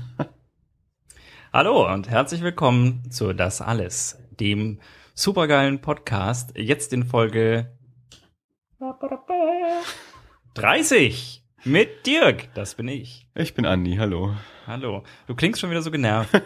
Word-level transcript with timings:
Hallo 1.52 1.92
und 1.92 2.08
herzlich 2.08 2.42
willkommen 2.42 3.10
zu 3.10 3.32
Das 3.32 3.60
Alles, 3.60 4.18
dem 4.40 4.80
supergeilen 5.14 5.80
Podcast. 5.80 6.52
Jetzt 6.56 6.92
in 6.92 7.04
Folge 7.04 7.72
30 10.54 11.44
mit 11.64 12.06
Dirk. 12.06 12.52
Das 12.54 12.74
bin 12.74 12.88
ich. 12.88 13.28
Ich 13.34 13.54
bin 13.54 13.66
Andi, 13.66 13.96
hallo. 13.96 14.34
Hallo. 14.66 15.04
Du 15.26 15.34
klingst 15.34 15.60
schon 15.60 15.70
wieder 15.70 15.82
so 15.82 15.90
genervt. 15.90 16.30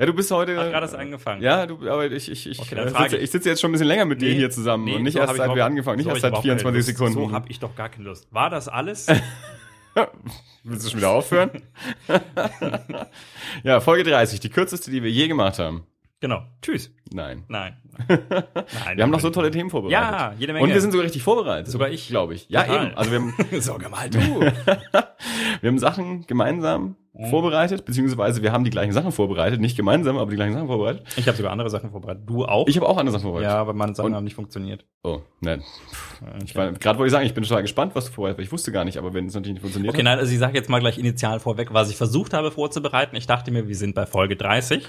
Ja, 0.00 0.06
du 0.06 0.12
bist 0.12 0.32
heute. 0.32 0.56
Hat 0.58 0.70
gerade 0.72 0.86
erst 0.86 0.96
angefangen. 0.96 1.40
Ja, 1.40 1.64
du, 1.64 1.88
aber 1.88 2.10
ich, 2.10 2.28
ich, 2.28 2.48
ich, 2.48 2.58
Okay, 2.60 2.74
äh, 2.74 2.88
sitze, 2.88 3.16
ich. 3.18 3.30
sitze 3.30 3.48
jetzt 3.50 3.60
schon 3.60 3.70
ein 3.70 3.72
bisschen 3.72 3.86
länger 3.86 4.04
mit 4.04 4.20
dir 4.20 4.30
Nee, 4.30 4.34
hier 4.34 4.50
zusammen 4.50 4.82
nee, 4.84 4.96
und 4.96 5.04
nicht 5.04 5.12
so 5.12 5.20
erst 5.20 5.36
seit 5.36 5.54
wir 5.54 5.64
angefangen, 5.64 5.98
nicht 5.98 6.06
so 6.06 6.10
erst 6.10 6.22
seit 6.22 6.30
überhaupt 6.30 6.44
keine 6.44 6.58
24 6.58 6.76
Lust. 6.88 6.98
Sekunden. 6.98 7.28
So 7.28 7.32
habe 7.32 7.48
ich 7.48 7.60
doch 7.60 7.76
gar 7.76 7.88
keine 7.88 8.02
Lust. 8.06 8.26
War 8.32 8.50
das 8.50 8.66
alles? 8.66 9.06
Willst 10.64 10.86
du 10.86 10.90
schon 10.90 11.00
wieder 11.00 11.10
aufhören? 11.10 11.50
ja, 13.64 13.80
Folge 13.80 14.04
30, 14.04 14.40
die 14.40 14.50
kürzeste, 14.50 14.90
die 14.90 15.02
wir 15.02 15.10
je 15.10 15.28
gemacht 15.28 15.58
haben. 15.58 15.86
Genau. 16.24 16.42
Tschüss. 16.62 16.90
Nein. 17.12 17.44
Nein. 17.48 17.76
Nein. 18.08 18.96
Wir 18.96 19.02
haben 19.04 19.10
noch 19.10 19.20
so 19.20 19.28
tolle 19.28 19.50
Themen 19.50 19.68
vorbereitet. 19.68 20.00
Ja, 20.00 20.32
jede 20.38 20.54
Menge. 20.54 20.64
Und 20.64 20.72
wir 20.72 20.80
sind 20.80 20.90
sogar 20.90 21.04
richtig 21.04 21.22
vorbereitet. 21.22 21.70
Sogar 21.70 21.90
ich. 21.90 22.08
Glaube 22.08 22.32
ich. 22.34 22.48
Ja, 22.48 22.62
Total. 22.64 22.86
eben. 22.86 22.96
Also 22.96 23.10
wir 23.12 23.18
haben, 23.20 23.34
Sogar 23.60 23.90
mal 23.90 24.08
du. 24.08 24.18
wir 25.60 25.68
haben 25.70 25.78
Sachen 25.78 26.26
gemeinsam 26.26 26.96
vorbereitet, 27.30 27.84
beziehungsweise 27.84 28.42
wir 28.42 28.50
haben 28.52 28.64
die 28.64 28.70
gleichen 28.70 28.92
Sachen 28.92 29.12
vorbereitet. 29.12 29.60
Nicht 29.60 29.76
gemeinsam, 29.76 30.16
aber 30.16 30.30
die 30.30 30.36
gleichen 30.36 30.54
Sachen 30.54 30.66
vorbereitet. 30.66 31.04
Ich 31.16 31.28
habe 31.28 31.36
sogar 31.36 31.52
andere 31.52 31.70
Sachen 31.70 31.90
vorbereitet. 31.92 32.22
Du 32.26 32.44
auch? 32.46 32.66
Ich 32.66 32.76
habe 32.76 32.88
auch 32.88 32.96
andere 32.96 33.12
Sachen 33.12 33.22
vorbereitet. 33.22 33.52
ja, 33.52 33.58
aber 33.58 33.74
meine 33.74 33.94
Sachen 33.94 34.06
Und- 34.06 34.14
haben 34.16 34.24
nicht 34.24 34.34
funktioniert. 34.34 34.84
Oh, 35.04 35.20
nein. 35.40 35.62
Okay. 36.20 36.38
Ich 36.44 36.56
war, 36.56 36.72
gerade 36.72 36.98
wollte 36.98 37.08
ich 37.08 37.12
sagen, 37.12 37.26
ich 37.26 37.34
bin 37.34 37.44
total 37.44 37.62
gespannt, 37.62 37.94
was 37.94 38.06
du 38.06 38.12
vorbereitet 38.12 38.38
hast. 38.40 38.46
Ich 38.46 38.52
wusste 38.52 38.72
gar 38.72 38.84
nicht, 38.84 38.96
aber 38.98 39.12
wenn 39.14 39.26
es 39.26 39.34
natürlich 39.34 39.54
nicht 39.54 39.60
funktioniert 39.62 39.94
Okay, 39.94 40.02
nein, 40.02 40.18
also 40.18 40.32
ich 40.32 40.38
sage 40.40 40.54
jetzt 40.56 40.68
mal 40.70 40.80
gleich 40.80 40.98
initial 40.98 41.38
vorweg, 41.38 41.72
was 41.72 41.90
ich 41.90 41.96
versucht 41.96 42.32
habe 42.32 42.50
vorzubereiten. 42.50 43.14
Ich 43.14 43.26
dachte 43.28 43.52
mir, 43.52 43.68
wir 43.68 43.76
sind 43.76 43.94
bei 43.94 44.06
Folge 44.06 44.34
30. 44.34 44.88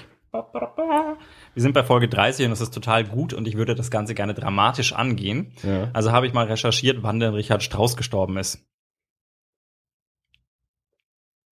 Wir 1.56 1.62
sind 1.62 1.72
bei 1.72 1.84
Folge 1.84 2.06
30 2.06 2.44
und 2.44 2.50
das 2.50 2.60
ist 2.60 2.74
total 2.74 3.02
gut 3.02 3.32
und 3.32 3.48
ich 3.48 3.56
würde 3.56 3.74
das 3.74 3.90
Ganze 3.90 4.14
gerne 4.14 4.34
dramatisch 4.34 4.92
angehen. 4.92 5.54
Ja. 5.62 5.90
Also 5.94 6.12
habe 6.12 6.26
ich 6.26 6.34
mal 6.34 6.44
recherchiert, 6.44 6.98
wann 7.02 7.18
denn 7.18 7.32
Richard 7.32 7.62
Strauss 7.62 7.96
gestorben 7.96 8.36
ist. 8.36 8.62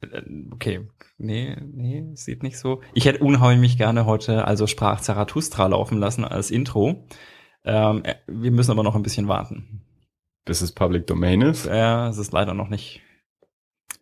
Äh, 0.02 0.20
Okay, 0.52 0.86
nee, 1.16 1.56
nee, 1.58 2.04
sieht 2.16 2.42
nicht 2.42 2.58
so. 2.58 2.82
Ich 2.92 3.06
hätte 3.06 3.24
unheimlich 3.24 3.78
gerne 3.78 4.04
heute 4.04 4.44
also 4.44 4.66
sprach 4.66 5.00
Zarathustra 5.00 5.68
laufen 5.68 5.96
lassen 5.96 6.26
als 6.26 6.50
Intro. 6.50 7.08
Ähm, 7.64 8.04
äh, 8.04 8.16
wir 8.26 8.50
müssen 8.50 8.72
aber 8.72 8.82
noch 8.82 8.96
ein 8.96 9.02
bisschen 9.02 9.26
warten. 9.26 9.80
Bis 10.44 10.60
es 10.60 10.72
Public 10.72 11.06
Domain 11.06 11.40
ist. 11.40 11.64
Ja, 11.64 12.10
es 12.10 12.18
ist 12.18 12.34
leider 12.34 12.52
noch 12.52 12.68
nicht. 12.68 13.00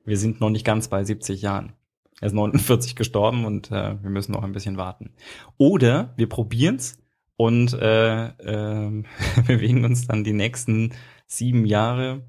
Wir 0.04 0.18
sind 0.18 0.40
noch 0.40 0.50
nicht 0.50 0.66
ganz 0.66 0.88
bei 0.88 1.04
70 1.04 1.42
Jahren. 1.42 1.74
Er 2.22 2.26
ist 2.26 2.34
49 2.34 2.94
gestorben 2.94 3.44
und 3.44 3.72
äh, 3.72 4.00
wir 4.00 4.10
müssen 4.10 4.30
noch 4.30 4.44
ein 4.44 4.52
bisschen 4.52 4.76
warten. 4.76 5.10
Oder 5.58 6.14
wir 6.16 6.28
probieren's 6.28 7.02
und 7.36 7.72
äh, 7.72 8.26
äh, 8.28 9.02
bewegen 9.44 9.84
uns 9.84 10.06
dann 10.06 10.22
die 10.22 10.32
nächsten 10.32 10.92
sieben 11.26 11.66
Jahre. 11.66 12.22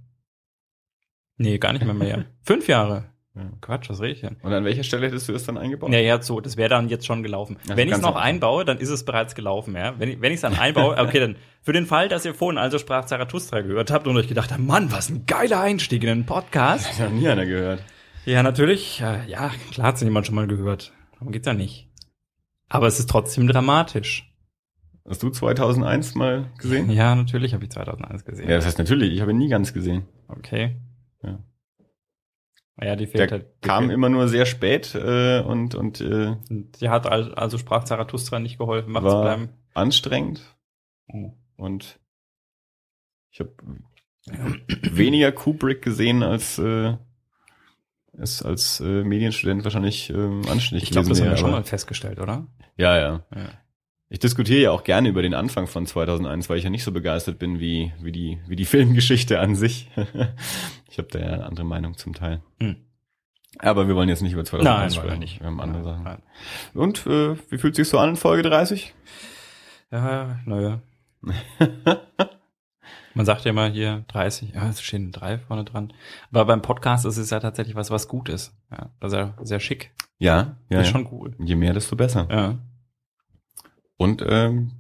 Nee, 1.38 1.60
gar 1.60 1.74
nicht 1.74 1.86
mehr 1.86 1.94
mehr. 1.94 2.26
Fünf 2.42 2.68
Jahre. 2.68 3.06
Ja. 3.36 3.52
Quatsch, 3.62 3.88
was 3.92 4.02
rede 4.02 4.14
ich 4.14 4.22
denn? 4.22 4.38
Und 4.42 4.52
an 4.52 4.66
welcher 4.66 4.84
Stelle 4.84 5.06
hättest 5.06 5.30
du 5.30 5.34
das 5.34 5.44
dann 5.44 5.60
eingebaut? 5.60 5.92
Ja, 5.92 6.00
ja, 6.00 6.20
so, 6.20 6.40
das 6.42 6.58
wäre 6.58 6.70
dann 6.70 6.90
jetzt 6.90 7.06
schon 7.06 7.22
gelaufen. 7.22 7.58
Also 7.62 7.78
wenn 7.78 7.88
ich 7.88 7.94
es 7.94 8.02
noch 8.02 8.16
Anfang. 8.16 8.24
einbaue, 8.24 8.66
dann 8.66 8.80
ist 8.80 8.90
es 8.90 9.06
bereits 9.06 9.36
gelaufen, 9.36 9.76
ja. 9.76 9.94
Wenn 10.00 10.10
ich 10.10 10.22
wenn 10.22 10.32
ich 10.32 10.38
es 10.38 10.42
dann 10.42 10.56
einbaue, 10.56 10.98
okay, 10.98 11.20
dann 11.20 11.36
für 11.62 11.74
den 11.74 11.86
Fall, 11.86 12.10
dass 12.10 12.26
ihr 12.26 12.34
vorhin 12.34 12.58
also 12.58 12.80
sprach 12.80 13.06
Zarathustra 13.06 13.62
gehört 13.62 13.92
habt 13.92 14.08
und 14.08 14.18
euch 14.18 14.28
gedacht 14.28 14.52
habt, 14.52 14.60
Mann, 14.60 14.92
was 14.92 15.10
ein 15.10 15.28
geiler 15.28 15.62
Einstieg 15.62 16.02
in 16.02 16.10
den 16.10 16.26
Podcast. 16.26 16.90
Das 16.90 17.00
hat 17.00 17.12
nie 17.12 17.28
einer 17.28 17.46
gehört. 17.46 17.84
Ja, 18.26 18.44
natürlich. 18.44 19.00
Ja, 19.00 19.52
klar 19.72 19.88
hat's 19.88 20.02
jemand 20.02 20.26
schon 20.26 20.36
mal 20.36 20.48
gehört. 20.48 20.94
Darum 21.14 21.32
geht's 21.32 21.48
ja 21.48 21.54
nicht. 21.54 21.90
Aber 22.70 22.88
es 22.88 23.00
ist 23.00 23.10
trotzdem 23.10 23.48
dramatisch. 23.48 24.30
Hast 25.08 25.22
du 25.22 25.30
2001 25.30 26.16
mal 26.16 26.50
gesehen? 26.58 26.90
Ja, 26.90 27.14
natürlich 27.16 27.54
habe 27.54 27.64
ich 27.66 27.72
2001 27.72 28.24
gesehen. 28.24 28.50
Ja, 28.50 28.56
das 28.56 28.66
heißt 28.66 28.78
natürlich. 28.78 29.14
Ich 29.14 29.22
habe 29.22 29.32
ihn 29.32 29.38
nie 29.38 29.50
ganz 29.50 29.74
gesehen. 29.74 30.08
Okay. 30.30 30.78
Ja. 31.22 31.40
Ja, 32.82 32.96
die 32.96 33.06
Der 33.06 33.12
fehlt 33.12 33.32
halt. 33.32 33.46
die 33.64 33.68
kam 33.68 33.84
fehlt. 33.86 33.94
immer 33.94 34.10
nur 34.10 34.28
sehr 34.30 34.46
spät 34.46 34.96
äh, 34.96 35.42
und, 35.42 35.76
und 35.76 36.00
äh, 36.02 36.38
Die 36.50 36.90
hat 36.90 37.06
al- 37.06 37.36
also 37.36 37.58
sprach 37.58 37.84
Zarathustra 37.84 38.40
nicht 38.40 38.58
geholfen, 38.58 38.94
wach 38.94 39.02
zu 39.02 39.22
bleiben. 39.22 39.50
anstrengend. 39.74 40.42
Oh. 41.10 41.34
Und 41.58 42.00
ich 43.32 43.42
habe 43.42 43.54
weniger 44.82 45.32
Kubrick 45.34 45.82
gesehen 45.82 46.24
als 46.24 46.58
äh, 46.58 46.98
es 48.18 48.42
als 48.44 48.80
äh, 48.80 49.04
Medienstudent 49.04 49.64
wahrscheinlich 49.64 50.10
ähm, 50.10 50.42
anständig 50.50 50.84
Ich 50.84 50.92
glaube, 50.92 51.10
das 51.10 51.22
haben 51.22 51.30
wir 51.30 51.38
schon 51.38 51.52
mal 51.52 51.64
festgestellt, 51.64 52.20
oder? 52.20 52.48
Ja, 52.78 52.98
ja. 52.98 53.26
Ja. 53.36 53.50
Ich 54.10 54.20
diskutiere 54.20 54.62
ja 54.62 54.72
auch 54.72 54.84
gerne 54.84 55.10
über 55.10 55.24
den 55.24 55.34
Anfang 55.34 55.66
von 55.66 55.88
2001, 55.88 56.48
weil 56.50 56.58
ich 56.60 56.64
ja 56.64 56.70
nicht 56.70 56.84
so 56.84 56.92
begeistert 56.92 57.40
bin 57.40 57.60
wie, 57.60 57.92
wie, 58.02 58.12
die, 58.12 58.40
wie 58.48 58.56
die 58.56 58.66
Filmgeschichte 58.74 59.40
an 59.40 59.56
sich. 59.56 59.90
ich 60.90 60.98
habe 61.00 61.08
da 61.12 61.20
ja 61.20 61.26
eine 61.26 61.46
andere 61.46 61.66
Meinung 61.66 61.98
zum 61.98 62.14
Teil. 62.14 62.42
Hm. 62.60 62.76
Aber 63.60 63.88
wir 63.88 63.96
wollen 63.96 64.10
jetzt 64.10 64.22
nicht 64.22 64.34
über 64.34 64.46
2001 64.46 64.96
wollen 64.96 65.04
wir 65.06 65.10
sprechen. 65.10 65.20
nicht. 65.20 65.40
Wir 65.40 65.48
haben 65.48 65.62
andere 65.62 65.84
Nein, 65.84 65.92
Sachen. 65.92 66.04
nein. 66.04 66.24
Und 66.74 67.06
äh, 67.08 67.36
wie 67.52 67.58
fühlt 67.58 67.76
sich 67.76 67.88
so 67.88 68.00
an 68.00 68.12
in 68.12 68.16
Folge 68.16 68.44
30? 68.44 68.94
Ja, 69.92 70.40
naja. 70.46 70.82
Man 73.16 73.26
sagt 73.26 73.46
ja 73.46 73.52
immer 73.52 73.68
hier 73.68 74.06
30, 74.08 74.54
ja, 74.54 74.68
es 74.68 74.82
stehen 74.82 75.12
drei 75.12 75.38
vorne 75.38 75.64
dran. 75.64 75.94
Aber 76.32 76.46
beim 76.46 76.62
Podcast 76.62 77.06
ist 77.06 77.18
es 77.18 77.30
ja 77.30 77.40
tatsächlich 77.40 77.76
was, 77.76 77.92
was 77.92 78.08
gut 78.08 78.30
ist. 78.30 78.56
Ja, 78.72 78.90
das 79.00 79.14
ist 79.14 79.18
ja 79.18 79.34
sehr 79.42 79.60
schick. 79.60 79.92
Ja, 80.18 80.58
ja. 80.70 80.80
ist 80.80 80.88
ja. 80.88 80.94
schon 80.94 81.08
cool. 81.12 81.36
Je 81.40 81.56
mehr, 81.56 81.74
desto 81.74 81.96
besser. 81.96 82.28
Ja. 82.30 82.58
Und 83.98 84.24
ähm, 84.28 84.72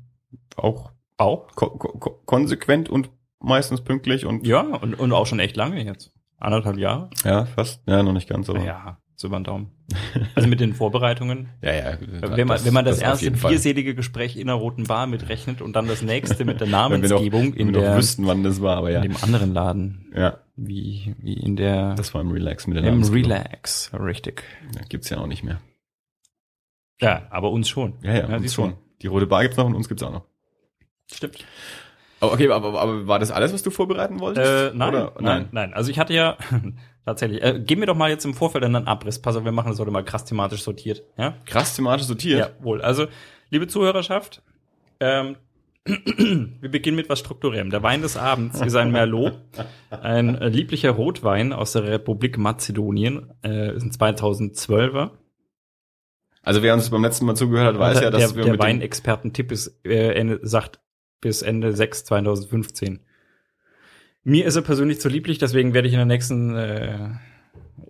auch 0.55 0.91
Auch? 1.17 1.47
ko 1.55 1.69
ko 1.69 2.21
konsequent 2.25 2.89
und 2.89 3.09
meistens 3.39 3.81
pünktlich 3.81 4.25
und 4.25 4.47
Ja, 4.47 4.61
und, 4.61 4.95
und 4.95 5.11
auch 5.11 5.27
schon 5.27 5.39
echt 5.39 5.55
lange 5.55 5.83
jetzt. 5.83 6.11
Anderthalb 6.39 6.77
Jahre? 6.77 7.09
ja, 7.23 7.45
fast. 7.45 7.81
Ja, 7.87 8.03
noch 8.03 8.13
nicht 8.13 8.27
ganz, 8.27 8.49
aber. 8.49 8.63
Ja, 8.63 8.97
so 9.15 9.27
über 9.27 9.39
den 9.39 9.43
Daumen. 9.45 9.71
Also 10.35 10.47
mit 10.47 10.59
den 10.59 10.73
Vorbereitungen. 10.73 11.49
ja. 11.61 11.73
ja 11.73 11.97
wenn 12.21 12.47
man 12.47 12.63
wenn 12.63 12.73
man 12.73 12.85
das, 12.85 12.97
auf 12.97 13.03
erste 13.03 13.35
vierselige 13.35 13.95
Gespräch 13.95 14.35
in 14.37 14.47
der 14.47 14.55
Roten 14.55 14.85
Bar 14.85 15.07
mitrechnet 15.07 15.61
und 15.61 15.75
dann 15.75 15.87
das 15.87 16.01
nächste 16.01 16.45
mit 16.45 16.59
der 16.59 16.67
noch, 16.67 16.89
Namensgebung 16.89 17.53
wenn 17.53 17.67
in 17.67 17.71
noch 17.71 17.81
der 17.81 17.97
wüssten, 17.97 18.25
wann 18.27 18.43
das 18.43 18.61
war, 18.61 18.77
aber 18.77 18.91
ja. 18.91 19.01
in 19.01 19.11
dem 19.11 19.23
anderen 19.23 19.53
Laden, 19.53 20.11
Ja, 20.15 20.39
wie 20.55 21.15
wie 21.19 21.33
in 21.33 21.55
der 21.55 21.95
das 21.95 22.13
war 22.13 22.21
im 22.21 22.31
Relax 22.31 22.67
mit 22.67 22.77
der 22.77 22.85
im. 22.85 23.03
Relax, 23.03 23.91
richtig. 23.93 24.43
Ja, 24.75 24.81
gibt's 24.87 25.09
ja 25.09 25.17
auch 25.17 25.27
nicht 25.27 25.43
mehr. 25.43 25.59
Ja, 27.01 27.27
aber 27.29 27.51
uns 27.51 27.69
schon. 27.69 27.95
Ja, 28.03 28.13
ja, 28.13 28.25
uns 28.27 28.41
siehst 28.43 28.55
schon. 28.55 28.75
Die 29.01 29.07
rote 29.07 29.27
Bar 29.27 29.43
gibt's 29.43 29.57
noch 29.57 29.65
und 29.65 29.75
uns 29.75 29.89
gibt's 29.89 30.03
auch 30.03 30.11
noch. 30.11 30.25
Stimmt. 31.11 31.45
Okay, 32.23 32.49
aber, 32.49 32.79
aber 32.79 33.07
war 33.07 33.19
das 33.19 33.31
alles, 33.31 33.53
was 33.53 33.63
du 33.63 33.69
vorbereiten 33.69 34.21
wolltest? 34.21 34.49
Äh, 34.49 34.71
nein, 34.73 34.89
Oder? 34.89 35.13
nein, 35.19 35.49
nein. 35.51 35.73
Also 35.73 35.91
ich 35.91 35.99
hatte 35.99 36.13
ja 36.13 36.37
tatsächlich. 37.05 37.41
Äh, 37.43 37.61
gib 37.65 37.79
mir 37.79 37.85
doch 37.85 37.95
mal 37.95 38.09
jetzt 38.09 38.25
im 38.25 38.33
Vorfeld 38.33 38.63
einen 38.63 38.87
Abriss. 38.87 39.19
Pass 39.19 39.35
auf, 39.35 39.45
wir 39.45 39.51
machen 39.51 39.69
das 39.69 39.79
heute 39.79 39.91
mal 39.91 40.03
krass 40.03 40.25
thematisch 40.25 40.63
sortiert. 40.63 41.03
Ja. 41.17 41.35
Krass 41.45 41.75
thematisch 41.75 42.07
sortiert. 42.07 42.39
Jawohl. 42.59 42.81
Also, 42.81 43.07
liebe 43.49 43.67
Zuhörerschaft, 43.67 44.41
ähm, 44.99 45.35
wir 45.85 46.71
beginnen 46.71 46.95
mit 46.95 47.09
was 47.09 47.19
Strukturellem. 47.19 47.69
Der 47.69 47.83
Wein 47.83 48.01
des 48.01 48.15
Abends 48.15 48.61
ist 48.61 48.75
ein 48.75 48.91
Merlot, 48.91 49.37
ein 49.89 50.35
äh, 50.35 50.47
lieblicher 50.47 50.91
Rotwein 50.91 51.51
aus 51.51 51.73
der 51.73 51.83
Republik 51.83 52.37
Mazedonien, 52.37 53.33
äh, 53.43 53.75
ist 53.75 53.83
ein 53.83 53.91
2012er. 53.91 55.11
Also 56.41 56.61
wer 56.61 56.73
uns 56.73 56.89
beim 56.89 57.01
letzten 57.01 57.25
Mal 57.25 57.35
zugehört 57.35 57.73
hat, 57.73 57.79
weiß 57.79 57.99
der 57.99 58.03
ja, 58.03 58.11
dass 58.11 58.33
der, 58.33 58.35
wir 58.35 58.51
der 58.51 58.59
Weinexperten-Tipp 58.59 59.51
ist, 59.51 59.79
äh, 59.85 60.13
Ende, 60.13 60.39
sagt 60.43 60.79
bis 61.19 61.41
Ende 61.41 61.73
6 61.73 62.05
2015. 62.05 62.99
Mir 64.23 64.45
ist 64.45 64.55
er 64.55 64.61
persönlich 64.61 64.99
zu 65.01 65.09
lieblich, 65.09 65.37
deswegen 65.37 65.73
werde 65.73 65.87
ich 65.87 65.93
in 65.93 65.99
der 65.99 66.05
nächsten, 66.05 66.55
äh, 66.55 66.97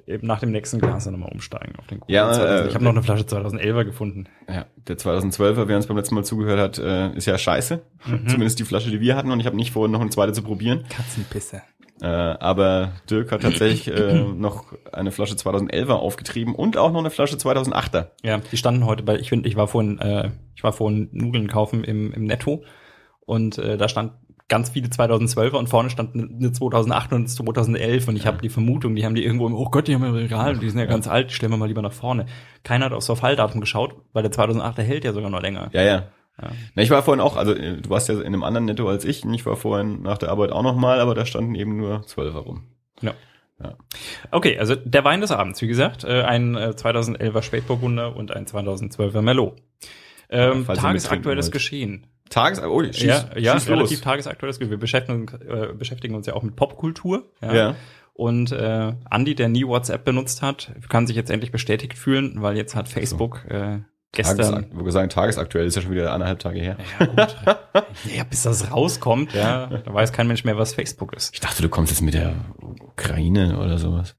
eben 0.08 0.26
nach 0.28 0.40
dem 0.40 0.52
nächsten 0.52 0.80
Glas 0.80 1.04
dann 1.06 1.14
nochmal 1.14 1.32
umsteigen 1.32 1.76
auf 1.78 1.88
den 1.88 2.02
Ja, 2.08 2.32
2000. 2.32 2.50
äh, 2.66 2.68
Ich 2.70 2.74
habe 2.76 2.84
noch 2.84 2.92
eine 2.92 3.04
Flasche 3.04 3.24
2011er 3.24 3.86
gefunden. 3.86 4.26
ja, 4.50 4.66
der 4.88 4.98
2012er, 4.98 5.68
wer 5.68 5.76
uns 5.78 5.88
beim 5.88 5.98
letzten 5.98 6.16
Mal 6.16 6.24
zugehört 6.26 6.60
hat, 6.60 6.78
äh, 6.80 7.16
ist 7.16 7.26
ja 7.28 7.38
scheiße. 7.38 7.82
Mhm. 8.06 8.28
Zumindest 8.28 8.60
die 8.60 8.64
Flasche, 8.64 8.90
die 8.90 9.00
wir 9.00 9.16
hatten 9.16 9.32
und 9.32 9.40
ich 9.40 9.46
habe 9.46 9.56
nicht 9.56 9.72
vor, 9.72 9.88
noch 9.88 10.02
eine 10.02 10.10
zweite 10.10 10.34
zu 10.34 10.42
probieren. 10.44 10.84
Katzenpisse. 10.90 11.62
Äh, 12.02 12.08
aber 12.08 12.94
Dirk 13.10 13.32
hat 13.32 13.44
tatsächlich 13.44 13.88
äh, 13.96 14.24
noch 14.24 14.74
eine 14.92 15.12
Flasche 15.12 15.36
2011er 15.36 15.92
aufgetrieben 15.94 16.56
und 16.56 16.76
auch 16.76 16.92
noch 16.92 17.00
eine 17.00 17.12
Flasche 17.12 17.36
2008er. 17.38 18.08
Ja, 18.24 18.40
die 18.40 18.58
standen 18.58 18.86
heute 18.88 19.04
bei, 19.04 19.18
ich 19.20 19.30
finde, 19.30 19.48
ich 19.48 19.56
war 19.56 19.68
vorhin, 19.68 20.00
äh, 20.00 20.32
ich 20.56 20.64
war 20.64 20.74
vorhin 20.74 21.10
Nudeln 21.12 21.48
kaufen 21.48 21.84
im, 21.84 22.12
im 22.12 22.26
Netto 22.26 22.64
und 23.26 23.58
äh, 23.60 23.78
da 23.78 23.88
stand 23.88 24.14
ganz 24.54 24.70
viele 24.70 24.88
2012er 24.88 25.56
und 25.56 25.68
vorne 25.68 25.90
stand 25.90 26.14
eine 26.14 26.52
2008 26.52 27.12
und 27.12 27.18
eine 27.18 27.26
2011 27.26 28.08
und 28.08 28.16
ich 28.16 28.28
habe 28.28 28.40
die 28.40 28.50
Vermutung, 28.50 28.94
die 28.94 29.04
haben 29.04 29.16
die 29.16 29.26
irgendwo 29.26 29.48
im, 29.48 29.56
oh 29.56 29.68
Gott, 29.72 29.88
die 29.88 29.96
haben 29.96 30.04
im 30.04 30.14
Regal 30.14 30.60
die 30.60 30.70
sind 30.70 30.78
ja, 30.78 30.86
ganz 30.86 31.08
alt, 31.08 31.32
stellen 31.32 31.52
wir 31.52 31.58
mal 31.58 31.68
lieber 31.68 31.82
nach 31.82 31.92
vorne. 31.92 32.28
Keiner 32.64 32.86
hat 32.86 32.94
aufs 32.94 33.08
Verfalldatum 33.08 33.62
geschaut, 33.62 33.96
weil 34.14 34.22
der 34.22 34.32
2008er 34.32 34.84
hält 34.84 35.06
ja 35.06 35.14
sogar 35.14 35.32
noch 35.32 35.42
länger. 35.42 35.72
Ja, 35.74 35.82
ja. 35.82 36.04
Ja. 36.40 36.52
Na, 36.76 36.84
ich 36.84 36.92
war 36.92 37.02
vorhin 37.02 37.20
auch, 37.20 37.36
also 37.36 37.54
äh, 37.56 37.82
du 37.82 37.90
warst 37.90 38.10
ja 38.10 38.20
in 38.20 38.28
einem 38.28 38.44
anderen 38.44 38.66
Netto 38.66 38.88
als 38.88 39.06
ich 39.06 39.26
und 39.26 39.34
ich 39.34 39.44
war 39.48 39.56
vorhin 39.56 40.04
nach 40.04 40.20
der 40.20 40.30
Arbeit 40.30 40.52
auch 40.52 40.62
noch 40.62 40.76
mal, 40.76 41.00
aber 41.00 41.16
da 41.16 41.26
standen 41.26 41.56
eben 41.56 41.76
nur 41.78 42.02
12er 42.02 42.38
rum. 42.38 42.68
Ja. 43.02 43.14
Okay, 44.30 44.60
also 44.60 44.76
der 44.76 45.04
Wein 45.04 45.22
des 45.22 45.32
Abends, 45.32 45.62
wie 45.62 45.68
gesagt, 45.68 46.04
äh, 46.04 46.22
ein 46.22 46.56
äh, 46.56 46.74
2011er 46.76 47.42
Spätburgunder 47.42 48.16
und 48.16 48.32
ein 48.32 48.46
2012er 48.46 49.22
Merlot. 49.22 49.56
Ähm, 50.30 50.66
tagesaktuelles. 50.66 51.50
Geschehen. 51.50 52.08
Tages, 52.34 52.62
oh, 52.62 52.84
schieß, 52.84 53.04
ja, 53.04 53.30
ja 53.38 53.54
schieß 53.54 53.70
relativ 53.70 54.00
los. 54.00 54.02
tagesaktuelles. 54.02 54.60
Wir 54.60 54.78
beschäftigen, 54.78 55.28
äh, 55.48 55.74
beschäftigen 55.74 56.16
uns 56.16 56.26
ja 56.26 56.34
auch 56.34 56.44
mit 56.44 56.56
Popkultur. 56.56 57.32
Ja. 57.42 57.76
Und 58.14 58.52
äh, 58.52 58.94
Andy, 59.10 59.36
der 59.36 59.50
nie 59.50 59.66
WhatsApp 59.66 60.04
benutzt 60.04 60.42
hat, 60.42 60.72
kann 60.90 61.08
sich 61.08 61.16
jetzt 61.16 61.32
endlich 61.32 61.52
bestätigt 61.52 61.98
fühlen, 61.98 62.42
weil 62.42 62.58
jetzt 62.58 62.76
hat 62.76 62.88
Facebook 62.88 63.46
äh, 63.50 63.80
gestern. 64.12 64.38
Tagesakt, 64.38 64.68
wo 64.74 64.90
sagen, 64.90 65.10
tagesaktuell 65.10 65.66
ist 65.66 65.76
ja 65.76 65.82
schon 65.82 65.92
wieder 65.92 66.12
anderthalb 66.12 66.40
Tage 66.40 66.60
her. 66.60 66.78
Ja, 67.00 67.06
gut. 67.06 67.36
ja, 68.16 68.24
bis 68.24 68.44
das 68.44 68.72
rauskommt, 68.72 69.34
ja, 69.34 69.68
da 69.68 69.94
weiß 69.94 70.14
kein 70.14 70.28
Mensch 70.28 70.44
mehr, 70.44 70.58
was 70.58 70.74
Facebook 70.74 71.14
ist. 71.14 71.34
Ich 71.34 71.40
dachte, 71.40 71.62
du 71.62 71.70
kommst 71.70 71.92
jetzt 71.92 72.02
mit 72.02 72.14
der 72.14 72.34
Ukraine 72.82 73.60
oder 73.60 73.78
sowas. 73.78 74.16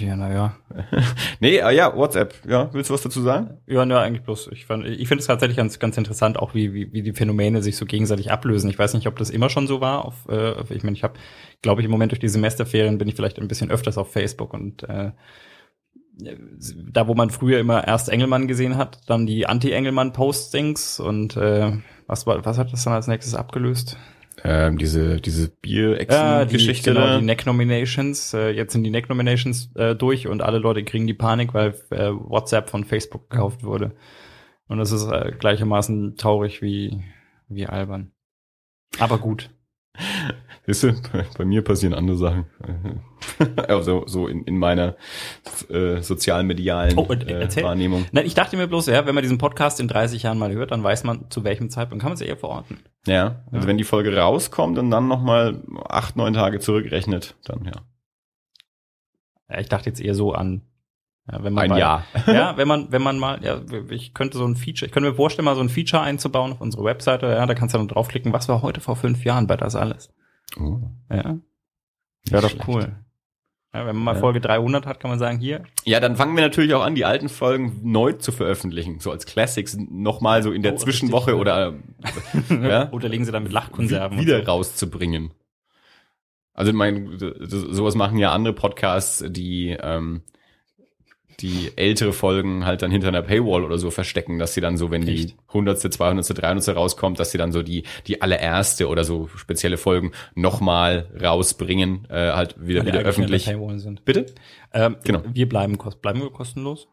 Ja, 0.00 0.16
naja. 0.16 0.56
Nee, 1.40 1.60
ah, 1.60 1.70
ja, 1.70 1.94
WhatsApp. 1.94 2.34
Ja, 2.48 2.72
willst 2.72 2.90
du 2.90 2.94
was 2.94 3.02
dazu 3.02 3.20
sagen? 3.20 3.58
Ja, 3.66 3.84
ne, 3.84 3.98
eigentlich 3.98 4.24
bloß. 4.24 4.48
Ich, 4.52 4.66
fand- 4.66 4.86
ich 4.86 5.06
finde 5.08 5.20
es 5.20 5.26
tatsächlich 5.26 5.56
ganz, 5.56 5.78
ganz 5.78 5.96
interessant, 5.98 6.38
auch 6.38 6.54
wie, 6.54 6.72
wie, 6.72 6.92
wie 6.92 7.02
die 7.02 7.12
Phänomene 7.12 7.62
sich 7.62 7.76
so 7.76 7.84
gegenseitig 7.84 8.32
ablösen. 8.32 8.70
Ich 8.70 8.78
weiß 8.78 8.94
nicht, 8.94 9.06
ob 9.06 9.16
das 9.16 9.30
immer 9.30 9.50
schon 9.50 9.66
so 9.66 9.80
war. 9.80 10.04
Auf, 10.04 10.26
äh, 10.28 10.54
ich 10.74 10.82
meine, 10.82 10.96
ich 10.96 11.04
habe, 11.04 11.14
glaube 11.62 11.80
ich, 11.80 11.84
im 11.84 11.90
Moment 11.90 12.12
durch 12.12 12.18
die 12.20 12.28
Semesterferien 12.28 12.98
bin 12.98 13.08
ich 13.08 13.14
vielleicht 13.14 13.38
ein 13.38 13.46
bisschen 13.48 13.70
öfters 13.70 13.98
auf 13.98 14.10
Facebook 14.12 14.54
und 14.54 14.82
äh, 14.88 15.12
da, 16.90 17.06
wo 17.06 17.14
man 17.14 17.30
früher 17.30 17.60
immer 17.60 17.86
erst 17.86 18.08
Engelmann 18.08 18.48
gesehen 18.48 18.76
hat, 18.76 19.00
dann 19.06 19.26
die 19.26 19.46
Anti-Engelmann-Postings 19.46 20.98
und 20.98 21.36
äh, 21.36 21.72
was 22.06 22.26
war, 22.26 22.44
was 22.44 22.58
hat 22.58 22.72
das 22.72 22.82
dann 22.84 22.94
als 22.94 23.06
nächstes 23.06 23.34
abgelöst? 23.34 23.96
Ähm, 24.44 24.78
diese, 24.78 25.20
diese 25.20 25.44
Ja, 25.44 25.50
die, 25.50 25.60
Bier-Echsen-Geschichte. 25.62 26.94
genau, 26.94 27.18
die 27.18 27.24
Neck-Nominations. 27.24 28.34
Äh, 28.34 28.50
jetzt 28.50 28.72
sind 28.72 28.84
die 28.84 28.90
Neck-Nominations 28.90 29.70
äh, 29.74 29.94
durch 29.94 30.28
und 30.28 30.42
alle 30.42 30.58
Leute 30.58 30.84
kriegen 30.84 31.06
die 31.06 31.14
Panik, 31.14 31.54
weil 31.54 31.74
äh, 31.90 32.10
WhatsApp 32.12 32.70
von 32.70 32.84
Facebook 32.84 33.30
gekauft 33.30 33.64
wurde. 33.64 33.92
Und 34.68 34.78
das 34.78 34.92
ist 34.92 35.10
äh, 35.10 35.32
gleichermaßen 35.38 36.16
traurig 36.16 36.62
wie, 36.62 37.02
wie 37.48 37.66
albern. 37.66 38.12
Aber 38.98 39.18
gut. 39.18 39.50
Siehst 40.66 40.82
du, 40.82 40.92
bei, 41.38 41.44
mir 41.46 41.62
passieren 41.64 41.94
andere 41.94 42.16
Sachen. 42.18 42.44
also 43.68 44.06
so 44.06 44.28
in, 44.28 44.44
in 44.44 44.58
meiner 44.58 44.96
äh, 45.70 46.02
sozial-medialen 46.02 46.98
Oh, 46.98 47.10
äh, 47.10 47.32
erzähl. 47.32 47.64
Wahrnehmung. 47.64 48.04
Nein, 48.12 48.26
ich 48.26 48.34
dachte 48.34 48.56
mir 48.58 48.66
bloß, 48.66 48.86
ja, 48.88 49.06
wenn 49.06 49.14
man 49.14 49.22
diesen 49.22 49.38
Podcast 49.38 49.80
in 49.80 49.88
30 49.88 50.24
Jahren 50.24 50.38
mal 50.38 50.52
hört, 50.52 50.70
dann 50.70 50.82
weiß 50.82 51.04
man, 51.04 51.30
zu 51.30 51.42
welchem 51.42 51.70
Zeitpunkt 51.70 52.02
kann 52.02 52.10
man 52.10 52.16
es 52.16 52.20
eher 52.20 52.36
verorten. 52.36 52.80
Ja, 53.06 53.42
also 53.46 53.62
Ja. 53.62 53.66
wenn 53.66 53.78
die 53.78 53.84
Folge 53.84 54.14
rauskommt 54.14 54.78
und 54.78 54.90
dann 54.90 55.08
nochmal 55.08 55.62
acht, 55.88 56.16
neun 56.16 56.34
Tage 56.34 56.58
zurückrechnet, 56.60 57.34
dann 57.44 57.64
ja. 57.64 57.72
Ja, 59.50 59.60
ich 59.60 59.68
dachte 59.70 59.88
jetzt 59.88 60.00
eher 60.02 60.14
so 60.14 60.32
an, 60.34 60.60
ja, 61.30 61.42
wenn 61.44 61.52
man 61.52 61.64
Ein 61.64 61.70
mal, 61.70 61.78
Jahr. 61.78 62.04
Ja, 62.26 62.56
wenn 62.56 62.68
man, 62.68 62.90
wenn 62.92 63.02
man 63.02 63.18
mal, 63.18 63.42
ja, 63.44 63.60
ich 63.90 64.14
könnte 64.14 64.38
so 64.38 64.46
ein 64.46 64.56
Feature, 64.56 64.86
ich 64.86 64.92
könnte 64.92 65.10
mir 65.10 65.14
vorstellen, 65.16 65.44
mal 65.44 65.54
so 65.54 65.60
ein 65.60 65.68
Feature 65.68 66.02
einzubauen 66.02 66.52
auf 66.52 66.60
unsere 66.60 66.84
Webseite, 66.84 67.26
ja, 67.26 67.44
da 67.46 67.54
kannst 67.54 67.74
du 67.74 67.78
dann 67.78 67.88
draufklicken, 67.88 68.32
was 68.32 68.48
war 68.48 68.62
heute 68.62 68.80
vor 68.80 68.96
fünf 68.96 69.24
Jahren 69.24 69.46
bei 69.46 69.56
das 69.56 69.74
alles. 69.76 70.12
Oh, 70.58 70.80
Ja. 71.10 71.38
Ja, 72.30 72.40
doch 72.40 72.50
schlecht. 72.50 72.68
cool. 72.68 72.96
Ja, 73.74 73.80
wenn 73.86 73.96
man 73.96 74.04
mal 74.04 74.14
Ja. 74.14 74.20
Folge 74.20 74.40
300 74.40 74.86
hat, 74.86 74.98
kann 74.98 75.10
man 75.10 75.18
sagen, 75.18 75.38
hier. 75.38 75.62
Ja, 75.84 76.00
dann 76.00 76.16
fangen 76.16 76.34
wir 76.34 76.42
natürlich 76.42 76.72
auch 76.72 76.82
an, 76.82 76.94
die 76.94 77.04
alten 77.04 77.28
Folgen 77.28 77.80
neu 77.82 78.12
zu 78.14 78.32
veröffentlichen, 78.32 78.98
so 78.98 79.10
als 79.10 79.26
Classics, 79.26 79.76
nochmal 79.90 80.42
so 80.42 80.52
in 80.52 80.62
der 80.62 80.72
Oh, 80.72 80.76
Zwischenwoche 80.76 81.32
richtig, 81.32 81.40
oder 81.40 81.74
Ja. 82.48 82.90
Oder 82.92 83.08
legen 83.10 83.24
sie 83.26 83.32
dann 83.32 83.42
mit 83.42 83.52
Lachkonserven. 83.52 84.16
wi- 84.18 84.22
wieder 84.22 84.38
so. 84.44 84.50
rauszubringen. 84.50 85.32
Also 86.54 86.70
ich 86.70 86.76
meine, 86.76 87.18
so- 87.18 87.72
sowas 87.72 87.94
machen 87.94 88.16
ja 88.18 88.32
andere 88.32 88.54
Podcasts, 88.54 89.22
die 89.28 89.76
ähm, 89.80 90.22
die 91.40 91.70
ältere 91.76 92.12
Folgen 92.12 92.64
halt 92.64 92.82
dann 92.82 92.90
hinter 92.90 93.08
einer 93.08 93.22
Paywall 93.22 93.62
oder 93.64 93.78
so 93.78 93.90
verstecken, 93.90 94.38
dass 94.38 94.54
sie 94.54 94.60
dann 94.60 94.76
so, 94.76 94.90
wenn 94.90 95.06
Echt? 95.06 95.30
die 95.30 95.34
hundertste, 95.52 95.88
zweihundertste, 95.90 96.34
dreihundertste 96.34 96.74
rauskommt, 96.74 97.20
dass 97.20 97.30
sie 97.30 97.38
dann 97.38 97.52
so 97.52 97.62
die 97.62 97.84
die 98.06 98.22
allererste 98.22 98.88
oder 98.88 99.04
so 99.04 99.28
spezielle 99.36 99.76
Folgen 99.76 100.12
nochmal 100.34 101.08
rausbringen, 101.22 102.06
äh, 102.10 102.32
halt 102.32 102.56
wieder 102.58 102.84
wieder 102.84 103.00
öffentlich. 103.00 103.46
Bitte? 104.04 104.26
Ähm, 104.72 104.96
Genau. 105.04 105.22
Wir 105.32 105.48
bleiben, 105.48 105.78
kost 105.78 106.02
bleiben 106.02 106.20
wir 106.20 106.30
kostenlos? 106.30 106.88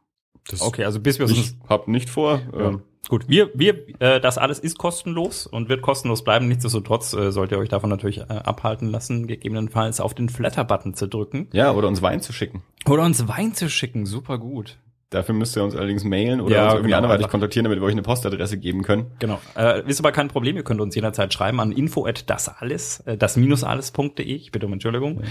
Das 0.48 0.62
Okay, 0.62 0.84
also 0.84 1.00
bis 1.00 1.18
wir 1.18 1.26
Ich 1.26 1.38
uns 1.38 1.58
hab 1.68 1.88
nicht 1.88 2.10
vor. 2.10 2.42
Ja. 2.54 2.68
Ähm, 2.70 2.82
Gut, 3.10 3.28
wir, 3.28 3.52
wir, 3.54 3.88
äh, 4.00 4.20
das 4.20 4.38
alles 4.38 4.60
ist 4.60 4.78
kostenlos 4.78 5.46
und 5.48 5.70
wird 5.70 5.82
kostenlos 5.82 6.24
bleiben. 6.24 6.48
Nichtsdestotrotz 6.48 7.14
äh, 7.14 7.32
sollt 7.32 7.52
ihr 7.52 7.60
euch 7.60 7.70
davon 7.70 7.90
natürlich 7.90 8.20
äh, 8.20 8.24
abhalten 8.24 8.90
lassen, 8.90 9.28
gegebenenfalls 9.28 10.00
auf 10.00 10.14
den 10.14 10.30
Flatter-Button 10.30 10.96
zu 10.96 11.08
drücken. 11.08 11.48
ja, 11.54 11.72
oder 11.72 11.88
uns 11.88 12.02
Wein 12.02 12.22
zu 12.22 12.34
schicken. 12.34 12.64
Oder 12.88 13.04
uns 13.04 13.28
Wein 13.28 13.54
zu 13.54 13.70
schicken, 13.70 14.06
super 14.06 14.38
gut. 14.38 14.78
Dafür 15.12 15.36
müsst 15.36 15.56
ihr 15.56 15.64
uns 15.64 15.76
allerdings 15.76 16.04
mailen 16.04 16.42
oder 16.42 16.56
Ja, 16.56 16.64
uns 16.66 16.74
irgendwie 16.74 16.88
genau, 16.88 16.98
anderweitig 16.98 17.28
kontaktieren, 17.28 17.64
damit 17.64 17.80
wir 17.80 17.86
euch 17.86 17.94
eine 17.94 18.02
Postadresse 18.02 18.58
geben 18.58 18.82
können. 18.82 19.12
Genau. 19.20 19.40
Äh, 19.56 19.88
ist 19.88 20.00
aber 20.00 20.12
kein 20.12 20.28
Problem, 20.28 20.58
ihr 20.58 20.64
könnt 20.64 20.82
uns 20.82 20.96
jederzeit 20.96 21.32
schreiben 21.32 21.60
an 21.60 21.72
info 21.72 22.06
at 22.06 22.30
das 22.30 22.50
alles, 22.50 23.02
äh, 23.02 23.16
das 23.16 23.38
minus 23.38 23.64
alles.de, 23.64 24.26
ich 24.26 24.52
bitte 24.52 24.66
um 24.66 24.74
Entschuldigung. 24.74 25.22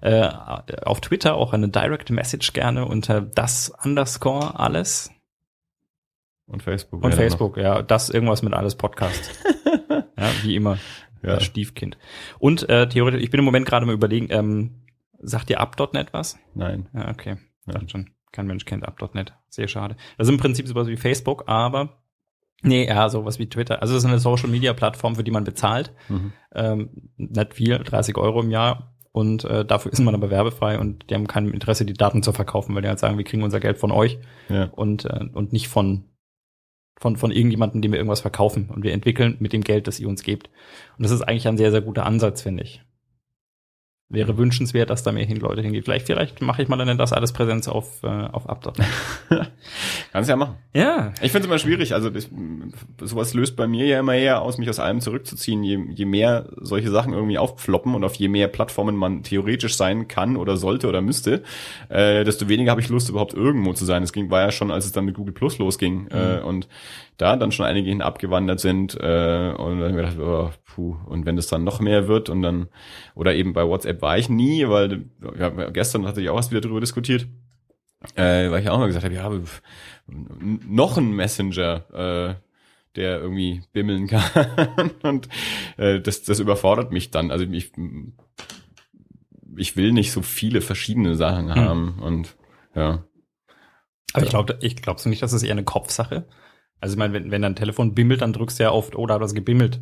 Äh, 0.00 0.28
auf 0.84 1.00
Twitter 1.00 1.34
auch 1.34 1.52
eine 1.52 1.68
Direct 1.68 2.10
Message 2.10 2.52
gerne 2.52 2.86
unter 2.86 3.20
das 3.20 3.72
underscore 3.82 4.58
alles. 4.58 5.10
Und 6.46 6.62
Facebook. 6.62 7.02
Und 7.02 7.10
ja, 7.10 7.16
Facebook, 7.16 7.56
ja, 7.56 7.82
das 7.82 8.10
irgendwas 8.10 8.42
mit 8.42 8.52
alles 8.52 8.74
Podcast. 8.74 9.30
ja, 9.90 10.30
wie 10.42 10.56
immer. 10.56 10.78
Ja. 11.22 11.36
Das 11.36 11.44
Stiefkind. 11.44 11.96
Und 12.38 12.68
äh, 12.68 12.88
theoretisch, 12.88 13.22
ich 13.22 13.30
bin 13.30 13.38
im 13.38 13.44
Moment 13.44 13.66
gerade 13.66 13.86
mal 13.86 13.94
überlegen, 13.94 14.26
ähm, 14.30 14.82
sagt 15.20 15.48
ihr 15.50 15.60
Up.net 15.60 16.12
was? 16.12 16.38
Nein. 16.54 16.88
Ja, 16.92 17.08
okay. 17.10 17.36
Ja. 17.66 17.80
Schon. 17.88 18.10
Kein 18.30 18.46
Mensch 18.46 18.64
kennt 18.66 18.86
Up.net. 18.86 19.32
Sehr 19.48 19.68
schade. 19.68 19.96
Das 20.18 20.26
ist 20.28 20.32
im 20.32 20.38
Prinzip 20.40 20.68
sowas 20.68 20.86
wie 20.88 20.96
Facebook, 20.98 21.44
aber 21.46 22.02
nee, 22.62 22.86
ja, 22.86 23.08
sowas 23.08 23.38
wie 23.38 23.48
Twitter. 23.48 23.80
Also 23.80 23.94
das 23.94 24.02
ist 24.04 24.08
eine 24.10 24.18
Social 24.18 24.50
Media 24.50 24.74
Plattform, 24.74 25.16
für 25.16 25.24
die 25.24 25.30
man 25.30 25.44
bezahlt. 25.44 25.92
Mhm. 26.08 26.32
Ähm, 26.54 26.90
nicht 27.16 27.54
viel, 27.54 27.78
30 27.78 28.18
Euro 28.18 28.40
im 28.42 28.50
Jahr. 28.50 28.94
Und 29.12 29.44
äh, 29.44 29.64
dafür 29.64 29.92
ist 29.92 30.00
man 30.00 30.14
aber 30.14 30.28
werbefrei 30.28 30.78
und 30.78 31.08
die 31.08 31.14
haben 31.14 31.28
kein 31.28 31.48
Interesse, 31.50 31.84
die 31.86 31.92
Daten 31.94 32.24
zu 32.24 32.32
verkaufen, 32.32 32.74
weil 32.74 32.82
die 32.82 32.88
halt 32.88 32.98
sagen, 32.98 33.16
wir 33.16 33.24
kriegen 33.24 33.44
unser 33.44 33.60
Geld 33.60 33.78
von 33.78 33.92
euch 33.92 34.18
Ja. 34.48 34.64
und, 34.64 35.04
äh, 35.04 35.20
und 35.32 35.52
nicht 35.52 35.68
von, 35.68 36.04
von, 37.04 37.16
von 37.16 37.30
irgendjemandem, 37.30 37.82
dem 37.82 37.92
wir 37.92 37.98
irgendwas 37.98 38.22
verkaufen. 38.22 38.70
Und 38.74 38.82
wir 38.82 38.94
entwickeln 38.94 39.36
mit 39.38 39.52
dem 39.52 39.60
Geld, 39.60 39.86
das 39.86 40.00
ihr 40.00 40.08
uns 40.08 40.22
gebt. 40.22 40.48
Und 40.96 41.02
das 41.02 41.12
ist 41.12 41.20
eigentlich 41.20 41.46
ein 41.46 41.58
sehr, 41.58 41.70
sehr 41.70 41.82
guter 41.82 42.06
Ansatz, 42.06 42.40
finde 42.40 42.62
ich. 42.62 42.80
Wäre 44.14 44.38
wünschenswert, 44.38 44.90
dass 44.90 45.02
da 45.02 45.12
mehr 45.12 45.26
hin 45.26 45.38
Leute 45.38 45.62
hingehen. 45.62 45.82
Vielleicht, 45.82 46.06
vielleicht 46.06 46.40
mache 46.40 46.62
ich 46.62 46.68
mal 46.68 46.76
dann 46.76 46.96
das 46.98 47.12
alles 47.12 47.32
Präsenz 47.32 47.68
auf, 47.68 48.02
äh, 48.02 48.06
auf 48.06 48.48
Up.net. 48.48 48.86
Kannst 50.12 50.30
ja 50.30 50.36
machen. 50.36 50.54
Ja. 50.72 51.12
Ich 51.20 51.32
finde 51.32 51.40
es 51.40 51.46
immer 51.46 51.58
schwierig. 51.58 51.94
Also 51.94 52.10
das, 52.10 52.28
sowas 53.00 53.34
löst 53.34 53.56
bei 53.56 53.66
mir 53.66 53.86
ja 53.86 54.00
immer 54.00 54.14
eher 54.14 54.42
aus, 54.42 54.58
mich 54.58 54.68
aus 54.68 54.78
allem 54.78 55.00
zurückzuziehen. 55.00 55.62
Je, 55.62 55.78
je 55.94 56.04
mehr 56.04 56.48
solche 56.56 56.90
Sachen 56.90 57.12
irgendwie 57.12 57.38
aufploppen 57.38 57.94
und 57.94 58.04
auf 58.04 58.14
je 58.14 58.28
mehr 58.28 58.48
Plattformen 58.48 58.96
man 58.96 59.22
theoretisch 59.22 59.76
sein 59.76 60.08
kann 60.08 60.36
oder 60.36 60.56
sollte 60.56 60.88
oder 60.88 61.00
müsste, 61.00 61.42
äh, 61.88 62.24
desto 62.24 62.48
weniger 62.48 62.70
habe 62.70 62.80
ich 62.80 62.88
Lust, 62.88 63.08
überhaupt 63.08 63.34
irgendwo 63.34 63.72
zu 63.72 63.84
sein. 63.84 64.02
Es 64.02 64.12
ging, 64.12 64.30
war 64.30 64.40
ja 64.40 64.52
schon, 64.52 64.70
als 64.70 64.86
es 64.86 64.92
dann 64.92 65.04
mit 65.04 65.14
Google 65.14 65.34
Plus 65.34 65.58
losging 65.58 66.08
äh, 66.08 66.40
und 66.40 66.68
da 67.16 67.36
dann 67.36 67.52
schon 67.52 67.66
einige 67.66 67.88
hin 67.88 68.02
abgewandert 68.02 68.60
sind 68.60 68.94
äh, 69.00 69.54
und 69.56 69.80
dann 69.80 69.94
gedacht, 69.94 70.18
oh, 70.18 70.50
puh, 70.64 70.96
und 71.06 71.26
wenn 71.26 71.36
das 71.36 71.46
dann 71.46 71.64
noch 71.64 71.80
mehr 71.80 72.08
wird 72.08 72.28
und 72.28 72.42
dann, 72.42 72.68
oder 73.14 73.34
eben 73.34 73.52
bei 73.52 73.66
WhatsApp 73.66 74.02
war 74.02 74.18
ich 74.18 74.28
nie, 74.28 74.68
weil 74.68 75.04
ja, 75.38 75.48
gestern 75.70 76.06
hatte 76.06 76.20
ich 76.20 76.28
auch 76.28 76.36
erst 76.36 76.50
wieder 76.50 76.60
drüber 76.60 76.80
diskutiert, 76.80 77.26
äh, 78.16 78.50
weil 78.50 78.62
ich 78.62 78.68
auch 78.68 78.78
mal 78.78 78.86
gesagt 78.86 79.04
habe, 79.04 79.14
ja, 79.14 79.30
noch 80.06 80.98
ein 80.98 81.12
Messenger, 81.12 81.84
äh, 81.92 82.34
der 82.96 83.20
irgendwie 83.20 83.62
bimmeln 83.72 84.06
kann 84.08 84.90
und 85.02 85.28
äh, 85.76 86.00
das, 86.00 86.22
das 86.22 86.40
überfordert 86.40 86.92
mich 86.92 87.10
dann. 87.10 87.30
Also 87.30 87.44
ich, 87.44 87.72
ich 89.56 89.76
will 89.76 89.92
nicht 89.92 90.12
so 90.12 90.22
viele 90.22 90.60
verschiedene 90.60 91.16
Sachen 91.16 91.54
haben 91.54 91.98
und 92.00 92.36
ja. 92.74 93.04
Aber 94.12 94.24
ich 94.24 94.30
glaube 94.30 94.58
ich 94.60 94.76
glaub 94.76 95.00
so 95.00 95.08
nicht, 95.08 95.22
dass 95.22 95.32
es 95.32 95.42
eher 95.42 95.52
eine 95.52 95.64
Kopfsache. 95.64 96.26
Also 96.84 96.96
ich 96.96 96.98
meine, 96.98 97.14
wenn, 97.14 97.30
wenn 97.30 97.40
dein 97.40 97.56
Telefon 97.56 97.94
bimmelt, 97.94 98.20
dann 98.20 98.34
drückst 98.34 98.58
du 98.58 98.64
ja 98.64 98.70
oft, 98.70 98.94
oh, 98.94 99.06
da 99.06 99.14
hat 99.14 99.22
was 99.22 99.32
gebimmelt. 99.32 99.80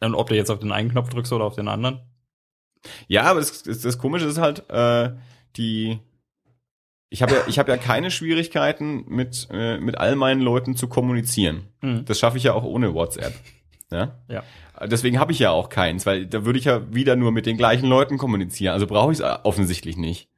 Und 0.00 0.16
ob 0.16 0.28
du 0.28 0.34
jetzt 0.34 0.50
auf 0.50 0.58
den 0.58 0.72
einen 0.72 0.90
Knopf 0.90 1.10
drückst 1.10 1.32
oder 1.32 1.44
auf 1.44 1.54
den 1.54 1.68
anderen. 1.68 2.00
Ja, 3.06 3.22
aber 3.22 3.38
das, 3.38 3.62
das, 3.62 3.98
Komische 3.98 4.26
ist 4.26 4.38
halt, 4.38 4.68
äh, 4.68 5.12
die 5.56 6.00
ich 7.08 7.22
habe 7.22 7.34
ja, 7.34 7.42
ich 7.46 7.60
habe 7.60 7.70
ja 7.70 7.76
keine 7.76 8.10
Schwierigkeiten 8.10 9.04
mit 9.06 9.46
äh, 9.52 9.78
mit 9.78 9.96
all 9.98 10.16
meinen 10.16 10.40
Leuten 10.40 10.74
zu 10.74 10.88
kommunizieren. 10.88 11.68
Mhm. 11.82 12.04
Das 12.04 12.18
schaffe 12.18 12.36
ich 12.36 12.42
ja 12.42 12.52
auch 12.52 12.64
ohne 12.64 12.94
WhatsApp. 12.94 13.34
Ja. 13.92 14.18
Ja. 14.28 14.42
Deswegen 14.88 15.20
habe 15.20 15.30
ich 15.30 15.38
ja 15.38 15.52
auch 15.52 15.68
keins, 15.68 16.04
weil 16.04 16.26
da 16.26 16.44
würde 16.44 16.58
ich 16.58 16.64
ja 16.64 16.92
wieder 16.92 17.14
nur 17.14 17.30
mit 17.30 17.46
den 17.46 17.56
gleichen 17.56 17.88
Leuten 17.88 18.18
kommunizieren. 18.18 18.72
Also 18.72 18.88
brauche 18.88 19.12
ich 19.12 19.20
es 19.20 19.24
offensichtlich 19.44 19.96
nicht. 19.96 20.28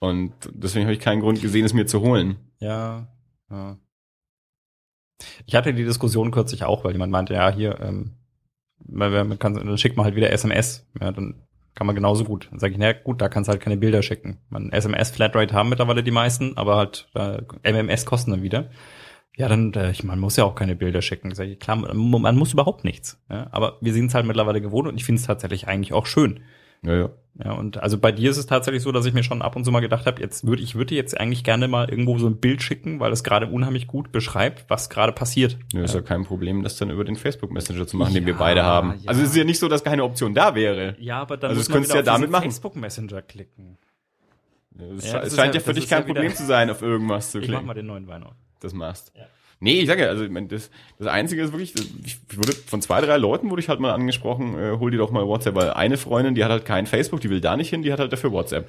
Und 0.00 0.34
deswegen 0.52 0.84
habe 0.84 0.92
ich 0.92 1.00
keinen 1.00 1.22
Grund 1.22 1.40
gesehen, 1.40 1.64
es 1.64 1.72
mir 1.72 1.86
zu 1.86 2.02
holen. 2.02 2.36
Ja, 2.60 3.08
ja. 3.50 3.78
Ich 5.46 5.54
hatte 5.54 5.74
die 5.74 5.84
Diskussion 5.84 6.30
kürzlich 6.30 6.64
auch, 6.64 6.84
weil 6.84 6.92
jemand 6.92 7.12
meinte, 7.12 7.34
ja, 7.34 7.50
hier, 7.50 7.80
ähm, 7.80 8.12
man, 8.84 9.38
kann, 9.38 9.54
dann 9.54 9.78
schickt 9.78 9.96
man 9.96 10.04
halt 10.04 10.16
wieder 10.16 10.30
SMS. 10.30 10.86
Ja, 11.00 11.12
dann 11.12 11.42
Kann 11.74 11.86
man 11.86 11.96
genauso 11.96 12.24
gut. 12.24 12.48
Dann 12.50 12.58
sage 12.58 12.72
ich, 12.72 12.78
na 12.78 12.92
gut, 12.92 13.20
da 13.22 13.28
kannst 13.28 13.48
du 13.48 13.52
halt 13.52 13.62
keine 13.62 13.78
Bilder 13.78 14.02
schicken. 14.02 14.38
Man 14.50 14.70
SMS-Flatrate 14.70 15.54
haben 15.54 15.70
mittlerweile 15.70 16.02
die 16.02 16.10
meisten, 16.10 16.56
aber 16.56 16.76
halt 16.76 17.08
äh, 17.14 17.42
MMS 17.62 18.04
kosten 18.04 18.30
dann 18.32 18.42
wieder. 18.42 18.70
Ja, 19.36 19.48
dann, 19.48 19.72
äh, 19.72 19.90
ich, 19.90 20.04
man 20.04 20.18
muss 20.18 20.36
ja 20.36 20.44
auch 20.44 20.54
keine 20.54 20.76
Bilder 20.76 21.00
schicken. 21.00 21.34
Sag 21.34 21.48
ich, 21.48 21.58
klar, 21.58 21.76
man, 21.76 22.20
man 22.20 22.36
muss 22.36 22.52
überhaupt 22.52 22.84
nichts. 22.84 23.22
Ja? 23.30 23.48
Aber 23.52 23.78
wir 23.80 23.94
sind 23.94 24.06
es 24.06 24.14
halt 24.14 24.26
mittlerweile 24.26 24.60
gewohnt 24.60 24.86
und 24.86 24.96
ich 24.96 25.04
finde 25.04 25.20
es 25.20 25.26
tatsächlich 25.26 25.66
eigentlich 25.68 25.94
auch 25.94 26.04
schön. 26.06 26.40
Ja, 26.84 26.94
ja. 26.94 27.10
Ja, 27.42 27.52
und 27.52 27.82
also 27.82 27.96
bei 27.96 28.12
dir 28.12 28.30
ist 28.30 28.36
es 28.36 28.44
tatsächlich 28.44 28.82
so, 28.82 28.92
dass 28.92 29.06
ich 29.06 29.14
mir 29.14 29.22
schon 29.22 29.40
ab 29.40 29.56
und 29.56 29.64
zu 29.64 29.70
mal 29.70 29.80
gedacht 29.80 30.04
habe, 30.04 30.20
jetzt 30.20 30.46
würde 30.46 30.62
ich 30.62 30.74
würde 30.74 30.94
jetzt 30.94 31.18
eigentlich 31.18 31.42
gerne 31.44 31.66
mal 31.66 31.88
irgendwo 31.88 32.18
so 32.18 32.26
ein 32.26 32.36
Bild 32.36 32.62
schicken, 32.62 33.00
weil 33.00 33.10
es 33.10 33.24
gerade 33.24 33.46
unheimlich 33.46 33.86
gut 33.86 34.12
beschreibt, 34.12 34.66
was 34.68 34.90
gerade 34.90 35.12
passiert. 35.12 35.56
Nö, 35.72 35.82
ist 35.82 35.94
ja 35.94 36.02
kein 36.02 36.24
Problem, 36.24 36.62
das 36.62 36.76
dann 36.76 36.90
über 36.90 37.04
den 37.04 37.16
Facebook 37.16 37.50
Messenger 37.50 37.86
zu 37.86 37.96
machen, 37.96 38.12
den 38.12 38.26
wir 38.26 38.34
Ja, 38.34 38.38
beide 38.38 38.62
haben. 38.64 38.98
ja. 39.00 39.08
Also 39.08 39.22
es 39.22 39.30
ist 39.30 39.36
ja 39.36 39.44
nicht 39.44 39.58
so, 39.58 39.68
dass 39.68 39.82
keine 39.82 40.04
Option 40.04 40.34
da 40.34 40.54
wäre. 40.54 40.94
Ja, 41.00 41.22
aber 41.22 41.38
dann 41.38 41.48
Also 41.50 41.60
muss 41.60 41.68
man 41.70 41.82
wieder 41.84 41.88
du 41.88 41.94
ja 41.94 42.00
auf 42.12 42.18
damit 42.18 42.30
machen. 42.30 42.42
Facebook 42.44 42.76
Messenger 42.76 43.22
klicken. 43.22 43.78
Es 44.98 45.10
Ja, 45.10 45.20
es 45.20 45.28
ist 45.28 45.36
scheint 45.36 45.54
ja- 45.54 45.60
ja 45.60 45.64
für 45.64 45.72
dich 45.72 45.88
ja 45.88 45.96
kein 45.98 46.06
Problem 46.06 46.34
zu 46.34 46.44
sein, 46.44 46.68
auf 46.68 46.82
irgendwas 46.82 47.30
zu 47.30 47.38
Ich 47.38 47.44
mach 47.48 47.52
klicken. 47.54 47.66
mal 47.66 47.74
den 47.74 47.86
neuen 47.86 48.06
Wein 48.08 48.24
auf. 48.24 48.34
Das 48.60 48.74
machst. 48.74 49.10
Ja. 49.16 49.24
Nee, 49.62 49.80
ich 49.80 49.86
sage 49.86 50.02
ja, 50.02 50.08
also 50.08 50.24
ich 50.24 50.30
mein, 50.30 50.48
das, 50.48 50.70
das 50.98 51.06
Einzige 51.06 51.42
ist 51.42 51.52
wirklich, 51.52 51.72
ich 52.04 52.18
wurde 52.36 52.52
von 52.52 52.82
zwei, 52.82 53.00
drei 53.00 53.16
Leuten 53.16 53.48
wurde 53.48 53.60
ich 53.62 53.68
halt 53.68 53.78
mal 53.78 53.92
angesprochen, 53.92 54.58
äh, 54.58 54.76
hol 54.78 54.90
dir 54.90 54.98
doch 54.98 55.12
mal 55.12 55.24
WhatsApp, 55.26 55.54
weil 55.54 55.70
eine 55.70 55.96
Freundin, 55.98 56.34
die 56.34 56.42
hat 56.42 56.50
halt 56.50 56.64
kein 56.64 56.86
Facebook, 56.86 57.20
die 57.20 57.30
will 57.30 57.40
da 57.40 57.56
nicht 57.56 57.70
hin, 57.70 57.82
die 57.82 57.92
hat 57.92 58.00
halt 58.00 58.12
dafür 58.12 58.32
WhatsApp. 58.32 58.68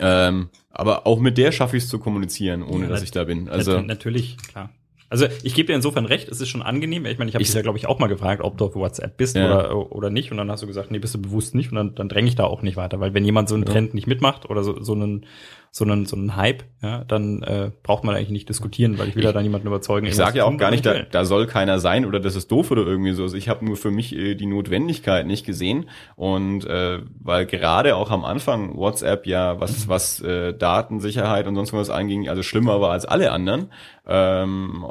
Ähm, 0.00 0.48
aber 0.70 1.06
auch 1.06 1.18
mit 1.20 1.36
der 1.38 1.52
schaffe 1.52 1.76
ich 1.76 1.84
es 1.84 1.88
zu 1.88 1.98
kommunizieren, 1.98 2.62
ohne 2.62 2.84
Ja, 2.84 2.90
dass 2.90 3.02
ich 3.02 3.10
da 3.10 3.24
bin. 3.24 3.48
Also 3.48 3.72
Nat 3.72 3.86
natürlich, 3.86 4.36
klar. 4.38 4.70
Also 5.10 5.26
ich 5.42 5.54
gebe 5.54 5.66
dir 5.68 5.74
insofern 5.74 6.06
recht, 6.06 6.28
es 6.28 6.40
ist 6.40 6.48
schon 6.48 6.62
angenehm. 6.62 7.04
Ich 7.06 7.18
meine, 7.18 7.28
ich 7.28 7.34
habe 7.34 7.42
Ich- 7.42 7.48
dich 7.48 7.54
ja, 7.54 7.62
glaube 7.62 7.78
ich, 7.78 7.86
auch 7.86 7.98
mal 7.98 8.06
gefragt, 8.08 8.42
ob 8.42 8.56
du 8.58 8.64
auf 8.66 8.74
WhatsApp 8.74 9.16
bist 9.16 9.36
Ja. 9.36 9.44
oder, 9.70 9.92
oder 9.92 10.10
nicht. 10.10 10.30
Und 10.32 10.38
dann 10.38 10.50
hast 10.50 10.62
du 10.62 10.66
gesagt, 10.66 10.90
nee, 10.90 10.98
bist 10.98 11.14
du 11.14 11.20
bewusst 11.22 11.54
nicht. 11.54 11.70
Und 11.70 11.76
dann, 11.76 11.94
dann 11.94 12.08
dränge 12.08 12.28
ich 12.28 12.34
da 12.34 12.44
auch 12.44 12.62
nicht 12.62 12.76
weiter. 12.76 12.98
Weil 13.00 13.12
wenn 13.14 13.24
jemand 13.24 13.48
so 13.48 13.54
einen 13.54 13.64
Ja. 13.64 13.72
Trend 13.72 13.94
nicht 13.94 14.06
mitmacht 14.06 14.48
oder 14.48 14.64
so, 14.64 14.82
so 14.82 14.94
einen 14.94 15.26
so 15.76 15.84
einen, 15.84 16.06
so 16.06 16.14
einen 16.14 16.36
Hype, 16.36 16.62
ja, 16.82 17.02
dann 17.02 17.42
äh, 17.42 17.72
braucht 17.82 18.04
man 18.04 18.14
eigentlich 18.14 18.30
nicht 18.30 18.48
diskutieren, 18.48 18.96
weil 18.96 19.08
ich 19.08 19.16
will 19.16 19.24
ja 19.24 19.32
da 19.32 19.42
niemanden 19.42 19.66
überzeugen. 19.66 20.06
Ich 20.06 20.14
sage 20.14 20.38
ja 20.38 20.44
auch 20.44 20.56
gar 20.56 20.70
nicht, 20.70 20.86
ich 20.86 20.92
da, 20.92 21.02
da 21.02 21.24
soll 21.24 21.48
keiner 21.48 21.80
sein 21.80 22.04
oder 22.06 22.20
das 22.20 22.36
ist 22.36 22.52
doof 22.52 22.70
oder 22.70 22.86
irgendwie 22.86 23.12
so. 23.12 23.24
Also 23.24 23.36
ich 23.36 23.48
habe 23.48 23.64
nur 23.64 23.76
für 23.76 23.90
mich 23.90 24.14
äh, 24.14 24.36
die 24.36 24.46
Notwendigkeit 24.46 25.26
nicht 25.26 25.44
gesehen 25.44 25.88
und 26.14 26.64
äh, 26.64 27.00
weil 27.20 27.46
gerade 27.46 27.96
auch 27.96 28.12
am 28.12 28.24
Anfang 28.24 28.76
WhatsApp 28.76 29.26
ja 29.26 29.58
was 29.58 29.88
was 29.88 30.20
äh, 30.20 30.54
Datensicherheit 30.56 31.48
und 31.48 31.56
sonst 31.56 31.72
was 31.72 31.90
anging, 31.90 32.28
also 32.28 32.44
schlimmer 32.44 32.80
war 32.80 32.92
als 32.92 33.04
alle 33.04 33.32
anderen. 33.32 33.72
Ähm, 34.06 34.86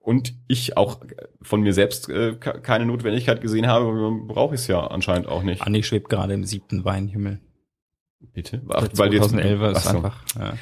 und 0.00 0.34
ich 0.48 0.76
auch 0.76 1.00
von 1.40 1.62
mir 1.62 1.72
selbst 1.72 2.10
äh, 2.10 2.34
ke- 2.34 2.60
keine 2.60 2.84
Notwendigkeit 2.84 3.40
gesehen 3.40 3.66
habe, 3.66 4.12
brauche 4.28 4.54
ich 4.54 4.60
es 4.60 4.66
ja 4.66 4.86
anscheinend 4.86 5.28
auch 5.28 5.42
nicht. 5.42 5.62
Anni 5.62 5.82
schwebt 5.82 6.10
gerade 6.10 6.34
im 6.34 6.44
siebten 6.44 6.84
Weinhimmel. 6.84 7.40
Bitte? 8.20 8.62
Ach, 8.68 8.88
2011 8.88 9.60
Ach 9.62 9.76
ist 9.76 9.86
einfach. 9.86 10.22
Ja. 10.38 10.54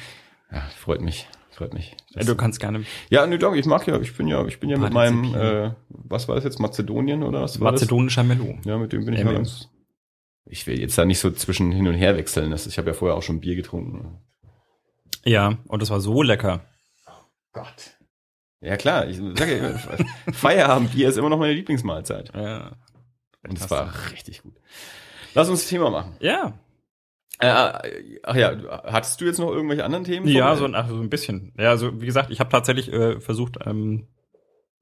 Ja, 0.51 0.61
freut 0.77 1.01
mich. 1.01 1.27
Freut 1.51 1.73
mich. 1.73 1.95
Ja, 2.09 2.23
du 2.23 2.35
kannst 2.35 2.59
gerne 2.59 2.83
ja, 3.09 3.25
nee, 3.25 3.37
doch, 3.37 3.55
ich 3.55 3.65
mag 3.65 3.87
ja, 3.87 3.97
ich 4.01 4.15
bin 4.17 4.27
ja, 4.27 4.45
ich 4.45 4.59
bin 4.59 4.69
ja 4.69 4.77
mit 4.77 4.91
meinem, 4.91 5.33
äh, 5.33 5.71
was 5.87 6.27
war 6.27 6.35
das 6.35 6.43
jetzt, 6.43 6.59
Mazedonien 6.59 7.23
oder 7.23 7.43
was 7.43 7.61
war 7.61 7.71
das? 7.71 7.79
mazedonischer 7.81 8.23
Melo. 8.23 8.57
Ja, 8.65 8.77
mit 8.77 8.91
dem 8.91 9.05
bin 9.05 9.13
ich 9.13 9.21
Ja, 9.21 9.25
mal 9.25 9.35
ganz. 9.35 9.69
Ich 10.45 10.67
will 10.67 10.77
jetzt 10.77 10.97
da 10.97 11.05
nicht 11.05 11.19
so 11.19 11.31
zwischen 11.31 11.71
hin 11.71 11.87
und 11.87 11.93
her 11.93 12.17
wechseln. 12.17 12.51
Das, 12.51 12.67
ich 12.67 12.77
habe 12.77 12.89
ja 12.89 12.93
vorher 12.93 13.15
auch 13.15 13.23
schon 13.23 13.39
Bier 13.39 13.55
getrunken. 13.55 14.19
Ja, 15.23 15.57
und 15.67 15.81
das 15.81 15.89
war 15.89 16.01
so 16.01 16.21
lecker. 16.21 16.65
Gott. 17.53 17.97
Ja 18.59 18.75
klar, 18.75 19.07
ich 19.07 19.17
sage 19.17 19.57
ja, 19.57 19.97
Feierabendbier 20.33 21.07
ist 21.07 21.17
immer 21.17 21.29
noch 21.29 21.39
meine 21.39 21.53
Lieblingsmahlzeit. 21.53 22.33
Ja. 22.35 22.73
Und 23.47 23.57
es 23.57 23.69
war 23.71 23.93
richtig 24.11 24.41
gut. 24.41 24.55
Lass 25.33 25.47
uns 25.49 25.61
das 25.61 25.69
Thema 25.69 25.89
machen. 25.89 26.17
Ja, 26.19 26.59
Äh, 27.39 28.19
ach 28.23 28.35
ja, 28.35 28.53
hattest 28.85 29.19
du 29.19 29.25
jetzt 29.25 29.39
noch 29.39 29.51
irgendwelche 29.51 29.83
anderen 29.83 30.05
Themen? 30.05 30.27
Ja, 30.27 30.55
so, 30.55 30.65
ein- 30.65 30.75
ach, 30.75 30.87
so 30.87 30.95
ein 30.95 31.09
bisschen. 31.09 31.53
Ja, 31.57 31.69
also 31.69 32.01
wie 32.01 32.05
gesagt, 32.05 32.31
ich 32.31 32.39
habe 32.39 32.49
tatsächlich 32.49 32.91
äh, 32.93 33.19
versucht, 33.19 33.57
ähm, 33.65 34.07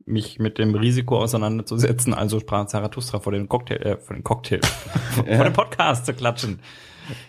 mich 0.06 0.38
mit 0.38 0.58
dem 0.58 0.76
Risiko 0.76 1.18
auseinanderzusetzen, 1.20 2.14
also 2.14 2.40
sprach 2.40 2.66
Zarathustra 2.68 3.20
vor 3.20 3.32
dem 3.32 3.48
Cocktail, 3.50 3.78
äh, 3.78 3.98
vor 3.98 4.16
dem 4.16 4.24
Cocktail, 4.24 4.60
vor 5.16 5.28
Ja. 5.28 5.44
dem 5.44 5.54
Podcast 5.54 6.06
zu 6.06 6.14
klatschen. 6.14 6.60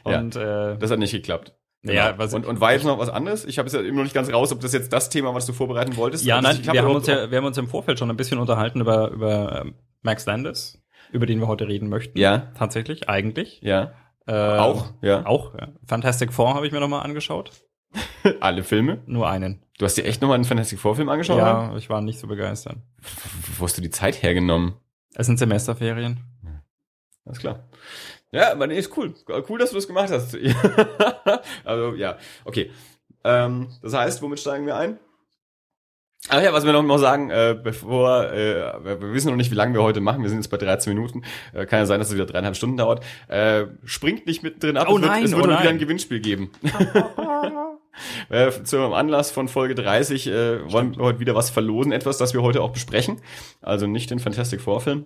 Ja. 0.06 0.18
Und 0.18 0.36
äh, 0.36 0.76
Das 0.78 0.90
hat 0.90 0.98
nicht 0.98 1.12
geklappt. 1.12 1.54
Ja, 1.82 2.10
Genau. 2.12 2.18
was- 2.18 2.34
und, 2.34 2.46
und 2.46 2.60
war 2.60 2.72
jetzt 2.72 2.84
noch 2.84 2.98
was 2.98 3.08
anderes? 3.10 3.44
Ich 3.44 3.58
habe 3.58 3.66
es 3.66 3.72
ja 3.74 3.80
immer 3.80 3.98
noch 3.98 4.02
nicht 4.04 4.14
ganz 4.14 4.32
raus, 4.32 4.52
ob 4.52 4.60
das 4.60 4.72
jetzt 4.72 4.92
das 4.92 5.08
Thema, 5.10 5.34
was 5.34 5.46
du 5.46 5.52
vorbereiten 5.52 5.96
wolltest. 5.96 6.24
ja, 6.24 6.36
Also 6.36 6.48
nein, 6.48 6.72
wir 6.72 6.82
haben 6.82 6.94
uns 6.94 7.06
ja, 7.06 7.30
wir 7.30 7.38
haben 7.38 7.44
uns 7.44 7.58
im 7.58 7.68
Vorfeld 7.68 7.98
schon 7.98 8.10
ein 8.10 8.16
bisschen 8.16 8.38
unterhalten 8.38 8.80
über 8.80 9.10
über 9.10 9.60
ähm, 9.62 9.74
Max 10.02 10.26
Landis, 10.26 10.82
über 11.12 11.26
den 11.26 11.40
wir 11.40 11.46
heute 11.46 11.68
reden 11.68 11.88
möchten. 11.88 12.18
Ja. 12.18 12.52
tatsächlich, 12.58 13.08
eigentlich. 13.08 13.60
Ja, 13.62 13.92
Äh, 14.26 14.32
auch, 14.32 14.92
ja. 15.02 15.26
Auch. 15.26 15.54
Ja. 15.54 15.68
Fantastic 15.86 16.32
Four 16.32 16.54
habe 16.54 16.66
ich 16.66 16.72
mir 16.72 16.80
noch 16.80 16.88
mal 16.88 17.00
angeschaut. 17.00 17.52
Alle 18.40 18.62
Filme. 18.62 19.02
Nur 19.06 19.28
einen. 19.28 19.62
Du 19.78 19.84
hast 19.84 19.96
dir 19.96 20.04
echt 20.04 20.22
nochmal 20.22 20.36
einen 20.36 20.44
Fantastic 20.44 20.78
Four 20.78 20.96
Film 20.96 21.08
angeschaut? 21.08 21.38
ja, 21.38 21.76
ich 21.76 21.90
war 21.90 22.00
nicht 22.00 22.18
so 22.18 22.26
begeistert. 22.26 22.76
Wo 23.58 23.64
hast 23.64 23.76
du 23.76 23.82
die 23.82 23.90
Zeit 23.90 24.22
hergenommen? 24.22 24.74
Es 25.14 25.26
sind 25.26 25.38
Semesterferien. 25.38 26.20
Alles 27.24 27.38
klar. 27.38 27.64
Ja, 28.32 28.52
aber 28.52 28.66
nee, 28.66 28.78
ist 28.78 28.96
cool. 28.96 29.14
Cool, 29.48 29.58
dass 29.58 29.70
du 29.70 29.76
das 29.76 29.86
gemacht 29.86 30.10
hast. 30.10 30.36
also, 31.64 31.94
ja, 31.94 32.18
okay. 32.44 32.70
Ähm, 33.22 33.68
das 33.80 33.94
heißt, 33.94 34.22
womit 34.22 34.40
steigen 34.40 34.66
wir 34.66 34.76
ein? 34.76 34.98
Ach 36.30 36.40
ja, 36.40 36.54
was 36.54 36.64
wir 36.64 36.72
noch 36.72 36.82
mal 36.82 36.98
sagen, 36.98 37.28
äh, 37.28 37.54
bevor, 37.62 38.32
äh, 38.32 38.82
wir 38.82 39.12
wissen 39.12 39.28
noch 39.28 39.36
nicht, 39.36 39.50
wie 39.50 39.54
lange 39.54 39.74
wir 39.74 39.82
heute 39.82 40.00
machen, 40.00 40.22
wir 40.22 40.30
sind 40.30 40.38
jetzt 40.38 40.48
bei 40.48 40.56
13 40.56 40.94
Minuten, 40.94 41.22
äh, 41.52 41.66
kann 41.66 41.80
ja 41.80 41.86
sein, 41.86 41.98
dass 41.98 42.08
es 42.08 42.14
wieder 42.14 42.24
dreieinhalb 42.24 42.56
Stunden 42.56 42.78
dauert, 42.78 43.04
äh, 43.28 43.66
springt 43.84 44.26
nicht 44.26 44.42
mittendrin 44.42 44.78
ab, 44.78 44.86
Oh 44.88 44.96
es 44.96 45.02
wird, 45.02 45.10
nein, 45.10 45.24
es 45.24 45.32
wird 45.32 45.42
oh 45.42 45.48
wieder 45.50 45.68
ein 45.68 45.78
Gewinnspiel 45.78 46.20
geben. 46.20 46.50
äh, 48.30 48.50
zum 48.64 48.94
Anlass 48.94 49.32
von 49.32 49.48
Folge 49.48 49.74
30 49.74 50.26
äh, 50.26 50.72
wollen 50.72 50.96
wir 50.96 51.04
heute 51.04 51.20
wieder 51.20 51.34
was 51.34 51.50
verlosen, 51.50 51.92
etwas, 51.92 52.16
das 52.16 52.32
wir 52.32 52.40
heute 52.40 52.62
auch 52.62 52.72
besprechen, 52.72 53.20
also 53.60 53.86
nicht 53.86 54.10
den 54.10 54.18
Fantastic 54.18 54.62
Four 54.62 54.80
Film, 54.80 55.04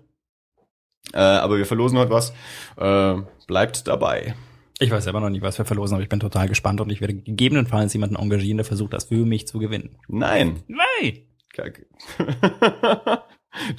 äh, 1.14 1.18
aber 1.18 1.58
wir 1.58 1.66
verlosen 1.66 1.98
heute 1.98 2.12
was, 2.12 2.32
äh, 2.76 3.16
bleibt 3.48 3.88
dabei. 3.88 4.37
Ich 4.80 4.90
weiß 4.90 5.04
selber 5.04 5.20
noch 5.20 5.30
nicht, 5.30 5.42
was 5.42 5.58
wir 5.58 5.64
verlosen, 5.64 5.94
aber 5.94 6.02
ich 6.02 6.08
bin 6.08 6.20
total 6.20 6.49
gespannt 6.49 6.80
und 6.80 6.90
ich 6.90 7.00
werde 7.00 7.14
gegebenenfalls 7.14 7.92
jemanden 7.92 8.16
engagieren, 8.16 8.58
der 8.58 8.64
versucht, 8.64 8.92
das 8.92 9.04
für 9.04 9.26
mich 9.26 9.49
zu 9.49 9.58
gewinnen. 9.58 9.97
Nein, 10.06 10.62
Nein! 10.68 11.23
Kacke. 11.52 11.87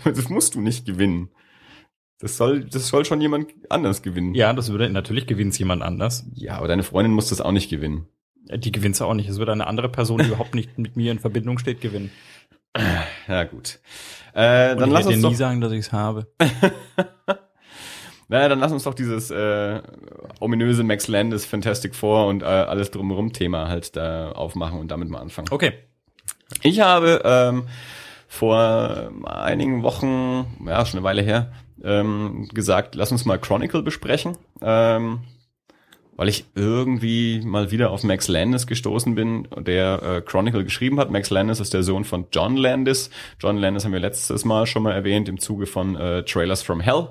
das 0.03 0.29
musst 0.29 0.55
du 0.55 0.61
nicht 0.61 0.85
gewinnen. 0.85 1.29
Das 2.19 2.35
soll, 2.35 2.65
das 2.65 2.89
soll 2.89 3.05
schon 3.05 3.21
jemand 3.21 3.51
anders 3.69 4.01
gewinnen. 4.01 4.33
Ja, 4.33 4.51
das 4.51 4.69
würde, 4.69 4.89
natürlich 4.89 5.25
gewinnt 5.25 5.57
jemand 5.57 5.81
anders. 5.81 6.25
Ja, 6.33 6.57
aber 6.57 6.67
deine 6.67 6.83
Freundin 6.83 7.13
muss 7.13 7.29
das 7.29 7.39
auch 7.39 7.53
nicht 7.53 7.69
gewinnen. 7.69 8.07
Die 8.53 8.71
gewinnt 8.71 9.01
auch 9.01 9.13
nicht. 9.13 9.29
Es 9.29 9.37
wird 9.37 9.47
eine 9.49 9.67
andere 9.67 9.89
Person, 9.89 10.17
die 10.17 10.27
überhaupt 10.27 10.55
nicht 10.55 10.77
mit 10.77 10.97
mir 10.97 11.13
in 11.13 11.19
Verbindung 11.19 11.59
steht, 11.59 11.79
gewinnen. 11.79 12.11
Ja, 13.27 13.45
gut. 13.45 13.79
Äh, 14.33 14.75
dann 14.75 14.89
ich 14.89 14.93
lass 14.93 15.05
werde 15.05 15.09
dir 15.09 15.15
uns 15.15 15.17
nie 15.17 15.31
doch, 15.31 15.33
sagen, 15.35 15.61
dass 15.61 15.71
ich 15.71 15.79
es 15.79 15.91
habe. 15.91 16.27
naja, 18.29 18.47
dann 18.47 18.59
lass 18.59 18.71
uns 18.71 18.83
doch 18.83 18.93
dieses 18.93 19.31
äh, 19.31 19.81
ominöse 20.39 20.83
Max 20.83 21.07
Landis 21.07 21.45
Fantastic 21.45 21.95
Four 21.95 22.27
und 22.27 22.43
äh, 22.43 22.45
alles 22.45 22.91
drumherum 22.91 23.33
Thema 23.33 23.67
halt 23.67 23.95
da 23.95 24.31
aufmachen 24.31 24.79
und 24.79 24.91
damit 24.91 25.09
mal 25.09 25.19
anfangen. 25.19 25.47
Okay. 25.51 25.73
Ich 26.61 26.79
habe 26.79 27.21
ähm, 27.25 27.63
vor 28.27 29.11
einigen 29.25 29.81
Wochen, 29.83 30.45
ja, 30.65 30.85
schon 30.85 30.99
eine 30.99 31.03
Weile 31.03 31.23
her, 31.23 31.51
ähm, 31.83 32.47
gesagt, 32.53 32.95
lass 32.95 33.11
uns 33.11 33.25
mal 33.25 33.39
Chronicle 33.39 33.81
besprechen, 33.81 34.37
ähm, 34.61 35.21
weil 36.19 36.27
ich 36.27 36.43
irgendwie 36.53 37.39
mal 37.45 37.71
wieder 37.71 37.91
auf 37.91 38.03
Max 38.03 38.27
Landis 38.27 38.67
gestoßen 38.67 39.15
bin, 39.15 39.47
der 39.57 40.03
äh, 40.03 40.21
Chronicle 40.21 40.65
geschrieben 40.65 40.99
hat. 40.99 41.09
Max 41.09 41.29
Landis 41.29 41.61
ist 41.61 41.73
der 41.73 41.81
Sohn 41.81 42.03
von 42.03 42.25
John 42.33 42.57
Landis. 42.57 43.09
John 43.39 43.55
Landis 43.55 43.85
haben 43.85 43.93
wir 43.93 44.01
letztes 44.01 44.43
Mal 44.43 44.65
schon 44.65 44.83
mal 44.83 44.91
erwähnt 44.91 45.29
im 45.29 45.39
Zuge 45.39 45.65
von 45.65 45.95
äh, 45.95 46.23
Trailers 46.23 46.61
from 46.61 46.81
Hell, 46.81 47.07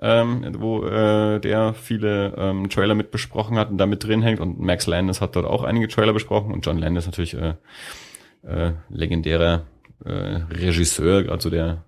ähm, 0.00 0.56
wo 0.58 0.86
äh, 0.86 1.38
der 1.38 1.74
viele 1.74 2.32
ähm, 2.38 2.70
Trailer 2.70 2.94
mit 2.94 3.10
besprochen 3.10 3.58
hat 3.58 3.68
und 3.68 3.76
da 3.76 3.84
mit 3.84 4.02
drin 4.02 4.22
hängt. 4.22 4.40
Und 4.40 4.58
Max 4.58 4.86
Landis 4.86 5.20
hat 5.20 5.36
dort 5.36 5.44
auch 5.44 5.62
einige 5.62 5.86
Trailer 5.88 6.14
besprochen 6.14 6.50
und 6.50 6.64
John 6.64 6.78
Landis 6.78 7.04
natürlich 7.04 7.34
äh, 7.34 7.56
äh, 8.42 8.72
legendärer 8.88 9.66
äh, 10.02 10.10
Regisseur, 10.10 11.30
also 11.30 11.50
der, 11.50 11.84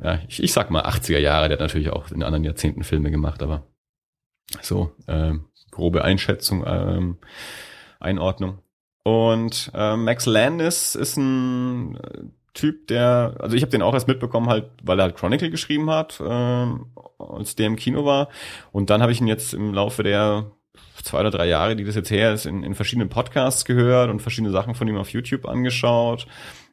ja, 0.00 0.20
ich, 0.28 0.44
ich 0.44 0.52
sag 0.52 0.70
mal 0.70 0.84
80er 0.84 1.18
Jahre, 1.18 1.48
der 1.48 1.56
hat 1.56 1.60
natürlich 1.60 1.90
auch 1.90 2.12
in 2.12 2.22
anderen 2.22 2.44
Jahrzehnten 2.44 2.84
Filme 2.84 3.10
gemacht, 3.10 3.42
aber 3.42 3.66
so, 4.60 4.92
äh, 5.08 5.32
grobe 5.72 6.04
Einschätzung, 6.04 6.62
ähm, 6.64 7.16
Einordnung. 7.98 8.58
Und 9.02 9.72
äh, 9.74 9.96
Max 9.96 10.26
Landis 10.26 10.94
ist 10.94 11.16
ein 11.16 11.96
äh, 11.96 12.24
Typ, 12.54 12.86
der, 12.86 13.34
also 13.40 13.56
ich 13.56 13.62
habe 13.62 13.70
den 13.70 13.82
auch 13.82 13.94
erst 13.94 14.06
mitbekommen, 14.06 14.48
halt, 14.48 14.70
weil 14.82 15.00
er 15.00 15.04
halt 15.04 15.16
Chronicle 15.16 15.50
geschrieben 15.50 15.90
hat, 15.90 16.22
ähm, 16.24 16.92
als 17.18 17.56
der 17.56 17.66
im 17.66 17.76
Kino 17.76 18.04
war. 18.04 18.28
Und 18.70 18.90
dann 18.90 19.02
habe 19.02 19.10
ich 19.10 19.20
ihn 19.20 19.26
jetzt 19.26 19.54
im 19.54 19.72
Laufe 19.72 20.02
der 20.02 20.52
zwei 21.02 21.20
oder 21.20 21.30
drei 21.30 21.46
Jahre, 21.46 21.74
die 21.74 21.84
das 21.84 21.94
jetzt 21.94 22.10
her 22.10 22.32
ist, 22.32 22.46
in, 22.46 22.62
in 22.62 22.74
verschiedenen 22.74 23.08
Podcasts 23.08 23.64
gehört 23.64 24.10
und 24.10 24.20
verschiedene 24.20 24.52
Sachen 24.52 24.74
von 24.74 24.86
ihm 24.86 24.96
auf 24.96 25.08
YouTube 25.08 25.48
angeschaut. 25.48 26.26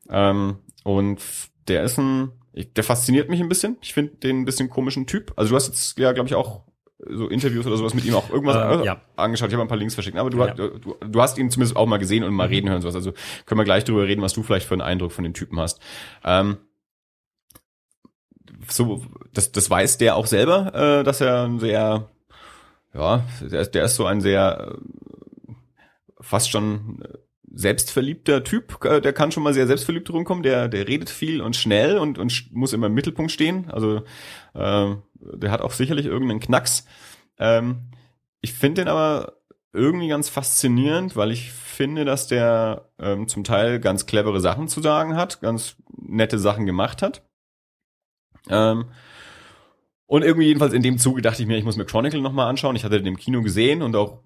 Ähm, 0.09 0.57
und 0.83 1.21
der 1.67 1.83
ist 1.83 1.97
ein, 1.97 2.31
der 2.53 2.83
fasziniert 2.83 3.29
mich 3.29 3.39
ein 3.39 3.49
bisschen. 3.49 3.77
Ich 3.81 3.93
finde 3.93 4.15
den 4.17 4.41
ein 4.41 4.45
bisschen 4.45 4.69
komischen 4.69 5.07
Typ. 5.07 5.33
Also 5.37 5.51
du 5.51 5.55
hast 5.55 5.67
jetzt 5.67 5.97
ja, 5.97 6.11
glaube 6.11 6.27
ich, 6.27 6.35
auch 6.35 6.63
so 7.07 7.27
Interviews 7.29 7.65
oder 7.65 7.77
sowas 7.77 7.93
mit 7.93 8.03
ihm 8.05 8.13
auch 8.13 8.29
irgendwas 8.29 8.55
Ähm, 8.75 8.81
äh, 8.81 8.85
ja. 8.85 9.01
angeschaut. 9.15 9.47
Ich 9.49 9.53
habe 9.53 9.61
ein 9.63 9.67
paar 9.69 9.77
Links 9.77 9.93
verschickt. 9.93 10.17
Aber 10.17 10.29
du, 10.29 10.37
Ja. 10.39 10.53
du, 10.53 10.69
du 10.99 11.21
hast 11.21 11.37
ihn 11.37 11.49
zumindest 11.49 11.77
auch 11.77 11.85
mal 11.85 11.97
gesehen 11.97 12.23
und 12.23 12.33
mal 12.33 12.47
Mhm. 12.47 12.53
reden 12.53 12.69
hören. 12.69 12.81
Sowas. 12.81 12.95
Also 12.95 13.13
können 13.45 13.59
wir 13.59 13.65
gleich 13.65 13.85
drüber 13.85 14.03
reden, 14.05 14.21
was 14.21 14.33
du 14.33 14.43
vielleicht 14.43 14.67
für 14.67 14.73
einen 14.73 14.81
Eindruck 14.81 15.11
von 15.13 15.23
den 15.23 15.33
Typen 15.33 15.59
hast. 15.59 15.79
Ähm, 16.25 16.57
so, 18.69 19.05
das, 19.33 19.51
das 19.51 19.69
weiß 19.69 19.97
der 19.97 20.15
auch 20.15 20.25
selber, 20.27 20.73
äh, 20.99 21.03
dass 21.03 21.21
er 21.21 21.43
ein 21.45 21.59
sehr, 21.59 22.09
ja, 22.93 23.23
der, 23.41 23.61
ist- 23.61 23.71
der 23.71 23.83
ist 23.85 23.95
so 23.95 24.05
ein 24.05 24.21
sehr 24.21 24.75
äh, 25.47 25.53
fast 26.21 26.49
schon 26.51 27.01
äh, 27.03 27.17
selbstverliebter 27.51 28.43
Typ, 28.43 28.83
äh, 28.85 29.01
der 29.01 29.13
kann 29.13 29.31
schon 29.31 29.43
mal 29.43 29.53
sehr 29.53 29.67
selbstverliebt 29.67 30.09
rumkommen, 30.11 30.43
der, 30.43 30.67
der 30.67 30.87
redet 30.87 31.09
viel 31.09 31.41
und 31.41 31.55
schnell 31.55 31.97
und, 31.97 32.17
und 32.19 32.49
muss 32.53 32.73
immer 32.73 32.87
im 32.87 32.93
Mittelpunkt 32.93 33.31
stehen. 33.31 33.69
Also 33.71 34.03
äh, 34.53 34.95
der 35.19 35.51
hat 35.51 35.61
auch 35.61 35.71
sicherlich 35.71 36.05
irgendeinen 36.05 36.39
Knacks. 36.39 36.85
Ähm, 37.37 37.91
ich 38.41 38.53
finde 38.53 38.81
den 38.81 38.87
aber 38.87 39.33
irgendwie 39.73 40.07
ganz 40.07 40.29
faszinierend, 40.29 41.15
weil 41.15 41.31
ich 41.31 41.51
finde, 41.51 42.05
dass 42.05 42.27
der 42.27 42.89
ähm, 42.99 43.27
zum 43.27 43.43
Teil 43.43 43.79
ganz 43.79 44.05
clevere 44.05 44.41
Sachen 44.41 44.67
zu 44.67 44.81
sagen 44.81 45.15
hat, 45.15 45.41
ganz 45.41 45.75
nette 45.95 46.39
Sachen 46.39 46.65
gemacht 46.65 47.01
hat. 47.01 47.23
Ähm, 48.49 48.85
und 50.07 50.23
irgendwie 50.23 50.47
jedenfalls 50.47 50.73
in 50.73 50.81
dem 50.81 50.97
Zuge 50.97 51.21
dachte 51.21 51.43
ich 51.43 51.47
mir, 51.47 51.57
ich 51.57 51.65
muss 51.65 51.77
mir 51.77 51.85
Chronicle 51.85 52.21
nochmal 52.21 52.47
anschauen. 52.49 52.75
Ich 52.75 52.83
hatte 52.83 52.97
den 52.97 53.05
im 53.05 53.17
Kino 53.17 53.43
gesehen 53.43 53.83
und 53.83 53.95
auch 53.95 54.23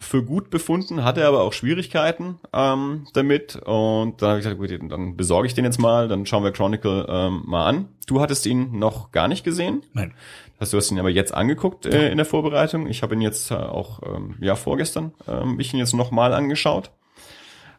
für 0.00 0.22
gut 0.22 0.50
befunden, 0.50 1.04
hatte 1.04 1.26
aber 1.26 1.42
auch 1.42 1.52
Schwierigkeiten 1.52 2.38
ähm, 2.52 3.06
damit. 3.14 3.56
Und 3.56 4.22
dann 4.22 4.30
habe 4.30 4.38
ich 4.38 4.44
gesagt, 4.44 4.60
gut, 4.60 4.70
dann 4.90 5.16
besorge 5.16 5.46
ich 5.46 5.54
den 5.54 5.64
jetzt 5.64 5.78
mal, 5.78 6.08
dann 6.08 6.24
schauen 6.24 6.44
wir 6.44 6.52
Chronicle 6.52 7.06
ähm, 7.08 7.42
mal 7.46 7.66
an. 7.66 7.88
Du 8.06 8.20
hattest 8.20 8.46
ihn 8.46 8.78
noch 8.78 9.12
gar 9.12 9.28
nicht 9.28 9.44
gesehen. 9.44 9.82
Nein. 9.92 10.14
Hast 10.60 10.72
du 10.72 10.76
hast 10.76 10.90
ihn 10.90 10.98
aber 10.98 11.10
jetzt 11.10 11.34
angeguckt 11.34 11.86
äh, 11.86 12.10
in 12.10 12.16
der 12.16 12.26
Vorbereitung? 12.26 12.86
Ich 12.88 13.02
habe 13.02 13.14
ihn 13.14 13.20
jetzt 13.20 13.50
äh, 13.50 13.54
auch 13.54 14.00
ähm, 14.04 14.36
ja 14.40 14.56
vorgestern 14.56 15.12
ähm, 15.28 15.60
ich 15.60 15.72
ihn 15.72 15.78
jetzt 15.78 15.94
noch 15.94 16.10
mal 16.10 16.32
angeschaut. 16.32 16.90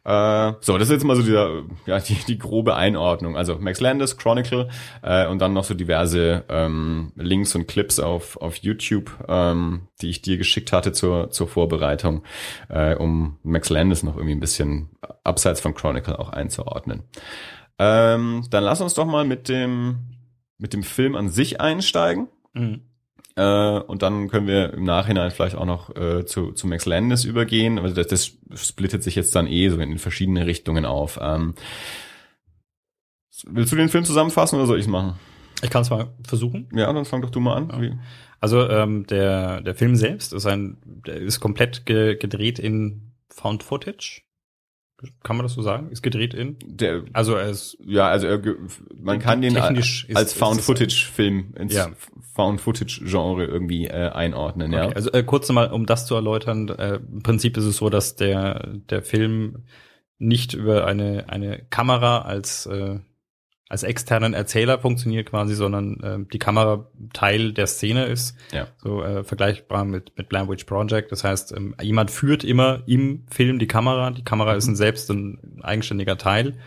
Äh, 0.10 0.54
so, 0.62 0.80
das 0.80 0.88
ist 0.88 0.94
jetzt 0.94 1.04
mal 1.04 1.16
so 1.16 1.22
dieser 1.22 1.62
ja 1.86 2.00
die, 2.00 2.16
die 2.28 2.40
grobe 2.40 2.76
Einordnung. 2.76 3.38
Also 3.38 3.60
Max 3.60 3.80
Landis, 3.80 4.18
Chronicle 4.18 4.68
äh, 5.04 5.28
und 5.28 5.40
dann 5.40 5.54
noch 5.54 5.64
so 5.64 5.76
diverse 5.76 6.46
ähm, 6.50 7.12
Links 7.16 7.54
und 7.54 7.68
Clips 7.68 8.00
auf 8.00 8.36
auf 8.38 8.56
YouTube, 8.56 9.12
ähm, 9.28 9.88
die 10.02 10.10
ich 10.10 10.24
dir 10.24 10.38
geschickt 10.38 10.74
hatte 10.74 10.94
zur 10.94 11.30
zur 11.30 11.48
Vorbereitung, 11.48 12.24
äh, 12.70 12.96
um 12.96 13.38
Max 13.44 13.70
Landis 13.70 14.02
noch 14.02 14.16
irgendwie 14.16 14.34
ein 14.34 14.40
bisschen 14.40 14.90
abseits 15.24 15.62
von 15.62 15.76
Chronicle 15.76 16.18
auch 16.18 16.30
einzuordnen. 16.30 17.04
Ähm, 17.78 18.48
dann 18.50 18.64
lass 18.64 18.82
uns 18.82 18.96
doch 18.96 19.06
mal 19.06 19.26
mit 19.26 19.48
dem 19.48 20.00
mit 20.58 20.74
dem 20.74 20.82
Film 20.82 21.16
an 21.16 21.30
sich 21.30 21.62
einsteigen. 21.62 22.30
Mhm. 22.54 22.82
Äh, 23.36 23.80
und 23.80 24.02
dann 24.02 24.28
können 24.28 24.48
wir 24.48 24.74
im 24.74 24.84
Nachhinein 24.84 25.32
vielleicht 25.32 25.56
auch 25.56 25.66
noch 25.66 25.96
äh, 25.96 26.26
zu, 26.26 26.52
zu 26.52 26.68
Max 26.68 26.86
Landis 26.86 27.24
übergehen. 27.24 27.80
Also 27.80 27.96
das, 27.96 28.08
das 28.08 28.68
splittet 28.68 29.04
sich 29.04 29.16
jetzt 29.16 29.36
dann 29.36 29.48
eh 29.48 29.70
so 29.70 29.80
in 29.80 29.98
verschiedene 29.98 30.46
Richtungen 30.46 30.86
auf. 30.86 31.20
Ähm, 31.22 31.56
willst 33.48 33.72
du 33.72 33.76
den 33.76 33.90
Film 33.90 34.04
zusammenfassen 34.04 34.58
oder 34.58 34.68
soll 34.68 34.78
ich 34.78 34.86
es 34.86 34.92
machen? 34.92 35.20
Ich 35.62 35.70
kann 35.70 35.82
es 35.82 35.90
mal 35.90 36.14
versuchen. 36.26 36.70
Ja, 36.74 36.92
dann 36.92 37.06
fang 37.06 37.22
doch 37.22 37.32
du 37.32 37.40
mal 37.40 37.56
an. 37.56 37.84
Ja. 37.84 37.92
Also 38.40 38.70
ähm, 38.70 39.06
der, 39.08 39.62
der 39.62 39.76
Film 39.76 39.96
selbst 39.96 40.34
ist 40.34 40.46
ein, 40.46 40.78
der 40.86 41.18
ist 41.18 41.40
komplett 41.40 41.86
ge 41.86 42.16
gedreht 42.16 42.60
in 42.60 43.12
Found 43.30 43.64
Footage. 43.64 44.22
Kann 45.24 45.38
man 45.38 45.46
das 45.46 45.54
so 45.54 45.62
sagen? 45.62 45.90
Ist 45.92 46.04
gedreht 46.04 46.34
in? 46.34 46.58
Der, 46.66 47.04
Also 47.14 47.36
er 47.36 47.50
ist 47.50 47.78
ja, 47.86 48.08
also 48.10 48.28
er, 48.28 48.42
man 49.02 49.20
kann 49.20 49.42
den 49.42 49.54
Technisch 49.54 50.06
ist- 50.10 50.18
als 50.18 50.34
ist 50.34 50.40
Found-Footage-Film 50.40 51.54
ins 51.58 51.74
Ja. 51.74 51.88
Found-Footage-Genre 52.36 53.46
irgendwie 53.46 53.86
äh, 53.88 54.10
einordnen. 54.10 54.74
Okay, 54.74 54.88
Ja. 54.90 54.96
also 54.96 55.12
äh, 55.12 55.24
kurz 55.24 55.48
nochmal, 55.50 55.72
um 55.72 55.86
das 55.86 56.06
zu 56.06 56.16
erläutern, 56.16 56.70
äh, 56.70 56.96
im 56.96 57.24
Prinzip 57.24 57.56
ist 57.58 57.66
es 57.66 57.78
so, 57.78 57.90
dass 57.90 58.16
der, 58.16 58.68
der 58.90 59.02
Film 59.02 59.64
nicht 60.18 60.54
über 60.54 60.86
eine, 60.86 61.30
eine 61.30 61.66
Kamera 61.70 62.20
als, 62.24 62.66
äh, 62.66 63.00
als 63.70 63.84
externen 63.84 64.34
Erzähler 64.34 64.80
funktioniert 64.80 65.30
quasi, 65.30 65.54
sondern 65.54 66.00
äh, 66.02 66.18
die 66.34 66.40
Kamera 66.40 66.90
Teil 67.14 67.54
der 67.54 67.68
Szene 67.68 68.06
ist. 68.06 68.36
Ja. 68.52 68.68
So 68.80 69.04
äh, 69.04 69.24
vergleichbar 69.24 69.86
mit, 69.86 70.12
mit 70.18 70.28
Blair 70.28 70.50
Witch 70.50 70.64
Project. 70.64 71.12
Das 71.12 71.24
heißt, 71.24 71.56
ähm, 71.56 71.76
jemand 71.80 72.10
führt 72.10 72.44
immer 72.44 72.82
im 72.88 73.26
Film 73.30 73.60
die 73.60 73.68
Kamera. 73.68 74.10
Die 74.10 74.24
Kamera 74.24 74.56
ist 74.56 74.68
ein 74.68 74.76
selbst 74.76 75.12
ein 75.12 75.60
eigenständiger 75.62 76.18
Teil, 76.18 76.58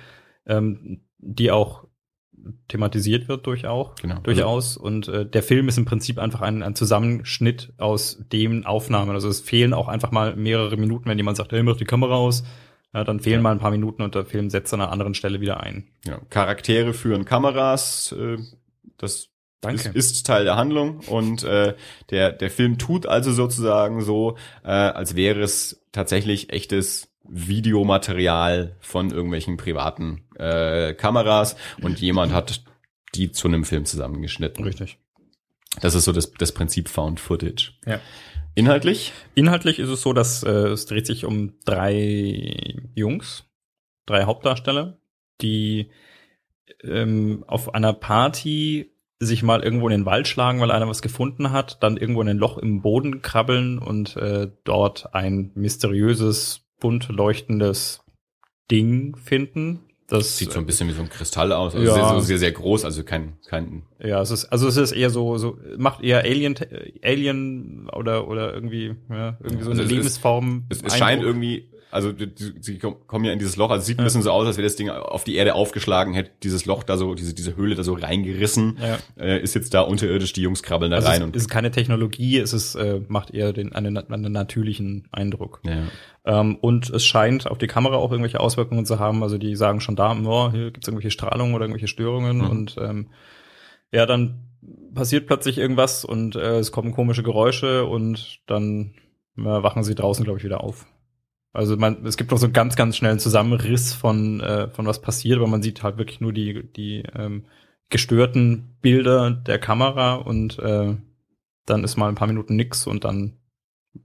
ähm, 0.46 1.00
die 1.18 1.50
auch 1.50 1.88
thematisiert 2.68 3.28
wird 3.28 3.46
durch 3.46 3.66
auch, 3.66 3.96
Genau. 3.96 4.20
durchaus. 4.20 4.76
Und 4.76 5.08
äh, 5.08 5.26
der 5.26 5.42
Film 5.42 5.68
ist 5.68 5.78
im 5.78 5.84
Prinzip 5.84 6.18
einfach 6.18 6.40
ein, 6.40 6.62
ein 6.62 6.76
Zusammenschnitt 6.76 7.72
aus 7.78 8.22
den 8.32 8.64
Aufnahmen. 8.64 9.10
Also 9.10 9.28
es 9.28 9.40
fehlen 9.40 9.74
auch 9.74 9.88
einfach 9.88 10.12
mal 10.12 10.36
mehrere 10.36 10.76
Minuten, 10.76 11.08
wenn 11.08 11.18
jemand 11.18 11.36
sagt, 11.36 11.50
hey, 11.52 11.62
mach 11.64 11.76
die 11.76 11.84
Kamera 11.84 12.14
aus. 12.14 12.44
Ja, 12.94 13.04
dann 13.04 13.20
fehlen 13.20 13.36
Ja. 13.36 13.42
mal 13.42 13.52
ein 13.52 13.58
paar 13.58 13.70
Minuten 13.70 14.02
und 14.02 14.14
der 14.14 14.26
Film 14.26 14.50
setzt 14.50 14.72
an 14.74 14.80
einer 14.80 14.92
anderen 14.92 15.14
Stelle 15.14 15.40
wieder 15.40 15.60
ein. 15.60 15.88
Ja. 16.04 16.20
Charaktere 16.30 16.92
führen 16.92 17.24
Kameras, 17.24 18.12
äh, 18.12 18.36
das 18.98 19.28
Ist, 19.66 19.86
ist 19.94 20.26
Teil 20.26 20.44
der 20.44 20.56
Handlung 20.56 21.00
und 21.06 21.42
äh, 21.44 21.74
der, 22.10 22.32
der 22.32 22.50
Film 22.50 22.78
tut 22.78 23.06
also 23.06 23.32
sozusagen 23.32 24.02
so, 24.02 24.36
äh, 24.64 24.68
als 24.70 25.14
wäre 25.16 25.40
es 25.40 25.84
tatsächlich 25.92 26.52
echtes 26.52 27.08
Videomaterial 27.72 28.76
von 28.80 29.10
irgendwelchen 29.10 29.56
privaten 29.56 30.24
äh, 30.36 30.94
Kameras 30.94 31.56
und 31.80 32.00
jemand 32.00 32.32
hat 32.32 32.62
die 33.14 33.30
zu 33.32 33.48
einem 33.48 33.64
Film 33.64 33.84
zusammengeschnitten. 33.84 34.64
Richtig. 34.64 34.98
Das 35.80 35.94
ist 35.94 36.04
so 36.04 36.12
das, 36.12 36.32
das 36.32 36.52
Prinzip 36.52 36.88
Found 36.88 37.20
Footage. 37.20 37.72
Ja. 37.86 38.00
Inhaltlich? 38.54 39.12
Inhaltlich 39.34 39.78
ist 39.78 39.88
es 39.88 40.02
so, 40.02 40.12
dass 40.12 40.42
äh, 40.42 40.50
es 40.50 40.86
dreht 40.86 41.06
sich 41.06 41.24
um 41.24 41.54
drei 41.64 42.76
Jungs, 42.94 43.44
drei 44.06 44.24
Hauptdarsteller, 44.24 44.98
die 45.40 45.90
ähm, 46.82 47.44
auf 47.46 47.74
einer 47.74 47.92
Party 47.92 48.92
sich 49.18 49.42
mal 49.42 49.62
irgendwo 49.62 49.88
in 49.88 49.92
den 49.92 50.06
Wald 50.06 50.26
schlagen, 50.26 50.60
weil 50.60 50.70
einer 50.70 50.88
was 50.88 51.00
gefunden 51.00 51.52
hat, 51.52 51.82
dann 51.82 51.96
irgendwo 51.96 52.22
in 52.22 52.28
ein 52.28 52.38
Loch 52.38 52.58
im 52.58 52.82
Boden 52.82 53.22
krabbeln 53.22 53.78
und 53.78 54.16
äh, 54.16 54.50
dort 54.64 55.14
ein 55.14 55.52
mysteriöses, 55.54 56.66
bunt 56.80 57.08
leuchtendes 57.08 58.04
Ding 58.70 59.16
finden. 59.16 59.80
Das 60.18 60.36
Sieht 60.38 60.52
so 60.52 60.58
ein 60.58 60.66
bisschen 60.66 60.88
wie 60.88 60.92
so 60.92 61.02
ein 61.02 61.08
Kristall 61.08 61.52
aus. 61.52 61.74
Also 61.74 61.86
Ja. 61.86 61.94
sehr, 62.12 62.20
sehr, 62.20 62.38
sehr 62.38 62.52
groß, 62.52 62.84
also 62.84 63.02
kein, 63.04 63.34
kein 63.48 63.82
Ja, 64.02 64.20
es 64.20 64.30
ist, 64.30 64.44
also 64.46 64.68
es 64.68 64.76
ist 64.76 64.92
eher 64.92 65.10
so, 65.10 65.38
so, 65.38 65.58
macht 65.78 66.02
eher 66.02 66.20
Alien, 66.24 66.54
Alien 67.02 67.88
oder, 67.90 68.28
oder 68.28 68.52
irgendwie, 68.54 68.94
ja, 69.10 69.36
irgendwie 69.42 69.64
so 69.64 69.70
Also 69.70 69.70
eine 69.70 69.80
es 69.80 69.86
ist- 69.86 69.90
Lebensform. 69.90 70.64
Es, 70.68 70.82
es 70.82 70.96
scheint 70.96 71.22
irgendwie, 71.22 71.68
also 71.92 72.12
sie 72.60 72.78
kom- 72.78 72.96
kommen 73.06 73.24
ja 73.24 73.32
in 73.32 73.38
dieses 73.38 73.56
Loch, 73.56 73.70
also 73.70 73.80
es 73.80 73.86
sieht 73.86 73.98
ein 73.98 74.04
bisschen 74.04 74.22
so 74.22 74.30
aus, 74.32 74.46
als 74.46 74.56
wäre 74.56 74.66
das 74.66 74.76
Ding 74.76 74.88
auf 74.90 75.24
die 75.24 75.36
Erde 75.36 75.54
aufgeschlagen, 75.54 76.14
hätte 76.14 76.30
dieses 76.42 76.64
Loch 76.66 76.82
da 76.82 76.96
so, 76.96 77.14
diese, 77.14 77.34
diese 77.34 77.54
Höhle 77.54 77.74
da 77.74 77.84
so 77.84 77.92
reingerissen, 77.94 78.78
Ja. 78.80 78.98
äh, 79.22 79.40
ist 79.40 79.54
jetzt 79.54 79.74
da 79.74 79.82
unterirdisch, 79.82 80.32
die 80.32 80.42
Jungs 80.42 80.62
krabbeln 80.62 80.90
da 80.90 80.96
Also 80.96 81.08
rein 81.08 81.20
es 81.20 81.26
und 81.26 81.36
ist 81.36 81.48
keine 81.48 81.70
Technologie, 81.70 82.38
es 82.38 82.52
ist, 82.52 82.74
äh, 82.74 83.00
macht 83.08 83.30
eher 83.32 83.52
den, 83.52 83.72
einen, 83.72 83.96
einen 83.96 84.32
natürlichen 84.32 85.06
Eindruck. 85.12 85.60
ja. 85.64 85.82
Ähm, 86.24 86.56
und 86.60 86.88
es 86.88 87.04
scheint 87.04 87.48
auf 87.48 87.58
die 87.58 87.66
Kamera 87.66 87.96
auch 87.96 88.10
irgendwelche 88.12 88.38
Auswirkungen 88.38 88.86
zu 88.86 89.00
haben. 89.00 89.24
Also 89.24 89.38
die 89.38 89.56
sagen 89.56 89.80
schon 89.80 89.96
da, 89.96 90.16
oh, 90.24 90.52
hier 90.52 90.70
gibt's 90.70 90.86
irgendwelche 90.86 91.10
Strahlungen 91.10 91.52
oder 91.52 91.64
irgendwelche 91.64 91.88
Störungen. 91.88 92.38
Mhm. 92.38 92.46
Und 92.48 92.76
ähm, 92.80 93.08
ja, 93.90 94.06
dann 94.06 94.44
passiert 94.94 95.26
plötzlich 95.26 95.58
irgendwas 95.58 96.04
und 96.04 96.36
äh, 96.36 96.58
es 96.60 96.70
kommen 96.70 96.92
komische 96.92 97.24
Geräusche 97.24 97.86
und 97.86 98.38
dann 98.46 98.94
äh, 99.36 99.42
wachen 99.42 99.82
sie 99.82 99.96
draußen, 99.96 100.22
glaube 100.24 100.38
ich, 100.38 100.44
wieder 100.44 100.62
auf. 100.62 100.86
Also 101.54 101.76
man, 101.76 102.04
es 102.06 102.16
gibt 102.16 102.30
noch 102.30 102.38
so 102.38 102.46
einen 102.46 102.52
ganz, 102.54 102.76
ganz 102.76 102.96
schnellen 102.96 103.18
Zusammenriss 103.18 103.92
von, 103.92 104.40
äh, 104.40 104.68
von 104.70 104.86
was 104.86 105.00
passiert, 105.02 105.38
aber 105.38 105.46
man 105.46 105.62
sieht 105.62 105.82
halt 105.82 105.98
wirklich 105.98 106.20
nur 106.20 106.32
die, 106.32 106.62
die 106.72 107.02
ähm, 107.14 107.44
gestörten 107.90 108.76
Bilder 108.80 109.30
der 109.30 109.58
Kamera 109.58 110.14
und 110.14 110.58
äh, 110.58 110.96
dann 111.66 111.84
ist 111.84 111.96
mal 111.96 112.08
ein 112.08 112.14
paar 112.14 112.28
Minuten 112.28 112.56
nix 112.56 112.86
und 112.86 113.04
dann 113.04 113.34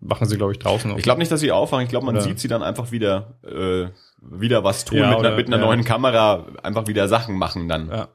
wachen 0.02 0.28
sie, 0.28 0.36
glaube 0.36 0.52
ich, 0.52 0.60
draußen. 0.60 0.92
Ich 0.98 1.04
glaube 1.04 1.20
nicht, 1.20 1.32
dass 1.32 1.40
sie 1.40 1.54
aufwachen, 1.54 1.86
ich 1.86 1.90
glaube, 1.90 2.06
man 2.06 2.16
Oder- 2.16 2.24
sieht 2.26 2.40
sie 2.40 2.50
dann 2.50 2.62
einfach 2.64 2.92
wieder, 2.92 3.40
äh, 3.44 3.88
wieder 4.22 4.66
was 4.66 4.84
tun, 4.84 4.98
Ja, 4.98 5.08
mit, 5.10 5.20
einer, 5.20 5.28
oder- 5.30 5.36
mit 5.38 5.48
einer 5.48 5.58
ja. 5.60 5.66
neuen 5.66 5.86
Kamera 5.86 6.46
einfach 6.64 6.88
wieder 6.88 7.08
Sachen 7.08 7.38
machen 7.38 7.70
dann. 7.70 7.88
Ja. 7.90 8.10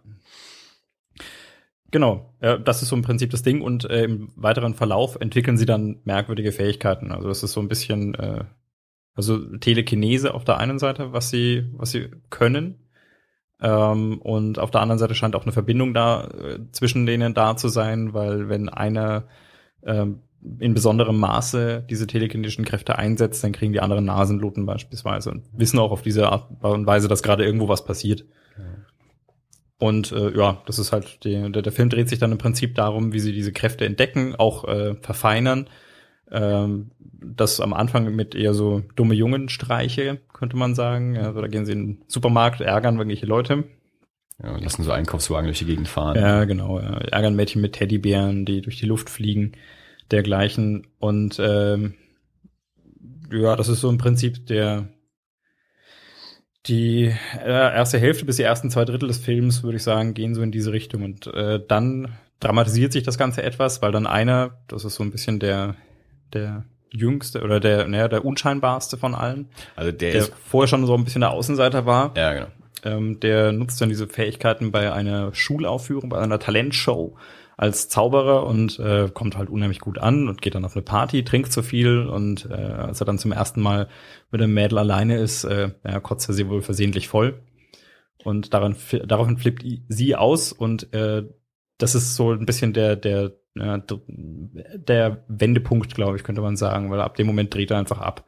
Genau, 1.90 2.34
ja, 2.42 2.56
das 2.58 2.82
ist 2.82 2.88
so 2.88 2.96
im 2.96 3.02
Prinzip 3.02 3.30
das 3.30 3.42
Ding 3.42 3.60
und 3.62 3.84
äh, 3.84 4.04
im 4.04 4.30
weiteren 4.36 4.74
Verlauf 4.74 5.16
entwickeln 5.20 5.56
sie 5.58 5.66
dann 5.66 6.00
merkwürdige 6.04 6.52
Fähigkeiten. 6.52 7.12
Also 7.12 7.28
das 7.28 7.42
ist 7.42 7.52
so 7.52 7.60
ein 7.60 7.68
bisschen, 7.68 8.14
äh, 8.14 8.44
also 9.14 9.38
Telekinese 9.58 10.34
auf 10.34 10.44
der 10.44 10.58
einen 10.58 10.78
Seite, 10.78 11.12
was 11.12 11.30
sie, 11.30 11.68
was 11.72 11.90
sie 11.90 12.10
können. 12.30 12.88
Ähm, 13.60 14.20
und 14.20 14.58
auf 14.58 14.70
der 14.70 14.80
anderen 14.80 14.98
Seite 14.98 15.14
scheint 15.14 15.36
auch 15.36 15.44
eine 15.44 15.52
Verbindung 15.52 15.94
da 15.94 16.24
äh, 16.28 16.58
zwischen 16.72 17.06
denen 17.06 17.34
da 17.34 17.56
zu 17.56 17.68
sein, 17.68 18.14
weil 18.14 18.48
wenn 18.48 18.68
einer 18.68 19.28
ähm, 19.84 20.20
in 20.58 20.74
besonderem 20.74 21.18
Maße 21.20 21.84
diese 21.88 22.06
telekinetischen 22.06 22.64
Kräfte 22.64 22.98
einsetzt, 22.98 23.44
dann 23.44 23.52
kriegen 23.52 23.72
die 23.72 23.80
anderen 23.80 24.04
Nasenbluten 24.04 24.66
beispielsweise 24.66 25.30
und 25.30 25.44
wissen 25.52 25.78
auch 25.78 25.92
auf 25.92 26.02
diese 26.02 26.30
Art 26.30 26.48
und 26.62 26.86
Weise, 26.86 27.06
dass 27.06 27.22
gerade 27.22 27.44
irgendwo 27.44 27.68
was 27.68 27.84
passiert. 27.84 28.24
Und 29.78 30.12
äh, 30.12 30.36
ja, 30.36 30.62
das 30.66 30.78
ist 30.78 30.92
halt, 30.92 31.24
die, 31.24 31.50
der, 31.50 31.62
der 31.62 31.72
Film 31.72 31.88
dreht 31.88 32.08
sich 32.08 32.18
dann 32.20 32.30
im 32.30 32.38
Prinzip 32.38 32.74
darum, 32.76 33.12
wie 33.12 33.18
sie 33.18 33.32
diese 33.32 33.52
Kräfte 33.52 33.84
entdecken, 33.84 34.36
auch 34.36 34.64
äh, 34.64 34.94
verfeinern. 34.94 35.68
Ähm, 36.32 36.90
das 37.24 37.60
am 37.60 37.72
Anfang 37.72 38.14
mit 38.14 38.34
eher 38.34 38.54
so 38.54 38.82
dumme 38.96 39.14
Jungenstreiche, 39.14 40.18
könnte 40.32 40.56
man 40.56 40.74
sagen. 40.74 41.16
Also 41.16 41.40
da 41.40 41.46
gehen 41.46 41.66
sie 41.66 41.72
in 41.72 41.86
den 41.86 42.04
Supermarkt, 42.08 42.60
ärgern 42.60 42.96
irgendwelche 42.96 43.26
Leute. 43.26 43.64
Ja, 44.42 44.56
lassen 44.56 44.82
so 44.82 44.90
Einkaufswagen 44.90 45.46
durch 45.46 45.58
die 45.58 45.66
Gegend 45.66 45.88
fahren. 45.88 46.16
Ja, 46.16 46.44
genau. 46.44 46.80
Ja. 46.80 46.98
Ärgern 46.98 47.36
Mädchen 47.36 47.62
mit 47.62 47.74
Teddybären, 47.74 48.44
die 48.44 48.60
durch 48.60 48.78
die 48.78 48.86
Luft 48.86 49.08
fliegen, 49.08 49.52
dergleichen. 50.10 50.88
Und 50.98 51.38
ähm, 51.38 51.94
ja, 53.30 53.54
das 53.54 53.68
ist 53.68 53.80
so 53.80 53.88
im 53.88 53.98
Prinzip 53.98 54.46
der 54.46 54.88
die 56.66 57.12
äh, 57.44 57.74
erste 57.74 57.98
Hälfte 57.98 58.24
bis 58.24 58.36
die 58.36 58.44
ersten 58.44 58.70
zwei 58.70 58.84
Drittel 58.84 59.08
des 59.08 59.18
Films, 59.18 59.64
würde 59.64 59.76
ich 59.76 59.82
sagen, 59.82 60.14
gehen 60.14 60.34
so 60.34 60.42
in 60.42 60.52
diese 60.52 60.72
Richtung. 60.72 61.02
Und 61.02 61.26
äh, 61.26 61.60
dann 61.66 62.16
dramatisiert 62.40 62.92
sich 62.92 63.02
das 63.02 63.18
Ganze 63.18 63.42
etwas, 63.42 63.82
weil 63.82 63.92
dann 63.92 64.06
einer, 64.06 64.58
das 64.68 64.84
ist 64.84 64.94
so 64.94 65.02
ein 65.02 65.10
bisschen 65.10 65.40
der, 65.40 65.76
der 66.34 66.64
jüngste 66.90 67.42
oder 67.42 67.60
der, 67.60 67.88
naja, 67.88 68.08
der 68.08 68.24
unscheinbarste 68.24 68.96
von 68.96 69.14
allen, 69.14 69.48
Also 69.76 69.92
der, 69.92 70.12
der 70.12 70.20
ist, 70.20 70.32
vorher 70.44 70.68
schon 70.68 70.86
so 70.86 70.94
ein 70.94 71.04
bisschen 71.04 71.22
der 71.22 71.30
Außenseiter 71.30 71.86
war, 71.86 72.12
ja, 72.16 72.34
genau. 72.34 72.46
ähm, 72.84 73.20
der 73.20 73.52
nutzt 73.52 73.80
dann 73.80 73.88
diese 73.88 74.06
Fähigkeiten 74.06 74.72
bei 74.72 74.92
einer 74.92 75.34
Schulaufführung, 75.34 76.10
bei 76.10 76.18
einer 76.18 76.38
Talentshow 76.38 77.16
als 77.56 77.88
Zauberer 77.88 78.46
und 78.46 78.78
äh, 78.78 79.08
kommt 79.12 79.36
halt 79.36 79.48
unheimlich 79.48 79.80
gut 79.80 79.98
an 79.98 80.28
und 80.28 80.42
geht 80.42 80.54
dann 80.54 80.64
auf 80.64 80.74
eine 80.74 80.82
Party, 80.82 81.24
trinkt 81.24 81.52
zu 81.52 81.62
viel 81.62 82.06
und 82.06 82.48
äh, 82.50 82.54
als 82.54 83.00
er 83.00 83.06
dann 83.06 83.18
zum 83.18 83.32
ersten 83.32 83.60
Mal 83.60 83.88
mit 84.30 84.42
einem 84.42 84.54
Mädel 84.54 84.78
alleine 84.78 85.18
ist, 85.18 85.44
äh, 85.44 85.70
ja, 85.86 86.00
kotzt 86.00 86.28
er 86.28 86.34
sie 86.34 86.48
wohl 86.48 86.62
versehentlich 86.62 87.08
voll. 87.08 87.40
Und 88.24 88.54
daran, 88.54 88.76
daraufhin 89.04 89.36
flippt 89.38 89.64
sie 89.88 90.14
aus 90.14 90.52
und 90.52 90.92
äh, 90.94 91.24
das 91.78 91.94
ist 91.94 92.14
so 92.14 92.32
ein 92.32 92.46
bisschen 92.46 92.72
der, 92.72 92.96
der, 92.96 93.32
ja, 93.54 93.82
der 94.08 95.24
Wendepunkt, 95.28 95.94
glaube 95.94 96.16
ich, 96.16 96.24
könnte 96.24 96.40
man 96.42 96.56
sagen, 96.56 96.90
weil 96.90 97.00
ab 97.00 97.16
dem 97.16 97.26
Moment 97.26 97.54
dreht 97.54 97.70
er 97.70 97.78
einfach 97.78 97.98
ab. 98.00 98.24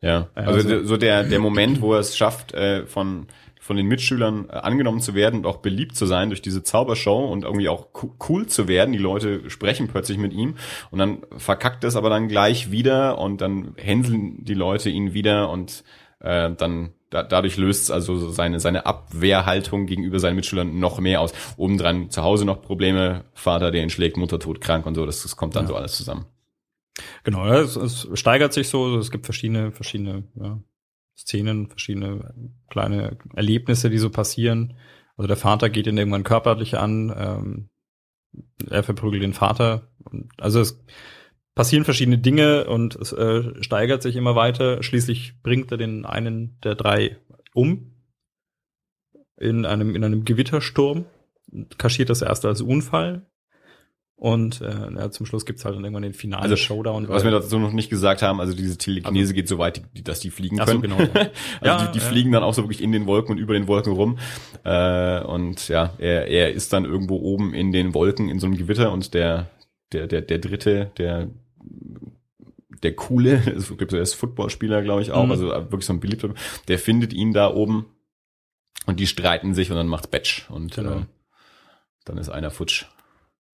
Ja, 0.00 0.28
also, 0.34 0.68
Also- 0.68 0.84
so 0.84 0.96
der, 0.96 1.24
der 1.24 1.38
Moment, 1.40 1.80
wo 1.80 1.94
er 1.94 2.00
es 2.00 2.16
schafft, 2.16 2.52
äh, 2.54 2.86
von, 2.86 3.26
von 3.60 3.76
den 3.76 3.86
Mitschülern 3.86 4.48
äh, 4.48 4.52
angenommen 4.52 5.00
zu 5.00 5.14
werden 5.14 5.40
und 5.40 5.46
auch 5.46 5.56
beliebt 5.56 5.96
zu 5.96 6.06
sein 6.06 6.28
durch 6.28 6.42
diese 6.42 6.62
Zaubershow 6.62 7.24
und 7.26 7.44
irgendwie 7.44 7.68
auch 7.68 7.92
co- 7.92 8.14
cool 8.28 8.46
zu 8.46 8.68
werden. 8.68 8.92
Die 8.92 8.98
Leute 8.98 9.48
sprechen 9.50 9.88
plötzlich 9.88 10.18
mit 10.18 10.32
ihm 10.32 10.54
und 10.90 10.98
dann 10.98 11.22
verkackt 11.38 11.82
es 11.82 11.96
aber 11.96 12.10
dann 12.10 12.28
gleich 12.28 12.70
wieder 12.70 13.18
und 13.18 13.40
dann 13.40 13.74
hänseln 13.78 14.44
die 14.44 14.54
Leute 14.54 14.90
ihn 14.90 15.14
wieder 15.14 15.50
und 15.50 15.82
äh, 16.20 16.52
dann 16.56 16.90
da, 17.16 17.22
dadurch 17.22 17.56
löst 17.56 17.84
es 17.84 17.90
also 17.90 18.16
so 18.16 18.30
seine, 18.30 18.60
seine 18.60 18.84
Abwehrhaltung 18.84 19.86
gegenüber 19.86 20.20
seinen 20.20 20.36
Mitschülern 20.36 20.78
noch 20.78 20.98
mehr 20.98 21.20
aus. 21.20 21.32
Obendran 21.56 22.10
zu 22.10 22.22
Hause 22.22 22.44
noch 22.44 22.60
Probleme, 22.60 23.24
Vater, 23.32 23.70
der 23.70 23.82
ihn 23.82 23.90
schlägt, 23.90 24.16
Mutter 24.18 24.38
todkrank 24.38 24.84
und 24.84 24.94
so, 24.94 25.06
das, 25.06 25.22
das 25.22 25.36
kommt 25.36 25.56
dann 25.56 25.64
Ja. 25.64 25.68
so 25.68 25.76
alles 25.76 25.96
zusammen. 25.96 26.26
Genau, 27.24 27.46
ja, 27.46 27.60
es, 27.60 27.76
es 27.76 28.08
steigert 28.14 28.52
sich 28.52 28.68
so. 28.68 28.98
Es 28.98 29.10
gibt 29.10 29.24
verschiedene, 29.26 29.72
verschiedene 29.72 30.24
ja, 30.34 30.60
Szenen, 31.16 31.68
verschiedene 31.68 32.34
kleine 32.68 33.16
Erlebnisse, 33.34 33.90
die 33.90 33.98
so 33.98 34.10
passieren. 34.10 34.74
Also 35.16 35.26
der 35.26 35.36
Vater 35.36 35.70
geht 35.70 35.86
ihn 35.86 35.96
irgendwann 35.96 36.24
körperlich 36.24 36.76
an, 36.76 37.14
ähm, 37.16 37.68
er 38.68 38.82
verprügelt 38.82 39.22
den 39.22 39.32
Vater. 39.32 39.88
Also 40.38 40.60
es 40.60 40.78
passieren 41.56 41.84
verschiedene 41.84 42.18
Dinge 42.18 42.66
und 42.66 42.94
es 42.94 43.12
äh, 43.12 43.42
steigert 43.64 44.02
sich 44.02 44.14
immer 44.14 44.36
weiter. 44.36 44.84
Schließlich 44.84 45.42
bringt 45.42 45.72
er 45.72 45.78
den 45.78 46.04
einen 46.04 46.58
der 46.62 46.76
drei 46.76 47.16
um 47.52 47.90
in 49.38 49.64
einem 49.66 49.96
in 49.96 50.04
einem 50.04 50.24
Gewittersturm, 50.24 51.06
kaschiert 51.78 52.10
das 52.10 52.22
erste 52.22 52.46
als 52.48 52.60
Unfall. 52.60 53.26
Und 54.18 54.62
äh, 54.62 54.90
ja, 54.94 55.10
zum 55.10 55.26
Schluss 55.26 55.44
gibt's 55.44 55.66
halt 55.66 55.74
dann 55.76 55.84
irgendwann 55.84 56.02
den 56.02 56.14
finalen 56.14 56.44
Also, 56.44 56.56
Showdown. 56.56 57.06
Was 57.08 57.22
wir 57.22 57.30
dazu 57.30 57.58
noch 57.58 57.72
nicht 57.72 57.90
gesagt 57.90 58.22
haben, 58.22 58.40
also 58.40 58.54
diese 58.54 58.78
Telekinese 58.78 59.34
geht 59.34 59.46
so 59.46 59.58
weit, 59.58 59.82
die, 59.94 60.02
dass 60.02 60.20
die 60.20 60.30
fliegen 60.30 60.58
Ach 60.58 60.66
so, 60.66 60.80
können. 60.80 60.96
genau. 60.96 61.10
Ja. 61.62 61.74
also 61.74 61.84
Ja, 61.84 61.86
die, 61.86 61.98
die 61.98 62.02
ja. 62.02 62.10
fliegen 62.10 62.32
dann 62.32 62.42
auch 62.42 62.54
so 62.54 62.62
wirklich 62.62 62.82
in 62.82 62.92
den 62.92 63.06
Wolken 63.06 63.32
und 63.32 63.38
über 63.38 63.52
den 63.52 63.66
Wolken 63.66 63.92
rum. 63.92 64.18
Äh, 64.64 65.20
und 65.20 65.68
ja, 65.68 65.92
er, 65.98 66.28
er 66.28 66.50
ist 66.52 66.72
dann 66.72 66.86
irgendwo 66.86 67.16
oben 67.16 67.52
in 67.52 67.72
den 67.72 67.92
Wolken 67.92 68.30
in 68.30 68.40
so 68.40 68.46
einem 68.46 68.56
Gewitter 68.56 68.90
und 68.90 69.12
der, 69.12 69.50
der, 69.92 70.06
der, 70.06 70.22
der 70.22 70.38
dritte, 70.38 70.92
der 70.96 71.28
der 72.82 72.94
coole, 72.96 73.34
es 73.56 73.68
gibt 73.76 73.90
so 73.90 73.96
er 73.96 74.02
ist 74.02 74.14
Footballspieler, 74.14 74.82
glaube 74.82 75.02
ich 75.02 75.12
auch, 75.12 75.24
Mhm. 75.24 75.30
also 75.32 75.48
wirklich 75.48 75.84
so 75.86 75.92
ein 75.92 76.00
beliebter, 76.00 76.34
der 76.68 76.78
findet 76.78 77.12
ihn 77.12 77.32
da 77.32 77.52
oben 77.52 77.86
und 78.86 79.00
die 79.00 79.06
streiten 79.06 79.54
sich 79.54 79.70
und 79.70 79.76
dann 79.76 79.88
macht's 79.88 80.06
Batch 80.08 80.48
und 80.50 80.74
Genau. 80.74 80.98
äh, 81.00 81.06
dann 82.04 82.18
ist 82.18 82.28
einer 82.28 82.50
futsch. 82.50 82.86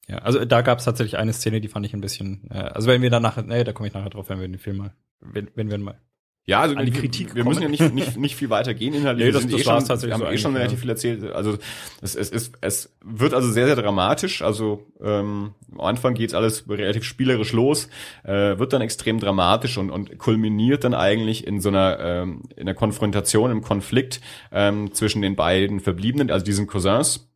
Ja, 0.09 0.19
also 0.19 0.45
da 0.45 0.63
gab 0.63 0.79
es 0.79 0.85
tatsächlich 0.85 1.17
eine 1.17 1.33
Szene, 1.33 1.61
die 1.61 1.69
fand 1.69 1.87
ich 1.87 1.95
ein 1.95 2.01
bisschen. 2.01 2.49
Äh, 2.51 2.59
also 2.59 2.89
wenn 2.89 3.03
wir 3.03 3.11
dann 3.11 3.23
nachher, 3.23 3.43
nee, 3.45 3.65
da 3.65 3.73
komme 3.73 3.87
ich 3.89 3.95
nachher 3.95 4.11
drauf, 4.11 4.29
wenn 4.29 4.41
wir 4.41 4.49
den 4.49 4.59
Film 4.59 4.79
mal, 4.79 4.95
wenn, 5.21 5.49
wenn 5.55 5.71
wir 5.71 5.79
mal. 5.79 6.01
Ja, 6.45 6.61
also 6.61 6.75
An 6.75 6.85
die 6.87 6.93
wir- 6.93 7.01
Kritik 7.01 7.37
Wir 7.37 7.45
müssen 7.45 7.63
ja 7.63 7.69
nicht, 7.69 7.95
nicht, 7.95 8.17
nicht 8.17 8.35
viel 8.35 8.51
weiter 8.51 8.75
gehen 8.75 8.95
inhaltlich. 8.95 9.27
Nee, 9.29 9.33
Wir 9.33 9.41
das- 9.41 9.47
das 9.49 9.61
eh 9.61 9.67
war's 9.67 9.83
schon, 9.83 9.89
tatsächlich 9.89 10.19
Wir 10.19 10.25
haben 10.27 10.31
so 10.33 10.35
eh 10.35 10.39
schon 10.39 10.57
relativ 10.57 10.79
ja. 10.79 10.81
viel 10.81 10.91
erzählt. 10.91 11.33
Also 11.33 11.57
es, 12.01 12.17
es, 12.17 12.31
es, 12.31 12.51
es 12.61 12.97
wird 13.05 13.33
also 13.33 13.49
sehr, 13.53 13.67
sehr 13.67 13.77
dramatisch. 13.77 14.43
Also 14.43 14.85
ähm, 15.01 15.55
am 15.71 15.81
Anfang 15.81 16.15
geht's 16.15 16.35
alles 16.35 16.69
relativ 16.69 17.05
spielerisch 17.05 17.53
los, 17.53 17.89
äh, 18.25 18.59
wird 18.59 18.73
dann 18.73 18.83
extrem 18.83 19.21
dramatisch 19.21 19.79
und, 19.79 19.91
und 19.91 20.19
kulminiert 20.19 20.83
dann 20.83 20.95
eigentlich 20.95 21.47
in 21.47 21.61
so 21.61 21.69
einer, 21.69 22.01
ähm, 22.01 22.43
in 22.57 22.63
einer 22.63 22.75
Konfrontation, 22.75 23.53
im 23.53 23.63
Konflikt 23.63 24.21
ähm, 24.51 24.93
zwischen 24.95 25.23
den 25.23 25.37
beiden 25.37 25.79
Verbliebenen, 25.79 26.31
also 26.33 26.45
diesen 26.45 26.67
Cousins. 26.67 27.31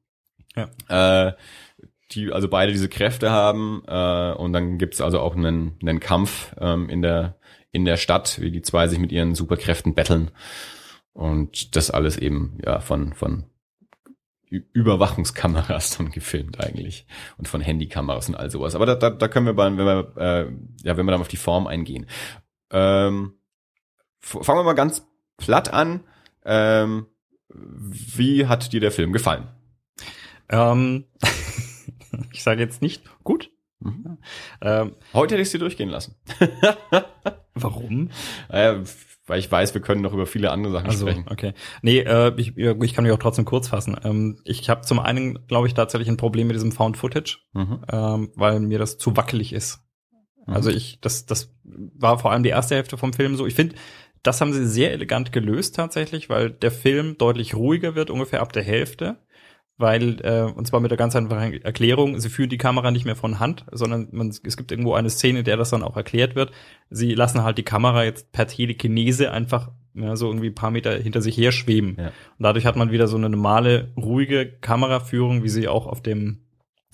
Ja. 0.56 1.28
Äh, 1.28 1.32
die 2.12 2.32
also 2.32 2.48
beide 2.48 2.72
diese 2.72 2.88
Kräfte 2.88 3.30
haben 3.30 3.82
äh, 3.86 4.32
und 4.32 4.52
dann 4.52 4.78
gibt's 4.78 5.00
also 5.00 5.20
auch 5.20 5.36
einen, 5.36 5.76
einen 5.82 6.00
Kampf 6.00 6.54
ähm, 6.60 6.88
in 6.88 7.02
der 7.02 7.36
in 7.76 7.84
der 7.84 7.98
Stadt, 7.98 8.40
wie 8.40 8.50
die 8.50 8.62
zwei 8.62 8.88
sich 8.88 8.98
mit 8.98 9.12
ihren 9.12 9.34
Superkräften 9.34 9.94
betteln 9.94 10.30
und 11.12 11.76
das 11.76 11.90
alles 11.90 12.16
eben 12.16 12.58
ja 12.64 12.80
von 12.80 13.12
von 13.12 13.44
Überwachungskameras 14.48 15.90
dann 15.98 16.10
gefilmt 16.10 16.58
eigentlich 16.58 17.06
und 17.36 17.48
von 17.48 17.60
Handykameras 17.60 18.28
und 18.28 18.34
all 18.36 18.50
sowas. 18.50 18.74
Aber 18.74 18.86
da, 18.86 18.94
da, 18.94 19.10
da 19.10 19.28
können 19.28 19.44
wir 19.44 19.52
bei, 19.52 19.66
wenn 19.66 19.76
wir 19.76 20.12
äh, 20.16 20.52
ja 20.82 20.96
wenn 20.96 21.04
wir 21.04 21.12
dann 21.12 21.20
auf 21.20 21.28
die 21.28 21.36
Form 21.36 21.66
eingehen. 21.66 22.06
Ähm, 22.70 23.34
fangen 24.20 24.58
wir 24.58 24.64
mal 24.64 24.72
ganz 24.72 25.06
platt 25.36 25.72
an. 25.72 26.02
Ähm, 26.44 27.06
wie 27.48 28.46
hat 28.46 28.72
dir 28.72 28.80
der 28.80 28.90
Film 28.90 29.12
gefallen? 29.12 29.48
Ähm, 30.48 31.04
ich 32.32 32.42
sage 32.42 32.62
jetzt 32.62 32.80
nicht 32.80 33.04
gut. 33.22 33.50
Mhm. 33.80 34.18
Ähm, 34.62 34.96
Heute 35.12 35.34
hätte 35.34 35.42
ich 35.42 35.50
sie 35.50 35.58
durchgehen 35.58 35.88
lassen. 35.90 36.14
warum? 37.54 38.10
Äh, 38.48 38.76
weil 39.26 39.40
ich 39.40 39.50
weiß, 39.50 39.74
wir 39.74 39.80
können 39.80 40.02
noch 40.02 40.12
über 40.12 40.26
viele 40.26 40.50
andere 40.52 40.72
Sachen 40.72 40.86
Also, 40.86 41.06
sprechen. 41.06 41.26
okay. 41.28 41.52
Nee, 41.82 41.98
äh, 42.00 42.32
ich, 42.36 42.56
ich 42.56 42.94
kann 42.94 43.04
mich 43.04 43.12
auch 43.12 43.18
trotzdem 43.18 43.44
kurz 43.44 43.68
fassen. 43.68 43.96
Ähm, 44.04 44.38
ich 44.44 44.70
habe 44.70 44.82
zum 44.82 45.00
einen, 45.00 45.46
glaube 45.48 45.66
ich, 45.66 45.74
tatsächlich 45.74 46.08
ein 46.08 46.16
Problem 46.16 46.46
mit 46.46 46.54
diesem 46.56 46.72
Found 46.72 46.96
Footage, 46.96 47.38
Mhm. 47.52 47.80
ähm, 47.90 48.30
weil 48.36 48.60
mir 48.60 48.78
das 48.78 48.98
zu 48.98 49.16
wackelig 49.16 49.52
ist. 49.52 49.80
Mhm. 50.46 50.54
Also 50.54 50.70
ich, 50.70 51.00
das, 51.00 51.26
das 51.26 51.52
war 51.64 52.18
vor 52.18 52.30
allem 52.30 52.44
die 52.44 52.50
erste 52.50 52.76
Hälfte 52.76 52.96
vom 52.98 53.12
Film 53.12 53.36
so. 53.36 53.46
Ich 53.46 53.54
finde, 53.54 53.74
das 54.22 54.40
haben 54.40 54.52
sie 54.52 54.66
sehr 54.66 54.92
elegant 54.92 55.32
gelöst 55.32 55.74
tatsächlich, 55.76 56.28
weil 56.28 56.50
der 56.50 56.70
Film 56.70 57.18
deutlich 57.18 57.54
ruhiger 57.54 57.94
wird, 57.94 58.10
ungefähr 58.10 58.40
ab 58.42 58.52
der 58.52 58.62
Hälfte. 58.62 59.18
Weil, 59.78 60.20
äh, 60.22 60.50
und 60.50 60.66
zwar 60.66 60.80
mit 60.80 60.90
der 60.90 60.96
ganz 60.96 61.14
einfachen 61.14 61.52
Erklärung, 61.62 62.18
sie 62.18 62.30
führen 62.30 62.48
die 62.48 62.56
Kamera 62.56 62.90
nicht 62.90 63.04
mehr 63.04 63.16
von 63.16 63.40
Hand, 63.40 63.66
sondern 63.70 64.08
man, 64.10 64.28
es 64.28 64.56
gibt 64.56 64.70
irgendwo 64.70 64.94
eine 64.94 65.10
Szene, 65.10 65.40
in 65.40 65.44
der 65.44 65.58
das 65.58 65.68
dann 65.68 65.82
auch 65.82 65.96
erklärt 65.96 66.34
wird. 66.34 66.50
Sie 66.88 67.14
lassen 67.14 67.42
halt 67.42 67.58
die 67.58 67.62
Kamera 67.62 68.04
jetzt 68.04 68.32
per 68.32 68.46
Telekinese 68.46 69.30
einfach 69.30 69.70
ja, 69.96 70.16
so 70.16 70.28
irgendwie 70.28 70.48
ein 70.48 70.54
paar 70.54 70.70
Meter 70.70 70.96
hinter 70.96 71.20
sich 71.20 71.36
her 71.36 71.52
schweben. 71.52 71.96
Ja. 71.98 72.06
Und 72.06 72.12
dadurch 72.38 72.66
hat 72.66 72.76
man 72.76 72.90
wieder 72.90 73.08
so 73.08 73.16
eine 73.16 73.28
normale, 73.28 73.92
ruhige 73.96 74.46
Kameraführung, 74.46 75.42
wie 75.42 75.48
sie 75.48 75.68
auch 75.68 75.86
auf 75.86 76.02
dem, 76.02 76.42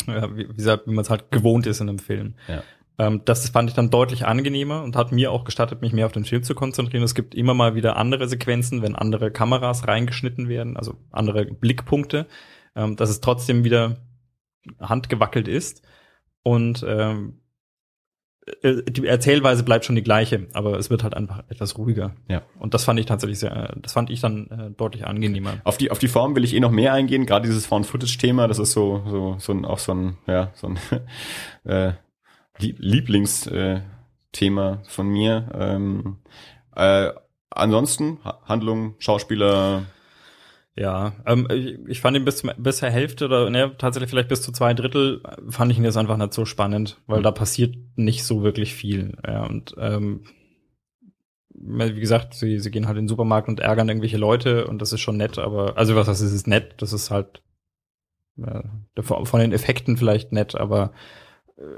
ja, 0.07 0.35
wie, 0.37 0.49
wie 0.49 0.55
gesagt, 0.55 0.87
wie 0.87 0.92
man 0.92 1.03
es 1.03 1.11
halt 1.11 1.31
gewohnt 1.31 1.66
ist 1.66 1.81
in 1.81 1.88
einem 1.88 1.99
Film. 1.99 2.35
Ja. 2.49 2.62
Ähm, 2.99 3.23
das 3.25 3.49
fand 3.49 3.71
ich 3.71 3.75
dann 3.75 3.90
deutlich 3.90 4.27
angenehmer 4.27 4.83
und 4.83 4.97
hat 4.97 5.12
mir 5.12 5.33
auch 5.33 5.45
gestattet, 5.45 5.83
mich 5.83 5.92
mehr 5.92 6.07
auf 6.07 6.12
den 6.12 6.25
Film 6.25 6.42
zu 6.42 6.55
konzentrieren. 6.55 7.03
Es 7.03 7.14
gibt 7.14 7.35
immer 7.35 7.55
mal 7.55 7.75
wieder 7.75 7.97
andere 7.97 8.29
Sequenzen, 8.29 8.83
wenn 8.83 8.95
andere 8.95 9.31
Kameras 9.31 9.88
reingeschnitten 9.88 10.49
werden, 10.49 10.77
also 10.77 10.95
andere 11.11 11.47
Blickpunkte, 11.47 12.27
ähm, 12.75 12.97
dass 12.97 13.11
es 13.11 13.21
trotzdem 13.21 13.65
wieder 13.65 13.97
handgewackelt 14.81 15.49
ist. 15.49 15.83
Und 16.43 16.85
ähm, 16.89 17.41
äh, 18.63 18.83
die 18.83 19.07
Erzählweise 19.07 19.63
bleibt 19.63 19.85
schon 19.85 19.95
die 19.97 20.03
gleiche, 20.03 20.49
aber 20.53 20.79
es 20.79 20.91
wird 20.91 21.03
halt 21.05 21.15
einfach 21.15 21.45
etwas 21.49 21.79
ruhiger. 21.79 22.15
Ja. 22.29 22.43
Und 22.59 22.75
das 22.75 22.85
fand 22.85 22.99
ich 22.99 23.07
tatsächlich 23.07 23.39
sehr, 23.39 23.75
das 23.81 23.93
fand 23.93 24.11
ich 24.11 24.21
dann 24.21 24.47
äh, 24.49 24.71
deutlich 24.71 25.07
angenehmer. 25.07 25.55
Auf 25.65 25.79
die, 25.79 25.91
auf 25.91 25.99
die 25.99 26.09
Form 26.09 26.35
will 26.35 26.45
ich 26.45 26.55
eh 26.55 26.61
noch 26.61 26.71
mehr 26.73 26.93
eingehen. 26.93 27.27
Gerade 27.27 27.47
dieses 27.47 27.67
Found-Footage-Thema, 27.67 28.49
das 28.49 28.59
ist 28.59 28.73
so, 28.73 29.03
so, 29.09 29.37
so 29.39 29.53
ein, 29.53 29.65
auch 29.65 29.79
so 29.79 29.95
ein, 29.95 30.17
ja, 30.27 30.51
so 30.55 30.69
ein 30.69 30.79
äh, 31.65 31.93
Lie- 32.59 32.75
Lieblingsthema 32.79 33.83
äh, 34.73 34.89
von 34.89 35.09
mir. 35.09 35.49
Ähm, 35.55 36.17
äh, 36.75 37.11
ansonsten, 37.51 38.19
ha 38.25 38.41
Handlung, 38.45 38.95
Schauspieler, 38.99 39.85
Ja, 40.75 41.13
ähm, 41.27 41.47
ich, 41.51 41.79
ich 41.87 42.01
fand 42.01 42.17
ihn 42.17 42.25
bis, 42.25 42.43
bis 42.57 42.79
zur 42.79 42.89
Hälfte 42.89 43.27
oder 43.27 43.51
ne, 43.51 43.77
tatsächlich 43.77 44.09
vielleicht 44.09 44.29
bis 44.29 44.41
zu 44.41 44.53
zwei 44.53 44.73
Drittel 44.73 45.23
fand 45.49 45.71
ich 45.71 45.79
ihn 45.79 45.85
jetzt 45.85 45.99
einfach 45.99 46.17
nicht 46.17 46.33
so 46.33 46.47
spannend, 46.47 47.01
weil 47.07 47.19
mhm. 47.19 47.25
da 47.25 47.31
passiert 47.31 47.77
nicht 47.95 48.25
so 48.25 48.43
wirklich 48.43 48.75
viel. 48.75 49.17
Ja, 49.27 49.45
und 49.45 49.75
ähm, 49.79 50.25
wie 51.55 52.01
gesagt, 52.01 52.35
sie, 52.35 52.59
sie 52.59 52.71
gehen 52.71 52.87
halt 52.87 52.97
in 52.97 53.05
den 53.05 53.09
Supermarkt 53.09 53.49
und 53.49 53.61
ärgern 53.61 53.89
irgendwelche 53.89 54.17
Leute 54.17 54.67
und 54.67 54.81
das 54.81 54.93
ist 54.93 55.01
schon 55.01 55.19
nett, 55.19 55.39
aber 55.39 55.77
also 55.77 55.95
was 55.95 56.07
das 56.07 56.23
ist, 56.23 56.33
ist 56.33 56.47
nett, 56.47 56.75
das 56.79 56.95
ist 56.95 57.11
halt 57.11 57.43
äh, 58.39 58.63
von 59.03 59.41
den 59.41 59.53
Effekten 59.53 59.99
vielleicht 59.99 60.33
nett, 60.33 60.55
aber 60.55 60.93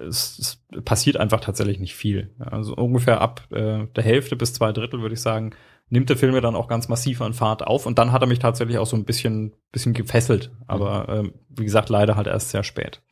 es, 0.06 0.38
es 0.38 0.82
passiert 0.84 1.16
einfach 1.16 1.40
tatsächlich 1.40 1.80
nicht 1.80 1.94
viel. 1.94 2.34
Also 2.38 2.74
ungefähr 2.74 3.20
ab 3.20 3.48
äh, 3.50 3.86
der 3.86 4.04
Hälfte 4.04 4.36
bis 4.36 4.54
zwei 4.54 4.72
Drittel 4.72 5.00
würde 5.00 5.14
ich 5.14 5.20
sagen, 5.20 5.54
nimmt 5.88 6.08
der 6.08 6.16
Film 6.16 6.34
ja 6.34 6.40
dann 6.40 6.56
auch 6.56 6.68
ganz 6.68 6.88
massiv 6.88 7.20
an 7.20 7.34
Fahrt 7.34 7.66
auf 7.66 7.86
und 7.86 7.98
dann 7.98 8.12
hat 8.12 8.22
er 8.22 8.28
mich 8.28 8.38
tatsächlich 8.38 8.78
auch 8.78 8.86
so 8.86 8.96
ein 8.96 9.04
bisschen, 9.04 9.52
bisschen 9.72 9.92
gefesselt. 9.92 10.50
Aber 10.66 11.06
mhm. 11.08 11.26
ähm, 11.26 11.34
wie 11.50 11.64
gesagt, 11.64 11.88
leider 11.88 12.16
halt 12.16 12.26
erst 12.26 12.50
sehr 12.50 12.64
spät. 12.64 13.02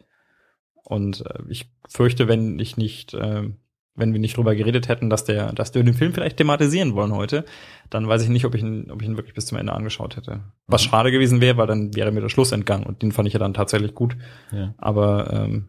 Und 0.82 1.24
äh, 1.26 1.42
ich 1.48 1.70
fürchte, 1.88 2.28
wenn 2.28 2.58
ich 2.58 2.76
nicht, 2.76 3.14
äh, 3.14 3.48
wenn 3.94 4.12
wir 4.12 4.20
nicht 4.20 4.36
drüber 4.36 4.54
geredet 4.54 4.88
hätten, 4.88 5.10
dass 5.10 5.24
der, 5.24 5.52
dass 5.52 5.74
wir 5.74 5.84
den 5.84 5.94
Film 5.94 6.14
vielleicht 6.14 6.38
thematisieren 6.38 6.94
wollen 6.94 7.14
heute, 7.14 7.44
dann 7.90 8.08
weiß 8.08 8.22
ich 8.22 8.30
nicht, 8.30 8.46
ob 8.46 8.54
ich 8.54 8.62
ihn, 8.62 8.90
ob 8.90 9.02
ich 9.02 9.08
ihn 9.08 9.16
wirklich 9.16 9.34
bis 9.34 9.46
zum 9.46 9.58
Ende 9.58 9.72
angeschaut 9.72 10.16
hätte. 10.16 10.40
Was 10.66 10.84
mhm. 10.84 10.90
schade 10.90 11.12
gewesen 11.12 11.40
wäre, 11.40 11.58
weil 11.58 11.66
dann 11.66 11.94
wäre 11.94 12.10
mir 12.10 12.22
der 12.22 12.30
Schluss 12.30 12.52
entgangen 12.52 12.84
und 12.84 13.02
den 13.02 13.12
fand 13.12 13.28
ich 13.28 13.34
ja 13.34 13.40
dann 13.40 13.54
tatsächlich 13.54 13.94
gut. 13.94 14.16
Ja. 14.50 14.74
Aber 14.78 15.32
ähm, 15.32 15.68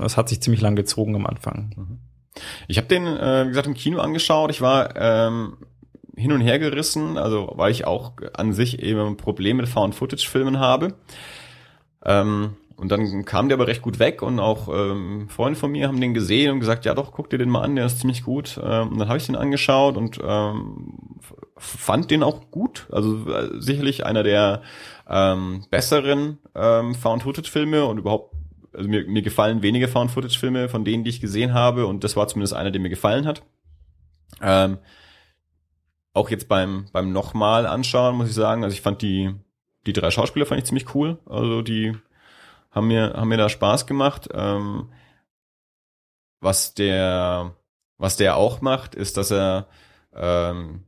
es 0.00 0.16
hat 0.16 0.28
sich 0.28 0.42
ziemlich 0.42 0.60
lang 0.60 0.76
gezogen 0.76 1.16
am 1.16 1.26
Anfang. 1.26 1.74
Mhm. 1.76 1.98
Ich 2.68 2.76
habe 2.76 2.86
den, 2.86 3.06
äh, 3.06 3.44
wie 3.46 3.48
gesagt, 3.48 3.66
im 3.66 3.74
Kino 3.74 3.98
angeschaut. 3.98 4.50
Ich 4.50 4.60
war 4.60 4.94
ähm, 4.96 5.56
hin 6.18 6.32
und 6.32 6.40
her 6.40 6.58
gerissen, 6.58 7.16
also 7.16 7.52
weil 7.56 7.70
ich 7.70 7.86
auch 7.86 8.12
an 8.34 8.52
sich 8.52 8.82
eben 8.82 9.00
ein 9.00 9.16
Problem 9.16 9.58
mit 9.58 9.68
Found-Footage-Filmen 9.68 10.58
habe. 10.58 10.94
Ähm, 12.04 12.56
und 12.78 12.92
dann 12.92 13.24
kam 13.24 13.48
der 13.48 13.56
aber 13.56 13.66
recht 13.66 13.82
gut 13.82 13.98
weg 13.98 14.22
und 14.22 14.38
auch 14.38 14.68
ähm, 14.68 15.28
Freunde 15.28 15.58
von 15.58 15.72
mir 15.72 15.88
haben 15.88 16.00
den 16.00 16.14
gesehen 16.14 16.52
und 16.52 16.60
gesagt, 16.60 16.84
ja 16.84 16.94
doch, 16.94 17.10
guck 17.10 17.28
dir 17.28 17.36
den 17.36 17.50
mal 17.50 17.62
an, 17.62 17.74
der 17.74 17.86
ist 17.86 17.98
ziemlich 17.98 18.22
gut. 18.22 18.58
Ähm, 18.62 18.90
und 18.90 18.98
dann 19.00 19.08
habe 19.08 19.18
ich 19.18 19.26
den 19.26 19.34
angeschaut 19.34 19.96
und 19.96 20.20
ähm, 20.22 20.94
fand 21.56 22.12
den 22.12 22.22
auch 22.22 22.52
gut. 22.52 22.86
Also 22.92 23.28
äh, 23.28 23.60
sicherlich 23.60 24.06
einer 24.06 24.22
der 24.22 24.62
ähm, 25.08 25.64
besseren 25.70 26.38
ähm, 26.54 26.94
Found-Footage-Filme 26.94 27.84
und 27.84 27.98
überhaupt, 27.98 28.36
also 28.72 28.88
mir, 28.88 29.04
mir 29.08 29.22
gefallen 29.22 29.62
wenige 29.62 29.88
Found-Footage-Filme 29.88 30.68
von 30.68 30.84
denen, 30.84 31.02
die 31.02 31.10
ich 31.10 31.20
gesehen 31.20 31.54
habe 31.54 31.84
und 31.84 32.04
das 32.04 32.16
war 32.16 32.28
zumindest 32.28 32.54
einer, 32.54 32.70
der 32.70 32.80
mir 32.80 32.90
gefallen 32.90 33.26
hat. 33.26 33.42
Ähm, 34.40 34.78
auch 36.18 36.30
jetzt 36.30 36.48
beim, 36.48 36.86
beim 36.92 37.12
nochmal 37.12 37.66
anschauen, 37.66 38.16
muss 38.16 38.28
ich 38.28 38.34
sagen, 38.34 38.64
also 38.64 38.74
ich 38.74 38.82
fand 38.82 39.00
die, 39.02 39.34
die 39.86 39.92
drei 39.92 40.10
Schauspieler 40.10 40.46
fand 40.46 40.60
ich 40.60 40.66
ziemlich 40.66 40.94
cool. 40.94 41.18
Also 41.26 41.62
die 41.62 41.96
haben 42.70 42.88
mir, 42.88 43.14
haben 43.14 43.28
mir 43.28 43.38
da 43.38 43.48
Spaß 43.48 43.86
gemacht. 43.86 44.28
Ähm, 44.34 44.90
was 46.40 46.74
der, 46.74 47.54
was 47.96 48.16
der 48.16 48.36
auch 48.36 48.60
macht, 48.60 48.94
ist, 48.94 49.16
dass 49.16 49.30
er, 49.30 49.68
ähm, 50.14 50.84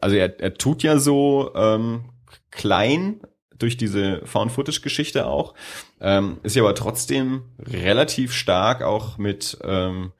also 0.00 0.16
er, 0.16 0.40
er 0.40 0.54
tut 0.54 0.82
ja 0.82 0.98
so 0.98 1.52
ähm, 1.54 2.10
klein 2.50 3.20
durch 3.58 3.76
diese 3.76 4.20
Found-Footage-Geschichte 4.26 5.26
auch, 5.26 5.54
ähm, 6.00 6.38
ist 6.42 6.56
ja 6.56 6.62
aber 6.62 6.74
trotzdem 6.74 7.44
relativ 7.58 8.32
stark 8.32 8.82
auch 8.82 9.16
mit 9.16 9.58
ähm, 9.62 10.12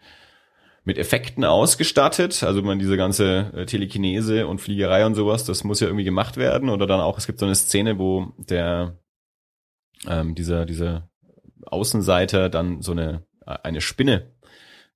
mit 0.85 0.99
Effekten 0.99 1.45
ausgestattet. 1.45 2.43
Also 2.43 2.63
man 2.63 2.79
diese 2.79 2.97
ganze 2.97 3.53
äh, 3.55 3.67
Telekinese 3.67 4.47
und 4.47 4.61
Fliegerei 4.61 5.07
und 5.07 5.15
sowas, 5.15 5.45
das 5.45 5.65
muss 5.65 5.81
ja 5.81 5.87
irgendwie 5.87 6.05
gemacht 6.05 6.37
werden. 6.37 6.69
Oder 6.69 6.87
dann 6.87 7.01
auch, 7.01 7.19
es 7.19 7.27
gibt 7.27 7.39
so 7.39 7.47
eine 7.47 7.55
Szene, 7.55 7.99
wo 7.99 8.33
der 8.37 8.99
ähm, 10.07 10.35
dieser, 10.35 10.67
dieser 10.67 11.09
Außenseiter 11.65 12.49
dann 12.51 12.83
so 12.83 12.93
eine, 12.93 13.25
eine 13.45 13.81
Spinne 13.81 14.35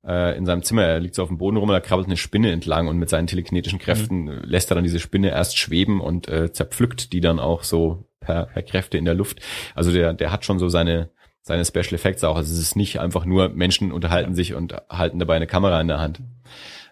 äh, 0.06 0.36
in 0.36 0.46
seinem 0.46 0.62
Zimmer, 0.62 0.84
er 0.84 1.00
liegt 1.00 1.14
so 1.14 1.22
auf 1.22 1.28
dem 1.28 1.38
Boden 1.38 1.56
rum, 1.56 1.68
da 1.68 1.80
krabbelt 1.80 2.06
eine 2.06 2.16
Spinne 2.16 2.52
entlang 2.52 2.88
und 2.88 2.98
mit 2.98 3.08
seinen 3.08 3.26
telekinetischen 3.26 3.78
Kräften 3.78 4.24
mhm. 4.24 4.42
lässt 4.44 4.70
er 4.70 4.74
dann 4.74 4.84
diese 4.84 5.00
Spinne 5.00 5.30
erst 5.30 5.58
schweben 5.58 6.00
und 6.00 6.28
äh, 6.28 6.52
zerpflückt 6.52 7.12
die 7.12 7.20
dann 7.20 7.38
auch 7.38 7.62
so 7.62 8.08
per, 8.20 8.46
per 8.46 8.62
Kräfte 8.62 8.98
in 8.98 9.04
der 9.04 9.14
Luft. 9.14 9.40
Also 9.74 9.92
der, 9.92 10.12
der 10.12 10.32
hat 10.32 10.44
schon 10.44 10.58
so 10.58 10.68
seine, 10.68 11.10
seine 11.48 11.64
Special 11.64 11.94
Effects 11.94 12.22
auch. 12.22 12.36
Also 12.36 12.52
es 12.52 12.60
ist 12.60 12.76
nicht 12.76 13.00
einfach 13.00 13.24
nur 13.24 13.48
Menschen 13.48 13.90
unterhalten 13.90 14.34
sich 14.34 14.54
und 14.54 14.74
halten 14.88 15.18
dabei 15.18 15.34
eine 15.34 15.46
Kamera 15.46 15.80
in 15.80 15.88
der 15.88 15.98
Hand. 15.98 16.20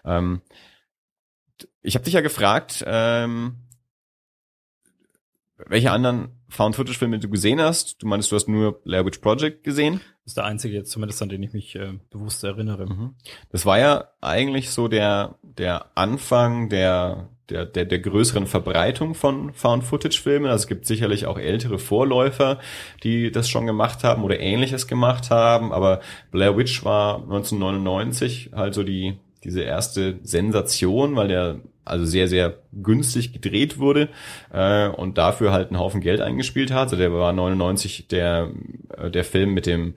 Ähm, 0.03 0.41
ich 1.81 1.95
habe 1.95 2.03
dich 2.03 2.15
ja 2.15 2.21
gefragt, 2.21 2.83
ähm, 2.85 3.55
welche 5.57 5.91
anderen 5.91 6.29
Found-Footage-Filme 6.49 7.19
du 7.19 7.29
gesehen 7.29 7.61
hast. 7.61 8.01
Du 8.01 8.07
meinst, 8.07 8.31
du 8.31 8.35
hast 8.35 8.47
nur 8.47 8.81
Blair 8.81 9.05
Witch 9.05 9.19
Project 9.19 9.63
gesehen. 9.63 10.01
Das 10.23 10.31
ist 10.31 10.37
der 10.37 10.45
einzige 10.45 10.75
jetzt 10.75 10.91
zumindest, 10.91 11.21
an 11.21 11.29
den 11.29 11.43
ich 11.43 11.53
mich 11.53 11.75
äh, 11.75 11.93
bewusst 12.09 12.43
erinnere. 12.43 12.87
Mhm. 12.87 13.15
Das 13.49 13.65
war 13.65 13.79
ja 13.79 14.09
eigentlich 14.21 14.71
so 14.71 14.87
der, 14.87 15.37
der 15.41 15.95
Anfang 15.95 16.69
der, 16.69 17.29
der, 17.49 17.65
der, 17.65 17.85
der 17.85 17.99
größeren 17.99 18.45
Verbreitung 18.45 19.15
von 19.15 19.53
Found-Footage-Filmen. 19.53 20.49
Also 20.49 20.63
es 20.63 20.67
gibt 20.67 20.85
sicherlich 20.85 21.25
auch 21.25 21.37
ältere 21.37 21.79
Vorläufer, 21.79 22.59
die 23.03 23.31
das 23.31 23.49
schon 23.49 23.65
gemacht 23.65 24.03
haben 24.03 24.23
oder 24.23 24.39
ähnliches 24.39 24.87
gemacht 24.87 25.29
haben. 25.29 25.71
Aber 25.71 26.01
Blair 26.31 26.57
Witch 26.57 26.83
war 26.83 27.17
1999 27.17 28.51
halt 28.53 28.73
so 28.73 28.83
die, 28.83 29.17
diese 29.43 29.61
erste 29.61 30.19
Sensation, 30.23 31.15
weil 31.15 31.29
der 31.29 31.61
also 31.87 32.05
sehr, 32.05 32.27
sehr 32.27 32.57
günstig 32.73 33.31
gedreht 33.31 33.79
wurde 33.79 34.09
äh, 34.51 34.89
und 34.89 35.17
dafür 35.17 35.53
halt 35.53 35.69
einen 35.69 35.79
Haufen 35.79 36.01
Geld 36.01 36.19
eingespielt 36.19 36.71
hat. 36.71 36.87
Also 36.87 36.97
der 36.97 37.13
war 37.13 37.31
99 37.31 38.09
der, 38.09 38.51
äh, 38.97 39.09
der 39.09 39.23
Film 39.23 39.53
mit 39.53 39.65
dem 39.65 39.93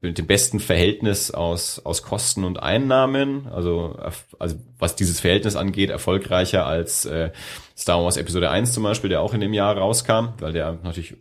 mit 0.00 0.16
dem 0.16 0.26
besten 0.26 0.60
Verhältnis 0.60 1.32
aus, 1.32 1.80
aus 1.84 2.02
Kosten 2.02 2.44
und 2.44 2.62
Einnahmen, 2.62 3.48
also, 3.48 3.98
also 4.38 4.56
was 4.78 4.94
dieses 4.94 5.20
Verhältnis 5.20 5.56
angeht, 5.56 5.90
erfolgreicher 5.90 6.66
als 6.66 7.04
äh, 7.04 7.30
Star 7.76 8.02
Wars 8.02 8.16
Episode 8.16 8.50
1 8.50 8.72
zum 8.72 8.84
Beispiel, 8.84 9.10
der 9.10 9.20
auch 9.20 9.34
in 9.34 9.40
dem 9.40 9.52
Jahr 9.52 9.76
rauskam, 9.76 10.34
weil 10.38 10.52
der 10.52 10.78
natürlich 10.84 11.16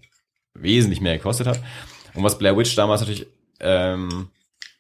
wesentlich 0.54 1.02
mehr 1.02 1.18
gekostet 1.18 1.48
hat. 1.48 1.60
Und 2.14 2.24
was 2.24 2.38
Blair 2.38 2.58
Witch 2.58 2.76
damals 2.76 3.02
natürlich 3.02 3.28
ähm, 3.60 4.30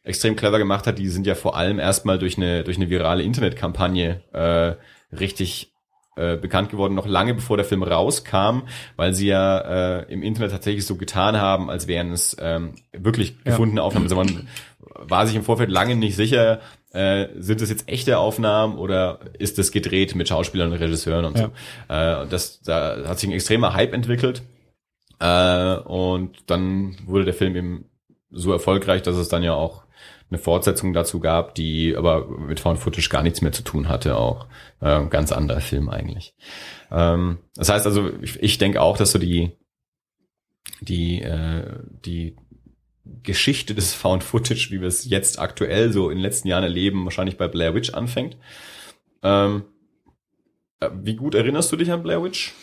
extrem 0.03 0.36
clever 0.36 0.60
gemacht 0.60 0.86
hat, 0.86 0.99
die 0.99 1.10
sind 1.10 1.25
ja 1.25 1.36
vor 1.36 1.55
allem 1.55 1.79
erstmal 1.79 2.19
durch 2.19 2.38
eine, 2.38 2.63
durch 2.63 2.77
eine 2.77 2.89
virale 2.89 3.23
Internetkampagne 3.23 4.21
äh, 4.31 5.15
richtig 5.15 5.73
äh, 6.17 6.38
bekannt 6.38 6.69
geworden, 6.69 6.95
noch 6.95 7.08
lange 7.08 7.34
bevor 7.34 7.58
der 7.58 7.65
Film 7.65 7.84
rauskam, 7.84 8.63
weil 8.95 9.13
sie 9.13 9.27
ja 9.27 9.99
äh, 9.99 10.12
im 10.12 10.23
Internet 10.23 10.51
tatsächlich 10.51 10.86
so 10.86 10.95
getan 10.95 11.38
haben, 11.38 11.69
als 11.69 11.88
wären 11.88 12.12
es 12.12 12.36
ähm, 12.39 12.73
wirklich 12.91 13.43
gefundene 13.43 13.82
ja. 13.82 13.86
Aufnahmen. 13.86 14.06
Also 14.06 14.15
man 14.15 14.47
war 14.80 15.27
sich 15.27 15.36
im 15.36 15.43
Vorfeld 15.43 15.69
lange 15.69 15.95
nicht 15.95 16.15
sicher, 16.15 16.60
äh, 16.91 17.27
sind 17.38 17.62
das 17.62 17.69
jetzt 17.69 17.88
echte 17.88 18.17
Aufnahmen 18.17 18.77
oder 18.77 19.19
ist 19.38 19.58
das 19.58 19.71
gedreht 19.71 20.15
mit 20.15 20.30
Schauspielern 20.30 20.71
und 20.71 20.80
Regisseuren 20.80 21.25
und 21.25 21.38
ja. 21.38 21.45
so. 21.45 21.93
Äh, 21.93 22.27
das, 22.27 22.62
da 22.62 23.08
hat 23.08 23.19
sich 23.19 23.30
ein 23.30 23.34
extremer 23.34 23.73
Hype 23.73 23.93
entwickelt. 23.93 24.41
Äh, 25.19 25.75
und 25.77 26.38
dann 26.47 26.97
wurde 27.06 27.25
der 27.25 27.34
Film 27.34 27.56
eben 27.56 27.86
so 28.30 28.51
erfolgreich, 28.51 29.01
dass 29.01 29.15
es 29.15 29.30
dann 29.30 29.43
ja 29.43 29.53
auch 29.53 29.84
eine 30.29 30.39
Fortsetzung 30.39 30.93
dazu 30.93 31.19
gab, 31.19 31.55
die 31.55 31.95
aber 31.95 32.27
mit 32.27 32.59
Found 32.59 32.79
Footage 32.79 33.09
gar 33.09 33.23
nichts 33.23 33.41
mehr 33.41 33.51
zu 33.51 33.63
tun 33.63 33.87
hatte, 33.87 34.17
auch 34.17 34.47
äh, 34.81 35.05
ganz 35.05 35.31
anderer 35.31 35.61
Film 35.61 35.89
eigentlich. 35.89 36.33
Ähm, 36.91 37.37
das 37.55 37.69
heißt 37.69 37.85
also, 37.85 38.11
ich, 38.21 38.41
ich 38.41 38.57
denke 38.57 38.81
auch, 38.81 38.97
dass 38.97 39.11
so 39.11 39.19
die 39.19 39.51
die 40.81 41.21
äh, 41.21 41.79
die 42.05 42.35
Geschichte 43.23 43.73
des 43.73 43.93
Found 43.93 44.23
Footage, 44.23 44.69
wie 44.71 44.81
wir 44.81 44.87
es 44.87 45.09
jetzt 45.09 45.39
aktuell 45.39 45.93
so 45.93 46.09
in 46.09 46.17
den 46.17 46.23
letzten 46.23 46.49
Jahren 46.49 46.63
erleben, 46.63 47.05
wahrscheinlich 47.05 47.37
bei 47.37 47.47
Blair 47.47 47.73
Witch 47.73 47.93
anfängt. 47.93 48.37
Ähm, 49.23 49.63
äh, 50.79 50.89
wie 50.93 51.15
gut 51.15 51.35
erinnerst 51.35 51.71
du 51.71 51.77
dich 51.77 51.91
an 51.91 52.03
Blair 52.03 52.23
Witch? 52.23 52.53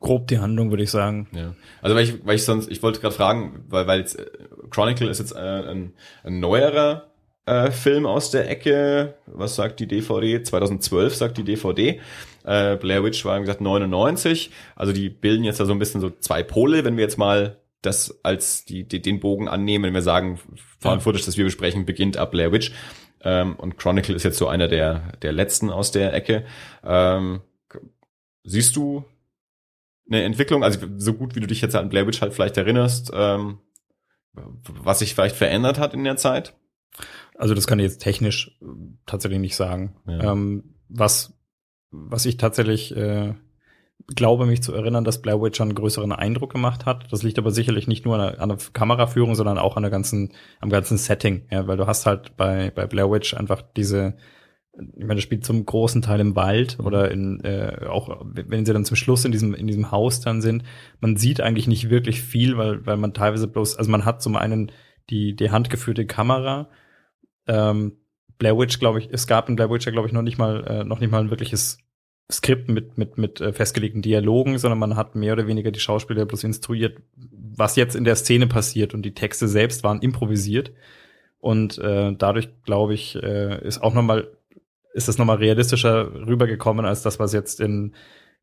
Grob 0.00 0.26
die 0.28 0.38
Handlung, 0.38 0.70
würde 0.70 0.82
ich 0.82 0.90
sagen. 0.90 1.28
Ja. 1.32 1.54
Also 1.82 1.94
weil 1.94 2.04
ich, 2.04 2.26
weil 2.26 2.36
ich 2.36 2.44
sonst, 2.44 2.70
ich 2.70 2.82
wollte 2.82 3.00
gerade 3.00 3.14
fragen, 3.14 3.64
weil, 3.68 3.86
weil 3.86 4.00
jetzt 4.00 4.18
äh, 4.18 4.26
Chronicle 4.70 5.08
ist 5.08 5.18
jetzt 5.18 5.32
äh, 5.32 5.38
ein, 5.38 5.92
ein 6.24 6.40
neuerer 6.40 7.10
äh, 7.46 7.70
Film 7.70 8.06
aus 8.06 8.30
der 8.30 8.50
Ecke. 8.50 9.14
Was 9.26 9.56
sagt 9.56 9.80
die 9.80 9.86
DVD? 9.86 10.42
2012 10.42 11.14
sagt 11.14 11.38
die 11.38 11.44
DVD. 11.44 12.00
Äh, 12.44 12.76
Blair 12.76 13.04
Witch 13.04 13.24
war, 13.24 13.36
wie 13.36 13.42
gesagt, 13.42 13.60
99. 13.60 14.50
Also 14.74 14.92
die 14.92 15.10
bilden 15.10 15.44
jetzt 15.44 15.60
da 15.60 15.66
so 15.66 15.72
ein 15.72 15.78
bisschen 15.78 16.00
so 16.00 16.10
zwei 16.10 16.42
Pole, 16.42 16.84
wenn 16.84 16.96
wir 16.96 17.04
jetzt 17.04 17.18
mal 17.18 17.58
das 17.82 18.20
als 18.22 18.64
die, 18.64 18.84
die 18.84 19.00
den 19.00 19.20
Bogen 19.20 19.48
annehmen, 19.48 19.84
wenn 19.84 19.94
wir 19.94 20.02
sagen, 20.02 20.38
Found 20.80 21.04
ja. 21.04 21.12
Das 21.12 21.36
wir 21.36 21.44
besprechen, 21.44 21.86
beginnt 21.86 22.16
ab 22.16 22.30
Blair 22.30 22.52
Witch. 22.52 22.72
Ähm, 23.22 23.56
und 23.56 23.76
Chronicle 23.78 24.14
ist 24.14 24.22
jetzt 24.22 24.38
so 24.38 24.48
einer 24.48 24.68
der, 24.68 25.12
der 25.22 25.32
letzten 25.32 25.70
aus 25.70 25.90
der 25.90 26.14
Ecke. 26.14 26.44
Ähm, 26.84 27.40
siehst 28.44 28.76
du 28.76 29.04
eine 30.10 30.22
Entwicklung, 30.22 30.64
also 30.64 30.80
so 30.96 31.14
gut 31.14 31.34
wie 31.34 31.40
du 31.40 31.46
dich 31.46 31.60
jetzt 31.60 31.76
an 31.76 31.88
Blair 31.88 32.06
Witch 32.06 32.20
halt 32.20 32.34
vielleicht 32.34 32.56
erinnerst, 32.56 33.10
ähm, 33.14 33.58
was 34.32 35.00
sich 35.00 35.14
vielleicht 35.14 35.36
verändert 35.36 35.78
hat 35.78 35.94
in 35.94 36.04
der 36.04 36.16
Zeit? 36.16 36.54
Also 37.36 37.54
das 37.54 37.66
kann 37.66 37.78
ich 37.78 37.84
jetzt 37.84 38.02
technisch 38.02 38.58
äh, 38.60 38.66
tatsächlich 39.06 39.40
nicht 39.40 39.56
sagen. 39.56 39.96
Ja. 40.06 40.32
Ähm, 40.32 40.74
was, 40.88 41.38
was 41.90 42.26
ich 42.26 42.36
tatsächlich 42.36 42.94
äh, 42.96 43.34
glaube 44.14 44.46
mich 44.46 44.62
zu 44.62 44.72
erinnern, 44.74 45.04
dass 45.04 45.22
Blair 45.22 45.40
Witch 45.40 45.60
einen 45.60 45.74
größeren 45.74 46.12
Eindruck 46.12 46.52
gemacht 46.52 46.86
hat. 46.86 47.12
Das 47.12 47.22
liegt 47.22 47.38
aber 47.38 47.50
sicherlich 47.50 47.86
nicht 47.86 48.04
nur 48.04 48.16
an 48.16 48.32
der, 48.32 48.40
an 48.40 48.48
der 48.48 48.58
Kameraführung, 48.72 49.34
sondern 49.34 49.58
auch 49.58 49.76
an 49.76 49.82
der 49.82 49.90
ganzen, 49.90 50.32
am 50.60 50.70
ganzen 50.70 50.98
Setting. 50.98 51.46
Ja, 51.50 51.66
weil 51.66 51.76
du 51.76 51.86
hast 51.86 52.06
halt 52.06 52.36
bei, 52.36 52.70
bei 52.70 52.86
Blair 52.86 53.10
Witch 53.10 53.34
einfach 53.34 53.62
diese, 53.76 54.16
ich 54.72 55.04
meine, 55.04 55.16
das 55.16 55.22
spielt 55.22 55.44
zum 55.44 55.66
großen 55.66 56.00
Teil 56.02 56.20
im 56.20 56.36
Wald 56.36 56.78
oder 56.80 57.10
in 57.10 57.40
äh, 57.40 57.86
auch 57.88 58.24
wenn 58.24 58.64
sie 58.64 58.72
dann 58.72 58.84
zum 58.84 58.96
Schluss 58.96 59.24
in 59.24 59.32
diesem 59.32 59.54
in 59.54 59.66
diesem 59.66 59.90
Haus 59.90 60.20
dann 60.20 60.40
sind, 60.40 60.62
man 61.00 61.16
sieht 61.16 61.40
eigentlich 61.40 61.66
nicht 61.66 61.90
wirklich 61.90 62.22
viel, 62.22 62.56
weil 62.56 62.86
weil 62.86 62.96
man 62.96 63.12
teilweise 63.12 63.48
bloß, 63.48 63.76
also 63.76 63.90
man 63.90 64.04
hat 64.04 64.22
zum 64.22 64.36
einen 64.36 64.70
die 65.10 65.34
die 65.34 65.50
handgeführte 65.50 66.06
Kamera, 66.06 66.68
ähm, 67.46 67.96
Blair 68.38 68.56
Witch, 68.56 68.78
glaube 68.78 69.00
ich, 69.00 69.08
es 69.10 69.26
gab 69.26 69.48
in 69.48 69.56
Blair 69.56 69.70
Witch 69.70 69.86
ja 69.86 69.92
glaube 69.92 70.06
ich 70.06 70.14
noch 70.14 70.22
nicht 70.22 70.38
mal 70.38 70.64
äh, 70.64 70.84
noch 70.84 71.00
nicht 71.00 71.10
mal 71.10 71.20
ein 71.20 71.30
wirkliches 71.30 71.78
Skript 72.30 72.68
mit 72.68 72.96
mit 72.96 73.18
mit 73.18 73.40
äh, 73.40 73.52
festgelegten 73.52 74.02
Dialogen, 74.02 74.56
sondern 74.58 74.78
man 74.78 74.96
hat 74.96 75.16
mehr 75.16 75.32
oder 75.32 75.48
weniger 75.48 75.72
die 75.72 75.80
Schauspieler 75.80 76.26
bloß 76.26 76.44
instruiert, 76.44 76.98
was 77.16 77.74
jetzt 77.74 77.96
in 77.96 78.04
der 78.04 78.16
Szene 78.16 78.46
passiert. 78.46 78.94
Und 78.94 79.02
die 79.02 79.14
Texte 79.14 79.48
selbst 79.48 79.82
waren 79.82 80.00
improvisiert. 80.00 80.72
Und 81.38 81.78
äh, 81.78 82.14
dadurch 82.16 82.50
glaube 82.62 82.94
ich 82.94 83.16
äh, 83.16 83.66
ist 83.66 83.82
auch 83.82 83.94
noch 83.94 84.02
mal 84.02 84.28
ist 84.92 85.08
das 85.08 85.18
nochmal 85.18 85.36
realistischer 85.36 86.12
rübergekommen 86.26 86.84
als 86.84 87.02
das, 87.02 87.18
was 87.18 87.32
jetzt 87.32 87.60
in, 87.60 87.94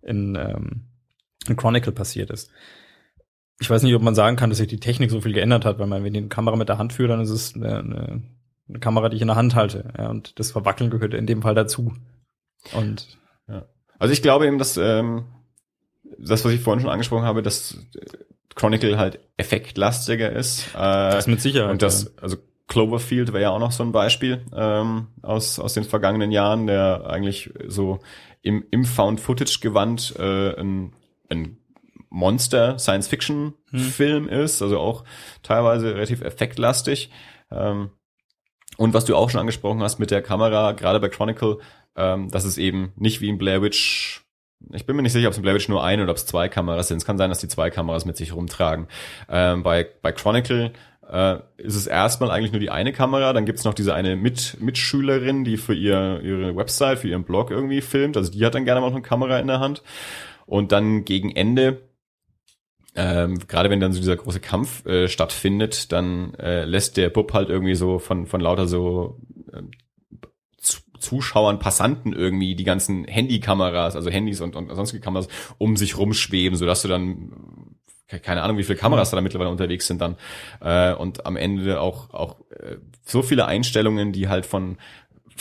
in, 0.01 0.35
ähm, 0.35 0.87
in 1.47 1.55
Chronicle 1.55 1.91
passiert 1.91 2.29
ist. 2.29 2.51
Ich 3.59 3.69
weiß 3.69 3.83
nicht, 3.83 3.95
ob 3.95 4.01
man 4.01 4.15
sagen 4.15 4.37
kann, 4.37 4.49
dass 4.49 4.59
sich 4.59 4.67
die 4.67 4.79
Technik 4.79 5.09
so 5.09 5.21
viel 5.21 5.33
geändert 5.33 5.65
hat, 5.65 5.79
weil 5.79 5.87
man, 5.87 6.03
wenn 6.03 6.13
die 6.13 6.19
eine 6.19 6.27
Kamera 6.27 6.55
mit 6.55 6.69
der 6.69 6.77
Hand 6.77 6.93
führt, 6.93 7.09
dann 7.09 7.21
ist 7.21 7.31
es 7.31 7.55
eine, 7.55 7.79
eine, 7.79 8.23
eine 8.69 8.79
Kamera, 8.79 9.09
die 9.09 9.15
ich 9.15 9.21
in 9.21 9.27
der 9.27 9.35
Hand 9.35 9.55
halte. 9.55 9.93
Ja, 9.97 10.09
und 10.09 10.39
das 10.39 10.51
Verwackeln 10.51 10.89
gehört 10.89 11.13
in 11.13 11.25
dem 11.25 11.41
Fall 11.41 11.55
dazu. 11.55 11.93
Und 12.73 13.17
ja. 13.47 13.65
Also 13.97 14.13
ich 14.13 14.21
glaube 14.21 14.45
eben, 14.45 14.59
dass 14.59 14.77
ähm, 14.77 15.25
das, 16.19 16.45
was 16.45 16.51
ich 16.51 16.61
vorhin 16.61 16.81
schon 16.81 16.91
angesprochen 16.91 17.25
habe, 17.25 17.41
dass 17.41 17.77
Chronicle 18.55 18.97
halt 18.97 19.19
effektlastiger 19.37 20.31
ist. 20.31 20.67
Äh, 20.73 20.77
das 20.77 21.27
mit 21.27 21.41
Sicherheit. 21.41 21.71
Und 21.71 21.81
das, 21.81 22.17
also 22.17 22.37
Cloverfield 22.67 23.33
wäre 23.33 23.43
ja 23.43 23.51
auch 23.51 23.59
noch 23.59 23.71
so 23.71 23.83
ein 23.83 23.91
Beispiel 23.91 24.45
ähm, 24.53 25.07
aus, 25.21 25.59
aus 25.59 25.73
den 25.73 25.83
vergangenen 25.85 26.31
Jahren, 26.31 26.67
der 26.67 27.07
eigentlich 27.07 27.51
so 27.67 27.99
im, 28.41 28.65
im 28.71 28.85
Found-Footage-Gewand 28.85 30.15
äh, 30.19 30.59
ein, 30.59 30.93
ein 31.29 31.57
Monster-Science-Fiction-Film 32.09 34.29
hm. 34.29 34.29
ist, 34.29 34.61
also 34.61 34.79
auch 34.79 35.03
teilweise 35.43 35.95
relativ 35.95 36.21
effektlastig. 36.21 37.09
Ähm, 37.51 37.91
und 38.77 38.93
was 38.93 39.05
du 39.05 39.15
auch 39.15 39.29
schon 39.29 39.39
angesprochen 39.39 39.81
hast 39.81 39.99
mit 39.99 40.11
der 40.11 40.21
Kamera, 40.21 40.73
gerade 40.73 40.99
bei 40.99 41.07
Chronicle, 41.09 41.59
ähm, 41.95 42.29
dass 42.29 42.43
es 42.43 42.57
eben 42.57 42.91
nicht 42.95 43.21
wie 43.21 43.29
in 43.29 43.37
Blair 43.37 43.61
Witch 43.61 44.27
ich 44.73 44.85
bin 44.85 44.95
mir 44.95 45.03
nicht 45.03 45.13
sicher, 45.13 45.27
ob 45.27 45.33
es 45.33 45.37
in 45.37 45.43
Blair 45.43 45.55
Witch 45.55 45.69
nur 45.69 45.83
eine 45.83 46.03
oder 46.03 46.11
ob 46.11 46.17
es 46.17 46.25
zwei 46.25 46.49
Kameras 46.49 46.87
sind. 46.87 46.97
Es 46.97 47.05
kann 47.05 47.17
sein, 47.17 47.29
dass 47.29 47.39
die 47.39 47.47
zwei 47.47 47.69
Kameras 47.69 48.05
mit 48.05 48.17
sich 48.17 48.33
rumtragen. 48.33 48.87
Ähm, 49.29 49.63
bei, 49.63 49.87
bei 50.01 50.11
Chronicle 50.11 50.73
äh, 51.09 51.39
ist 51.57 51.75
es 51.75 51.87
erstmal 51.87 52.31
eigentlich 52.31 52.51
nur 52.51 52.59
die 52.59 52.69
eine 52.69 52.91
Kamera, 52.91 53.33
dann 53.33 53.45
gibt's 53.45 53.63
noch 53.63 53.73
diese 53.73 53.93
eine 53.93 54.15
Mit 54.15 54.57
Mitschülerin, 54.59 55.43
die 55.43 55.57
für 55.57 55.73
ihr, 55.73 56.21
ihre 56.23 56.55
Website, 56.55 56.99
für 56.99 57.07
ihren 57.07 57.23
Blog 57.23 57.51
irgendwie 57.51 57.81
filmt. 57.81 58.17
Also 58.17 58.31
die 58.31 58.45
hat 58.45 58.55
dann 58.55 58.65
gerne 58.65 58.81
mal 58.81 58.87
noch 58.87 58.95
eine 58.95 59.03
Kamera 59.03 59.39
in 59.39 59.47
der 59.47 59.59
Hand. 59.59 59.83
Und 60.45 60.71
dann 60.71 61.05
gegen 61.05 61.31
Ende, 61.31 61.89
ähm, 62.95 63.39
gerade 63.47 63.69
wenn 63.69 63.79
dann 63.79 63.93
so 63.93 63.99
dieser 63.99 64.15
große 64.15 64.39
Kampf 64.39 64.85
äh, 64.85 65.07
stattfindet, 65.07 65.91
dann 65.91 66.33
äh, 66.35 66.65
lässt 66.65 66.97
der 66.97 67.09
Bub 67.09 67.33
halt 67.33 67.49
irgendwie 67.49 67.75
so 67.75 67.99
von, 67.99 68.25
von 68.25 68.41
lauter 68.41 68.67
so 68.67 69.19
äh, 69.53 69.61
Zuschauern, 70.99 71.59
Passanten 71.59 72.11
irgendwie 72.11 72.55
die 72.55 72.63
ganzen 72.63 73.05
Handykameras, 73.05 73.95
also 73.95 74.09
Handys 74.09 74.41
und, 74.41 74.55
und 74.55 74.73
sonstige 74.73 75.01
Kameras 75.01 75.27
um 75.57 75.77
sich 75.77 75.97
rumschweben, 75.97 76.57
sodass 76.57 76.81
du 76.81 76.87
dann 76.87 77.76
keine 78.07 78.41
Ahnung, 78.41 78.57
wie 78.57 78.63
viele 78.63 78.77
Kameras 78.77 79.11
da 79.11 79.21
mittlerweile 79.21 79.49
unterwegs 79.49 79.87
sind 79.87 80.01
dann. 80.01 80.15
Äh, 80.61 80.93
und 80.93 81.25
am 81.25 81.35
Ende 81.35 81.81
auch, 81.81 82.13
auch 82.13 82.39
äh, 82.51 82.77
so 83.05 83.21
viele 83.21 83.45
Einstellungen, 83.45 84.13
die 84.13 84.29
halt 84.29 84.45
von 84.45 84.77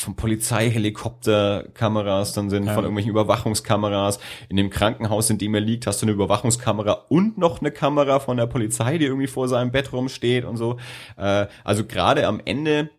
von 0.01 0.15
Polizeihelikopterkameras 0.15 2.33
dann 2.35 2.51
sind, 2.51 2.67
ja. 2.67 2.75
von 2.75 2.85
irgendwelchen 2.85 3.11
Überwachungskameras. 3.11 4.21
In 4.49 4.57
dem 4.57 4.71
Krankenhaus, 4.71 5.31
in 5.31 5.39
dem 5.39 5.55
er 5.55 5.63
liegt, 5.63 5.87
hast 5.87 6.03
du 6.03 6.07
eine 6.07 6.13
Überwachungskamera 6.13 7.07
und 7.09 7.39
noch 7.39 7.61
eine 7.61 7.71
Kamera 7.71 8.21
von 8.21 8.37
der 8.37 8.45
Polizei, 8.47 8.99
die 8.99 9.07
irgendwie 9.07 9.27
vor 9.27 9.49
seinem 9.49 9.73
Bett 9.73 9.91
rumsteht 9.93 10.45
und 10.45 10.59
so. 10.59 10.77
Äh, 11.17 11.47
also 11.65 11.85
gerade 11.85 12.27
am 12.27 12.43
Ende 12.45 12.91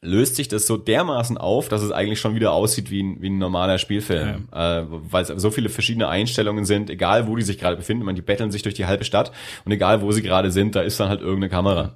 löst 0.00 0.36
sich 0.36 0.48
das 0.48 0.66
so 0.66 0.76
dermaßen 0.76 1.38
auf, 1.38 1.68
dass 1.68 1.82
es 1.82 1.90
eigentlich 1.90 2.20
schon 2.20 2.34
wieder 2.34 2.52
aussieht 2.52 2.90
wie 2.90 3.02
ein, 3.02 3.20
wie 3.20 3.30
ein 3.30 3.38
normaler 3.38 3.78
Spielfilm. 3.78 4.48
Ja. 4.52 4.80
Äh, 4.80 4.86
Weil 4.88 5.24
es 5.24 5.28
so 5.28 5.50
viele 5.50 5.68
verschiedene 5.68 6.08
Einstellungen 6.08 6.64
sind, 6.64 6.90
egal 6.90 7.26
wo 7.26 7.36
die 7.36 7.42
sich 7.42 7.58
gerade 7.58 7.76
befinden, 7.76 8.04
man, 8.04 8.14
die 8.14 8.22
betteln 8.22 8.50
sich 8.50 8.62
durch 8.62 8.74
die 8.74 8.86
halbe 8.86 9.04
Stadt 9.04 9.32
und 9.64 9.72
egal 9.72 10.00
wo 10.02 10.12
sie 10.12 10.22
gerade 10.22 10.50
sind, 10.50 10.76
da 10.76 10.82
ist 10.82 11.00
dann 11.00 11.08
halt 11.08 11.20
irgendeine 11.20 11.48
Kamera. 11.48 11.94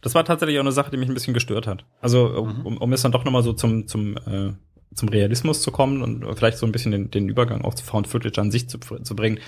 Das 0.00 0.14
war 0.14 0.24
tatsächlich 0.24 0.58
auch 0.58 0.62
eine 0.62 0.72
Sache, 0.72 0.90
die 0.90 0.96
mich 0.96 1.08
ein 1.08 1.14
bisschen 1.14 1.34
gestört 1.34 1.66
hat. 1.66 1.84
Also 2.00 2.26
um, 2.28 2.58
mhm. 2.58 2.76
um 2.78 2.90
jetzt 2.90 3.04
dann 3.04 3.12
doch 3.12 3.24
nochmal 3.24 3.42
so 3.42 3.52
zum, 3.52 3.86
zum, 3.86 4.16
äh, 4.16 4.52
zum 4.94 5.08
Realismus 5.08 5.62
zu 5.62 5.70
kommen 5.70 6.02
und 6.02 6.34
vielleicht 6.36 6.58
so 6.58 6.66
ein 6.66 6.72
bisschen 6.72 6.92
den, 6.92 7.10
den 7.10 7.28
Übergang 7.28 7.62
auch 7.62 7.74
zu 7.74 7.84
Found 7.84 8.08
Footage 8.08 8.40
an 8.40 8.50
sich 8.50 8.68
zu, 8.68 8.78
zu 8.78 9.16
bringen. 9.16 9.38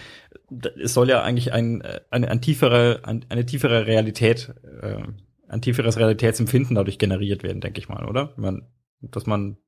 Es 0.83 0.95
soll 0.95 1.09
ja 1.09 1.23
eigentlich 1.23 1.53
ein, 1.53 1.81
äh, 1.81 2.01
eine, 2.11 2.29
eine 2.29 2.41
tiefere, 2.41 3.01
eine, 3.03 3.21
eine 3.29 3.47
tiefere 3.47 3.87
Realität 3.87 4.55
äh, 4.81 5.03
ein 5.51 5.61
tieferes 5.61 5.99
Realitätsempfinden 5.99 6.77
dadurch 6.77 6.99
generiert 6.99 7.43
werden, 7.43 7.61
denke 7.61 7.81
ich 7.81 7.89
mal, 7.89 8.07
oder? 8.07 8.33
Man, 8.37 8.69
dass 9.01 9.27
man 9.27 9.59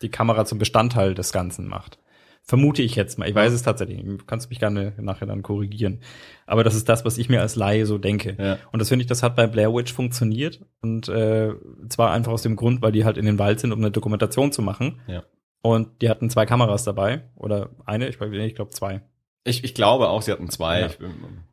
die 0.00 0.10
Kamera 0.10 0.44
zum 0.44 0.58
Bestandteil 0.58 1.14
des 1.14 1.32
Ganzen 1.32 1.66
macht. 1.66 1.98
Vermute 2.44 2.82
ich 2.82 2.96
jetzt 2.96 3.18
mal. 3.18 3.28
Ich 3.28 3.34
weiß 3.34 3.52
es 3.52 3.62
tatsächlich. 3.62 4.02
Du 4.02 4.24
kannst 4.26 4.50
mich 4.50 4.58
gerne 4.58 4.94
nachher 4.98 5.26
dann 5.26 5.42
korrigieren. 5.42 6.00
Aber 6.44 6.64
das 6.64 6.74
ist 6.74 6.88
das, 6.88 7.04
was 7.04 7.18
ich 7.18 7.28
mir 7.28 7.40
als 7.40 7.54
Laie 7.54 7.86
so 7.86 7.98
denke. 7.98 8.36
Ja. 8.38 8.58
Und 8.72 8.80
das 8.80 8.88
finde 8.88 9.02
ich, 9.02 9.08
das 9.08 9.22
hat 9.22 9.36
bei 9.36 9.46
Blair 9.46 9.72
Witch 9.72 9.92
funktioniert. 9.92 10.60
Und 10.80 11.08
äh, 11.08 11.54
zwar 11.88 12.10
einfach 12.12 12.32
aus 12.32 12.42
dem 12.42 12.56
Grund, 12.56 12.82
weil 12.82 12.90
die 12.90 13.04
halt 13.04 13.16
in 13.16 13.26
den 13.26 13.38
Wald 13.38 13.60
sind, 13.60 13.72
um 13.72 13.78
eine 13.78 13.92
Dokumentation 13.92 14.50
zu 14.50 14.60
machen. 14.60 15.00
Ja. 15.06 15.22
Und 15.62 16.02
die 16.02 16.10
hatten 16.10 16.30
zwei 16.30 16.44
Kameras 16.44 16.82
dabei. 16.82 17.22
Oder 17.36 17.70
eine, 17.86 18.08
ich, 18.08 18.20
ich 18.20 18.54
glaube 18.56 18.72
zwei. 18.72 19.02
Ich, 19.44 19.64
ich 19.64 19.74
glaube 19.74 20.08
auch, 20.08 20.22
sie 20.22 20.30
hatten 20.30 20.48
zwei. 20.50 20.80
Ja. 20.80 20.86
Ich, 20.86 20.98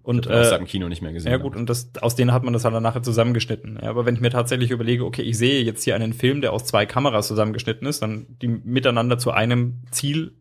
und 0.04 0.28
ich 0.28 0.32
äh, 0.32 0.56
im 0.56 0.66
Kino 0.66 0.88
nicht 0.90 1.02
mehr 1.02 1.12
gesehen. 1.12 1.32
Ja 1.32 1.38
gut, 1.38 1.56
und 1.56 1.70
das, 1.70 1.90
aus 2.02 2.16
denen 2.16 2.32
hat 2.32 2.44
man 2.44 2.54
das 2.54 2.64
halt 2.64 2.76
dann 2.76 2.84
nachher 2.84 3.02
zusammengeschnitten. 3.02 3.80
Ja, 3.82 3.90
aber 3.90 4.06
wenn 4.06 4.14
ich 4.14 4.22
mir 4.22 4.30
tatsächlich 4.30 4.70
überlege, 4.70 5.06
okay, 5.06 5.24
ich 5.24 5.38
sehe 5.38 5.64
jetzt 5.64 5.84
hier 5.84 5.96
einen 5.96 6.14
Film, 6.14 6.42
der 6.42 6.54
aus 6.54 6.66
zwei 6.66 6.86
Kameras 6.86 7.28
zusammengeschnitten 7.28 7.88
ist, 7.88 8.02
dann 8.02 8.28
die 8.42 8.48
miteinander 8.48 9.18
zu 9.18 9.32
einem 9.32 9.82
Ziel 9.90 10.34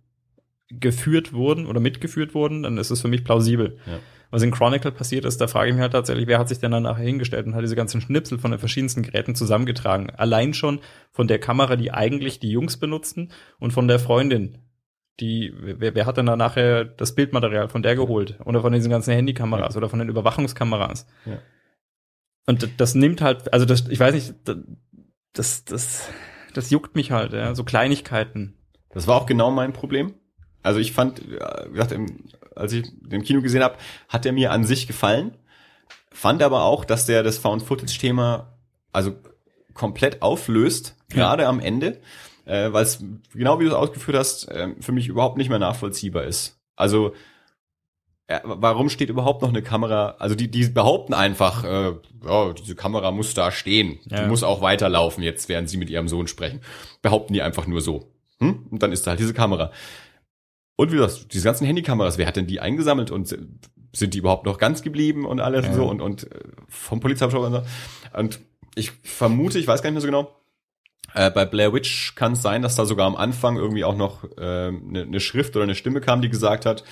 geführt 0.69 1.33
wurden 1.33 1.67
oder 1.67 1.81
mitgeführt 1.81 2.35
wurden, 2.35 2.65
dann 2.65 2.77
ist 2.77 2.91
es 2.91 3.01
für 3.01 3.09
mich 3.09 3.25
plausibel. 3.25 3.79
Ja. 3.87 3.99
Was 4.31 4.43
in 4.43 4.51
Chronicle 4.51 4.93
passiert 4.93 5.25
ist, 5.25 5.41
da 5.41 5.47
frage 5.47 5.71
ich 5.71 5.75
mich 5.75 5.81
halt 5.81 5.93
tatsächlich, 5.93 6.27
wer 6.27 6.39
hat 6.39 6.51
sich 6.51 6.59
denn 6.59 6.71
dann 6.71 6.83
nachher 6.83 7.05
hingestellt 7.05 7.47
und 7.47 7.55
hat 7.55 7.63
diese 7.63 7.77
ganzen 7.77 8.03
Schnipsel 8.03 8.39
von 8.39 8.51
den 8.51 8.61
verschiedensten 8.61 9.03
Geräten 9.03 9.35
zusammengetragen. 9.35 10.11
Allein 10.11 10.53
schon 10.53 10.81
von 11.13 11.29
der 11.29 11.39
Kamera, 11.39 11.77
die 11.77 11.93
eigentlich 11.93 12.39
die 12.39 12.51
Jungs 12.51 12.77
benutzten 12.77 13.33
und 13.59 13.73
von 13.73 13.89
der 13.89 13.99
Freundin, 13.99 14.59
die, 15.21 15.53
wer, 15.57 15.95
wer 15.95 16.07
hat 16.07 16.17
denn 16.17 16.27
da 16.27 16.37
nachher 16.37 16.85
das 16.85 17.15
Bildmaterial 17.15 17.69
von 17.69 17.83
der 17.83 17.97
geholt? 17.97 18.39
Oder 18.45 18.61
von 18.61 18.73
diesen 18.73 18.91
ganzen 18.91 19.15
Handykameras 19.15 19.75
ja. 19.75 19.79
oder 19.79 19.89
von 19.89 19.99
den 19.99 20.09
Überwachungskameras? 20.09 21.07
Ja. 21.27 21.39
Und 22.47 22.81
das 22.81 22.95
nimmt 22.95 23.21
halt, 23.21 23.53
also 23.53 23.67
das, 23.67 23.89
ich 23.89 24.01
weiß 24.01 24.15
nicht, 24.15 24.35
das, 25.33 25.65
das, 25.65 26.09
das 26.55 26.71
juckt 26.71 26.95
mich 26.95 27.11
halt, 27.11 27.33
ja, 27.33 27.55
so 27.55 27.65
Kleinigkeiten. 27.65 28.55
Das 28.91 29.07
war 29.07 29.17
auch 29.17 29.27
genau 29.27 29.51
mein 29.51 29.73
Problem. 29.73 30.15
Also 30.63 30.81
ich 30.81 30.93
fand, 30.93 31.23
wie 31.23 31.73
gesagt, 31.73 31.95
als 32.55 32.73
ich 32.73 32.85
den 33.01 33.23
Kino 33.23 33.43
gesehen 33.43 33.63
habe, 33.63 33.77
hat 34.09 34.25
er 34.25 34.33
mir 34.33 34.51
an 34.53 34.65
sich 34.65 34.87
gefallen. 34.87 35.37
Fand 36.11 36.43
aber 36.43 36.65
auch, 36.65 36.85
dass 36.85 37.07
der 37.07 37.23
das 37.23 37.39
Found-Footage-Thema 37.39 38.59
also 38.93 39.15
komplett 39.75 40.23
auflöst, 40.23 40.97
gerade 41.09 41.43
ja. 41.45 41.49
am 41.49 41.61
Ende 41.61 42.01
äh, 42.49 42.73
weil 42.73 42.83
es, 42.83 43.05
genau 43.35 43.61
wie 43.61 43.65
du 43.65 43.71
es 43.71 43.77
ausgeführt 43.77 44.17
hast, 44.17 44.49
äh, 44.49 44.75
für 44.81 44.93
mich 44.93 45.09
überhaupt 45.09 45.37
nicht 45.37 45.51
mehr 45.51 45.59
nachvollziehbar 45.59 46.25
ist. 46.25 46.59
Also 46.77 47.13
äh, 48.27 48.41
warum 48.43 48.89
steht 48.89 49.11
überhaupt 49.11 49.43
noch 49.43 49.51
eine 49.51 49.63
Kamera? 49.63 50.17
Also 50.19 50.35
die, 50.35 50.51
die 50.51 50.67
behaupten 50.69 51.15
einfach, 51.15 51.65
äh, 51.65 51.93
oh, 52.27 52.53
diese 52.57 52.75
Kamera 52.75 53.11
muss 53.11 53.35
da 53.35 53.51
stehen, 53.51 53.99
ja. 54.07 54.23
die 54.23 54.29
muss 54.29 54.43
auch 54.43 54.63
weiterlaufen, 54.63 55.23
jetzt 55.23 55.49
während 55.49 55.69
sie 55.69 55.77
mit 55.77 55.91
ihrem 55.91 56.09
Sohn 56.09 56.27
sprechen. 56.27 56.61
Behaupten 57.03 57.35
die 57.35 57.43
einfach 57.43 57.67
nur 57.67 57.81
so. 57.81 58.13
Hm? 58.39 58.67
Und 58.71 58.83
dann 58.83 58.93
ist 58.93 59.07
da 59.07 59.11
halt 59.11 59.21
diese 59.21 59.35
Kamera. 59.35 59.71
Und 60.77 60.93
wie 60.93 60.97
gesagt, 60.97 61.33
diese 61.35 61.45
ganzen 61.45 61.67
Handykameras, 61.67 62.19
wer 62.19 62.27
hat 62.27 62.37
denn 62.37 62.47
die 62.47 62.61
eingesammelt 62.61 63.11
und 63.11 63.37
sind 63.93 64.15
die 64.15 64.19
überhaupt 64.19 64.47
noch 64.47 64.59
ganz 64.59 64.83
geblieben 64.83 65.27
und 65.27 65.41
alles 65.41 65.65
ja. 65.65 65.71
und 65.71 65.77
so 65.77 65.87
und, 65.89 66.01
und 66.01 66.33
äh, 66.33 66.39
vom 66.69 67.01
Polizeihubschrauber 67.01 67.47
und 67.47 67.53
so. 67.53 67.63
Und 68.19 68.41
ich 68.75 68.93
vermute, 69.03 69.59
ich 69.59 69.67
weiß 69.67 69.83
gar 69.83 69.91
nicht 69.91 69.95
mehr 69.95 70.01
so 70.03 70.07
genau, 70.07 70.39
äh, 71.15 71.31
bei 71.31 71.45
Blair 71.45 71.73
Witch 71.73 72.15
kann 72.15 72.33
es 72.33 72.43
sein, 72.43 72.63
dass 72.63 72.77
da 72.77 72.85
sogar 72.85 73.07
am 73.07 73.17
Anfang 73.17 73.57
irgendwie 73.57 73.85
auch 73.85 73.97
noch 73.97 74.25
eine 74.37 74.69
äh, 74.69 74.73
ne, 74.73 75.07
ne 75.07 75.21
Schrift 75.21 75.57
oder 75.57 75.63
eine 75.63 75.75
Stimme 75.75 76.01
kam, 76.01 76.21
die 76.21 76.29
gesagt 76.29 76.67
hat, 76.67 76.85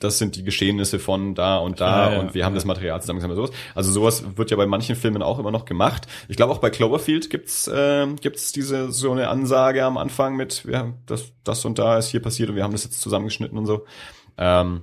das 0.00 0.18
sind 0.18 0.36
die 0.36 0.44
Geschehnisse 0.44 0.98
von 0.98 1.34
da 1.34 1.58
und 1.58 1.80
da 1.80 2.06
ja, 2.06 2.12
ja, 2.12 2.20
und 2.20 2.34
wir 2.34 2.40
ja. 2.40 2.46
haben 2.46 2.54
das 2.54 2.64
Material 2.64 3.00
zusammengesammelt. 3.00 3.36
Sowas. 3.36 3.50
Also 3.74 3.92
sowas 3.92 4.24
wird 4.36 4.50
ja 4.50 4.56
bei 4.56 4.66
manchen 4.66 4.96
Filmen 4.96 5.22
auch 5.22 5.38
immer 5.38 5.50
noch 5.50 5.64
gemacht. 5.64 6.06
Ich 6.28 6.36
glaube 6.36 6.52
auch 6.52 6.58
bei 6.58 6.70
Cloverfield 6.70 7.30
gibt's 7.30 7.68
äh, 7.68 8.06
gibt's 8.20 8.52
diese 8.52 8.90
so 8.90 9.12
eine 9.12 9.28
Ansage 9.28 9.84
am 9.84 9.98
Anfang 9.98 10.36
mit, 10.36 10.64
ja, 10.64 10.94
das, 11.06 11.32
das 11.44 11.64
und 11.64 11.78
da 11.78 11.98
ist 11.98 12.08
hier 12.08 12.22
passiert 12.22 12.50
und 12.50 12.56
wir 12.56 12.64
haben 12.64 12.72
das 12.72 12.84
jetzt 12.84 13.00
zusammengeschnitten 13.00 13.58
und 13.58 13.66
so. 13.66 13.84
Ähm, 14.36 14.82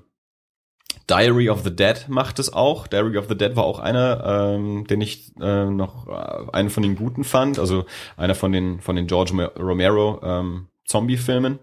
Diary 1.08 1.50
of 1.50 1.64
the 1.64 1.76
Dead 1.76 2.06
macht 2.08 2.40
es 2.40 2.52
auch. 2.52 2.88
Diary 2.88 3.18
of 3.18 3.28
the 3.28 3.38
Dead 3.38 3.56
war 3.56 3.66
auch 3.66 3.80
einer, 3.80 4.54
ähm, 4.56 4.88
den 4.88 5.02
ich 5.02 5.32
äh, 5.40 5.66
noch 5.66 6.08
äh, 6.08 6.52
einen 6.52 6.70
von 6.70 6.84
den 6.84 6.96
guten 6.96 7.24
fand. 7.24 7.60
Also 7.60 7.86
einer 8.18 8.36
von 8.36 8.52
den 8.52 8.80
von 8.82 8.96
den 8.96 9.08
George 9.08 9.52
Romero 9.58 10.20
ähm, 10.24 10.68
Zombie-Filmen. 10.86 11.60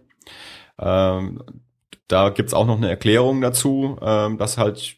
Ähm, 0.79 1.43
da 2.09 2.29
gibt's 2.29 2.55
auch 2.55 2.67
noch 2.67 2.77
eine 2.77 2.89
Erklärung 2.89 3.41
dazu, 3.41 3.97
ähm, 4.01 4.39
dass 4.39 4.59
halt 4.59 4.97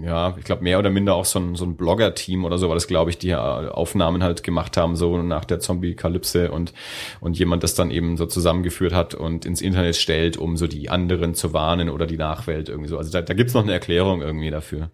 ja, 0.00 0.34
ich 0.38 0.44
glaube 0.44 0.62
mehr 0.62 0.78
oder 0.78 0.90
minder 0.90 1.14
auch 1.14 1.24
so 1.24 1.38
ein, 1.38 1.54
so 1.54 1.64
ein 1.64 1.76
Blogger-Team 1.76 2.44
oder 2.44 2.58
so 2.58 2.68
war 2.68 2.74
das, 2.74 2.86
glaube 2.86 3.10
ich, 3.10 3.18
die 3.18 3.30
äh, 3.30 3.36
Aufnahmen 3.36 4.22
halt 4.22 4.42
gemacht 4.42 4.76
haben, 4.76 4.96
so 4.96 5.20
nach 5.22 5.44
der 5.44 5.60
Zombie-Kalypse 5.60 6.50
und, 6.50 6.72
und 7.20 7.38
jemand 7.38 7.62
das 7.62 7.74
dann 7.74 7.90
eben 7.90 8.16
so 8.16 8.26
zusammengeführt 8.26 8.94
hat 8.94 9.14
und 9.14 9.44
ins 9.44 9.60
Internet 9.60 9.96
stellt, 9.96 10.36
um 10.36 10.56
so 10.56 10.66
die 10.66 10.88
anderen 10.88 11.34
zu 11.34 11.52
warnen 11.52 11.90
oder 11.90 12.06
die 12.06 12.16
Nachwelt 12.16 12.68
irgendwie 12.68 12.88
so. 12.88 12.96
Also 12.96 13.10
da, 13.10 13.22
da 13.22 13.34
gibt's 13.34 13.54
noch 13.54 13.62
eine 13.62 13.72
Erklärung 13.72 14.22
irgendwie 14.22 14.50
dafür. 14.50 14.90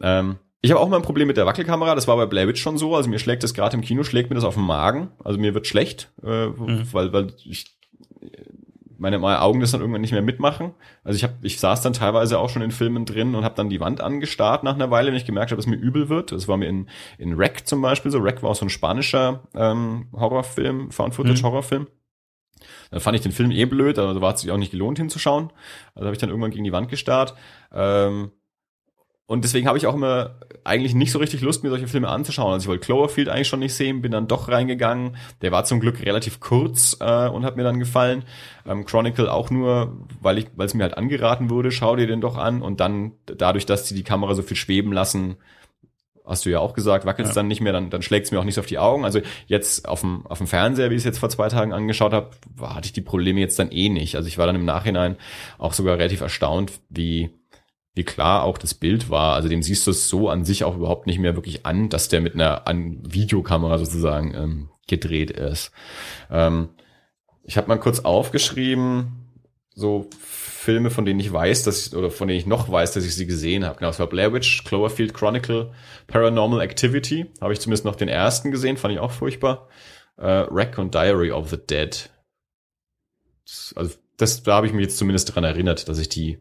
Ähm, 0.00 0.36
ich 0.62 0.70
habe 0.70 0.80
auch 0.80 0.88
mal 0.88 0.96
ein 0.96 1.02
Problem 1.02 1.28
mit 1.28 1.36
der 1.36 1.46
Wackelkamera, 1.46 1.94
das 1.94 2.08
war 2.08 2.16
bei 2.16 2.26
Blair 2.26 2.48
Witch 2.48 2.60
schon 2.60 2.76
so, 2.76 2.96
also 2.96 3.08
mir 3.08 3.18
schlägt 3.18 3.44
das 3.44 3.54
gerade 3.54 3.76
im 3.76 3.82
Kino, 3.82 4.02
schlägt 4.02 4.30
mir 4.30 4.34
das 4.34 4.44
auf 4.44 4.54
den 4.54 4.64
Magen, 4.64 5.10
also 5.22 5.38
mir 5.38 5.54
wird 5.54 5.66
schlecht, 5.66 6.10
äh, 6.24 6.46
mhm. 6.46 6.88
weil, 6.92 7.12
weil 7.12 7.28
ich 7.44 7.75
meine, 8.98 9.18
meine 9.18 9.40
Augen 9.40 9.60
das 9.60 9.70
dann 9.72 9.80
irgendwann 9.80 10.00
nicht 10.00 10.12
mehr 10.12 10.22
mitmachen. 10.22 10.74
Also 11.04 11.16
ich 11.16 11.22
habe, 11.22 11.34
ich 11.42 11.60
saß 11.60 11.82
dann 11.82 11.92
teilweise 11.92 12.38
auch 12.38 12.48
schon 12.48 12.62
in 12.62 12.70
Filmen 12.70 13.04
drin 13.04 13.34
und 13.34 13.44
habe 13.44 13.54
dann 13.54 13.68
die 13.68 13.80
Wand 13.80 14.00
angestarrt 14.00 14.64
nach 14.64 14.74
einer 14.74 14.90
Weile, 14.90 15.08
wenn 15.08 15.16
ich 15.16 15.24
gemerkt 15.24 15.50
habe, 15.50 15.60
dass 15.60 15.66
mir 15.66 15.76
übel 15.76 16.08
wird. 16.08 16.32
Das 16.32 16.48
war 16.48 16.56
mir 16.56 16.66
in 16.66 16.88
in 17.18 17.36
Wreck 17.38 17.66
zum 17.66 17.82
Beispiel 17.82 18.10
so. 18.10 18.22
Wreck 18.22 18.42
war 18.42 18.50
auch 18.50 18.56
so 18.56 18.66
ein 18.66 18.70
spanischer 18.70 19.42
ähm, 19.54 20.08
Horrorfilm, 20.12 20.90
Found-Footage-Horrorfilm. 20.90 21.82
Mhm. 21.82 21.88
Dann 22.90 23.00
fand 23.00 23.16
ich 23.16 23.22
den 23.22 23.32
Film 23.32 23.50
eh 23.50 23.64
blöd, 23.66 23.98
also 23.98 24.20
war 24.20 24.34
es 24.34 24.40
sich 24.40 24.50
auch 24.50 24.56
nicht 24.56 24.70
gelohnt 24.70 24.98
hinzuschauen. 24.98 25.50
Also 25.94 26.06
habe 26.06 26.14
ich 26.14 26.20
dann 26.20 26.30
irgendwann 26.30 26.50
gegen 26.50 26.64
die 26.64 26.72
Wand 26.72 26.88
gestarrt. 26.88 27.34
Ähm, 27.72 28.30
und 29.28 29.42
deswegen 29.42 29.66
habe 29.66 29.76
ich 29.76 29.86
auch 29.88 29.94
immer 29.94 30.36
eigentlich 30.62 30.94
nicht 30.94 31.10
so 31.10 31.18
richtig 31.18 31.40
Lust, 31.40 31.64
mir 31.64 31.70
solche 31.70 31.88
Filme 31.88 32.08
anzuschauen. 32.08 32.52
Also 32.52 32.64
ich 32.64 32.68
wollte 32.68 32.84
Cloverfield 32.84 33.28
eigentlich 33.28 33.48
schon 33.48 33.58
nicht 33.58 33.74
sehen, 33.74 34.00
bin 34.00 34.12
dann 34.12 34.28
doch 34.28 34.48
reingegangen. 34.48 35.16
Der 35.42 35.50
war 35.50 35.64
zum 35.64 35.80
Glück 35.80 36.00
relativ 36.04 36.38
kurz 36.38 36.96
äh, 37.00 37.28
und 37.28 37.44
hat 37.44 37.56
mir 37.56 37.64
dann 37.64 37.80
gefallen. 37.80 38.24
Ähm, 38.64 38.84
Chronicle 38.84 39.28
auch 39.28 39.50
nur, 39.50 39.96
weil 40.20 40.38
ich, 40.38 40.46
weil 40.54 40.66
es 40.66 40.74
mir 40.74 40.84
halt 40.84 40.96
angeraten 40.96 41.50
wurde, 41.50 41.72
schau 41.72 41.96
dir 41.96 42.06
den 42.06 42.20
doch 42.20 42.36
an. 42.36 42.62
Und 42.62 42.78
dann 42.78 43.12
dadurch, 43.24 43.66
dass 43.66 43.84
die 43.84 43.94
die 43.94 44.04
Kamera 44.04 44.34
so 44.34 44.42
viel 44.42 44.56
schweben 44.56 44.92
lassen, 44.92 45.36
hast 46.24 46.44
du 46.46 46.50
ja 46.50 46.60
auch 46.60 46.74
gesagt, 46.74 47.04
wackelt 47.04 47.28
es 47.28 47.34
ja. 47.34 47.40
dann 47.40 47.48
nicht 47.48 47.60
mehr, 47.60 47.72
dann, 47.72 47.90
dann 47.90 48.02
schlägt 48.02 48.26
es 48.26 48.32
mir 48.32 48.38
auch 48.38 48.44
nicht 48.44 48.56
so 48.56 48.60
auf 48.60 48.66
die 48.66 48.78
Augen. 48.78 49.04
Also 49.04 49.20
jetzt 49.46 49.88
auf 49.88 50.00
dem, 50.00 50.24
auf 50.26 50.38
dem 50.38 50.46
Fernseher, 50.46 50.90
wie 50.90 50.94
ich 50.94 51.00
es 51.00 51.04
jetzt 51.04 51.18
vor 51.18 51.30
zwei 51.30 51.48
Tagen 51.48 51.72
angeschaut 51.72 52.12
habe, 52.12 52.30
hatte 52.60 52.86
ich 52.86 52.92
die 52.92 53.00
Probleme 53.00 53.40
jetzt 53.40 53.58
dann 53.58 53.72
eh 53.72 53.88
nicht. 53.88 54.14
Also 54.14 54.28
ich 54.28 54.38
war 54.38 54.46
dann 54.46 54.56
im 54.56 54.64
Nachhinein 54.64 55.16
auch 55.58 55.72
sogar 55.72 55.98
relativ 55.98 56.20
erstaunt, 56.20 56.72
wie 56.90 57.30
wie 57.96 58.04
klar 58.04 58.44
auch 58.44 58.58
das 58.58 58.74
Bild 58.74 59.08
war. 59.08 59.34
Also 59.34 59.48
dem 59.48 59.62
siehst 59.62 59.86
du 59.86 59.90
es 59.90 60.08
so 60.08 60.28
an 60.28 60.44
sich 60.44 60.64
auch 60.64 60.76
überhaupt 60.76 61.06
nicht 61.06 61.18
mehr 61.18 61.34
wirklich 61.34 61.64
an, 61.64 61.88
dass 61.88 62.08
der 62.08 62.20
mit 62.20 62.34
einer 62.34 62.68
an 62.68 63.00
Videokamera 63.02 63.78
sozusagen 63.78 64.34
ähm, 64.34 64.68
gedreht 64.86 65.30
ist. 65.30 65.72
Ähm, 66.30 66.68
ich 67.42 67.56
habe 67.56 67.68
mal 67.68 67.80
kurz 67.80 68.00
aufgeschrieben, 68.00 69.30
so 69.74 70.10
Filme, 70.20 70.90
von 70.90 71.06
denen 71.06 71.20
ich 71.20 71.32
weiß, 71.32 71.62
dass 71.62 71.86
ich, 71.86 71.96
oder 71.96 72.10
von 72.10 72.28
denen 72.28 72.38
ich 72.38 72.46
noch 72.46 72.70
weiß, 72.70 72.92
dass 72.92 73.06
ich 73.06 73.14
sie 73.14 73.26
gesehen 73.26 73.64
habe. 73.64 73.78
Genau, 73.78 73.90
es 73.90 73.98
war 73.98 74.08
Blair 74.08 74.32
Witch, 74.34 74.64
Cloverfield 74.64 75.14
Chronicle, 75.14 75.72
Paranormal 76.06 76.60
Activity. 76.60 77.30
Habe 77.40 77.54
ich 77.54 77.60
zumindest 77.60 77.86
noch 77.86 77.96
den 77.96 78.08
ersten 78.08 78.50
gesehen, 78.50 78.76
fand 78.76 78.92
ich 78.92 79.00
auch 79.00 79.12
furchtbar. 79.12 79.68
Äh, 80.18 80.44
Wreck 80.50 80.76
und 80.76 80.94
Diary 80.94 81.30
of 81.30 81.48
the 81.48 81.56
Dead. 81.56 82.10
Also 83.74 83.94
das, 84.18 84.42
da 84.42 84.56
habe 84.56 84.66
ich 84.66 84.74
mich 84.74 84.82
jetzt 84.82 84.98
zumindest 84.98 85.34
dran 85.34 85.44
erinnert, 85.44 85.88
dass 85.88 85.98
ich 85.98 86.10
die 86.10 86.38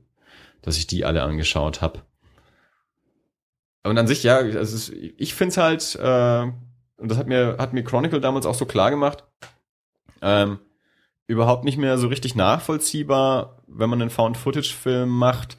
dass 0.66 0.78
ich 0.78 0.88
die 0.88 1.06
alle 1.06 1.24
angeschaut 1.24 1.82
habe. 1.82 2.02
Und 3.84 3.98
an 3.98 4.08
sich, 4.08 4.24
ja, 4.24 4.38
also 4.38 4.92
ich 5.18 5.36
finde 5.36 5.50
es 5.50 5.58
halt, 5.58 5.96
äh, 5.96 6.52
und 6.98 7.12
das 7.12 7.18
hat 7.18 7.28
mir, 7.28 7.58
hat 7.60 7.74
mir 7.74 7.84
Chronicle 7.84 8.20
damals 8.20 8.46
auch 8.46 8.56
so 8.56 8.66
klar 8.66 8.90
gemacht, 8.90 9.24
ähm, 10.22 10.60
überhaupt 11.28 11.64
nicht 11.64 11.78
mehr 11.78 11.98
so 11.98 12.08
richtig 12.08 12.36
nachvollziehbar, 12.36 13.62
wenn 13.68 13.90
man 13.90 14.02
einen 14.02 14.10
Found-Footage-Film 14.10 15.10
macht. 15.10 15.58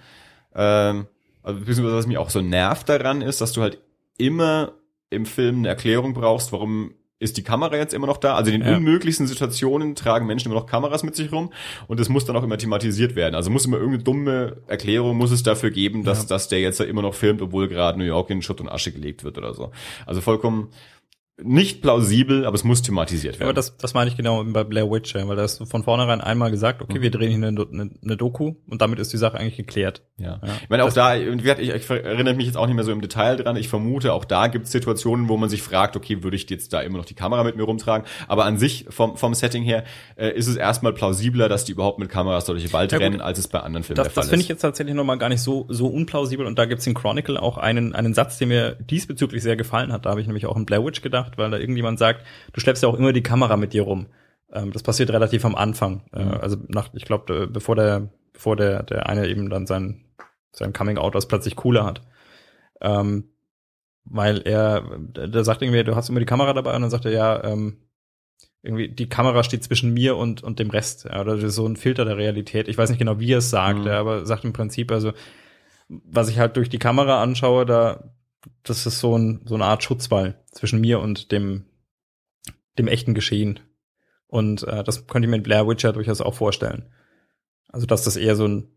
Ähm, 0.55 1.07
also 1.43 1.61
beziehungsweise 1.61 1.97
was 1.97 2.07
mich 2.07 2.19
auch 2.19 2.31
so 2.31 2.41
nervt 2.41 2.89
daran 2.89 3.23
ist, 3.23 3.41
dass 3.41 3.53
du 3.53 3.63
halt 3.63 3.79
immer 4.19 4.73
im 5.11 5.27
Film 5.27 5.59
eine 5.59 5.69
Erklärung 5.69 6.15
brauchst, 6.15 6.53
warum 6.53 6.95
ist 7.19 7.39
die 7.39 7.43
Kamera 7.43 7.77
jetzt 7.77 7.95
immer 7.95 8.07
noch 8.07 8.19
da? 8.19 8.35
Also 8.35 8.51
in 8.51 8.61
den 8.61 8.69
ja. 8.69 8.77
unmöglichsten 8.77 9.27
Situationen 9.27 9.95
tragen 9.95 10.27
Menschen 10.27 10.51
immer 10.51 10.61
noch 10.61 10.67
Kameras 10.67 11.03
mit 11.03 11.17
sich 11.17 11.33
rum 11.33 11.51
und 11.87 11.99
es 11.99 12.11
muss 12.11 12.27
dann 12.27 12.37
auch 12.37 12.43
immer 12.43 12.59
thematisiert 12.59 13.17
werden. 13.17 13.35
Also 13.35 13.51
muss 13.51 13.65
immer 13.65 13.79
irgendeine 13.79 14.05
dumme 14.05 14.57
Erklärung 14.67 15.17
muss 15.17 15.31
es 15.31 15.43
dafür 15.43 15.71
geben, 15.71 16.05
dass, 16.05 16.23
ja. 16.23 16.29
dass 16.29 16.49
der 16.49 16.61
jetzt 16.61 16.81
immer 16.81 17.03
noch 17.03 17.15
filmt, 17.15 17.41
obwohl 17.41 17.69
gerade 17.69 17.99
New 17.99 18.05
York 18.05 18.29
in 18.31 18.43
Schutt 18.43 18.61
und 18.61 18.69
Asche 18.69 18.93
gelegt 18.93 19.25
wird 19.25 19.39
oder 19.39 19.55
so. 19.55 19.71
Also 20.05 20.21
vollkommen 20.21 20.69
nicht 21.43 21.83
plausibel, 21.83 22.47
aber 22.47 22.55
es 22.55 22.65
muss 22.65 22.81
thematisiert 22.81 23.39
werden. 23.39 23.49
Aber 23.49 23.53
das, 23.53 23.77
das 23.77 23.93
meine 23.93 24.09
ich 24.09 24.17
genau 24.17 24.43
bei 24.45 24.65
Blair 24.65 24.91
Witch, 24.91 25.15
weil 25.15 25.37
da 25.37 25.45
ist 25.45 25.63
von 25.69 25.83
vornherein 25.83 26.23
einmal 26.23 26.51
gesagt, 26.51 26.81
okay, 26.81 26.99
mhm. 26.99 27.03
wir 27.03 27.11
drehen 27.11 27.29
hier 27.29 27.47
eine, 27.47 27.67
eine, 27.71 27.91
eine, 28.03 28.17
Doku 28.17 28.55
und 28.67 28.81
damit 28.81 28.99
ist 28.99 29.13
die 29.13 29.19
Sache 29.19 29.37
eigentlich 29.39 29.57
geklärt. 29.57 30.03
Ja. 30.19 30.41
ja. 30.43 30.55
Ich 30.63 30.71
meine, 30.71 30.85
auch 30.85 30.87
das 30.87 30.95
da, 30.95 31.15
ich, 31.15 31.45
ich 31.59 31.91
erinnere 31.91 32.35
mich 32.35 32.47
jetzt 32.47 32.57
auch 32.57 32.65
nicht 32.67 32.75
mehr 32.75 32.85
so 32.85 32.93
im 32.93 33.03
Detail 33.03 33.37
dran. 33.37 33.57
Ich 33.57 33.69
vermute, 33.69 34.15
auch 34.15 34.25
da 34.25 34.47
gibt 34.47 34.65
es 34.65 34.73
Situationen, 34.73 35.29
wo 35.29 35.37
man 35.37 35.51
sich 35.51 35.61
fragt, 35.61 35.95
okay, 35.95 36.23
würde 36.23 36.37
ich 36.37 36.49
jetzt 36.49 36.73
da 36.73 36.81
immer 36.81 36.97
noch 36.97 37.05
die 37.05 37.15
Kamera 37.15 37.45
mit 37.45 37.57
mir 37.57 37.65
rumtragen? 37.65 38.07
Aber 38.29 38.47
an 38.47 38.57
sich, 38.57 38.87
vom, 38.89 39.19
vom 39.19 39.35
Setting 39.35 39.63
her, 39.63 39.85
äh, 40.17 40.31
ist 40.31 40.47
es 40.47 40.57
erstmal 40.57 40.95
plausibler, 40.95 41.51
dass 41.51 41.67
die 41.67 41.73
überhaupt 41.73 41.99
mit 41.99 42.09
Kameras 42.09 42.47
durch 42.47 42.65
die 42.65 42.73
Wald 42.73 42.93
ja, 42.93 42.99
rennen, 42.99 43.21
als 43.21 43.39
es 43.39 43.49
bei 43.49 43.61
anderen 43.61 43.85
Filmen 43.85 43.97
das, 43.97 44.07
der 44.07 44.13
Fall 44.15 44.23
das 44.23 44.27
ist. 44.27 44.31
Das 44.31 44.31
finde 44.31 44.43
ich 44.43 44.49
jetzt 44.49 44.63
tatsächlich 44.63 44.95
nochmal 44.95 45.19
gar 45.19 45.29
nicht 45.29 45.43
so, 45.43 45.67
so 45.69 45.89
unplausibel 45.89 46.47
und 46.47 46.59
da 46.59 46.65
gibt 46.65 46.81
es 46.81 46.87
in 46.87 46.95
Chronicle 46.95 47.37
auch 47.39 47.59
einen, 47.59 47.95
einen 47.95 48.15
Satz, 48.15 48.39
der 48.39 48.47
mir 48.47 48.73
diesbezüglich 48.77 49.43
sehr 49.43 49.57
gefallen 49.57 49.93
hat. 49.93 50.07
Da 50.07 50.11
habe 50.11 50.23
ich 50.23 50.27
nämlich 50.27 50.47
auch 50.47 50.57
in 50.57 50.65
Blair 50.65 50.83
Witch 50.83 51.03
gedacht, 51.03 51.26
weil 51.37 51.51
da 51.51 51.59
irgendjemand 51.59 51.99
sagt, 51.99 52.25
du 52.53 52.61
schleppst 52.61 52.83
ja 52.83 52.89
auch 52.89 52.99
immer 52.99 53.13
die 53.13 53.23
Kamera 53.23 53.57
mit 53.57 53.73
dir 53.73 53.83
rum. 53.83 54.07
Ähm, 54.53 54.73
das 54.73 54.83
passiert 54.83 55.11
relativ 55.11 55.45
am 55.45 55.55
Anfang. 55.55 56.03
Äh, 56.13 56.25
mhm. 56.25 56.31
also 56.33 56.57
nach, 56.69 56.91
ich 56.95 57.05
glaube, 57.05 57.49
bevor 57.49 57.77
der, 57.77 58.11
bevor 58.33 58.57
der, 58.57 58.83
der 58.83 59.09
eine 59.09 59.27
eben 59.27 59.51
dann 59.51 59.67
sein, 59.67 60.05
sein 60.53 60.73
Coming 60.73 60.99
Out 60.99 61.15
was 61.15 61.29
plötzlich 61.29 61.57
cooler 61.57 61.85
hat. 61.85 62.03
Ähm, 62.81 63.31
weil 64.05 64.43
er, 64.43 64.83
der 65.09 65.45
sagt 65.45 65.63
irgendwie, 65.63 65.83
du 65.83 65.97
hast 65.97 66.09
immer 66.09 66.21
die 66.21 66.27
Kamera 66.27 66.53
dabei 66.53 66.75
und 66.75 66.83
dann 66.83 66.91
sagt 66.91 67.07
er, 67.07 67.13
ja, 67.13 67.45
ähm, 67.45 67.79
irgendwie, 68.63 68.89
die 68.89 69.09
Kamera 69.09 69.43
steht 69.43 69.65
zwischen 69.65 69.93
mir 69.93 70.17
und, 70.17 70.43
und 70.43 70.59
dem 70.59 70.71
Rest. 70.71 71.05
Ja, 71.05 71.21
oder 71.21 71.49
so 71.51 71.67
ein 71.67 71.77
Filter 71.77 72.05
der 72.05 72.17
Realität. 72.17 72.69
Ich 72.69 72.79
weiß 72.79 72.91
nicht 72.91 72.99
genau, 72.99 73.21
wie 73.21 73.33
er 73.33 73.39
es 73.39 73.51
sagt, 73.51 73.81
mhm. 73.81 73.87
ja, 73.87 74.01
aber 74.01 74.27
sagt 74.27 74.45
im 74.45 74.53
Prinzip, 74.53 74.91
also, 74.91 75.13
was 75.89 76.29
ich 76.29 76.39
halt 76.39 76.57
durch 76.57 76.69
die 76.69 76.79
Kamera 76.79 77.23
anschaue, 77.23 77.65
da, 77.65 78.16
das 78.63 78.87
ist 78.87 79.01
so, 79.01 79.17
ein, 79.17 79.43
so 79.45 79.55
eine 79.55 79.65
Art 79.65 79.83
Schutzwall 79.83 80.43
zwischen 80.51 80.81
mir 80.81 81.01
und 81.01 81.33
dem, 81.33 81.67
dem 82.79 82.89
echten 82.89 83.15
Geschehen. 83.15 83.61
Und 84.27 84.63
äh, 84.65 84.83
das 84.85 85.07
könnte 85.07 85.27
ich 85.27 85.31
mir 85.31 85.37
in 85.37 85.43
Blair 85.43 85.69
Witcher 85.69 85.93
durchaus 85.93 86.21
auch 86.21 86.35
vorstellen. 86.35 86.91
Also 87.69 87.87
dass 87.87 88.05
das 88.05 88.17
eher 88.17 88.37
so 88.37 88.47
ein 88.47 88.69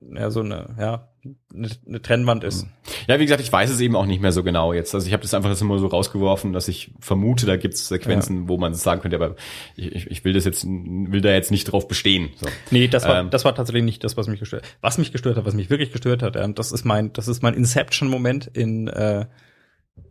ja, 0.00 0.30
so 0.30 0.40
eine, 0.40 0.76
ja, 0.78 1.08
eine, 1.52 1.68
eine 1.86 2.02
Trennwand 2.02 2.44
ist. 2.44 2.66
Ja, 3.08 3.18
wie 3.18 3.24
gesagt, 3.24 3.40
ich 3.40 3.52
weiß 3.52 3.70
es 3.70 3.80
eben 3.80 3.96
auch 3.96 4.06
nicht 4.06 4.22
mehr 4.22 4.30
so 4.30 4.44
genau 4.44 4.72
jetzt. 4.72 4.94
Also 4.94 5.06
ich 5.06 5.12
habe 5.12 5.22
das 5.22 5.34
einfach 5.34 5.50
jetzt 5.50 5.60
immer 5.60 5.78
so 5.78 5.88
rausgeworfen, 5.88 6.52
dass 6.52 6.68
ich 6.68 6.92
vermute, 7.00 7.46
da 7.46 7.56
gibt 7.56 7.74
es 7.74 7.88
Sequenzen, 7.88 8.42
ja. 8.42 8.48
wo 8.48 8.58
man 8.58 8.72
es 8.72 8.82
sagen 8.82 9.00
könnte, 9.00 9.16
aber 9.16 9.34
ich, 9.74 10.06
ich 10.06 10.24
will 10.24 10.32
das 10.32 10.44
jetzt, 10.44 10.64
will 10.66 11.20
da 11.20 11.30
jetzt 11.30 11.50
nicht 11.50 11.64
drauf 11.64 11.88
bestehen. 11.88 12.30
So. 12.36 12.46
Nee, 12.70 12.86
das 12.88 13.06
war, 13.06 13.20
ähm, 13.20 13.30
das 13.30 13.44
war 13.44 13.54
tatsächlich 13.54 13.84
nicht 13.84 14.04
das, 14.04 14.16
was 14.16 14.28
mich 14.28 14.40
gestört 14.40 14.64
hat. 14.64 14.76
Was 14.80 14.98
mich 14.98 15.10
gestört 15.10 15.36
hat, 15.36 15.44
was 15.44 15.54
mich 15.54 15.70
wirklich 15.70 15.92
gestört 15.92 16.22
hat, 16.22 16.36
äh, 16.36 16.52
das 16.52 16.70
ist 16.70 16.84
mein, 16.84 17.12
das 17.12 17.26
ist 17.26 17.42
mein 17.42 17.54
Inception-Moment 17.54 18.46
in, 18.46 18.86
äh, 18.88 19.26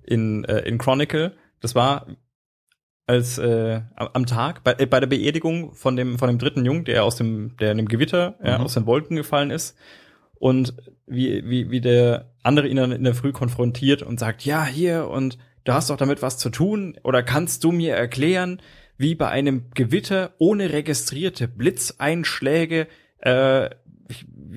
in, 0.03 0.43
äh, 0.43 0.59
in 0.59 0.77
Chronicle. 0.77 1.35
Das 1.61 1.75
war, 1.75 2.07
als 3.07 3.37
äh, 3.37 3.81
am 3.95 4.25
Tag 4.25 4.63
bei, 4.63 4.75
äh, 4.77 4.85
bei 4.85 4.99
der 4.99 5.07
Beerdigung 5.07 5.73
von 5.73 5.95
dem 5.95 6.19
von 6.19 6.27
dem 6.27 6.37
dritten 6.37 6.65
Jungen, 6.65 6.85
der 6.85 7.03
aus 7.03 7.15
dem 7.15 7.55
der 7.57 7.71
in 7.71 7.77
dem 7.77 7.87
Gewitter 7.87 8.35
mhm. 8.39 8.45
ja, 8.45 8.59
aus 8.59 8.73
den 8.73 8.85
Wolken 8.85 9.15
gefallen 9.15 9.49
ist 9.49 9.77
und 10.35 10.75
wie 11.07 11.43
wie 11.49 11.71
wie 11.71 11.81
der 11.81 12.33
andere 12.43 12.67
ihn 12.67 12.75
dann 12.75 12.91
in 12.91 13.05
der 13.05 13.15
Früh 13.15 13.31
konfrontiert 13.31 14.03
und 14.03 14.19
sagt 14.19 14.45
ja 14.45 14.65
hier 14.65 15.07
und 15.07 15.37
du 15.63 15.73
hast 15.73 15.89
doch 15.89 15.97
damit 15.97 16.21
was 16.21 16.37
zu 16.37 16.49
tun 16.49 16.97
oder 17.03 17.23
kannst 17.23 17.63
du 17.63 17.71
mir 17.71 17.95
erklären, 17.95 18.61
wie 18.97 19.15
bei 19.15 19.29
einem 19.29 19.71
Gewitter 19.73 20.33
ohne 20.37 20.73
registrierte 20.73 21.47
Blitzeinschläge 21.47 22.87
äh, 23.19 23.69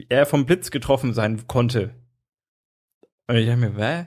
er 0.08 0.26
vom 0.26 0.46
Blitz 0.46 0.70
getroffen 0.70 1.14
sein 1.14 1.46
konnte. 1.46 1.94
Und 3.26 3.36
ich 3.36 3.46
dachte 3.46 3.60
mir, 3.60 3.76
wä? 3.76 4.06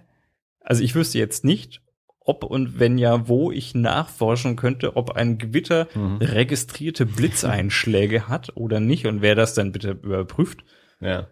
Also 0.59 0.83
ich 0.83 0.95
wüsste 0.95 1.17
jetzt 1.17 1.43
nicht, 1.43 1.82
ob 2.25 2.43
und 2.43 2.79
wenn 2.79 2.97
ja, 2.97 3.27
wo 3.27 3.51
ich 3.51 3.75
nachforschen 3.75 4.55
könnte, 4.55 4.95
ob 4.95 5.11
ein 5.11 5.37
Gewitter 5.37 5.87
mhm. 5.93 6.17
registrierte 6.17 7.05
Blitzeinschläge 7.05 8.27
hat 8.27 8.55
oder 8.55 8.79
nicht 8.79 9.05
und 9.07 9.21
wer 9.21 9.35
das 9.35 9.53
dann 9.53 9.71
bitte 9.71 9.91
überprüft. 9.91 10.63
Ja. 10.99 11.27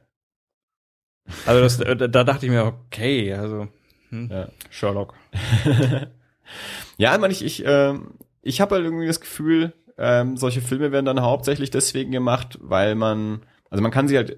Also 1.45 1.61
das, 1.61 1.77
da, 1.77 2.07
da 2.07 2.23
dachte 2.23 2.45
ich 2.45 2.51
mir, 2.51 2.65
okay, 2.65 3.33
also 3.33 3.67
hm, 4.09 4.29
ja. 4.29 4.47
Sherlock. 4.69 5.13
ja, 6.97 7.13
ich 7.13 7.21
meine, 7.21 7.31
ich, 7.33 7.43
ich, 7.43 7.65
äh, 7.65 7.93
ich 8.41 8.59
habe 8.59 8.75
halt 8.75 8.83
irgendwie 8.83 9.07
das 9.07 9.21
Gefühl, 9.21 9.73
ähm, 9.97 10.35
solche 10.35 10.61
Filme 10.61 10.91
werden 10.91 11.05
dann 11.05 11.21
hauptsächlich 11.21 11.69
deswegen 11.69 12.11
gemacht, 12.11 12.57
weil 12.61 12.95
man 12.95 13.41
Also 13.69 13.81
man 13.81 13.91
kann 13.91 14.07
sie 14.07 14.17
halt 14.17 14.37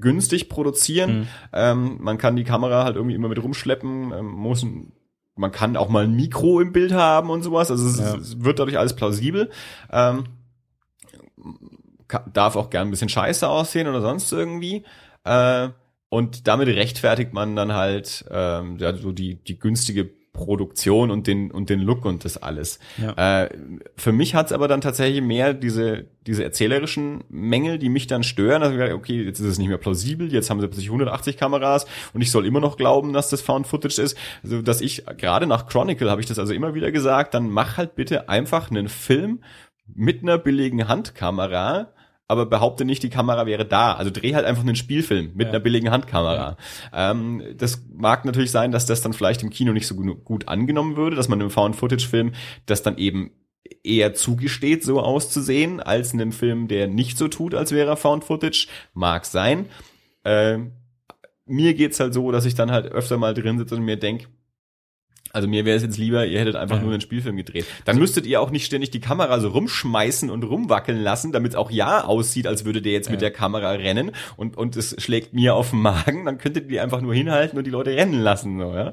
günstig 0.00 0.48
produzieren. 0.48 1.20
Mhm. 1.20 1.28
Ähm, 1.52 1.96
man 2.00 2.18
kann 2.18 2.36
die 2.36 2.44
Kamera 2.44 2.84
halt 2.84 2.96
irgendwie 2.96 3.14
immer 3.14 3.28
mit 3.28 3.42
rumschleppen. 3.42 4.12
Ähm, 4.12 4.26
muss, 4.26 4.64
man 5.36 5.50
kann 5.52 5.76
auch 5.76 5.88
mal 5.88 6.04
ein 6.04 6.14
Mikro 6.14 6.60
im 6.60 6.72
Bild 6.72 6.92
haben 6.92 7.30
und 7.30 7.42
sowas. 7.42 7.70
Also 7.70 7.86
es, 7.88 7.98
Ja. 7.98 8.16
es 8.16 8.42
wird 8.44 8.58
dadurch 8.58 8.78
alles 8.78 8.94
plausibel. 8.94 9.50
Ähm, 9.90 10.24
ka- 12.08 12.24
darf 12.32 12.56
auch 12.56 12.70
gern 12.70 12.88
ein 12.88 12.90
bisschen 12.90 13.08
scheiße 13.08 13.48
aussehen 13.48 13.88
oder 13.88 14.00
sonst 14.00 14.30
irgendwie. 14.32 14.84
Äh, 15.24 15.68
und 16.08 16.46
damit 16.46 16.68
rechtfertigt 16.68 17.32
man 17.32 17.56
dann 17.56 17.72
halt 17.72 18.24
ähm, 18.30 18.76
ja, 18.78 18.94
so 18.96 19.12
die, 19.12 19.36
die 19.42 19.58
günstige 19.58 20.10
Produktion 20.32 21.10
und 21.10 21.26
den 21.26 21.50
und 21.50 21.68
den 21.68 21.80
Look 21.80 22.04
und 22.06 22.24
das 22.24 22.38
alles. 22.38 22.78
Ja. 22.96 23.42
Äh, 23.42 23.50
für 23.96 24.12
mich 24.12 24.34
hat's 24.34 24.52
aber 24.52 24.66
dann 24.66 24.80
tatsächlich 24.80 25.20
mehr 25.22 25.52
diese 25.52 26.06
diese 26.26 26.42
erzählerischen 26.44 27.24
Mängel, 27.28 27.78
die 27.78 27.88
mich 27.88 28.06
dann 28.06 28.22
stören. 28.22 28.62
Also 28.62 28.94
okay, 28.94 29.22
jetzt 29.22 29.40
ist 29.40 29.46
es 29.46 29.58
nicht 29.58 29.68
mehr 29.68 29.78
plausibel, 29.78 30.32
jetzt 30.32 30.48
haben 30.48 30.60
sie 30.60 30.68
plötzlich 30.68 30.88
180 30.88 31.36
Kameras 31.36 31.86
und 32.14 32.22
ich 32.22 32.30
soll 32.30 32.46
immer 32.46 32.60
noch 32.60 32.76
glauben, 32.76 33.12
dass 33.12 33.28
das 33.28 33.42
Found 33.42 33.66
Footage 33.66 34.00
ist. 34.00 34.16
Also 34.42 34.62
dass 34.62 34.80
ich 34.80 35.04
gerade 35.18 35.46
nach 35.46 35.66
Chronicle 35.66 36.10
habe 36.10 36.20
ich 36.20 36.26
das 36.26 36.38
also 36.38 36.54
immer 36.54 36.74
wieder 36.74 36.92
gesagt, 36.92 37.34
dann 37.34 37.50
mach 37.50 37.76
halt 37.76 37.94
bitte 37.94 38.28
einfach 38.28 38.70
einen 38.70 38.88
Film 38.88 39.40
mit 39.94 40.22
einer 40.22 40.38
billigen 40.38 40.88
Handkamera, 40.88 41.92
aber 42.32 42.46
behaupte 42.46 42.84
nicht, 42.84 43.02
die 43.02 43.10
Kamera 43.10 43.46
wäre 43.46 43.64
da. 43.64 43.92
Also 43.94 44.10
dreh 44.10 44.34
halt 44.34 44.44
einfach 44.44 44.62
einen 44.62 44.74
Spielfilm 44.76 45.30
mit 45.34 45.46
Ja. 45.46 45.50
einer 45.50 45.60
billigen 45.60 45.90
Handkamera. 45.90 46.56
Ähm, 46.92 47.42
das 47.56 47.84
mag 47.94 48.24
natürlich 48.24 48.50
sein, 48.50 48.72
dass 48.72 48.86
das 48.86 49.02
dann 49.02 49.12
vielleicht 49.12 49.42
im 49.42 49.50
Kino 49.50 49.72
nicht 49.72 49.86
so 49.86 49.94
gut, 49.94 50.24
gut 50.24 50.48
angenommen 50.48 50.96
würde, 50.96 51.14
dass 51.16 51.28
man 51.28 51.40
im 51.40 51.50
Found-Footage-Film 51.50 52.32
das 52.66 52.82
dann 52.82 52.98
eben 52.98 53.30
eher 53.84 54.14
zugesteht, 54.14 54.82
so 54.84 55.00
auszusehen, 55.00 55.80
als 55.80 56.12
in 56.12 56.20
einem 56.20 56.32
Film, 56.32 56.68
der 56.68 56.88
nicht 56.88 57.16
so 57.18 57.28
tut, 57.28 57.54
als 57.54 57.72
wäre 57.72 57.90
er 57.90 57.96
Found-Footage. 57.96 58.66
Mag 58.94 59.24
sein. 59.24 59.66
Ähm, 60.24 60.72
mir 61.46 61.74
geht's 61.74 62.00
halt 62.00 62.14
so, 62.14 62.30
dass 62.32 62.44
ich 62.44 62.54
dann 62.54 62.70
halt 62.70 62.86
öfter 62.86 63.18
mal 63.18 63.34
drin 63.34 63.58
sitze 63.58 63.76
und 63.76 63.84
mir 63.84 63.96
denk, 63.96 64.28
also 65.32 65.48
mir 65.48 65.64
wäre 65.64 65.76
es 65.76 65.82
jetzt 65.82 65.98
lieber, 65.98 66.26
ihr 66.26 66.38
hättet 66.40 66.56
einfach 66.56 66.76
Ja. 66.76 66.82
nur 66.82 66.92
einen 66.92 67.00
Spielfilm 67.00 67.36
gedreht. 67.36 67.64
Dann 67.84 67.98
müsstet 67.98 68.26
ihr 68.26 68.40
auch 68.40 68.50
nicht 68.50 68.66
ständig 68.66 68.90
die 68.90 69.00
Kamera 69.00 69.40
so 69.40 69.48
rumschmeißen 69.48 70.30
und 70.30 70.44
rumwackeln 70.44 71.00
lassen, 71.00 71.32
damit 71.32 71.52
es 71.52 71.56
auch 71.56 71.70
ja 71.70 72.04
aussieht, 72.04 72.46
als 72.46 72.64
würde 72.64 72.82
der 72.82 72.92
jetzt 72.92 73.10
mit 73.10 73.20
Ja. 73.22 73.28
der 73.28 73.36
Kamera 73.36 73.70
rennen 73.72 74.12
und, 74.36 74.56
und 74.56 74.76
es 74.76 74.94
schlägt 75.02 75.32
mir 75.32 75.54
auf 75.54 75.70
den 75.70 75.80
Magen. 75.80 76.24
Dann 76.26 76.38
könntet 76.38 76.70
ihr 76.70 76.82
einfach 76.82 77.00
nur 77.00 77.14
hinhalten 77.14 77.58
und 77.58 77.66
die 77.66 77.70
Leute 77.70 77.90
rennen 77.90 78.20
lassen. 78.20 78.58
So, 78.58 78.72
ja? 78.74 78.92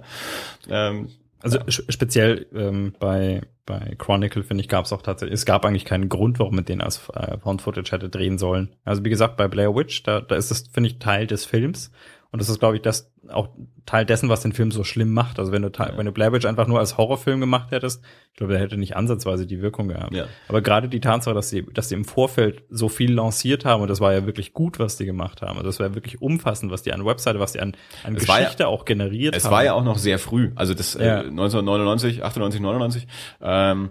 ähm, 0.69 1.09
Also 1.41 1.59
sch- 1.59 1.89
speziell 1.91 2.47
ähm, 2.53 2.93
bei 2.99 3.41
bei 3.65 3.93
Chronicle 3.99 4.41
finde 4.43 4.61
ich 4.63 4.67
gab 4.67 4.85
es 4.85 4.91
auch 4.93 5.03
tatsächlich 5.03 5.35
es 5.35 5.45
gab 5.45 5.63
eigentlich 5.63 5.85
keinen 5.85 6.09
Grund, 6.09 6.39
warum 6.39 6.55
man 6.55 6.65
den 6.65 6.81
als 6.81 7.07
äh, 7.13 7.37
Found 7.37 7.61
Footage 7.61 7.91
hätte 7.91 8.09
drehen 8.09 8.39
sollen. 8.39 8.69
Also 8.83 9.05
wie 9.05 9.11
gesagt 9.11 9.37
bei 9.37 9.47
Blair 9.47 9.75
Witch 9.75 10.01
da 10.01 10.21
da 10.21 10.35
ist 10.35 10.49
das 10.49 10.69
finde 10.73 10.89
ich 10.89 10.97
Teil 10.97 11.27
des 11.27 11.45
Films 11.45 11.91
und 12.31 12.39
das 12.41 12.49
ist 12.49 12.59
glaube 12.59 12.75
ich 12.75 12.81
das 12.81 13.11
auch 13.29 13.49
Teil 13.85 14.05
dessen, 14.05 14.29
was 14.29 14.41
den 14.41 14.53
Film 14.53 14.71
so 14.71 14.83
schlimm 14.83 15.13
macht. 15.13 15.39
Also 15.39 15.51
wenn 15.51 15.63
du 15.63 15.69
Ja. 15.75 15.91
wenn 15.97 16.05
du 16.05 16.11
Blair 16.11 16.31
Witch 16.31 16.45
einfach 16.45 16.67
nur 16.67 16.77
als 16.79 16.97
Horrorfilm 16.97 17.39
gemacht 17.39 17.71
hättest, 17.71 18.03
ich 18.31 18.37
glaube, 18.37 18.53
der 18.53 18.61
hätte 18.61 18.77
nicht 18.77 18.95
ansatzweise 18.95 19.47
die 19.47 19.61
Wirkung 19.61 19.87
gehabt. 19.87 20.13
Ja. 20.13 20.25
Aber 20.47 20.61
gerade 20.61 20.89
die 20.89 20.99
Tatsache, 20.99 21.33
dass 21.33 21.49
sie 21.49 21.65
dass 21.73 21.89
sie 21.89 21.95
im 21.95 22.05
Vorfeld 22.05 22.63
so 22.69 22.87
viel 22.87 23.11
lanciert 23.13 23.65
haben 23.65 23.81
und 23.81 23.87
das 23.89 23.99
war 23.99 24.13
ja 24.13 24.25
wirklich 24.27 24.53
gut, 24.53 24.77
was 24.79 24.95
die 24.97 25.05
gemacht 25.05 25.41
haben. 25.41 25.57
Also 25.57 25.63
das 25.65 25.79
war 25.79 25.87
ja 25.87 25.95
wirklich 25.95 26.21
umfassend, 26.21 26.71
was 26.71 26.83
die 26.83 26.93
an 26.93 27.03
Webseite, 27.05 27.39
was 27.39 27.53
die 27.53 27.59
an, 27.61 27.75
an 28.03 28.15
Es 28.15 28.27
war 28.27 28.37
ja- 28.39 28.43
Geschichte 28.45 28.67
auch 28.67 28.85
generiert 28.85 29.35
Es 29.35 29.45
haben. 29.45 29.51
war 29.51 29.63
ja 29.63 29.73
auch 29.73 29.83
noch 29.83 29.97
sehr 29.97 30.19
früh, 30.19 30.51
also 30.55 30.73
das 30.75 30.95
äh, 30.95 31.23
1999, 31.27 32.23
98, 32.23 32.61
99. 32.61 33.07
Ähm, 33.41 33.89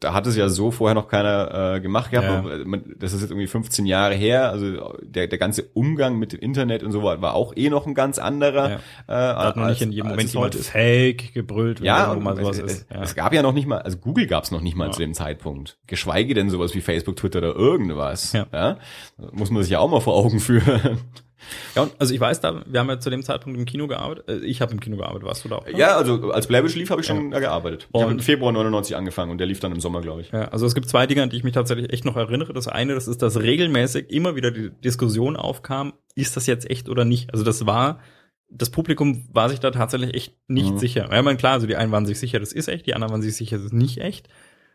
da 0.00 0.12
hat 0.14 0.26
es 0.26 0.36
ja 0.36 0.48
so 0.48 0.70
vorher 0.70 0.94
noch 0.94 1.08
keiner 1.08 1.74
äh, 1.76 1.80
gemacht 1.80 2.10
gehabt. 2.10 2.46
Ja. 2.46 2.54
Äh, 2.56 2.64
man- 2.64 2.94
Das 2.98 3.12
ist 3.12 3.20
jetzt 3.22 3.30
irgendwie 3.30 3.46
15 3.46 3.86
Jahre 3.86 4.14
her. 4.14 4.50
Also 4.50 4.94
der, 5.02 5.26
der 5.28 5.38
ganze 5.38 5.64
Umgang 5.74 6.18
mit 6.18 6.32
dem 6.32 6.40
Internet 6.40 6.82
und 6.82 6.92
so 6.92 7.02
war, 7.02 7.20
war 7.22 7.34
auch 7.34 7.52
eh 7.56 7.70
noch 7.70 7.86
ein 7.86 7.94
ganz 7.94 8.18
anderer. 8.18 8.70
Ja. 8.70 8.76
Äh, 8.76 8.80
Da 9.06 9.44
hat 9.46 9.56
noch 9.56 9.64
als- 9.64 9.72
nicht 9.80 9.82
in 9.82 9.92
jedem 9.92 10.10
Moment 10.10 10.32
jemand 10.32 10.54
ist. 10.54 10.70
Fake 10.70 11.32
gebrüllt, 11.34 11.80
Ja, 11.80 12.14
mal 12.14 12.36
sowas 12.36 12.58
es, 12.58 12.64
ist. 12.64 12.86
es, 12.90 12.94
Ja. 12.94 13.02
es 13.02 13.14
gab 13.14 13.32
ja 13.32 13.42
noch 13.42 13.52
nicht 13.52 13.66
mal, 13.66 13.78
also 13.78 13.98
Google 13.98 14.26
gab 14.26 14.44
es 14.44 14.50
noch 14.50 14.60
nicht 14.60 14.76
mal 14.76 14.86
Ja. 14.86 14.92
zu 14.92 15.00
dem 15.00 15.14
Zeitpunkt. 15.14 15.78
Geschweige 15.86 16.34
denn 16.34 16.50
sowas 16.50 16.74
wie 16.74 16.80
Facebook, 16.80 17.16
Twitter 17.16 17.38
oder 17.38 17.54
irgendwas. 17.56 18.32
Ja. 18.32 18.78
Muss 19.32 19.50
man 19.50 19.62
sich 19.62 19.72
ja 19.72 19.78
auch 19.78 19.90
mal 19.90 20.00
vor 20.00 20.14
Augen 20.14 20.40
führen. 20.40 20.98
Ja, 21.74 21.82
und 21.82 21.92
also 21.98 22.14
ich 22.14 22.20
weiß 22.20 22.40
da, 22.40 22.62
wir 22.66 22.80
haben 22.80 22.88
ja 22.88 22.98
zu 22.98 23.10
dem 23.10 23.22
Zeitpunkt 23.22 23.58
im 23.58 23.64
Kino 23.64 23.86
gearbeitet. 23.86 24.28
Äh, 24.28 24.44
Ich 24.46 24.60
habe 24.60 24.72
im 24.72 24.80
Kino 24.80 24.96
gearbeitet, 24.96 25.24
warst 25.26 25.44
du 25.44 25.48
da 25.48 25.56
auch? 25.56 25.68
Ja, 25.68 25.96
also 25.96 26.30
als 26.32 26.46
Blairwitch 26.46 26.74
lief, 26.74 26.90
habe 26.90 27.00
ich 27.00 27.06
schon 27.06 27.30
da 27.30 27.40
gearbeitet. 27.40 27.88
Ich 27.92 28.00
habe 28.00 28.12
im 28.12 28.20
Februar 28.20 28.52
99 28.52 28.96
angefangen 28.96 29.30
und 29.30 29.38
der 29.38 29.46
lief 29.46 29.60
dann 29.60 29.72
im 29.72 29.80
Sommer, 29.80 30.00
glaube 30.00 30.20
ich. 30.22 30.30
Ja, 30.30 30.44
also 30.48 30.66
es 30.66 30.74
gibt 30.74 30.88
zwei 30.88 31.06
Dinge, 31.06 31.22
an 31.22 31.30
die 31.30 31.36
ich 31.36 31.44
mich 31.44 31.52
tatsächlich 31.54 31.92
echt 31.92 32.04
noch 32.04 32.16
erinnere. 32.16 32.52
Das 32.52 32.68
eine, 32.68 32.94
das 32.94 33.08
ist, 33.08 33.22
dass 33.22 33.38
regelmäßig 33.40 34.10
immer 34.10 34.36
wieder 34.36 34.50
die 34.50 34.70
Diskussion 34.84 35.36
aufkam, 35.36 35.92
ist 36.14 36.36
das 36.36 36.46
jetzt 36.46 36.70
echt 36.70 36.88
oder 36.88 37.04
nicht? 37.04 37.32
Also 37.32 37.44
das 37.44 37.64
war, 37.66 38.00
das 38.48 38.70
Publikum 38.70 39.24
war 39.32 39.48
sich 39.48 39.60
da 39.60 39.70
tatsächlich 39.70 40.14
echt 40.14 40.34
nicht 40.48 40.72
Mhm. 40.74 40.78
sicher. 40.78 41.08
Ja, 41.10 41.22
meine, 41.22 41.38
klar, 41.38 41.54
also 41.54 41.66
die 41.66 41.76
einen 41.76 41.90
waren 41.92 42.04
sich 42.06 42.18
sicher, 42.18 42.38
das 42.38 42.52
ist 42.52 42.68
echt, 42.68 42.86
die 42.86 42.94
anderen 42.94 43.12
waren 43.12 43.22
sich 43.22 43.34
sicher, 43.34 43.56
das 43.56 43.66
ist 43.66 43.72
nicht 43.72 43.98
echt. 43.98 44.28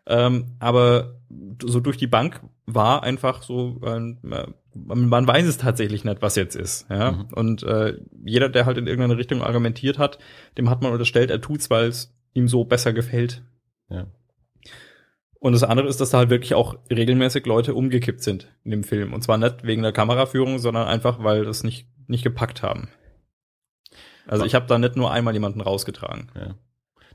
Ähm, 0.08 0.56
aber 0.60 1.20
so 1.62 1.80
durch 1.80 1.98
die 1.98 2.08
Bank 2.08 2.42
war 2.66 3.04
einfach 3.04 3.44
so, 3.44 3.80
äh, 3.84 4.00
man, 4.22 5.10
man 5.10 5.28
weiß 5.28 5.46
es 5.46 5.58
tatsächlich 5.58 6.06
nicht, 6.06 6.22
was 6.22 6.36
jetzt 6.36 6.56
ist. 6.56 6.90
Ja? 6.90 7.12
Mhm. 7.12 7.26
Und 7.34 7.64
äh, 7.64 7.98
jeder, 8.24 8.50
der 8.50 8.66
halt 8.66 8.78
in 8.78 8.88
irgendeine 8.88 9.18
Richtung 9.18 9.42
argumentiert 9.42 9.98
hat, 9.98 10.18
dem 10.58 10.70
hat 10.70 10.82
man 10.82 10.92
unterstellt, 10.92 11.30
er 11.30 11.42
tut's, 11.42 11.70
weil 11.70 11.88
es 11.88 12.16
ihm 12.34 12.48
so 12.48 12.64
besser 12.64 12.94
gefällt. 12.94 13.44
Ja. 13.90 14.08
Und 15.40 15.54
das 15.54 15.64
andere 15.64 15.88
ist, 15.88 16.02
dass 16.02 16.12
da 16.12 16.20
halt 16.20 16.30
wirklich 16.30 16.56
auch 16.56 16.78
regelmäßig 16.90 17.46
Leute 17.46 17.74
umgekippt 17.74 18.22
sind 18.22 18.52
in 18.64 18.72
dem 18.72 18.84
Film. 18.84 19.14
Und 19.14 19.24
zwar 19.24 19.38
nicht 19.38 19.64
wegen 19.64 19.84
der 19.84 19.92
Kameraführung, 19.92 20.58
sondern 20.60 20.88
einfach, 20.88 21.24
weil 21.24 21.46
das 21.46 21.64
nicht, 21.64 21.88
nicht 22.08 22.24
gepackt 22.24 22.64
haben. 22.64 22.90
Also 24.26 24.46
ich 24.46 24.56
habe 24.56 24.68
da 24.68 24.78
nicht 24.78 24.96
nur 24.96 25.12
einmal 25.12 25.34
jemanden 25.34 25.62
rausgetragen. 25.62 26.32
Ja. 26.36 26.56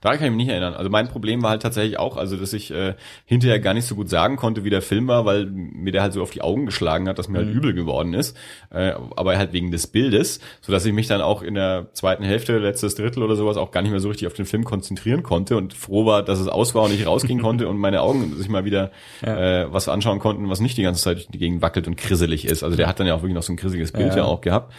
Daran 0.03 0.19
kann 0.19 0.27
ich 0.27 0.33
mich 0.33 0.45
nicht 0.47 0.53
erinnern. 0.53 0.75
Also 0.75 0.91
mein 0.91 1.09
Problem 1.09 1.43
war 1.43 1.51
halt 1.51 1.63
tatsächlich 1.63 1.99
auch, 1.99 2.17
also 2.19 2.37
dass 2.37 2.53
ich 2.53 2.71
äh, 2.73 2.95
hinterher 3.25 3.59
gar 3.61 3.73
nicht 3.73 3.87
so 3.87 3.95
gut 3.95 4.11
sagen 4.11 4.37
konnte, 4.37 4.65
wie 4.65 4.71
der 4.71 4.83
Film 4.83 5.09
war, 5.09 5.25
weil 5.25 5.47
mir 5.47 5.93
der 5.93 6.03
halt 6.03 6.13
so 6.13 6.21
auf 6.23 6.31
die 6.31 6.43
Augen 6.43 6.67
geschlagen 6.67 7.09
hat, 7.09 7.19
dass 7.19 7.29
mir 7.29 7.39
halt 7.39 7.49
Mhm. 7.49 7.55
übel 7.55 7.73
geworden 7.73 8.13
ist. 8.13 8.37
Äh, 8.71 8.93
aber 9.17 9.39
halt 9.39 9.53
wegen 9.53 9.71
des 9.71 9.87
Bildes, 9.87 10.41
so 10.61 10.73
dass 10.73 10.85
ich 10.85 10.93
mich 10.93 11.07
dann 11.07 11.21
auch 11.23 11.41
in 11.43 11.55
der 11.55 11.87
zweiten 11.95 12.25
Hälfte, 12.25 12.59
letztes 12.59 12.97
Drittel 12.97 13.23
oder 13.23 13.37
sowas, 13.37 13.57
auch 13.57 13.71
gar 13.71 13.81
nicht 13.83 13.93
mehr 13.93 14.01
so 14.01 14.09
richtig 14.09 14.27
auf 14.27 14.35
den 14.35 14.45
Film 14.45 14.65
konzentrieren 14.65 15.23
konnte 15.23 15.57
und 15.57 15.73
froh 15.73 16.05
war, 16.05 16.23
dass 16.23 16.41
es 16.41 16.49
aus 16.49 16.75
war 16.75 16.83
und 16.83 16.93
ich 16.93 17.07
rausgehen 17.07 17.41
konnte 17.43 17.69
und 17.69 17.79
meine 17.79 18.03
Augen 18.03 18.35
sich 18.37 18.49
mal 18.49 18.65
wieder 18.65 18.91
Ja. 19.25 19.63
äh, 19.63 19.73
was 19.73 19.89
anschauen 19.89 20.19
konnten, 20.19 20.51
was 20.51 20.61
nicht 20.61 20.77
die 20.77 20.83
ganze 20.83 21.03
Zeit 21.03 21.17
durch 21.19 21.29
die 21.29 21.39
Gegend 21.39 21.63
wackelt 21.63 21.87
und 21.87 21.97
krisselig 21.97 22.45
ist. 22.45 22.65
Also 22.65 22.77
der 22.77 22.89
hat 22.89 22.99
dann 22.99 23.07
ja 23.07 23.15
auch 23.15 23.23
wirklich 23.23 23.35
noch 23.37 23.43
so 23.45 23.53
ein 23.53 23.57
krisseliges 23.57 23.93
Bild 23.93 24.09
Ja. 24.11 24.17
ja 24.19 24.25
auch 24.25 24.41
gehabt. 24.41 24.73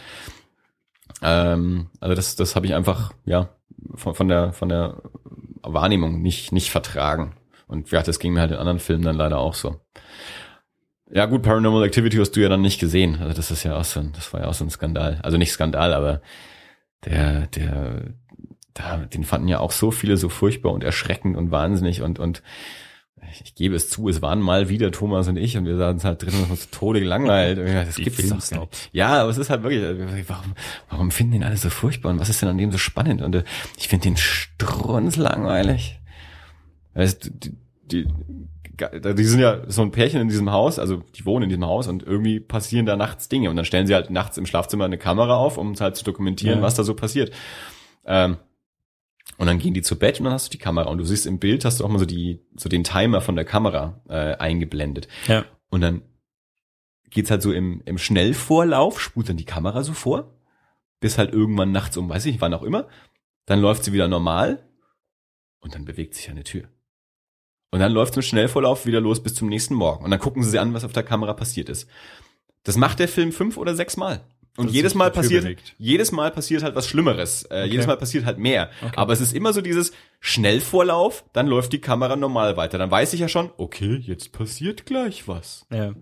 Ähm, 1.24 1.88
also 2.00 2.14
das, 2.14 2.36
das 2.36 2.54
habe 2.54 2.66
ich 2.66 2.74
einfach, 2.74 3.12
ja, 3.24 3.48
von, 3.94 4.14
von 4.14 4.28
der, 4.28 4.52
von 4.52 4.68
der 4.68 5.02
Wahrnehmung 5.62 6.20
nicht, 6.20 6.52
nicht 6.52 6.70
vertragen. 6.70 7.34
Und 7.66 7.90
ja, 7.90 8.02
das 8.02 8.18
ging 8.18 8.34
mir 8.34 8.40
halt 8.40 8.50
in 8.50 8.58
anderen 8.58 8.78
Filmen 8.78 9.04
dann 9.04 9.16
leider 9.16 9.38
auch 9.38 9.54
so. 9.54 9.80
Ja 11.10 11.26
gut, 11.26 11.42
Paranormal 11.42 11.84
Activity 11.84 12.18
hast 12.18 12.32
du 12.32 12.40
ja 12.40 12.48
dann 12.48 12.60
nicht 12.60 12.78
gesehen. 12.78 13.18
Also 13.20 13.34
das 13.34 13.50
ist 13.50 13.64
ja 13.64 13.76
auch 13.76 13.84
so 13.84 14.00
ein, 14.00 14.12
das 14.12 14.32
war 14.32 14.40
ja 14.40 14.48
auch 14.48 14.54
so 14.54 14.64
ein 14.64 14.70
Skandal. 14.70 15.18
Also 15.22 15.38
nicht 15.38 15.52
Skandal, 15.52 15.94
aber 15.94 16.20
der, 17.06 17.46
der, 17.48 18.14
da, 18.74 18.98
den 18.98 19.24
fanden 19.24 19.48
ja 19.48 19.60
auch 19.60 19.72
so 19.72 19.90
viele 19.90 20.16
so 20.18 20.28
furchtbar 20.28 20.72
und 20.72 20.84
erschreckend 20.84 21.36
und 21.36 21.50
wahnsinnig 21.50 22.02
und, 22.02 22.18
und 22.18 22.42
ich 23.32 23.54
gebe 23.54 23.74
es 23.76 23.88
zu, 23.90 24.08
es 24.08 24.22
waren 24.22 24.40
mal 24.40 24.68
wieder 24.68 24.90
Thomas 24.92 25.28
und 25.28 25.36
ich 25.36 25.56
und 25.56 25.66
wir 25.66 25.76
saßen 25.76 26.02
halt 26.04 26.22
drin 26.22 26.34
und 26.34 26.50
uns 26.50 26.70
zu 26.70 26.70
Tode 26.78 27.00
gelangweilt. 27.00 27.58
Das 27.58 27.94
Die 27.96 28.04
gibt's 28.04 28.28
doch 28.28 28.36
nicht. 28.60 28.90
Ja, 28.92 29.20
aber 29.22 29.30
es 29.30 29.38
ist 29.38 29.50
halt 29.50 29.62
wirklich, 29.62 29.82
äh, 29.82 30.24
warum, 30.28 30.54
warum 30.90 31.10
finden 31.10 31.32
den 31.32 31.44
alle 31.44 31.56
so 31.56 31.70
furchtbar 31.70 32.10
und 32.10 32.20
was 32.20 32.28
ist 32.28 32.42
denn 32.42 32.48
an 32.48 32.58
dem 32.58 32.70
so 32.72 32.78
spannend? 32.78 33.22
Und 33.22 33.34
äh, 33.34 33.44
ich 33.76 33.88
finde 33.88 34.04
den 34.04 34.16
strunzlangweilig. 34.16 36.00
Weißt, 36.94 37.24
du, 37.24 37.30
die, 37.30 37.56
die, 37.90 38.06
die 39.14 39.24
sind 39.24 39.40
ja 39.40 39.62
so 39.68 39.82
ein 39.82 39.90
Pärchen 39.90 40.20
in 40.20 40.28
diesem 40.28 40.50
Haus, 40.50 40.78
also 40.78 41.02
die 41.16 41.24
wohnen 41.26 41.44
in 41.44 41.48
diesem 41.50 41.64
Haus 41.64 41.86
und 41.88 42.02
irgendwie 42.02 42.40
passieren 42.40 42.86
da 42.86 42.96
nachts 42.96 43.28
Dinge 43.28 43.50
und 43.50 43.56
dann 43.56 43.64
stellen 43.64 43.86
sie 43.86 43.94
halt 43.94 44.10
nachts 44.10 44.36
im 44.38 44.46
Schlafzimmer 44.46 44.84
eine 44.84 44.98
Kamera 44.98 45.36
auf, 45.36 45.58
um 45.58 45.72
es 45.72 45.80
halt 45.80 45.96
zu 45.96 46.04
dokumentieren, 46.04 46.58
Ja. 46.58 46.62
was 46.64 46.74
da 46.74 46.82
so 46.84 46.94
passiert. 46.94 47.32
Ähm, 48.06 48.36
und 49.38 49.46
dann 49.46 49.58
gehen 49.58 49.74
die 49.74 49.82
zu 49.82 49.98
Bett 49.98 50.18
und 50.18 50.24
dann 50.24 50.32
hast 50.32 50.46
du 50.46 50.50
die 50.50 50.58
Kamera 50.62 50.88
und 50.90 50.98
du 50.98 51.04
siehst 51.04 51.26
im 51.26 51.38
Bild 51.38 51.64
hast 51.64 51.80
du 51.80 51.84
auch 51.84 51.88
mal 51.88 51.98
so 51.98 52.06
die 52.06 52.40
so 52.56 52.68
den 52.68 52.84
Timer 52.84 53.20
von 53.20 53.36
der 53.36 53.44
Kamera 53.44 54.00
äh, 54.08 54.36
eingeblendet 54.36 55.08
Ja. 55.26 55.44
und 55.70 55.80
dann 55.80 56.02
geht's 57.10 57.30
halt 57.30 57.42
so 57.42 57.52
im, 57.52 57.80
im 57.84 57.96
Schnellvorlauf, 57.98 59.00
spult 59.00 59.28
dann 59.28 59.36
die 59.36 59.44
Kamera 59.44 59.82
so 59.84 59.92
vor, 59.92 60.34
bis 61.00 61.16
halt 61.18 61.32
irgendwann 61.32 61.70
nachts 61.72 61.96
um, 61.96 62.08
weiß 62.08 62.26
ich 62.26 62.40
wann 62.40 62.54
auch 62.54 62.62
immer, 62.62 62.88
dann 63.46 63.60
läuft 63.60 63.84
sie 63.84 63.92
wieder 63.92 64.08
normal 64.08 64.68
und 65.60 65.74
dann 65.74 65.84
bewegt 65.84 66.14
sich 66.14 66.28
eine 66.30 66.44
Tür. 66.44 66.68
Und 67.70 67.80
dann 67.80 67.92
läuft 67.92 68.14
im 68.16 68.22
Schnellvorlauf 68.22 68.86
wieder 68.86 69.00
los 69.00 69.20
bis 69.22 69.34
zum 69.34 69.48
nächsten 69.48 69.74
Morgen. 69.74 70.04
Und 70.04 70.10
dann 70.12 70.20
gucken 70.20 70.44
sie 70.44 70.50
sich 70.50 70.60
an, 70.60 70.74
was 70.74 70.84
auf 70.84 70.92
der 70.92 71.02
Kamera 71.02 71.32
passiert 71.32 71.68
ist. 71.68 71.88
Das 72.62 72.76
macht 72.76 73.00
der 73.00 73.08
Film 73.08 73.32
fünf 73.32 73.56
oder 73.56 73.74
sechs 73.74 73.96
Mal. 73.96 74.24
Und 74.56 74.70
jedes 74.70 74.94
Mal 74.94 75.10
passiert, 75.10 75.42
bewegt. 75.42 75.74
jedes 75.78 76.12
Mal 76.12 76.30
passiert 76.30 76.62
halt 76.62 76.76
was 76.76 76.86
Schlimmeres. 76.86 77.42
Äh, 77.44 77.62
Okay. 77.64 77.70
Jedes 77.72 77.86
Mal 77.86 77.96
passiert 77.96 78.24
halt 78.24 78.38
mehr. 78.38 78.70
Okay. 78.82 78.92
Aber 78.96 79.12
es 79.12 79.20
ist 79.20 79.34
immer 79.34 79.52
so 79.52 79.60
dieses 79.60 79.92
Schnellvorlauf, 80.20 81.24
dann 81.32 81.46
läuft 81.48 81.72
die 81.72 81.80
Kamera 81.80 82.14
normal 82.14 82.56
weiter. 82.56 82.78
Dann 82.78 82.90
weiß 82.90 83.12
ich 83.14 83.20
ja 83.20 83.28
schon, 83.28 83.50
okay, 83.56 83.96
jetzt 83.96 84.30
passiert 84.32 84.86
gleich 84.86 85.26
was. 85.26 85.66
Ja. 85.72 85.92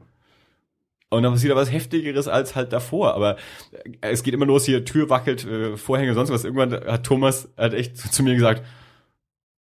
Und 1.08 1.22
dann 1.22 1.32
passiert 1.32 1.52
da 1.52 1.56
was 1.56 1.70
Heftigeres 1.72 2.28
als 2.28 2.54
halt 2.54 2.72
davor. 2.72 3.14
Aber 3.14 3.36
äh, 3.72 4.10
es 4.10 4.22
geht 4.22 4.34
immer 4.34 4.46
los, 4.46 4.64
hier 4.66 4.84
Tür 4.84 5.08
wackelt, 5.08 5.44
äh, 5.46 5.76
Vorhänge, 5.76 6.12
sonst 6.14 6.30
was. 6.30 6.44
Irgendwann 6.44 6.72
hat 6.72 7.04
Thomas 7.04 7.48
hat 7.56 7.72
echt 7.74 7.96
zu 7.96 8.22
mir 8.22 8.34
gesagt, 8.34 8.64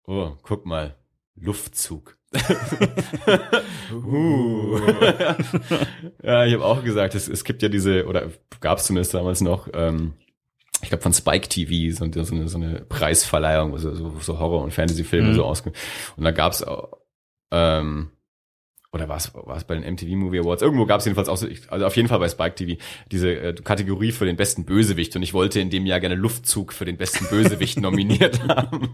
oh, 0.08 0.32
guck 0.42 0.66
mal, 0.66 0.96
Luftzug. 1.36 2.18
Uh. 3.94 4.80
ja, 6.24 6.46
ich 6.46 6.54
habe 6.54 6.66
auch 6.66 6.84
gesagt, 6.84 7.16
es, 7.16 7.28
es 7.28 7.44
gibt 7.44 7.62
ja 7.62 7.70
diese, 7.70 8.06
oder 8.08 8.30
gab 8.60 8.78
es 8.78 8.86
zumindest 8.86 9.14
damals 9.14 9.42
noch, 9.42 9.68
ähm, 9.74 10.14
ich 10.82 10.90
glaube 10.90 11.04
von 11.04 11.14
Spike 11.14 11.48
TV, 11.50 11.96
so, 11.96 12.24
so, 12.24 12.36
eine, 12.36 12.48
so 12.48 12.58
eine 12.58 12.82
Preisverleihung, 12.82 13.72
wo 13.74 13.78
so, 13.78 14.20
so 14.20 14.40
Horror- 14.40 14.64
und 14.64 14.74
Fantasy-Filme 14.74 15.30
Mhm. 15.30 15.36
so 15.36 15.46
ausge... 15.46 15.72
Und 16.18 16.24
da 16.24 16.32
gab's 16.32 16.64
auch, 16.64 16.98
ähm, 17.52 18.12
oder 18.94 19.08
war 19.08 19.18
es 19.18 19.34
war 19.34 19.56
es 19.56 19.64
bei 19.64 19.76
den 19.76 19.94
MTV 19.94 20.16
Movie 20.16 20.40
Awards? 20.40 20.62
Irgendwo 20.62 20.86
gab 20.86 21.00
es 21.00 21.06
jedenfalls 21.06 21.30
auch, 21.30 21.42
also 21.70 21.86
auf 21.86 21.96
jeden 21.96 22.10
Fall 22.10 22.20
bei 22.20 22.28
Spike 22.28 22.56
TV, 22.56 22.82
diese 23.10 23.32
äh, 23.34 23.54
Kategorie 23.54 24.12
für 24.12 24.26
den 24.26 24.36
besten 24.36 24.66
Bösewicht. 24.66 25.16
Und 25.16 25.24
ich 25.24 25.34
wollte 25.34 25.62
in 25.62 25.70
dem 25.70 25.86
Jahr 25.86 26.02
gerne 26.02 26.16
Luftzug 26.16 26.74
für 26.74 26.84
den 26.84 26.98
besten 26.98 27.26
Bösewicht 27.30 27.80
nominiert 27.82 28.46
haben. 28.50 28.94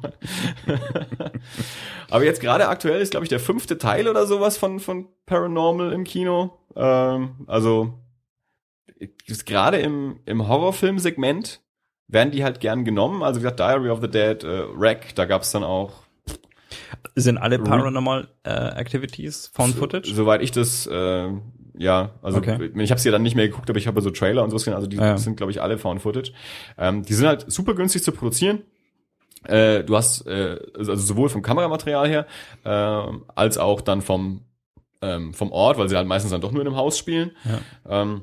Aber 2.10 2.24
jetzt 2.24 2.42
gerade 2.42 2.68
aktuell 2.68 3.02
ist, 3.02 3.12
glaube 3.12 3.26
ich, 3.26 3.30
der 3.30 3.40
fünfte 3.40 3.80
Teil 3.80 4.08
oder 4.08 4.28
sowas 4.28 4.58
von, 4.58 4.80
von 4.80 5.08
Paranormal 5.26 5.92
im 5.92 6.04
Kino. 6.04 6.60
Ähm, 6.76 7.46
also 7.48 7.94
gerade 9.46 9.78
im, 9.78 10.20
im 10.26 10.48
Horrorfilm-Segment 10.48 11.62
werden 12.08 12.32
die 12.32 12.44
halt 12.44 12.60
gern 12.60 12.86
genommen. 12.86 13.24
Also 13.24 13.40
wie 13.40 13.44
gesagt, 13.44 13.60
Diary 13.60 13.90
of 13.90 14.02
the 14.02 14.10
Dead, 14.10 14.44
äh, 14.44 14.80
Wreck, 14.80 15.16
da 15.16 15.26
gab's 15.26 15.52
dann 15.52 15.64
auch 15.64 16.07
Sind 17.16 17.38
alle 17.38 17.60
Paranormal 17.60 18.28
äh, 18.44 18.50
Activities 18.50 19.52
Found 19.54 19.74
So- 19.74 19.80
Footage? 19.80 20.14
Soweit 20.14 20.42
ich 20.42 20.52
das, 20.52 20.88
äh, 20.88 21.30
ja, 21.78 22.12
also 22.22 22.38
Okay. 22.40 22.72
ich 22.76 22.90
habe 22.92 23.00
sie 23.00 23.08
ja 23.10 23.12
dann 23.12 23.22
nicht 23.24 23.36
mehr 23.36 23.48
geguckt, 23.48 23.70
aber 23.70 23.78
ich 23.80 23.88
habe 23.88 24.02
so 24.02 24.10
Trailer 24.10 24.44
und 24.44 24.50
sowas 24.50 24.64
gesehen, 24.64 24.76
also 24.76 24.88
die 24.88 25.00
Ah, 25.00 25.06
ja. 25.08 25.18
sind, 25.18 25.38
glaube 25.38 25.52
ich, 25.52 25.62
alle 25.62 25.78
Found 25.78 26.02
Footage. 26.02 26.32
Ähm, 26.78 27.04
die 27.04 27.14
sind 27.14 27.28
halt 27.28 27.46
super 27.52 27.74
günstig 27.76 28.04
zu 28.04 28.12
produzieren. 28.12 28.62
Äh, 29.44 29.84
du 29.84 29.96
hast 29.96 30.26
äh, 30.28 30.60
also 30.78 30.96
sowohl 30.96 31.30
vom 31.30 31.42
Kameramaterial 31.42 32.08
her, 32.10 32.26
äh, 32.64 33.18
als 33.36 33.58
auch 33.58 33.82
dann 33.82 34.02
vom, 34.02 34.42
ähm, 35.02 35.34
vom 35.34 35.52
Ort, 35.52 35.78
weil 35.78 35.88
sie 35.90 35.96
halt 35.96 36.08
meistens 36.08 36.32
dann 36.32 36.42
doch 36.42 36.52
nur 36.52 36.62
in 36.62 36.68
einem 36.68 36.76
Haus 36.78 36.98
spielen. 36.98 37.32
Ja. 37.46 38.02
Ähm, 38.02 38.22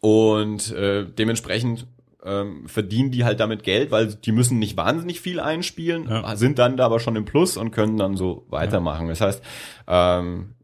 und 0.00 0.72
äh, 0.72 1.04
dementsprechend 1.06 1.86
ähm, 2.24 2.68
verdienen 2.68 3.10
die 3.10 3.24
halt 3.24 3.40
damit 3.40 3.62
Geld, 3.62 3.90
weil 3.90 4.14
die 4.14 4.32
müssen 4.32 4.58
nicht 4.58 4.76
wahnsinnig 4.76 5.20
viel 5.20 5.40
einspielen, 5.40 6.08
Ja. 6.08 6.36
sind 6.36 6.58
dann 6.58 6.76
da 6.76 6.86
aber 6.86 7.00
schon 7.00 7.16
im 7.16 7.24
Plus 7.24 7.56
und 7.56 7.70
können 7.70 7.96
dann 7.96 8.16
so 8.16 8.46
weitermachen. 8.50 9.08
Das 9.08 9.20
heißt, 9.20 9.42
ähm, 9.86 10.54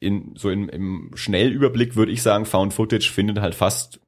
in, 0.00 0.34
so 0.36 0.50
in, 0.50 0.68
im 0.68 1.10
Schnellüberblick 1.14 1.94
würde 1.94 2.12
ich 2.12 2.22
sagen, 2.22 2.44
Found 2.44 2.74
Footage 2.74 3.10
findet 3.10 3.40
halt 3.40 3.54
fast 3.54 4.00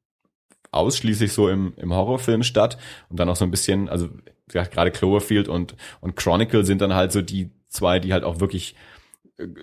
ausschließlich 0.72 1.32
so 1.32 1.48
im, 1.48 1.72
im 1.76 1.92
Horrorfilm 1.94 2.42
statt 2.42 2.78
und 3.08 3.20
dann 3.20 3.28
auch 3.28 3.36
so 3.36 3.44
ein 3.44 3.50
bisschen, 3.52 3.88
also 3.88 4.08
gerade 4.48 4.90
Cloverfield 4.90 5.48
und, 5.48 5.76
und 6.00 6.16
Chronicle 6.16 6.64
sind 6.64 6.80
dann 6.80 6.94
halt 6.94 7.12
so 7.12 7.22
die 7.22 7.50
zwei, 7.68 8.00
die 8.00 8.12
halt 8.12 8.24
auch 8.24 8.40
wirklich 8.40 8.74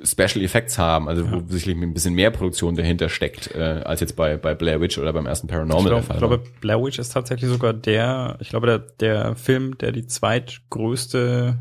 Special 0.03 0.43
Effects 0.43 0.77
haben, 0.77 1.07
also 1.07 1.31
wo 1.31 1.41
sicherlich 1.47 1.81
ein 1.81 1.93
bisschen 1.93 2.13
mehr 2.13 2.29
Produktion 2.31 2.75
dahinter 2.75 3.07
steckt, 3.07 3.55
äh, 3.55 3.81
als 3.85 4.01
jetzt 4.01 4.17
bei, 4.17 4.35
bei 4.35 4.53
Blair 4.53 4.81
Witch 4.81 4.97
oder 4.97 5.13
beim 5.13 5.25
ersten 5.25 5.47
Ich 5.47 5.51
Paranormal 5.51 5.83
glaube, 5.83 5.95
der 5.95 6.03
Fall 6.03 6.15
ich 6.15 6.19
glaube, 6.19 6.43
Blair 6.59 6.83
Witch 6.83 6.99
ist 6.99 7.13
tatsächlich 7.13 7.49
sogar 7.49 7.73
der, 7.73 8.37
ich 8.41 8.49
glaube, 8.49 8.67
der, 8.67 8.79
der 8.79 9.35
Film, 9.35 9.77
der 9.77 9.93
die 9.93 10.05
zweitgrößte 10.07 11.57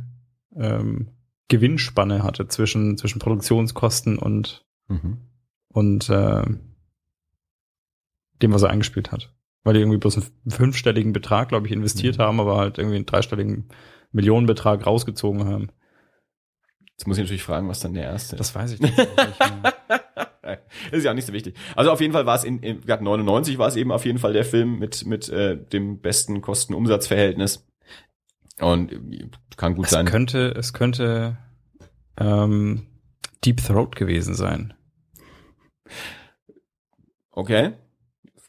ähm, 0.57 1.09
Gewinnspanne 1.49 2.25
hatte 2.25 2.49
zwischen, 2.49 2.97
zwischen 2.99 3.21
Produktionskosten 3.21 4.19
und. 4.19 4.65
Mhm. 4.89 5.19
und 5.69 6.09
äh, 6.09 6.43
dem, 8.43 8.53
was 8.53 8.63
er 8.63 8.71
eingespielt 8.71 9.13
hat. 9.13 9.33
Weil 9.63 9.75
die 9.75 9.81
irgendwie 9.81 9.99
bloß 9.99 10.17
einen 10.17 10.51
fünfstelligen 10.51 11.13
Betrag, 11.13 11.51
glaube 11.51 11.67
ich, 11.67 11.73
investiert 11.73 12.19
Mhm. 12.19 12.23
haben, 12.23 12.41
aber 12.41 12.57
halt 12.57 12.79
irgendwie 12.79 12.97
einen 12.97 13.07
dreistelligen 13.07 13.69
Millionenbetrag 14.11 14.87
rausgezogen 14.87 15.45
haben. 15.45 15.69
Jetzt 17.01 17.07
muss 17.07 17.17
ich 17.17 17.23
natürlich 17.23 17.43
fragen, 17.43 17.67
was 17.67 17.81
dann 17.81 17.95
der 17.95 18.03
erste 18.03 18.37
ist. 18.37 18.41
Das 18.41 18.55
weiß 18.55 18.73
ich 18.73 18.81
nicht. 18.81 18.95
Das 20.91 20.99
ist 20.99 21.05
ja 21.05 21.13
auch 21.13 21.15
nicht 21.15 21.27
so 21.27 21.33
wichtig. 21.33 21.55
Also 21.77 21.93
auf 21.93 22.01
jeden 22.01 22.13
Fall 22.13 22.27
war 22.27 22.35
es 22.35 22.43
in, 22.43 22.61
in 22.61 22.83
ja, 22.85 23.01
99 23.01 23.59
war 23.59 23.69
es 23.69 23.77
eben 23.77 23.93
auf 23.93 24.05
jeden 24.05 24.19
Fall 24.19 24.33
der 24.33 24.45
Film 24.45 24.79
mit 24.79 25.07
mit 25.07 25.29
äh, 25.29 25.57
dem 25.57 26.01
besten 26.01 26.41
Kosten-Umsatz-Verhältnis. 26.41 27.67
Und 28.59 28.93
äh, 28.93 29.29
kann 29.57 29.77
gut 29.77 29.85
es 29.85 29.93
sein. 29.93 30.07
könnte, 30.07 30.53
es 30.57 30.73
könnte 30.73 31.39
ähm, 32.19 32.87
Deep 33.45 33.63
Throat 33.65 33.95
gewesen 33.95 34.35
sein. 34.35 34.75
Okay. 37.31 37.75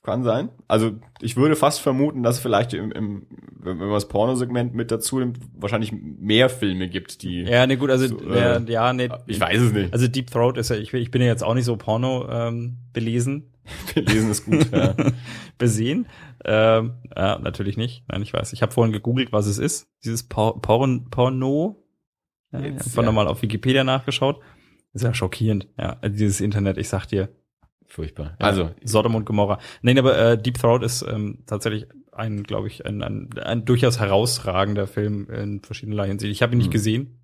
Kann 0.03 0.23
sein. 0.23 0.49
Also 0.67 0.93
ich 1.21 1.37
würde 1.37 1.55
fast 1.55 1.79
vermuten, 1.79 2.23
dass 2.23 2.37
es 2.37 2.41
vielleicht 2.41 2.73
im, 2.73 2.91
im 2.91 3.27
wenn 3.63 3.77
man 3.77 3.91
das 3.91 4.07
Pornosegment 4.07 4.73
mit 4.73 4.89
dazu 4.89 5.19
nimmt, 5.19 5.37
wahrscheinlich 5.55 5.91
mehr 5.91 6.49
Filme 6.49 6.89
gibt, 6.89 7.21
die 7.21 7.43
Ja, 7.43 7.67
nee, 7.67 7.75
gut, 7.75 7.91
also 7.91 8.07
So, 8.07 8.33
ja, 8.33 8.55
äh, 8.55 8.71
ja, 8.71 8.93
nee. 8.93 9.09
ich 9.27 9.39
weiß 9.39 9.61
es 9.61 9.71
nicht. 9.71 9.93
Also 9.93 10.07
Deep 10.07 10.31
Throat 10.31 10.57
ist 10.57 10.69
ja, 10.69 10.77
ich, 10.77 10.91
ich 10.91 11.11
bin 11.11 11.21
ja 11.21 11.27
jetzt 11.27 11.43
auch 11.43 11.53
nicht 11.53 11.65
so 11.65 11.75
Porno 11.77 12.27
ähm, 12.29 12.77
belesen, 12.93 13.51
Lesen 13.95 14.31
ist 14.31 14.45
gut. 14.45 14.71
ja. 14.71 14.95
besehen. 15.57 16.07
Ähm, 16.43 16.93
ja, 17.15 17.39
natürlich 17.39 17.77
nicht. 17.77 18.03
Nein, 18.07 18.21
ich 18.21 18.33
weiß. 18.33 18.53
Ich 18.53 18.61
habe 18.61 18.71
vorhin 18.71 18.93
gegoogelt, 18.93 19.31
was 19.31 19.45
es 19.45 19.57
ist. 19.57 19.87
Dieses 20.03 20.23
Por 20.23 20.61
Porn 20.61 21.09
Porno. 21.09 21.83
Ja, 22.51 22.59
ich 22.59 22.65
Jetzt, 22.65 22.79
habe 22.79 22.89
vorhin 22.89 23.03
ja. 23.03 23.11
nochmal 23.11 23.27
auf 23.27 23.41
Wikipedia 23.41 23.83
nachgeschaut. 23.83 24.39
Ist 24.93 25.03
ja 25.03 25.13
schockierend. 25.13 25.67
Ja, 25.77 25.97
also 26.01 26.17
dieses 26.17 26.41
Internet, 26.41 26.77
ich 26.77 26.89
sag 26.89 27.05
dir. 27.05 27.29
Furchtbar. 27.91 28.37
Ja, 28.39 28.45
Also 28.47 28.71
Sodom 28.85 29.15
und 29.15 29.25
Gomorra. 29.25 29.59
Nein, 29.81 29.99
aber 29.99 30.17
äh, 30.17 30.37
Deep 30.41 30.57
Throat 30.57 30.81
ist 30.81 31.01
ähm, 31.07 31.39
tatsächlich 31.45 31.87
ein, 32.13 32.43
glaube 32.43 32.67
ich, 32.67 32.85
ein, 32.85 33.01
ein, 33.03 33.29
ein 33.43 33.65
durchaus 33.65 33.99
herausragender 33.99 34.85
Film 34.87 35.27
in 35.29 35.61
verschiedenerlei 35.61 36.07
Hinsicht. 36.07 36.31
Ich 36.31 36.41
habe 36.41 36.53
ihn 36.53 36.57
nicht 36.59 36.67
Hm. 36.67 36.71
gesehen. 36.71 37.21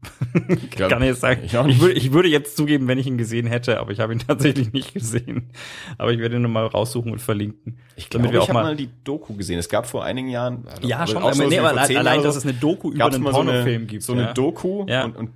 glaub, 0.72 0.90
Kann 0.92 1.02
ich 1.04 1.10
jetzt 1.10 1.22
sagen. 1.22 1.42
ich 1.46 1.54
Ich, 1.54 1.80
würde, 1.82 1.94
ich 1.94 2.12
würde 2.12 2.28
jetzt 2.30 2.58
zugeben, 2.58 2.88
wenn 2.88 2.98
ich 2.98 3.08
ihn 3.08 3.18
gesehen 3.18 3.48
hätte, 3.48 3.80
aber 3.80 3.92
ich 3.92 4.00
habe 4.02 4.12
ihn 4.14 4.20
tatsächlich 4.28 4.74
nicht 4.74 4.94
gesehen. 4.94 5.52
Aber 5.98 6.12
ich 6.12 6.20
werde 6.20 6.36
ihn 6.36 6.42
nochmal 6.42 6.66
raussuchen 6.68 7.12
und 7.14 7.20
verlinken. 7.20 7.78
ich 7.96 8.10
glaube, 8.10 8.28
ich 8.28 8.34
habe 8.36 8.54
mal- 8.54 8.64
mal 8.64 8.76
die 8.76 8.90
Doku 9.06 9.36
gesehen. 9.36 9.60
Es 9.60 9.70
gab 9.70 9.88
vor 9.88 10.04
einigen 10.04 10.28
Jahren 10.30 10.66
Ja, 10.82 11.06
schon. 11.08 11.18
auch 11.18 11.24
Aber, 11.24 11.34
sowas 11.34 11.50
nee, 11.50 11.60
aber 11.60 11.70
allein, 11.70 11.92
Jahren 12.06 12.24
dass 12.24 12.34
so, 12.36 12.40
es 12.40 12.46
eine 12.46 12.54
Doku 12.56 12.92
über 12.92 13.06
einen 13.06 13.24
mal 13.24 13.34
so 13.34 13.40
eine, 13.42 13.52
Pornofilm 13.52 13.88
gibt. 13.88 14.04
so 14.04 14.14
eine 14.14 14.22
ja. 14.24 14.34
Doku 14.34 14.86
Ja. 14.88 15.06
und, 15.06 15.16
und 15.16 15.30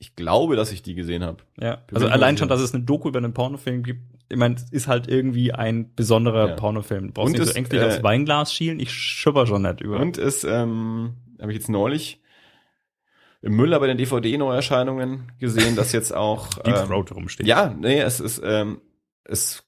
ich, 0.00 0.16
glaube, 0.16 0.56
dass 0.56 0.72
ich 0.72 0.82
die 0.82 0.94
gesehen 0.94 1.22
habe. 1.22 1.44
Ja, 1.60 1.82
also 1.94 2.08
allein 2.08 2.36
schon, 2.36 2.48
dass 2.48 2.60
es 2.60 2.74
eine 2.74 2.82
Doku 2.82 3.08
über 3.08 3.18
einen 3.18 3.34
Pornofilm 3.34 3.82
gibt, 3.82 4.00
ich 4.28 4.36
meine, 4.36 4.54
es 4.54 4.70
ist 4.70 4.88
halt 4.88 5.08
irgendwie 5.08 5.52
ein 5.52 5.94
besonderer 5.94 6.48
Ja. 6.50 6.54
Pornofilm. 6.56 7.08
Du 7.08 7.12
brauchst 7.12 7.26
Und 7.26 7.32
nicht 7.32 7.44
so 7.44 7.50
es, 7.50 7.56
ängstlich 7.56 7.82
äh, 7.82 7.84
aufs 7.84 8.02
Weinglas 8.02 8.52
schielen, 8.54 8.80
ich 8.80 8.92
schipper 8.92 9.46
schon 9.46 9.62
nicht 9.62 9.80
über. 9.80 9.98
Und 10.00 10.18
es 10.18 10.44
ähm, 10.44 11.14
habe 11.40 11.52
ich 11.52 11.58
jetzt 11.58 11.68
neulich 11.68 12.20
im 13.42 13.56
Müller 13.56 13.80
bei 13.80 13.86
den 13.86 13.98
DVD-Neuerscheinungen 13.98 15.32
gesehen, 15.38 15.76
dass 15.76 15.92
jetzt 15.92 16.14
auch 16.14 16.48
Deep 16.64 16.76
ähm, 16.76 16.86
Throat 16.86 17.12
rumsteht. 17.12 17.46
Ja, 17.46 17.74
nee, 17.76 18.00
es 18.00 18.20
ist 18.20 18.40
ähm, 18.44 18.80
es 19.24 19.64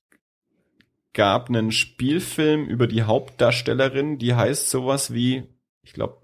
gab 1.12 1.49
einen 1.49 1.72
Spielfilm 1.72 2.66
über 2.66 2.87
die 2.87 3.03
Hauptdarstellerin, 3.03 4.18
die 4.18 4.35
heißt 4.35 4.70
sowas 4.70 5.12
wie, 5.12 5.45
ich 5.83 5.93
glaube, 5.93 6.22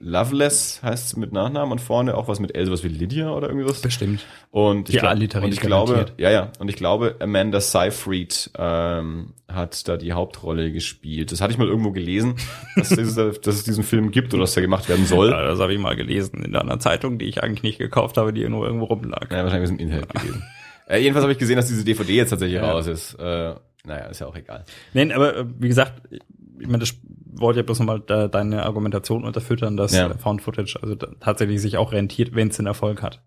Loveless 0.00 0.82
heißt 0.82 1.06
es 1.06 1.16
mit 1.16 1.32
Nachnamen 1.32 1.72
und 1.72 1.80
vorne 1.80 2.16
auch 2.16 2.28
was 2.28 2.40
mit 2.40 2.54
L, 2.54 2.66
sowas 2.66 2.84
wie 2.84 2.88
Lydia 2.88 3.30
oder 3.30 3.48
irgendwie 3.48 3.68
was. 3.68 3.80
Bestimmt. 3.80 4.24
Und 4.50 4.88
ich, 4.88 4.94
Die 4.96 4.98
glaub, 5.00 5.42
und 5.42 5.52
ich 5.52 5.60
glaube, 5.60 6.06
ja, 6.18 6.30
ja, 6.30 6.52
und 6.58 6.68
ich 6.68 6.76
glaube, 6.76 7.16
Amanda 7.20 7.60
Seyfried 7.60 8.50
ähm, 8.58 9.34
hat 9.48 9.88
da 9.88 9.96
die 9.96 10.12
Hauptrolle 10.12 10.72
gespielt. 10.72 11.32
Das 11.32 11.40
hatte 11.40 11.52
ich 11.52 11.58
mal 11.58 11.68
irgendwo 11.68 11.92
gelesen, 11.92 12.34
dass, 12.76 12.90
es, 12.90 13.14
dass 13.14 13.54
es 13.54 13.64
diesen 13.64 13.84
Film 13.84 14.10
gibt 14.10 14.34
oder 14.34 14.42
dass 14.42 14.54
der 14.54 14.62
gemacht 14.62 14.88
werden 14.88 15.06
soll. 15.06 15.30
Ja, 15.30 15.42
das 15.44 15.58
habe 15.60 15.72
ich 15.72 15.78
mal 15.78 15.96
gelesen 15.96 16.44
in 16.44 16.54
einer 16.54 16.78
Zeitung, 16.80 17.18
die 17.18 17.26
ich 17.26 17.42
eigentlich 17.42 17.62
nicht 17.62 17.78
gekauft 17.78 18.16
habe, 18.16 18.32
die 18.32 18.48
nur 18.48 18.66
irgendwo 18.66 18.86
rumlag. 18.86 19.30
Ja, 19.30 19.42
wahrscheinlich 19.44 19.70
ist 19.70 19.70
im 19.70 19.78
Internet 19.78 20.08
gewesen. 20.14 20.42
Äh, 20.86 20.98
jedenfalls 20.98 21.22
habe 21.22 21.32
ich 21.32 21.38
gesehen, 21.38 21.56
dass 21.56 21.68
diese 21.68 21.82
DVD 21.82 22.12
jetzt 22.14 22.28
tatsächlich 22.28 22.56
Ja. 22.60 22.70
raus 22.70 22.86
ist. 22.86 23.14
Äh, 23.14 23.54
naja, 23.86 24.04
ist 24.10 24.20
ja 24.20 24.26
auch 24.26 24.36
egal. 24.36 24.66
Nein, 24.92 25.12
aber 25.12 25.34
äh, 25.34 25.44
wie 25.58 25.68
gesagt, 25.68 25.94
ich 26.10 26.66
meine, 26.66 26.80
das 26.80 26.94
wollte 27.40 27.60
ja 27.60 27.62
bloß 27.64 27.78
nochmal 27.80 28.00
da, 28.00 28.28
deine 28.28 28.64
Argumentation 28.64 29.24
unterfüttern, 29.24 29.76
dass 29.76 29.94
Ja. 29.94 30.08
äh, 30.10 30.18
Found 30.18 30.42
Footage 30.42 30.78
also 30.82 30.94
tatsächlich 30.96 31.60
sich 31.60 31.76
auch 31.76 31.92
rentiert, 31.92 32.34
wenn 32.34 32.48
es 32.48 32.56
den 32.56 32.66
Erfolg 32.66 33.02
hat. 33.02 33.22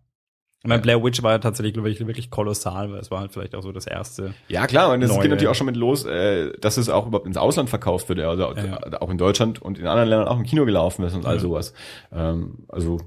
Ich 0.63 0.67
meine, 0.67 0.81
Blair 0.81 1.03
Witch 1.03 1.21
war 1.21 1.33
ja 1.33 1.37
tatsächlich 1.39 1.75
wirklich, 1.75 1.99
wirklich 2.05 2.31
kolossal, 2.31 2.91
weil 2.91 2.99
es 2.99 3.11
war 3.11 3.19
halt 3.19 3.31
vielleicht 3.31 3.53
auch 3.53 3.61
so 3.61 3.71
das 3.71 3.85
erste. 3.85 4.33
Ja, 4.47 4.65
klar, 4.65 4.91
und 4.91 4.99
Neue- 4.99 5.07
geht 5.21 5.29
natürlich 5.29 5.47
auch 5.47 5.55
schon 5.55 5.67
mit 5.67 5.77
los, 5.77 6.03
äh, 6.05 6.51
dass 6.59 6.77
es 6.77 6.89
auch 6.89 7.05
überhaupt 7.07 7.27
ins 7.27 7.37
Ausland 7.37 7.69
verkauft 7.69 8.09
wird, 8.09 8.19
also 8.19 8.53
Ja. 8.55 8.79
auch 8.99 9.09
in 9.11 9.19
Deutschland 9.19 9.61
und 9.61 9.77
in 9.77 9.85
anderen 9.85 10.09
Ländern 10.09 10.27
auch 10.27 10.37
im 10.37 10.43
Kino 10.43 10.65
gelaufen 10.65 11.03
ist 11.05 11.13
und 11.13 11.25
all 11.25 11.35
Ja. 11.35 11.39
sowas. 11.41 11.73
Ähm, 12.11 12.65
also 12.69 12.99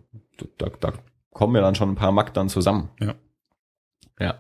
da, 0.59 0.69
da 0.79 0.93
kommen 1.33 1.55
ja 1.57 1.61
dann 1.61 1.75
schon 1.75 1.91
ein 1.91 1.97
paar 1.97 2.13
Markt 2.13 2.37
dann 2.37 2.49
zusammen. 2.49 2.91
Ja. 3.01 3.15
Ja. 4.21 4.35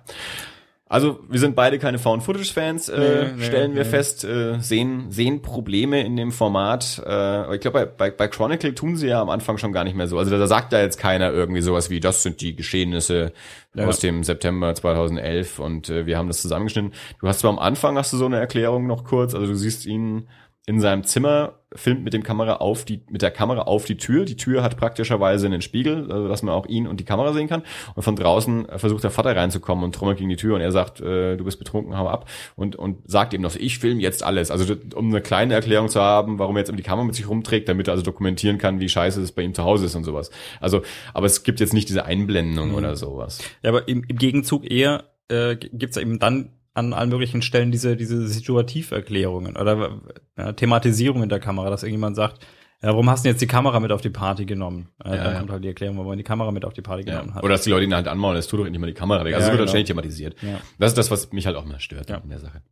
Also 0.92 1.20
wir 1.28 1.38
sind 1.38 1.54
beide 1.54 1.78
keine 1.78 2.00
Found-Footage-Fans, 2.00 2.88
äh, 2.88 2.98
Nee, 2.98 3.32
nee, 3.36 3.44
stellen 3.44 3.74
wir 3.76 3.84
nee. 3.84 3.88
fest, 3.88 4.24
äh, 4.24 4.58
sehen, 4.58 5.06
sehen 5.12 5.40
Probleme 5.40 6.00
in 6.02 6.16
dem 6.16 6.32
Format. 6.32 7.00
Äh, 7.06 7.54
ich 7.54 7.60
glaube, 7.60 7.86
bei, 7.86 7.86
bei, 7.86 8.10
bei 8.10 8.26
Chronicle 8.26 8.74
tun 8.74 8.96
sie 8.96 9.06
ja 9.06 9.22
am 9.22 9.30
Anfang 9.30 9.56
schon 9.56 9.72
gar 9.72 9.84
nicht 9.84 9.94
mehr 9.96 10.08
so. 10.08 10.18
Also 10.18 10.36
da 10.36 10.44
sagt 10.48 10.72
ja 10.72 10.80
jetzt 10.80 10.98
keiner 10.98 11.30
irgendwie 11.32 11.60
sowas 11.60 11.90
wie, 11.90 12.00
das 12.00 12.24
sind 12.24 12.40
die 12.40 12.56
Geschehnisse 12.56 13.32
Ja. 13.74 13.86
aus 13.86 14.00
dem 14.00 14.24
September 14.24 14.74
2011 14.74 15.60
und 15.60 15.88
äh, 15.90 16.06
wir 16.06 16.18
haben 16.18 16.26
das 16.26 16.42
zusammengeschnitten. 16.42 16.92
Du 17.20 17.28
hast 17.28 17.38
zwar 17.38 17.52
am 17.52 17.60
Anfang, 17.60 17.96
hast 17.96 18.12
du 18.12 18.16
so 18.16 18.26
eine 18.26 18.38
Erklärung 18.40 18.88
noch 18.88 19.04
kurz, 19.04 19.32
also 19.32 19.46
du 19.46 19.54
siehst 19.54 19.86
ihn 19.86 20.26
in 20.66 20.80
seinem 20.80 21.04
Zimmer, 21.04 21.54
filmt 21.74 22.04
mit 22.04 22.12
dem 22.12 22.22
Kamera 22.22 22.56
auf 22.56 22.84
die, 22.84 23.02
mit 23.08 23.22
der 23.22 23.30
Kamera 23.30 23.62
auf 23.62 23.84
die 23.84 23.96
Tür. 23.96 24.24
Die 24.24 24.36
Tür 24.36 24.62
hat 24.62 24.76
praktischerweise 24.76 25.46
einen 25.46 25.62
Spiegel, 25.62 26.10
also 26.10 26.28
dass 26.28 26.42
man 26.42 26.54
auch 26.54 26.66
ihn 26.66 26.86
und 26.86 27.00
die 27.00 27.04
Kamera 27.04 27.32
sehen 27.32 27.48
kann. 27.48 27.62
Und 27.94 28.02
von 28.02 28.14
draußen 28.16 28.68
äh, 28.68 28.78
versucht 28.78 29.02
der 29.04 29.10
Vater 29.10 29.34
reinzukommen 29.34 29.84
und 29.84 29.94
trommelt 29.94 30.18
gegen 30.18 30.28
die 30.28 30.36
Tür 30.36 30.56
und 30.56 30.60
er 30.60 30.72
sagt, 30.72 31.00
äh, 31.00 31.36
du 31.36 31.44
bist 31.44 31.58
betrunken, 31.58 31.96
hau 31.96 32.08
ab. 32.08 32.28
Und, 32.56 32.76
und 32.76 32.98
sagt 33.08 33.32
ihm 33.34 33.40
noch, 33.40 33.54
ich 33.56 33.78
filme 33.78 34.00
jetzt 34.00 34.22
alles. 34.22 34.50
Also 34.50 34.76
um 34.94 35.08
eine 35.08 35.20
kleine 35.22 35.54
Erklärung 35.54 35.88
zu 35.88 36.00
haben, 36.00 36.38
warum 36.38 36.56
er 36.56 36.60
jetzt 36.60 36.68
immer 36.68 36.76
die 36.76 36.82
Kamera 36.82 37.04
mit 37.04 37.14
sich 37.14 37.28
rumträgt, 37.28 37.68
damit 37.68 37.88
er 37.88 37.92
also 37.92 38.04
dokumentieren 38.04 38.58
kann, 38.58 38.80
wie 38.80 38.88
scheiße 38.88 39.20
es 39.22 39.32
bei 39.32 39.42
ihm 39.42 39.54
zu 39.54 39.64
Hause 39.64 39.86
ist 39.86 39.94
und 39.94 40.04
sowas. 40.04 40.30
Also, 40.60 40.82
aber 41.14 41.26
es 41.26 41.42
gibt 41.42 41.60
jetzt 41.60 41.72
nicht 41.72 41.88
diese 41.88 42.04
Einblendung 42.04 42.70
Mhm. 42.70 42.74
oder 42.74 42.96
sowas. 42.96 43.38
Ja, 43.62 43.70
aber 43.70 43.88
im, 43.88 44.04
im 44.06 44.16
Gegenzug 44.16 44.70
eher 44.70 45.04
äh, 45.28 45.56
gibt's 45.56 45.96
eben 45.96 46.18
dann 46.18 46.50
an 46.86 46.92
allen 46.92 47.10
möglichen 47.10 47.42
Stellen 47.42 47.70
diese, 47.70 47.96
diese 47.96 48.26
Situativerklärungen 48.26 49.56
oder 49.56 50.00
äh, 50.36 50.52
Thematisierungen 50.54 51.28
der 51.28 51.40
Kamera, 51.40 51.70
dass 51.70 51.82
irgendjemand 51.82 52.16
sagt, 52.16 52.44
ja, 52.82 52.88
warum 52.88 53.10
hast 53.10 53.24
du 53.24 53.28
jetzt 53.28 53.42
die 53.42 53.46
Kamera 53.46 53.78
mit 53.78 53.92
auf 53.92 54.00
die 54.00 54.08
Party 54.10 54.46
genommen? 54.46 54.88
Ja, 55.04 55.10
dann 55.16 55.32
ja. 55.34 55.38
kommt 55.38 55.50
halt 55.50 55.62
die 55.64 55.68
Erklärung, 55.68 55.96
warum 55.96 56.08
man 56.08 56.18
die 56.18 56.24
Kamera 56.24 56.50
mit 56.50 56.64
auf 56.64 56.72
die 56.72 56.80
Party 56.82 57.06
Ja. 57.06 57.16
genommen 57.18 57.34
hat. 57.34 57.42
Oder 57.42 57.52
dass 57.54 57.62
die 57.64 57.70
Leute 57.70 57.84
ihn 57.84 57.94
halt 57.94 58.08
anmachen, 58.08 58.34
das 58.36 58.46
tut 58.46 58.58
doch 58.60 58.64
nicht 58.68 58.78
mal 58.80 58.86
die 58.86 58.94
Kamera. 58.94 59.22
weg. 59.24 59.34
Also 59.34 59.48
Ja, 59.48 59.52
es 59.54 59.58
wird 59.58 59.58
halt 59.58 59.58
genau. 59.58 59.68
ständig 59.70 59.86
thematisiert. 59.88 60.36
ja. 60.42 60.60
Das 60.78 60.92
ist 60.92 60.98
das, 60.98 61.10
was 61.10 61.30
mich 61.32 61.46
halt 61.46 61.56
auch 61.56 61.64
immer 61.66 61.78
stört 61.78 62.08
Ja. 62.08 62.16
in 62.18 62.30
der 62.30 62.38
Sache. 62.38 62.62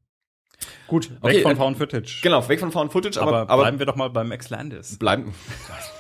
Gut, 0.86 1.10
weg 1.10 1.18
Okay, 1.20 1.42
von 1.42 1.52
äh, 1.52 1.56
Found 1.56 1.76
Footage. 1.76 2.20
Genau, 2.22 2.48
weg 2.48 2.58
von 2.58 2.72
Found 2.72 2.90
Footage, 2.92 3.20
aber, 3.20 3.40
aber, 3.40 3.50
aber 3.50 3.62
bleiben 3.64 3.78
wir 3.78 3.86
doch 3.86 3.96
mal 3.96 4.08
beim 4.10 4.32
Ex-Landis. 4.32 4.98
bleiben. 4.98 5.34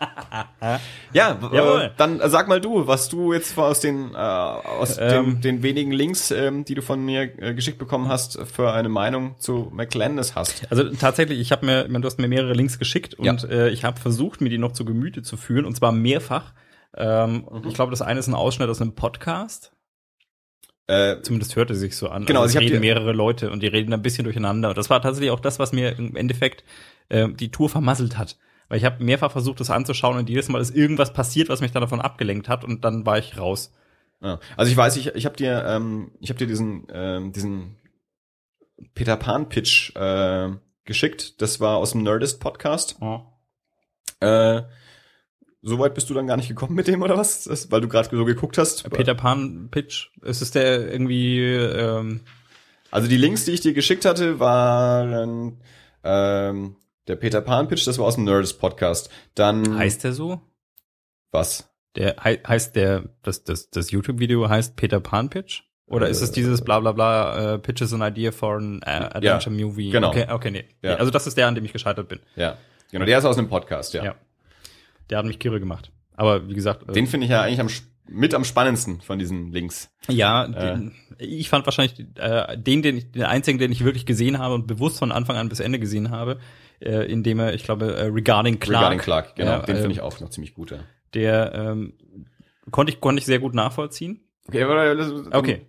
ja, 1.12 1.38
äh, 1.82 1.90
dann 1.96 2.20
sag 2.30 2.48
mal 2.48 2.60
du, 2.60 2.86
was 2.86 3.08
du 3.08 3.32
jetzt 3.32 3.56
aus 3.58 3.80
den 3.80 4.14
äh, 4.14 4.16
aus 4.16 4.96
Ähm. 4.98 5.08
den, 5.08 5.40
den 5.40 5.62
wenigen 5.62 5.92
Links, 5.92 6.30
ähm, 6.30 6.64
die 6.64 6.74
du 6.74 6.82
von 6.82 7.04
mir 7.04 7.22
äh, 7.42 7.54
geschickt 7.54 7.78
bekommen 7.78 8.08
hast, 8.08 8.38
für 8.52 8.72
eine 8.72 8.88
Meinung 8.88 9.34
zu 9.38 9.70
McLandis 9.72 10.34
hast. 10.34 10.66
Also 10.70 10.84
tatsächlich, 10.90 11.38
ich 11.40 11.52
habe 11.52 11.66
mir, 11.66 11.84
du 11.88 12.06
hast 12.06 12.18
mir 12.18 12.28
mehrere 12.28 12.52
Links 12.54 12.78
geschickt 12.78 13.16
Ja. 13.20 13.32
und 13.32 13.44
äh, 13.44 13.68
ich 13.70 13.84
habe 13.84 14.00
versucht, 14.00 14.40
mir 14.40 14.48
die 14.48 14.58
noch 14.58 14.72
zu 14.72 14.84
Gemüte 14.84 15.22
zu 15.22 15.36
führen 15.36 15.64
und 15.64 15.76
zwar 15.76 15.92
mehrfach. 15.92 16.52
Ähm, 16.96 17.46
Mhm. 17.50 17.68
Ich 17.68 17.74
glaube, 17.74 17.90
das 17.90 18.02
eine 18.02 18.18
ist 18.20 18.26
ein 18.28 18.34
Ausschnitt 18.34 18.68
aus 18.68 18.80
einem 18.80 18.94
Podcast. 18.94 19.72
Äh, 20.88 21.20
Zumindest 21.22 21.54
hörte 21.54 21.76
sich 21.76 21.96
so 21.96 22.08
an. 22.08 22.24
Genau, 22.26 22.40
also 22.42 22.58
es 22.58 22.64
reden 22.64 22.80
mehrere 22.80 23.12
Leute 23.12 23.50
und 23.50 23.62
die 23.62 23.68
reden 23.68 23.92
ein 23.92 24.02
bisschen 24.02 24.24
durcheinander. 24.24 24.70
Und 24.70 24.78
das 24.78 24.90
war 24.90 25.00
tatsächlich 25.00 25.30
auch 25.30 25.38
das, 25.38 25.60
was 25.60 25.72
mir 25.72 25.96
im 25.96 26.16
Endeffekt 26.16 26.64
äh, 27.10 27.28
die 27.28 27.50
Tour 27.52 27.68
vermasselt 27.68 28.18
hat. 28.18 28.36
Weil 28.70 28.78
ich 28.78 28.86
habe 28.86 29.04
mehrfach 29.04 29.30
versucht, 29.30 29.60
das 29.60 29.68
anzuschauen 29.68 30.16
und 30.16 30.30
jedes 30.30 30.48
Mal 30.48 30.62
ist 30.62 30.74
irgendwas 30.74 31.12
passiert, 31.12 31.50
was 31.50 31.60
mich 31.60 31.72
dann 31.72 31.82
davon 31.82 32.00
abgelenkt 32.00 32.48
hat 32.48 32.64
und 32.64 32.84
dann 32.84 33.04
war 33.04 33.18
ich 33.18 33.36
raus. 33.36 33.72
ja. 34.22 34.40
Also 34.56 34.70
ich 34.70 34.76
weiß, 34.76 34.96
ich, 34.96 35.08
ich 35.14 35.26
habe 35.26 35.36
dir, 35.36 35.62
ähm, 35.66 36.12
ich 36.20 36.30
habe 36.30 36.38
dir 36.38 36.46
diesen 36.46 36.86
ähm, 36.90 37.32
diesen 37.32 37.76
Peter 38.94 39.16
Pan 39.18 39.50
Pitch 39.50 39.94
äh, 39.96 40.50
geschickt. 40.84 41.42
Das 41.42 41.60
war 41.60 41.76
aus 41.76 41.92
dem 41.92 42.02
Nerdist 42.02 42.40
Podcast. 42.40 42.96
Oh. 43.00 43.20
Äh, 44.20 44.62
Soweit 45.62 45.94
bist 45.94 46.08
du 46.08 46.14
dann 46.14 46.26
gar 46.26 46.38
nicht 46.38 46.48
gekommen 46.48 46.74
mit 46.74 46.88
dem 46.88 47.02
oder 47.02 47.18
was? 47.18 47.44
Das, 47.44 47.70
weil 47.70 47.82
du 47.82 47.88
gerade 47.88 48.08
so 48.10 48.24
geguckt 48.24 48.56
hast. 48.56 48.88
Peter 48.90 49.14
Pan 49.14 49.68
Pitch, 49.70 50.08
ist 50.22 50.40
es 50.40 50.52
der 50.52 50.90
irgendwie 50.90 51.38
ähm, 51.42 52.20
Also 52.90 53.08
die 53.08 53.18
Links, 53.18 53.44
die 53.44 53.52
ich 53.52 53.60
dir 53.60 53.74
geschickt 53.74 54.06
hatte, 54.06 54.40
waren 54.40 55.58
ähm, 56.02 56.76
der 57.08 57.16
Peter 57.16 57.40
Pan 57.40 57.68
Pitch, 57.68 57.86
das 57.86 57.98
war 57.98 58.06
aus 58.06 58.14
dem 58.16 58.24
Nerdist 58.24 58.58
Podcast. 58.60 59.10
Dann 59.34 59.76
heißt 59.78 60.04
der 60.04 60.12
so? 60.12 60.40
was? 61.32 61.68
Der 61.96 62.16
hei 62.22 62.38
heißt 62.46 62.76
der 62.76 63.04
das 63.22 63.42
das 63.44 63.70
das 63.70 63.90
YouTube 63.90 64.18
Video 64.20 64.48
heißt 64.48 64.76
Peter 64.76 65.00
Pan 65.00 65.28
Pitch 65.30 65.62
oder 65.86 66.08
ist 66.08 66.20
es 66.22 66.30
dieses 66.30 66.62
bla 66.62 66.78
bla 66.78 66.92
bla 66.92 67.54
äh, 67.54 67.58
Pitches 67.58 67.92
an 67.92 68.00
idea 68.02 68.30
for 68.30 68.56
an 68.56 68.80
äh, 68.84 68.90
adventure 68.90 69.50
movie? 69.54 69.90
genau. 69.90 70.10
Okay, 70.10 70.26
okay, 70.30 70.50
nee. 70.52 70.64
Ja. 70.82 70.96
Also 70.96 71.10
das 71.10 71.26
ist 71.26 71.36
der, 71.36 71.48
an 71.48 71.54
dem 71.56 71.64
ich 71.64 71.72
gescheitert 71.72 72.08
bin. 72.08 72.20
Ja, 72.36 72.58
genau. 72.92 73.04
Der 73.06 73.18
ist 73.18 73.24
aus 73.24 73.38
einem 73.38 73.48
Podcast, 73.48 73.94
ja. 73.94 74.04
Ja. 74.04 74.14
Der 75.08 75.18
hat 75.18 75.24
mich 75.26 75.40
kirre 75.40 75.58
gemacht. 75.58 75.90
Aber 76.14 76.48
wie 76.48 76.54
gesagt, 76.54 76.88
äh, 76.88 76.92
Den 76.92 77.08
finde 77.08 77.24
ich 77.26 77.30
ja 77.32 77.42
eigentlich 77.42 77.60
am, 77.60 77.68
mit 78.08 78.34
am 78.34 78.44
spannendsten 78.44 79.00
von 79.00 79.18
diesen 79.18 79.50
Links. 79.52 79.90
ja, 80.08 80.44
Äh. 80.44 80.74
den, 80.76 80.94
ich 81.18 81.48
fand 81.48 81.66
wahrscheinlich 81.66 81.98
äh, 82.16 82.56
den, 82.56 82.82
den 82.82 82.98
ich, 82.98 83.10
den 83.10 83.24
einzigen, 83.24 83.58
den 83.58 83.72
ich 83.72 83.84
wirklich 83.84 84.06
gesehen 84.06 84.38
habe 84.38 84.54
und 84.54 84.68
bewusst 84.68 84.98
von 84.98 85.10
Anfang 85.10 85.36
an 85.36 85.48
bis 85.48 85.58
Ende 85.58 85.80
gesehen 85.80 86.10
habe, 86.10 86.38
äh, 86.80 87.10
indem 87.10 87.40
er, 87.40 87.54
ich 87.54 87.64
glaube, 87.64 87.94
äh, 87.94 88.04
Regarding 88.06 88.58
Clark, 88.58 88.80
Regarding 88.80 88.98
Clark, 88.98 89.36
genau. 89.36 89.50
Ja, 89.52 89.58
den 89.60 89.76
äh, 89.76 89.80
finde 89.80 89.92
ich 89.92 90.00
auch 90.00 90.18
noch 90.20 90.30
ziemlich 90.30 90.54
gut, 90.54 90.70
ja. 90.70 90.78
der 91.14 91.52
ähm, 91.54 91.94
konnte 92.70 92.92
ich 92.92 93.00
konnte 93.00 93.20
ich 93.20 93.26
sehr 93.26 93.38
gut 93.38 93.54
nachvollziehen. 93.54 94.20
Okay, 94.48 94.64
Okay. 95.32 95.66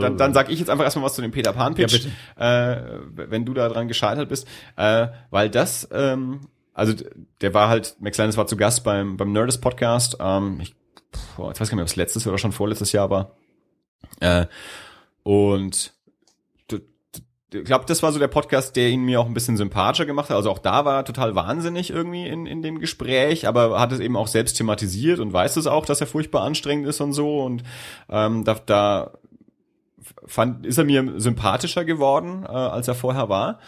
Dann, 0.00 0.16
dann 0.16 0.34
sag 0.34 0.50
ich 0.50 0.58
jetzt 0.58 0.70
einfach 0.70 0.84
erstmal 0.84 1.04
was 1.04 1.14
zu 1.14 1.22
dem 1.22 1.32
Peter 1.32 1.52
Pan 1.52 1.74
Pitch, 1.74 2.06
Ja, 2.38 2.72
äh, 2.72 3.00
wenn 3.12 3.44
du 3.44 3.54
da 3.54 3.68
dran 3.68 3.88
gescheitert 3.88 4.28
bist, 4.28 4.46
äh, 4.76 5.08
weil 5.30 5.50
das, 5.50 5.88
ähm, 5.90 6.40
also 6.74 6.94
der 7.40 7.54
war 7.54 7.68
halt, 7.68 7.96
Max 7.98 8.18
Landis 8.18 8.36
war 8.36 8.46
zu 8.46 8.56
Gast 8.56 8.84
beim 8.84 9.16
beim 9.16 9.32
Nerdist 9.32 9.60
Podcast, 9.60 10.16
ähm, 10.20 10.60
ich, 10.60 10.76
boah, 11.36 11.48
jetzt 11.48 11.60
weiß 11.60 11.68
ich 11.68 11.70
gar 11.70 11.76
nicht 11.76 11.76
mehr, 11.76 11.82
ob 11.82 11.88
es 11.88 11.96
letztes 11.96 12.26
oder 12.26 12.38
schon 12.38 12.52
vorletztes 12.52 12.92
Jahr 12.92 13.10
war, 13.10 13.36
äh, 14.20 14.46
und 15.24 15.92
ich 17.52 17.64
glaube, 17.64 17.84
das 17.86 18.02
war 18.02 18.12
so 18.12 18.18
der 18.18 18.28
Podcast, 18.28 18.76
der 18.76 18.88
ihn 18.90 19.02
mir 19.02 19.20
auch 19.20 19.26
ein 19.26 19.34
bisschen 19.34 19.56
sympathischer 19.56 20.04
gemacht 20.04 20.28
hat. 20.28 20.36
Also 20.36 20.50
auch 20.50 20.58
da 20.58 20.84
war 20.84 20.98
er 20.98 21.04
total 21.04 21.34
wahnsinnig 21.34 21.90
irgendwie 21.90 22.26
in, 22.26 22.46
in 22.46 22.62
dem 22.62 22.78
Gespräch, 22.78 23.48
aber 23.48 23.80
hat 23.80 23.92
es 23.92 24.00
eben 24.00 24.16
auch 24.16 24.26
selbst 24.26 24.56
thematisiert 24.56 25.18
und 25.18 25.32
weiß 25.32 25.56
es 25.56 25.66
auch, 25.66 25.86
dass 25.86 26.00
er 26.00 26.06
furchtbar 26.06 26.42
anstrengend 26.42 26.86
ist 26.86 27.00
und 27.00 27.12
so. 27.12 27.40
Und 27.40 27.62
ähm, 28.10 28.44
da, 28.44 28.56
da 28.66 29.12
fand, 30.26 30.66
ist 30.66 30.78
er 30.78 30.84
mir 30.84 31.14
sympathischer 31.16 31.84
geworden, 31.84 32.44
äh, 32.44 32.48
als 32.48 32.86
er 32.86 32.94
vorher 32.94 33.28
war. 33.30 33.60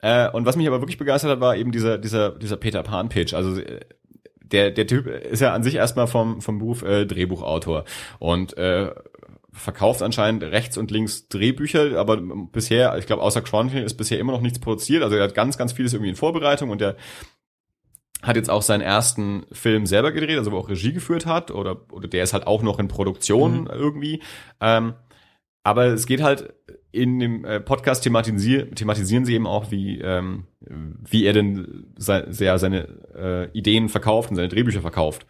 Äh, 0.00 0.30
und 0.30 0.44
was 0.44 0.56
mich 0.56 0.66
aber 0.66 0.80
wirklich 0.80 0.98
begeistert 0.98 1.30
hat, 1.30 1.40
war 1.40 1.56
eben 1.56 1.70
dieser, 1.70 1.98
dieser, 1.98 2.30
dieser 2.30 2.56
Peter 2.56 2.82
Pan-Pitch. 2.82 3.34
Also 3.34 3.60
äh, 3.60 3.80
der, 4.40 4.70
der 4.70 4.86
Typ 4.86 5.06
ist 5.06 5.40
ja 5.40 5.52
an 5.52 5.62
sich 5.62 5.74
erstmal 5.74 6.06
vom, 6.06 6.40
vom 6.40 6.58
Beruf 6.58 6.82
äh, 6.82 7.06
Drehbuchautor 7.06 7.84
und 8.18 8.56
äh, 8.56 8.90
verkauft 9.58 10.02
anscheinend 10.02 10.42
rechts 10.42 10.78
und 10.78 10.90
links 10.90 11.28
Drehbücher, 11.28 11.98
aber 11.98 12.16
bisher, 12.52 12.96
ich 12.98 13.06
glaube, 13.06 13.22
außer 13.22 13.42
Chronicle 13.42 13.82
ist 13.82 13.94
bisher 13.94 14.18
immer 14.18 14.32
noch 14.32 14.40
nichts 14.40 14.58
produziert. 14.58 15.02
Also 15.02 15.16
er 15.16 15.24
hat 15.24 15.34
ganz, 15.34 15.58
ganz 15.58 15.72
vieles 15.72 15.92
irgendwie 15.92 16.10
in 16.10 16.16
Vorbereitung 16.16 16.70
und 16.70 16.80
er 16.80 16.96
hat 18.22 18.36
jetzt 18.36 18.50
auch 18.50 18.62
seinen 18.62 18.80
ersten 18.80 19.46
Film 19.52 19.86
selber 19.86 20.12
gedreht, 20.12 20.38
also 20.38 20.50
wo 20.50 20.56
er 20.56 20.60
auch 20.60 20.68
Regie 20.68 20.92
geführt 20.92 21.26
hat 21.26 21.50
oder, 21.50 21.82
oder 21.92 22.08
der 22.08 22.24
ist 22.24 22.32
halt 22.32 22.46
auch 22.46 22.62
noch 22.62 22.78
in 22.78 22.88
Produktion 22.88 23.62
Mhm. 23.62 23.66
irgendwie. 23.70 24.22
Ähm, 24.60 24.94
aber 25.62 25.86
es 25.86 26.06
geht 26.06 26.22
halt 26.22 26.54
in 26.90 27.18
dem 27.18 27.44
äh, 27.44 27.60
Podcast 27.60 28.02
thematisier 28.02 28.70
thematisieren 28.74 29.24
sie 29.24 29.34
eben 29.34 29.46
auch, 29.46 29.70
wie, 29.70 30.00
ähm, 30.00 30.46
wie 30.60 31.26
er 31.26 31.32
denn 31.32 31.92
se 31.96 32.26
sehr 32.30 32.58
seine 32.58 32.88
äh, 33.14 33.50
Ideen 33.56 33.88
verkauft 33.88 34.30
und 34.30 34.36
seine 34.36 34.48
Drehbücher 34.48 34.80
verkauft. 34.80 35.26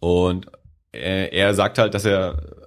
Und 0.00 0.46
äh, 0.92 1.28
er 1.34 1.54
sagt 1.54 1.78
halt, 1.78 1.94
dass 1.94 2.04
er 2.04 2.57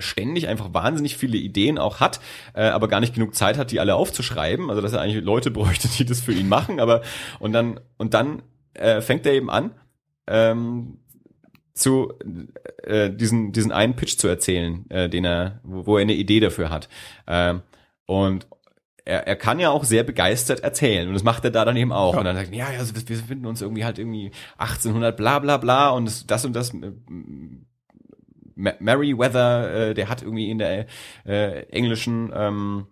ständig 0.00 0.48
einfach 0.48 0.72
wahnsinnig 0.72 1.16
viele 1.16 1.36
Ideen 1.36 1.78
auch 1.78 2.00
hat, 2.00 2.20
äh, 2.54 2.64
aber 2.64 2.88
gar 2.88 3.00
nicht 3.00 3.14
genug 3.14 3.34
Zeit 3.34 3.58
hat, 3.58 3.70
die 3.70 3.80
alle 3.80 3.94
aufzuschreiben. 3.94 4.70
Also 4.70 4.82
dass 4.82 4.92
er 4.92 5.00
eigentlich 5.00 5.24
Leute 5.24 5.50
bräuchte, 5.52 5.88
die 5.88 6.04
das 6.04 6.20
für 6.20 6.32
ihn 6.32 6.48
machen. 6.48 6.80
Aber 6.80 7.02
und 7.38 7.52
dann 7.52 7.80
und 7.96 8.14
dann 8.14 8.42
äh, 8.74 9.00
fängt 9.00 9.26
er 9.26 9.32
eben 9.32 9.50
an, 9.50 9.72
ähm, 10.26 10.98
zu 11.74 12.12
äh, 12.82 13.10
diesen 13.10 13.52
diesen 13.52 13.72
einen 13.72 13.96
Pitch 13.96 14.18
zu 14.18 14.28
erzählen, 14.28 14.88
äh, 14.90 15.08
den 15.08 15.24
er, 15.24 15.60
wo, 15.62 15.86
wo 15.86 15.96
er 15.96 16.02
eine 16.02 16.14
Idee 16.14 16.40
dafür 16.40 16.70
hat. 16.70 16.88
Ähm, 17.26 17.62
und 18.06 18.46
er, 19.08 19.26
er 19.26 19.36
kann 19.36 19.58
ja 19.58 19.70
auch 19.70 19.84
sehr 19.84 20.04
begeistert 20.04 20.60
erzählen 20.60 21.08
und 21.08 21.14
das 21.14 21.24
macht 21.24 21.44
er 21.44 21.50
da 21.50 21.64
dann 21.64 21.76
eben 21.76 21.92
auch. 21.92 22.12
Ja. 22.12 22.18
Und 22.20 22.26
dann 22.26 22.36
sagt 22.36 22.52
er, 22.52 22.58
ja, 22.58 22.72
ja, 22.72 22.78
also 22.78 22.94
wir 22.94 23.08
wir 23.08 23.16
finden 23.16 23.46
uns 23.46 23.62
irgendwie 23.62 23.84
halt 23.84 23.98
irgendwie 23.98 24.30
1800 24.58 25.16
bla 25.16 25.38
bla 25.38 25.56
bla 25.56 25.90
und 25.90 26.04
das, 26.04 26.26
das 26.26 26.44
und 26.44 26.54
das 26.54 26.74
äh, 26.74 26.92
Merryweather, 28.58 29.90
äh, 29.90 29.94
der 29.94 30.08
hat 30.08 30.22
irgendwie 30.22 30.50
in 30.50 30.58
der 30.58 30.86
äh, 31.24 31.62
englischen 31.70 32.32
ähm, 32.34 32.86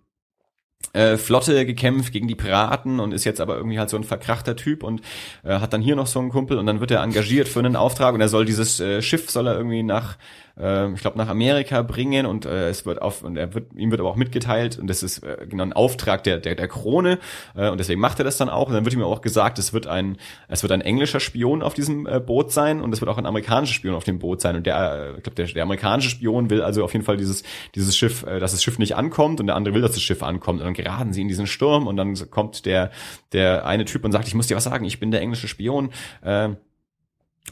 äh, 0.93 1.17
Flotte 1.17 1.65
gekämpft 1.65 2.13
gegen 2.13 2.27
die 2.27 2.35
Piraten 2.35 2.99
und 2.99 3.13
ist 3.13 3.25
jetzt 3.25 3.41
aber 3.41 3.57
irgendwie 3.57 3.79
halt 3.79 3.89
so 3.89 3.97
ein 3.97 4.03
verkrachter 4.03 4.55
Typ 4.55 4.83
und 4.83 5.01
äh, 5.43 5.59
hat 5.59 5.73
dann 5.73 5.81
hier 5.81 5.95
noch 5.95 6.07
so 6.07 6.19
einen 6.19 6.29
Kumpel 6.29 6.57
und 6.57 6.65
dann 6.65 6.79
wird 6.79 6.91
er 6.91 7.03
engagiert 7.03 7.47
für 7.47 7.59
einen 7.59 7.75
Auftrag 7.75 8.13
und 8.13 8.21
er 8.21 8.29
soll 8.29 8.45
dieses 8.45 8.79
äh, 8.79 9.01
Schiff 9.01 9.29
soll 9.29 9.47
er 9.47 9.57
irgendwie 9.57 9.83
nach 9.83 10.17
äh, 10.59 10.91
ich 10.93 11.01
glaube, 11.01 11.17
nach 11.17 11.27
Amerika 11.27 11.81
bringen 11.81 12.25
und 12.25 12.45
äh, 12.45 12.69
es 12.69 12.85
wird 12.85 13.01
auf 13.01 13.23
und 13.23 13.37
er 13.37 13.53
wird 13.53 13.73
ihm 13.75 13.91
wird 13.91 13.99
aber 13.99 14.09
auch 14.09 14.15
mitgeteilt 14.15 14.77
und 14.79 14.87
das 14.87 15.03
ist 15.03 15.19
äh, 15.19 15.45
genau 15.47 15.63
ein 15.63 15.73
Auftrag 15.73 16.23
der 16.23 16.39
der, 16.39 16.55
der 16.55 16.67
Krone 16.67 17.19
äh, 17.55 17.69
und 17.69 17.79
deswegen 17.79 18.01
macht 18.01 18.19
er 18.19 18.25
das 18.25 18.37
dann 18.37 18.49
auch. 18.49 18.67
Und 18.67 18.73
dann 18.73 18.85
wird 18.85 18.93
ihm 18.93 19.03
auch 19.03 19.21
gesagt, 19.21 19.59
es 19.59 19.73
wird 19.73 19.87
ein 19.87 20.17
es 20.47 20.63
wird 20.63 20.71
ein 20.71 20.81
englischer 20.81 21.19
Spion 21.19 21.61
auf 21.61 21.73
diesem 21.73 22.07
äh, 22.07 22.19
Boot 22.19 22.51
sein 22.51 22.81
und 22.81 22.93
es 22.93 23.01
wird 23.01 23.09
auch 23.09 23.17
ein 23.17 23.25
amerikanischer 23.25 23.73
Spion 23.73 23.95
auf 23.95 24.03
dem 24.03 24.19
Boot 24.19 24.41
sein. 24.41 24.55
Und 24.55 24.65
der 24.65 25.13
äh, 25.13 25.17
ich 25.17 25.23
glaube 25.23 25.35
der, 25.35 25.45
der 25.45 25.63
amerikanische 25.63 26.09
Spion 26.09 26.49
will 26.49 26.61
also 26.61 26.83
auf 26.83 26.93
jeden 26.93 27.05
Fall 27.05 27.17
dieses 27.17 27.43
dieses 27.75 27.97
Schiff, 27.97 28.23
äh, 28.23 28.39
dass 28.39 28.51
das 28.51 28.63
Schiff 28.63 28.79
nicht 28.79 28.95
ankommt 28.95 29.39
und 29.39 29.47
der 29.47 29.55
andere 29.55 29.73
will, 29.73 29.81
dass 29.81 29.93
das 29.93 30.01
Schiff 30.01 30.23
ankommt. 30.23 30.59
Und 30.59 30.65
dann 30.65 30.73
geraten 30.73 31.13
sie 31.13 31.21
in 31.21 31.27
diesen 31.27 31.47
Sturm 31.47 31.87
und 31.87 31.97
dann 31.97 32.15
kommt 32.29 32.65
der 32.65 32.91
der 33.33 33.65
eine 33.65 33.85
Typ 33.85 34.03
und 34.05 34.11
sagt, 34.11 34.27
ich 34.27 34.35
muss 34.35 34.47
dir 34.47 34.55
was 34.55 34.63
sagen, 34.63 34.85
ich 34.85 34.99
bin 34.99 35.11
der 35.11 35.21
englische 35.21 35.47
Spion. 35.47 35.89
Äh, 36.21 36.49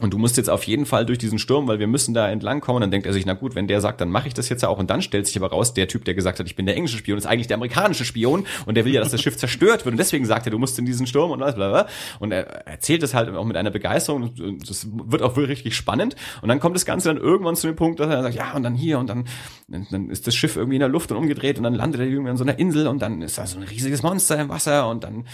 und 0.02 0.12
du 0.12 0.18
musst 0.18 0.36
jetzt 0.36 0.50
auf 0.50 0.64
jeden 0.64 0.84
Fall 0.84 1.06
durch 1.06 1.16
diesen 1.16 1.38
Sturm, 1.38 1.68
weil 1.68 1.78
wir 1.78 1.86
müssen 1.86 2.12
da 2.12 2.28
entlang 2.28 2.60
kommen. 2.60 2.82
Dann 2.82 2.90
denkt 2.90 3.06
er 3.06 3.14
sich, 3.14 3.24
na 3.24 3.32
gut, 3.32 3.54
wenn 3.54 3.66
der 3.66 3.80
sagt, 3.80 3.98
dann 4.02 4.10
mache 4.10 4.28
ich 4.28 4.34
das 4.34 4.50
jetzt 4.50 4.62
ja 4.62 4.68
auch. 4.68 4.78
Und 4.78 4.90
dann 4.90 5.00
stellt 5.00 5.26
sich 5.26 5.38
aber 5.38 5.48
raus, 5.48 5.72
der 5.72 5.88
Typ, 5.88 6.04
der 6.04 6.12
gesagt 6.12 6.38
hat, 6.38 6.46
ich 6.46 6.54
bin 6.54 6.66
der 6.66 6.76
englische 6.76 6.98
Spion, 6.98 7.16
ist 7.16 7.24
eigentlich 7.24 7.46
der 7.46 7.54
amerikanische 7.54 8.04
Spion 8.04 8.46
und 8.66 8.74
der 8.74 8.84
will 8.84 8.92
ja, 8.92 9.00
dass 9.00 9.12
das 9.12 9.22
Schiff 9.22 9.36
zerstört 9.38 9.86
wird. 9.86 9.94
Und 9.94 9.96
deswegen 9.96 10.26
sagt 10.26 10.46
er, 10.46 10.50
du 10.50 10.58
musst 10.58 10.78
in 10.78 10.84
diesen 10.84 11.06
Sturm 11.06 11.30
und 11.30 11.38
bla 11.38 11.52
bla. 11.52 11.86
Und 12.20 12.32
er 12.32 12.66
erzählt 12.66 13.02
das 13.02 13.14
halt 13.14 13.34
auch 13.34 13.46
mit 13.46 13.56
einer 13.56 13.70
Begeisterung. 13.70 14.34
Das 14.66 14.86
wird 14.92 15.22
auch 15.22 15.34
wirklich 15.36 15.58
richtig 15.58 15.76
spannend. 15.76 16.14
Und 16.42 16.50
dann 16.50 16.60
kommt 16.60 16.76
das 16.76 16.84
Ganze 16.84 17.08
dann 17.08 17.16
irgendwann 17.16 17.56
zu 17.56 17.66
dem 17.66 17.76
Punkt, 17.76 17.98
dass 17.98 18.10
er 18.10 18.22
sagt, 18.22 18.34
ja, 18.34 18.52
und 18.52 18.64
dann 18.64 18.74
hier 18.74 18.98
und 18.98 19.08
dann, 19.08 19.24
dann 19.68 20.10
ist 20.10 20.26
das 20.26 20.34
Schiff 20.34 20.56
irgendwie 20.56 20.76
in 20.76 20.80
der 20.80 20.90
Luft 20.90 21.10
und 21.10 21.16
umgedreht 21.16 21.56
und 21.56 21.64
dann 21.64 21.74
landet 21.74 22.02
er 22.02 22.06
irgendwie 22.06 22.30
an 22.30 22.36
so 22.36 22.44
einer 22.44 22.58
Insel 22.58 22.86
und 22.88 23.00
dann 23.00 23.22
ist 23.22 23.38
da 23.38 23.46
so 23.46 23.56
ein 23.56 23.62
riesiges 23.62 24.02
Monster 24.02 24.38
im 24.38 24.50
Wasser 24.50 24.90
und 24.90 25.04
dann, 25.04 25.24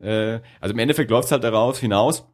äh, 0.00 0.38
also 0.60 0.74
im 0.74 0.78
Endeffekt 0.78 1.10
läuft 1.10 1.26
es 1.26 1.32
halt 1.32 1.42
darauf 1.42 1.80
hinaus, 1.80 2.24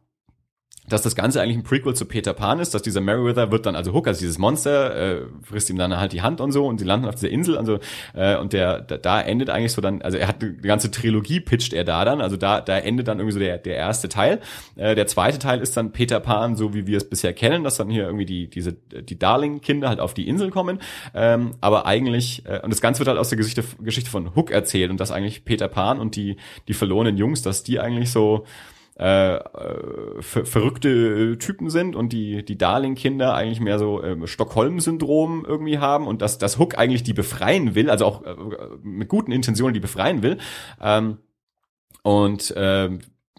dass 0.89 1.01
das 1.01 1.15
Ganze 1.15 1.41
eigentlich 1.41 1.57
ein 1.57 1.63
Prequel 1.63 1.93
zu 1.93 2.05
Peter 2.05 2.33
Pan 2.33 2.59
ist, 2.59 2.73
dass 2.73 2.81
dieser 2.81 3.01
Meriwether 3.01 3.51
wird 3.51 3.65
dann, 3.65 3.75
also 3.75 3.93
Hook, 3.93 4.07
also 4.07 4.19
dieses 4.19 4.37
Monster, 4.37 4.95
äh, 4.95 5.21
frisst 5.43 5.69
ihm 5.69 5.77
dann 5.77 5.95
halt 5.97 6.13
die 6.13 6.21
Hand 6.21 6.41
und 6.41 6.51
so 6.51 6.67
und 6.67 6.79
sie 6.79 6.85
landen 6.85 7.07
auf 7.07 7.15
dieser 7.15 7.29
Insel, 7.29 7.57
also 7.57 7.79
äh, 8.13 8.37
und 8.37 8.53
der 8.53 8.81
da, 8.81 8.97
da 8.97 9.21
endet 9.21 9.49
eigentlich 9.49 9.71
so 9.71 9.81
dann, 9.81 10.01
also 10.01 10.17
er 10.17 10.27
hat 10.27 10.41
eine 10.41 10.53
ganze 10.55 10.91
Trilogie 10.91 11.39
pitcht 11.39 11.73
er 11.73 11.83
da 11.83 12.03
dann, 12.05 12.21
also 12.21 12.37
da 12.37 12.61
da 12.61 12.77
endet 12.77 13.07
dann 13.07 13.19
irgendwie 13.19 13.33
so 13.33 13.39
der 13.39 13.57
der 13.57 13.75
erste 13.75 14.09
Teil. 14.09 14.39
Äh, 14.75 14.95
der 14.95 15.07
zweite 15.07 15.39
Teil 15.39 15.61
ist 15.61 15.77
dann 15.77 15.91
Peter 15.91 16.19
Pan, 16.19 16.55
so 16.55 16.73
wie 16.73 16.87
wir 16.87 16.97
es 16.97 17.09
bisher 17.09 17.33
kennen, 17.33 17.63
dass 17.63 17.77
dann 17.77 17.89
hier 17.89 18.05
irgendwie 18.05 18.25
die 18.25 18.49
diese 18.49 18.73
die 18.73 19.17
Darling-Kinder 19.17 19.89
halt 19.89 19.99
auf 19.99 20.13
die 20.13 20.27
Insel 20.27 20.49
kommen, 20.49 20.79
ähm, 21.13 21.51
aber 21.61 21.85
eigentlich 21.85 22.43
äh, 22.45 22.59
und 22.61 22.71
das 22.71 22.81
Ganze 22.81 22.99
wird 22.99 23.09
halt 23.09 23.19
aus 23.19 23.29
der 23.29 23.37
Geschichte 23.37 23.63
Geschichte 23.81 24.09
von 24.09 24.35
Hook 24.35 24.51
erzählt 24.51 24.91
und 24.91 24.99
dass 24.99 25.11
eigentlich 25.11 25.45
Peter 25.45 25.67
Pan 25.67 25.99
und 25.99 26.15
die 26.15 26.37
die 26.67 26.73
verlorenen 26.73 27.17
Jungs, 27.17 27.41
dass 27.41 27.63
die 27.63 27.79
eigentlich 27.79 28.11
so 28.11 28.45
äh, 28.99 29.35
äh 29.35 30.21
ver 30.21 30.45
verrückte 30.45 31.37
Typen 31.37 31.69
sind 31.69 31.95
und 31.95 32.13
die 32.13 32.43
die 32.43 32.57
Darling-Kinder 32.57 33.33
eigentlich 33.33 33.59
mehr 33.59 33.79
so 33.79 34.01
äh, 34.01 34.27
Stockholm-Syndrom 34.27 35.45
irgendwie 35.47 35.79
haben 35.79 36.07
und 36.07 36.21
dass 36.21 36.37
das 36.37 36.59
Hook 36.59 36.77
eigentlich 36.77 37.03
die 37.03 37.13
befreien 37.13 37.75
will, 37.75 37.89
also 37.89 38.05
auch 38.05 38.23
äh, 38.23 38.35
mit 38.83 39.07
guten 39.09 39.31
Intentionen 39.31 39.73
die 39.73 39.79
befreien 39.79 40.21
will. 40.21 40.37
Ähm, 40.81 41.17
und 42.03 42.51
äh, 42.51 42.89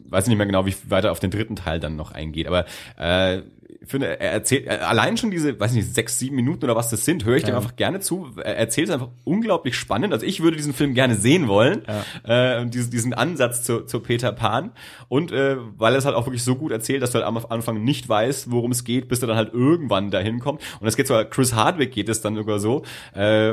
weiß 0.05 0.27
nicht 0.27 0.37
mehr 0.37 0.47
genau, 0.47 0.67
wie 0.67 0.75
weiter 0.89 1.13
auf 1.13 1.21
den 1.21 1.31
dritten 1.31 1.57
Teil 1.57 1.81
dann 1.81 1.97
noch 1.97 2.13
eingeht, 2.13 2.47
aber 2.47 2.65
äh, 2.99 3.43
finde, 3.91 4.21
er 4.21 4.33
erzählt, 4.33 4.67
äh, 4.67 4.71
allein 4.71 5.17
schon 5.17 5.31
diese, 5.31 5.59
weiß 5.59 5.73
nicht, 5.73 5.95
sechs, 5.95 6.19
sieben 6.19 6.37
Minuten 6.37 6.65
oder 6.65 6.77
was 6.77 6.91
das 6.91 7.05
sind, 7.05 7.25
höre 7.25 7.37
ich 7.37 7.43
ja. 7.43 7.51
dem 7.51 7.57
einfach 7.57 7.77
gerne 7.77 8.01
zu. 8.01 8.31
Er 8.37 8.57
erzählt 8.57 8.89
es 8.89 8.95
einfach 8.95 9.09
unglaublich 9.25 9.77
spannend. 9.77 10.13
Also 10.13 10.25
ich 10.25 10.43
würde 10.43 10.57
diesen 10.57 10.73
Film 10.73 10.95
gerne 10.95 11.15
sehen 11.15 11.49
wollen. 11.49 11.83
Ja. 12.27 12.61
Äh, 12.61 12.67
diesen, 12.67 12.91
diesen 12.91 13.15
Ansatz 13.15 13.63
zu, 13.63 13.81
zu 13.85 14.01
Peter 14.01 14.33
Pan. 14.33 14.73
Und 15.09 15.33
äh, 15.33 15.57
weil 15.77 15.95
er 15.95 15.99
es 15.99 16.05
halt 16.05 16.17
auch 16.17 16.27
wirklich 16.27 16.45
so 16.45 16.57
gut 16.57 16.73
erzählt, 16.73 17.03
dass 17.03 17.11
du 17.11 17.17
halt 17.17 17.27
am 17.27 17.37
Anfang 17.37 17.83
nicht 17.83 18.09
weißt, 18.09 18.51
worum 18.51 18.71
es 18.71 18.85
geht, 18.85 19.09
bis 19.09 19.21
er 19.23 19.29
dann 19.29 19.37
halt 19.37 19.53
irgendwann 19.53 20.11
dahin 20.11 20.39
kommt. 20.39 20.63
Und 20.81 20.87
es 20.87 20.97
geht 20.97 21.07
so, 21.07 21.21
Chris 21.29 21.55
Hardwick 21.55 21.93
geht 21.93 22.09
es 22.09 22.21
dann 22.21 22.37
sogar 22.37 22.59
so. 22.59 22.83
Äh, 23.15 23.53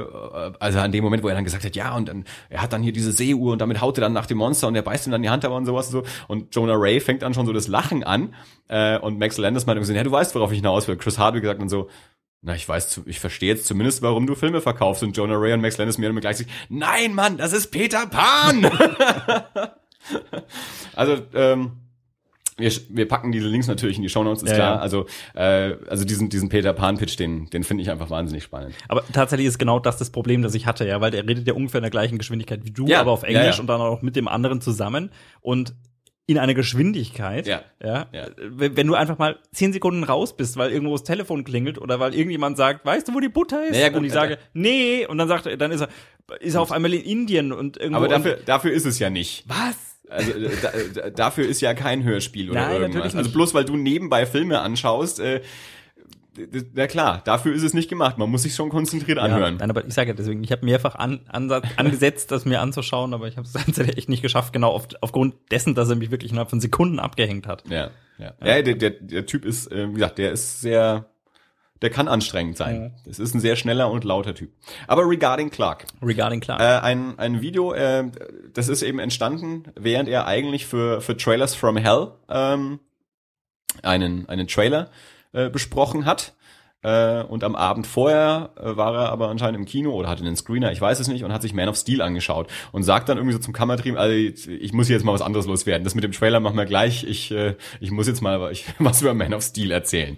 also 0.60 0.80
an 0.80 0.92
dem 0.92 1.04
Moment, 1.04 1.24
wo 1.24 1.28
er 1.28 1.36
dann 1.36 1.44
gesagt 1.44 1.66
hat, 1.66 1.76
ja, 1.76 1.96
und 1.96 2.10
dann, 2.10 2.26
er 2.50 2.62
hat 2.62 2.74
dann 2.74 2.84
hier 2.84 2.94
diese 2.94 3.12
Seeuhr 3.12 3.52
und 3.52 3.60
damit 3.60 3.82
haut 3.82 3.98
er 3.98 4.02
dann 4.02 4.14
nach 4.14 4.26
dem 4.26 4.38
Monster 4.38 4.68
und 4.68 4.76
er 4.76 4.82
beißt 4.82 5.08
ihm 5.08 5.12
dann 5.12 5.22
die 5.22 5.30
Hand 5.30 5.46
aber 5.46 5.56
und 5.56 5.66
sowas 5.66 5.88
und 5.88 5.92
so. 5.92 6.12
Und 6.28 6.56
Jonah 6.56 6.76
Ray 6.76 7.00
fängt 7.00 7.22
dann 7.22 7.34
schon 7.34 7.46
so 7.46 7.54
das 7.54 7.68
Lachen 7.68 8.04
an. 8.04 8.34
Äh, 8.68 8.98
und 9.00 9.20
Max 9.20 9.38
Landis 9.38 9.66
meinte 9.66 9.94
ja, 9.94 10.04
du 10.04 10.12
weißt, 10.12 10.36
worauf 10.36 10.52
ich 10.52 10.58
hinaus 10.58 10.88
will. 10.88 10.98
Chris 10.98 11.18
Hardwick 11.18 11.44
gesagt 11.44 11.62
und 11.62 11.70
so, 11.70 11.90
na, 12.42 12.56
ich 12.56 12.68
weiß, 12.68 13.02
ich 13.06 13.20
verstehe 13.20 13.50
jetzt 13.50 13.66
zumindest, 13.66 14.02
warum 14.02 14.28
du 14.28 14.36
Filme 14.36 14.62
verkaufst. 14.62 15.04
Und 15.04 15.18
Jonah 15.18 15.36
Ray 15.36 15.54
und 15.54 15.62
Max 15.62 15.78
Landis 15.78 15.98
mir 15.98 16.10
immer 16.10 16.22
gleich 16.22 16.38
sich, 16.38 16.48
nein, 16.70 17.14
Mann, 17.14 17.38
das 17.38 17.54
ist 17.54 17.72
Peter 17.72 18.06
Pan! 18.08 18.66
also, 20.96 21.18
ähm, 21.34 21.72
wir, 22.58 22.72
wir 22.90 23.08
packen 23.08 23.32
diese 23.32 23.48
Links 23.48 23.68
natürlich 23.68 23.98
in 23.98 24.04
die 24.04 24.10
Shownotes, 24.10 24.44
ist 24.44 24.50
ja, 24.50 24.56
klar. 24.56 24.76
Ja. 24.76 24.82
Also, 24.82 25.06
äh, 25.36 25.76
also 25.90 26.06
diesen, 26.06 26.30
diesen 26.30 26.50
Peter 26.50 26.74
Pan-Pitch, 26.74 27.18
den, 27.20 27.50
den 27.50 27.64
finde 27.64 27.84
ich 27.84 27.92
einfach 27.92 28.10
wahnsinnig 28.10 28.44
spannend. 28.44 28.74
Aber 28.88 29.04
tatsächlich 29.14 29.48
ist 29.48 29.60
genau 29.60 29.80
das 29.80 29.98
das 29.98 30.10
Problem, 30.10 30.42
das 30.42 30.56
ich 30.56 30.66
hatte, 30.66 30.88
ja, 30.88 31.00
weil 31.00 31.12
der 31.12 31.28
redet 31.28 31.48
ja 31.48 31.54
ungefähr 31.54 31.80
in 31.80 31.84
der 31.84 31.92
gleichen 31.92 32.18
Geschwindigkeit 32.18 32.66
wie 32.66 32.72
du, 32.72 32.88
ja, 32.88 33.00
aber 33.00 33.12
auf 33.12 33.24
Englisch 33.24 33.60
und 33.60 33.68
dann 33.68 33.80
auch 33.80 34.02
mit 34.02 34.16
dem 34.16 34.28
anderen 34.28 34.60
zusammen. 34.60 35.12
Und 35.42 35.76
in 36.30 36.38
einer 36.38 36.54
Geschwindigkeit. 36.54 37.48
Ja. 37.48 37.62
ja. 37.82 38.08
ja. 38.12 38.28
Wenn 38.38 38.86
du 38.86 38.96
einfach 38.96 39.18
mal 39.18 39.40
zehn 39.54 39.72
Sekunden 39.72 40.04
raus 40.04 40.36
bist, 40.36 40.58
weil 40.58 40.72
irgendwo 40.72 40.94
das 40.94 41.04
Telefon 41.04 41.46
klingelt 41.46 41.80
oder 41.80 42.02
weil 42.02 42.14
irgendjemand 42.14 42.58
sagt, 42.58 42.86
weißt 42.86 43.08
du, 43.08 43.14
wo 43.14 43.22
die 43.22 43.30
Butter 43.30 43.66
ist? 43.66 43.72
Naja, 43.72 43.88
gut, 43.88 44.00
und 44.00 44.06
ich 44.06 44.12
sage, 44.12 44.38
nee, 44.54 45.06
und 45.08 45.18
dann 45.18 45.30
sagt 45.30 45.46
er, 45.46 45.56
dann 45.56 45.72
ist 45.72 45.82
er, 45.82 45.90
ist 46.42 46.56
er 46.56 46.62
auf 46.62 46.74
einmal 46.74 46.94
in 46.94 47.02
Indien 47.02 47.54
und 47.54 47.78
irgendwo. 47.78 47.98
Aber 47.98 48.10
dafür, 48.10 48.40
dafür 48.46 48.72
ist 48.74 48.86
es 48.86 49.00
ja 49.00 49.10
nicht. 49.10 49.46
Was? 49.48 49.76
Also 50.10 50.34
da, 50.62 51.10
dafür 51.10 51.48
ist 51.48 51.62
ja 51.62 51.74
kein 51.74 52.04
Hörspiel 52.04 52.52
oder 52.52 52.62
Nein, 52.62 52.72
irgendwas. 52.72 52.96
Natürlich 52.96 53.14
nicht. 53.14 53.26
Also 53.26 53.32
bloß 53.32 53.54
weil 53.54 53.66
du 53.66 53.78
nebenbei 53.78 54.26
Filme 54.26 54.60
anschaust, 54.60 55.20
äh, 55.22 55.42
na 56.74 56.88
klar, 56.88 57.22
dafür 57.24 57.54
ist 57.54 57.64
es 57.64 57.74
nicht 57.74 57.90
gemacht. 57.90 58.18
Man 58.18 58.30
muss 58.30 58.44
sich 58.44 58.56
schon 58.56 58.70
konzentriert 58.70 59.18
anhören. 59.18 59.56
Ja, 59.56 59.60
nein, 59.60 59.70
aber 59.70 59.86
ich 59.86 59.94
sage 59.94 60.10
ja 60.10 60.14
deswegen, 60.16 60.44
ich 60.44 60.52
habe 60.52 60.66
mehrfach 60.66 60.96
an, 60.96 61.22
ansatz, 61.28 61.66
angesetzt, 61.78 62.32
das 62.32 62.46
mir 62.46 62.62
anzuschauen, 62.62 63.14
aber 63.14 63.28
ich 63.28 63.38
habe 63.38 63.48
es 63.48 63.54
tatsächlich 63.66 63.98
echt 63.98 64.10
nicht 64.10 64.22
geschafft, 64.22 64.54
genau 64.54 64.72
auf, 64.72 64.88
aufgrund 65.02 65.36
dessen, 65.52 65.76
dass 65.76 65.90
er 65.90 65.96
mich 65.96 66.12
wirklich 66.12 66.32
innerhalb 66.32 66.50
von 66.50 66.60
Sekunden 66.60 67.00
abgehängt 67.00 67.48
hat. 67.48 67.64
Ja, 67.70 67.90
ja. 68.18 68.34
Ja, 68.42 68.58
ja 68.58 68.62
der, 68.62 68.76
der, 68.76 68.90
der 68.92 69.26
Typ 69.26 69.46
ist, 69.46 69.72
äh, 69.72 69.90
wie 69.90 69.94
gesagt, 69.96 70.18
der 70.18 70.32
ist 70.32 70.62
sehr, 70.62 71.06
der 71.82 71.90
kann 71.90 72.08
anstrengend 72.08 72.58
sein. 72.58 72.94
Ja. 73.06 73.12
Es 73.12 73.20
ist 73.20 73.34
ein 73.34 73.40
sehr 73.40 73.56
schneller 73.56 73.90
und 73.92 74.04
lauter 74.04 74.34
Typ. 74.34 74.52
Aber 74.88 75.08
Regarding 75.08 75.50
Clark. 75.50 75.86
Regarding 76.02 76.40
Clark. 76.40 76.60
Äh, 76.62 76.86
ein, 76.86 77.18
ein 77.20 77.42
Video, 77.42 77.74
äh, 77.74 78.06
das 78.54 78.68
ist 78.68 78.82
eben 78.82 79.00
entstanden, 79.00 79.64
während 79.76 80.10
er 80.10 80.28
eigentlich 80.28 80.66
für, 80.66 81.02
für 81.02 81.16
Trailers 81.16 81.56
from 81.56 81.78
Hell 81.78 82.12
ähm, 82.30 82.80
einen, 83.84 84.28
einen 84.28 84.48
Trailer 84.48 84.90
äh, 85.34 85.50
besprochen 85.50 86.06
hat. 86.06 86.34
Äh, 86.84 87.24
und 87.24 87.44
am 87.44 87.56
Abend 87.56 87.88
vorher 87.88 88.52
äh, 88.56 88.78
war 88.78 88.94
er 88.94 89.10
aber 89.10 89.30
anscheinend 89.30 89.60
im 89.60 89.66
Kino 89.66 89.94
oder 89.94 90.10
hatte 90.10 90.24
einen 90.24 90.36
Screener, 90.36 90.72
ich 90.72 90.80
weiß 90.80 91.00
es 91.00 91.08
nicht, 91.08 91.24
und 91.24 91.34
hat 91.34 91.42
sich 91.42 91.54
Man 91.54 91.70
of 91.70 91.76
Steel 91.76 92.04
angeschaut 92.04 92.48
und 92.72 92.84
sagt 92.84 93.10
dann 93.10 93.18
irgendwie 93.18 93.34
so 93.34 93.40
zum 93.40 93.54
Kammerteam, 93.54 93.98
also 93.98 94.14
ich 94.14 94.74
muss 94.74 94.88
jetzt 94.88 95.04
mal 95.04 95.14
was 95.14 95.24
anderes 95.24 95.48
loswerden. 95.48 95.84
Das 95.84 95.96
mit 95.96 96.04
dem 96.04 96.12
Trailer 96.12 96.40
machen 96.40 96.56
wir 96.56 96.66
gleich. 96.66 97.04
Ich, 97.04 97.32
äh, 97.32 97.56
ich 97.80 97.90
muss 97.90 98.08
jetzt 98.08 98.22
mal 98.22 98.40
was 98.80 99.02
über 99.02 99.14
Man 99.16 99.34
of 99.34 99.42
Steel 99.44 99.72
erzählen. 99.72 100.18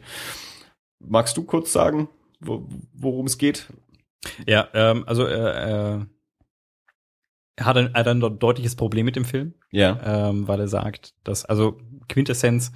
Magst 0.99 1.37
du 1.37 1.43
kurz 1.43 1.71
sagen, 1.71 2.09
wo, 2.41 2.67
worum 2.93 3.25
es 3.27 3.37
geht? 3.37 3.67
Ja, 4.45 4.67
ähm, 4.73 5.05
also 5.07 5.25
äh, 5.25 5.95
äh, 5.95 5.99
er 7.55 7.65
hat 7.65 7.77
ein, 7.77 7.93
er 7.93 7.99
hat 7.99 8.07
ein 8.07 8.39
deutliches 8.39 8.75
Problem 8.75 9.05
mit 9.05 9.15
dem 9.15 9.25
Film. 9.25 9.53
Ja. 9.71 10.29
Ähm, 10.29 10.47
weil 10.47 10.59
er 10.59 10.67
sagt, 10.67 11.13
dass, 11.23 11.45
also 11.45 11.77
Quintessenz, 12.07 12.71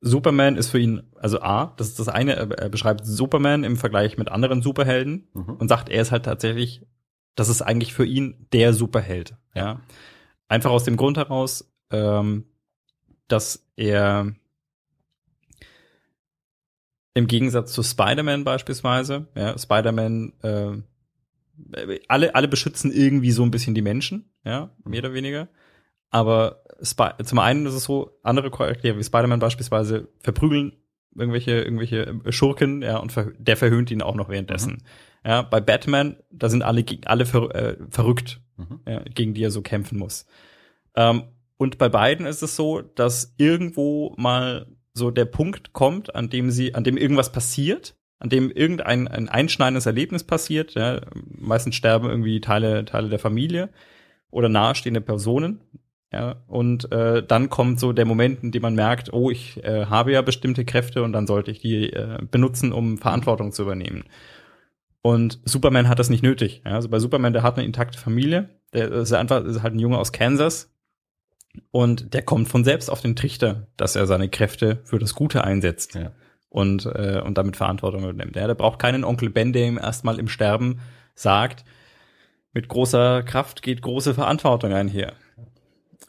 Superman 0.00 0.56
ist 0.56 0.68
für 0.68 0.78
ihn, 0.78 1.02
also 1.16 1.40
A, 1.40 1.74
das 1.76 1.88
ist 1.88 1.98
das 1.98 2.08
eine, 2.08 2.34
er 2.34 2.68
beschreibt 2.68 3.04
Superman 3.04 3.64
im 3.64 3.76
Vergleich 3.76 4.16
mit 4.16 4.28
anderen 4.28 4.62
Superhelden 4.62 5.28
mhm. 5.34 5.56
und 5.56 5.68
sagt, 5.68 5.88
er 5.88 6.02
ist 6.02 6.12
halt 6.12 6.24
tatsächlich, 6.24 6.86
das 7.34 7.48
ist 7.48 7.62
eigentlich 7.62 7.92
für 7.92 8.04
ihn 8.04 8.46
der 8.52 8.74
Superheld. 8.74 9.36
Ja. 9.54 9.80
Einfach 10.46 10.70
aus 10.70 10.84
dem 10.84 10.96
Grund 10.96 11.16
heraus, 11.16 11.72
ähm, 11.90 12.44
dass 13.26 13.66
er 13.76 14.34
im 17.14 17.26
Gegensatz 17.26 17.72
zu 17.72 17.82
Spider-Man 17.82 18.44
beispielsweise, 18.44 19.26
ja, 19.34 19.58
Spider-Man, 19.58 20.32
äh, 20.42 21.92
alle, 22.06 22.34
alle 22.36 22.46
beschützen 22.46 22.92
irgendwie 22.92 23.32
so 23.32 23.42
ein 23.42 23.50
bisschen 23.50 23.74
die 23.74 23.82
Menschen, 23.82 24.30
ja, 24.44 24.70
mehr 24.84 25.00
oder 25.00 25.12
weniger. 25.12 25.48
Aber 26.10 26.62
Sp 26.80 27.18
zum 27.24 27.38
einen 27.38 27.66
ist 27.66 27.74
es 27.74 27.84
so, 27.84 28.18
andere 28.22 28.50
Charaktere 28.50 28.96
wie 28.98 29.04
Spider-Man 29.04 29.40
beispielsweise 29.40 30.08
verprügeln 30.20 30.72
irgendwelche, 31.16 31.62
irgendwelche 31.62 32.20
Schurken, 32.30 32.82
ja, 32.82 32.98
und 32.98 33.12
ver 33.12 33.32
der 33.38 33.56
verhöhnt 33.56 33.90
ihn 33.90 34.02
auch 34.02 34.14
noch 34.14 34.28
währenddessen. 34.28 34.72
Mhm. 34.72 34.78
Ja, 35.24 35.42
bei 35.42 35.60
Batman, 35.60 36.16
da 36.30 36.48
sind 36.48 36.62
alle, 36.62 36.84
alle 37.06 37.26
ver 37.26 37.54
äh, 37.54 37.76
verrückt, 37.90 38.40
mhm. 38.56 38.80
ja, 38.86 39.00
gegen 39.02 39.34
die 39.34 39.42
er 39.42 39.50
so 39.50 39.62
kämpfen 39.62 39.98
muss. 39.98 40.26
Ähm, 40.94 41.24
und 41.56 41.78
bei 41.78 41.88
beiden 41.88 42.26
ist 42.26 42.42
es 42.42 42.54
so, 42.54 42.80
dass 42.82 43.34
irgendwo 43.36 44.14
mal 44.16 44.66
so 44.94 45.10
der 45.10 45.24
Punkt 45.24 45.72
kommt, 45.72 46.14
an 46.14 46.30
dem 46.30 46.50
sie, 46.50 46.74
an 46.74 46.84
dem 46.84 46.96
irgendwas 46.96 47.32
passiert, 47.32 47.96
an 48.20 48.28
dem 48.28 48.50
irgendein 48.50 49.08
ein 49.08 49.28
einschneidendes 49.28 49.86
Erlebnis 49.86 50.24
passiert. 50.24 50.74
Ja, 50.74 51.00
meistens 51.24 51.74
sterben 51.74 52.08
irgendwie 52.08 52.40
Teile, 52.40 52.84
Teile 52.84 53.08
der 53.08 53.18
Familie 53.18 53.70
oder 54.30 54.48
nahestehende 54.48 55.00
Personen. 55.00 55.60
Ja, 56.10 56.36
und 56.46 56.90
äh, 56.90 57.22
dann 57.22 57.50
kommt 57.50 57.78
so 57.78 57.92
der 57.92 58.06
Moment, 58.06 58.42
in 58.42 58.50
dem 58.50 58.62
man 58.62 58.74
merkt, 58.74 59.12
oh, 59.12 59.30
ich 59.30 59.62
äh, 59.62 59.86
habe 59.86 60.12
ja 60.12 60.22
bestimmte 60.22 60.64
Kräfte 60.64 61.02
und 61.02 61.12
dann 61.12 61.26
sollte 61.26 61.50
ich 61.50 61.60
die 61.60 61.92
äh, 61.92 62.18
benutzen, 62.30 62.72
um 62.72 62.96
Verantwortung 62.96 63.52
zu 63.52 63.62
übernehmen. 63.62 64.04
Und 65.02 65.38
Superman 65.44 65.88
hat 65.88 65.98
das 65.98 66.08
nicht 66.08 66.22
nötig. 66.22 66.62
Ja, 66.64 66.72
also 66.72 66.88
bei 66.88 66.98
Superman, 66.98 67.34
der 67.34 67.42
hat 67.42 67.56
eine 67.56 67.66
intakte 67.66 67.98
Familie. 67.98 68.48
Der 68.72 68.90
ist 68.90 69.12
einfach 69.12 69.44
ist 69.44 69.62
halt 69.62 69.74
ein 69.74 69.78
Junge 69.78 69.98
aus 69.98 70.12
Kansas. 70.12 70.72
Und 71.70 72.14
der 72.14 72.22
kommt 72.22 72.48
von 72.48 72.64
selbst 72.64 72.90
auf 72.90 73.00
den 73.00 73.16
Trichter, 73.16 73.66
dass 73.76 73.96
er 73.96 74.06
seine 74.06 74.28
Kräfte 74.28 74.80
für 74.84 74.98
das 74.98 75.14
Gute 75.14 75.44
einsetzt. 75.44 75.94
Ja. 75.94 76.12
Und, 76.48 76.86
äh, 76.86 77.20
und 77.24 77.36
damit 77.36 77.56
Verantwortung 77.56 78.04
übernimmt. 78.04 78.36
Ja, 78.36 78.46
der 78.46 78.54
braucht 78.54 78.78
keinen 78.78 79.04
Onkel 79.04 79.28
Ben, 79.28 79.52
der 79.52 79.66
ihm 79.66 79.78
erstmal 79.78 80.18
im 80.18 80.28
Sterben 80.28 80.80
sagt, 81.14 81.64
mit 82.54 82.68
großer 82.68 83.22
Kraft 83.22 83.62
geht 83.62 83.82
große 83.82 84.14
Verantwortung 84.14 84.72
einher. 84.72 85.12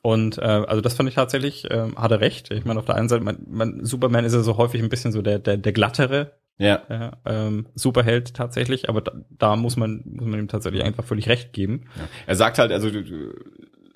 Und 0.01 0.37
äh, 0.37 0.41
also 0.41 0.81
das 0.81 0.93
fand 0.93 1.09
ich 1.09 1.15
tatsächlich, 1.15 1.67
ähm, 1.69 1.95
hat 1.97 2.11
er 2.11 2.21
recht. 2.21 2.51
Ich 2.51 2.65
meine, 2.65 2.79
auf 2.79 2.85
der 2.85 2.95
einen 2.95 3.09
Seite, 3.09 3.23
man, 3.23 3.37
man, 3.49 3.83
Superman 3.85 4.23
ist 4.25 4.33
ja 4.33 4.41
so 4.41 4.57
häufig 4.57 4.81
ein 4.81 4.89
bisschen 4.89 5.11
so 5.11 5.21
der, 5.21 5.39
der, 5.39 5.57
der 5.57 5.73
glattere 5.73 6.33
Ja. 6.57 6.81
ja, 6.89 7.11
ähm, 7.25 7.67
Superheld 7.75 8.33
tatsächlich, 8.33 8.87
aber 8.89 9.01
da, 9.01 9.11
da 9.29 9.55
muss 9.55 9.75
man 9.77 10.01
muss 10.05 10.25
man 10.27 10.39
ihm 10.39 10.47
tatsächlich 10.47 10.83
einfach 10.83 11.03
völlig 11.03 11.27
recht 11.29 11.51
geben. 11.53 11.85
Ja. 11.97 12.07
Er 12.27 12.35
sagt 12.35 12.57
halt, 12.59 12.71
also 12.71 12.89
du- 12.89 13.33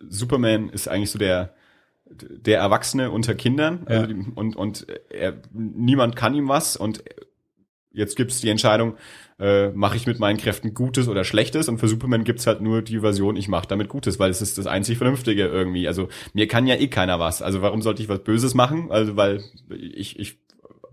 Superman 0.09 0.69
ist 0.69 0.87
eigentlich 0.87 1.11
so 1.11 1.19
der 1.19 1.53
der 2.05 2.59
Erwachsene 2.59 3.09
unter 3.09 3.33
Kindern 3.33 3.83
also 3.85 4.01
Ja. 4.01 4.07
die, 4.07 4.25
und 4.35 4.55
und 4.55 4.85
er, 5.09 5.35
niemand 5.51 6.15
kann 6.15 6.35
ihm 6.35 6.47
was 6.49 6.75
und 6.77 7.03
jetzt 7.91 8.15
gibt's 8.17 8.41
die 8.41 8.49
Entscheidung, 8.49 8.97
äh, 9.39 9.69
mache 9.69 9.95
ich 9.97 10.05
mit 10.07 10.19
meinen 10.19 10.37
Kräften 10.37 10.73
Gutes 10.73 11.07
oder 11.07 11.23
Schlechtes 11.23 11.67
und 11.69 11.77
für 11.79 11.87
Superman 11.87 12.23
gibt's 12.23 12.47
halt 12.47 12.61
nur 12.61 12.81
die 12.81 12.99
Version, 12.99 13.35
ich 13.35 13.47
mache 13.47 13.67
damit 13.67 13.89
Gutes, 13.89 14.19
weil 14.19 14.29
es 14.31 14.41
ist 14.41 14.57
das 14.57 14.67
einzig 14.67 14.97
Vernünftige 14.97 15.45
irgendwie. 15.47 15.87
Also 15.87 16.07
mir 16.33 16.47
kann 16.47 16.67
ja 16.67 16.75
eh 16.75 16.87
keiner 16.87 17.19
was. 17.19 17.41
Also 17.41 17.61
warum 17.61 17.81
sollte 17.81 18.01
ich 18.03 18.09
was 18.09 18.19
Böses 18.23 18.53
machen? 18.53 18.91
Also 18.91 19.15
weil 19.15 19.41
ich 19.69 20.19
ich 20.19 20.37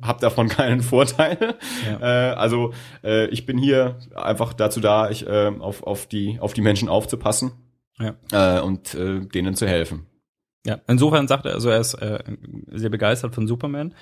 habe 0.02 0.20
davon 0.20 0.48
keinen 0.50 0.80
Vorteil. 0.82 1.56
Ja. 1.86 2.30
Äh, 2.30 2.34
also 2.34 2.72
äh, 3.04 3.26
ich 3.26 3.46
bin 3.46 3.58
hier 3.58 3.98
einfach 4.14 4.54
dazu 4.54 4.80
da, 4.80 5.10
ich 5.10 5.26
äh, 5.26 5.52
auf 5.58 5.82
auf 5.82 6.06
die 6.06 6.38
auf 6.40 6.54
die 6.54 6.62
Menschen 6.62 6.88
aufzupassen 6.88 7.52
Ja. 7.98 8.14
äh, 8.32 8.60
und 8.62 8.94
äh, 8.94 9.20
denen 9.20 9.54
zu 9.54 9.66
helfen. 9.66 10.06
Ja, 10.66 10.78
insofern 10.88 11.26
sagt 11.26 11.46
er, 11.46 11.54
also 11.54 11.70
er 11.70 11.80
ist 11.80 11.94
äh, 11.94 12.18
sehr 12.70 12.90
begeistert 12.90 13.34
von 13.34 13.46
Superman. 13.46 13.94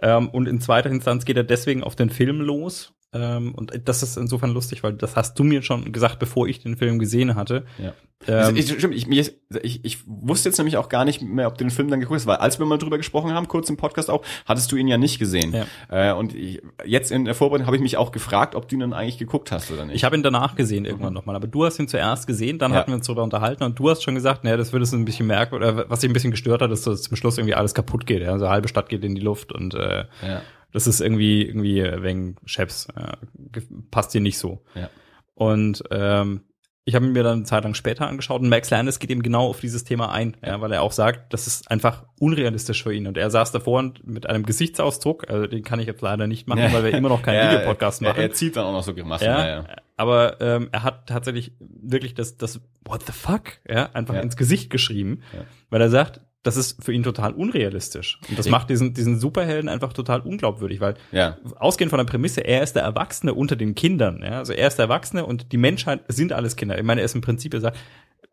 Ähm, 0.00 0.30
und 0.30 0.48
in 0.48 0.62
zweiter 0.62 0.88
Instanz 0.88 1.26
geht 1.26 1.36
er 1.36 1.44
deswegen 1.44 1.82
auf 1.84 1.94
den 1.94 2.08
Film 2.08 2.40
los. 2.40 2.94
Ähm, 3.18 3.54
und 3.54 3.72
das 3.84 4.02
ist 4.02 4.16
insofern 4.16 4.50
lustig, 4.52 4.82
weil 4.82 4.92
das 4.92 5.16
hast 5.16 5.38
du 5.38 5.44
mir 5.44 5.62
schon 5.62 5.92
gesagt, 5.92 6.18
bevor 6.18 6.46
ich 6.46 6.60
den 6.62 6.76
Film 6.76 6.98
gesehen 6.98 7.34
hatte. 7.34 7.64
Ja. 7.78 7.92
Ähm, 8.26 8.56
ich, 8.56 8.66
stimmt, 8.72 8.94
ich, 8.94 9.06
ist, 9.08 9.34
ich, 9.62 9.84
ich 9.84 9.98
wusste 10.06 10.48
jetzt 10.48 10.56
nämlich 10.56 10.78
auch 10.78 10.88
gar 10.88 11.04
nicht 11.04 11.20
mehr, 11.20 11.46
ob 11.48 11.58
du 11.58 11.64
den 11.64 11.70
Film 11.70 11.88
dann 11.90 12.00
geguckt 12.00 12.18
hast, 12.20 12.26
weil 12.26 12.38
als 12.38 12.58
wir 12.58 12.64
mal 12.64 12.78
drüber 12.78 12.96
gesprochen 12.96 13.32
haben, 13.34 13.46
kurz 13.46 13.68
im 13.68 13.76
Podcast 13.76 14.10
auch, 14.10 14.22
hattest 14.46 14.72
du 14.72 14.76
ihn 14.76 14.88
ja 14.88 14.96
nicht 14.96 15.18
gesehen. 15.18 15.54
Ja. 15.54 16.10
Äh, 16.10 16.14
und 16.14 16.34
ich, 16.34 16.62
jetzt 16.86 17.12
in 17.12 17.26
der 17.26 17.34
Vorbereitung 17.34 17.66
habe 17.66 17.76
ich 17.76 17.82
mich 17.82 17.98
auch 17.98 18.12
gefragt, 18.12 18.54
ob 18.54 18.68
du 18.68 18.76
ihn 18.76 18.80
dann 18.80 18.94
eigentlich 18.94 19.18
geguckt 19.18 19.52
hast 19.52 19.70
oder 19.70 19.84
nicht. 19.84 19.96
ich 19.96 20.04
habe 20.04 20.16
ihn 20.16 20.22
danach 20.22 20.56
gesehen 20.56 20.86
irgendwann 20.86 21.12
nochmal, 21.12 21.36
aber 21.36 21.46
du 21.46 21.66
hast 21.66 21.78
ihn 21.78 21.88
zuerst 21.88 22.26
gesehen, 22.26 22.58
dann 22.58 22.72
Ja. 22.72 22.78
hatten 22.78 22.90
wir 22.90 22.96
uns 22.96 23.06
darüber 23.06 23.22
unterhalten 23.22 23.64
und 23.64 23.78
du 23.78 23.90
hast 23.90 24.02
schon 24.02 24.14
gesagt, 24.14 24.44
naja, 24.44 24.56
das 24.56 24.72
würde 24.72 24.84
es 24.84 24.92
ein 24.92 25.04
bisschen 25.04 25.26
merken, 25.26 25.54
oder 25.54 25.88
was 25.90 26.00
sich 26.00 26.08
ein 26.08 26.14
bisschen 26.14 26.30
gestört 26.30 26.62
hat, 26.62 26.70
ist, 26.70 26.86
dass 26.86 27.02
zum 27.02 27.16
Schluss 27.16 27.36
irgendwie 27.36 27.54
alles 27.54 27.74
kaputt 27.74 28.06
geht. 28.06 28.22
Ja? 28.22 28.32
Also 28.32 28.48
halbe 28.48 28.68
Stadt 28.68 28.88
geht 28.88 29.04
in 29.04 29.14
die 29.14 29.20
Luft 29.20 29.52
und 29.52 29.74
äh, 29.74 30.04
ja. 30.26 30.40
Das 30.72 30.86
ist 30.86 31.00
irgendwie 31.00 31.42
irgendwie 31.46 31.82
wegen 32.02 32.36
Chefs 32.44 32.88
äh, 32.96 33.60
passt 33.90 34.12
dir 34.14 34.20
nicht 34.20 34.38
so. 34.38 34.62
Ja. 34.74 34.90
Und 35.34 35.82
ähm, 35.90 36.42
ich 36.88 36.94
habe 36.94 37.04
mir 37.06 37.24
dann 37.24 37.38
eine 37.38 37.42
Zeit 37.44 37.64
lang 37.64 37.74
später 37.74 38.06
angeschaut 38.06 38.40
und 38.40 38.48
Max 38.48 38.70
Landis 38.70 39.00
geht 39.00 39.10
eben 39.10 39.22
genau 39.22 39.48
auf 39.48 39.58
dieses 39.58 39.82
Thema 39.82 40.12
ein, 40.12 40.36
ja, 40.44 40.60
weil 40.60 40.70
er 40.72 40.82
auch 40.82 40.92
sagt, 40.92 41.32
das 41.32 41.48
ist 41.48 41.68
einfach 41.68 42.04
unrealistisch 42.20 42.84
für 42.84 42.94
ihn. 42.94 43.08
Und 43.08 43.16
er 43.18 43.28
saß 43.28 43.50
davor 43.50 43.80
und 43.80 44.06
mit 44.06 44.28
einem 44.28 44.44
Gesichtsausdruck, 44.46 45.28
also 45.28 45.48
den 45.48 45.64
kann 45.64 45.80
ich 45.80 45.86
jetzt 45.88 46.00
leider 46.00 46.28
nicht 46.28 46.46
machen, 46.46 46.72
weil 46.72 46.84
wir 46.84 46.92
immer 46.94 47.08
noch 47.08 47.22
keinen 47.22 47.34
Ja, 47.44 47.50
Videopodcast 47.52 48.02
er, 48.02 48.08
machen. 48.10 48.20
Er 48.20 48.32
zieht 48.32 48.54
dann 48.54 48.66
auch 48.66 48.72
noch 48.72 48.84
so 48.84 48.94
Grimassen. 48.94 49.26
ja, 49.26 49.38
Ja, 49.46 49.56
ja. 49.62 49.66
aber 49.96 50.40
ähm, 50.40 50.68
er 50.70 50.84
hat 50.84 51.08
tatsächlich 51.08 51.52
wirklich 51.58 52.14
das, 52.14 52.36
das 52.36 52.60
What 52.84 53.02
the 53.04 53.12
fuck, 53.12 53.58
ja, 53.68 53.90
einfach 53.92 54.14
Ja. 54.14 54.20
ins 54.20 54.36
Gesicht 54.36 54.70
geschrieben, 54.70 55.22
Ja. 55.34 55.40
weil 55.70 55.80
er 55.80 55.90
sagt, 55.90 56.20
das 56.46 56.56
ist 56.56 56.82
für 56.82 56.92
ihn 56.92 57.02
total 57.02 57.32
unrealistisch. 57.32 58.20
Und 58.28 58.38
das 58.38 58.48
macht 58.48 58.70
diesen, 58.70 58.94
diesen 58.94 59.18
Superhelden 59.18 59.68
einfach 59.68 59.92
total 59.92 60.20
unglaubwürdig, 60.20 60.80
weil 60.80 60.94
ja. 61.10 61.36
ausgehend 61.56 61.90
von 61.90 61.98
der 61.98 62.04
Prämisse, 62.04 62.42
er 62.42 62.62
ist 62.62 62.76
der 62.76 62.84
Erwachsene 62.84 63.34
unter 63.34 63.56
den 63.56 63.74
Kindern. 63.74 64.22
Ja? 64.22 64.38
Also 64.38 64.52
er 64.52 64.68
ist 64.68 64.76
der 64.76 64.84
Erwachsene 64.84 65.26
und 65.26 65.50
die 65.52 65.56
Menschheit 65.56 66.04
sind 66.08 66.32
alles 66.32 66.54
Kinder. 66.54 66.78
Ich 66.78 66.84
meine, 66.84 67.00
er 67.00 67.04
ist 67.04 67.16
im 67.16 67.20
Prinzip, 67.20 67.52
er 67.54 67.60
sagt, 67.60 67.78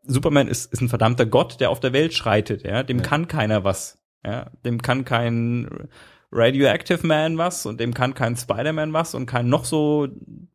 Superman 0.03 0.47
ist, 0.47 0.71
ist 0.71 0.81
ein 0.81 0.89
verdammter 0.89 1.25
Gott, 1.25 1.59
der 1.59 1.71
auf 1.71 1.79
der 1.79 1.93
Welt 1.93 2.13
schreitet. 2.13 2.63
Ja? 2.63 2.83
Dem 2.83 2.99
Ja. 2.99 3.03
kann 3.03 3.27
keiner 3.27 3.63
was. 3.63 3.97
Ja? 4.23 4.51
Dem 4.63 4.81
kann 4.81 5.05
kein 5.05 5.89
Radioactive 6.31 7.05
Man 7.05 7.37
was 7.37 7.65
und 7.65 7.79
dem 7.79 7.93
kann 7.93 8.13
kein 8.13 8.35
Spider-Man 8.35 8.93
was 8.93 9.15
und 9.15 9.25
kein 9.25 9.49
noch 9.49 9.65
so 9.65 10.07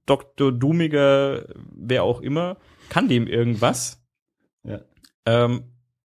Dr. 0.06 0.52
Doomiger, 0.52 1.46
wer 1.72 2.04
auch 2.04 2.20
immer, 2.20 2.56
kann 2.88 3.08
dem 3.08 3.26
irgendwas. 3.26 4.00
Ja. 4.64 4.80
Ähm, 5.26 5.64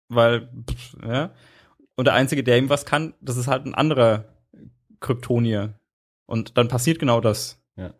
weil, 0.10 0.50
pff, 0.70 0.96
ja. 1.04 1.34
Und 1.96 2.06
der 2.06 2.14
Einzige, 2.14 2.44
der 2.44 2.58
ihm 2.58 2.70
was 2.70 2.86
kann, 2.86 3.14
das 3.22 3.38
ist 3.38 3.48
halt 3.48 3.66
ein 3.66 3.76
anderer 3.76 4.26
Kryptonier. 5.00 5.80
Und 6.26 6.58
dann 6.58 6.68
passiert 6.68 7.00
genau 7.00 7.22
das. 7.22 7.62
Ja. 7.76 7.94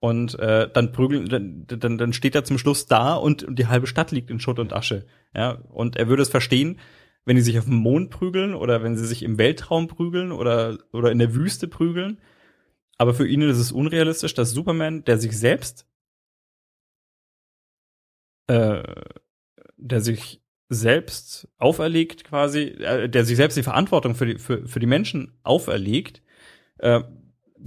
Und 0.00 0.38
äh, 0.38 0.68
dann 0.72 0.92
prügeln, 0.92 1.28
dann, 1.28 1.66
dann, 1.66 1.98
dann 1.98 2.12
steht 2.12 2.34
er 2.34 2.44
zum 2.44 2.58
Schluss 2.58 2.86
da 2.86 3.14
und, 3.14 3.42
und 3.42 3.58
die 3.58 3.66
halbe 3.66 3.86
Stadt 3.86 4.10
liegt 4.10 4.30
in 4.30 4.40
Schutt 4.40 4.58
und 4.58 4.72
Asche. 4.72 5.06
Ja. 5.34 5.52
Und 5.70 5.96
er 5.96 6.08
würde 6.08 6.22
es 6.22 6.28
verstehen, 6.28 6.78
wenn 7.24 7.36
die 7.36 7.42
sich 7.42 7.58
auf 7.58 7.64
dem 7.64 7.76
Mond 7.76 8.10
prügeln 8.10 8.54
oder 8.54 8.82
wenn 8.82 8.96
sie 8.96 9.06
sich 9.06 9.22
im 9.22 9.38
Weltraum 9.38 9.88
prügeln 9.88 10.30
oder, 10.32 10.78
oder 10.92 11.10
in 11.10 11.18
der 11.18 11.34
Wüste 11.34 11.68
prügeln. 11.68 12.20
Aber 12.98 13.14
für 13.14 13.26
ihn 13.26 13.42
ist 13.42 13.58
es 13.58 13.72
unrealistisch, 13.72 14.34
dass 14.34 14.50
Superman, 14.50 15.04
der 15.04 15.18
sich 15.18 15.36
selbst, 15.38 15.86
äh, 18.46 18.82
der 19.76 20.00
sich 20.00 20.43
selbst 20.68 21.48
auferlegt 21.58 22.24
quasi, 22.24 22.62
äh, 22.62 23.08
der 23.08 23.24
sich 23.24 23.36
selbst 23.36 23.56
die 23.56 23.62
Verantwortung 23.62 24.14
für 24.14 24.26
die, 24.26 24.38
für, 24.38 24.66
für 24.66 24.80
die 24.80 24.86
Menschen 24.86 25.38
auferlegt, 25.42 26.22
äh, 26.78 27.00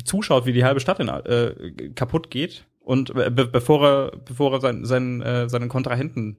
zuschaut, 0.03 0.45
wie 0.45 0.53
die 0.53 0.63
halbe 0.65 0.79
Stadt 0.79 0.99
in, 0.99 1.07
äh, 1.07 1.89
kaputt 1.95 2.29
geht 2.29 2.65
und 2.79 3.09
äh, 3.11 3.29
be 3.29 3.47
bevor 3.47 3.85
er, 3.87 4.17
bevor 4.17 4.53
er 4.53 4.61
sein, 4.61 4.85
sein, 4.85 5.21
äh, 5.21 5.49
seinen 5.49 5.69
Kontrahenten 5.69 6.37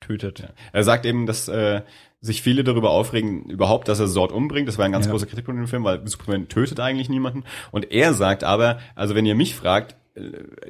tötet. 0.00 0.40
Ja. 0.40 0.48
Er 0.72 0.84
sagt 0.84 1.06
eben, 1.06 1.26
dass 1.26 1.48
äh, 1.48 1.82
sich 2.20 2.42
viele 2.42 2.64
darüber 2.64 2.90
aufregen, 2.90 3.48
überhaupt, 3.48 3.88
dass 3.88 4.00
er 4.00 4.08
Sort 4.08 4.32
umbringt. 4.32 4.68
Das 4.68 4.78
war 4.78 4.84
ein 4.84 4.92
ganz 4.92 5.06
Ja. 5.06 5.12
großer 5.12 5.26
Kritikpunkt 5.26 5.60
im 5.60 5.68
Film, 5.68 5.84
weil 5.84 6.06
Superman 6.06 6.48
tötet 6.48 6.80
eigentlich 6.80 7.08
niemanden. 7.08 7.44
Und 7.70 7.90
er 7.92 8.12
sagt 8.14 8.44
aber, 8.44 8.78
also 8.94 9.14
wenn 9.14 9.26
ihr 9.26 9.34
mich 9.34 9.54
fragt, 9.54 9.96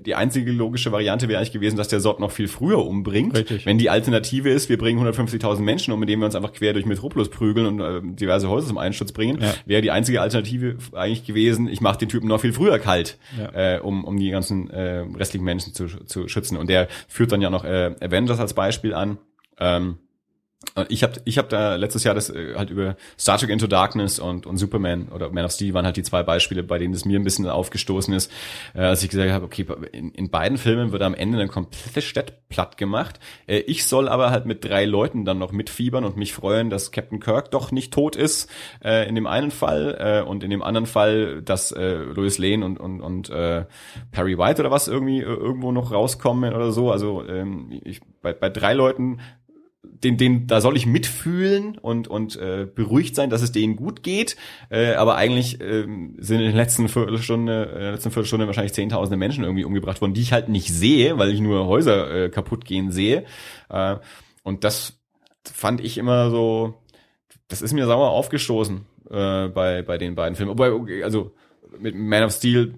die 0.00 0.14
einzige 0.14 0.50
logische 0.52 0.90
Variante 0.92 1.28
wäre 1.28 1.38
eigentlich 1.38 1.52
gewesen, 1.52 1.76
dass 1.76 1.88
der 1.88 2.00
Sort 2.00 2.18
noch 2.20 2.30
viel 2.32 2.48
früher 2.48 2.84
umbringt. 2.84 3.36
Richtig. 3.36 3.64
Wenn 3.66 3.78
die 3.78 3.90
Alternative 3.90 4.48
ist, 4.50 4.68
wir 4.68 4.76
bringen 4.78 5.00
150.000 5.06 5.60
Menschen 5.60 5.92
um, 5.92 6.02
indem 6.02 6.20
wir 6.20 6.26
uns 6.26 6.34
einfach 6.34 6.52
quer 6.52 6.72
durch 6.72 6.86
Metropolis 6.86 7.28
prügeln 7.28 7.66
und 7.66 7.80
äh, 7.80 8.00
diverse 8.16 8.48
Häuser 8.48 8.66
zum 8.68 8.78
Einsturz 8.78 9.12
bringen, 9.12 9.38
Ja. 9.40 9.54
wäre 9.64 9.82
die 9.82 9.90
einzige 9.90 10.20
Alternative 10.20 10.76
eigentlich 10.92 11.24
gewesen, 11.24 11.68
ich 11.68 11.80
mache 11.80 11.98
den 11.98 12.08
Typen 12.08 12.26
noch 12.28 12.40
viel 12.40 12.52
früher 12.52 12.78
kalt, 12.78 13.18
Ja. 13.38 13.76
äh, 13.76 13.80
um, 13.80 14.04
um 14.04 14.18
die 14.18 14.30
ganzen 14.30 14.68
äh, 14.70 15.04
restlichen 15.16 15.44
Menschen 15.44 15.74
zu, 15.74 15.86
zu 15.86 16.28
schützen. 16.28 16.56
Und 16.56 16.68
der 16.68 16.88
führt 17.08 17.30
dann 17.32 17.40
ja 17.40 17.50
noch 17.50 17.64
äh, 17.64 17.94
Avengers 18.00 18.40
als 18.40 18.54
Beispiel 18.54 18.94
an. 18.94 19.18
Ähm, 19.58 19.98
ich 20.88 21.02
habe 21.02 21.14
ich 21.24 21.38
hab 21.38 21.48
da 21.48 21.76
letztes 21.76 22.04
Jahr 22.04 22.14
das 22.14 22.30
äh, 22.30 22.54
halt 22.56 22.70
über 22.70 22.96
Star 23.18 23.38
Trek 23.38 23.50
Into 23.50 23.66
Darkness 23.66 24.18
und, 24.18 24.46
und 24.46 24.58
Superman 24.58 25.08
oder 25.08 25.30
Man 25.30 25.44
of 25.44 25.52
Steel 25.52 25.74
waren 25.74 25.84
halt 25.84 25.96
die 25.96 26.02
zwei 26.02 26.22
Beispiele, 26.22 26.62
bei 26.62 26.78
denen 26.78 26.94
es 26.94 27.04
mir 27.04 27.18
ein 27.18 27.24
bisschen 27.24 27.48
aufgestoßen 27.48 28.12
ist, 28.14 28.30
äh, 28.74 28.80
als 28.80 29.02
ich 29.02 29.10
gesagt 29.10 29.30
habe, 29.30 29.44
okay, 29.44 29.66
in, 29.92 30.10
in 30.12 30.30
beiden 30.30 30.58
Filmen 30.58 30.92
wird 30.92 31.02
am 31.02 31.14
Ende 31.14 31.38
eine 31.38 31.48
komplette 31.48 32.02
Stadt 32.02 32.48
platt 32.48 32.76
gemacht. 32.76 33.18
Äh, 33.46 33.58
ich 33.60 33.86
soll 33.86 34.08
aber 34.08 34.30
halt 34.30 34.46
mit 34.46 34.64
drei 34.64 34.84
Leuten 34.84 35.24
dann 35.24 35.38
noch 35.38 35.52
mitfiebern 35.52 36.04
und 36.04 36.16
mich 36.16 36.34
freuen, 36.34 36.70
dass 36.70 36.92
Captain 36.92 37.20
Kirk 37.20 37.50
doch 37.50 37.72
nicht 37.72 37.92
tot 37.92 38.16
ist 38.16 38.50
äh, 38.84 39.08
in 39.08 39.14
dem 39.14 39.26
einen 39.26 39.50
Fall 39.50 39.96
äh, 39.98 40.28
und 40.28 40.44
in 40.44 40.50
dem 40.50 40.62
anderen 40.62 40.86
Fall, 40.86 41.42
dass 41.42 41.72
äh, 41.72 41.94
Lois 41.94 42.38
Lane 42.38 42.64
und, 42.64 42.78
und, 42.78 43.00
und 43.00 43.30
äh, 43.30 43.64
Perry 44.12 44.38
White 44.38 44.60
oder 44.60 44.70
was 44.70 44.88
irgendwie 44.88 45.20
äh, 45.20 45.24
irgendwo 45.24 45.72
noch 45.72 45.92
rauskommen 45.92 46.54
oder 46.54 46.72
so. 46.72 46.90
Also 46.90 47.26
ähm, 47.26 47.80
ich, 47.84 48.00
bei, 48.22 48.32
bei 48.32 48.50
drei 48.50 48.74
Leuten 48.74 49.20
den, 50.02 50.16
den, 50.16 50.46
da 50.46 50.60
soll 50.60 50.76
ich 50.76 50.86
mitfühlen 50.86 51.78
und, 51.78 52.08
und 52.08 52.36
äh, 52.36 52.66
beruhigt 52.72 53.14
sein, 53.14 53.30
dass 53.30 53.42
es 53.42 53.52
denen 53.52 53.76
gut 53.76 54.02
geht. 54.02 54.36
Äh, 54.70 54.94
aber 54.94 55.16
eigentlich 55.16 55.60
ähm, 55.60 56.16
sind 56.18 56.40
in 56.40 56.46
der 56.46 56.54
letzten 56.54 56.88
Viertelstunde, 56.88 57.66
äh, 57.66 57.74
in 57.74 57.80
der 57.80 57.92
letzten 57.92 58.10
Viertelstunde 58.10 58.46
wahrscheinlich 58.46 58.72
zehntausende 58.74 59.16
Menschen 59.16 59.44
irgendwie 59.44 59.64
umgebracht 59.64 60.00
worden, 60.00 60.14
die 60.14 60.22
ich 60.22 60.32
halt 60.32 60.48
nicht 60.48 60.72
sehe, 60.72 61.18
weil 61.18 61.30
ich 61.30 61.40
nur 61.40 61.66
Häuser 61.66 62.24
äh, 62.24 62.28
kaputt 62.28 62.64
gehen 62.64 62.90
sehe. 62.90 63.24
Äh, 63.68 63.96
und 64.42 64.64
das 64.64 64.98
fand 65.44 65.80
ich 65.80 65.98
immer 65.98 66.30
so, 66.30 66.74
das 67.48 67.62
ist 67.62 67.72
mir 67.72 67.86
sauer 67.86 68.10
aufgestoßen 68.10 68.86
äh, 69.10 69.48
bei, 69.48 69.82
bei 69.82 69.98
den 69.98 70.14
beiden 70.14 70.36
Filmen. 70.36 70.58
Okay, 70.58 71.02
also 71.02 71.32
mit 71.78 71.94
Man 71.94 72.24
of 72.24 72.32
Steel 72.32 72.74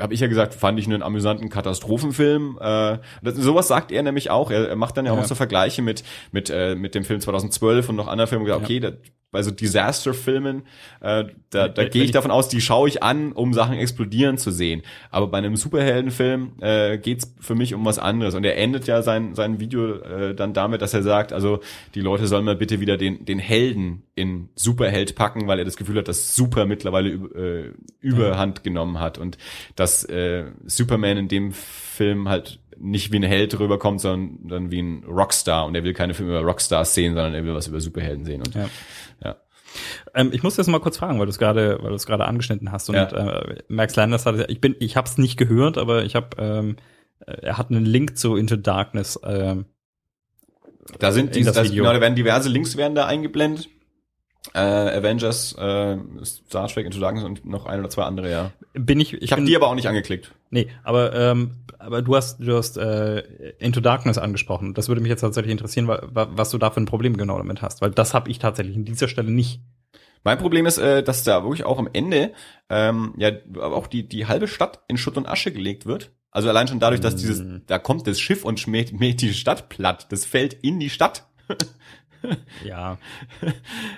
habe 0.00 0.14
ich 0.14 0.20
ja 0.20 0.26
gesagt, 0.26 0.54
fand 0.54 0.78
ich 0.78 0.86
einen 0.86 1.02
amüsanten 1.02 1.48
Katastrophenfilm. 1.48 2.58
Äh, 2.60 2.98
das, 3.22 3.34
sowas 3.36 3.68
sagt 3.68 3.92
er 3.92 4.02
nämlich 4.02 4.30
auch. 4.30 4.50
Er, 4.50 4.68
er 4.68 4.76
macht 4.76 4.96
dann 4.96 5.06
ja 5.06 5.12
auch 5.12 5.16
Ja. 5.16 5.22
noch 5.22 5.28
so 5.28 5.34
Vergleiche 5.34 5.82
mit 5.82 6.04
mit 6.32 6.50
äh, 6.50 6.74
mit 6.74 6.94
dem 6.94 7.04
Film 7.04 7.20
2012 7.20 7.88
und 7.88 7.96
noch 7.96 8.08
anderen 8.08 8.28
Filmen. 8.28 8.44
Gesagt, 8.44 8.62
Ja. 8.62 8.64
Okay, 8.66 8.80
da 8.80 8.92
bei 9.34 9.42
so 9.42 9.50
Disaster-Filmen, 9.50 10.62
äh, 11.00 11.24
da, 11.50 11.68
da 11.68 11.84
gehe 11.84 12.04
ich 12.04 12.12
davon 12.12 12.30
aus, 12.30 12.48
die 12.48 12.60
schaue 12.60 12.88
ich 12.88 13.02
an, 13.02 13.32
um 13.32 13.52
Sachen 13.52 13.76
explodieren 13.76 14.38
zu 14.38 14.52
sehen. 14.52 14.82
Aber 15.10 15.26
bei 15.26 15.38
einem 15.38 15.56
Superheldenfilm 15.56 16.52
äh, 16.60 16.98
geht's 16.98 17.34
für 17.40 17.56
mich 17.56 17.74
um 17.74 17.84
was 17.84 17.98
anderes. 17.98 18.36
Und 18.36 18.44
er 18.44 18.56
endet 18.56 18.86
ja 18.86 19.02
sein, 19.02 19.34
sein 19.34 19.58
Video 19.58 19.96
äh, 19.96 20.36
dann 20.36 20.54
damit, 20.54 20.82
dass 20.82 20.94
er 20.94 21.02
sagt, 21.02 21.32
also 21.32 21.58
die 21.96 22.00
Leute 22.00 22.28
sollen 22.28 22.44
mal 22.44 22.54
bitte 22.54 22.78
wieder 22.78 22.96
den, 22.96 23.24
den 23.24 23.40
Helden 23.40 24.04
in 24.14 24.50
Superheld 24.54 25.16
packen, 25.16 25.48
weil 25.48 25.58
er 25.58 25.64
das 25.64 25.76
Gefühl 25.76 25.98
hat, 25.98 26.06
dass 26.06 26.36
Super 26.36 26.64
mittlerweile 26.64 27.10
äh, 27.10 27.72
Überhand 28.00 28.62
genommen 28.62 29.00
hat 29.00 29.18
und 29.18 29.36
dass 29.74 30.04
äh, 30.04 30.44
Superman 30.64 31.16
in 31.16 31.28
dem 31.28 31.50
Film 31.50 32.28
halt 32.28 32.60
nicht 32.78 33.12
wie 33.12 33.16
ein 33.16 33.22
Held 33.22 33.58
rüberkommt, 33.58 34.00
sondern 34.00 34.70
wie 34.70 34.80
ein 34.82 35.04
Rockstar. 35.04 35.66
Und 35.66 35.74
er 35.74 35.84
will 35.84 35.94
keine 35.94 36.14
Filme 36.14 36.32
über 36.38 36.42
Rockstars 36.48 36.94
sehen, 36.94 37.14
sondern 37.14 37.34
er 37.34 37.44
will 37.44 37.54
was 37.54 37.66
über 37.68 37.80
Superhelden 37.80 38.24
sehen. 38.24 38.42
Und 38.46 38.54
Ja. 38.54 38.68
ja. 39.24 39.36
Ähm, 40.14 40.30
ich 40.32 40.42
muss 40.42 40.54
das 40.56 40.66
mal 40.68 40.78
kurz 40.80 40.98
fragen, 40.98 41.18
weil 41.18 41.26
du 41.26 41.30
es 41.30 41.38
gerade, 41.38 41.78
weil 41.82 41.90
du 41.90 41.96
es 41.96 42.06
gerade 42.06 42.24
angeschnitten 42.26 42.70
hast. 42.72 42.88
Und 42.88 42.94
Ja. 42.96 43.08
äh, 43.10 43.56
Max 43.68 43.96
Landers 43.96 44.24
hat, 44.26 44.48
ich 44.50 44.60
bin, 44.60 44.76
ich 44.78 44.96
habe 44.96 45.08
es 45.08 45.18
nicht 45.18 45.36
gehört, 45.36 45.78
aber 45.78 46.04
ich 46.04 46.14
habe, 46.14 46.28
ähm, 46.38 46.76
äh, 47.26 47.32
er 47.42 47.58
hat 47.58 47.70
einen 47.70 47.84
Link 47.84 48.16
zu 48.16 48.36
Into 48.36 48.56
Darkness. 48.56 49.18
Ähm, 49.24 49.64
Da 50.98 51.12
sind 51.12 51.34
das 51.34 51.54
das 51.54 51.68
Video. 51.70 51.82
genau, 51.84 51.94
da 51.94 52.00
werden 52.00 52.14
diverse 52.14 52.48
Links 52.48 52.76
werden 52.76 52.94
da 52.94 53.06
eingeblendet. 53.06 53.68
Äh, 54.52 54.58
Avengers, 54.58 55.54
äh, 55.58 55.96
Star 56.22 56.68
Trek 56.68 56.84
Into 56.86 57.00
Darkness 57.00 57.24
und 57.24 57.46
noch 57.46 57.64
ein 57.66 57.80
oder 57.80 57.88
zwei 57.88 58.02
andere, 58.02 58.30
ja. 58.30 58.50
bin 58.74 59.00
ich, 59.00 59.14
ich, 59.14 59.22
Ich 59.22 59.32
habe 59.32 59.44
die 59.44 59.56
aber 59.56 59.68
auch 59.68 59.74
nicht 59.74 59.88
angeklickt. 59.88 60.32
Nee, 60.50 60.68
aber 60.82 61.14
ähm, 61.14 61.52
aber 61.78 62.02
du 62.02 62.14
hast 62.14 62.38
du 62.40 62.54
hast 62.56 62.76
äh, 62.76 63.20
Into 63.58 63.80
Darkness 63.80 64.18
angesprochen. 64.18 64.74
Das 64.74 64.88
würde 64.88 65.00
mich 65.00 65.08
jetzt 65.08 65.22
tatsächlich 65.22 65.50
interessieren, 65.50 65.88
wa- 65.88 66.02
wa- 66.12 66.28
was 66.32 66.50
du 66.50 66.58
da 66.58 66.70
für 66.70 66.80
ein 66.80 66.84
Problem 66.86 67.16
genau 67.16 67.38
damit 67.38 67.62
hast, 67.62 67.80
weil 67.80 67.90
das 67.90 68.12
habe 68.14 68.30
ich 68.30 68.38
tatsächlich 68.38 68.76
in 68.76 68.84
dieser 68.84 69.08
Stelle 69.08 69.30
nicht. 69.30 69.60
Mein 70.24 70.38
Problem 70.38 70.66
ist, 70.66 70.78
äh, 70.78 71.02
dass 71.02 71.24
da 71.24 71.42
wirklich 71.42 71.64
auch 71.64 71.78
am 71.78 71.88
Ende 71.92 72.32
ähm, 72.68 73.14
ja 73.16 73.30
auch 73.60 73.86
die 73.86 74.06
die 74.08 74.26
halbe 74.26 74.46
Stadt 74.46 74.80
in 74.88 74.98
Schutt 74.98 75.16
und 75.16 75.26
Asche 75.26 75.52
gelegt 75.52 75.86
wird. 75.86 76.12
Also 76.30 76.48
allein 76.48 76.68
schon 76.68 76.80
dadurch, 76.80 77.00
dass 77.00 77.16
dieses, 77.16 77.42
da 77.66 77.78
kommt 77.78 78.06
das 78.06 78.20
Schiff 78.20 78.44
und 78.44 78.58
schmäht, 78.60 78.92
mäht 78.98 79.20
die 79.22 79.32
Stadt 79.34 79.68
platt. 79.68 80.06
Das 80.10 80.24
fällt 80.26 80.52
in 80.52 80.80
die 80.80 80.90
Stadt. 80.90 81.26
Ja, 82.64 82.98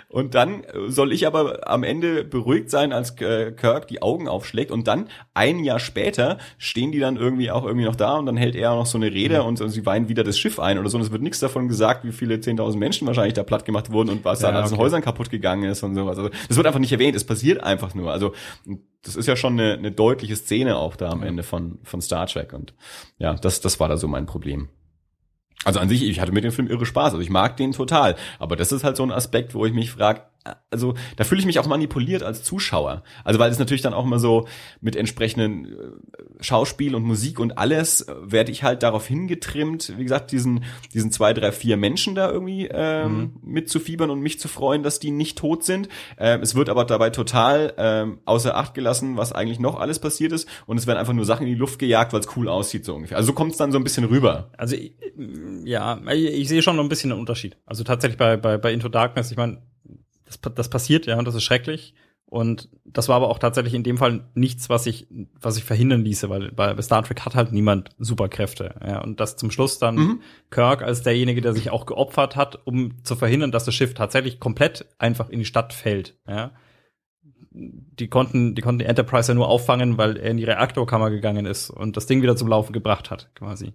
Und 0.09 0.35
dann 0.35 0.65
äh, 0.65 0.89
soll 0.89 1.13
ich 1.13 1.27
aber 1.27 1.69
am 1.69 1.83
Ende 1.83 2.25
beruhigt 2.25 2.71
sein, 2.71 2.93
als 2.93 3.21
äh, 3.21 3.53
Kirk 3.53 3.89
die 3.89 4.03
Augen 4.03 4.29
aufschlägt. 4.29 4.71
Und 4.71 4.89
dann, 4.89 5.09
ein 5.35 5.63
Jahr 5.65 5.79
später, 5.79 6.39
stehen 6.59 6.93
die 6.93 6.99
dann 6.99 7.17
irgendwie 7.17 7.51
auch 7.51 7.65
irgendwie 7.65 7.87
noch 7.87 7.97
da 7.97 8.17
und 8.17 8.27
dann 8.27 8.37
hält 8.37 8.55
er 8.55 8.73
auch 8.73 8.79
noch 8.79 8.87
so 8.87 8.99
eine 8.99 9.13
Rede 9.13 9.43
und, 9.43 9.61
und 9.61 9.71
sie 9.71 9.85
weihen 9.87 10.09
wieder 10.09 10.25
das 10.25 10.39
Schiff 10.39 10.59
ein 10.59 10.79
oder 10.79 10.89
so. 10.89 10.99
Und 10.99 11.05
es 11.05 11.13
wird 11.13 11.23
nichts 11.23 11.41
davon 11.41 11.69
gesagt, 11.69 12.05
wie 12.05 12.13
viele 12.13 12.37
10.000 12.37 12.77
Menschen 12.77 13.07
wahrscheinlich 13.07 13.35
da 13.35 13.43
platt 13.43 13.65
gemacht 13.65 13.91
wurden 13.93 14.11
und 14.11 14.25
was 14.25 14.43
Ja, 14.43 14.51
da 14.51 14.59
an 14.59 14.65
den 14.65 14.73
okay. 14.73 14.83
Häusern 14.83 15.03
kaputt 15.03 15.31
gegangen 15.31 15.71
ist 15.71 15.83
und 15.83 15.95
sowas. 15.95 16.19
Also 16.19 16.31
das 16.49 16.57
wird 16.57 16.67
einfach 16.67 16.81
nicht 16.81 16.93
erwähnt. 16.93 17.17
Es 17.17 17.25
passiert 17.25 17.63
einfach 17.63 17.95
nur. 17.95 18.13
Also 18.13 18.33
das 19.03 19.17
ist 19.17 19.27
ja 19.27 19.37
schon 19.37 19.55
eine, 19.55 19.75
eine 19.75 19.93
deutliche 19.93 20.37
Szene 20.37 20.77
auch 20.77 20.97
da 20.97 21.11
am 21.11 21.23
Ende 21.23 21.43
von, 21.43 21.79
von 21.85 22.01
Star 22.01 22.27
Trek. 22.27 22.53
Und 22.53 22.75
ja, 23.19 23.35
das, 23.35 23.61
das 23.61 23.79
war 23.79 23.89
da 23.89 23.97
so 23.97 24.09
mein 24.09 24.27
Problem. 24.27 24.69
Also 25.65 25.81
an 25.81 25.89
sich, 25.89 26.03
ich 26.03 26.21
hatte 26.21 26.33
mit 26.33 26.45
dem 26.45 26.53
Film 26.53 26.69
irre 26.69 26.87
Spaß. 26.87 27.13
Also 27.13 27.21
ich 27.21 27.31
mag 27.31 27.57
den 27.57 27.73
total. 27.73 28.17
Aber 28.39 28.57
das 28.57 28.73
ist 28.73 28.85
halt 28.85 28.97
so 28.97 29.03
ein 29.03 29.13
Aspekt, 29.13 29.55
wo 29.55 29.67
ich 29.67 29.73
mich 29.73 29.91
frage, 29.91 30.23
also 30.71 30.95
da 31.17 31.25
fühle 31.25 31.41
ich 31.41 31.47
mich 31.47 31.59
auch 31.59 31.67
manipuliert 31.67 32.23
als 32.23 32.43
Zuschauer. 32.43 33.03
Also 33.25 33.39
weil 33.39 33.51
es 33.51 33.59
natürlich 33.59 33.83
dann 33.83 33.95
auch 33.95 34.05
immer 34.05 34.19
so 34.19 34.47
mit 34.81 34.97
entsprechenden 34.97 35.67
äh, 35.67 35.71
Schauspiel 36.41 36.95
und 36.95 37.03
Musik 37.03 37.39
und 37.39 37.59
alles 37.59 38.03
äh, 38.03 38.15
werde 38.21 38.53
ich 38.53 38.63
halt 38.63 38.83
darauf 38.83 39.07
hingetrimmt, 39.07 39.95
wie 39.97 40.03
gesagt, 40.03 40.33
diesen, 40.33 40.65
diesen 40.93 41.11
zwei, 41.11 41.33
drei, 41.33 41.53
vier 41.53 41.77
Menschen 41.77 42.15
da 42.15 42.31
irgendwie 42.31 42.69
ähm, 42.71 43.37
mitzufiebern 43.43 44.11
und 44.11 44.21
mich 44.21 44.39
zu 44.39 44.49
freuen, 44.49 44.83
dass 44.83 44.99
die 44.99 45.11
nicht 45.11 45.39
tot 45.39 45.65
sind. 45.65 45.89
Ähm, 46.19 46.41
es 46.43 46.55
wird 46.55 46.69
aber 46.69 46.85
dabei 46.85 47.11
total 47.11 47.75
ähm, 47.79 48.19
außer 48.25 48.57
Acht 48.57 48.75
gelassen, 48.75 49.17
was 49.17 49.33
eigentlich 49.33 49.61
noch 49.61 49.79
alles 49.79 49.99
passiert 49.99 50.33
ist. 50.33 50.49
Und 50.67 50.79
es 50.79 50.87
werden 50.87 50.99
einfach 50.99 51.13
nur 51.13 51.25
Sachen 51.25 51.47
in 51.47 51.53
die 51.53 51.59
Luft 51.59 51.79
gejagt, 51.79 52.13
weil 52.13 52.21
es 52.21 52.37
cool 52.37 52.49
aussieht, 52.49 52.85
so 52.85 52.95
ungefähr. 52.95 53.17
Also 53.17 53.29
so 53.29 53.33
kommt 53.33 53.53
es 53.53 53.59
dann 53.59 53.73
so 53.73 53.79
ein 53.79 53.85
bisschen 53.85 54.05
rüber. 54.05 54.51
also 54.57 54.77
ja, 55.65 56.01
ich, 56.13 56.25
ich 56.25 56.49
sehe 56.49 56.63
schon 56.63 56.77
noch 56.77 56.83
ein 56.83 56.89
bisschen 56.89 57.11
einen 57.11 57.21
Unterschied. 57.21 57.57
Also 57.67 57.85
tatsächlich 57.85 58.19
bei 58.19 58.37
bei 58.37 58.59
bei 58.59 58.73
Into 58.73 58.89
Darkness, 58.89 59.31
ich 59.31 59.37
meine, 59.37 59.63
das, 60.27 60.41
das 60.55 60.71
passiert 60.71 61.07
ja 61.07 61.19
und 61.19 61.27
das 61.27 61.35
ist 61.35 61.45
schrecklich. 61.45 61.95
Und 62.29 62.69
das 62.85 63.09
war 63.09 63.17
aber 63.17 63.29
auch 63.29 63.39
tatsächlich 63.39 63.73
in 63.73 63.85
dem 63.85 63.99
Fall 63.99 64.25
nichts, 64.35 64.69
was 64.69 64.87
ich, 64.87 65.07
was 65.41 65.57
ich 65.57 65.63
verhindern 65.63 66.05
ließe, 66.05 66.29
weil 66.29 66.51
bei 66.51 66.75
bei 66.75 66.83
Star 66.83 67.05
Trek 67.05 67.21
hat 67.21 67.37
halt 67.37 67.53
niemand 67.53 67.91
Superkräfte. 67.99 68.75
Ja, 68.85 69.01
und 69.01 69.21
das 69.21 69.37
zum 69.37 69.53
Schluss 69.53 69.79
dann 69.79 69.95
Mhm. 69.95 70.21
Kirk 70.51 70.83
als 70.83 71.03
derjenige, 71.03 71.41
der 71.41 71.53
sich 71.53 71.71
auch 71.71 71.87
geopfert 71.87 72.35
hat, 72.35 72.67
um 72.67 73.05
zu 73.05 73.15
verhindern, 73.15 73.53
dass 73.53 73.65
das 73.65 73.77
Schiff 73.77 73.95
tatsächlich 73.95 74.41
komplett 74.41 74.87
einfach 74.99 75.29
in 75.29 75.39
die 75.39 75.45
Stadt 75.45 75.73
fällt. 75.73 76.17
Ja. 76.27 76.51
Die 77.53 78.09
konnten, 78.09 78.57
die 78.57 78.61
konnten 78.61 78.81
die 78.81 78.87
Enterprise 78.87 79.31
ja 79.31 79.35
nur 79.35 79.49
auffangen, 79.49 79.97
weil 79.97 80.17
er 80.17 80.33
in 80.33 80.37
die 80.37 80.45
Reaktorkammer 80.45 81.11
gegangen 81.11 81.47
ist 81.47 81.71
und 81.71 81.97
das 81.97 82.07
Ding 82.07 82.23
wieder 82.23 82.37
zum 82.37 82.49
Laufen 82.49 82.73
gebracht 82.73 83.11
hat, 83.11 83.31
quasi. 83.37 83.73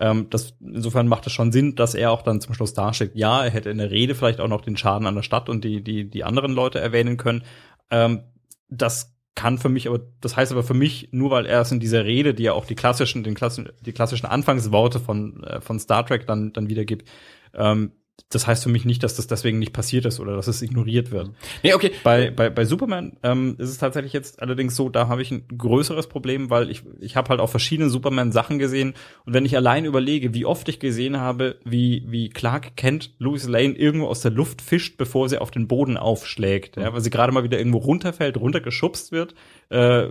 Ähm, 0.00 0.28
das, 0.30 0.54
insofern 0.60 1.08
macht 1.08 1.26
es 1.26 1.32
schon 1.32 1.52
Sinn, 1.52 1.76
dass 1.76 1.94
er 1.94 2.10
auch 2.10 2.22
dann 2.22 2.40
zum 2.40 2.54
Schluss 2.54 2.72
darstellt, 2.72 3.12
ja, 3.14 3.44
er 3.44 3.50
hätte 3.50 3.68
in 3.68 3.78
der 3.78 3.90
Rede 3.90 4.14
vielleicht 4.14 4.40
auch 4.40 4.48
noch 4.48 4.62
den 4.62 4.78
Schaden 4.78 5.06
an 5.06 5.14
der 5.14 5.22
Stadt 5.22 5.50
und 5.50 5.62
die, 5.62 5.84
die, 5.84 6.08
die 6.08 6.24
anderen 6.24 6.52
Leute 6.52 6.80
erwähnen 6.80 7.18
können. 7.18 7.44
Ähm, 7.90 8.22
das 8.70 9.14
kann 9.34 9.58
für 9.58 9.68
mich, 9.68 9.88
aber 9.88 10.00
das 10.20 10.36
heißt 10.36 10.52
aber 10.52 10.62
für 10.62 10.74
mich, 10.74 11.10
nur 11.12 11.30
weil 11.30 11.46
er 11.46 11.60
es 11.60 11.70
in 11.70 11.80
dieser 11.80 12.04
Rede, 12.06 12.34
die 12.34 12.44
ja 12.44 12.54
auch 12.54 12.64
die 12.64 12.74
klassischen, 12.74 13.22
den 13.22 13.34
klassischen, 13.34 13.70
die 13.80 13.92
klassischen 13.92 14.26
Anfangsworte 14.26 15.00
von, 15.00 15.44
äh, 15.44 15.60
von 15.60 15.78
Star 15.78 16.04
Trek 16.06 16.26
dann, 16.26 16.52
dann 16.52 16.68
wiedergibt, 16.68 17.08
ähm, 17.54 17.92
das 18.28 18.46
heißt 18.46 18.62
für 18.62 18.68
mich 18.68 18.84
nicht, 18.84 19.02
dass 19.02 19.16
das 19.16 19.26
deswegen 19.26 19.58
nicht 19.58 19.72
passiert 19.72 20.04
ist 20.04 20.20
oder 20.20 20.36
dass 20.36 20.46
es 20.46 20.62
ignoriert 20.62 21.10
wird. 21.10 21.30
Nee, 21.62 21.74
okay. 21.74 21.92
Bei, 22.04 22.30
bei, 22.30 22.50
bei 22.50 22.64
Superman 22.64 23.16
ähm, 23.22 23.56
ist 23.58 23.70
es 23.70 23.78
tatsächlich 23.78 24.12
jetzt 24.12 24.42
allerdings 24.42 24.76
so, 24.76 24.88
da 24.88 25.08
habe 25.08 25.22
ich 25.22 25.30
ein 25.30 25.44
größeres 25.56 26.08
Problem, 26.08 26.50
weil 26.50 26.70
ich, 26.70 26.82
ich 27.00 27.16
habe 27.16 27.28
halt 27.30 27.40
auch 27.40 27.48
verschiedene 27.48 27.90
Superman-Sachen 27.90 28.58
gesehen 28.58 28.94
und 29.24 29.34
wenn 29.34 29.44
ich 29.44 29.56
allein 29.56 29.84
überlege, 29.84 30.34
wie 30.34 30.44
oft 30.44 30.68
ich 30.68 30.78
gesehen 30.78 31.18
habe, 31.18 31.56
wie, 31.64 32.04
wie 32.06 32.28
Clark 32.28 32.76
Kent 32.76 33.14
Louis 33.18 33.48
Lane 33.48 33.74
irgendwo 33.74 34.06
aus 34.06 34.20
der 34.20 34.30
Luft 34.30 34.62
fischt, 34.62 34.96
bevor 34.98 35.28
sie 35.28 35.38
auf 35.38 35.50
den 35.50 35.68
Boden 35.68 35.96
aufschlägt, 35.96 36.76
ja, 36.76 36.92
weil 36.92 37.00
sie 37.00 37.10
gerade 37.10 37.32
mal 37.32 37.44
wieder 37.44 37.58
irgendwo 37.58 37.78
runterfällt, 37.78 38.36
runtergeschubst 38.36 39.12
wird, 39.12 39.34
äh, 39.70 40.08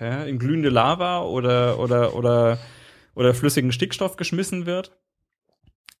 ja, 0.00 0.24
in 0.24 0.38
glühende 0.38 0.68
Lava 0.68 1.22
oder, 1.22 1.78
oder, 1.78 2.14
oder, 2.14 2.58
oder 3.14 3.34
flüssigen 3.34 3.72
Stickstoff 3.72 4.16
geschmissen 4.16 4.66
wird. 4.66 4.92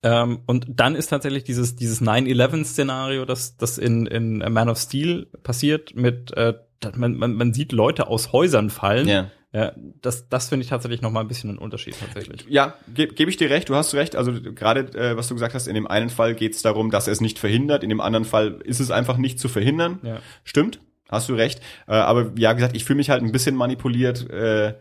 Ähm, 0.02 0.40
und 0.46 0.66
dann 0.68 0.94
ist 0.96 1.08
tatsächlich 1.08 1.44
dieses, 1.44 1.76
dieses 1.76 2.00
9-11-Szenario, 2.02 3.24
das, 3.24 3.56
das 3.56 3.78
in, 3.78 4.06
in 4.06 4.38
Man 4.52 4.68
of 4.68 4.78
Steel 4.78 5.26
passiert, 5.42 5.94
mit, 5.94 6.32
äh, 6.36 6.54
man, 6.96 7.16
man, 7.16 7.34
man 7.34 7.52
sieht 7.54 7.72
Leute 7.72 8.08
aus 8.08 8.32
Häusern 8.32 8.70
fallen. 8.70 9.08
Ja. 9.08 9.30
Ja, 9.54 9.72
das, 10.00 10.30
das 10.30 10.48
finde 10.48 10.64
ich 10.64 10.70
tatsächlich 10.70 11.02
noch 11.02 11.10
mal 11.10 11.20
ein 11.20 11.28
bisschen 11.28 11.50
ein 11.50 11.58
Unterschied 11.58 11.94
tatsächlich. 12.00 12.46
Ja, 12.48 12.72
gebe 12.94 13.12
geb 13.12 13.28
ich 13.28 13.36
dir 13.36 13.50
recht, 13.50 13.68
du 13.68 13.74
hast 13.74 13.92
recht. 13.94 14.16
Also 14.16 14.32
gerade, 14.40 14.80
äh, 14.98 15.14
was 15.14 15.28
du 15.28 15.34
gesagt 15.34 15.52
hast, 15.52 15.66
in 15.68 15.74
dem 15.74 15.86
einen 15.86 16.08
Fall 16.08 16.34
geht 16.34 16.54
es 16.54 16.62
darum, 16.62 16.90
dass 16.90 17.06
er 17.06 17.12
es 17.12 17.20
nicht 17.20 17.38
verhindert, 17.38 17.82
in 17.82 17.90
dem 17.90 18.00
anderen 18.00 18.24
Fall 18.24 18.62
ist 18.64 18.80
es 18.80 18.90
einfach 18.90 19.18
nicht 19.18 19.38
zu 19.38 19.50
verhindern. 19.50 19.98
Ja. 20.02 20.20
Stimmt, 20.42 20.80
hast 21.10 21.28
du 21.28 21.34
recht. 21.34 21.60
Äh, 21.86 21.92
aber 21.92 22.32
ja, 22.36 22.54
gesagt, 22.54 22.74
ich 22.74 22.86
fühle 22.86 22.96
mich 22.96 23.10
halt 23.10 23.22
ein 23.22 23.30
bisschen 23.30 23.54
manipuliert, 23.54 24.30
äh, 24.30 24.72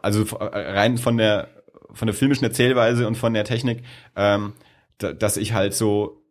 also 0.00 0.22
f- 0.22 0.36
rein 0.40 0.96
von 0.96 1.16
der 1.16 1.48
von 1.92 2.06
der 2.06 2.14
filmischen 2.14 2.44
Erzählweise 2.44 3.06
und 3.06 3.16
von 3.16 3.34
der 3.34 3.44
Technik, 3.44 3.82
ähm, 4.16 4.52
da, 4.98 5.12
dass 5.12 5.36
ich 5.36 5.52
halt 5.52 5.74
so, 5.74 6.22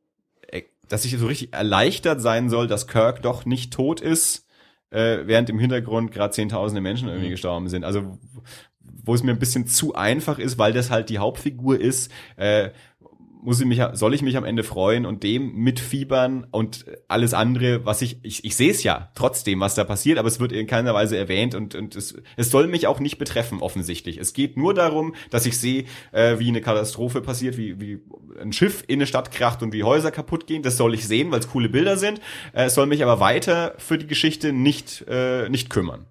äh, 0.47 0.63
dass 0.87 1.05
ich 1.05 1.17
so 1.17 1.27
richtig 1.27 1.53
erleichtert 1.53 2.21
sein 2.21 2.49
soll, 2.49 2.67
dass 2.67 2.87
Kirk 2.87 3.21
doch 3.21 3.45
nicht 3.45 3.73
tot 3.73 4.01
ist, 4.01 4.47
äh, 4.89 5.19
während 5.25 5.49
im 5.49 5.59
Hintergrund 5.59 6.11
gerade 6.11 6.33
zehntausende 6.33 6.81
Menschen 6.81 7.07
irgendwie 7.07 7.29
gestorben 7.29 7.69
sind. 7.69 7.83
Also 7.83 8.17
wo 9.03 9.13
es 9.13 9.23
mir 9.23 9.31
ein 9.31 9.39
bisschen 9.39 9.67
zu 9.67 9.95
einfach 9.95 10.37
ist, 10.37 10.57
weil 10.57 10.73
das 10.73 10.91
halt 10.91 11.09
die 11.09 11.19
Hauptfigur 11.19 11.79
ist, 11.79 12.11
äh, 12.35 12.71
muss 13.41 13.59
ich 13.59 13.65
mich, 13.65 13.81
soll 13.93 14.13
ich 14.13 14.21
mich 14.21 14.37
am 14.37 14.43
Ende 14.43 14.63
freuen 14.63 15.05
und 15.05 15.23
dem 15.23 15.53
mitfiebern 15.55 16.47
und 16.51 16.85
alles 17.07 17.33
andere, 17.33 17.85
was 17.85 18.01
ich, 18.01 18.17
ich, 18.23 18.43
ich 18.43 18.55
sehe 18.55 18.71
es 18.71 18.83
ja 18.83 19.11
trotzdem, 19.15 19.59
was 19.59 19.75
da 19.75 19.83
passiert, 19.83 20.17
aber 20.17 20.27
es 20.27 20.39
wird 20.39 20.51
in 20.51 20.67
keiner 20.67 20.93
Weise 20.93 21.17
erwähnt 21.17 21.55
und, 21.55 21.75
und 21.75 21.95
es, 21.95 22.15
es 22.35 22.51
soll 22.51 22.67
mich 22.67 22.87
auch 22.87 22.99
nicht 22.99 23.17
betreffen, 23.17 23.61
offensichtlich. 23.61 24.17
Es 24.17 24.33
geht 24.33 24.57
nur 24.57 24.73
darum, 24.73 25.15
dass 25.29 25.45
ich 25.45 25.57
sehe, 25.57 25.85
äh, 26.11 26.39
wie 26.39 26.49
eine 26.49 26.61
Katastrophe 26.61 27.21
passiert, 27.21 27.57
wie, 27.57 27.79
wie 27.79 27.99
ein 28.39 28.53
Schiff 28.53 28.83
in 28.87 28.99
eine 28.99 29.07
Stadt 29.07 29.31
kracht 29.31 29.63
und 29.63 29.73
wie 29.73 29.83
Häuser 29.83 30.11
kaputt 30.11 30.47
gehen. 30.47 30.63
Das 30.63 30.77
soll 30.77 30.93
ich 30.93 31.07
sehen, 31.07 31.31
weil 31.31 31.39
es 31.39 31.49
coole 31.49 31.69
Bilder 31.69 31.97
sind. 31.97 32.19
Äh, 32.53 32.65
es 32.65 32.75
soll 32.75 32.87
mich 32.87 33.03
aber 33.03 33.19
weiter 33.19 33.75
für 33.77 33.97
die 33.97 34.07
Geschichte 34.07 34.53
nicht, 34.53 35.05
äh, 35.07 35.49
nicht 35.49 35.69
kümmern. 35.69 36.05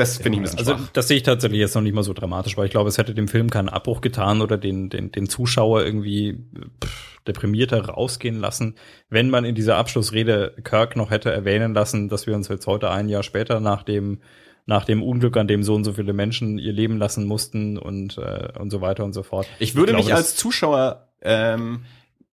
Das 0.00 0.16
finde 0.16 0.30
ich 0.30 0.38
ein 0.38 0.42
bisschen 0.42 0.58
Also 0.58 0.76
schwach. 0.76 0.90
das 0.92 1.08
sehe 1.08 1.16
ich 1.18 1.22
tatsächlich 1.22 1.60
jetzt 1.60 1.74
noch 1.74 1.82
nicht 1.82 1.94
mal 1.94 2.02
so 2.02 2.12
dramatisch, 2.12 2.56
weil 2.56 2.64
ich 2.66 2.70
glaube, 2.70 2.88
es 2.88 2.98
hätte 2.98 3.14
dem 3.14 3.28
Film 3.28 3.50
keinen 3.50 3.68
Abbruch 3.68 4.00
getan 4.00 4.40
oder 4.42 4.56
den, 4.56 4.88
den, 4.88 5.12
den 5.12 5.28
Zuschauer 5.28 5.84
irgendwie 5.84 6.38
pff, 6.84 7.20
deprimierter 7.26 7.84
rausgehen 7.84 8.40
lassen, 8.40 8.76
wenn 9.08 9.30
man 9.30 9.44
in 9.44 9.54
dieser 9.54 9.76
Abschlussrede 9.76 10.54
Kirk 10.64 10.96
noch 10.96 11.10
hätte 11.10 11.30
erwähnen 11.30 11.74
lassen, 11.74 12.08
dass 12.08 12.26
wir 12.26 12.34
uns 12.34 12.48
jetzt 12.48 12.66
heute 12.66 12.90
ein 12.90 13.08
Jahr 13.08 13.22
später 13.22 13.60
nach 13.60 13.82
dem 13.82 14.20
nach 14.66 14.84
dem 14.84 15.02
Unglück, 15.02 15.36
an 15.36 15.48
dem 15.48 15.62
so 15.64 15.74
und 15.74 15.84
so 15.84 15.94
viele 15.94 16.12
Menschen 16.12 16.58
ihr 16.58 16.72
Leben 16.72 16.96
lassen 16.98 17.26
mussten 17.26 17.76
und 17.76 18.18
äh, 18.18 18.50
und 18.58 18.70
so 18.70 18.80
weiter 18.80 19.04
und 19.04 19.12
so 19.12 19.22
fort. 19.22 19.46
Ich 19.58 19.74
würde 19.74 19.92
glaube, 19.92 20.04
mich 20.06 20.14
als 20.14 20.36
Zuschauer 20.36 21.08
ähm, 21.22 21.80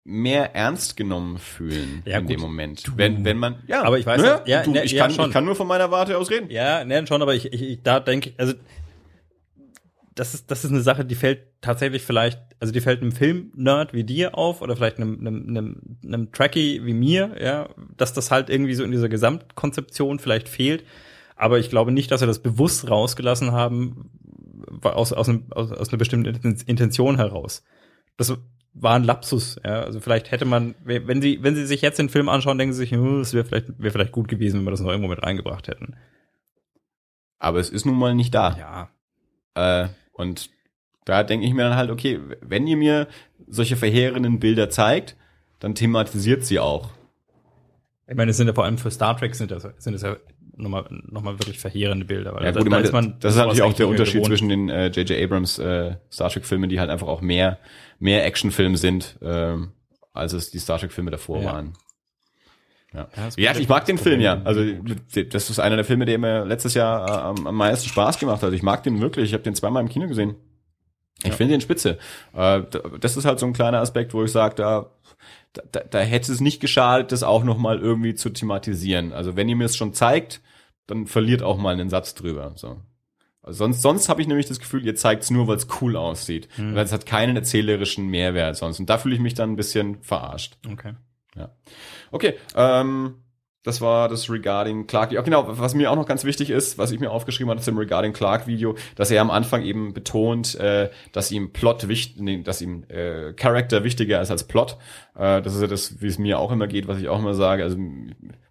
mehr 0.05 0.55
ernst 0.55 0.97
genommen 0.97 1.39
fühlen 1.39 2.03
Ja, 2.05 2.19
in 2.19 2.27
gut. 2.27 2.35
dem 2.35 2.41
Moment. 2.41 2.93
Wenn, 2.97 3.25
wenn 3.25 3.39
man, 3.39 3.63
ja. 3.67 3.83
Aber 3.83 3.99
ich 3.99 4.05
weiß, 4.05 4.21
ne? 4.21 4.43
ja, 4.45 4.63
du, 4.63 4.73
ne, 4.73 4.85
ich, 4.85 4.93
ja, 4.93 5.05
kann, 5.05 5.15
schon. 5.15 5.27
ich 5.27 5.33
kann 5.33 5.45
nur 5.45 5.57
von 5.57 5.67
meiner 5.67 5.91
Warte 5.91 6.19
aus 6.19 6.31
reden. 6.31 6.51
Ja, 6.51 6.85
ne, 6.85 7.07
schon, 7.07 7.23
aber 7.23 7.35
ich, 7.35 7.53
ich, 7.53 7.63
ich 7.63 7.83
da 7.83 8.01
denke 8.01 8.31
ich, 8.31 8.41
also 8.41 8.53
das 10.15 10.35
ist, 10.35 10.51
das 10.51 10.65
ist 10.65 10.71
eine 10.71 10.83
Sache, 10.83 11.05
die 11.05 11.15
fällt 11.15 11.41
tatsächlich 11.61 12.03
vielleicht, 12.03 12.39
also 12.61 12.73
die 12.73 12.81
fällt 12.81 13.01
einem 13.01 13.13
Film-Nerd 13.13 13.95
wie 13.95 14.05
dir 14.05 14.37
auf 14.37 14.63
oder 14.63 14.77
vielleicht 14.77 14.99
einem, 14.99 15.19
einem, 15.21 15.49
einem, 15.49 15.81
einem 16.05 16.33
Trekkie 16.33 16.85
wie 16.85 16.95
mir, 16.95 17.35
ja, 17.43 17.69
dass 17.97 18.13
das 18.13 18.31
halt 18.31 18.51
irgendwie 18.51 18.75
so 18.75 18.85
in 18.85 18.93
dieser 18.93 19.09
Gesamtkonzeption 19.09 20.19
vielleicht 20.19 20.49
fehlt. 20.49 20.85
Aber 21.37 21.59
ich 21.59 21.69
glaube 21.69 21.91
nicht, 21.91 22.11
dass 22.11 22.21
wir 22.21 22.29
das 22.29 22.43
bewusst 22.43 22.89
rausgelassen 22.89 23.53
haben, 23.53 24.11
aus, 24.83 25.13
aus, 25.13 25.29
einem, 25.29 25.47
aus, 25.51 25.73
aus 25.73 25.89
einer 25.89 25.99
bestimmten 25.99 26.57
Intention 26.67 27.17
heraus. 27.17 27.65
Das 28.17 28.33
war 28.75 28.95
ein 28.95 29.05
Lapsus, 29.05 29.57
ja. 29.65 29.83
Also 29.83 30.01
vielleicht 30.01 30.31
hätte 30.31 30.45
man, 30.45 30.75
wenn 30.85 31.23
sie, 31.23 31.43
wenn 31.43 31.55
sie 31.55 31.65
sich 31.65 31.81
jetzt 31.81 31.99
den 31.99 32.09
Film 32.09 32.29
anschauen, 32.29 32.59
denken 32.59 32.75
sie 32.75 32.81
sich, 32.81 32.91
hm, 32.91 33.21
es 33.21 33.33
wäre 33.33 33.45
vielleicht, 33.45 33.79
wäre 33.79 33.93
vielleicht 33.93 34.13
gut 34.13 34.29
gewesen, 34.29 34.59
wenn 34.59 34.65
wir 34.65 34.73
das 34.73 34.81
noch 34.81 34.91
irgendwo 34.91 35.09
mit 35.09 35.23
reingebracht 35.23 35.69
hätten. 35.69 35.97
Aber 37.39 37.61
es 37.61 37.71
ist 37.71 37.87
nun 37.87 37.97
mal 37.97 38.15
nicht 38.15 38.35
da. 38.35 38.57
Ja. 38.57 39.85
Äh, 39.85 39.89
und 40.13 40.51
da 41.05 41.23
denke 41.23 41.47
ich 41.47 41.55
mir 41.55 41.63
dann 41.63 41.77
halt, 41.77 41.91
okay, 41.91 42.19
wenn 42.41 42.67
ihr 42.67 42.77
mir 42.77 43.09
solche 43.47 43.77
verheerenden 43.77 44.41
Bilder 44.41 44.71
zeigt, 44.71 45.17
dann 45.61 45.75
thematisiert 45.75 46.45
sie 46.45 46.59
auch. 46.59 46.91
Ich 48.07 48.17
meine, 48.17 48.33
es 48.33 48.37
sind 48.37 48.49
ja 48.49 48.55
vor 48.55 48.65
allem 48.65 48.79
für 48.79 48.91
Star 48.91 49.17
Trek 49.17 49.35
sind 49.35 49.51
das, 49.51 49.63
sind 49.79 49.93
das 49.93 50.03
ja 50.03 50.17
nochmal, 50.57 50.85
nochmal 51.09 51.39
wirklich 51.39 51.59
verheerende 51.59 52.05
Bilder. 52.05 52.35
Weil 52.35 52.45
Ja, 52.45 52.53
da- 52.53 52.61
gut, 52.61 52.73
da 52.73 52.79
ist 52.79 52.93
man- 52.93 53.17
das 53.21 53.33
ist 53.33 53.41
sowas 53.41 53.47
natürlich 53.57 53.63
auch 53.63 53.77
der 53.77 53.89
Unterschied 53.89 54.15
gewohnt. 54.15 54.27
zwischen 54.29 54.49
den 54.49 54.69
äh, 54.69 54.87
J.J. 54.89 55.23
Abrams 55.23 55.59
äh, 55.59 55.97
Star 56.13 56.31
Trek-Filmen, 56.31 56.69
die 56.69 56.81
halt 56.81 56.91
einfach 56.91 57.07
auch 57.09 57.21
mehr, 57.21 57.59
mehr 57.99 58.25
Actionfilme 58.25 58.77
sind, 58.77 59.19
ähm, 59.23 59.73
als 60.13 60.33
es 60.33 60.51
die 60.51 60.59
Star 60.59 60.79
Trek-Filme 60.79 61.11
davor 61.11 61.41
Ja. 61.43 61.53
waren. 61.53 61.73
Ja. 62.93 63.09
das 63.17 63.37
Ja, 63.37 63.57
ich 63.57 63.69
mag 63.69 63.85
den 63.87 63.97
das 63.97 64.03
Film 64.05 64.21
ja. 64.21 64.41
Also 64.45 64.63
das 65.31 65.51
ist 65.51 65.59
einer 65.59 65.75
der 65.77 65.85
Filme, 65.85 66.05
der 66.05 66.17
mir 66.19 66.45
letztes 66.45 66.75
Jahr 66.75 67.09
äh, 67.09 67.13
am, 67.41 67.47
am 67.49 67.57
meisten 67.57 67.89
Spaß 67.89 68.19
gemacht 68.21 68.43
hat. 68.43 68.53
Ich 68.53 68.63
mag 68.63 68.85
den 68.85 69.01
wirklich. 69.01 69.27
Ich 69.27 69.33
habe 69.33 69.43
den 69.43 69.55
zweimal 69.57 69.83
im 69.83 69.89
Kino 69.89 70.07
gesehen. 70.07 70.37
Ich 71.25 71.31
Ja. 71.31 71.35
finde 71.37 71.55
den 71.55 71.61
spitze. 71.61 71.99
Äh, 72.35 72.63
da- 72.71 72.83
das 73.01 73.17
ist 73.17 73.25
halt 73.25 73.41
so 73.41 73.47
ein 73.47 73.53
kleiner 73.53 73.81
Aspekt, 73.81 74.15
wo 74.15 74.23
ich 74.23 74.31
sage, 74.31 74.55
da, 74.57 74.91
da, 75.73 75.81
da 75.81 76.01
hätte 76.01 76.33
es 76.33 76.41
nicht 76.41 76.61
geschadet, 76.61 77.13
das 77.13 77.23
auch 77.23 77.45
noch 77.45 77.59
mal 77.59 77.79
irgendwie 77.79 78.15
zu 78.15 78.31
thematisieren. 78.31 79.13
Also 79.13 79.37
wenn 79.37 79.49
ihr 79.49 79.57
mir 79.57 79.65
es 79.65 79.77
schon 79.77 79.95
zeigt, 79.95 80.41
dann 80.87 81.07
verliert 81.07 81.43
auch 81.43 81.57
mal 81.59 81.75
einen 81.75 81.91
Satz 81.91 82.15
drüber. 82.15 82.53
So. 82.57 82.81
Also 83.43 83.59
sonst 83.59 83.83
sonst 83.83 84.09
habe 84.09 84.21
ich 84.21 84.29
nämlich 84.29 84.47
das 84.47 84.59
Gefühl, 84.59 84.85
ihr 84.85 84.97
zeigt 84.97 85.23
es 85.23 85.31
nur, 85.31 85.47
weil 85.49 85.57
es 85.57 85.69
cool 85.81 85.97
aussieht. 85.97 86.49
Hm. 86.57 86.75
Weil 86.75 86.85
es 86.85 86.93
hat 86.93 87.07
keinen 87.07 87.37
erzählerischen 87.37 88.09
Mehrwert 88.09 88.57
sonst. 88.57 88.81
Und 88.81 88.91
da 88.91 88.99
fühle 88.99 89.15
ich 89.15 89.21
mich 89.21 89.35
dann 89.35 89.53
ein 89.53 89.57
bisschen 89.57 90.03
verarscht. 90.03 90.59
Okay. 90.71 90.95
Okay, 92.11 92.35
ähm, 92.55 93.24
das 93.65 93.81
war 93.81 94.09
das 94.09 94.31
Regarding 94.31 94.87
Clark. 94.87 95.11
Ja, 95.11 95.23
genau, 95.23 95.47
was 95.49 95.75
mir 95.75 95.91
auch 95.91 95.97
noch 95.97 96.07
ganz 96.07 96.25
wichtig 96.25 96.51
ist, 96.51 96.79
was 96.79 96.93
ich 96.93 97.01
mir 97.01 97.11
aufgeschrieben 97.11 97.51
hatte 97.51 97.63
zum 97.63 97.77
Regarding 97.77 98.13
Clark 98.13 98.47
Video, 98.47 98.77
dass 98.95 99.11
er 99.11 99.23
am 99.23 99.31
Anfang 99.31 99.63
eben 99.63 99.95
betont, 99.95 100.55
äh, 100.57 100.91
dass 101.13 101.33
ihm 101.33 101.53
Plot 101.53 101.89
wichtig, 101.89 102.21
nee, 102.21 102.43
dass 102.43 102.61
ihm 102.61 102.85
äh, 102.89 103.33
Character 103.33 103.83
wichtiger 103.83 104.21
ist 104.21 104.31
als 104.31 104.45
Plot. 104.45 104.77
Äh, 105.17 105.41
das 105.41 105.55
ist 105.55 105.63
ja 105.63 105.67
das, 105.67 106.01
wie 106.01 106.07
es 106.07 106.19
mir 106.19 106.39
auch 106.39 106.53
immer 106.53 106.67
geht, 106.67 106.87
was 106.87 106.99
ich 106.99 107.09
auch 107.09 107.19
immer 107.19 107.35
sage. 107.35 107.63
Also 107.63 107.79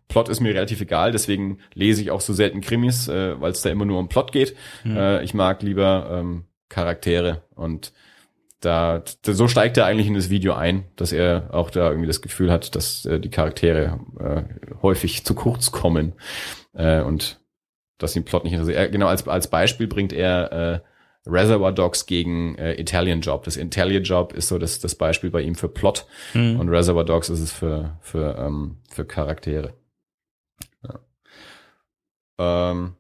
Plot 0.07 0.30
ist 0.30 0.41
mir 0.41 0.53
relativ 0.53 0.81
egal, 0.81 1.11
deswegen 1.11 1.60
lese 1.76 2.02
ich 2.02 2.10
auch 2.10 2.22
so 2.22 2.34
selten 2.34 2.61
Krimis, 2.61 3.07
äh, 3.07 3.40
weil 3.40 3.52
es 3.52 3.61
da 3.61 3.69
immer 3.69 3.85
nur 3.85 3.99
um 3.99 4.10
Plot 4.10 4.31
geht. 4.31 4.56
Äh, 4.84 5.23
ich 5.23 5.35
mag 5.35 5.61
lieber 5.61 6.07
ähm, 6.11 6.45
Charaktere 6.69 7.44
und 7.53 7.94
da, 8.64 9.03
so 9.26 9.49
steigt 9.49 9.76
er 9.77 9.85
eigentlich 9.85 10.07
in 10.07 10.14
das 10.14 10.30
Video 10.30 10.53
ein, 10.53 10.85
dass 10.95 11.11
er 11.11 11.49
auch 11.52 11.69
da 11.69 11.90
irgendwie 11.90 12.07
das 12.07 12.22
Gefühl 12.22 12.49
hat, 12.49 12.76
dass 12.76 13.06
äh, 13.06 13.19
die 13.19 13.30
Charaktere 13.30 13.99
äh, 14.19 14.44
häufig 14.81 15.26
zu 15.26 15.35
kurz 15.35 15.72
kommen 15.72 16.14
äh, 16.73 17.02
und 17.02 17.41
dass 17.98 18.15
ihn 18.15 18.23
Plot 18.23 18.45
nicht 18.45 18.53
interessiert. 18.53 18.77
Er, 18.77 18.90
genau 18.90 19.07
als 19.07 19.27
als 19.27 19.49
Beispiel 19.49 19.88
bringt 19.88 20.14
er 20.14 20.52
äh, 20.52 20.80
Reservoir 21.30 21.73
Dogs 21.73 22.06
gegen 22.06 22.56
äh, 22.56 22.80
Italian 22.80 23.19
Job. 23.19 23.44
Das 23.44 23.57
Italian 23.57 24.03
Job 24.03 24.31
ist 24.34 24.48
so 24.48 24.57
das 24.57 24.80
das 24.80 24.95
Beispiel 24.95 25.30
bei 25.30 25.41
ihm 25.41 25.56
für 25.56 25.68
Plot 25.69 26.06
Hm. 26.31 26.57
und 26.60 26.69
Reservoir 26.69 27.03
Dogs 27.03 27.30
ist 27.30 27.41
es 27.41 27.52
für 27.52 27.98
für 27.99 28.38
ähm, 28.38 28.77
für 28.90 29.03
Charaktere. 29.03 29.73
Ja. 30.88 30.99
Ähm, 32.72 32.95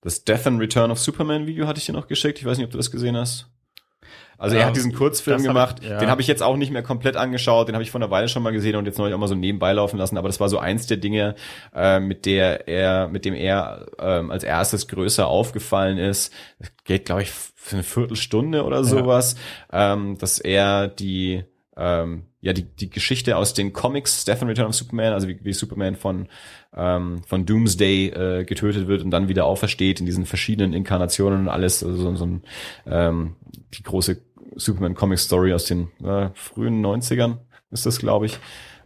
das 0.00 0.22
Death 0.22 0.46
and 0.46 0.60
Return 0.60 0.92
of 0.92 1.00
Superman 1.00 1.46
Video 1.48 1.66
hatte 1.66 1.80
ich 1.80 1.86
dir 1.86 1.92
noch 1.92 2.06
geschickt. 2.06 2.38
Ich 2.38 2.44
weiß 2.44 2.56
nicht, 2.56 2.66
ob 2.66 2.70
du 2.70 2.76
das 2.78 2.92
gesehen 2.92 3.16
hast. 3.16 3.50
Also 4.38 4.56
er 4.56 4.66
hat 4.66 4.76
diesen 4.76 4.94
Kurzfilm 4.94 5.38
hab 5.38 5.46
gemacht, 5.46 5.76
ich- 5.82 5.88
ja. 5.88 5.98
den 5.98 6.08
habe 6.10 6.20
ich 6.20 6.28
jetzt 6.28 6.42
auch 6.42 6.56
nicht 6.56 6.70
mehr 6.72 6.82
komplett 6.84 7.16
angeschaut, 7.16 7.66
den 7.68 7.74
habe 7.74 7.82
ich 7.82 7.90
vor 7.90 8.00
einer 8.00 8.10
Weile 8.10 8.28
schon 8.28 8.42
mal 8.42 8.52
gesehen 8.52 8.76
und 8.76 8.86
jetzt 8.86 8.96
neulich 8.98 9.14
auch 9.14 9.18
mal 9.18 9.26
so 9.28 9.34
nebenbei 9.34 9.72
laufen 9.72 9.98
lassen, 9.98 10.16
aber 10.16 10.28
das 10.28 10.38
war 10.38 10.48
so 10.48 10.58
eins 10.58 10.86
der 10.86 10.96
Dinge, 10.96 11.34
äh, 11.74 11.98
mit 12.00 12.24
der 12.24 12.68
er, 12.68 13.08
mit 13.08 13.24
dem 13.24 13.34
er 13.34 13.86
ähm, 13.98 14.30
als 14.30 14.44
erstes 14.44 14.86
größer 14.88 15.26
aufgefallen 15.26 15.98
ist. 15.98 16.32
Das 16.60 16.70
geht, 16.84 17.04
glaube 17.06 17.22
ich, 17.22 17.30
für 17.30 17.76
eine 17.76 17.82
Viertelstunde 17.82 18.64
oder 18.64 18.84
sowas, 18.84 19.34
ähm, 19.72 20.16
dass 20.18 20.38
er 20.38 20.88
die 20.88 21.42
ähm, 21.76 22.22
ja 22.40 22.52
die 22.52 22.62
die 22.62 22.90
Geschichte 22.90 23.36
aus 23.36 23.54
den 23.54 23.72
Comics 23.72 24.22
Stephen 24.22 24.48
Return 24.48 24.68
of 24.68 24.74
Superman, 24.74 25.12
also 25.12 25.28
wie, 25.28 25.38
wie 25.44 25.52
Superman 25.52 25.96
von 25.96 26.28
ähm, 26.76 27.22
von 27.26 27.46
Doomsday 27.46 28.06
äh, 28.08 28.44
getötet 28.44 28.88
wird 28.88 29.02
und 29.02 29.10
dann 29.10 29.28
wieder 29.28 29.44
aufersteht 29.46 30.00
in 30.00 30.06
diesen 30.06 30.26
verschiedenen 30.26 30.72
Inkarnationen 30.72 31.40
und 31.40 31.48
alles, 31.48 31.82
also 31.84 31.96
so, 31.96 32.14
so 32.16 32.26
ein, 32.26 32.42
ähm, 32.86 33.36
die 33.74 33.82
große 33.82 34.20
Superman 34.56 34.94
Comic 34.94 35.18
Story 35.18 35.52
aus 35.52 35.64
den 35.64 35.88
äh, 36.04 36.30
frühen 36.34 36.84
90ern 36.84 37.38
ist 37.70 37.86
das, 37.86 37.98
glaube 37.98 38.26
ich. 38.26 38.38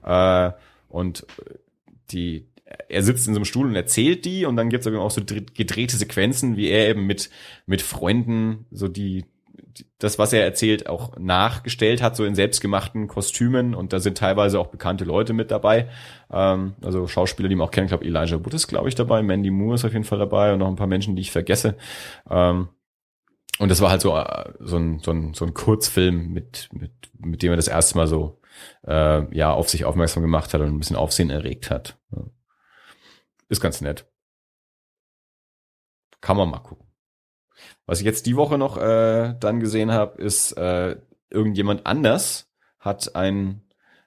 Äh, 0.04 0.50
und 0.88 1.26
die 2.10 2.46
er 2.88 3.02
sitzt 3.02 3.28
in 3.28 3.34
so 3.34 3.38
einem 3.38 3.44
Stuhl 3.44 3.66
und 3.66 3.76
erzählt 3.76 4.24
die 4.24 4.46
und 4.46 4.56
dann 4.56 4.70
gibt's 4.70 4.86
aber 4.86 5.00
auch 5.00 5.10
so 5.10 5.20
dr- 5.22 5.42
gedrehte 5.54 5.96
Sequenzen, 5.96 6.56
wie 6.56 6.68
er 6.68 6.88
eben 6.88 7.06
mit 7.06 7.28
mit 7.66 7.82
Freunden 7.82 8.66
so 8.70 8.88
die 8.88 9.24
die- 9.76 9.86
das, 9.98 10.18
was 10.18 10.32
er 10.32 10.42
erzählt, 10.44 10.86
auch 10.88 11.16
nachgestellt 11.18 12.02
hat, 12.02 12.16
so 12.16 12.24
in 12.24 12.34
selbstgemachten 12.34 13.08
Kostümen 13.08 13.74
und 13.74 13.92
da 13.92 14.00
sind 14.00 14.18
teilweise 14.18 14.58
auch 14.58 14.66
bekannte 14.68 15.04
Leute 15.04 15.32
mit 15.34 15.50
dabei, 15.50 15.88
ähm, 16.30 16.74
also 16.82 17.06
Schauspieler, 17.06 17.48
die 17.48 17.54
man 17.54 17.68
auch 17.68 17.70
kennt, 17.70 17.86
ich 17.86 17.90
glaube 17.90 18.04
Elijah 18.06 18.42
Wood 18.44 18.54
ist, 18.54 18.68
glaube 18.68 18.88
ich, 18.88 18.94
dabei, 18.94 19.22
Mandy 19.22 19.50
Moore 19.50 19.74
ist 19.76 19.84
auf 19.84 19.92
jeden 19.92 20.04
Fall 20.04 20.18
dabei 20.18 20.52
und 20.52 20.58
noch 20.58 20.68
ein 20.68 20.76
paar 20.76 20.86
Menschen, 20.86 21.14
die 21.16 21.22
ich 21.22 21.30
vergesse. 21.30 21.76
Ähm, 22.30 22.68
und 23.58 23.68
das 23.68 23.80
war 23.80 23.90
halt 23.90 24.00
so, 24.00 24.16
äh, 24.16 24.52
so, 24.60 24.76
ein, 24.76 25.00
so, 25.00 25.10
ein, 25.10 25.34
so 25.34 25.44
ein 25.44 25.54
Kurzfilm, 25.54 26.32
mit, 26.32 26.68
mit, 26.72 26.92
mit 27.18 27.42
dem 27.42 27.50
er 27.52 27.56
das 27.56 27.68
erste 27.68 27.96
Mal 27.96 28.06
so 28.06 28.40
äh, 28.86 29.36
ja 29.36 29.52
auf 29.52 29.68
sich 29.68 29.84
aufmerksam 29.84 30.22
gemacht 30.22 30.52
hat 30.52 30.60
und 30.60 30.68
ein 30.68 30.78
bisschen 30.78 30.96
Aufsehen 30.96 31.30
erregt 31.30 31.70
hat. 31.70 31.98
Ist 33.48 33.60
ganz 33.60 33.80
nett. 33.80 34.06
Kann 36.20 36.36
man 36.36 36.50
mal 36.50 36.58
gucken. 36.58 36.86
Was 37.86 38.00
ich 38.00 38.06
jetzt 38.06 38.26
die 38.26 38.36
Woche 38.36 38.58
noch 38.58 38.76
äh, 38.76 39.34
dann 39.38 39.60
gesehen 39.60 39.92
habe, 39.92 40.20
ist 40.20 40.52
äh, 40.52 40.96
irgendjemand 41.30 41.86
anders 41.86 42.48
hat 42.78 43.14
ein 43.14 43.62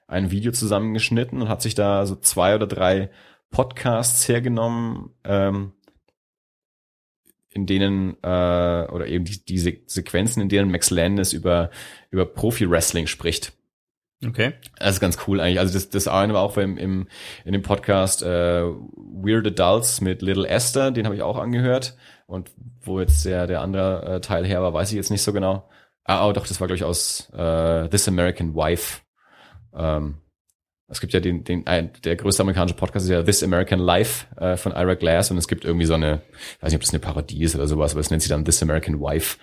ein 0.08 0.30
Video 0.30 0.52
zusammengeschnitten 0.52 1.42
und 1.42 1.48
hat 1.48 1.62
sich 1.62 1.74
da 1.74 2.06
so 2.06 2.16
zwei 2.16 2.54
oder 2.54 2.66
drei 2.66 3.10
Podcasts 3.50 4.28
hergenommen, 4.28 5.10
ähm, 5.24 5.72
in 7.56 7.64
denen 7.64 8.16
äh, 8.22 8.86
oder 8.92 9.06
eben 9.06 9.24
die, 9.24 9.42
diese 9.42 9.72
Sequenzen, 9.86 10.42
in 10.42 10.50
denen 10.50 10.70
Max 10.70 10.90
Landis 10.90 11.32
über 11.32 11.70
über 12.10 12.26
Profi-Wrestling 12.26 13.06
spricht. 13.06 13.54
Okay. 14.24 14.52
Das 14.78 14.94
ist 14.94 15.00
ganz 15.00 15.18
cool 15.26 15.40
eigentlich. 15.40 15.58
Also 15.58 15.74
das, 15.74 15.88
das 15.88 16.06
eine 16.06 16.34
war 16.34 16.42
auch 16.42 16.56
im, 16.58 16.76
im, 16.76 17.08
in 17.44 17.52
dem 17.52 17.62
Podcast 17.62 18.22
äh, 18.22 18.62
Weird 18.62 19.46
Adults 19.46 20.00
mit 20.00 20.22
Little 20.22 20.46
Esther, 20.46 20.90
den 20.90 21.06
habe 21.06 21.16
ich 21.16 21.22
auch 21.22 21.38
angehört. 21.38 21.96
Und 22.26 22.50
wo 22.82 23.00
jetzt 23.00 23.24
der, 23.24 23.46
der 23.46 23.60
andere 23.60 24.16
äh, 24.16 24.20
Teil 24.20 24.44
her 24.44 24.62
war, 24.62 24.72
weiß 24.72 24.90
ich 24.90 24.96
jetzt 24.96 25.10
nicht 25.10 25.22
so 25.22 25.32
genau. 25.32 25.68
Ah, 26.04 26.28
oh, 26.28 26.32
doch, 26.32 26.46
das 26.46 26.60
war, 26.60 26.66
glaube 26.66 26.76
ich, 26.76 26.84
aus 26.84 27.30
äh, 27.34 27.88
This 27.88 28.08
American 28.08 28.54
Wife. 28.54 29.00
Ähm, 29.74 30.16
es 30.88 31.00
gibt 31.00 31.12
ja 31.12 31.20
den, 31.20 31.42
den 31.42 31.66
ein, 31.66 31.90
der 32.04 32.14
größte 32.16 32.42
amerikanische 32.42 32.76
Podcast 32.76 33.06
ist 33.06 33.10
ja 33.10 33.22
This 33.22 33.42
American 33.42 33.80
Life 33.80 34.26
äh, 34.36 34.56
von 34.56 34.72
Ira 34.72 34.94
Glass 34.94 35.30
und 35.30 35.38
es 35.38 35.48
gibt 35.48 35.64
irgendwie 35.64 35.86
so 35.86 35.94
eine, 35.94 36.22
ich 36.32 36.62
weiß 36.62 36.70
nicht, 36.70 36.76
ob 36.76 36.82
das 36.82 36.90
eine 36.90 37.00
Parodie 37.00 37.42
ist 37.42 37.56
oder 37.56 37.66
sowas, 37.66 37.92
aber 37.92 38.00
es 38.00 38.10
nennt 38.10 38.22
sich 38.22 38.30
dann 38.30 38.44
This 38.44 38.62
American 38.62 39.00
Wife. 39.00 39.36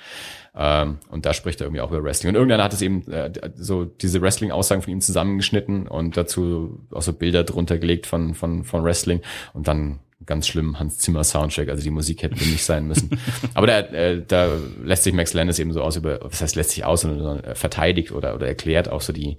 Ähm, 0.56 0.99
und 1.10 1.26
da 1.26 1.34
spricht 1.34 1.60
er 1.60 1.65
irgendwie 1.65 1.82
auch 1.82 1.91
über 1.91 2.03
Wrestling. 2.03 2.30
Und 2.30 2.36
irgendeiner 2.36 2.64
hat 2.64 2.74
es 2.74 2.82
eben 2.82 3.10
äh, 3.11 3.32
so 3.56 3.86
diese 3.86 4.22
Wrestling-Aussagen 4.22 4.84
von 4.84 4.94
ihm 4.94 5.02
zusammengeschnitten 5.02 5.88
und 5.88 6.15
dazu 6.15 6.86
auch 6.91 7.02
so 7.02 7.11
Bilder 7.11 7.44
drunter 7.44 7.78
gelegt 7.78 8.06
von, 8.06 8.36
von, 8.36 8.64
von 8.64 8.84
Wrestling 8.84 9.22
und 9.53 9.68
dann 9.68 9.99
ganz 10.26 10.48
schlimm 10.48 10.80
Hans 10.80 10.98
Zimmer 10.98 11.24
Soundtrack, 11.24 11.70
also 11.70 11.84
die 11.84 11.90
Musik 11.90 12.24
hätte 12.24 12.36
nicht 12.36 12.64
sein 12.64 12.88
müssen. 12.88 13.10
Aber 13.54 13.68
da, 13.68 13.80
äh, 13.80 14.24
da 14.26 14.50
lässt 14.84 15.04
sich 15.04 15.14
Max 15.14 15.34
Landis 15.34 15.60
eben 15.60 15.74
so 15.74 15.82
aus 15.82 15.95
über, 15.95 16.20
was 16.24 16.41
heißt 16.41 16.56
lässt 16.56 16.72
sich 16.72 16.86
aus, 16.86 17.02
sondern 17.02 17.44
äh, 17.44 17.56
verteidigt 17.56 18.12
oder, 18.12 18.36
oder 18.36 18.48
erklärt 18.48 18.90
auch 18.90 19.02
so 19.02 19.14
die, 19.14 19.38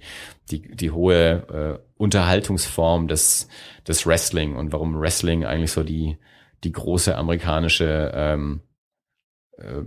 die, 0.51 0.75
die 0.75 0.91
hohe 0.91 1.79
äh, 1.79 1.85
Unterhaltungsform 1.97 3.07
des, 3.07 3.47
des 3.87 4.05
Wrestling 4.05 4.55
und 4.55 4.71
warum 4.71 4.99
Wrestling 4.99 5.45
eigentlich 5.45 5.71
so 5.71 5.83
die, 5.83 6.17
die 6.63 6.71
große 6.71 7.15
amerikanische 7.15 8.11
ähm, 8.13 8.61
äh, 9.57 9.83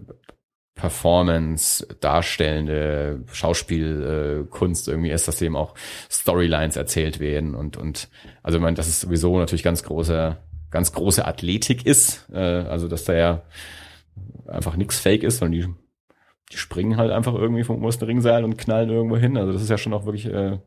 Performance, 0.79 1.85
darstellende 2.01 3.25
Schauspielkunst 3.33 4.87
äh, 4.87 4.91
irgendwie 4.93 5.11
ist, 5.11 5.27
dass 5.27 5.43
eben 5.43 5.57
auch 5.57 5.75
Storylines 6.09 6.77
erzählt 6.77 7.19
werden 7.19 7.57
und 7.57 7.77
und 7.77 8.09
also 8.45 8.59
ich 8.59 8.63
meine, 8.63 8.77
das 8.77 8.87
ist 8.87 9.01
sowieso 9.01 9.37
natürlich 9.39 9.65
ganz 9.65 9.83
große 9.83 10.39
ganz 10.71 10.93
große 10.93 11.25
Athletik 11.25 11.87
ist, 11.87 12.29
äh, 12.33 12.39
also 12.39 12.89
dass 12.89 13.05
da 13.05 13.15
ja 13.15 13.43
einfach 14.47 14.77
nichts 14.77 14.99
Fake 14.99 15.23
ist, 15.23 15.39
sondern 15.39 15.61
die 15.61 15.75
die 16.51 16.57
springen 16.57 16.97
halt 16.97 17.11
einfach 17.11 17.35
irgendwie 17.35 17.65
vom 17.65 17.83
obersten 17.83 18.07
Ringseil 18.07 18.45
und 18.45 18.57
knallen 18.57 18.89
irgendwo 18.89 19.17
hin. 19.17 19.37
Also 19.37 19.53
das 19.53 19.63
ist 19.63 19.69
ja 19.69 19.77
schon 19.77 19.93
auch 19.93 20.07
wirklich 20.07 20.27
äh, 20.27 20.59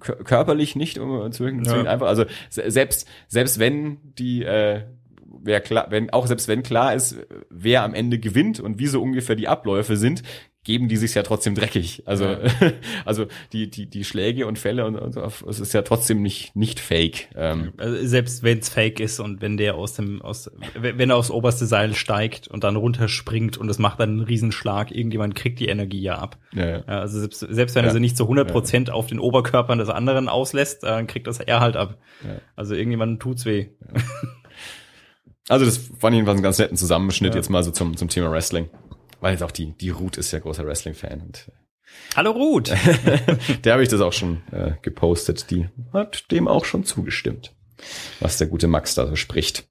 körperlich 0.00 0.76
nicht 0.76 0.96
zwingend 1.30 1.66
ja. 1.66 1.82
einfach. 1.84 2.08
Also 2.08 2.24
selbst 2.48 3.08
selbst 3.28 3.58
wenn 3.58 3.98
die 4.02 4.42
äh, 4.42 4.82
wer 5.42 5.60
klar, 5.60 5.86
wenn 5.90 6.10
auch 6.10 6.26
selbst 6.26 6.48
wenn 6.48 6.62
klar 6.62 6.94
ist, 6.94 7.16
wer 7.48 7.82
am 7.82 7.94
Ende 7.94 8.18
gewinnt 8.18 8.60
und 8.60 8.78
wie 8.78 8.88
so 8.88 9.00
ungefähr 9.00 9.36
die 9.36 9.48
Abläufe 9.48 9.96
sind, 9.96 10.22
geben 10.64 10.88
die 10.88 10.98
sich 10.98 11.14
ja 11.14 11.22
trotzdem 11.22 11.54
dreckig. 11.54 12.02
Also 12.04 12.24
ja. 12.24 12.38
also 13.06 13.26
die 13.52 13.70
die 13.70 13.86
die 13.86 14.04
Schläge 14.04 14.46
und 14.46 14.58
Fälle 14.58 14.84
und, 14.84 14.96
und 14.96 15.12
so, 15.12 15.22
es 15.48 15.58
ist 15.58 15.72
ja 15.72 15.82
trotzdem 15.82 16.20
nicht 16.20 16.54
nicht 16.54 16.80
Fake. 16.80 17.30
Ähm. 17.34 17.72
Also 17.78 18.06
selbst 18.06 18.42
wenn 18.42 18.58
es 18.58 18.68
Fake 18.68 19.00
ist 19.00 19.20
und 19.20 19.40
wenn 19.40 19.56
der 19.56 19.76
aus 19.76 19.94
dem 19.94 20.20
aus 20.20 20.50
wenn 20.74 21.08
er 21.08 21.16
aufs 21.16 21.30
oberste 21.30 21.64
Seil 21.64 21.94
steigt 21.94 22.48
und 22.48 22.62
dann 22.62 22.76
runterspringt 22.76 23.56
und 23.56 23.70
es 23.70 23.78
macht 23.78 24.00
dann 24.00 24.10
einen 24.10 24.20
Riesenschlag, 24.20 24.90
irgendjemand 24.90 25.34
kriegt 25.34 25.60
die 25.60 25.68
Energie 25.68 26.02
ja 26.02 26.16
ab. 26.16 26.36
Ja, 26.52 26.68
ja. 26.68 26.80
also 26.84 27.20
selbst, 27.20 27.40
selbst 27.40 27.74
wenn 27.74 27.84
er 27.84 27.92
sie 27.92 28.00
nicht 28.00 28.16
zu 28.16 28.24
100 28.24 28.50
Prozent 28.50 28.90
auf 28.90 29.06
den 29.06 29.18
Oberkörpern 29.18 29.78
des 29.78 29.88
anderen 29.88 30.28
auslässt, 30.28 30.82
dann 30.82 31.06
kriegt 31.06 31.26
das 31.26 31.40
er 31.40 31.60
halt 31.60 31.76
ab. 31.76 31.96
Also 32.54 32.74
irgendjemandem 32.74 33.18
tut's 33.18 33.46
weh. 33.46 33.68
Also 35.48 35.64
das 35.64 35.78
fand 35.78 36.14
ich 36.14 36.18
jedenfalls 36.18 36.36
einen 36.36 36.44
ganz 36.44 36.58
netten 36.58 36.76
Zusammenschnitt 36.76 37.34
jetzt 37.34 37.48
mal 37.48 37.64
so 37.64 37.72
zum 37.72 37.96
zum 37.96 38.08
Thema 38.08 38.30
Wrestling 38.30 38.68
weil 39.20 39.32
jetzt 39.32 39.42
auch 39.42 39.50
die, 39.50 39.72
die 39.72 39.90
Ruth 39.90 40.16
ist 40.16 40.32
ja 40.32 40.38
großer 40.38 40.66
Wrestling-Fan. 40.66 41.20
Und, 41.20 41.48
äh, 41.48 41.52
Hallo 42.16 42.30
Ruth! 42.32 42.70
der 43.64 43.72
habe 43.72 43.82
ich 43.82 43.88
das 43.88 44.00
auch 44.00 44.12
schon 44.12 44.42
äh, 44.52 44.72
gepostet. 44.82 45.50
Die 45.50 45.68
hat 45.92 46.30
dem 46.30 46.48
auch 46.48 46.64
schon 46.64 46.84
zugestimmt, 46.84 47.54
was 48.20 48.38
der 48.38 48.46
gute 48.46 48.68
Max 48.68 48.94
da 48.94 49.06
so 49.06 49.16
spricht. 49.16 49.68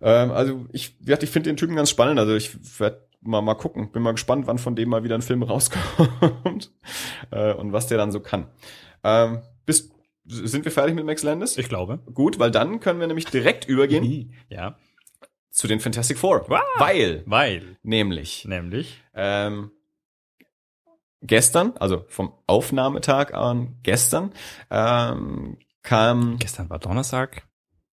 Ähm, 0.00 0.30
also 0.30 0.66
ich, 0.72 0.96
ich 1.00 1.30
finde 1.30 1.50
den 1.50 1.56
Typen 1.56 1.76
ganz 1.76 1.90
spannend. 1.90 2.18
Also 2.18 2.34
ich 2.34 2.80
werde 2.80 3.06
mal, 3.20 3.42
mal 3.42 3.54
gucken. 3.54 3.92
Bin 3.92 4.02
mal 4.02 4.12
gespannt, 4.12 4.46
wann 4.46 4.58
von 4.58 4.76
dem 4.76 4.88
mal 4.88 5.04
wieder 5.04 5.14
ein 5.14 5.22
Film 5.22 5.42
rauskommt 5.42 6.72
äh, 7.30 7.52
und 7.52 7.72
was 7.72 7.86
der 7.86 7.98
dann 7.98 8.12
so 8.12 8.20
kann. 8.20 8.46
Ähm, 9.04 9.42
bist, 9.66 9.92
sind 10.24 10.64
wir 10.64 10.72
fertig 10.72 10.94
mit 10.94 11.04
Max 11.04 11.22
Landis? 11.22 11.58
Ich 11.58 11.68
glaube. 11.68 12.00
Gut, 12.12 12.38
weil 12.38 12.50
dann 12.50 12.80
können 12.80 13.00
wir 13.00 13.06
nämlich 13.06 13.26
direkt 13.26 13.66
übergehen. 13.68 14.32
ja 14.48 14.76
zu 15.50 15.66
den 15.66 15.80
Fantastic 15.80 16.18
Four. 16.18 16.48
Wow. 16.48 16.60
Weil. 16.78 17.22
Weil. 17.26 17.76
Nämlich. 17.82 18.44
Nämlich. 18.44 19.02
Ähm, 19.14 19.70
gestern, 21.22 21.74
also 21.78 22.04
vom 22.08 22.32
Aufnahmetag 22.46 23.34
an 23.34 23.76
gestern, 23.82 24.32
ähm, 24.70 25.58
kam. 25.82 26.38
Gestern 26.38 26.70
war 26.70 26.78
Donnerstag. 26.78 27.42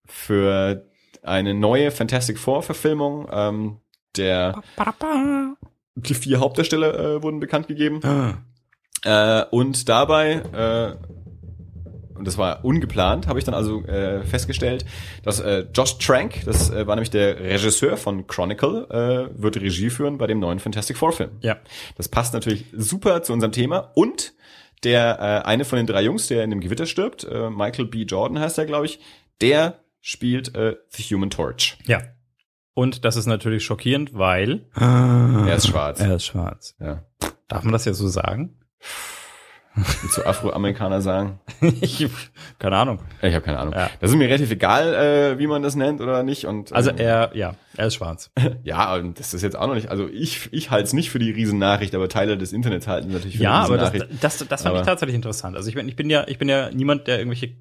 Für 0.06 0.90
eine 1.24 1.54
neue 1.54 1.92
Fantastic 1.92 2.40
Four 2.40 2.64
Verfilmung, 2.64 3.28
ähm, 3.32 3.82
der. 4.16 4.62
Die 5.96 6.14
vier 6.14 6.40
Hauptdarsteller 6.40 7.00
äh, 7.00 7.24
wurden 7.24 7.40
bekannt 7.40 7.68
gegeben. 7.68 8.02
Ah. 8.04 8.38
Äh, 9.04 9.46
und 9.50 9.90
dabei 9.90 10.34
äh, 10.34 10.96
und 12.18 12.26
das 12.26 12.38
war 12.38 12.64
ungeplant, 12.64 13.28
habe 13.28 13.40
ich 13.40 13.46
dann 13.46 13.56
also 13.56 13.84
äh, 13.86 14.24
festgestellt, 14.24 14.86
dass 15.24 15.40
äh, 15.40 15.66
Josh 15.74 15.98
Trank, 15.98 16.44
das 16.46 16.70
äh, 16.70 16.88
war 16.88 16.96
nämlich 16.96 17.10
der 17.10 17.40
Regisseur 17.40 17.98
von 17.98 18.28
Chronicle, 18.28 18.88
äh, 18.90 19.42
wird 19.42 19.58
Regie 19.58 19.90
führen 19.90 20.18
bei 20.18 20.28
dem 20.28 20.40
neuen 20.40 20.60
Fantastic 20.60 20.98
Four 20.98 21.14
Film. 21.14 21.32
Ja. 21.42 21.58
Das 21.96 22.10
passt 22.10 22.34
natürlich 22.34 22.66
super 22.76 23.24
zu 23.24 23.34
unserem 23.34 23.52
Thema 23.52 23.92
und 23.96 24.34
der 24.84 25.20
äh, 25.20 25.48
eine 25.48 25.66
von 25.66 25.78
den 25.78 25.88
drei 25.88 26.04
Jungs, 26.04 26.28
der 26.28 26.44
in 26.44 26.50
dem 26.50 26.60
Gewitter 26.60 26.86
stirbt, 26.86 27.24
äh, 27.24 27.50
Michael 27.50 27.86
B. 27.86 28.04
Jordan 28.04 28.40
heißt 28.40 28.58
er, 28.58 28.66
glaube 28.66 28.86
ich, 28.86 29.00
der 29.42 29.80
spielt 30.02 30.56
äh, 30.56 30.76
The 30.90 31.04
Human 31.04 31.30
Torch. 31.30 31.78
Ja. 31.86 32.02
Und 32.74 33.06
das 33.06 33.16
ist 33.16 33.26
natürlich 33.26 33.66
schockierend, 33.66 34.14
weil 34.14 34.68
er 34.76 35.56
ist 35.56 35.68
schwarz. 35.68 36.00
Er 36.00 36.16
ist 36.16 36.26
schwarz. 36.26 36.76
Ja. 36.80 37.04
Darf 37.48 37.64
man 37.64 37.74
das 37.74 37.86
ja 37.86 37.94
so 37.94 38.08
sagen? 38.08 38.60
Zu 40.12 40.26
Afroamerikaner 40.26 41.02
sagen? 41.02 41.40
ich, 41.82 42.08
keine 42.60 42.78
Ahnung. 42.78 43.00
Ich 43.22 43.34
habe 43.34 43.44
keine 43.44 43.60
Ahnung. 43.60 43.74
Ja. 43.74 43.90
Das 44.00 44.12
ist 44.12 44.18
mir 44.18 44.28
relativ 44.28 44.52
egal, 44.52 44.94
äh, 44.94 45.40
wie 45.40 45.48
man 45.48 45.62
das 45.62 45.76
nennt 45.76 46.02
oder 46.02 46.24
nicht. 46.24 46.46
Und, 46.46 46.74
also 46.74 46.92
ähm, 46.92 46.98
er, 46.98 47.32
ja, 47.36 47.56
er 47.76 47.88
ist 47.88 47.96
schwarz. 47.96 48.32
ja, 48.64 48.96
und 48.96 49.20
das 49.20 49.34
ist 49.34 49.42
jetzt 49.42 49.58
auch 49.58 49.68
noch 49.68 49.76
nicht. 49.76 49.90
Also 49.90 50.08
ich, 50.08 50.50
ich 50.52 50.72
halte 50.72 50.86
es 50.86 50.94
nicht 50.94 51.10
für 51.10 51.20
die 51.20 51.32
Riesennachricht, 51.32 51.94
aber 51.96 52.10
Teile 52.10 52.38
des 52.38 52.54
Internets 52.54 52.88
halten 52.88 53.12
natürlich 53.12 53.38
für 53.38 53.44
ja, 53.44 53.66
die 53.66 53.72
Riesennachricht. 53.72 54.04
Ja, 54.04 54.10
aber 54.10 54.20
das, 54.22 54.38
das, 54.38 54.48
das 54.48 54.62
fand 54.64 54.72
aber, 54.74 54.82
ich 54.82 54.86
tatsächlich 54.86 55.16
interessant. 55.16 55.56
Also 55.56 55.70
ich 55.70 55.76
bin, 55.76 55.88
ich 55.88 55.96
bin 55.96 56.10
ja, 56.10 56.28
ich 56.28 56.38
bin 56.38 56.50
ja 56.50 56.70
niemand, 56.72 57.08
der 57.08 57.20
irgendwelche, 57.20 57.56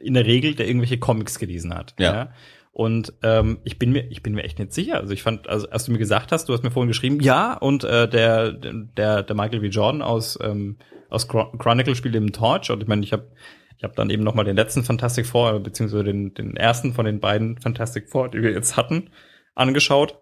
in 0.00 0.14
der 0.14 0.26
Regel, 0.26 0.54
der 0.54 0.66
irgendwelche 0.66 0.98
Comics 0.98 1.38
gelesen 1.38 1.74
hat. 1.74 1.94
Ja. 1.98 2.14
ja? 2.14 2.32
Und 2.72 3.12
ähm, 3.22 3.58
ich 3.64 3.78
bin 3.78 3.90
mir, 3.92 4.10
ich 4.10 4.22
bin 4.22 4.34
mir 4.34 4.44
echt 4.44 4.58
nicht 4.58 4.72
sicher. 4.72 4.98
Also 4.98 5.12
ich 5.12 5.22
fand, 5.22 5.48
also 5.48 5.68
als 5.70 5.84
du 5.84 5.92
mir 5.92 5.98
gesagt 5.98 6.30
hast, 6.30 6.48
du 6.48 6.52
hast 6.52 6.62
mir 6.62 6.70
vorhin 6.70 6.88
geschrieben, 6.88 7.20
ja, 7.20 7.54
und 7.54 7.84
äh, 7.84 8.08
der, 8.08 8.52
der, 8.52 9.22
der 9.22 9.36
Michael 9.36 9.60
B. 9.60 9.66
Jordan 9.68 10.02
aus 10.02 10.38
ähm, 10.40 10.76
aus 11.10 11.28
Chronicle 11.28 11.94
spielt 11.94 12.14
eben 12.14 12.32
Torch 12.32 12.70
und 12.70 12.82
ich 12.82 12.88
meine, 12.88 13.02
ich 13.02 13.12
habe 13.12 13.30
ich 13.76 13.84
habe 13.84 13.94
dann 13.94 14.10
eben 14.10 14.22
noch 14.22 14.34
mal 14.34 14.44
den 14.44 14.56
letzten 14.56 14.84
Fantastic 14.84 15.26
Four 15.26 15.60
beziehungsweise 15.60 16.04
den 16.04 16.34
den 16.34 16.56
ersten 16.56 16.92
von 16.92 17.04
den 17.04 17.20
beiden 17.20 17.58
Fantastic 17.58 18.08
Four, 18.08 18.30
die 18.30 18.42
wir 18.42 18.52
jetzt 18.52 18.76
hatten, 18.76 19.10
angeschaut. 19.54 20.20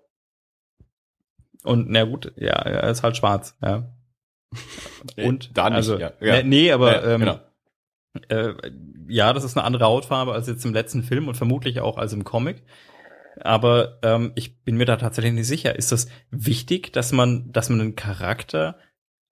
Und 1.65 1.91
na 1.91 2.05
gut, 2.05 2.33
ja, 2.37 2.53
er 2.53 2.89
ist 2.91 3.03
halt 3.03 3.17
schwarz, 3.17 3.57
ja. 3.63 3.93
Und 5.17 5.57
da 5.57 5.69
nicht, 5.69 5.77
also 5.77 5.99
ja. 5.99 6.13
ja. 6.21 6.43
nee, 6.43 6.73
aber 6.73 7.05
ja, 7.05 7.15
ähm, 7.15 7.21
genau. 7.21 7.41
äh, 8.29 8.55
ja, 9.09 9.33
das 9.33 9.45
ist 9.45 9.57
eine 9.57 9.65
andere 9.65 9.85
Hautfarbe 9.85 10.33
als 10.33 10.47
jetzt 10.47 10.65
im 10.65 10.73
letzten 10.73 11.03
Film 11.03 11.29
und 11.29 11.35
vermutlich 11.35 11.81
auch 11.81 11.99
als 11.99 12.13
im 12.13 12.25
Comic. 12.25 12.63
Aber 13.41 13.99
ähm, 14.03 14.33
ich 14.35 14.63
bin 14.65 14.77
mir 14.77 14.85
da 14.85 14.97
tatsächlich 14.97 15.33
nicht 15.33 15.47
sicher. 15.47 15.77
Ist 15.77 15.93
das 15.93 16.09
wichtig, 16.31 16.93
dass 16.93 17.13
man, 17.13 17.53
dass 17.53 17.69
man 17.69 17.81
einen 17.81 17.97
Charakter 17.97 18.79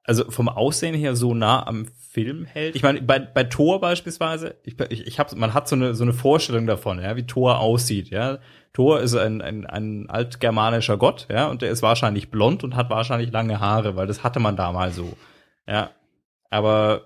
also 0.06 0.30
vom 0.30 0.48
Aussehen 0.48 0.94
her 0.94 1.16
so 1.16 1.34
nah 1.34 1.66
am 1.66 1.86
Film 2.10 2.44
hält. 2.44 2.76
Ich 2.76 2.82
meine, 2.82 3.02
bei, 3.02 3.18
bei 3.18 3.44
Thor 3.44 3.80
beispielsweise, 3.80 4.54
ich, 4.62 4.80
ich, 4.88 5.06
ich 5.06 5.18
hab, 5.18 5.34
man 5.34 5.52
hat 5.52 5.68
so 5.68 5.74
eine, 5.74 5.94
so 5.94 6.04
eine 6.04 6.12
Vorstellung 6.12 6.66
davon, 6.66 7.00
ja, 7.00 7.16
wie 7.16 7.26
Thor 7.26 7.58
aussieht, 7.58 8.10
ja. 8.10 8.38
Thor 8.72 9.00
ist 9.00 9.14
ein, 9.14 9.42
ein, 9.42 9.66
ein 9.66 10.08
altgermanischer 10.08 10.96
Gott, 10.96 11.26
ja, 11.30 11.48
und 11.48 11.62
der 11.62 11.70
ist 11.70 11.82
wahrscheinlich 11.82 12.30
blond 12.30 12.62
und 12.62 12.76
hat 12.76 12.88
wahrscheinlich 12.88 13.32
lange 13.32 13.58
Haare, 13.58 13.96
weil 13.96 14.06
das 14.06 14.22
hatte 14.22 14.38
man 14.38 14.56
damals 14.56 14.96
so, 14.96 15.12
ja. 15.66 15.90
Aber 16.50 17.02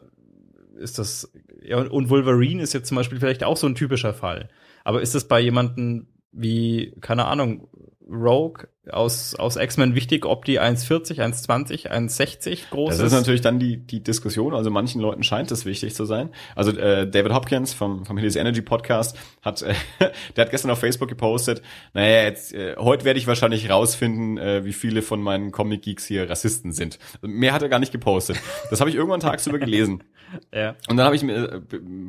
ist 0.77 0.99
das, 0.99 1.33
ja, 1.63 1.79
und 1.79 2.11
Wolverine 2.11 2.63
ist 2.63 2.75
jetzt 2.75 2.89
zum 2.89 2.97
Beispiel 2.97 3.19
vielleicht 3.19 3.45
auch 3.45 3.57
so 3.57 3.67
ein 3.67 3.75
typischer 3.75 4.13
Fall. 4.13 4.49
Aber 4.85 5.01
ist 5.01 5.15
das 5.15 5.27
bei 5.27 5.41
jemanden 5.41 6.09
wie, 6.33 6.95
keine 7.01 7.25
Ahnung, 7.27 7.69
Rogue 8.09 8.67
aus, 8.91 9.35
aus 9.35 9.57
X-Men 9.57 9.95
wichtig, 9.95 10.25
ob 10.25 10.47
die 10.47 10.59
1,40, 10.59 11.19
1,20, 11.19 11.91
1,60 11.91 12.71
groß 12.71 12.93
ist. 12.93 13.01
Das 13.01 13.09
ist 13.09 13.19
natürlich 13.19 13.43
dann 13.43 13.59
die, 13.59 13.77
die 13.77 14.03
Diskussion. 14.03 14.55
Also 14.55 14.71
manchen 14.71 15.03
Leuten 15.03 15.23
scheint 15.23 15.51
es 15.51 15.67
wichtig 15.67 15.95
zu 15.95 16.07
sein. 16.07 16.31
Also 16.57 16.71
äh, 16.73 17.09
David 17.09 17.33
Hopkins 17.33 17.75
vom, 17.75 18.07
vom 18.07 18.17
Helios 18.17 18.37
Energy 18.37 18.63
Podcast 18.63 19.19
hat, 19.43 19.61
äh, 19.63 19.75
der 20.37 20.45
hat 20.45 20.51
gestern 20.51 20.71
auf 20.71 20.79
Facebook 20.79 21.09
gepostet, 21.09 21.61
naja, 21.93 22.23
jetzt, 22.23 22.55
äh, 22.55 22.77
heute 22.79 23.05
werde 23.05 23.19
ich 23.19 23.27
wahrscheinlich 23.27 23.69
rausfinden, 23.69 24.39
äh, 24.39 24.65
wie 24.65 24.73
viele 24.73 25.03
von 25.03 25.21
meinen 25.21 25.53
Comic-Geeks 25.53 26.07
hier 26.07 26.31
Rassisten 26.31 26.73
sind. 26.73 26.99
Mehr 27.21 27.53
hat 27.53 27.63
er 27.63 27.69
gar 27.69 27.81
nicht 27.81 27.93
gepostet. 27.93 28.39
Das 28.71 28.81
habe 28.81 28.89
ich 28.89 28.97
irgendwann 28.97 29.21
tagsüber 29.21 29.59
gelesen. 29.59 30.05
ja. 30.55 30.75
Und 30.89 30.97
dann 30.97 31.07
habe 31.07 31.17
ich 31.17 31.23
mir, 31.23 31.35
äh, 31.35 31.61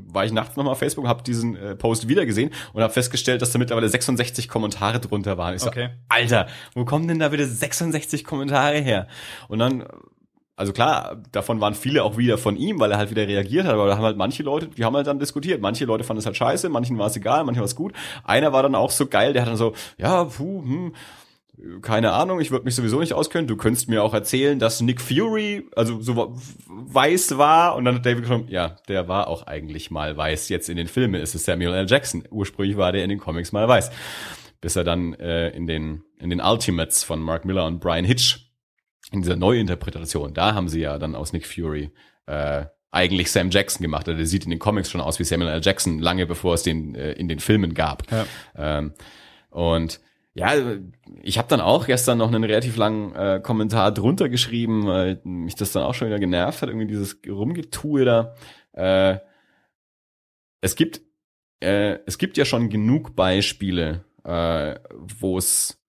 war 0.08 0.26
ich 0.26 0.32
nachts 0.32 0.56
nochmal 0.56 0.74
auf 0.74 0.80
Facebook, 0.80 1.08
habe 1.08 1.24
diesen 1.24 1.56
äh, 1.56 1.76
Post 1.76 2.08
wieder 2.08 2.26
gesehen 2.26 2.52
und 2.74 2.82
habe 2.82 2.94
festgestellt, 2.94 3.42
dass 3.42 3.52
da 3.52 3.60
mittlerweile 3.60 3.90
66 3.90 4.48
Kommentare 4.48 5.00
drunter 5.00 5.38
waren. 5.38 5.56
Ich 5.56 5.62
so, 5.62 5.68
okay. 5.68 5.90
Alter, 6.10 6.48
wo 6.74 6.86
kommen 6.86 7.08
denn 7.08 7.20
da 7.20 7.30
bitte 7.30 7.46
66 7.46 8.24
Kommentare 8.24 8.78
her? 8.78 9.08
Und 9.48 9.60
dann, 9.60 9.86
also 10.56 10.74
klar, 10.74 11.22
davon 11.32 11.62
waren 11.62 11.74
viele 11.74 12.04
auch 12.04 12.18
wieder 12.18 12.38
von 12.38 12.58
ihm, 12.58 12.80
weil 12.80 12.92
er 12.92 12.98
halt 12.98 13.10
wieder 13.10 13.28
reagiert 13.28 13.66
hat, 13.66 13.74
aber 13.74 13.88
da 13.88 13.98
haben 13.98 14.04
halt 14.04 14.18
manche 14.18 14.44
Leute, 14.44 14.68
die 14.68 14.86
haben 14.86 14.96
halt 14.96 15.08
dann 15.08 15.20
diskutiert. 15.20 15.62
Manche 15.62 15.86
Leute 15.86 16.04
fanden 16.04 16.20
es 16.20 16.26
halt 16.26 16.38
scheiße, 16.38 16.70
manchen 16.70 16.98
war 16.98 17.08
es 17.08 17.16
egal, 17.16 17.44
manchen 17.44 17.60
war 17.60 17.66
es 17.66 17.76
gut. 17.76 17.94
Einer 18.24 18.54
war 18.54 18.64
dann 18.64 18.76
auch 18.76 18.92
so 18.92 19.08
geil, 19.08 19.34
der 19.34 19.44
hat 19.44 19.50
dann 19.50 19.58
so, 19.58 19.74
ja, 19.98 20.26
puh, 20.26 20.62
hm, 20.64 20.94
keine 21.82 22.14
Ahnung, 22.14 22.42
ich 22.42 22.50
würde 22.52 22.66
mich 22.66 22.76
sowieso 22.76 23.00
nicht 23.00 23.14
auskennen. 23.14 23.48
Du 23.48 23.56
könntest 23.56 23.88
mir 23.88 24.04
auch 24.04 24.14
erzählen, 24.14 24.58
dass 24.58 24.82
Nick 24.82 25.00
Fury, 25.00 25.68
also 25.76 26.02
so 26.02 26.36
weiß 26.68 27.38
war. 27.38 27.76
Und 27.76 27.86
dann 27.86 27.96
hat 27.96 28.06
David 28.06 28.24
geschrieben, 28.24 28.46
ja, 28.50 28.78
der 28.88 29.08
war 29.08 29.28
auch 29.28 29.46
eigentlich 29.46 29.92
mal 29.92 30.18
weiß. 30.18 30.50
Jetzt 30.50 30.70
in 30.70 30.78
den 30.78 30.88
Filmen 30.88 31.22
ist 31.22 31.36
es 31.36 31.46
Samuel 31.46 31.74
L. 31.74 31.86
Jackson. 31.88 32.24
Ursprünglich 32.32 32.78
war 32.78 32.92
der 32.92 33.04
in 33.04 33.10
den 33.10 33.20
Comics 33.20 33.52
mal 33.52 33.68
weiß 33.68 33.92
bis 34.62 34.76
er 34.76 34.84
dann 34.84 35.14
äh, 35.16 35.50
in 35.50 35.68
den 35.68 36.04
in 36.18 36.30
den 36.30 36.40
Ultimates 36.40 37.04
von 37.04 37.20
Mark 37.20 37.46
Miller 37.46 37.66
und 37.66 37.80
Brian 37.80 38.06
Hitch 38.06 38.52
in 39.12 39.22
dieser 39.22 39.36
Neuinterpretation, 39.36 40.34
da 40.34 40.54
haben 40.54 40.70
sie 40.70 40.82
ja 40.82 40.98
dann 40.98 41.16
aus 41.16 41.34
Nick 41.34 41.46
Fury 41.46 41.92
äh, 42.28 42.66
eigentlich 42.92 43.32
Sam 43.32 43.50
Jackson 43.50 43.82
gemacht. 43.82 44.08
Also 44.08 44.18
der 44.18 44.28
sieht 44.28 44.44
in 44.44 44.52
den 44.52 44.60
Comics 44.60 44.92
schon 44.92 45.02
aus 45.02 45.18
wie 45.20 45.24
Samuel 45.24 45.50
L. 45.50 45.62
Jackson, 45.64 46.00
lange 46.00 46.28
bevor 46.28 46.54
es 46.54 46.64
den 46.64 46.94
äh, 46.96 47.14
in 47.14 47.28
den 47.28 47.40
Filmen 47.40 47.74
gab. 47.74 48.10
Ja. 48.12 48.26
Ähm, 48.56 48.94
und 49.50 50.00
ja, 50.34 50.54
ich 51.22 51.38
habe 51.38 51.48
dann 51.50 51.60
auch 51.60 51.88
gestern 51.88 52.18
noch 52.18 52.28
einen 52.28 52.44
relativ 52.44 52.78
langen 52.78 53.14
äh, 53.16 53.42
Kommentar 53.44 53.92
drunter 53.92 54.30
geschrieben, 54.30 54.88
weil 54.88 55.20
mich 55.24 55.56
das 55.56 55.74
dann 55.74 55.84
auch 55.84 55.94
schon 55.94 56.08
wieder 56.08 56.20
genervt 56.20 56.62
hat, 56.62 56.70
irgendwie 56.70 56.88
dieses 56.88 57.20
Rumgetue 57.28 58.06
da. 58.06 58.36
Äh, 58.74 59.20
es 60.62 60.76
gibt 60.76 61.02
äh, 61.60 62.00
es 62.06 62.18
gibt 62.18 62.38
ja 62.38 62.46
schon 62.46 62.70
genug 62.70 63.16
Beispiele, 63.16 64.06
äh, 64.24 64.76
wo 65.20 65.38
es 65.38 65.80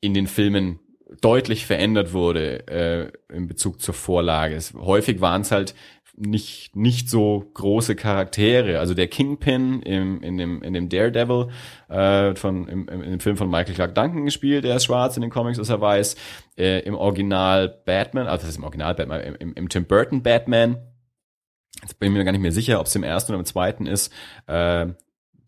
in 0.00 0.14
den 0.14 0.26
Filmen 0.26 0.80
deutlich 1.20 1.66
verändert 1.66 2.12
wurde 2.12 2.66
äh, 2.68 3.34
in 3.34 3.46
Bezug 3.46 3.80
zur 3.80 3.94
Vorlage. 3.94 4.54
Es, 4.54 4.74
häufig 4.74 5.20
waren 5.20 5.42
es 5.42 5.50
halt 5.50 5.74
nicht 6.16 6.76
nicht 6.76 7.10
so 7.10 7.50
große 7.54 7.96
Charaktere. 7.96 8.78
Also 8.78 8.94
der 8.94 9.08
Kingpin 9.08 9.82
im, 9.82 10.22
in 10.22 10.36
dem 10.38 10.62
in 10.62 10.72
dem 10.72 10.88
Daredevil 10.88 11.48
äh, 11.88 12.34
von 12.36 12.68
im, 12.68 12.88
im, 12.88 13.02
im 13.02 13.20
Film 13.20 13.36
von 13.36 13.50
Michael 13.50 13.74
Clark 13.74 13.94
Duncan 13.94 14.24
gespielt, 14.24 14.64
der 14.64 14.76
ist 14.76 14.84
schwarz 14.84 15.16
in 15.16 15.22
den 15.22 15.30
Comics, 15.30 15.58
ist 15.58 15.70
er 15.70 15.80
weiß. 15.80 16.16
Äh, 16.56 16.80
Im 16.80 16.94
Original 16.94 17.68
Batman, 17.84 18.28
also 18.28 18.42
das 18.42 18.50
ist 18.50 18.58
im 18.58 18.64
Original 18.64 18.94
Batman, 18.94 19.20
im, 19.38 19.54
im 19.54 19.68
Tim 19.68 19.86
Burton 19.86 20.22
Batman. 20.22 20.78
Jetzt 21.82 21.98
bin 21.98 22.12
ich 22.12 22.16
mir 22.16 22.24
gar 22.24 22.32
nicht 22.32 22.40
mehr 22.40 22.52
sicher, 22.52 22.78
ob 22.78 22.86
es 22.86 22.94
im 22.94 23.02
ersten 23.02 23.32
oder 23.32 23.40
im 23.40 23.44
zweiten 23.44 23.86
ist. 23.86 24.12
Äh, 24.46 24.86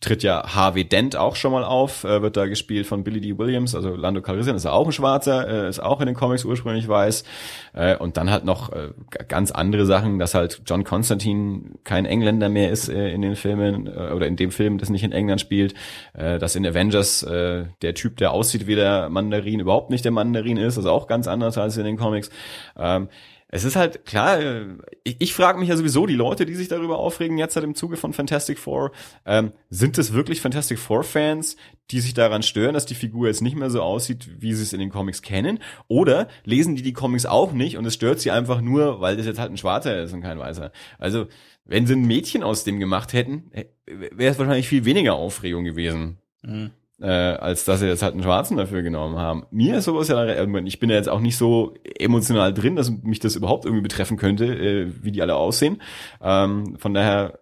tritt 0.01 0.23
ja 0.23 0.55
Harvey 0.55 0.85
Dent 0.85 1.17
auch 1.17 1.37
schon 1.37 1.53
mal 1.53 1.65
auf, 1.65 2.05
äh, 2.05 2.21
wird 2.21 2.37
da 2.37 2.47
gespielt 2.47 2.87
von 2.87 3.03
Billy 3.03 3.21
D. 3.21 3.39
Williams, 3.39 3.75
also 3.75 3.95
Lando 3.95 4.21
Calrissian 4.21 4.57
ist 4.57 4.65
ja 4.65 4.73
auch 4.73 4.87
ein 4.87 4.93
Schwarzer, 4.93 5.49
äh, 5.49 5.69
ist 5.69 5.81
auch 5.81 6.01
in 6.01 6.07
den 6.07 6.15
Comics 6.15 6.45
ursprünglich 6.45 6.87
weiß. 6.87 7.25
Äh, 7.73 7.97
und 7.97 8.17
dann 8.17 8.31
halt 8.31 8.45
noch 8.45 8.73
äh, 8.73 8.91
ganz 9.29 9.51
andere 9.51 9.87
Sachen, 9.87 10.19
dass 10.19 10.35
halt 10.35 10.63
John 10.67 10.85
Constantine 10.85 11.63
kein 11.85 12.05
Engländer 12.05 12.49
mehr 12.49 12.71
ist 12.71 12.89
äh, 12.89 13.11
in 13.11 13.23
den 13.23 13.37
Filmen 13.37 13.87
äh, 13.87 14.13
oder 14.13 14.27
in 14.27 14.37
dem 14.37 14.51
Film, 14.51 14.79
das 14.79 14.91
nicht 14.91 15.03
in 15.03 15.13
England 15.13 15.41
spielt, 15.41 15.75
dass 16.15 16.57
in 16.57 16.67
Avengers 16.67 17.21
der 17.21 17.95
Typ, 17.95 18.17
der 18.17 18.33
aussieht 18.33 18.67
wie 18.67 18.75
der 18.75 19.09
Mandarin, 19.09 19.61
überhaupt 19.61 19.91
nicht 19.91 20.05
der 20.05 20.13
Mandarin 20.13 20.57
ist, 20.57 20.77
also 20.77 20.91
auch 20.91 21.07
ganz 21.07 21.29
anders 21.29 21.59
als 21.59 21.77
in 21.77 21.85
den 21.85 21.97
Comics. 21.97 22.31
Ähm, 22.77 23.09
es 23.49 23.65
ist 23.65 23.77
halt 23.77 24.05
klar, 24.05 24.41
äh, 24.41 24.67
ich, 25.05 25.17
ich 25.21 25.35
frage 25.35 25.59
mich 25.59 25.69
ja 25.69 25.77
sowieso, 25.77 26.07
die 26.07 26.15
Leute, 26.15 26.47
die 26.47 26.55
sich 26.55 26.69
darüber 26.69 26.99
aufregen, 26.99 27.39
jetzt 27.39 27.55
halt 27.55 27.65
im 27.65 27.75
Zuge 27.75 27.97
von 27.97 28.13
Fantastic 28.13 28.59
Four, 28.59 28.91
ähm, 29.25 29.53
sind 29.71 29.99
es 29.99 30.13
wirklich 30.13 30.41
Fantastic 30.41 30.79
Four-Fans, 30.79 31.57
die 31.91 32.01
sich 32.01 32.15
daran 32.15 32.43
stören, 32.43 32.75
dass 32.75 32.87
die 32.87 32.95
Figur 32.95 33.29
jetzt 33.29 33.43
nicht 33.43 33.57
mehr 33.57 33.71
so 33.71 33.83
aussieht, 33.83 34.29
wie 34.41 34.53
sie 34.55 34.63
es 34.63 34.73
in 34.73 34.81
den 34.81 34.91
Comics 34.91 35.23
kennen? 35.23 35.61
Oder 35.87 36.29
lesen 36.45 36.75
die 36.75 36.83
die 36.83 36.93
Comics 36.93 37.27
auch 37.27 37.53
nicht 37.53 37.77
und 37.77 37.85
es 37.85 37.95
stört 37.95 38.21
sie 38.21 38.33
einfach 38.33 38.61
nur, 38.61 39.01
weil 39.01 39.17
das 39.17 39.27
jetzt 39.27 39.39
halt 39.39 39.53
ein 39.53 39.59
Schwarzer 39.59 40.03
ist 40.03 40.13
und 40.13 40.23
kein 40.23 40.39
Weißer? 40.39 40.73
Also, 40.99 41.27
wenn 41.65 41.87
sie 41.87 41.95
ein 41.95 42.07
Mädchen 42.07 42.43
aus 42.43 42.65
dem 42.65 42.81
gemacht 42.81 43.13
hätten, 43.13 43.51
äh, 43.53 43.67
wäre 43.87 44.33
es 44.33 44.39
wahrscheinlich 44.39 44.69
viel 44.69 44.85
weniger 44.85 45.15
Aufregung 45.15 45.65
gewesen. 45.65 46.19
Mhm 46.43 46.71
äh, 47.01 47.07
als 47.07 47.65
dass 47.65 47.81
sie 47.81 47.87
jetzt 47.87 48.03
halt 48.03 48.15
einen 48.15 48.23
Schwarzen 48.23 48.57
dafür 48.57 48.83
genommen 48.83 49.19
haben. 49.19 49.47
Mir 49.51 49.79
ist 49.79 49.85
sowas 49.85 50.09
ja, 50.09 50.45
ich 50.65 50.79
bin 50.79 50.91
ja 50.91 50.97
jetzt 50.97 51.09
auch 51.09 51.21
nicht 51.21 51.37
so 51.37 51.75
emotional 51.99 52.55
drin, 52.55 52.77
dass 52.77 52.91
mich 52.91 53.21
das 53.21 53.37
überhaupt 53.37 53.65
irgendwie 53.65 53.83
betreffen 53.83 54.17
könnte, 54.17 54.47
äh, 54.47 54.93
wie 55.03 55.13
die 55.13 55.23
alle 55.23 55.37
aussehen. 55.37 55.83
Ähm, 56.23 56.77
von 56.79 56.95
daher 56.95 57.41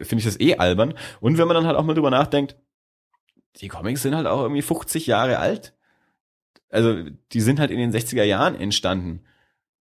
finde 0.00 0.20
ich 0.20 0.24
das 0.24 0.40
eh 0.40 0.56
albern. 0.56 0.94
Und 1.20 1.38
wenn 1.38 1.46
man 1.46 1.54
dann 1.54 1.66
halt 1.66 1.76
auch 1.76 1.84
mal 1.84 1.94
drüber 1.94 2.10
nachdenkt, 2.10 2.56
die 3.56 3.68
Comics 3.68 4.02
sind 4.02 4.14
halt 4.14 4.26
auch 4.26 4.42
irgendwie 4.42 4.62
50 4.62 5.06
Jahre 5.06 5.38
alt. 5.38 5.74
Also 6.70 7.02
die 7.32 7.40
sind 7.40 7.60
halt 7.60 7.70
in 7.70 7.78
den 7.78 7.92
60er 7.92 8.24
Jahren 8.24 8.54
entstanden. 8.54 9.24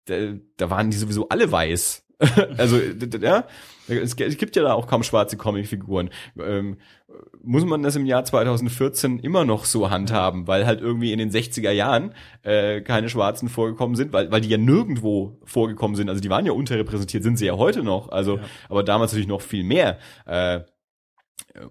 Da, 0.06 0.34
da 0.58 0.70
waren 0.70 0.90
die 0.90 0.98
sowieso 0.98 1.30
alle 1.30 1.52
weiß. 1.52 2.06
also, 2.58 2.78
ja, 3.22 3.48
es, 3.88 4.16
gibt 4.16 4.56
ja 4.56 4.64
da 4.64 4.74
auch 4.74 4.88
kaum 4.88 5.04
schwarze 5.04 5.38
Comicfiguren. 5.38 6.10
Ähm, 6.38 6.78
muss 7.44 7.66
man 7.66 7.84
das 7.84 7.96
im 7.96 8.06
Jahr 8.06 8.24
2014 8.26 9.20
immer 9.20 9.46
noch 9.46 9.66
so 9.66 9.90
handhaben, 9.90 10.48
weil 10.48 10.66
halt 10.66 10.82
irgendwie 10.82 11.12
in 11.12 11.20
den 11.20 11.32
60er 11.32 11.72
Jahren 11.72 12.14
äh, 12.44 12.82
keine 12.82 13.10
Schwarzen 13.10 13.50
vorgekommen 13.50 13.96
sind, 13.96 14.14
weil, 14.14 14.32
weil 14.32 14.42
die 14.42 14.50
ja 14.50 14.58
nirgendwo 14.58 15.40
vorgekommen 15.46 15.96
sind. 15.96 16.10
Also 16.10 16.22
die 16.22 16.30
waren 16.30 16.46
ja 16.46 16.52
unterrepräsentiert, 16.52 17.24
sind 17.24 17.38
sie 17.38 17.46
ja 17.46 17.58
heute 17.58 17.84
noch. 17.84 18.10
Also, 18.10 18.38
ja. 18.38 18.44
aber 18.68 18.84
damals 18.84 19.12
natürlich 19.12 19.28
noch 19.28 19.42
viel 19.42 19.64
mehr. 19.64 19.98
Äh, 20.26 20.62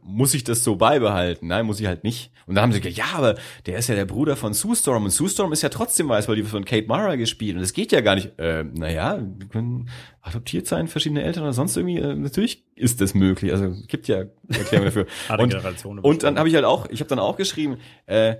muss 0.03 0.35
ich 0.35 0.45
das 0.45 0.65
so 0.65 0.77
beibehalten? 0.77 1.47
Nein, 1.47 1.67
muss 1.67 1.81
ich 1.81 1.87
halt 1.87 2.05
nicht. 2.05 2.31
Und 2.47 2.55
dann 2.55 2.63
haben 2.63 2.73
sie 2.73 2.81
gesagt, 2.81 2.97
ja, 2.97 3.17
aber 3.17 3.37
der 3.67 3.79
ist 3.79 3.89
ja 3.89 3.95
der 3.95 4.05
Bruder 4.05 4.37
von 4.37 4.55
Sue 4.55 4.75
Storm 4.75 5.05
und 5.05 5.11
Sue 5.11 5.29
Storm 5.29 5.53
ist 5.53 5.63
ja 5.63 5.69
trotzdem 5.69 6.09
weiß, 6.09 6.29
weil 6.29 6.37
die 6.37 6.43
von 6.43 6.65
Kate 6.65 6.87
Mara 6.87 7.17
gespielt 7.17 7.57
und 7.57 7.63
das 7.63 7.73
geht 7.73 7.93
ja 7.93 8.01
gar 8.01 8.15
nicht. 8.15 8.39
Äh, 8.39 8.65
naja, 8.65 9.19
die 9.19 9.49
können 9.49 9.89
adoptiert 10.23 10.67
sein, 10.67 10.89
verschiedene 10.89 11.23
Eltern 11.23 11.45
oder 11.45 11.53
sonst 11.53 11.77
irgendwie. 11.77 11.99
Äh, 11.99 12.15
natürlich 12.15 12.65
ist 12.75 13.01
das 13.01 13.15
möglich. 13.15 13.53
Also 13.53 13.75
gibt 13.87 14.09
ja 14.09 14.25
Erklärungen 14.49 14.85
dafür. 14.87 15.07
und, 15.85 16.05
und 16.05 16.23
dann 16.23 16.39
habe 16.39 16.49
ich 16.49 16.55
halt 16.55 16.65
auch, 16.65 16.89
ich 16.91 17.01
habe 17.01 17.09
dann 17.09 17.19
auch 17.19 17.37
geschrieben, 17.37 17.79
äh, 18.07 18.37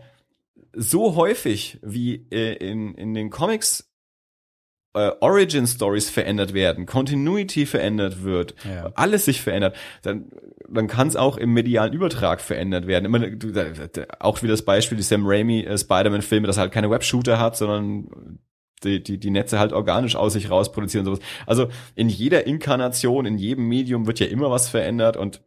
so 0.73 1.17
häufig 1.17 1.79
wie 1.83 2.27
äh, 2.31 2.55
in, 2.55 2.95
in 2.95 3.15
den 3.15 3.31
Comics 3.31 3.91
äh, 4.99 5.13
Origin 5.21 5.67
Stories 5.67 6.11
verändert 6.11 6.55
werden, 6.55 6.87
Continuity 6.87 7.67
verändert 7.67 8.23
wird, 8.23 8.55
ja. 8.65 8.91
alles 8.95 9.25
sich 9.25 9.41
verändert, 9.41 9.77
dann, 10.03 10.27
dann 10.69 10.89
kann 10.89 11.09
es 11.09 11.17
auch 11.17 11.37
im 11.37 11.53
medialen 11.53 11.93
Übertrag 11.93 12.41
verändert 12.41 12.87
werden. 12.87 13.05
Immer, 13.05 13.21
auch 14.19 14.43
wie 14.43 14.49
das 14.49 14.63
Beispiel 14.63 14.97
die 14.97 15.05
Sam 15.05 15.27
Raimi 15.27 15.61
äh, 15.61 15.79
Spider-Man-Filme, 15.79 16.47
dass 16.47 16.57
er 16.57 16.63
halt 16.63 16.73
keine 16.73 16.91
Webshooter 16.91 17.39
hat, 17.39 17.57
sondern 17.57 18.39
die, 18.85 19.03
die, 19.03 19.19
die 19.19 19.31
Netze 19.31 19.59
halt 19.59 19.73
organisch 19.73 20.17
aus 20.17 20.35
sich 20.35 20.51
raus 20.51 20.73
produzieren 20.73 21.07
und 21.07 21.17
sowas. 21.17 21.29
Also 21.47 21.69
in 21.95 22.09
jeder 22.09 22.47
Inkarnation, 22.47 23.27
in 23.27 23.39
jedem 23.39 23.67
Medium 23.69 24.07
wird 24.07 24.21
ja 24.21 24.27
immer 24.27 24.51
was 24.51 24.69
verändert 24.69 25.17
und 25.17 25.41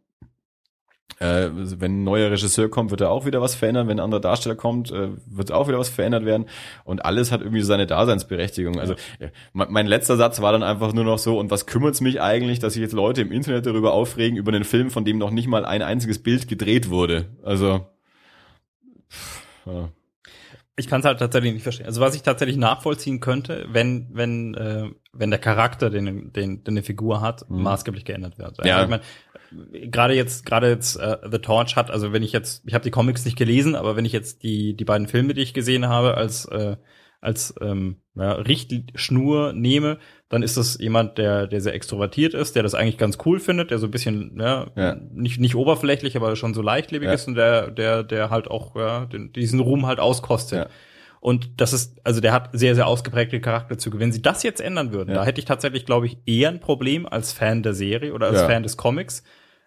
äh, 1.18 1.48
wenn 1.52 2.00
ein 2.00 2.04
neuer 2.04 2.30
Regisseur 2.30 2.68
kommt, 2.68 2.90
wird 2.90 3.00
er 3.00 3.10
auch 3.10 3.26
wieder 3.26 3.40
was 3.40 3.54
verändern. 3.54 3.88
Wenn 3.88 3.98
ein 3.98 4.04
anderer 4.04 4.20
Darsteller 4.20 4.54
kommt, 4.54 4.90
äh, 4.90 5.08
wird 5.26 5.52
auch 5.52 5.68
wieder 5.68 5.78
was 5.78 5.88
verändert 5.88 6.24
werden. 6.24 6.46
Und 6.84 7.04
alles 7.04 7.32
hat 7.32 7.40
irgendwie 7.40 7.62
seine 7.62 7.86
Daseinsberechtigung. 7.86 8.78
Also 8.78 8.94
äh, 9.18 9.28
mein 9.52 9.86
letzter 9.86 10.16
Satz 10.16 10.40
war 10.40 10.52
dann 10.52 10.62
einfach 10.62 10.92
nur 10.92 11.04
noch 11.04 11.18
so, 11.18 11.38
und 11.38 11.50
was 11.50 11.66
kümmert's 11.66 12.00
mich 12.00 12.20
eigentlich, 12.20 12.58
dass 12.58 12.74
sich 12.74 12.82
jetzt 12.82 12.92
Leute 12.92 13.22
im 13.22 13.32
Internet 13.32 13.66
darüber 13.66 13.92
aufregen, 13.92 14.36
über 14.36 14.52
einen 14.52 14.64
Film, 14.64 14.90
von 14.90 15.04
dem 15.04 15.18
noch 15.18 15.30
nicht 15.30 15.48
mal 15.48 15.64
ein 15.64 15.82
einziges 15.82 16.22
Bild 16.22 16.48
gedreht 16.48 16.90
wurde. 16.90 17.26
Also 17.42 17.86
ja. 19.66 19.88
Ich 20.74 20.88
kann 20.88 21.00
es 21.00 21.06
halt 21.06 21.18
tatsächlich 21.18 21.52
nicht 21.52 21.62
verstehen. 21.62 21.86
Also 21.86 22.00
was 22.00 22.14
ich 22.14 22.22
tatsächlich 22.22 22.56
nachvollziehen 22.56 23.20
könnte, 23.20 23.66
wenn 23.70 24.08
wenn 24.12 24.54
äh, 24.54 24.88
wenn 25.12 25.30
der 25.30 25.38
Charakter, 25.38 25.90
den, 25.90 26.32
den, 26.32 26.64
den 26.64 26.66
eine 26.66 26.82
Figur 26.82 27.20
hat, 27.20 27.48
mhm. 27.48 27.62
maßgeblich 27.62 28.06
geändert 28.06 28.38
wird. 28.38 28.64
Ja. 28.64 28.76
Also 28.76 28.84
ich 28.84 28.90
mein, 28.90 29.00
gerade 29.72 30.14
jetzt 30.14 30.46
gerade 30.46 30.68
jetzt 30.68 30.96
uh, 30.96 31.16
The 31.30 31.38
Torch 31.38 31.76
hat, 31.76 31.90
also 31.90 32.12
wenn 32.12 32.22
ich 32.22 32.32
jetzt, 32.32 32.62
ich 32.66 32.74
habe 32.74 32.84
die 32.84 32.90
Comics 32.90 33.24
nicht 33.24 33.36
gelesen, 33.36 33.74
aber 33.74 33.96
wenn 33.96 34.04
ich 34.04 34.12
jetzt 34.12 34.42
die 34.42 34.74
die 34.76 34.84
beiden 34.84 35.08
Filme, 35.08 35.34
die 35.34 35.42
ich 35.42 35.54
gesehen 35.54 35.88
habe, 35.88 36.16
als 36.16 36.44
äh, 36.46 36.76
als 37.20 37.54
ähm, 37.60 37.98
ja, 38.16 38.32
Richtschnur 38.32 39.52
nehme, 39.52 39.98
dann 40.28 40.42
ist 40.42 40.56
das 40.56 40.78
jemand, 40.78 41.18
der 41.18 41.46
der 41.46 41.60
sehr 41.60 41.74
extrovertiert 41.74 42.34
ist, 42.34 42.56
der 42.56 42.62
das 42.62 42.74
eigentlich 42.74 42.98
ganz 42.98 43.18
cool 43.24 43.38
findet, 43.38 43.70
der 43.70 43.78
so 43.78 43.86
ein 43.86 43.92
bisschen 43.92 44.38
ja, 44.40 44.66
ja. 44.76 44.96
nicht 45.12 45.38
nicht 45.38 45.54
oberflächlich, 45.54 46.16
aber 46.16 46.34
schon 46.36 46.54
so 46.54 46.62
leichtlebig 46.62 47.06
ja. 47.06 47.14
ist 47.14 47.28
und 47.28 47.34
der 47.34 47.70
der 47.70 48.02
der 48.02 48.30
halt 48.30 48.50
auch 48.50 48.74
ja, 48.76 49.06
den, 49.06 49.32
diesen 49.32 49.60
Ruhm 49.60 49.86
halt 49.86 50.00
auskostet. 50.00 50.68
Und 51.22 51.60
das 51.60 51.72
ist, 51.72 52.00
also 52.02 52.20
der 52.20 52.32
hat 52.32 52.50
sehr, 52.52 52.74
sehr 52.74 52.88
ausgeprägte 52.88 53.40
Charakterzüge. 53.40 54.00
Wenn 54.00 54.10
sie 54.10 54.22
das 54.22 54.42
jetzt 54.42 54.60
ändern 54.60 54.92
würden, 54.92 55.10
ja. 55.10 55.14
da 55.14 55.24
hätte 55.24 55.38
ich 55.38 55.44
tatsächlich, 55.44 55.86
glaube 55.86 56.06
ich, 56.06 56.18
eher 56.26 56.48
ein 56.48 56.58
Problem 56.58 57.06
als 57.06 57.32
Fan 57.32 57.62
der 57.62 57.74
Serie 57.74 58.12
oder 58.12 58.26
als 58.26 58.40
ja. 58.40 58.48
Fan 58.48 58.64
des 58.64 58.76
Comics, 58.76 59.22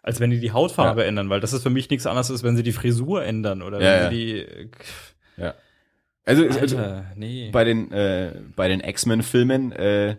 als 0.05 0.19
wenn 0.19 0.29
die 0.29 0.39
die 0.39 0.51
Hautfarbe 0.51 1.01
ja. 1.01 1.07
ändern, 1.07 1.29
weil 1.29 1.39
das 1.39 1.51
ist 1.51 1.63
für 1.63 1.71
mich 1.71 1.89
nichts 1.89 2.05
anderes, 2.05 2.29
als 2.29 2.43
wenn 2.43 2.55
sie 2.55 2.61
die 2.61 2.71
Frisur 2.71 3.23
ändern 3.23 3.63
oder 3.63 3.79
wenn 3.79 4.11
sie 4.11 4.15
die. 4.15 4.69
Ja. 5.41 5.55
Also, 6.23 6.43
Alter, 6.43 6.61
also 6.61 7.03
nee. 7.15 7.49
bei 7.51 7.63
den 7.63 7.91
äh, 7.91 8.33
bei 8.55 8.67
den 8.67 8.81
X-Men-Filmen 8.81 9.71
äh, 9.71 10.17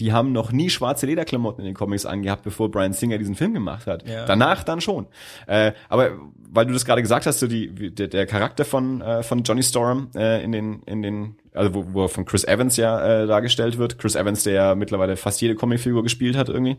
die 0.00 0.12
haben 0.12 0.32
noch 0.32 0.50
nie 0.50 0.68
schwarze 0.68 1.06
Lederklamotten 1.06 1.60
in 1.60 1.66
den 1.66 1.74
Comics 1.74 2.06
angehabt, 2.06 2.42
bevor 2.42 2.70
Brian 2.70 2.92
Singer 2.92 3.18
diesen 3.18 3.36
Film 3.36 3.54
gemacht 3.54 3.86
hat. 3.86 4.06
Ja. 4.08 4.26
Danach 4.26 4.64
dann 4.64 4.80
schon. 4.80 5.06
Äh, 5.46 5.72
aber 5.88 6.18
weil 6.36 6.66
du 6.66 6.72
das 6.72 6.84
gerade 6.84 7.02
gesagt 7.02 7.24
hast, 7.24 7.38
so 7.38 7.46
die, 7.46 7.94
der, 7.94 8.08
der 8.08 8.26
Charakter 8.26 8.64
von, 8.64 9.00
äh, 9.00 9.22
von 9.22 9.44
Johnny 9.44 9.62
Storm 9.62 10.10
äh, 10.16 10.42
in 10.42 10.50
den, 10.50 10.82
in 10.82 11.02
den, 11.02 11.36
also 11.54 11.74
wo, 11.74 11.84
wo 11.92 12.02
er 12.04 12.08
von 12.08 12.24
Chris 12.24 12.44
Evans 12.44 12.76
ja 12.76 13.22
äh, 13.22 13.26
dargestellt 13.26 13.78
wird. 13.78 13.98
Chris 13.98 14.14
Evans, 14.14 14.44
der 14.44 14.52
ja 14.52 14.74
mittlerweile 14.74 15.16
fast 15.16 15.40
jede 15.40 15.54
Comicfigur 15.54 16.02
gespielt 16.02 16.36
hat 16.36 16.48
irgendwie. 16.48 16.76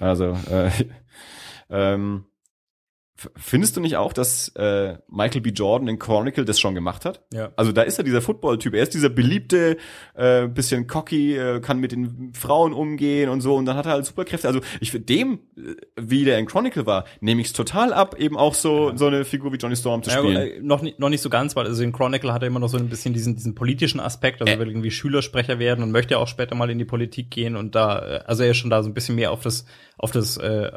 Also 0.00 0.36
äh, 0.50 0.70
ähm, 1.70 2.24
Findest 3.36 3.76
du 3.76 3.80
nicht 3.80 3.96
auch, 3.96 4.12
dass 4.12 4.48
äh, 4.56 4.98
Michael 5.08 5.40
B. 5.40 5.50
Jordan 5.50 5.88
in 5.88 5.98
Chronicle 5.98 6.44
das 6.44 6.60
schon 6.60 6.74
gemacht 6.74 7.06
hat? 7.06 7.22
Ja. 7.32 7.50
Also 7.56 7.72
da 7.72 7.82
ist 7.82 7.96
er 7.96 8.04
dieser 8.04 8.20
Football-Typ. 8.20 8.74
Er 8.74 8.82
ist 8.82 8.92
dieser 8.92 9.08
beliebte, 9.08 9.78
äh, 10.14 10.46
bisschen 10.48 10.86
cocky, 10.86 11.34
äh, 11.34 11.60
kann 11.60 11.78
mit 11.78 11.92
den 11.92 12.32
Frauen 12.34 12.74
umgehen 12.74 13.30
und 13.30 13.40
so. 13.40 13.54
Und 13.54 13.64
dann 13.64 13.76
hat 13.76 13.86
er 13.86 13.92
halt 13.92 14.04
Superkräfte. 14.04 14.48
Also 14.48 14.60
ich 14.80 14.90
finde 14.90 15.06
dem, 15.06 15.38
äh, 15.56 15.76
wie 15.98 16.24
der 16.26 16.38
in 16.38 16.44
Chronicle 16.46 16.84
war, 16.84 17.06
nehme 17.20 17.40
ich 17.40 17.48
es 17.48 17.52
total 17.54 17.94
ab, 17.94 18.16
eben 18.18 18.36
auch 18.36 18.54
so 18.54 18.90
ja. 18.90 18.96
so 18.98 19.06
eine 19.06 19.24
Figur 19.24 19.50
wie 19.52 19.56
Johnny 19.56 19.76
Storm 19.76 20.02
zu 20.02 20.10
spielen. 20.10 20.32
Ja, 20.32 20.42
äh, 20.42 20.60
noch, 20.60 20.82
nicht, 20.82 20.98
noch 20.98 21.08
nicht 21.08 21.22
so 21.22 21.30
ganz, 21.30 21.56
weil 21.56 21.66
also 21.66 21.82
in 21.82 21.92
Chronicle 21.92 22.34
hat 22.34 22.42
er 22.42 22.48
immer 22.48 22.60
noch 22.60 22.68
so 22.68 22.76
ein 22.76 22.90
bisschen 22.90 23.14
diesen, 23.14 23.36
diesen 23.36 23.54
politischen 23.54 23.98
Aspekt. 24.00 24.42
Also 24.42 24.52
er 24.52 24.58
will 24.58 24.68
irgendwie 24.68 24.90
Schülersprecher 24.90 25.58
werden 25.58 25.82
und 25.82 25.90
möchte 25.90 26.14
ja 26.14 26.18
auch 26.18 26.28
später 26.28 26.54
mal 26.54 26.68
in 26.68 26.78
die 26.78 26.84
Politik 26.84 27.30
gehen. 27.30 27.56
Und 27.56 27.74
da, 27.74 27.98
äh, 27.98 28.20
also 28.26 28.42
er 28.42 28.50
ist 28.50 28.58
schon 28.58 28.70
da 28.70 28.82
so 28.82 28.90
ein 28.90 28.94
bisschen 28.94 29.14
mehr 29.14 29.32
auf 29.32 29.40
das, 29.40 29.64
auf 29.96 30.10
das, 30.10 30.36
äh, 30.36 30.70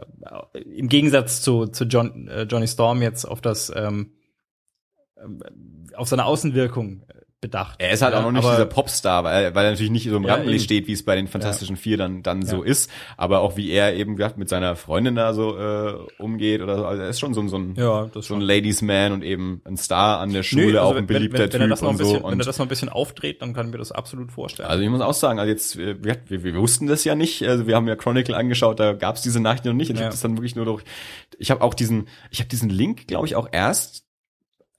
im 0.74 0.88
Gegensatz 0.88 1.42
zu, 1.42 1.68
zu 1.68 1.84
John 1.84 2.29
äh, 2.30 2.44
Johnny 2.44 2.68
Storm 2.68 3.02
jetzt 3.02 3.26
auf 3.26 3.42
das 3.42 3.72
ähm, 3.76 4.14
ähm, 5.18 5.42
auf 5.96 6.08
seine 6.08 6.26
Außenwirkung 6.26 7.06
bedacht. 7.42 7.76
Er 7.82 7.92
ist 7.92 8.02
halt 8.02 8.14
Ja, 8.14 8.20
auch 8.20 8.24
noch 8.24 8.32
nicht 8.34 8.44
dieser 8.44 8.66
Popstar, 8.66 9.24
weil, 9.24 9.56
weil 9.56 9.66
er 9.66 9.72
natürlich 9.72 9.92
nicht 9.92 10.10
so 10.10 10.18
im 10.18 10.24
Ja, 10.26 10.34
Rampenlicht 10.34 10.66
steht, 10.66 10.88
wie 10.88 10.92
es 10.92 11.06
bei 11.06 11.16
den 11.16 11.28
Fantastischen 11.30 11.78
Vier 11.78 11.98
dann, 11.98 12.22
dann 12.22 12.46
so 12.46 12.64
Ja. 12.66 12.70
ist. 12.70 12.92
Aber 13.16 13.40
auch 13.40 13.56
wie 13.56 13.70
er 13.72 13.96
eben 13.96 14.18
gesagt, 14.18 14.38
mit 14.38 14.50
seiner 14.50 14.76
Freundin 14.76 15.16
da 15.16 15.34
so 15.34 15.58
äh, 15.58 15.94
umgeht 16.18 16.62
oder 16.62 16.76
so. 16.78 16.86
Also 16.86 17.02
er 17.02 17.10
ist 17.10 17.20
schon 17.20 17.34
so, 17.34 17.40
ein- 17.42 17.48
so 17.50 17.58
ein, 17.58 17.76
Ja, 17.78 18.10
so 18.14 18.34
ein. 18.36 18.42
Ladies 18.42 18.82
Man 18.82 19.14
und 19.14 19.24
eben 19.24 19.62
ein 19.66 19.78
Star 19.78 20.20
an 20.20 20.34
der 20.34 20.44
Schule, 20.44 20.64
Nö, 20.74 20.80
also 20.80 20.92
auch 20.92 20.96
ein 20.98 21.08
beliebter 21.08 21.40
wenn, 21.52 21.62
wenn, 21.62 21.70
Typ 21.78 21.82
und 21.82 21.98
bisschen, 21.98 21.98
so. 21.98 22.14
Wenn 22.16 22.24
er 22.24 22.26
Und 22.34 22.46
das 22.46 22.58
noch 22.58 22.66
ein 22.66 22.70
bisschen 22.70 22.90
aufdreht, 22.90 23.42
dann 23.42 23.54
kann 23.54 23.68
ich 23.68 23.72
mir 23.72 23.78
das 23.78 23.92
absolut 23.94 24.32
vorstellen. 24.34 24.68
also 24.70 24.84
ich 24.84 24.90
muss 24.90 25.00
auch 25.02 25.14
sagen, 25.14 25.40
also 25.40 25.50
jetzt, 25.50 25.78
äh, 25.78 25.96
wir, 26.04 26.18
wir, 26.28 26.44
wir 26.44 26.56
wussten 26.56 26.88
das 26.88 27.06
ja 27.06 27.16
nicht. 27.16 27.44
Also 27.48 27.68
wir 27.68 27.76
haben 27.78 27.88
ja 27.88 27.96
Chronicle 27.96 28.36
angeschaut, 28.36 28.80
da 28.82 28.92
gab 28.94 29.16
es 29.16 29.22
diese 29.22 29.40
Nachricht 29.40 29.64
noch 29.64 29.74
nicht. 29.74 29.90
Und 29.90 29.96
ich 29.96 30.00
Ja. 30.02 30.08
habe 30.08 30.14
das 30.14 30.22
dann 30.22 30.36
wirklich 30.36 30.58
nur 30.58 30.66
durch. 30.66 30.84
Ich 31.38 31.52
habe 31.52 31.62
auch 31.62 31.74
diesen, 31.74 32.10
ich 32.32 32.40
habe 32.40 32.50
diesen 32.50 32.70
Link, 32.70 33.08
glaube 33.08 33.28
ich, 33.28 33.38
auch 33.38 33.48
erst. 33.50 34.04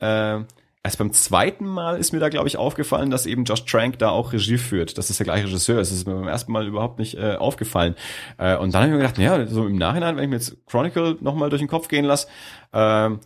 Äh, 0.01 0.41
Erst 0.83 0.99
beim 0.99 1.13
zweiten 1.13 1.67
Mal 1.67 1.99
ist 1.99 2.13
mir 2.13 2.21
da, 2.21 2.31
glaube 2.31 2.49
ich, 2.49 2.57
aufgefallen, 2.57 3.11
dass 3.11 3.27
eben 3.27 3.45
Josh 3.45 3.67
Trank 3.67 3.99
da 3.99 4.09
auch 4.09 4.33
Regie 4.33 4.57
führt, 4.57 4.97
dass 4.97 5.09
das 5.09 5.19
der 5.19 5.25
gleiche 5.25 5.45
Regisseur 5.45 5.79
ist. 5.79 5.91
Das 5.91 5.99
ist 5.99 6.07
mir 6.07 6.15
beim 6.15 6.27
ersten 6.29 6.53
Mal 6.53 6.67
überhaupt 6.67 6.99
nicht 6.99 7.19
äh, 7.19 7.37
aufgefallen. 7.37 7.97
Äh, 8.39 8.57
und 8.57 8.73
dann 8.73 8.83
habe 8.83 8.87
ich 8.87 8.97
mir 8.97 9.03
gedacht, 9.03 9.19
naja, 9.19 9.47
so 9.47 9.67
im 9.67 9.77
Nachhinein, 9.77 10.17
wenn 10.17 10.25
ich 10.25 10.31
mir 10.31 10.37
jetzt 10.37 10.57
Chronicle 10.67 11.19
nochmal 11.21 11.51
durch 11.51 11.61
den 11.61 11.69
Kopf 11.69 11.89
gehen 11.89 12.07
lasse, 12.07 12.29
ka- 12.73 13.21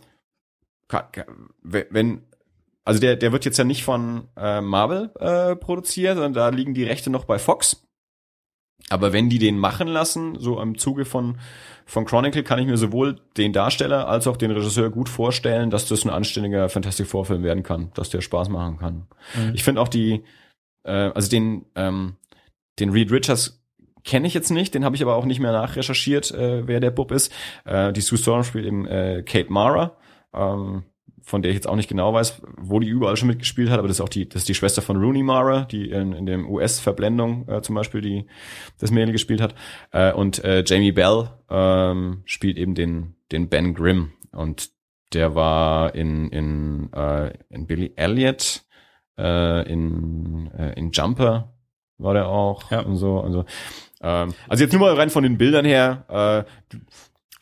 wenn, 1.63 2.23
also 2.83 2.99
der, 2.99 3.15
der 3.15 3.31
wird 3.31 3.45
jetzt 3.45 3.57
ja 3.57 3.63
nicht 3.63 3.85
von 3.85 4.27
äh, 4.35 4.59
Marvel 4.59 5.11
äh, 5.19 5.55
produziert, 5.55 6.15
sondern 6.15 6.33
da 6.33 6.49
liegen 6.49 6.73
die 6.73 6.83
Rechte 6.83 7.09
noch 7.09 7.23
bei 7.23 7.39
Fox. 7.39 7.83
Aber 8.89 9.13
wenn 9.13 9.29
die 9.29 9.39
den 9.39 9.57
machen 9.57 9.87
lassen, 9.87 10.37
so 10.39 10.59
im 10.61 10.77
Zuge 10.77 11.05
von, 11.05 11.39
von 11.85 12.05
Chronicle, 12.05 12.43
kann 12.43 12.59
ich 12.59 12.65
mir 12.65 12.77
sowohl 12.77 13.17
den 13.37 13.53
Darsteller 13.53 14.07
als 14.07 14.27
auch 14.27 14.37
den 14.37 14.51
Regisseur 14.51 14.89
gut 14.89 15.07
vorstellen, 15.07 15.69
dass 15.69 15.87
das 15.87 16.03
ein 16.03 16.09
anständiger 16.09 16.67
Fantastic 16.67 17.07
Four 17.07 17.25
Film 17.25 17.43
werden 17.43 17.63
kann, 17.63 17.91
dass 17.93 18.09
der 18.09 18.21
Spaß 18.21 18.49
machen 18.49 18.77
kann. 18.77 19.07
Mhm. 19.35 19.53
Ich 19.53 19.63
finde 19.63 19.81
auch 19.81 19.87
die, 19.87 20.23
äh, 20.83 20.91
also 20.91 21.29
den, 21.29 21.65
ähm, 21.75 22.15
den 22.79 22.89
Reed 22.89 23.11
Richards 23.11 23.63
kenne 24.03 24.27
ich 24.27 24.33
jetzt 24.33 24.51
nicht, 24.51 24.73
den 24.73 24.85
habe 24.85 24.95
ich 24.95 25.01
aber 25.01 25.15
auch 25.15 25.25
nicht 25.25 25.39
mehr 25.39 25.51
nachrecherchiert, 25.51 26.31
äh, 26.31 26.67
wer 26.67 26.79
der 26.79 26.91
Bub 26.91 27.11
ist. 27.11 27.31
Äh, 27.65 27.93
die 27.93 28.01
Sue 28.01 28.17
Storm 28.17 28.43
spielt 28.43 28.65
eben 28.65 28.87
äh, 28.87 29.23
Kate 29.23 29.51
Mara, 29.51 29.97
ähm, 30.33 30.83
von 31.25 31.41
der 31.41 31.49
ich 31.51 31.55
jetzt 31.55 31.67
auch 31.67 31.75
nicht 31.75 31.89
genau 31.89 32.13
weiß, 32.13 32.41
wo 32.57 32.79
die 32.79 32.87
überall 32.87 33.17
schon 33.17 33.27
mitgespielt 33.27 33.69
hat, 33.71 33.79
aber 33.79 33.87
das 33.87 33.97
ist 33.97 34.01
auch 34.01 34.09
die, 34.09 34.29
das 34.29 34.43
ist 34.43 34.49
die 34.49 34.53
Schwester 34.53 34.81
von 34.83 34.97
Rooney 34.97 35.23
Mara, 35.23 35.65
die 35.65 35.89
in, 35.89 36.13
in 36.13 36.25
dem 36.27 36.47
US-Verblendung 36.47 37.47
äh, 37.49 37.61
zum 37.63 37.73
Beispiel 37.75 38.01
die 38.01 38.27
das 38.79 38.91
Mädel 38.91 39.11
gespielt 39.11 39.41
hat. 39.41 39.55
Äh, 39.91 40.13
und 40.13 40.43
äh, 40.43 40.63
Jamie 40.65 40.91
Bell 40.91 41.29
ähm, 41.49 42.21
spielt 42.25 42.57
eben 42.57 42.75
den 42.75 43.15
den 43.31 43.49
Ben 43.49 43.73
Grimm 43.73 44.11
und 44.31 44.69
der 45.13 45.33
war 45.33 45.95
in 45.95 46.29
in 46.29 46.93
äh, 46.93 47.33
in 47.49 47.65
Billy 47.65 47.93
Elliot, 47.95 48.63
äh, 49.17 49.71
in 49.71 50.51
äh, 50.57 50.73
in 50.77 50.91
Jumper 50.91 51.53
war 51.97 52.13
der 52.13 52.27
auch 52.27 52.69
Ja. 52.71 52.81
und 52.81 52.97
so 52.97 53.21
also 53.21 53.45
ähm, 54.01 54.33
also 54.47 54.63
jetzt 54.63 54.73
nur 54.73 54.81
mal 54.81 54.93
rein 54.93 55.09
von 55.09 55.23
den 55.23 55.37
Bildern 55.37 55.65
her 55.65 56.45
äh, 56.69 56.75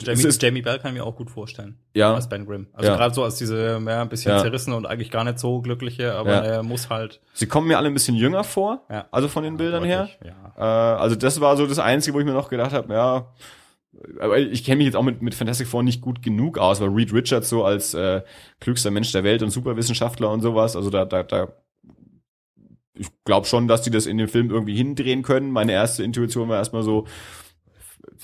Jamie, 0.07 0.23
ist- 0.23 0.41
Jamie 0.41 0.61
Bell 0.61 0.79
kann 0.79 0.91
ich 0.91 1.01
mir 1.01 1.05
auch 1.05 1.15
gut 1.15 1.29
vorstellen. 1.31 1.77
ja 1.93 2.13
Als 2.13 2.29
Ben 2.29 2.45
Grimm. 2.45 2.67
Also 2.73 2.89
Ja. 2.91 2.95
gerade 2.97 3.13
so 3.13 3.23
als 3.23 3.35
diese, 3.35 3.81
ja, 3.85 4.01
ein 4.01 4.09
bisschen 4.09 4.31
Ja. 4.31 4.39
zerrissene 4.41 4.75
und 4.75 4.85
eigentlich 4.85 5.11
gar 5.11 5.23
nicht 5.23 5.39
so 5.39 5.61
glückliche, 5.61 6.13
aber 6.15 6.31
Ja. 6.31 6.41
er 6.43 6.63
muss 6.63 6.89
halt. 6.89 7.21
sie 7.33 7.47
kommen 7.47 7.67
mir 7.67 7.77
alle 7.77 7.87
ein 7.87 7.93
bisschen 7.93 8.15
jünger 8.15 8.43
vor 8.43 8.83
Ja. 8.89 9.05
also 9.11 9.27
von 9.27 9.43
den 9.43 9.57
Bildern 9.57 9.83
her 9.83 10.09
Ja. 10.23 10.53
Äh, 10.57 10.99
also 11.01 11.15
das 11.15 11.41
war 11.41 11.57
so 11.57 11.65
das 11.67 11.79
Einzige, 11.79 12.15
wo 12.15 12.19
ich 12.19 12.25
mir 12.25 12.33
noch 12.33 12.49
gedacht 12.49 12.73
habe, 12.73 12.93
ja, 12.93 13.27
aber 14.19 14.39
ich 14.39 14.63
kenne 14.63 14.77
mich 14.77 14.85
jetzt 14.85 14.95
auch 14.95 15.03
mit, 15.03 15.21
mit 15.21 15.35
Fantastic 15.35 15.67
Four 15.67 15.83
nicht 15.83 16.01
gut 16.01 16.21
genug 16.23 16.57
aus, 16.57 16.81
weil 16.81 16.89
Reed 16.89 17.13
Richards 17.13 17.49
so 17.49 17.63
als 17.63 17.93
äh, 17.93 18.21
klügster 18.59 18.89
Mensch 18.91 19.11
der 19.11 19.23
Welt 19.23 19.43
und 19.43 19.51
Superwissenschaftler 19.51 20.29
und 20.31 20.41
sowas, 20.41 20.75
also 20.75 20.89
da, 20.89 21.05
da, 21.05 21.23
da 21.23 21.49
ich 22.95 23.07
glaube 23.25 23.47
schon, 23.47 23.67
dass 23.67 23.81
die 23.81 23.89
das 23.89 24.05
in 24.05 24.17
dem 24.19 24.27
Film 24.27 24.51
irgendwie 24.51 24.75
hindrehen 24.75 25.23
können. 25.23 25.49
Meine 25.51 25.71
erste 25.71 26.03
Intuition 26.03 26.47
war 26.49 26.57
erstmal 26.57 26.83
so, 26.83 27.07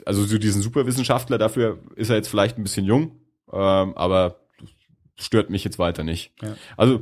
also 0.06 0.23
so 0.23 0.38
diesen 0.38 0.61
Superwissenschaftler, 0.61 1.38
dafür 1.38 1.80
ist 1.95 2.10
er 2.10 2.18
jetzt 2.18 2.27
vielleicht 2.27 2.57
ein 2.57 2.64
bisschen 2.64 2.85
jung, 2.85 3.19
ähm, 3.51 3.95
aber 3.95 4.39
stört 5.15 5.49
mich 5.49 5.64
jetzt 5.64 5.80
weiter 5.80 6.03
nicht. 6.03 6.31
Ja. 6.41 6.56
Also 6.77 7.01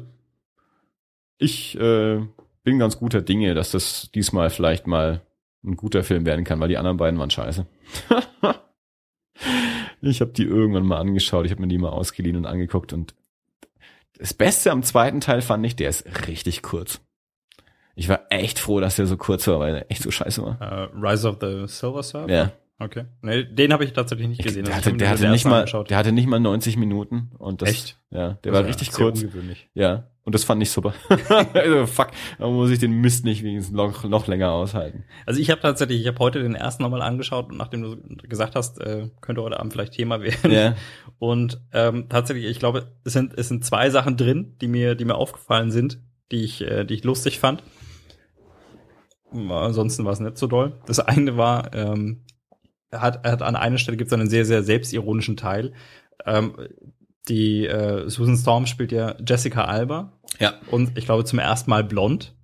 ich 1.37 1.79
äh, 1.79 2.21
bin 2.63 2.79
ganz 2.79 2.97
guter 2.97 3.21
Dinge, 3.21 3.53
dass 3.53 3.71
das 3.71 4.09
diesmal 4.13 4.49
vielleicht 4.49 4.87
mal 4.87 5.21
ein 5.63 5.75
guter 5.75 6.03
Film 6.03 6.25
werden 6.25 6.45
kann, 6.45 6.59
weil 6.59 6.69
die 6.69 6.77
anderen 6.77 6.97
beiden 6.97 7.19
waren 7.19 7.29
scheiße. 7.29 7.65
ich 10.01 10.21
habe 10.21 10.31
die 10.31 10.43
irgendwann 10.43 10.85
mal 10.85 10.99
angeschaut, 10.99 11.45
ich 11.45 11.51
habe 11.51 11.61
mir 11.61 11.67
die 11.67 11.77
mal 11.77 11.89
ausgeliehen 11.89 12.37
und 12.37 12.45
angeguckt 12.45 12.93
und 12.93 13.13
das 14.17 14.33
Beste 14.33 14.71
am 14.71 14.81
zweiten 14.81 15.21
Teil 15.21 15.41
fand 15.41 15.63
ich, 15.65 15.75
der 15.75 15.89
ist 15.89 16.27
richtig 16.27 16.63
kurz. 16.63 17.01
Ich 17.95 18.09
war 18.09 18.21
echt 18.29 18.59
froh, 18.59 18.79
dass 18.79 18.95
der 18.95 19.05
so 19.05 19.17
kurz 19.17 19.47
war, 19.47 19.59
weil 19.59 19.75
er 19.75 19.91
echt 19.91 20.03
so 20.03 20.11
scheiße 20.11 20.43
war. 20.43 20.61
Äh, 20.61 20.89
Rise 20.95 21.29
of 21.29 21.37
the 21.41 21.65
Silver 21.67 22.03
Surfer? 22.03 22.31
Ja. 22.31 22.51
Okay. 22.79 23.05
Nee, 23.23 23.43
den 23.43 23.73
habe 23.73 23.83
ich 23.85 23.93
tatsächlich 23.93 24.27
nicht 24.27 24.43
gesehen. 24.43 24.65
Der 24.65 24.75
hatte, 24.75 24.93
der 24.93 25.09
hatte 25.09 25.29
nicht 25.29 25.45
mal, 25.45 25.59
angeschaut. 25.59 25.89
der 25.89 25.97
hatte 25.97 26.11
nicht 26.11 26.27
mal 26.27 26.39
90 26.39 26.77
Minuten 26.77 27.31
und 27.39 27.63
das, 27.63 27.69
Echt? 27.69 27.99
ja, 28.11 28.33
der 28.33 28.51
Das 28.51 28.53
war 28.53 28.61
ist 28.61 28.67
richtig 28.67 28.91
kurz. 28.91 29.25
Ja, 29.73 30.11
und 30.23 30.35
das 30.35 30.43
fand 30.43 30.61
ich 30.61 30.69
super. 30.69 30.93
also 31.53 31.87
fuck, 31.87 32.09
da 32.37 32.47
muss 32.47 32.69
ich 32.69 32.77
den 32.77 33.01
Mist 33.01 33.25
nicht 33.25 33.41
wenigstens 33.43 33.75
noch, 33.75 34.03
noch 34.03 34.27
länger 34.27 34.51
aushalten. 34.51 35.05
Also 35.25 35.39
ich 35.39 35.49
habe 35.49 35.59
tatsächlich, 35.61 36.01
ich 36.01 36.07
habe 36.07 36.19
heute 36.19 36.43
den 36.43 36.53
ersten 36.53 36.83
nochmal 36.83 37.01
angeschaut 37.01 37.49
und 37.49 37.57
nachdem 37.57 37.81
du 37.81 37.97
gesagt 38.27 38.55
hast, 38.55 38.79
äh, 38.79 39.09
könnte 39.21 39.41
heute 39.41 39.59
Abend 39.59 39.73
vielleicht 39.73 39.93
Thema 39.93 40.21
werden. 40.21 40.51
Ja, 40.51 40.75
Und 41.17 41.59
ähm, 41.73 42.09
tatsächlich, 42.09 42.45
ich 42.45 42.59
glaube, 42.59 42.91
es 43.03 43.13
sind 43.13 43.33
es 43.35 43.47
sind 43.47 43.65
zwei 43.65 43.89
Sachen 43.89 44.17
drin, 44.17 44.55
die 44.61 44.67
mir 44.67 44.93
die 44.93 45.05
mir 45.05 45.15
aufgefallen 45.15 45.71
sind, 45.71 45.99
die 46.31 46.43
ich 46.43 46.61
äh, 46.61 46.83
die 46.85 46.93
ich 46.93 47.03
lustig 47.03 47.39
fand. 47.39 47.63
Ansonsten 49.31 50.05
war 50.05 50.13
es 50.13 50.19
nicht 50.19 50.37
so 50.37 50.47
doll. 50.47 50.79
Das 50.85 50.99
eine 50.99 51.35
war, 51.37 51.73
ähm, 51.73 52.21
hat, 52.91 53.25
hat 53.25 53.41
an 53.41 53.55
einer 53.55 53.77
Stelle 53.77 53.97
gibt 53.97 54.07
es 54.07 54.13
einen 54.13 54.29
sehr 54.29 54.45
sehr 54.45 54.63
selbstironischen 54.63 55.37
Teil. 55.37 55.73
Ähm, 56.25 56.55
die 57.27 57.65
äh, 57.65 58.09
Susan 58.09 58.37
Storm 58.37 58.65
spielt 58.65 58.91
ja 58.91 59.15
Jessica 59.25 59.65
Alba 59.65 60.13
ja. 60.39 60.53
und 60.71 60.97
ich 60.97 61.05
glaube 61.05 61.25
zum 61.25 61.39
ersten 61.39 61.69
Mal 61.69 61.83
blond. 61.83 62.35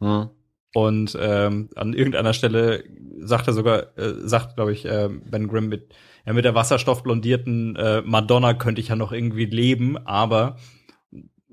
Hm. 0.00 0.30
Und 0.74 1.16
ähm, 1.20 1.70
an 1.76 1.94
irgendeiner 1.94 2.32
Stelle 2.32 2.82
sagt 3.20 3.46
er 3.46 3.52
sogar, 3.54 3.96
äh, 3.96 4.14
sagt, 4.24 4.56
glaube 4.56 4.72
ich, 4.72 4.84
äh, 4.84 5.08
Ben 5.08 5.46
Grimm 5.46 5.68
mit, 5.68 5.94
ja, 6.26 6.32
mit 6.32 6.44
der 6.44 6.56
wasserstoffblondierten 6.56 7.76
äh, 7.76 8.02
Madonna 8.04 8.54
könnte 8.54 8.80
ich 8.80 8.88
ja 8.88 8.96
noch 8.96 9.12
irgendwie 9.12 9.46
leben, 9.46 9.96
aber 9.96 10.56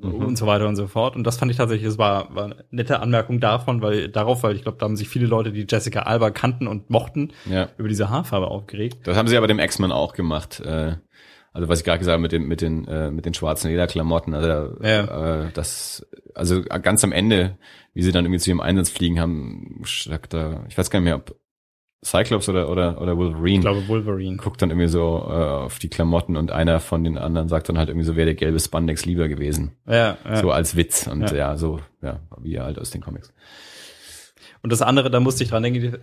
Mhm. 0.03 0.26
und 0.26 0.38
so 0.38 0.48
weiter 0.48 0.68
und 0.68 0.76
so 0.76 0.88
fort. 0.88 1.15
Und 1.15 1.26
das 1.26 1.38
fand 1.38 1.52
ich 1.52 1.57
tatsächlich, 1.57 1.88
das 1.88 1.98
war, 1.98 2.34
war 2.36 2.45
eine 2.45 2.65
nette 2.72 2.99
Anmerkung 2.99 3.40
davon, 3.40 3.82
weil 3.82 4.10
darauf, 4.10 4.44
weil 4.44 4.56
ich 4.56 4.64
glaube, 4.64 4.78
da 4.80 4.86
haben 4.86 4.95
sich 4.95 5.10
viele 5.10 5.28
Leute, 5.28 5.52
die 5.52 5.65
Jessica 5.69 6.02
Alba 6.02 6.32
kannten 6.32 6.68
und 6.68 6.90
mochten, 6.90 7.32
Ja. 7.49 7.69
über 7.78 7.88
diese 7.90 8.10
Haarfarbe 8.10 8.48
aufgeregt. 8.48 8.99
Das 9.06 9.18
haben 9.18 9.28
sie 9.28 9.38
aber 9.38 9.48
dem 9.48 9.60
X-Men 9.60 9.91
auch 9.91 10.14
gemacht. 10.14 10.60
Äh, 10.60 10.95
also 11.53 11.68
was 11.68 11.80
ich 11.80 11.86
gerade 11.86 11.99
gesagt 11.99 12.14
habe 12.14 12.22
mit 12.22 12.32
dem 12.32 12.48
mit 12.48 12.61
den 12.61 12.88
äh, 12.88 13.11
mit 13.11 13.26
den 13.26 13.34
schwarzen 13.34 13.69
Lederklamotten. 13.69 14.34
Also 14.34 14.78
Ja. 14.82 15.44
äh, 15.45 15.52
das 15.53 16.07
also 16.34 16.61
ganz 16.64 17.03
am 17.03 17.11
Ende, 17.11 17.57
wie 17.94 18.03
sie 18.03 18.14
dann 18.14 18.23
irgendwie 18.23 18.40
zu 18.40 18.49
ihrem 18.52 18.61
Einsatz 18.61 18.90
fliegen 18.90 19.19
haben, 19.19 19.84
da, 20.30 20.64
ich 20.69 20.78
weiß 20.78 20.90
gar 20.90 20.99
nicht 20.99 21.06
mehr, 21.06 21.18
ob 21.18 21.36
Cyclops 22.03 22.49
oder 22.49 22.69
oder 22.69 22.99
oder 22.99 23.15
Wolverine. 23.18 23.56
Ich 23.56 23.61
glaube 23.61 23.88
Wolverine. 23.88 24.38
guckt 24.38 24.61
dann 24.61 24.72
irgendwie 24.72 24.88
so 24.88 25.23
äh, 25.30 25.34
auf 25.34 25.78
die 25.78 25.90
Klamotten 25.90 26.36
und 26.36 26.52
einer 26.52 26.80
von 26.80 27.03
den 27.03 27.18
anderen 27.18 27.48
sagt 27.48 27.69
dann 27.69 27.78
halt 27.78 27.90
irgendwie 27.90 28.06
so, 28.06 28.15
wäre 28.15 28.26
der 28.26 28.36
gelbe 28.36 28.60
Spandex 28.60 29.06
lieber 29.06 29.28
gewesen. 29.28 29.73
Ja, 29.88 30.18
ja. 30.26 30.36
So 30.41 30.52
als 30.52 30.76
Witz. 30.76 31.06
Und 31.07 31.30
Ja. 31.32 31.36
ja, 31.36 31.57
so, 31.57 31.80
ja, 32.02 32.19
wie 32.40 32.60
halt 32.60 32.80
aus 32.80 32.90
den 32.90 33.02
Comics. 33.02 33.32
Und 34.64 34.72
das 34.72 34.82
andere, 34.84 35.10
da 35.10 35.19
musste 35.19 35.44
ich 35.44 35.49
dran 35.49 35.64
denken, 35.64 35.98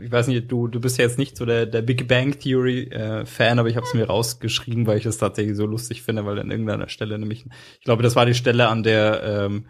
ich 0.00 0.12
weiß 0.12 0.28
nicht, 0.28 0.50
du, 0.50 0.68
du 0.68 0.80
bist 0.80 0.96
ja 0.98 1.04
jetzt 1.04 1.18
nicht 1.18 1.36
so 1.36 1.44
der, 1.44 1.66
der 1.66 1.82
Big 1.82 2.06
Bang 2.06 2.38
Theory 2.38 2.84
äh, 2.84 3.24
Fan, 3.26 3.58
aber 3.58 3.68
ich 3.68 3.76
habe 3.76 3.86
es 3.86 3.94
mir 3.94 4.06
rausgeschrieben, 4.06 4.86
weil 4.86 4.98
ich 4.98 5.04
das 5.04 5.18
tatsächlich 5.18 5.56
so 5.56 5.66
lustig 5.66 6.02
finde, 6.02 6.24
weil 6.24 6.38
an 6.38 6.50
irgendeiner 6.50 6.88
Stelle 6.88 7.18
nämlich, 7.18 7.46
ich 7.78 7.84
glaube, 7.84 8.04
das 8.04 8.14
war 8.14 8.24
die 8.26 8.34
Stelle, 8.34 8.68
an 8.68 8.84
der 8.84 9.22
ähm, 9.24 9.66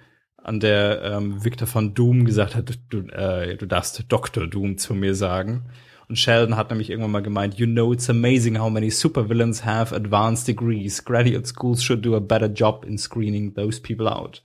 an 0.46 0.60
der 0.60 1.02
ähm, 1.02 1.44
Victor 1.44 1.66
von 1.66 1.92
Doom 1.92 2.24
gesagt 2.24 2.54
hat, 2.54 2.78
du, 2.90 3.00
äh, 3.08 3.56
du 3.56 3.66
darfst 3.66 4.04
Dr. 4.08 4.46
Doom 4.46 4.78
zu 4.78 4.94
mir 4.94 5.16
sagen. 5.16 5.64
Und 6.08 6.20
Sheldon 6.20 6.56
hat 6.56 6.70
nämlich 6.70 6.88
irgendwann 6.88 7.10
mal 7.10 7.22
gemeint, 7.22 7.54
you 7.58 7.66
know, 7.66 7.92
it's 7.92 8.08
amazing 8.08 8.56
how 8.56 8.70
many 8.70 8.92
supervillains 8.92 9.64
have 9.64 9.92
advanced 9.92 10.46
degrees. 10.46 11.04
Graduate 11.04 11.48
schools 11.48 11.82
should 11.82 12.06
do 12.06 12.14
a 12.14 12.20
better 12.20 12.46
job 12.46 12.84
in 12.86 12.96
screening 12.96 13.54
those 13.54 13.82
people 13.82 14.06
out. 14.08 14.44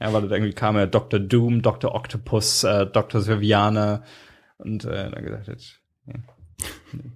Ja, 0.00 0.12
weil 0.12 0.30
irgendwie 0.30 0.52
kam 0.52 0.76
ja 0.76 0.86
Dr. 0.86 1.18
Doom, 1.18 1.62
Dr. 1.62 1.92
Octopus, 1.96 2.62
äh, 2.62 2.86
Dr. 2.86 3.20
Sylviana 3.20 4.04
und 4.58 4.84
äh, 4.84 5.10
dann 5.10 5.24
gesagt 5.24 5.48
hat, 5.48 5.80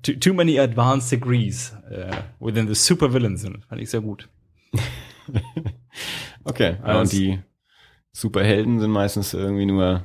too, 0.03 0.15
too 0.15 0.35
many 0.35 0.59
advanced 0.59 1.13
degrees 1.13 1.73
äh, 1.89 2.11
within 2.41 2.67
the 2.67 2.75
supervillains. 2.75 3.45
Fand 3.69 3.81
ich 3.81 3.91
sehr 3.91 4.01
gut. 4.01 4.29
Okay. 6.45 6.77
Also- 6.83 7.01
und 7.01 7.13
die 7.13 7.41
Superhelden 8.19 8.81
sind 8.81 8.91
meistens 8.91 9.33
irgendwie 9.33 9.67
nur 9.67 10.05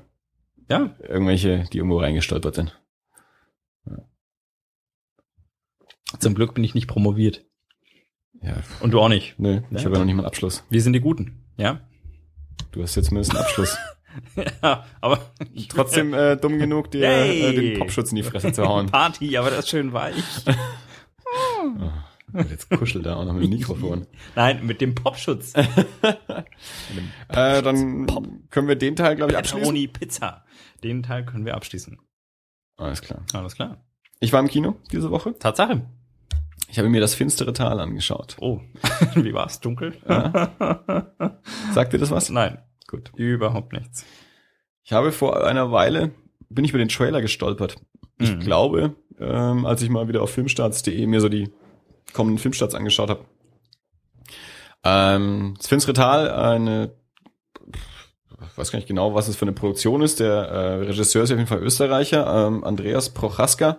Ja, 0.69 0.95
irgendwelche, 0.99 1.65
die 1.73 1.77
irgendwo 1.79 1.97
reingestolpert 1.99 2.55
sind. 2.55 2.79
zum 6.19 6.35
Glück 6.35 6.53
bin 6.53 6.63
ich 6.63 6.75
nicht 6.75 6.85
promoviert. 6.87 7.43
Ja, 8.39 8.57
Und 8.81 8.91
du 8.91 8.99
auch 8.99 9.09
nicht. 9.09 9.39
nö, 9.39 9.61
ich 9.71 9.79
Ja. 9.79 9.85
habe 9.85 9.93
ja 9.95 9.99
noch 9.99 10.05
nicht 10.05 10.13
mal 10.15 10.21
einen 10.21 10.27
Abschluss. 10.27 10.63
Wir 10.69 10.79
sind 10.81 10.93
die 10.93 10.99
Guten. 10.99 11.43
Ja? 11.57 11.81
Du 12.71 12.83
hast 12.83 12.95
jetzt 12.95 13.07
zumindest 13.07 13.31
einen 13.31 13.43
Abschluss. 13.43 13.75
ja, 14.61 14.85
aber 15.01 15.33
Trotzdem 15.69 16.13
äh, 16.13 16.37
dumm 16.37 16.59
genug, 16.59 16.91
dir 16.91 17.07
Hey. 17.07 17.41
äh, 17.41 17.53
den 17.53 17.79
Popschutz 17.79 18.11
in 18.11 18.17
die 18.17 18.23
Fresse 18.23 18.51
zu 18.51 18.63
hauen. 18.67 18.85
Party, 18.91 19.37
aber 19.37 19.49
das 19.49 19.59
ist 19.59 19.69
schön 19.69 19.91
weich. 19.91 20.15
Und 21.63 21.91
jetzt 22.49 22.69
kuschelt 22.69 23.05
er 23.05 23.17
auch 23.17 23.25
noch 23.25 23.33
mit 23.33 23.43
dem 23.43 23.49
Mikrofon. 23.51 24.07
Nein, 24.35 24.65
mit 24.65 24.81
dem 24.81 24.95
Popschutz. 24.95 25.53
Äh, 27.29 27.61
dann 27.61 28.07
können 28.49 28.67
wir 28.67 28.75
den 28.75 28.95
Teil, 28.95 29.15
glaube 29.15 29.31
ich, 29.31 29.37
abschließen. 29.37 29.59
Pepperoni 29.61 29.87
Pizza. 29.87 30.45
Den 30.83 31.01
Teil 31.03 31.25
können 31.25 31.45
wir 31.45 31.55
abschließen. 31.55 31.97
Alles 32.77 33.01
klar. 33.01 33.23
Alles 33.33 33.55
klar. 33.55 33.83
Ich 34.19 34.31
war 34.33 34.39
im 34.39 34.47
Kino 34.47 34.75
diese 34.91 35.09
Woche. 35.11 35.37
Tatsache. 35.37 35.85
Ich 36.69 36.77
habe 36.79 36.89
mir 36.89 37.01
das 37.01 37.13
finstere 37.15 37.53
Tal 37.53 37.79
angeschaut. 37.79 38.35
Oh, 38.39 38.61
wie 39.15 39.33
war's? 39.33 39.59
Dunkel? 39.59 39.93
Sagt 41.73 41.93
dir 41.93 41.97
das 41.99 42.11
was? 42.11 42.29
Nein, 42.29 42.59
Gut. 42.87 43.11
überhaupt 43.15 43.73
nichts. 43.73 44.05
Ich 44.83 44.93
habe 44.93 45.11
vor 45.11 45.45
einer 45.45 45.71
Weile, 45.71 46.11
bin 46.49 46.65
ich 46.65 46.71
über 46.71 46.79
den 46.79 46.89
Trailer 46.89 47.21
gestolpert. 47.21 47.75
Ich 48.19 48.33
Mhm. 48.35 48.39
glaube, 48.39 48.95
ähm, 49.19 49.65
als 49.65 49.81
ich 49.81 49.89
mal 49.89 50.07
wieder 50.07 50.21
auf 50.21 50.31
filmstarts.de 50.31 51.05
mir 51.07 51.21
so 51.21 51.29
die 51.29 51.49
kommenden 52.13 52.39
Filmstarts 52.39 52.75
angeschaut 52.75 53.09
habe. 53.09 53.25
Ähm, 54.83 55.55
das 55.57 55.67
Finstere 55.67 55.93
Tal, 55.93 56.29
eine, 56.29 56.93
ich 58.51 58.57
weiß 58.57 58.71
gar 58.71 58.77
nicht 58.77 58.87
genau, 58.87 59.15
was 59.15 59.27
es 59.27 59.35
für 59.35 59.45
eine 59.45 59.53
Produktion 59.53 60.01
ist. 60.01 60.19
Der 60.19 60.33
äh, 60.33 60.73
Regisseur 60.85 61.23
ist 61.23 61.31
auf 61.31 61.37
jeden 61.37 61.47
Fall 61.47 61.63
Österreicher, 61.63 62.47
ähm, 62.47 62.63
Andreas 62.63 63.09
Prochaska. 63.09 63.77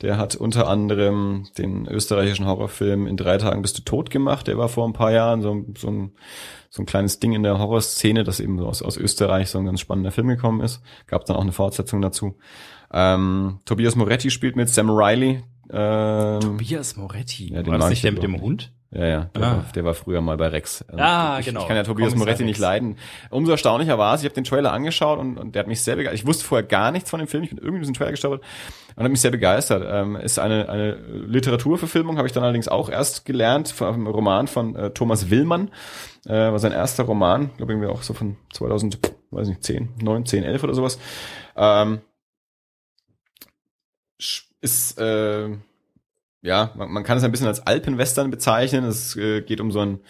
Der 0.00 0.16
hat 0.16 0.36
unter 0.36 0.68
anderem 0.68 1.48
den 1.58 1.86
österreichischen 1.86 2.46
Horrorfilm 2.46 3.06
In 3.06 3.16
drei 3.16 3.36
Tagen 3.36 3.62
bist 3.62 3.78
du 3.78 3.82
tot 3.82 4.10
gemacht. 4.10 4.46
Der 4.46 4.56
war 4.56 4.68
vor 4.68 4.86
ein 4.86 4.92
paar 4.92 5.12
Jahren 5.12 5.42
so, 5.42 5.64
so, 5.76 5.88
ein, 5.88 6.12
so 6.70 6.82
ein 6.82 6.86
kleines 6.86 7.18
Ding 7.18 7.32
in 7.32 7.42
der 7.42 7.58
Horrorszene, 7.58 8.24
das 8.24 8.40
eben 8.40 8.58
so 8.58 8.66
aus, 8.66 8.80
aus 8.80 8.96
Österreich 8.96 9.50
so 9.50 9.58
ein 9.58 9.66
ganz 9.66 9.80
spannender 9.80 10.12
Film 10.12 10.28
gekommen 10.28 10.60
ist. 10.60 10.80
Gab 11.06 11.24
dann 11.26 11.36
auch 11.36 11.42
eine 11.42 11.52
Fortsetzung 11.52 12.00
dazu. 12.00 12.38
Ähm, 12.92 13.60
Tobias 13.64 13.96
Moretti 13.96 14.30
spielt 14.30 14.56
mit 14.56 14.68
Sam 14.68 14.88
Riley. 14.88 15.42
Ähm, 15.70 16.40
Tobias 16.40 16.96
Moretti. 16.96 17.52
Ja, 17.52 17.62
den 17.62 17.72
War 17.72 17.78
das 17.78 17.88
nicht 17.90 17.98
ich 17.98 18.02
der 18.02 18.12
mit 18.12 18.22
dem 18.22 18.40
Hund? 18.40 18.72
ja, 18.90 19.06
ja, 19.06 19.24
der, 19.34 19.42
Ah. 19.42 19.56
war, 19.56 19.64
der 19.74 19.84
war 19.84 19.94
früher 19.94 20.20
mal 20.22 20.36
bei 20.38 20.48
Rex. 20.48 20.82
Ähm, 20.90 20.98
Ah, 20.98 21.36
ich, 21.40 21.46
genau. 21.46 21.60
Ich 21.60 21.66
kann 21.68 21.76
ja 21.76 21.82
Tobias 21.82 22.08
Kommissar 22.12 22.18
Moretti 22.26 22.44
nicht 22.44 22.56
Rex. 22.56 22.60
leiden. 22.60 22.96
Umso 23.30 23.52
erstaunlicher 23.52 23.98
war 23.98 24.14
es, 24.14 24.22
ich 24.22 24.24
habe 24.24 24.34
den 24.34 24.44
Trailer 24.44 24.72
angeschaut 24.72 25.18
und, 25.18 25.36
und 25.36 25.54
der 25.54 25.60
hat 25.60 25.66
mich 25.66 25.82
sehr 25.82 25.96
begeistert. 25.96 26.20
Ich 26.20 26.26
wusste 26.26 26.44
vorher 26.44 26.66
gar 26.66 26.90
nichts 26.90 27.10
von 27.10 27.18
dem 27.18 27.28
Film, 27.28 27.42
ich 27.42 27.50
bin 27.50 27.58
irgendwie 27.58 27.76
in 27.76 27.82
diesen 27.82 27.94
Trailer 27.94 28.12
gestolpert 28.12 28.42
und 28.96 29.04
hat 29.04 29.10
mich 29.10 29.20
sehr 29.20 29.30
begeistert. 29.30 29.84
Ähm, 29.86 30.16
ist 30.16 30.38
eine, 30.38 30.68
eine 30.70 30.92
Literaturverfilmung, 30.94 32.16
habe 32.16 32.26
ich 32.26 32.32
dann 32.32 32.42
allerdings 32.44 32.68
auch 32.68 32.88
erst 32.88 33.24
gelernt, 33.26 33.68
von 33.68 33.88
einem 33.88 34.06
Roman 34.06 34.46
von 34.48 34.74
äh, 34.74 34.90
Thomas 34.90 35.28
Willmann. 35.30 35.70
Äh, 36.26 36.32
war 36.32 36.58
sein 36.58 36.72
erster 36.72 37.04
Roman, 37.04 37.50
glaube 37.58 37.72
irgendwie 37.72 37.88
auch 37.88 38.02
so 38.02 38.14
von 38.14 38.36
2000, 38.52 38.98
weiß 39.30 39.48
nicht, 39.48 39.62
10, 39.62 39.90
9, 40.02 40.24
10, 40.26 40.44
11 40.44 40.64
oder 40.64 40.74
sowas. 40.74 40.98
Ähm, 41.56 42.00
ist, 44.60 44.98
äh, 44.98 45.48
ja, 46.42 46.72
man, 46.76 46.90
man 46.90 47.04
kann 47.04 47.18
es 47.18 47.24
ein 47.24 47.30
bisschen 47.30 47.46
als 47.46 47.66
Alpenwestern 47.66 48.30
bezeichnen. 48.30 48.84
Es 48.84 49.16
äh, 49.16 49.42
geht 49.42 49.60
um 49.60 49.70
so 49.70 49.80
ein 49.80 50.00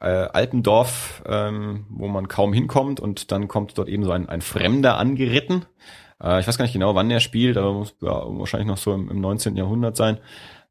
äh, 0.00 0.06
Alpendorf, 0.06 1.22
ähm, 1.26 1.86
wo 1.88 2.08
man 2.08 2.28
kaum 2.28 2.52
hinkommt 2.52 3.00
und 3.00 3.32
dann 3.32 3.48
kommt 3.48 3.78
dort 3.78 3.88
eben 3.88 4.04
so 4.04 4.10
ein, 4.10 4.28
ein 4.28 4.40
Fremder 4.42 4.98
angeritten. 4.98 5.64
Äh, 6.22 6.40
ich 6.40 6.46
weiß 6.46 6.58
gar 6.58 6.64
nicht 6.64 6.74
genau, 6.74 6.94
wann 6.94 7.08
der 7.08 7.20
spielt, 7.20 7.56
aber 7.56 7.72
muss 7.72 7.94
ja, 8.00 8.10
wahrscheinlich 8.10 8.68
noch 8.68 8.78
so 8.78 8.92
im, 8.92 9.10
im 9.10 9.20
19. 9.20 9.56
Jahrhundert 9.56 9.96
sein. 9.96 10.18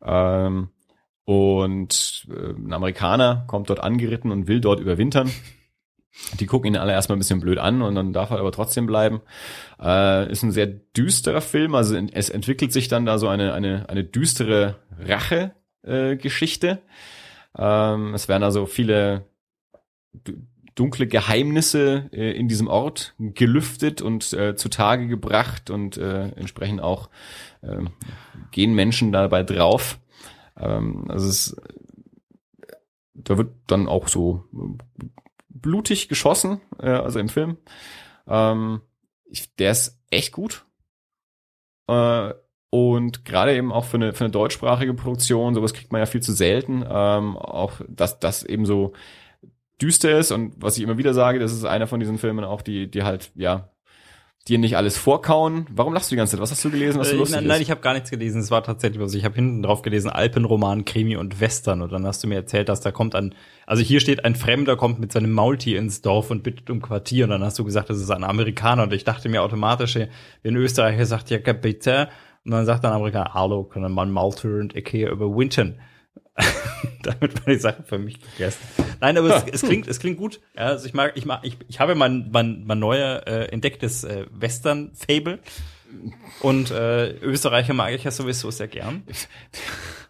Ähm, 0.03 0.69
und 1.25 2.27
äh, 2.29 2.51
ein 2.51 2.73
Amerikaner 2.73 3.45
kommt 3.47 3.69
dort 3.69 3.79
angeritten 3.79 4.31
und 4.31 4.47
will 4.47 4.61
dort 4.61 4.79
überwintern. 4.79 5.31
Die 6.39 6.45
gucken 6.45 6.73
ihn 6.73 6.77
alle 6.77 6.93
erstmal 6.93 7.17
ein 7.17 7.19
bisschen 7.19 7.39
blöd 7.39 7.57
an 7.57 7.81
und 7.81 7.95
dann 7.95 8.13
darf 8.13 8.31
er 8.31 8.39
aber 8.39 8.51
trotzdem 8.51 8.85
bleiben. 8.85 9.21
Äh, 9.81 10.31
ist 10.31 10.43
ein 10.43 10.51
sehr 10.51 10.67
düsterer 10.67 11.41
Film, 11.41 11.75
also 11.75 11.95
es 11.95 12.29
entwickelt 12.29 12.73
sich 12.73 12.87
dann 12.87 13.05
da 13.05 13.17
so 13.17 13.27
eine, 13.27 13.53
eine, 13.53 13.89
eine 13.89 14.03
düstere 14.03 14.75
Rache-Geschichte. 14.99 16.79
ähm, 17.57 18.13
es 18.13 18.27
werden 18.27 18.43
also 18.43 18.65
viele 18.65 19.25
dunkle 20.75 21.07
Geheimnisse 21.07 22.09
äh, 22.11 22.31
in 22.31 22.47
diesem 22.47 22.67
Ort 22.67 23.15
gelüftet 23.17 24.01
und 24.01 24.33
äh, 24.33 24.55
zutage 24.55 25.07
gebracht 25.07 25.69
und 25.69 25.97
äh, 25.97 26.29
entsprechend 26.35 26.81
auch 26.81 27.09
äh, 27.61 27.83
gehen 28.51 28.73
Menschen 28.73 29.11
dabei 29.11 29.43
drauf. 29.43 29.99
Ähm, 30.57 31.05
also 31.09 31.27
es, 31.27 31.55
da 33.13 33.37
wird 33.37 33.53
dann 33.67 33.87
auch 33.87 34.09
so 34.09 34.43
blutig 35.55 36.07
geschossen, 36.07 36.61
äh, 36.79 36.89
also 36.89 37.19
im 37.19 37.29
Film. 37.29 37.57
Ähm, 38.27 38.81
ich, 39.25 39.55
der 39.55 39.71
ist 39.71 39.99
echt 40.11 40.31
gut. 40.31 40.65
Äh, 41.87 42.33
und 42.69 43.23
gerade 43.25 43.55
eben 43.55 43.71
auch 43.71 43.85
für 43.85 43.97
eine, 43.97 44.13
für 44.13 44.25
eine 44.25 44.31
deutschsprachige 44.31 44.93
Produktion, 44.93 45.55
sowas 45.55 45.73
kriegt 45.73 45.91
man 45.91 45.99
ja 45.99 46.05
viel 46.05 46.21
zu 46.21 46.33
selten. 46.33 46.83
Ähm, 46.87 47.37
auch, 47.37 47.73
dass 47.87 48.19
das 48.19 48.43
eben 48.43 48.65
so 48.65 48.93
düster 49.81 50.17
ist 50.17 50.31
und 50.31 50.53
was 50.57 50.77
ich 50.77 50.83
immer 50.83 50.97
wieder 50.97 51.13
sage, 51.13 51.39
das 51.39 51.53
ist 51.53 51.65
einer 51.65 51.87
von 51.87 51.99
diesen 51.99 52.17
Filmen 52.17 52.45
auch, 52.45 52.61
die, 52.61 52.89
die 52.89 53.03
halt, 53.03 53.31
ja, 53.35 53.69
dir 54.47 54.59
nicht 54.59 54.77
alles 54.77 54.95
vorkauen. 54.95 55.65
Warum 55.71 55.93
lachst 55.93 56.11
du 56.11 56.13
die 56.13 56.17
ganze 56.17 56.31
Zeit? 56.31 56.41
Was 56.41 56.51
hast 56.51 56.63
du 56.63 56.69
gelesen, 56.69 56.99
was 56.99 57.09
so 57.09 57.15
Äh, 57.15 57.17
lustig 57.17 57.37
nein, 57.37 57.47
nein, 57.47 57.61
ich 57.63 57.71
habe 57.71 57.81
gar 57.81 57.93
nichts 57.93 58.11
gelesen. 58.11 58.41
Es 58.41 58.51
war 58.51 58.63
tatsächlich 58.63 59.01
was. 59.01 59.15
Ich 59.15 59.25
habe 59.25 59.33
hinten 59.33 59.63
drauf 59.63 59.81
gelesen, 59.81 60.09
Alpenroman, 60.09 60.85
Krimi 60.85 61.15
und 61.15 61.39
Western. 61.39 61.81
Und 61.81 61.91
dann 61.91 62.05
hast 62.05 62.23
du 62.23 62.27
mir 62.27 62.35
erzählt, 62.35 62.69
dass 62.69 62.79
da 62.81 62.91
kommt 62.91 63.15
ein, 63.15 63.33
also 63.65 63.81
hier 63.81 63.99
steht, 63.99 64.23
ein 64.23 64.35
Fremder 64.35 64.75
kommt 64.77 64.99
mit 64.99 65.11
seinem 65.11 65.31
Maultier 65.31 65.79
ins 65.79 66.01
Dorf 66.01 66.29
und 66.29 66.43
bittet 66.43 66.69
um 66.69 66.79
Quartier. 66.79 67.23
Und 67.23 67.31
dann 67.31 67.43
hast 67.43 67.57
du 67.57 67.63
gesagt, 67.63 67.89
das 67.89 67.99
ist 67.99 68.11
ein 68.11 68.23
Amerikaner. 68.23 68.83
Und 68.83 68.93
ich 68.93 69.03
dachte 69.03 69.29
mir 69.29 69.41
automatisch, 69.41 69.97
wenn 70.43 70.55
Österreicher 70.55 71.07
sagt, 71.07 71.31
ja, 71.31 71.39
bitte. 71.53 72.09
Und 72.45 72.51
dann 72.51 72.67
sagt 72.67 72.85
ein 72.85 72.91
Amerikaner, 72.91 73.33
hallo, 73.33 73.63
können 73.63 73.91
mein 73.91 74.11
Maultier 74.11 74.59
und 74.59 74.75
hier 74.87 75.09
überwintern. 75.09 75.79
Damit 77.03 77.35
war 77.35 77.53
die 77.53 77.59
Sache 77.59 77.83
für 77.83 77.97
mich 77.97 78.19
gegessen. 78.19 78.59
Nein, 78.99 79.17
aber 79.17 79.35
es, 79.35 79.43
es 79.51 79.61
klingt, 79.61 79.87
es 79.87 79.99
klingt 79.99 80.17
gut. 80.17 80.41
Ja, 80.55 80.63
also 80.67 80.85
ich 80.85 80.93
mag, 80.93 81.13
ich 81.15 81.25
mag, 81.25 81.41
ich, 81.43 81.57
ich 81.67 81.79
habe 81.79 81.95
mein, 81.95 82.29
mein, 82.31 82.65
mein 82.65 82.79
neuer 82.79 83.25
äh, 83.27 83.45
entdecktes 83.45 84.03
äh, 84.03 84.25
Western-Fable. 84.31 85.39
Und 86.41 86.71
äh, 86.71 87.11
Österreicher 87.19 87.73
mag 87.73 87.93
ich 87.93 88.03
ja 88.03 88.11
sowieso 88.11 88.51
sehr 88.51 88.67
gern. 88.67 89.03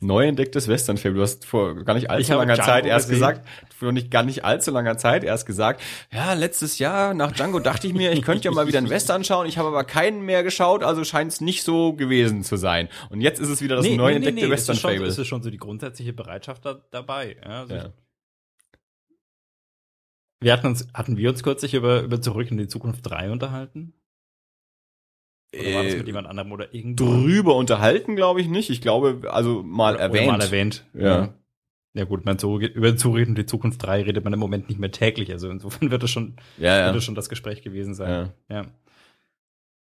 Neu 0.00 0.26
entdecktes 0.26 0.68
Western-Film. 0.68 1.14
Du 1.14 1.22
hast 1.22 1.44
vor 1.44 1.74
gar 1.84 1.94
nicht 1.94 2.04
Ich 2.04 2.10
allzu 2.10 2.34
langer 2.34 2.56
Zeit 2.56 2.86
erst 2.86 3.08
gesehen. 3.08 3.20
gesagt, 3.20 3.48
vor 3.76 3.92
nicht 3.92 4.10
gar 4.10 4.22
nicht 4.22 4.44
allzu 4.44 4.70
langer 4.70 4.96
Zeit 4.98 5.24
erst 5.24 5.46
gesagt, 5.46 5.80
ja, 6.12 6.32
letztes 6.34 6.78
Jahr 6.78 7.14
nach 7.14 7.32
Django 7.32 7.60
dachte 7.60 7.86
ich 7.86 7.94
mir, 7.94 8.12
ich 8.12 8.22
könnte 8.22 8.44
ja 8.46 8.50
mal 8.50 8.66
wieder 8.66 8.78
einen 8.78 8.90
Western 8.90 9.24
schauen. 9.24 9.46
Ich 9.46 9.58
habe 9.58 9.68
aber 9.68 9.84
keinen 9.84 10.22
mehr 10.22 10.42
geschaut, 10.42 10.82
also 10.82 11.04
scheint 11.04 11.32
es 11.32 11.40
nicht 11.40 11.62
so 11.62 11.92
gewesen 11.92 12.42
zu 12.42 12.56
sein. 12.56 12.88
Und 13.10 13.20
jetzt 13.20 13.40
ist 13.40 13.48
es 13.48 13.62
wieder 13.62 13.76
das 13.76 13.86
neu 13.88 14.12
entdeckte 14.12 14.40
es 14.40 14.60
ist, 14.62 14.66
schon, 14.66 14.74
Western-Fable. 14.80 15.06
es 15.06 15.18
ist 15.18 15.26
schon 15.26 15.42
so 15.42 15.50
die 15.50 15.58
grundsätzliche 15.58 16.12
Bereitschaft 16.12 16.64
da, 16.64 16.80
dabei. 16.90 17.36
Ja, 17.44 17.60
also 17.60 17.74
Ja. 17.74 17.92
wir 20.40 20.52
hatten 20.52 20.66
uns, 20.68 20.86
hatten 20.94 21.16
wir 21.16 21.30
uns 21.30 21.42
kürzlich 21.42 21.74
über, 21.74 22.02
über 22.02 22.20
Zurück 22.20 22.50
in 22.50 22.58
die 22.58 22.68
Zukunft 22.68 23.00
3 23.08 23.30
unterhalten? 23.30 23.92
Oder 25.54 25.74
war 25.74 25.82
das 25.84 25.94
mit 25.94 26.02
Äh, 26.02 26.06
jemand 26.06 26.26
anderem 26.26 26.52
oder 26.52 26.74
irgendwo? 26.74 27.04
drüber 27.04 27.56
unterhalten, 27.56 28.16
glaube 28.16 28.40
ich 28.40 28.48
nicht. 28.48 28.68
Ich 28.70 28.80
glaube, 28.80 29.30
also 29.32 29.62
mal 29.62 29.94
Oder- 29.94 30.10
oder 30.10 30.18
erwähnt. 30.20 30.26
Mal 30.32 30.40
erwähnt. 30.42 30.84
Ja. 30.94 31.34
Ja 31.94 32.04
gut, 32.04 32.24
man 32.26 32.38
so, 32.38 32.60
über 32.60 32.96
Zurück 32.96 33.26
in 33.26 33.34
die 33.34 33.46
Zukunft 33.46 33.82
3 33.82 34.02
redet 34.02 34.22
man 34.22 34.32
im 34.32 34.38
Moment 34.38 34.68
nicht 34.68 34.78
mehr 34.78 34.92
täglich. 34.92 35.32
Also 35.32 35.48
insofern 35.50 35.90
wird 35.90 36.02
es 36.02 36.10
schon, 36.10 36.36
Ja, 36.58 36.84
wird 36.84 36.92
ja. 36.92 36.94
es 36.96 37.04
schon 37.04 37.14
das 37.14 37.28
Gespräch 37.28 37.62
gewesen 37.62 37.94
sein. 37.94 38.30
Ja. 38.48 38.66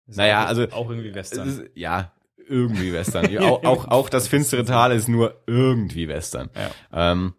Ist 0.07 0.17
Naja, 0.17 0.43
auch, 0.43 0.47
also- 0.49 0.63
Auch 0.71 0.89
irgendwie 0.89 1.09
Es 1.09 1.15
Western. 1.15 1.47
ist, 1.47 1.63
ja, 1.73 2.11
irgendwie 2.47 2.93
Western. 2.93 3.25
Ja, 3.31 3.41
auch, 3.41 3.63
auch, 3.63 3.87
auch 3.87 4.09
das 4.09 4.27
finstere 4.27 4.65
Tal 4.65 4.91
ist 4.91 5.07
nur 5.07 5.41
irgendwie 5.47 6.07
Western. 6.07 6.49
Ja. 6.91 7.13
Ähm, 7.13 7.33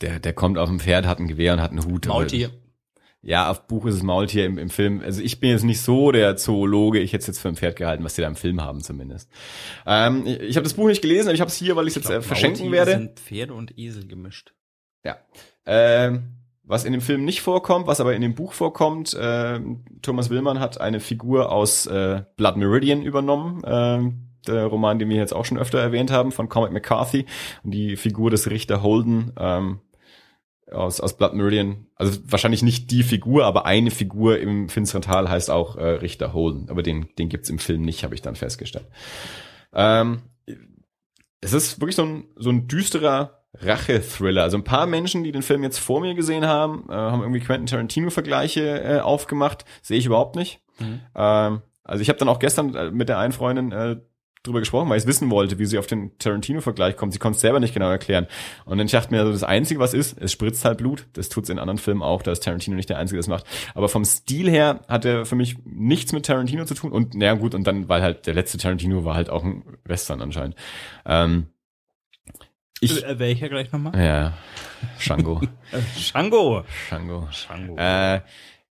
der, 0.00 0.18
der 0.18 0.32
kommt 0.32 0.58
auf 0.58 0.68
dem 0.68 0.80
Pferd, 0.80 1.06
hat 1.06 1.18
ein 1.20 1.28
Gewehr 1.28 1.52
und 1.52 1.60
hat 1.60 1.70
einen 1.70 1.84
Hut. 1.84 2.06
Maultier. 2.06 2.50
Ja, 3.22 3.50
auf 3.50 3.66
Buch 3.66 3.84
ist 3.84 3.96
es 3.96 4.02
Maultier 4.02 4.46
im, 4.46 4.56
im 4.56 4.70
Film. 4.70 5.02
Also 5.04 5.20
ich 5.20 5.40
bin 5.40 5.50
jetzt 5.50 5.64
nicht 5.64 5.82
so 5.82 6.10
der 6.10 6.36
Zoologe. 6.36 7.00
Ich 7.00 7.12
hätte 7.12 7.20
es 7.20 7.26
jetzt 7.26 7.38
für 7.40 7.48
ein 7.48 7.56
Pferd 7.56 7.76
gehalten, 7.76 8.02
was 8.02 8.14
die 8.14 8.22
da 8.22 8.28
im 8.28 8.36
Film 8.36 8.62
haben 8.62 8.80
zumindest. 8.80 9.28
Ähm, 9.86 10.26
ich 10.26 10.40
ich 10.40 10.56
habe 10.56 10.64
das 10.64 10.74
Buch 10.74 10.86
nicht 10.86 11.02
gelesen, 11.02 11.28
aber 11.28 11.34
ich 11.34 11.40
habe 11.40 11.50
es 11.50 11.56
hier, 11.56 11.76
weil 11.76 11.86
ich 11.86 11.96
es 11.96 12.02
jetzt 12.02 12.10
äh, 12.10 12.22
verschenken 12.22 12.66
Maultiere 12.66 12.86
werde. 12.86 12.98
sind 13.02 13.20
Pferde 13.20 13.54
und 13.54 13.78
Esel 13.78 14.06
gemischt. 14.06 14.54
Ja. 15.04 15.18
Ähm, 15.66 16.36
was 16.62 16.84
in 16.84 16.92
dem 16.92 17.02
Film 17.02 17.24
nicht 17.24 17.42
vorkommt, 17.42 17.86
was 17.86 18.00
aber 18.00 18.14
in 18.14 18.22
dem 18.22 18.34
Buch 18.34 18.52
vorkommt, 18.52 19.16
ähm, 19.20 19.84
Thomas 20.02 20.30
Willmann 20.30 20.60
hat 20.60 20.80
eine 20.80 21.00
Figur 21.00 21.52
aus 21.52 21.86
äh, 21.86 22.22
Blood 22.36 22.56
Meridian 22.56 23.02
übernommen. 23.02 23.62
Ähm, 23.66 24.30
der 24.46 24.66
Roman, 24.66 24.98
den 24.98 25.10
wir 25.10 25.16
jetzt 25.16 25.34
auch 25.34 25.44
schon 25.44 25.58
öfter 25.58 25.78
erwähnt 25.78 26.10
haben, 26.10 26.32
von 26.32 26.48
Cormac 26.48 26.72
McCarthy. 26.72 27.26
Und 27.62 27.72
die 27.72 27.96
Figur 27.96 28.30
des 28.30 28.48
Richter 28.48 28.82
Holden 28.82 29.32
ähm, 29.38 29.80
aus, 30.72 31.00
aus 31.00 31.16
Blood 31.16 31.34
Meridian, 31.34 31.86
also 31.96 32.18
wahrscheinlich 32.24 32.62
nicht 32.62 32.90
die 32.90 33.02
Figur, 33.02 33.44
aber 33.44 33.66
eine 33.66 33.90
Figur 33.90 34.38
im 34.38 34.68
Finsteren 34.68 35.02
Tal 35.02 35.28
heißt 35.28 35.50
auch 35.50 35.76
äh, 35.76 35.84
Richter 35.84 36.32
Holden. 36.32 36.68
Aber 36.70 36.82
den, 36.82 37.08
den 37.18 37.28
gibt's 37.28 37.50
im 37.50 37.58
Film 37.58 37.82
nicht, 37.82 38.04
habe 38.04 38.14
ich 38.14 38.22
dann 38.22 38.36
festgestellt. 38.36 38.86
Ähm, 39.72 40.22
es 41.40 41.52
ist 41.52 41.80
wirklich 41.80 41.96
so 41.96 42.04
ein, 42.04 42.24
so 42.36 42.50
ein 42.50 42.68
düsterer 42.68 43.44
Rache-Thriller. 43.54 44.42
Also 44.42 44.56
ein 44.56 44.64
paar 44.64 44.86
Menschen, 44.86 45.24
die 45.24 45.32
den 45.32 45.42
Film 45.42 45.62
jetzt 45.62 45.78
vor 45.78 46.00
mir 46.00 46.14
gesehen 46.14 46.46
haben, 46.46 46.84
äh, 46.88 46.92
haben 46.92 47.22
irgendwie 47.22 47.40
Quentin 47.40 47.66
Tarantino-Vergleiche 47.66 48.82
äh, 48.82 49.00
aufgemacht. 49.00 49.64
Sehe 49.82 49.98
ich 49.98 50.06
überhaupt 50.06 50.36
nicht. 50.36 50.60
Mhm. 50.78 51.00
Ähm, 51.14 51.62
also 51.82 52.02
ich 52.02 52.08
habe 52.08 52.18
dann 52.18 52.28
auch 52.28 52.38
gestern 52.38 52.74
äh, 52.74 52.90
mit 52.90 53.08
der 53.08 53.18
einen 53.18 53.32
Freundin 53.32 53.72
äh, 53.72 53.96
drüber 54.42 54.60
gesprochen, 54.60 54.88
weil 54.88 54.98
ich 54.98 55.06
wissen 55.06 55.30
wollte, 55.30 55.58
wie 55.58 55.66
sie 55.66 55.78
auf 55.78 55.86
den 55.86 56.16
Tarantino-Vergleich 56.18 56.96
kommt. 56.96 57.12
Sie 57.12 57.18
konnte 57.18 57.36
es 57.36 57.40
selber 57.42 57.60
nicht 57.60 57.74
genau 57.74 57.90
erklären. 57.90 58.26
Und 58.64 58.78
dann 58.78 58.86
dachte 58.86 59.06
ich 59.06 59.10
mir, 59.10 59.20
also 59.20 59.32
das 59.32 59.42
Einzige, 59.44 59.80
was 59.80 59.92
ist, 59.92 60.16
es 60.18 60.32
spritzt 60.32 60.64
halt 60.64 60.78
Blut. 60.78 61.06
Das 61.12 61.28
tut's 61.28 61.50
in 61.50 61.58
anderen 61.58 61.78
Filmen 61.78 62.02
auch, 62.02 62.22
da 62.22 62.32
ist 62.32 62.42
Tarantino 62.44 62.74
nicht 62.76 62.88
der 62.88 62.98
Einzige, 62.98 63.16
der 63.16 63.20
das 63.22 63.28
macht. 63.28 63.44
Aber 63.74 63.88
vom 63.88 64.04
Stil 64.04 64.50
her 64.50 64.80
hat 64.88 65.04
er 65.04 65.26
für 65.26 65.36
mich 65.36 65.56
nichts 65.64 66.12
mit 66.12 66.24
Tarantino 66.26 66.64
zu 66.64 66.74
tun. 66.74 66.90
Und 66.92 67.14
naja 67.14 67.34
gut, 67.34 67.54
und 67.54 67.66
dann, 67.66 67.88
weil 67.88 68.02
halt 68.02 68.26
der 68.26 68.34
letzte 68.34 68.56
Tarantino 68.58 69.04
war 69.04 69.14
halt 69.14 69.28
auch 69.28 69.44
ein 69.44 69.62
Western 69.84 70.22
anscheinend. 70.22 70.56
Ähm, 71.04 71.48
ich, 72.80 73.04
Äh, 73.04 73.18
welcher 73.18 73.50
gleich 73.50 73.70
nochmal? 73.72 73.92
ja, 74.02 74.32
Shango. 74.98 75.42
Shango. 75.98 76.64
Shango. 76.88 77.28
Shango. 77.30 77.76
Äh, 77.76 78.20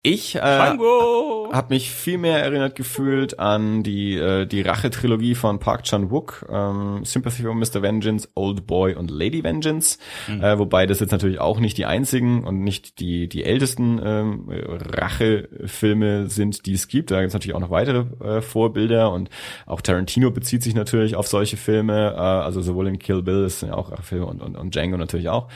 ich 0.06 0.36
äh, 0.36 0.40
habe 0.40 1.66
mich 1.70 1.90
viel 1.90 2.20
mehr 2.20 2.40
erinnert 2.40 2.76
gefühlt 2.76 3.40
an 3.40 3.82
die 3.82 4.16
äh, 4.16 4.46
die 4.46 4.62
Rache-Trilogie 4.62 5.34
von 5.34 5.58
Park 5.58 5.84
Chan-wook, 5.84 6.46
ähm, 6.48 7.04
Sympathy 7.04 7.42
for 7.42 7.56
Mr. 7.56 7.82
Vengeance, 7.82 8.30
Old 8.36 8.68
Boy 8.68 8.94
und 8.94 9.10
Lady 9.10 9.44
Vengeance, 9.44 9.98
äh, 10.30 10.60
wobei 10.60 10.86
das 10.86 11.00
jetzt 11.00 11.12
natürlich 11.12 11.40
auch 11.40 11.60
nicht 11.60 11.78
die 11.80 11.86
einzigen 11.86 12.44
und 12.44 12.64
nicht 12.64 13.00
die 13.00 13.28
die 13.28 13.44
ältesten 13.44 14.00
ähm, 14.04 14.48
Rache-Filme 14.50 16.30
sind, 16.30 16.68
die 16.68 16.74
es 16.74 16.88
gibt. 16.88 17.10
Da 17.10 17.22
gibt 17.22 17.30
es 17.30 17.34
natürlich 17.34 17.56
auch 17.56 17.62
noch 17.62 17.72
weitere 17.72 18.06
äh, 18.24 18.42
Vorbilder 18.42 19.12
und 19.12 19.30
auch 19.66 19.82
Tarantino 19.82 20.30
bezieht 20.30 20.62
sich 20.62 20.76
natürlich 20.76 21.16
auf 21.16 21.28
solche 21.28 21.58
Filme, 21.58 22.14
äh, 22.14 22.20
also 22.20 22.62
sowohl 22.62 22.88
in 22.88 23.00
Kill 23.00 23.24
Bill, 23.24 23.42
das 23.42 23.60
sind 23.60 23.70
ja 23.70 23.76
auch 23.76 23.92
Rachefilme 23.92 24.28
und, 24.28 24.44
und, 24.44 24.56
und 24.56 24.76
Django 24.76 24.98
natürlich 24.98 25.30
auch. 25.30 25.48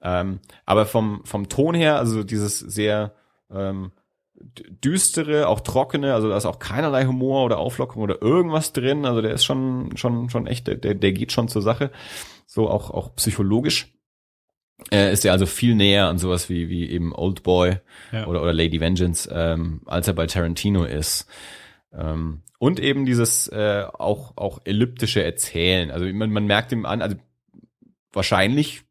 Ähm, 0.00 0.40
aber 0.64 0.86
vom 0.86 1.20
vom 1.24 1.50
Ton 1.50 1.74
her, 1.74 1.98
also 1.98 2.24
dieses 2.24 2.58
sehr 2.58 3.12
ähm, 3.54 3.92
düstere, 4.84 5.48
auch 5.48 5.60
trockene, 5.60 6.14
also 6.14 6.28
da 6.28 6.36
ist 6.36 6.46
auch 6.46 6.58
keinerlei 6.58 7.04
Humor 7.04 7.44
oder 7.44 7.58
Auflockerung 7.58 8.02
oder 8.02 8.20
irgendwas 8.22 8.72
drin. 8.72 9.04
Also 9.04 9.20
der 9.22 9.32
ist 9.32 9.44
schon, 9.44 9.96
schon, 9.96 10.30
schon 10.30 10.46
echt, 10.46 10.66
der, 10.66 10.76
der 10.76 10.94
der 10.94 11.12
geht 11.12 11.32
schon 11.32 11.48
zur 11.48 11.62
Sache. 11.62 11.90
So 12.46 12.68
auch, 12.68 12.90
auch 12.90 13.14
psychologisch. 13.16 13.92
Äh, 14.90 15.12
ist 15.12 15.24
er 15.24 15.32
also 15.32 15.46
viel 15.46 15.74
näher 15.76 16.08
an 16.08 16.18
sowas 16.18 16.48
wie, 16.48 16.68
wie 16.68 16.90
eben 16.90 17.14
Old 17.14 17.42
Boy 17.44 17.76
Ja. 18.10 18.26
oder, 18.26 18.42
oder 18.42 18.52
Lady 18.52 18.80
Vengeance, 18.80 19.30
ähm, 19.32 19.82
als 19.86 20.08
er 20.08 20.14
bei 20.14 20.26
Tarantino 20.26 20.84
ist. 20.84 21.28
Ähm, 21.92 22.42
und 22.58 22.80
eben 22.80 23.06
dieses 23.06 23.48
äh, 23.48 23.84
auch, 23.92 24.36
auch 24.36 24.60
elliptische 24.64 25.22
Erzählen. 25.22 25.90
Also 25.90 26.06
man, 26.06 26.30
man 26.30 26.46
merkt 26.46 26.72
ihm 26.72 26.84
an, 26.84 27.00
also 27.00 27.16
wahrscheinlich 28.12 28.82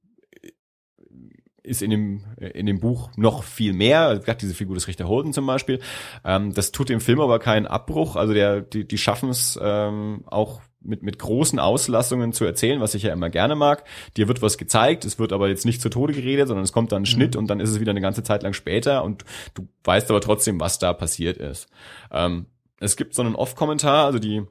ist 1.63 1.81
in 1.81 1.91
dem, 1.91 2.23
in 2.37 2.65
dem 2.65 2.79
Buch 2.79 3.09
noch 3.15 3.43
viel 3.43 3.73
mehr. 3.73 4.19
Gerade 4.19 4.39
diese 4.39 4.53
Figur 4.55 4.75
des 4.75 4.87
Richter 4.87 5.07
Holden 5.07 5.33
zum 5.33 5.45
Beispiel. 5.45 5.79
Ähm, 6.25 6.53
das 6.53 6.71
tut 6.71 6.89
dem 6.89 7.01
Film 7.01 7.19
aber 7.19 7.39
keinen 7.39 7.67
Abbruch. 7.67 8.15
Also 8.15 8.33
der, 8.33 8.61
die, 8.61 8.87
die 8.87 8.97
schaffen 8.97 9.29
es 9.29 9.59
ähm, 9.61 10.23
auch 10.25 10.61
mit, 10.83 11.03
mit 11.03 11.19
großen 11.19 11.59
Auslassungen 11.59 12.33
zu 12.33 12.45
erzählen, 12.45 12.81
was 12.81 12.95
ich 12.95 13.03
ja 13.03 13.13
immer 13.13 13.29
gerne 13.29 13.55
mag. 13.55 13.83
Dir 14.17 14.27
wird 14.27 14.41
was 14.41 14.57
gezeigt, 14.57 15.05
es 15.05 15.19
wird 15.19 15.33
aber 15.33 15.47
jetzt 15.47 15.65
nicht 15.65 15.81
zu 15.81 15.89
Tode 15.89 16.13
geredet, 16.13 16.47
sondern 16.47 16.63
es 16.63 16.73
kommt 16.73 16.91
dann 16.91 17.03
ein 17.03 17.07
Schnitt 17.07 17.35
und 17.35 17.47
dann 17.47 17.59
ist 17.59 17.69
es 17.69 17.79
wieder 17.79 17.91
eine 17.91 18.01
ganze 18.01 18.23
Zeit 18.23 18.43
lang 18.43 18.53
später 18.53 19.03
und 19.03 19.23
du 19.53 19.67
weißt 19.83 20.09
aber 20.09 20.21
trotzdem, 20.21 20.59
was 20.59 20.79
da 20.79 20.93
passiert 20.93 21.37
ist. 21.37 21.69
Ähm, 22.11 22.47
es 22.79 22.97
gibt 22.97 23.13
so 23.13 23.21
einen 23.21 23.35
Off-Kommentar, 23.35 24.05
also 24.05 24.17
die, 24.17 24.43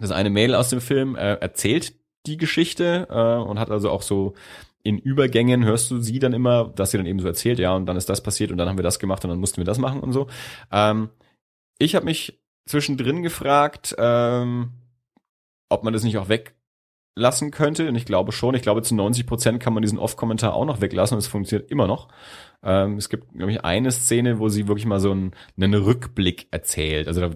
das 0.00 0.10
eine 0.10 0.30
Mädel 0.30 0.56
aus 0.56 0.70
dem 0.70 0.80
Film 0.80 1.14
äh, 1.14 1.34
erzählt 1.34 1.94
die 2.26 2.36
Geschichte 2.36 3.06
äh, 3.08 3.48
und 3.48 3.60
hat 3.60 3.70
also 3.70 3.90
auch 3.90 4.02
so 4.02 4.34
in 4.82 4.98
Übergängen 4.98 5.64
hörst 5.64 5.90
du 5.90 5.98
sie 5.98 6.18
dann 6.18 6.32
immer, 6.32 6.72
dass 6.74 6.90
sie 6.90 6.96
dann 6.96 7.06
eben 7.06 7.20
so 7.20 7.26
erzählt, 7.26 7.58
ja, 7.58 7.74
und 7.74 7.86
dann 7.86 7.96
ist 7.96 8.08
das 8.08 8.22
passiert 8.22 8.50
und 8.50 8.58
dann 8.58 8.68
haben 8.68 8.78
wir 8.78 8.84
das 8.84 8.98
gemacht 8.98 9.24
und 9.24 9.30
dann 9.30 9.40
mussten 9.40 9.58
wir 9.58 9.64
das 9.64 9.78
machen 9.78 10.00
und 10.00 10.12
so. 10.12 10.28
Ähm, 10.72 11.10
ich 11.78 11.94
habe 11.94 12.04
mich 12.04 12.40
zwischendrin 12.66 13.22
gefragt, 13.22 13.94
ähm, 13.98 14.72
ob 15.68 15.84
man 15.84 15.92
das 15.92 16.04
nicht 16.04 16.18
auch 16.18 16.28
weglassen 16.28 17.50
könnte. 17.50 17.88
Und 17.88 17.96
ich 17.96 18.04
glaube 18.04 18.32
schon. 18.32 18.54
Ich 18.54 18.62
glaube, 18.62 18.82
zu 18.82 18.94
90 18.94 19.26
Prozent 19.26 19.60
kann 19.60 19.72
man 19.72 19.82
diesen 19.82 19.98
Off-Kommentar 19.98 20.54
auch 20.54 20.64
noch 20.64 20.80
weglassen 20.80 21.16
und 21.16 21.20
es 21.20 21.26
funktioniert 21.28 21.70
immer 21.70 21.86
noch. 21.86 22.08
Ähm, 22.64 22.96
es 22.96 23.08
gibt, 23.08 23.32
glaube 23.34 23.52
ich, 23.52 23.64
eine 23.64 23.90
Szene, 23.92 24.38
wo 24.40 24.48
sie 24.48 24.66
wirklich 24.66 24.86
mal 24.86 24.98
so 25.00 25.12
einen, 25.12 25.30
einen 25.56 25.74
Rückblick 25.74 26.48
erzählt. 26.50 27.06
Also 27.06 27.20
da, 27.20 27.30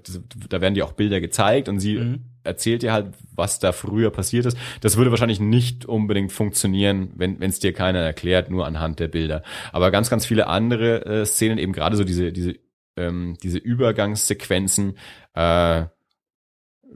da 0.49 0.61
werden 0.61 0.75
dir 0.75 0.85
auch 0.85 0.93
Bilder 0.93 1.21
gezeigt 1.21 1.69
und 1.69 1.79
sie 1.79 1.97
Mhm. 1.99 2.21
erzählt 2.43 2.83
dir 2.83 2.93
halt, 2.93 3.15
was 3.35 3.61
da 3.61 3.71
früher 3.71 4.11
passiert 4.11 4.47
ist. 4.47 4.57
Das 4.81 4.97
würde 4.97 5.11
wahrscheinlich 5.11 5.39
nicht 5.39 5.87
unbedingt 5.87 6.33
funktionieren, 6.33 7.13
wenn 7.15 7.41
es 7.41 7.61
dir 7.61 7.73
keiner 7.73 8.01
erklärt, 8.01 8.51
nur 8.51 8.67
anhand 8.67 8.99
der 8.99 9.09
Bilder. 9.09 9.43
Aber 9.71 9.93
ganz, 9.93 10.11
ganz 10.11 10.27
viele 10.27 10.49
andere 10.49 11.05
äh, 11.07 11.25
Szenen, 11.25 11.59
eben 11.59 11.73
gerade 11.73 11.97
so 11.97 12.03
diese, 12.03 12.33
diese, 12.33 12.55
ähm, 12.97 13.37
diese 13.43 13.59
Übergangssequenzen, 13.59 14.97
äh, 15.35 15.85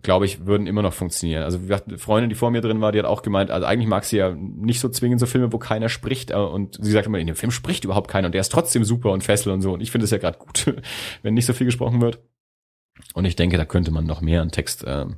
glaube 0.03 0.27
ich, 0.27 0.47
würden 0.47 0.67
immer 0.67 0.83
noch 0.83 0.93
funktionieren. 0.93 1.43
Also 1.43 1.61
wie 1.61 1.67
gesagt, 1.67 1.89
eine 1.89 1.99
Freundin, 1.99 2.29
die 2.29 2.37
vor 2.37 2.51
mir 2.51 2.61
drin 2.61 2.81
war, 2.81 2.93
die 2.93 2.99
hat 2.99 3.07
auch 3.07 3.23
gemeint, 3.23 3.51
also 3.51 3.67
eigentlich 3.67 3.89
mag 3.89 4.05
sie 4.05 4.19
ja 4.19 4.35
nicht 4.35 4.81
so 4.81 4.89
zwingend 4.89 5.21
so 5.21 5.27
Filme, 5.27 5.53
wo 5.53 5.59
keiner 5.59 5.89
spricht. 5.89 6.31
äh, 6.31 6.35
Und 6.35 6.79
sie 6.81 6.93
sagt 6.93 7.07
immer, 7.07 7.19
in 7.19 7.27
dem 7.27 7.37
Film 7.37 7.51
spricht 7.51 7.85
überhaupt 7.85 8.11
keiner 8.11 8.27
und 8.27 8.33
der 8.33 8.41
ist 8.41 8.53
trotzdem 8.53 8.85
super 8.85 9.11
und 9.13 9.25
fessel 9.25 9.53
und 9.53 9.63
so. 9.63 9.73
Und 9.73 9.81
ich 9.81 9.91
finde 9.91 10.05
es 10.05 10.11
ja 10.11 10.19
gerade 10.19 10.39
gut, 10.39 10.75
wenn 11.23 11.35
nicht 11.35 11.47
so 11.47 11.53
viel 11.53 11.67
gesprochen 11.67 12.01
wird. 12.01 12.21
Und 13.15 13.25
ich 13.25 13.37
denke, 13.37 13.57
da 13.57 13.65
könnte 13.65 13.91
man 13.91 14.07
noch 14.07 14.21
mehr 14.21 14.43
an 14.43 14.51
Text 14.51 14.85
ähm, 14.87 15.17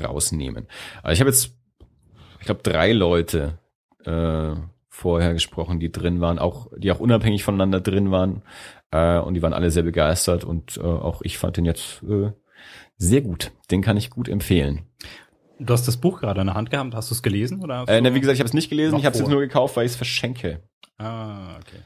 rausnehmen. 0.00 0.66
Aber 1.02 1.12
ich 1.12 1.20
habe 1.20 1.30
jetzt, 1.30 1.56
ich 2.40 2.46
glaube, 2.46 2.62
drei 2.62 2.92
Leute 2.92 3.58
äh, 4.04 4.54
vorher 4.88 5.32
gesprochen, 5.32 5.80
die 5.80 5.90
drin 5.90 6.20
waren, 6.20 6.38
auch 6.38 6.68
die 6.76 6.92
auch 6.92 7.00
unabhängig 7.00 7.42
voneinander 7.44 7.80
drin 7.80 8.10
waren. 8.10 8.42
Äh, 8.90 9.18
und 9.18 9.34
die 9.34 9.42
waren 9.42 9.52
alle 9.52 9.70
sehr 9.70 9.82
begeistert 9.82 10.44
und 10.44 10.76
äh, 10.76 10.82
auch 10.82 11.22
ich 11.22 11.38
fand 11.38 11.56
den 11.56 11.64
jetzt 11.64 12.02
äh, 12.04 12.30
sehr 12.96 13.20
gut. 13.22 13.52
Den 13.70 13.82
kann 13.82 13.96
ich 13.96 14.10
gut 14.10 14.28
empfehlen. 14.28 14.82
Du 15.58 15.72
hast 15.72 15.86
das 15.86 15.96
Buch 15.98 16.20
gerade 16.20 16.40
in 16.40 16.46
der 16.48 16.56
Hand 16.56 16.70
gehabt. 16.70 16.94
Hast 16.94 17.10
du 17.10 17.14
es 17.14 17.22
gelesen? 17.22 17.62
Oder 17.62 17.84
Äh, 17.88 18.00
na, 18.00 18.14
wie 18.14 18.20
gesagt, 18.20 18.34
ich 18.34 18.40
habe 18.40 18.48
es 18.48 18.54
nicht 18.54 18.70
gelesen, 18.70 18.98
ich 18.98 19.04
habe 19.06 19.14
es 19.14 19.20
jetzt 19.20 19.28
nur 19.30 19.40
gekauft, 19.40 19.76
weil 19.76 19.86
ich 19.86 19.92
es 19.92 19.96
verschenke. 19.96 20.62
Ah, 20.98 21.56
okay. 21.56 21.80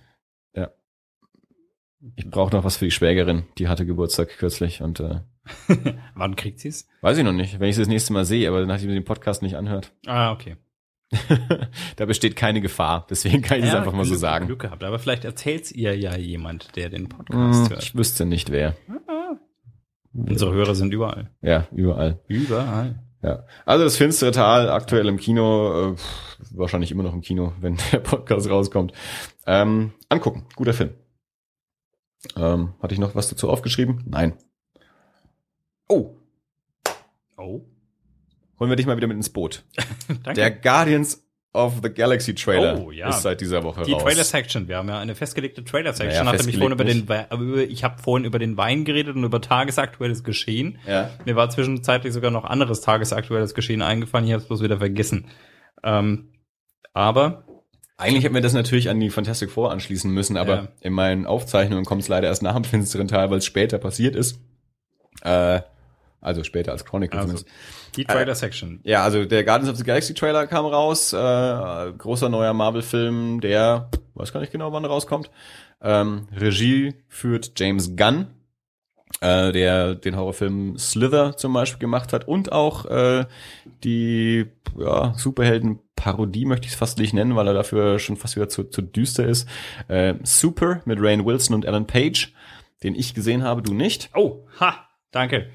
Ich 2.15 2.31
brauche 2.31 2.55
noch 2.55 2.63
was 2.63 2.77
für 2.77 2.85
die 2.85 2.93
Schwägerin, 2.93 3.43
die 3.59 3.67
hatte 3.67 3.85
Geburtstag 3.85 4.29
kürzlich 4.39 4.83
und 4.83 5.01
äh, 5.01 5.19
Wann 6.15 6.37
kriegt 6.37 6.61
sie 6.61 6.69
es? 6.69 6.87
weiß 7.01 7.19
ich 7.19 7.25
noch 7.25 7.33
nicht, 7.33 7.59
wenn 7.59 7.69
ich 7.69 7.75
sie 7.75 7.83
das 7.83 7.89
nächste 7.89 8.13
Mal 8.13 8.25
sehe, 8.25 8.49
aber 8.49 8.65
nachdem 8.67 8.91
sie 8.91 8.95
den 8.95 9.05
Podcast 9.05 9.43
nicht 9.43 9.57
anhört, 9.57 9.93
Ah, 10.07 10.31
okay. 10.31 10.57
da 11.97 12.05
besteht 12.07 12.37
keine 12.37 12.61
Gefahr. 12.61 13.05
Deswegen 13.11 13.43
kann 13.43 13.59
ich 13.59 13.65
es 13.65 13.75
einfach 13.75 13.95
mal 13.95 14.05
so 14.05 14.15
sagen. 14.15 14.47
Glück 14.47 14.61
gehabt. 14.61 14.85
Aber 14.85 14.99
vielleicht 15.01 15.25
erzählt's 15.25 15.73
ihr 15.73 15.99
ja 15.99 16.15
jemand, 16.17 16.77
der 16.77 16.89
den 16.91 17.09
Podcast 17.09 17.63
Hm, 17.65 17.71
hört. 17.71 17.83
ich 17.83 17.95
wüsste 17.97 18.27
nicht 18.27 18.51
wer. 18.53 18.77
Unsere 20.27 20.53
Hörer 20.53 20.75
sind 20.75 20.93
überall. 20.93 21.31
Ja, 21.43 21.67
überall. 21.73 22.21
Überall. 22.29 23.03
Ja. 23.23 23.45
Also 23.67 23.85
das 23.85 23.97
finstere 23.97 24.31
Tal 24.33 24.71
aktuell 24.71 25.09
im 25.09 25.17
Kino, 25.17 25.93
äh, 25.93 25.97
wahrscheinlich 26.51 26.91
immer 26.93 27.03
noch 27.03 27.15
im 27.15 27.21
Kino, 27.21 27.53
wenn 27.61 27.77
der 27.93 27.99
Podcast 28.01 28.49
rauskommt. 28.49 28.93
Ähm, 29.47 29.93
angucken, 30.09 30.47
guter 30.57 30.73
Film. 30.75 30.91
Ähm, 32.37 32.75
hatte 32.83 32.95
ich 32.95 33.01
noch 33.01 33.15
was 33.15 33.29
dazu 33.29 33.49
aufgeschrieben? 33.49 34.05
Nein. 34.07 34.35
Oh, 35.89 36.15
Oh. 37.37 37.61
holen 38.59 38.71
wir 38.71 38.77
dich 38.77 38.87
mal 38.87 38.97
wieder 38.97 39.07
mit 39.07 39.17
ins 39.17 39.31
Boot. 39.31 39.65
Danke. 40.09 40.35
Der 40.35 40.51
Guardians 40.51 41.25
of 41.55 41.81
the 41.83 41.89
Galaxy 41.91 42.35
Trailer 42.35 42.79
Oh, 42.79 42.91
ja. 42.91 43.09
ist 43.09 43.23
seit 43.23 43.41
dieser 43.41 43.63
Woche 43.65 43.83
die 43.83 43.93
raus. 43.93 44.03
Trailer-Section. 44.03 44.69
Wir 44.69 44.77
haben 44.77 44.89
ja 44.89 44.99
eine 44.99 45.15
festgelegte 45.15 45.65
Trailer-Section. 45.65 46.27
Naja, 46.27 46.39
ich 46.47 46.57
vorhin 46.57 46.73
über 46.73 46.85
den, 46.85 47.01
über, 47.01 47.63
ich 47.63 47.85
habe 47.85 48.01
vorhin 48.03 48.25
über 48.27 48.39
den 48.39 48.57
Wein 48.57 48.85
geredet 48.85 49.17
und 49.17 49.25
über 49.25 49.41
tagesaktuelles 49.41 50.25
Geschehen. 50.25 50.79
Ja. 50.87 51.11
Mir 51.25 51.37
war 51.37 51.49
zwischenzeitlich 51.51 52.13
sogar 52.13 52.31
noch 52.31 52.45
anderes 52.45 52.81
tagesaktuelles 52.83 53.55
Geschehen 53.55 53.83
eingefallen. 53.83 54.27
Ich 54.27 54.33
habe 54.33 54.43
es 54.43 54.49
bloß 54.49 54.63
wieder 54.63 54.79
vergessen. 54.79 55.27
Ähm, 55.83 56.33
aber 56.93 57.45
Eigentlich 57.97 58.23
hätten 58.25 58.35
wir 58.35 58.43
das 58.43 58.53
natürlich 58.53 58.91
an 58.91 59.01
die 59.01 59.11
Fantastic 59.11 59.51
Four 59.51 59.73
anschließen 59.73 60.11
müssen, 60.13 60.37
aber 60.37 60.55
Ja. 60.55 60.69
in 60.83 60.93
meinen 60.93 61.27
Aufzeichnungen 61.27 61.85
kommt 61.85 62.03
es 62.03 62.09
leider 62.09 62.29
erst 62.29 62.43
nach 62.43 62.55
dem 62.55 62.63
finsteren 62.65 63.09
Teil, 63.09 63.31
weil 63.31 63.39
es 63.39 63.45
später 63.47 63.79
passiert 63.79 64.15
ist. 64.15 64.39
Äh, 65.23 65.63
also 66.21 66.43
später 66.45 66.73
als 66.73 66.85
Chronicle 66.85 67.19
also, 67.19 67.35
zumindest. 67.35 67.97
die 67.97 68.05
Trailer-Section. 68.05 68.81
Ja, 68.83 69.05
also 69.05 69.25
der 69.25 69.45
Guardians 69.45 69.71
of 69.71 69.77
the 69.77 69.85
Galaxy 69.85 70.15
Trailer 70.15 70.47
kam 70.47 70.67
raus, 70.67 71.13
äh, 71.13 71.17
großer 71.17 72.29
neuer 72.29 72.55
Marvel-Film, 72.55 73.41
der, 73.41 73.89
weiß 74.15 74.33
gar 74.33 74.41
nicht 74.41 74.53
genau, 74.53 74.73
wann 74.73 74.85
er 74.85 74.91
rauskommt. 74.91 75.31
Ähm, 75.81 76.27
Regie 76.37 76.95
führt 77.09 77.53
James 77.59 77.95
Gunn, 77.97 78.27
äh, 79.21 79.53
der 79.53 79.95
den 79.95 80.17
Horrorfilm 80.17 80.77
Slither 80.77 81.37
zum 81.37 81.53
Beispiel 81.53 81.79
gemacht 81.79 82.13
hat 82.13 82.27
und 82.27 82.53
auch 82.53 82.87
äh, 82.87 83.27
die 83.85 84.47
ja, 84.77 85.15
Superhelden-Parodie 85.17 86.45
möchte 86.45 86.67
ich 86.67 86.73
es 86.73 86.79
fast 86.79 86.99
nicht 86.99 87.15
nennen, 87.15 87.37
weil 87.37 87.47
er 87.47 87.55
dafür 87.55 87.99
schon 88.01 88.17
fast 88.17 88.37
wieder 88.37 88.49
zu, 88.49 88.65
zu 88.65 88.83
düster 88.83 89.27
ist. 89.27 89.49
Äh, 89.87 90.15
Super 90.25 90.83
mit 90.85 90.99
Rain 91.01 91.25
Wilson 91.25 91.55
und 91.55 91.67
Alan 91.67 91.87
Page, 91.87 92.33
den 92.83 92.95
ich 92.95 93.15
gesehen 93.15 93.45
habe, 93.45 93.63
du 93.63 93.73
nicht. 93.73 94.11
Oh, 94.15 94.47
ha, 94.59 94.89
danke. 95.13 95.51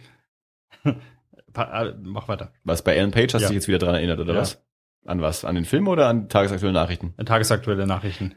Äh, 0.84 1.94
Mach 2.02 2.28
weiter. 2.28 2.52
Was 2.64 2.82
bei 2.84 2.96
Ellen 2.96 3.12
Page 3.12 3.34
hast 3.34 3.42
du 3.42 3.46
Ja. 3.46 3.48
dich 3.50 3.56
jetzt 3.56 3.68
wieder 3.68 3.78
dran 3.80 3.96
erinnert, 3.96 4.20
oder 4.20 4.34
Ja. 4.34 4.42
was? 4.42 4.62
An 5.06 5.22
was? 5.22 5.46
An 5.46 5.56
den 5.56 5.66
Film 5.66 5.88
oder 5.88 6.08
an 6.08 6.30
tagesaktuelle 6.30 6.74
Nachrichten? 6.74 7.14
Tagesaktuelle 7.26 7.86
Nachrichten. 7.86 8.36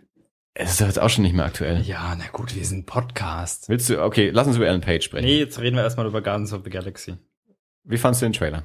Es 0.54 0.70
ist 0.72 0.80
doch 0.80 0.86
jetzt 0.86 0.98
auch 0.98 1.10
schon 1.10 1.22
nicht 1.22 1.34
mehr 1.34 1.44
aktuell. 1.44 1.80
Ja, 1.82 2.14
na 2.18 2.24
gut, 2.32 2.54
wir 2.54 2.64
sind 2.64 2.86
Podcast. 2.86 3.68
Willst 3.68 3.88
du, 3.90 4.02
okay, 4.02 4.30
lass 4.30 4.46
uns 4.46 4.56
über 4.56 4.66
Ellen 4.66 4.80
Page 4.80 5.04
sprechen. 5.04 5.26
Nee, 5.26 5.38
jetzt 5.38 5.58
reden 5.60 5.76
wir 5.76 5.82
erstmal 5.82 6.06
über 6.06 6.22
Guardians 6.22 6.52
of 6.52 6.62
the 6.64 6.70
Galaxy. 6.70 7.16
Wie 7.84 7.98
fandst 7.98 8.20
du 8.22 8.26
den 8.26 8.32
Trailer? 8.32 8.64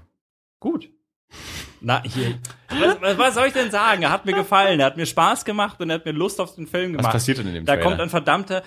Gut. 0.59 0.89
Na, 1.79 2.01
hier. 2.03 2.39
Was, 2.69 3.01
was, 3.01 3.17
was 3.17 3.33
soll 3.35 3.47
ich 3.47 3.53
denn 3.53 3.71
sagen? 3.71 4.03
Er 4.03 4.09
hat 4.11 4.25
mir 4.25 4.33
gefallen, 4.33 4.79
er 4.79 4.85
hat 4.87 4.97
mir 4.97 5.05
Spaß 5.05 5.45
gemacht 5.45 5.79
und 5.81 5.89
er 5.89 5.95
hat 5.95 6.05
mir 6.05 6.11
Lust 6.11 6.39
auf 6.39 6.55
den 6.55 6.67
Film 6.67 6.91
Was 6.93 6.97
gemacht. 6.97 7.13
passiert 7.13 7.37
denn 7.39 7.47
in 7.47 7.53
dem 7.55 7.65
Da 7.65 7.73
Trailer? 7.75 7.87
kommt 7.89 8.01
ein 8.01 8.09
verdammter 8.09 8.63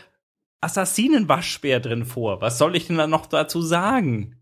Assassinenwaschbär 0.61 1.81
drin 1.81 2.05
vor. 2.05 2.41
Was 2.41 2.59
soll 2.59 2.75
ich 2.77 2.87
denn 2.87 2.97
da 2.99 3.07
noch 3.07 3.27
dazu 3.27 3.63
sagen? 3.63 4.37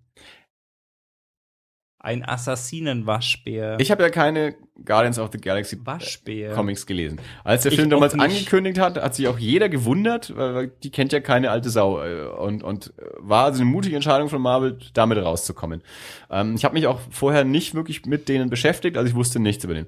Ein 2.04 2.24
Assassinenwaschbär. 2.28 3.76
ich 3.80 3.90
habe 3.90 4.02
ja 4.02 4.10
keine 4.10 4.54
Guardians 4.84 5.18
of 5.18 5.30
the 5.32 5.38
Galaxy 5.38 5.78
Waschbär. 5.84 6.52
Comics 6.52 6.84
gelesen. 6.86 7.20
Als 7.44 7.62
der 7.62 7.72
Ich 7.72 7.78
Film 7.78 7.90
damals 7.90 8.14
auch 8.14 8.18
nicht. 8.18 8.38
angekündigt 8.38 8.78
hat, 8.80 9.00
hat 9.00 9.14
sich 9.14 9.28
auch 9.28 9.38
jeder 9.38 9.68
gewundert, 9.68 10.36
weil 10.36 10.68
die 10.82 10.90
kennt 10.90 11.12
ja 11.12 11.20
keine 11.20 11.50
alte 11.50 11.70
Sau 11.70 12.02
äh, 12.02 12.24
und 12.26 12.62
und 12.64 12.92
äh, 12.98 13.02
war 13.18 13.44
also 13.44 13.62
eine 13.62 13.70
mutige 13.70 13.94
Entscheidung 13.94 14.28
von 14.28 14.42
Marvel, 14.42 14.78
damit 14.94 15.18
rauszukommen. 15.18 15.82
Ähm, 16.30 16.54
ich 16.56 16.64
habe 16.64 16.74
mich 16.74 16.86
auch 16.88 17.00
vorher 17.10 17.44
nicht 17.44 17.74
wirklich 17.74 18.04
mit 18.06 18.28
denen 18.28 18.50
beschäftigt, 18.50 18.96
also 18.96 19.08
ich 19.08 19.14
wusste 19.14 19.38
nichts 19.38 19.62
über 19.64 19.74
den. 19.74 19.86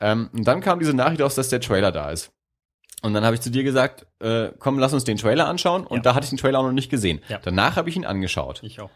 Ähm, 0.00 0.30
und 0.32 0.44
dann 0.46 0.60
kam 0.60 0.80
diese 0.80 0.94
Nachricht 0.94 1.22
aus, 1.22 1.36
dass 1.36 1.48
der 1.48 1.60
Trailer 1.60 1.92
da 1.92 2.10
ist. 2.10 2.32
Und 3.02 3.14
dann 3.14 3.24
habe 3.24 3.34
ich 3.34 3.40
zu 3.40 3.50
dir 3.50 3.64
gesagt, 3.64 4.06
äh, 4.20 4.50
komm, 4.58 4.78
lass 4.78 4.92
uns 4.92 5.02
den 5.04 5.16
Trailer 5.16 5.48
anschauen. 5.48 5.84
Und 5.86 5.98
Ja. 5.98 6.02
da 6.02 6.14
hatte 6.14 6.24
ich 6.24 6.30
den 6.30 6.38
Trailer 6.38 6.60
auch 6.60 6.64
noch 6.64 6.72
nicht 6.72 6.88
gesehen. 6.90 7.20
Ja. 7.28 7.40
Danach 7.42 7.74
habe 7.76 7.88
ich 7.88 7.96
ihn 7.96 8.04
angeschaut. 8.04 8.60
Ich 8.62 8.80
auch. 8.80 8.90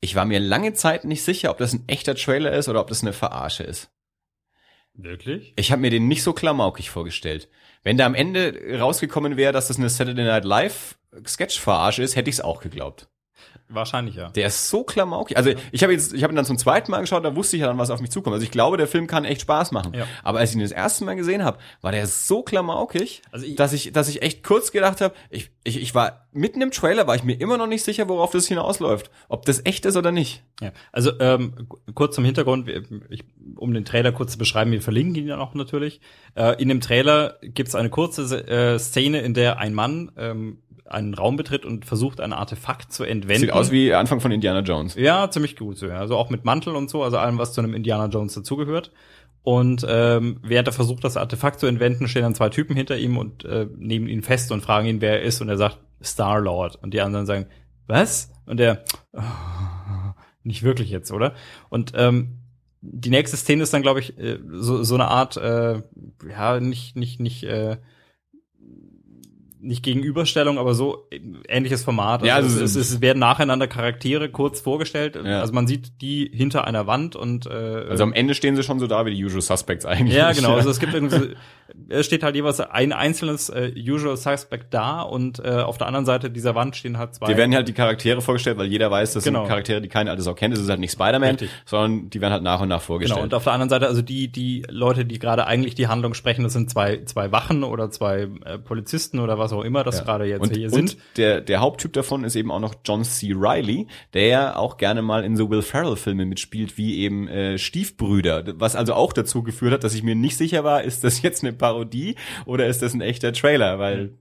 Ich 0.00 0.14
war 0.14 0.24
mir 0.24 0.40
lange 0.40 0.74
Zeit 0.74 1.04
nicht 1.04 1.22
sicher, 1.22 1.50
ob 1.50 1.58
das 1.58 1.72
ein 1.72 1.84
echter 1.88 2.14
Trailer 2.14 2.52
ist 2.52 2.68
oder 2.68 2.80
ob 2.80 2.88
das 2.88 3.02
eine 3.02 3.12
Verarsche 3.12 3.64
ist. 3.64 3.90
Wirklich? 4.94 5.52
Ich 5.56 5.70
habe 5.70 5.80
mir 5.80 5.90
den 5.90 6.08
nicht 6.08 6.22
so 6.22 6.32
klamaukig 6.32 6.90
vorgestellt. 6.90 7.48
Wenn 7.82 7.96
da 7.96 8.06
am 8.06 8.14
Ende 8.14 8.78
rausgekommen 8.78 9.36
wäre, 9.36 9.52
dass 9.52 9.68
das 9.68 9.78
eine 9.78 9.88
Saturday 9.88 10.24
Night 10.24 10.44
Live 10.44 10.98
Sketch-Verarsche 11.24 12.02
ist, 12.02 12.16
hätte 12.16 12.30
ich 12.30 12.36
es 12.36 12.40
auch 12.40 12.60
geglaubt. 12.60 13.08
Wahrscheinlich 13.70 14.14
ja. 14.14 14.30
Der 14.30 14.46
ist 14.46 14.70
so 14.70 14.82
klamaukig. 14.82 15.36
Also 15.36 15.50
ich 15.72 15.82
habe 15.82 15.92
jetzt, 15.92 16.14
ich 16.14 16.22
habe 16.22 16.32
ihn 16.32 16.36
dann 16.36 16.46
zum 16.46 16.56
zweiten 16.56 16.90
Mal 16.90 17.00
geschaut, 17.02 17.22
da 17.24 17.36
wusste 17.36 17.56
ich 17.56 17.60
ja 17.60 17.66
dann, 17.66 17.76
was 17.76 17.90
auf 17.90 18.00
mich 18.00 18.10
zukommt. 18.10 18.32
Also 18.32 18.44
ich 18.44 18.50
glaube, 18.50 18.78
der 18.78 18.86
Film 18.86 19.06
kann 19.06 19.26
echt 19.26 19.42
Spaß 19.42 19.72
machen. 19.72 19.92
Ja. 19.94 20.06
Aber 20.22 20.38
als 20.38 20.50
ich 20.50 20.56
ihn 20.56 20.62
das 20.62 20.72
erste 20.72 21.04
Mal 21.04 21.16
gesehen 21.16 21.44
habe, 21.44 21.58
war 21.82 21.92
der 21.92 22.06
so 22.06 22.42
klamaukig, 22.42 23.20
Also 23.30 23.44
ich- 23.44 23.56
dass 23.56 23.74
ich, 23.74 23.92
dass 23.92 24.08
ich 24.08 24.22
echt 24.22 24.42
kurz 24.42 24.72
gedacht 24.72 25.02
habe, 25.02 25.14
ich, 25.28 25.50
ich, 25.64 25.82
ich 25.82 25.94
war 25.94 26.28
mitten 26.32 26.62
im 26.62 26.70
Trailer, 26.70 27.06
war 27.06 27.14
ich 27.16 27.24
mir 27.24 27.38
immer 27.38 27.58
noch 27.58 27.66
nicht 27.66 27.84
sicher, 27.84 28.08
worauf 28.08 28.30
das 28.30 28.46
hinausläuft, 28.46 29.10
ob 29.28 29.44
das 29.44 29.60
echt 29.66 29.84
ist 29.84 29.96
oder 29.96 30.12
nicht. 30.12 30.42
Ja, 30.62 30.72
also 30.92 31.12
ähm, 31.20 31.68
kurz 31.94 32.14
zum 32.14 32.24
Hintergrund, 32.24 32.70
ich, 33.10 33.24
um 33.56 33.74
den 33.74 33.84
Trailer 33.84 34.12
kurz 34.12 34.32
zu 34.32 34.38
beschreiben, 34.38 34.72
wir 34.72 34.80
verlinken 34.80 35.14
ihn 35.16 35.28
dann 35.28 35.40
auch 35.40 35.52
natürlich. 35.54 36.00
Äh, 36.36 36.60
in 36.62 36.68
dem 36.70 36.80
Trailer 36.80 37.36
gibt 37.42 37.68
es 37.68 37.74
eine 37.74 37.90
kurze 37.90 38.46
äh, 38.48 38.78
Szene, 38.78 39.20
in 39.20 39.34
der 39.34 39.58
ein 39.58 39.74
Mann 39.74 40.10
ähm, 40.16 40.62
einen 40.88 41.14
Raum 41.14 41.36
betritt 41.36 41.64
und 41.64 41.84
versucht, 41.84 42.20
ein 42.20 42.32
Artefakt 42.32 42.92
zu 42.92 43.04
entwenden. 43.04 43.40
Sieht 43.42 43.52
aus 43.52 43.70
wie 43.70 43.94
Anfang 43.94 44.20
von 44.20 44.30
Indiana 44.30 44.60
Jones. 44.60 44.94
Ja, 44.94 45.30
ziemlich 45.30 45.56
gut 45.56 45.78
so, 45.78 45.86
ja. 45.86 45.98
Also 45.98 46.16
auch 46.16 46.30
mit 46.30 46.44
Mantel 46.44 46.74
und 46.76 46.90
so, 46.90 47.02
also 47.02 47.18
allem, 47.18 47.38
was 47.38 47.52
zu 47.52 47.60
einem 47.60 47.74
Indiana 47.74 48.06
Jones 48.06 48.34
dazugehört. 48.34 48.92
Und 49.42 49.86
ähm, 49.88 50.40
während 50.42 50.68
er 50.68 50.72
versucht, 50.72 51.04
das 51.04 51.16
Artefakt 51.16 51.60
zu 51.60 51.66
entwenden, 51.66 52.08
stehen 52.08 52.22
dann 52.22 52.34
zwei 52.34 52.48
Typen 52.48 52.76
hinter 52.76 52.98
ihm 52.98 53.16
und 53.16 53.44
äh, 53.44 53.66
nehmen 53.76 54.08
ihn 54.08 54.22
fest 54.22 54.52
und 54.52 54.60
fragen 54.62 54.86
ihn, 54.86 55.00
wer 55.00 55.20
er 55.20 55.22
ist. 55.22 55.40
Und 55.40 55.48
er 55.48 55.56
sagt, 55.56 55.78
Star-Lord. 56.02 56.76
Und 56.76 56.92
die 56.94 57.00
anderen 57.00 57.26
sagen, 57.26 57.46
was? 57.86 58.30
Und 58.46 58.60
er, 58.60 58.84
"Ah, 59.12 60.14
nicht 60.42 60.62
wirklich 60.62 60.90
jetzt, 60.90 61.12
oder? 61.12 61.34
Und 61.68 61.92
ähm, 61.94 62.38
die 62.80 63.10
nächste 63.10 63.36
Szene 63.36 63.62
ist 63.62 63.72
dann, 63.72 63.82
glaube 63.82 64.00
ich, 64.00 64.18
äh, 64.18 64.38
so, 64.50 64.82
so 64.82 64.94
eine 64.94 65.08
Art, 65.08 65.36
äh, 65.36 65.82
ja, 66.28 66.60
nicht, 66.60 66.96
nicht, 66.96 67.20
nicht, 67.20 67.44
äh, 67.44 67.78
nicht 69.60 69.82
Gegenüberstellung, 69.82 70.58
aber 70.58 70.74
so 70.74 71.06
äh, 71.10 71.20
ähnliches 71.48 71.84
Format. 71.84 72.24
Ja, 72.24 72.36
also 72.36 72.48
also 72.48 72.64
es, 72.64 72.76
es, 72.76 72.90
es 72.92 73.00
werden 73.00 73.18
nacheinander 73.18 73.66
Charaktere 73.66 74.28
kurz 74.28 74.60
vorgestellt. 74.60 75.16
Ja. 75.16 75.40
Also 75.40 75.52
man 75.52 75.66
sieht 75.66 76.00
die 76.00 76.30
hinter 76.32 76.64
einer 76.66 76.86
Wand 76.86 77.16
und 77.16 77.46
äh, 77.46 77.50
Also 77.90 78.02
am 78.04 78.12
Ende 78.12 78.34
stehen 78.34 78.56
sie 78.56 78.62
schon 78.62 78.78
so 78.78 78.86
da 78.86 79.04
wie 79.06 79.14
die 79.14 79.24
Usual 79.24 79.42
Suspects 79.42 79.84
eigentlich. 79.84 80.16
ja, 80.16 80.32
genau. 80.32 80.54
Also 80.54 80.70
es 80.70 80.78
gibt 80.80 80.94
irgendwie, 80.94 81.34
es 81.88 82.06
steht 82.06 82.22
halt 82.22 82.36
jeweils 82.36 82.60
ein 82.60 82.92
einzelnes 82.92 83.48
äh, 83.48 83.72
Usual 83.76 84.16
Suspect 84.16 84.72
da 84.72 85.02
und 85.02 85.38
äh, 85.44 85.48
auf 85.50 85.76
der 85.78 85.86
anderen 85.88 86.06
Seite 86.06 86.30
dieser 86.30 86.54
Wand 86.54 86.76
stehen 86.76 86.96
halt 86.98 87.14
zwei. 87.14 87.26
Die 87.26 87.36
werden 87.36 87.54
halt 87.54 87.68
die 87.68 87.72
Charaktere 87.74 88.20
vorgestellt, 88.20 88.58
weil 88.58 88.66
jeder 88.68 88.90
weiß, 88.90 89.12
das 89.14 89.24
Genau. 89.24 89.40
sind 89.40 89.48
Charaktere, 89.48 89.80
die 89.80 89.88
keine 89.88 90.10
alte 90.10 90.22
Sau 90.22 90.34
kennt. 90.34 90.54
Es 90.54 90.60
ist 90.60 90.68
halt 90.70 90.80
nicht 90.80 90.92
Spider-Man, 90.92 91.36
sondern 91.66 92.10
die 92.10 92.20
werden 92.20 92.32
halt 92.32 92.42
nach 92.42 92.60
und 92.60 92.68
nach 92.68 92.76
Genau, 92.78 92.86
vorgestellt. 92.86 93.22
und 93.22 93.34
auf 93.34 93.44
der 93.44 93.52
anderen 93.54 93.70
Seite, 93.70 93.86
also 93.88 94.02
die, 94.02 94.28
die 94.28 94.64
Leute, 94.70 95.04
die 95.04 95.18
gerade 95.18 95.46
eigentlich 95.46 95.74
die 95.74 95.88
Handlung 95.88 96.14
sprechen, 96.14 96.44
das 96.44 96.52
sind 96.52 96.70
zwei, 96.70 97.02
zwei 97.04 97.32
Wachen 97.32 97.64
oder 97.64 97.90
zwei 97.90 98.28
äh, 98.44 98.58
Polizisten 98.58 99.18
oder 99.18 99.38
was 99.38 99.47
auch 99.52 99.62
immer 99.62 99.84
das 99.84 100.04
gerade 100.04 100.24
jetzt 100.24 100.42
und, 100.42 100.54
hier 100.54 100.72
und 100.72 100.88
sind. 100.90 100.96
der, 101.16 101.40
der 101.40 101.60
Haupttyp 101.60 101.92
davon 101.92 102.24
ist 102.24 102.36
eben 102.36 102.50
auch 102.50 102.60
noch 102.60 102.74
John 102.84 103.04
C. 103.04 103.32
Reilly, 103.34 103.86
der 104.14 104.26
ja 104.26 104.56
auch 104.56 104.76
gerne 104.76 105.02
mal 105.02 105.24
in 105.24 105.36
so 105.36 105.50
Will 105.50 105.62
Ferrell-Filme 105.62 106.26
mitspielt, 106.26 106.78
wie 106.78 106.98
eben 106.98 107.28
äh, 107.28 107.58
Stiefbrüder. 107.58 108.44
Was 108.56 108.76
also 108.76 108.94
auch 108.94 109.12
dazu 109.12 109.42
geführt 109.42 109.72
hat, 109.72 109.84
dass 109.84 109.94
ich 109.94 110.02
mir 110.02 110.14
nicht 110.14 110.36
sicher 110.36 110.64
war, 110.64 110.82
ist 110.82 111.04
das 111.04 111.22
jetzt 111.22 111.42
eine 111.42 111.52
Parodie 111.52 112.16
oder 112.46 112.66
ist 112.66 112.82
das 112.82 112.94
ein 112.94 113.00
echter 113.00 113.32
Trailer? 113.32 113.78
Weil 113.78 114.18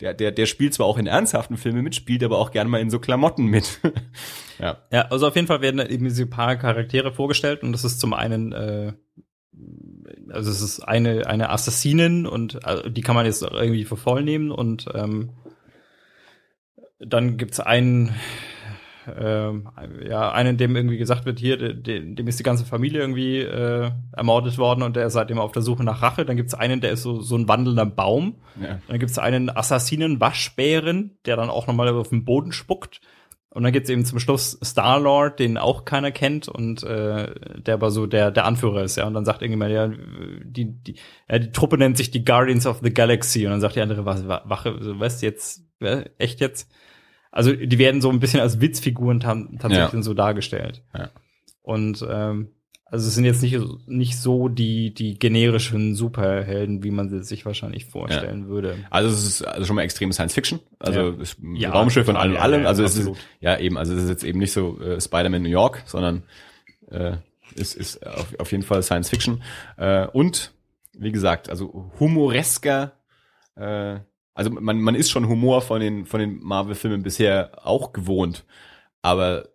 der, 0.00 0.14
der, 0.14 0.32
der 0.32 0.46
spielt 0.46 0.74
zwar 0.74 0.86
auch 0.86 0.98
in 0.98 1.06
ernsthaften 1.06 1.56
Filmen 1.56 1.82
mit, 1.82 1.94
spielt 1.94 2.22
aber 2.22 2.38
auch 2.38 2.50
gerne 2.50 2.68
mal 2.70 2.80
in 2.80 2.90
so 2.90 2.98
Klamotten 2.98 3.46
mit. 3.46 3.80
ja. 4.58 4.78
Ja, 4.92 5.02
also 5.08 5.28
auf 5.28 5.36
jeden 5.36 5.46
Fall 5.46 5.60
werden 5.60 5.80
eben 5.80 6.04
diese 6.04 6.26
paar 6.26 6.56
Charaktere 6.56 7.12
vorgestellt 7.12 7.62
und 7.62 7.72
das 7.72 7.84
ist 7.84 8.00
zum 8.00 8.12
einen, 8.12 8.52
äh, 8.52 8.92
also 10.34 10.50
es 10.50 10.60
ist 10.60 10.80
eine, 10.80 11.26
eine 11.26 11.50
Assassinin 11.50 12.26
und 12.26 12.64
äh, 12.66 12.90
die 12.90 13.00
kann 13.00 13.14
man 13.14 13.26
jetzt 13.26 13.42
irgendwie 13.42 13.84
für 13.84 13.96
voll 13.96 14.22
nehmen 14.22 14.50
und 14.50 14.86
ähm, 14.94 15.30
dann 16.98 17.36
gibt's 17.36 17.60
einen, 17.60 18.14
ähm, 19.18 19.68
ja, 20.08 20.32
einen, 20.32 20.56
dem 20.56 20.74
irgendwie 20.76 20.96
gesagt 20.96 21.26
wird, 21.26 21.38
hier, 21.38 21.58
de- 21.58 21.74
de- 21.74 22.14
dem 22.14 22.26
ist 22.26 22.38
die 22.38 22.44
ganze 22.44 22.64
Familie 22.64 23.00
irgendwie 23.00 23.40
äh, 23.40 23.90
ermordet 24.12 24.56
worden 24.56 24.82
und 24.82 24.96
der 24.96 25.06
ist 25.06 25.12
seitdem 25.12 25.38
auf 25.38 25.52
der 25.52 25.62
Suche 25.62 25.84
nach 25.84 26.00
Rache. 26.00 26.24
Dann 26.24 26.36
gibt's 26.36 26.54
einen, 26.54 26.80
der 26.80 26.92
ist 26.92 27.02
so, 27.02 27.20
so 27.20 27.36
ein 27.36 27.48
wandelnder 27.48 27.84
Baum. 27.86 28.36
ja. 28.60 28.78
Dann 28.88 28.98
gibt's 28.98 29.18
einen 29.18 29.54
Assassinen-Waschbären, 29.54 31.18
der 31.26 31.36
dann 31.36 31.50
auch 31.50 31.66
nochmal 31.66 31.88
auf 31.90 32.08
den 32.08 32.24
Boden 32.24 32.52
spuckt. 32.52 33.00
Und 33.54 33.62
dann 33.62 33.72
gibt's 33.72 33.88
eben 33.88 34.04
zum 34.04 34.18
Schluss 34.18 34.58
Star-Lord, 34.64 35.38
den 35.38 35.56
auch 35.58 35.84
keiner 35.84 36.10
kennt 36.10 36.48
und 36.48 36.82
äh, 36.82 37.32
der 37.60 37.74
aber 37.74 37.92
so 37.92 38.06
der, 38.06 38.30
der 38.32 38.44
Anführer 38.46 38.82
ist, 38.82 38.96
ja. 38.96 39.06
Und 39.06 39.14
dann 39.14 39.24
sagt 39.24 39.42
irgendjemand, 39.42 39.70
ja, 39.72 39.88
die, 40.44 40.72
die, 40.82 40.96
ja, 41.30 41.38
die 41.38 41.52
Truppe 41.52 41.78
nennt 41.78 41.96
sich 41.96 42.10
die 42.10 42.24
Guardians 42.24 42.66
of 42.66 42.80
the 42.82 42.92
Galaxy. 42.92 43.46
Und 43.46 43.52
dann 43.52 43.60
sagt 43.60 43.76
die 43.76 43.80
andere, 43.80 44.04
was, 44.04 44.26
Wa- 44.26 44.42
Wache, 44.44 44.76
so, 44.80 44.98
was 44.98 45.20
jetzt, 45.22 45.62
echt 46.18 46.40
jetzt? 46.40 46.68
Also 47.30 47.52
die 47.52 47.78
werden 47.78 48.00
so 48.00 48.10
ein 48.10 48.18
bisschen 48.20 48.40
als 48.40 48.60
Witzfiguren 48.60 49.20
tatsächlich 49.20 49.92
Ja. 49.92 50.02
so 50.02 50.14
dargestellt. 50.14 50.82
Ja. 50.92 51.10
Und 51.62 52.04
ähm, 52.08 52.48
also 52.94 53.08
es 53.08 53.14
sind 53.16 53.24
jetzt 53.24 53.42
nicht, 53.42 53.58
nicht 53.88 54.16
so 54.18 54.48
die, 54.48 54.94
die 54.94 55.18
generischen 55.18 55.96
Superhelden, 55.96 56.84
wie 56.84 56.92
man 56.92 57.08
sie 57.10 57.24
sich 57.24 57.44
wahrscheinlich 57.44 57.86
vorstellen 57.86 58.46
würde. 58.48 58.76
Also 58.90 59.08
es 59.10 59.26
ist 59.26 59.42
also 59.42 59.66
schon 59.66 59.74
mal 59.76 59.82
extrem 59.82 60.12
Science 60.12 60.32
Fiction, 60.34 60.60
also 60.78 61.00
Ja. 61.00 61.08
es 61.20 61.32
ist 61.32 61.42
ein 61.42 61.56
Ja, 61.56 61.70
Raumschiff 61.72 62.06
und 62.08 62.16
allem, 62.16 62.34
ja, 62.34 62.40
allem. 62.40 62.62
ja, 62.62 62.68
Also 62.68 62.84
es 62.84 62.96
absolut. 62.96 63.16
ist 63.18 63.24
ja 63.40 63.58
eben, 63.58 63.76
also 63.76 63.94
es 63.94 64.04
ist 64.04 64.08
jetzt 64.10 64.22
eben 64.24 64.38
nicht 64.38 64.52
so 64.52 64.80
äh, 64.80 65.00
Spider-Man 65.00 65.42
New 65.42 65.48
York, 65.48 65.82
sondern 65.86 66.22
äh, 66.90 67.16
es 67.56 67.74
ist 67.74 68.06
auf, 68.06 68.28
auf 68.38 68.52
jeden 68.52 68.62
Fall 68.62 68.82
Science 68.82 69.08
Fiction 69.10 69.42
äh, 69.76 70.06
und 70.06 70.52
wie 70.96 71.10
gesagt, 71.12 71.50
also 71.50 71.90
humoresker. 71.98 72.92
Äh, 73.56 73.98
also 74.34 74.50
man 74.50 74.80
man 74.80 74.94
ist 74.94 75.10
schon 75.10 75.28
Humor 75.28 75.62
von 75.62 75.80
den 75.80 76.06
von 76.06 76.20
den 76.20 76.40
Marvel-Filmen 76.42 77.02
bisher 77.02 77.50
auch 77.66 77.92
gewohnt, 77.92 78.44
aber 79.02 79.48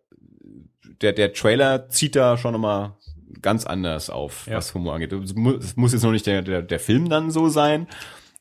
der 1.01 1.13
der 1.13 1.33
Trailer 1.33 1.87
zieht 1.89 2.15
da 2.15 2.37
schon 2.37 2.51
nochmal 2.53 2.93
ganz 3.41 3.65
anders 3.65 4.09
auf, 4.09 4.47
Ja. 4.47 4.57
was 4.57 4.73
Humor 4.73 4.93
angeht. 4.93 5.11
Es 5.13 5.35
mu- 5.35 5.55
es 5.55 5.75
muss 5.75 5.93
jetzt 5.93 6.03
noch 6.03 6.11
nicht 6.11 6.25
der, 6.27 6.41
der, 6.41 6.61
der 6.61 6.79
Film 6.79 7.09
dann 7.09 7.31
so 7.31 7.47
sein, 7.49 7.87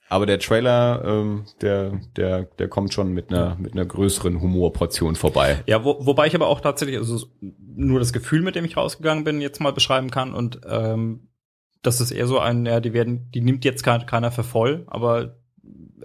aber 0.09 0.25
der 0.27 0.39
Trailer, 0.39 1.03
ähm, 1.05 1.45
der, 1.61 2.01
der, 2.17 2.45
der 2.45 2.69
kommt 2.69 2.95
schon 2.95 3.13
mit 3.13 3.31
einer, 3.31 3.57
mit 3.57 3.75
einer 3.75 3.85
größeren 3.85 4.41
Humorportion 4.41 5.17
vorbei. 5.17 5.63
Ja, 5.67 5.85
wo, 5.85 6.05
wobei 6.07 6.27
ich 6.27 6.35
aber 6.35 6.47
auch 6.49 6.61
tatsächlich 6.61 6.97
also 6.99 7.27
nur 7.41 7.99
das 7.99 8.13
Gefühl, 8.13 8.43
mit 8.43 8.55
dem 8.57 8.65
ich 8.65 8.77
rausgegangen 8.77 9.25
bin, 9.25 9.41
jetzt 9.41 9.61
mal 9.61 9.73
beschreiben 9.73 10.11
kann 10.11 10.33
und 10.35 10.61
ähm, 10.69 11.29
das 11.83 12.01
ist 12.01 12.11
eher 12.11 12.27
so 12.27 12.39
ein, 12.41 12.67
ja, 12.67 12.81
die 12.81 12.93
werden, 12.93 13.31
die 13.33 13.41
nimmt 13.41 13.65
jetzt 13.65 13.85
kein, 13.85 14.05
keiner 14.07 14.33
für 14.33 14.43
voll, 14.43 14.85
aber 14.89 15.38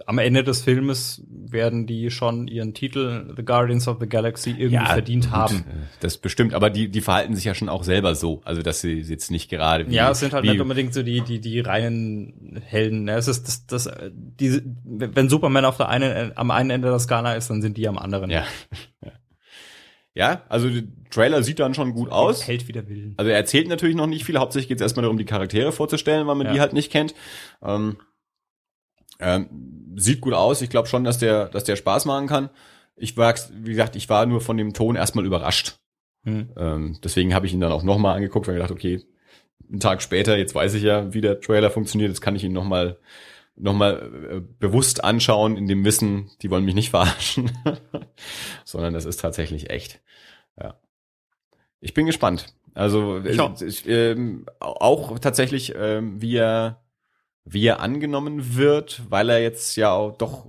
am 0.06 0.18
Ende 0.18 0.42
des 0.44 0.62
Filmes 0.62 1.22
werden 1.28 1.86
die 1.86 2.10
schon 2.10 2.48
ihren 2.48 2.74
Titel 2.74 3.32
The 3.36 3.44
Guardians 3.44 3.86
of 3.88 3.98
the 4.00 4.08
Galaxy 4.08 4.50
irgendwie 4.50 4.84
verdient 4.84 5.24
gut, 5.24 5.32
haben. 5.32 5.64
Das 6.00 6.18
bestimmt, 6.18 6.54
aber 6.54 6.70
die, 6.70 6.88
die 6.88 7.00
verhalten 7.00 7.34
sich 7.36 7.44
ja 7.44 7.54
schon 7.54 7.68
auch 7.68 7.84
selber 7.84 8.14
so, 8.14 8.40
also 8.44 8.62
dass 8.62 8.80
sie 8.80 9.00
jetzt 9.00 9.30
nicht 9.30 9.48
gerade 9.50 9.88
wie, 9.88 9.94
Ja, 9.94 10.10
es 10.10 10.20
sind 10.20 10.32
halt 10.32 10.44
nicht 10.44 10.60
unbedingt 10.60 10.94
so 10.94 11.02
die, 11.02 11.20
die, 11.20 11.40
die 11.40 11.60
reinen 11.60 12.60
Helden. 12.64 13.04
ne? 13.04 13.14
Es 13.14 13.28
ist 13.28 13.46
das, 13.46 13.66
das, 13.66 13.90
diese, 14.12 14.62
wenn 14.84 15.28
Superman 15.28 15.64
auf 15.64 15.76
der 15.76 15.88
einen, 15.88 16.32
am 16.36 16.50
einen 16.50 16.70
Ende 16.70 16.88
der 16.88 16.98
Skala 16.98 17.34
ist, 17.34 17.50
dann 17.50 17.62
sind 17.62 17.76
die 17.76 17.86
am 17.88 17.98
anderen. 17.98 18.30
Ja. 18.30 18.44
ja. 19.04 19.12
Ja, 20.16 20.42
also 20.48 20.70
der 20.70 20.84
Trailer 21.10 21.42
sieht 21.42 21.58
dann 21.58 21.74
schon 21.74 21.92
gut 21.92 22.08
aus. 22.12 22.46
Hält 22.46 22.68
wieder 22.68 22.88
Willen. 22.88 23.14
Also 23.16 23.32
er 23.32 23.36
erzählt 23.36 23.66
natürlich 23.66 23.96
noch 23.96 24.06
nicht 24.06 24.24
viel. 24.24 24.38
Hauptsächlich 24.38 24.68
geht 24.68 24.78
es 24.78 24.82
erstmal 24.82 25.02
darum, 25.02 25.18
die 25.18 25.24
Charaktere 25.24 25.72
vorzustellen, 25.72 26.28
weil 26.28 26.36
man 26.36 26.46
Ja. 26.46 26.52
die 26.52 26.60
halt 26.60 26.72
nicht 26.72 26.92
kennt. 26.92 27.16
Ähm, 27.62 27.96
ähm, 29.20 29.94
sieht 29.96 30.20
gut 30.20 30.34
aus. 30.34 30.62
Ich 30.62 30.70
glaube 30.70 30.88
schon, 30.88 31.04
dass 31.04 31.18
der, 31.18 31.48
dass 31.48 31.64
der 31.64 31.76
Spaß 31.76 32.04
machen 32.06 32.26
kann. 32.26 32.50
Ich 32.96 33.16
war, 33.16 33.34
wie 33.52 33.70
gesagt, 33.70 33.96
ich 33.96 34.08
war 34.08 34.26
nur 34.26 34.40
von 34.40 34.56
dem 34.56 34.72
Ton 34.72 34.96
erstmal 34.96 35.26
überrascht. 35.26 35.78
Hm. 36.24 36.50
Ähm, 36.56 36.98
deswegen 37.02 37.34
habe 37.34 37.46
ich 37.46 37.52
ihn 37.52 37.60
dann 37.60 37.72
auch 37.72 37.82
nochmal 37.82 38.16
angeguckt, 38.16 38.46
weil 38.46 38.54
ich 38.54 38.62
gedacht, 38.62 38.72
okay, 38.76 39.04
einen 39.70 39.80
Tag 39.80 40.02
später, 40.02 40.36
jetzt 40.36 40.54
weiß 40.54 40.74
ich 40.74 40.82
ja, 40.82 41.12
wie 41.12 41.20
der 41.20 41.40
Trailer 41.40 41.70
funktioniert, 41.70 42.10
jetzt 42.10 42.20
kann 42.20 42.36
ich 42.36 42.44
ihn 42.44 42.52
nochmal 42.52 42.98
noch 43.56 43.72
mal, 43.72 44.10
äh, 44.30 44.40
bewusst 44.58 45.04
anschauen, 45.04 45.56
in 45.56 45.68
dem 45.68 45.84
Wissen, 45.84 46.30
die 46.42 46.50
wollen 46.50 46.64
mich 46.64 46.74
nicht 46.74 46.90
verarschen, 46.90 47.52
sondern 48.64 48.94
das 48.94 49.04
ist 49.04 49.20
tatsächlich 49.20 49.70
echt. 49.70 50.00
Ja. 50.60 50.78
Ich 51.80 51.94
bin 51.94 52.06
gespannt. 52.06 52.54
Also 52.74 53.20
Ich 53.20 53.38
auch. 53.38 53.60
äh, 53.60 53.66
ich, 53.66 53.86
ähm, 53.88 54.46
auch 54.58 55.18
tatsächlich, 55.18 55.74
ähm, 55.76 56.20
wie 56.20 56.36
er 56.36 56.83
wie 57.44 57.66
er 57.66 57.80
angenommen 57.80 58.56
wird, 58.56 59.02
weil 59.08 59.30
er 59.30 59.42
jetzt 59.42 59.76
ja 59.76 59.92
auch 59.92 60.16
doch 60.16 60.46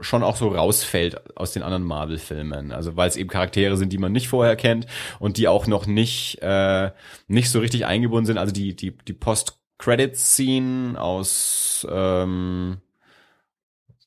schon 0.00 0.24
auch 0.24 0.36
so 0.36 0.48
rausfällt 0.48 1.36
aus 1.36 1.52
den 1.52 1.62
anderen 1.62 1.84
Marvel-Filmen. 1.84 2.72
Also 2.72 2.96
weil 2.96 3.08
es 3.08 3.16
eben 3.16 3.30
Charaktere 3.30 3.76
sind, 3.76 3.92
die 3.92 3.98
man 3.98 4.12
nicht 4.12 4.28
vorher 4.28 4.56
kennt 4.56 4.86
und 5.20 5.36
die 5.36 5.46
auch 5.46 5.66
noch 5.66 5.86
nicht 5.86 6.42
äh, 6.42 6.90
nicht 7.28 7.50
so 7.50 7.60
richtig 7.60 7.86
eingebunden 7.86 8.26
sind. 8.26 8.38
Also 8.38 8.52
die 8.52 8.74
die 8.74 8.96
die 8.96 9.12
Post-Credit-Scene 9.12 11.00
aus 11.00 11.86
ähm, 11.90 12.78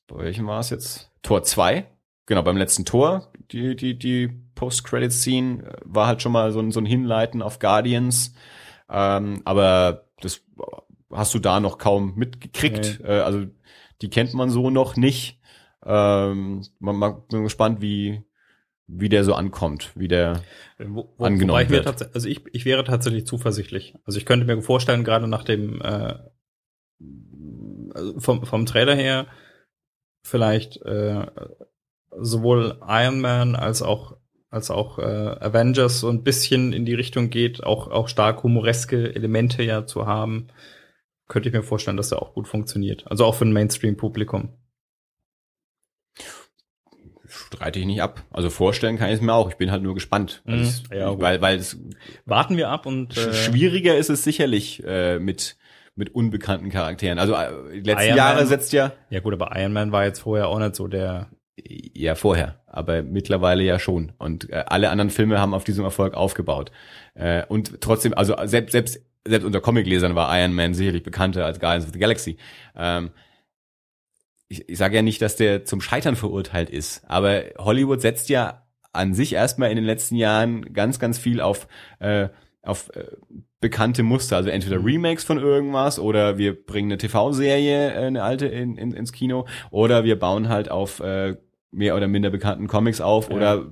bei 0.08 0.24
welchem 0.24 0.46
war 0.46 0.60
es 0.60 0.70
jetzt? 0.70 1.10
Tor 1.22 1.42
2. 1.42 1.86
Genau, 2.26 2.42
beim 2.42 2.56
letzten 2.56 2.84
Tor, 2.84 3.30
die, 3.52 3.76
die, 3.76 3.98
die 3.98 4.28
Post-Credit-Scene 4.54 5.62
äh, 5.62 5.76
war 5.84 6.06
halt 6.06 6.22
schon 6.22 6.32
mal 6.32 6.50
so 6.50 6.60
ein, 6.60 6.72
so 6.72 6.80
ein 6.80 6.86
Hinleiten 6.86 7.42
auf 7.42 7.58
Guardians. 7.58 8.34
Ähm, 8.90 9.42
aber 9.44 10.06
das 10.20 10.42
hast 11.10 11.34
du 11.34 11.38
da 11.38 11.60
noch 11.60 11.78
kaum 11.78 12.14
mitgekriegt. 12.16 13.00
Äh, 13.04 13.20
also 13.20 13.46
die 14.02 14.10
kennt 14.10 14.34
man 14.34 14.50
so 14.50 14.70
noch 14.70 14.96
nicht. 14.96 15.40
Ähm, 15.84 16.64
man, 16.78 16.96
man 16.96 17.22
bin 17.28 17.44
gespannt, 17.44 17.80
wie, 17.80 18.22
wie 18.86 19.08
der 19.08 19.24
so 19.24 19.34
ankommt, 19.34 19.92
wie 19.94 20.08
der 20.08 20.42
Wo, 20.78 21.12
wo, 21.16 21.24
angenommen 21.24 21.62
ich 21.62 21.70
wird. 21.70 22.14
also 22.14 22.28
ich, 22.28 22.42
ich 22.52 22.64
wäre 22.64 22.84
tatsächlich 22.84 23.26
zuversichtlich. 23.26 23.94
Also 24.04 24.18
ich 24.18 24.26
könnte 24.26 24.46
mir 24.46 24.60
vorstellen, 24.62 25.04
gerade 25.04 25.28
nach 25.28 25.44
dem 25.44 25.80
äh, 25.80 26.14
also 27.94 28.18
vom, 28.20 28.44
vom 28.44 28.66
Trailer 28.66 28.94
her, 28.94 29.26
vielleicht 30.22 30.82
äh, 30.82 31.26
sowohl 32.16 32.80
Iron 32.86 33.20
Man 33.20 33.56
als 33.56 33.82
auch 33.82 34.16
als 34.50 34.70
auch 34.70 34.98
äh, 34.98 35.02
Avengers 35.02 36.00
so 36.00 36.08
ein 36.08 36.22
bisschen 36.22 36.72
in 36.72 36.86
die 36.86 36.94
Richtung 36.94 37.28
geht, 37.28 37.62
auch 37.64 37.88
auch 37.88 38.08
stark 38.08 38.42
humoreske 38.42 39.14
Elemente 39.14 39.62
ja 39.62 39.86
zu 39.86 40.06
haben, 40.06 40.48
könnte 41.28 41.48
ich 41.48 41.54
mir 41.54 41.62
vorstellen, 41.62 41.96
dass 41.96 42.10
er 42.12 42.20
auch 42.22 42.34
gut 42.34 42.48
funktioniert. 42.48 43.04
Also 43.06 43.24
auch 43.24 43.34
für 43.34 43.44
ein 43.44 43.52
Mainstream-Publikum. 43.52 44.50
streite 47.26 47.78
ich 47.78 47.86
nicht 47.86 48.02
ab. 48.02 48.22
Also 48.30 48.48
vorstellen 48.50 48.96
kann 48.96 49.08
ich 49.08 49.16
es 49.16 49.20
mir 49.20 49.34
auch. 49.34 49.50
Ich 49.50 49.56
bin 49.56 49.70
halt 49.70 49.82
nur 49.82 49.94
gespannt. 49.94 50.42
Mhm. 50.44 50.52
Also 50.54 50.64
es- 50.64 50.82
Ja, 50.98 51.20
weil, 51.20 51.40
weil 51.42 51.58
es 51.58 51.78
Warten 52.24 52.56
wir 52.56 52.68
ab 52.70 52.86
und 52.86 53.16
äh, 53.16 53.32
Schwieriger 53.34 53.96
ist 53.96 54.08
es 54.10 54.24
sicherlich 54.24 54.82
äh, 54.86 55.18
mit 55.18 55.56
mit 55.94 56.14
unbekannten 56.14 56.70
Charakteren. 56.70 57.18
Also 57.18 57.34
äh, 57.34 57.78
letzten 57.80 58.06
Iron 58.06 58.16
Jahre 58.16 58.36
Man- 58.38 58.46
setzt 58.46 58.72
ja 58.72 58.92
ja 59.10 59.20
gut, 59.20 59.34
aber 59.34 59.50
Iron 59.60 59.72
Man 59.72 59.92
war 59.92 60.04
jetzt 60.04 60.20
vorher 60.20 60.48
auch 60.48 60.58
nicht 60.58 60.74
so 60.76 60.86
der 60.88 61.28
ja 61.60 62.14
vorher, 62.14 62.60
aber 62.66 63.02
mittlerweile 63.02 63.62
ja 63.64 63.78
schon. 63.78 64.12
Und 64.18 64.48
äh, 64.48 64.64
alle 64.66 64.90
anderen 64.90 65.10
Filme 65.10 65.38
haben 65.40 65.54
auf 65.54 65.64
diesem 65.64 65.84
Erfolg 65.84 66.14
aufgebaut. 66.14 66.70
Äh, 67.14 67.44
und 67.46 67.80
trotzdem, 67.80 68.14
also 68.14 68.36
selbst 68.44 68.72
selbst 68.72 69.00
selbst 69.28 69.44
unter 69.44 69.60
Comiclesern 69.60 70.14
war 70.14 70.36
Iron 70.38 70.54
Man 70.54 70.74
sicherlich 70.74 71.02
bekannter 71.02 71.44
als 71.46 71.60
Guardians 71.60 71.86
of 71.86 71.92
the 71.92 71.98
Galaxy. 71.98 72.36
Ähm, 72.76 73.10
ich, 74.48 74.68
ich 74.68 74.78
sage 74.78 74.96
ja 74.96 75.02
nicht, 75.02 75.20
dass 75.22 75.36
der 75.36 75.64
zum 75.64 75.80
Scheitern 75.80 76.16
verurteilt 76.16 76.70
ist, 76.70 77.02
aber 77.06 77.42
Hollywood 77.58 78.00
setzt 78.00 78.28
ja 78.28 78.66
an 78.92 79.14
sich 79.14 79.34
erstmal 79.34 79.70
in 79.70 79.76
den 79.76 79.84
letzten 79.84 80.16
Jahren 80.16 80.72
ganz, 80.72 80.98
ganz 80.98 81.18
viel 81.18 81.40
auf, 81.40 81.68
äh, 82.00 82.28
auf 82.62 82.88
äh, 82.96 83.04
bekannte 83.60 84.02
Muster. 84.02 84.36
Also 84.36 84.48
entweder 84.48 84.82
Remakes 84.82 85.24
von 85.24 85.38
irgendwas 85.38 85.98
oder 85.98 86.38
wir 86.38 86.54
bringen 86.64 86.90
eine 86.90 86.98
TV-Serie, 86.98 87.92
äh, 87.92 88.06
eine 88.06 88.22
alte 88.22 88.46
in, 88.46 88.76
in, 88.76 88.92
ins 88.92 89.12
Kino 89.12 89.46
oder 89.70 90.04
wir 90.04 90.18
bauen 90.18 90.48
halt 90.48 90.70
auf 90.70 91.00
äh, 91.00 91.36
mehr 91.70 91.94
oder 91.96 92.08
minder 92.08 92.30
bekannten 92.30 92.66
Comics 92.66 93.00
auf 93.00 93.28
Ja. 93.28 93.36
oder 93.36 93.66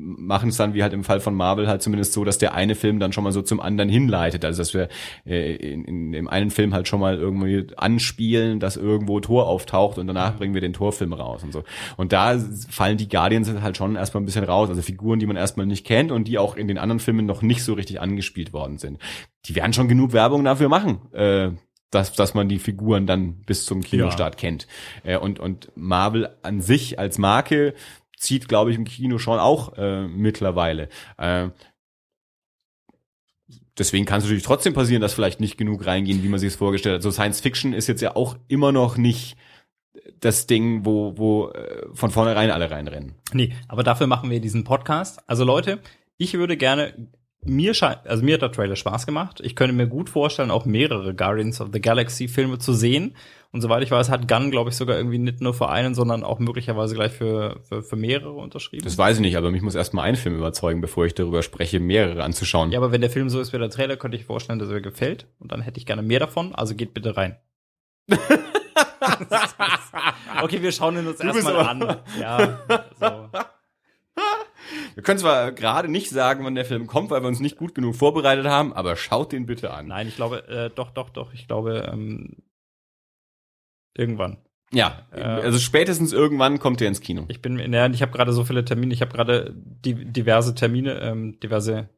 machen 0.00 0.48
es 0.48 0.56
dann 0.56 0.74
wie 0.74 0.82
halt 0.82 0.92
im 0.92 1.04
Fall 1.04 1.20
von 1.20 1.34
Marvel 1.34 1.68
halt 1.68 1.82
zumindest 1.82 2.12
so, 2.12 2.24
dass 2.24 2.38
der 2.38 2.54
eine 2.54 2.74
Film 2.74 2.98
dann 2.98 3.12
schon 3.12 3.24
mal 3.24 3.32
so 3.32 3.42
zum 3.42 3.60
anderen 3.60 3.90
hinleitet. 3.90 4.44
Also 4.44 4.62
dass 4.62 4.74
wir 4.74 4.88
äh, 5.26 5.54
in, 5.54 5.84
in 5.84 6.12
dem 6.12 6.28
einen 6.28 6.50
Film 6.50 6.72
halt 6.72 6.88
schon 6.88 7.00
mal 7.00 7.16
irgendwie 7.16 7.66
anspielen, 7.76 8.60
dass 8.60 8.76
irgendwo 8.76 9.20
Tor 9.20 9.46
auftaucht 9.46 9.98
und 9.98 10.06
danach 10.06 10.36
bringen 10.36 10.54
wir 10.54 10.60
den 10.60 10.72
Torfilm 10.72 11.12
raus 11.12 11.42
und 11.44 11.52
so. 11.52 11.64
Und 11.96 12.12
da 12.12 12.38
fallen 12.68 12.96
die 12.96 13.08
Guardians 13.08 13.52
halt 13.60 13.76
schon 13.76 13.96
erstmal 13.96 14.22
ein 14.22 14.26
bisschen 14.26 14.44
raus. 14.44 14.68
Also 14.68 14.82
Figuren, 14.82 15.18
die 15.18 15.26
man 15.26 15.36
erstmal 15.36 15.66
nicht 15.66 15.86
kennt 15.86 16.12
und 16.12 16.26
die 16.28 16.38
auch 16.38 16.56
in 16.56 16.68
den 16.68 16.78
anderen 16.78 17.00
Filmen 17.00 17.26
noch 17.26 17.42
nicht 17.42 17.62
so 17.62 17.74
richtig 17.74 18.00
angespielt 18.00 18.52
worden 18.52 18.78
sind. 18.78 18.98
Die 19.46 19.54
werden 19.54 19.72
schon 19.72 19.88
genug 19.88 20.12
Werbung 20.12 20.44
dafür 20.44 20.68
machen. 20.68 21.12
Äh, 21.12 21.50
dass, 21.90 22.12
dass 22.12 22.34
man 22.34 22.48
die 22.48 22.58
Figuren 22.58 23.06
dann 23.06 23.42
bis 23.42 23.66
zum 23.66 23.82
Kinostart 23.82 24.36
kennt. 24.36 24.66
Äh, 25.02 25.18
und, 25.18 25.40
und 25.40 25.72
Marvel 25.74 26.30
an 26.42 26.60
sich 26.60 26.98
als 26.98 27.18
Marke 27.18 27.74
zieht, 28.20 28.48
glaube 28.48 28.70
ich, 28.70 28.76
im 28.76 28.84
Kino 28.84 29.18
schon 29.18 29.38
auch 29.38 29.76
äh, 29.76 30.06
mittlerweile. 30.06 30.88
Äh, 31.16 31.48
deswegen 33.78 34.04
kann 34.04 34.18
es 34.18 34.24
natürlich 34.24 34.44
trotzdem 34.44 34.74
passieren, 34.74 35.02
dass 35.02 35.14
vielleicht 35.14 35.40
nicht 35.40 35.56
genug 35.56 35.86
reingehen, 35.86 36.22
wie 36.22 36.28
man 36.28 36.38
sich 36.38 36.48
es 36.48 36.56
vorgestellt 36.56 36.96
hat. 36.96 37.02
So 37.02 37.10
Science 37.10 37.40
Fiction 37.40 37.72
ist 37.72 37.88
jetzt 37.88 38.02
ja 38.02 38.14
auch 38.14 38.36
immer 38.46 38.72
noch 38.72 38.96
nicht 38.96 39.36
das 40.20 40.46
Ding, 40.46 40.84
wo, 40.84 41.16
wo 41.16 41.48
äh, 41.48 41.86
von 41.94 42.10
vornherein 42.10 42.50
alle 42.50 42.70
reinrennen. 42.70 43.14
Nee, 43.32 43.54
aber 43.68 43.82
dafür 43.82 44.06
machen 44.06 44.30
wir 44.30 44.40
diesen 44.40 44.64
Podcast. 44.64 45.20
Also 45.26 45.44
Leute, 45.44 45.80
ich 46.16 46.34
würde 46.34 46.56
gerne 46.56 47.08
mir 47.42 47.74
scheint, 47.74 48.06
also 48.06 48.22
mir 48.22 48.34
hat 48.34 48.42
der 48.42 48.52
Trailer 48.52 48.76
Spaß 48.76 49.06
gemacht. 49.06 49.40
Ich 49.42 49.56
könnte 49.56 49.74
mir 49.74 49.86
gut 49.86 50.10
vorstellen, 50.10 50.50
auch 50.50 50.66
mehrere 50.66 51.14
Guardians 51.14 51.60
of 51.60 51.68
the 51.72 51.80
Galaxy 51.80 52.28
Filme 52.28 52.58
zu 52.58 52.72
sehen. 52.72 53.16
Und 53.52 53.62
soweit 53.62 53.82
ich 53.82 53.90
weiß, 53.90 54.10
hat 54.10 54.28
Gunn, 54.28 54.50
glaube 54.50 54.70
ich, 54.70 54.76
sogar 54.76 54.96
irgendwie 54.96 55.18
nicht 55.18 55.40
nur 55.40 55.54
für 55.54 55.68
einen, 55.68 55.94
sondern 55.94 56.22
auch 56.22 56.38
möglicherweise 56.38 56.94
gleich 56.94 57.12
für, 57.12 57.60
für, 57.68 57.82
für 57.82 57.96
mehrere 57.96 58.32
unterschrieben. 58.32 58.84
Das 58.84 58.96
weiß 58.96 59.16
ich 59.16 59.22
nicht, 59.22 59.36
aber 59.36 59.50
mich 59.50 59.62
muss 59.62 59.74
erstmal 59.74 60.04
ein 60.04 60.16
Film 60.16 60.36
überzeugen, 60.36 60.80
bevor 60.80 61.06
ich 61.06 61.14
darüber 61.14 61.42
spreche, 61.42 61.80
mehrere 61.80 62.22
anzuschauen. 62.22 62.70
ja, 62.70 62.78
aber 62.78 62.92
wenn 62.92 63.00
der 63.00 63.10
Film 63.10 63.28
so 63.28 63.40
ist 63.40 63.52
wie 63.52 63.58
der 63.58 63.70
Trailer, 63.70 63.96
könnte 63.96 64.16
ich 64.16 64.24
vorstellen, 64.24 64.58
dass 64.58 64.68
er 64.68 64.74
mir 64.74 64.82
gefällt. 64.82 65.26
Und 65.38 65.50
dann 65.50 65.62
hätte 65.62 65.78
ich 65.78 65.86
gerne 65.86 66.02
mehr 66.02 66.20
davon. 66.20 66.54
Also 66.54 66.74
geht 66.74 66.94
bitte 66.94 67.16
rein. 67.16 67.36
okay, 70.42 70.62
wir 70.62 70.72
schauen 70.72 70.98
ihn 70.98 71.06
uns 71.06 71.20
erstmal 71.20 71.56
an. 71.56 71.96
Ja, 72.18 72.58
so. 72.98 73.28
Wir 75.00 75.04
können 75.04 75.18
zwar 75.18 75.52
gerade 75.52 75.88
nicht 75.88 76.10
sagen, 76.10 76.44
wann 76.44 76.54
der 76.54 76.66
Film 76.66 76.86
kommt, 76.86 77.08
weil 77.08 77.22
wir 77.22 77.28
uns 77.28 77.40
nicht 77.40 77.56
gut 77.56 77.74
genug 77.74 77.96
vorbereitet 77.96 78.44
haben, 78.44 78.74
aber 78.74 78.96
schaut 78.96 79.32
den 79.32 79.46
bitte 79.46 79.72
an. 79.72 79.86
Nein, 79.86 80.06
ich 80.08 80.14
glaube, 80.14 80.46
äh, 80.46 80.68
doch, 80.68 80.90
doch, 80.90 81.08
doch. 81.08 81.32
Ich 81.32 81.48
glaube, 81.48 81.88
ähm, 81.90 82.36
irgendwann. 83.96 84.36
Ja, 84.74 85.06
Äh, 85.10 85.22
also 85.22 85.58
spätestens 85.58 86.12
irgendwann 86.12 86.58
kommt 86.58 86.80
der 86.80 86.88
ins 86.88 87.00
Kino. 87.00 87.24
Ich 87.28 87.40
bin, 87.40 87.72
ja, 87.72 87.88
ich 87.88 88.02
habe 88.02 88.12
gerade 88.12 88.34
so 88.34 88.44
viele 88.44 88.62
Termine. 88.62 88.92
Ich 88.92 89.00
habe 89.00 89.10
gerade 89.10 89.54
die, 89.56 89.94
diverse 89.94 90.54
Termine, 90.54 91.00
ähm, 91.00 91.40
diverse. 91.40 91.88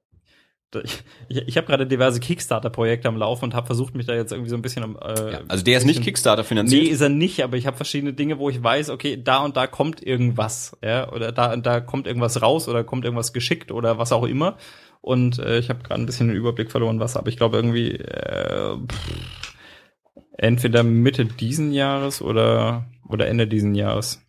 Ich, 0.84 1.04
ich 1.48 1.56
habe 1.56 1.66
gerade 1.66 1.86
diverse 1.86 2.20
Kickstarter-Projekte 2.20 3.08
am 3.08 3.16
Laufen 3.16 3.44
und 3.46 3.54
habe 3.54 3.66
versucht, 3.66 3.94
mich 3.94 4.06
da 4.06 4.14
jetzt 4.14 4.32
irgendwie 4.32 4.50
so 4.50 4.56
ein 4.56 4.62
bisschen. 4.62 4.96
Äh, 4.96 5.32
Ja, 5.32 5.40
also 5.48 5.62
der 5.64 5.78
ist 5.78 5.84
nicht 5.84 6.02
Kickstarter 6.02 6.42
Nee, 6.42 6.48
finanziert. 6.48 6.88
ist 6.88 7.00
er 7.00 7.08
nicht, 7.08 7.42
aber 7.44 7.56
ich 7.56 7.66
habe 7.66 7.76
verschiedene 7.76 8.12
Dinge, 8.12 8.38
wo 8.38 8.48
ich 8.48 8.62
weiß, 8.62 8.90
okay, 8.90 9.20
da 9.22 9.38
und 9.44 9.56
da 9.56 9.66
kommt 9.66 10.02
irgendwas, 10.02 10.76
ja, 10.82 11.10
oder 11.12 11.32
da 11.32 11.52
und 11.52 11.66
da 11.66 11.80
kommt 11.80 12.06
irgendwas 12.06 12.40
raus 12.42 12.68
oder 12.68 12.84
kommt 12.84 13.04
irgendwas 13.04 13.32
geschickt 13.32 13.70
oder 13.72 13.98
was 13.98 14.12
auch 14.12 14.24
immer. 14.24 14.56
Und 15.00 15.38
äh, 15.38 15.58
ich 15.58 15.68
habe 15.68 15.82
gerade 15.82 16.00
ein 16.00 16.06
bisschen 16.06 16.28
den 16.28 16.36
Überblick 16.36 16.70
verloren, 16.70 17.00
was, 17.00 17.16
aber 17.16 17.28
ich 17.28 17.36
glaube 17.36 17.56
irgendwie 17.56 17.92
äh, 17.92 18.76
pff, 18.78 19.54
entweder 20.38 20.82
Mitte 20.84 21.24
diesen 21.26 21.72
Jahres 21.72 22.22
oder 22.22 22.86
oder 23.08 23.26
Ende 23.26 23.46
diesen 23.46 23.74
Jahres. 23.74 24.22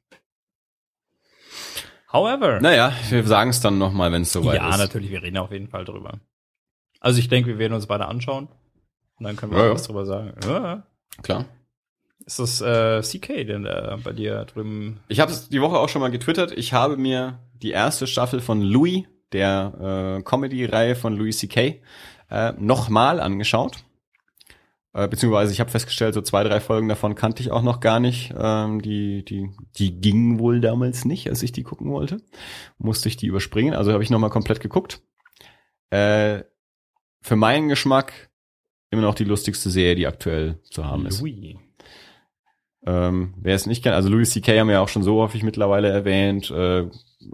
However, 2.12 2.60
naja, 2.62 2.94
wir 3.10 3.24
sagen 3.24 3.50
es 3.50 3.60
dann 3.60 3.78
nochmal, 3.80 4.12
wenn 4.12 4.22
es 4.22 4.32
soweit 4.32 4.58
ja, 4.58 4.70
ist. 4.70 4.78
natürlich, 4.78 5.10
wir 5.10 5.24
reden 5.24 5.38
auf 5.38 5.52
jeden 5.52 5.68
Fall 5.68 5.84
drüber. 5.86 6.20
Also 7.04 7.20
ich 7.20 7.28
denke, 7.28 7.50
wir 7.50 7.60
werden 7.60 7.74
uns 7.74 7.86
beide 7.86 8.08
anschauen 8.08 8.48
und 9.20 9.26
dann 9.26 9.36
können 9.36 9.52
wir 9.52 9.60
Ja, 9.60 9.70
auch 9.70 9.76
was 9.76 9.84
drüber 9.84 10.06
sagen. 10.06 10.34
Ja. 10.48 10.88
Klar. 11.22 11.46
Ist 12.26 12.40
das 12.40 12.62
äh, 12.62 13.02
CK 13.02 13.46
denn 13.46 13.64
da 13.64 14.00
bei 14.02 14.14
dir 14.14 14.46
drüben? 14.46 15.02
Ich 15.10 15.20
habe 15.20 15.30
es 15.32 15.50
die 15.50 15.60
Woche 15.60 15.78
auch 15.78 15.90
schon 15.90 16.00
mal 16.00 16.12
getwittert. 16.12 16.54
Ich 16.54 16.72
habe 16.72 16.96
mir 16.96 17.40
die 17.62 17.72
erste 17.72 18.08
Staffel 18.08 18.40
von 18.40 18.62
Louis, 18.62 19.04
der 19.34 20.20
äh, 20.20 20.24
Comedy-Reihe 20.24 20.96
von 20.96 21.16
Louis 21.18 21.38
C.K., 21.38 21.82
äh, 22.32 22.54
nochmal 22.58 23.20
angeschaut. 23.20 23.84
Äh, 24.94 25.10
beziehungsweise 25.10 25.52
ich 25.52 25.60
habe 25.60 25.72
festgestellt, 25.72 26.14
so 26.14 26.22
zwei, 26.22 26.46
drei 26.46 26.62
Folgen 26.62 26.88
davon 26.88 27.16
kannte 27.16 27.44
ich 27.44 27.52
auch 27.52 27.64
noch 27.64 27.82
gar 27.82 28.00
nicht. 28.00 28.34
Ähm, 28.38 28.82
die, 28.82 29.26
die, 29.26 29.50
die 29.78 30.00
gingen 30.00 30.40
wohl 30.40 30.62
damals 30.62 31.04
nicht, 31.04 31.28
als 31.28 31.44
ich 31.44 31.52
die 31.52 31.64
gucken 31.64 31.92
wollte. 31.92 32.22
Musste 32.78 33.10
ich 33.10 33.18
die 33.18 33.28
überspringen. 33.28 33.74
Also 33.74 33.92
habe 33.92 34.04
ich 34.04 34.10
nochmal 34.10 34.30
komplett 34.30 34.62
geguckt. 34.62 35.02
Äh, 35.90 36.44
für 37.24 37.36
meinen 37.36 37.70
Geschmack 37.70 38.30
immer 38.92 39.02
noch 39.02 39.16
die 39.16 39.24
lustigste 39.24 39.70
Serie, 39.70 39.96
die 39.96 40.08
aktuell 40.08 40.60
zu 40.64 40.86
haben 40.86 41.08
ist. 41.08 41.22
Louis. 41.22 41.56
Ähm, 42.86 43.34
wer 43.38 43.56
es 43.56 43.66
nicht 43.66 43.82
kennt, 43.82 43.96
also 43.96 44.10
Louis 44.10 44.30
C.K. 44.32 44.60
haben 44.60 44.68
wir 44.68 44.76
ja 44.76 44.82
auch 44.82 44.90
schon 44.90 45.04
so 45.04 45.22
häufig 45.22 45.44
mittlerweile 45.44 45.90
erwähnt. 45.90 46.52
Äh, 46.52 46.90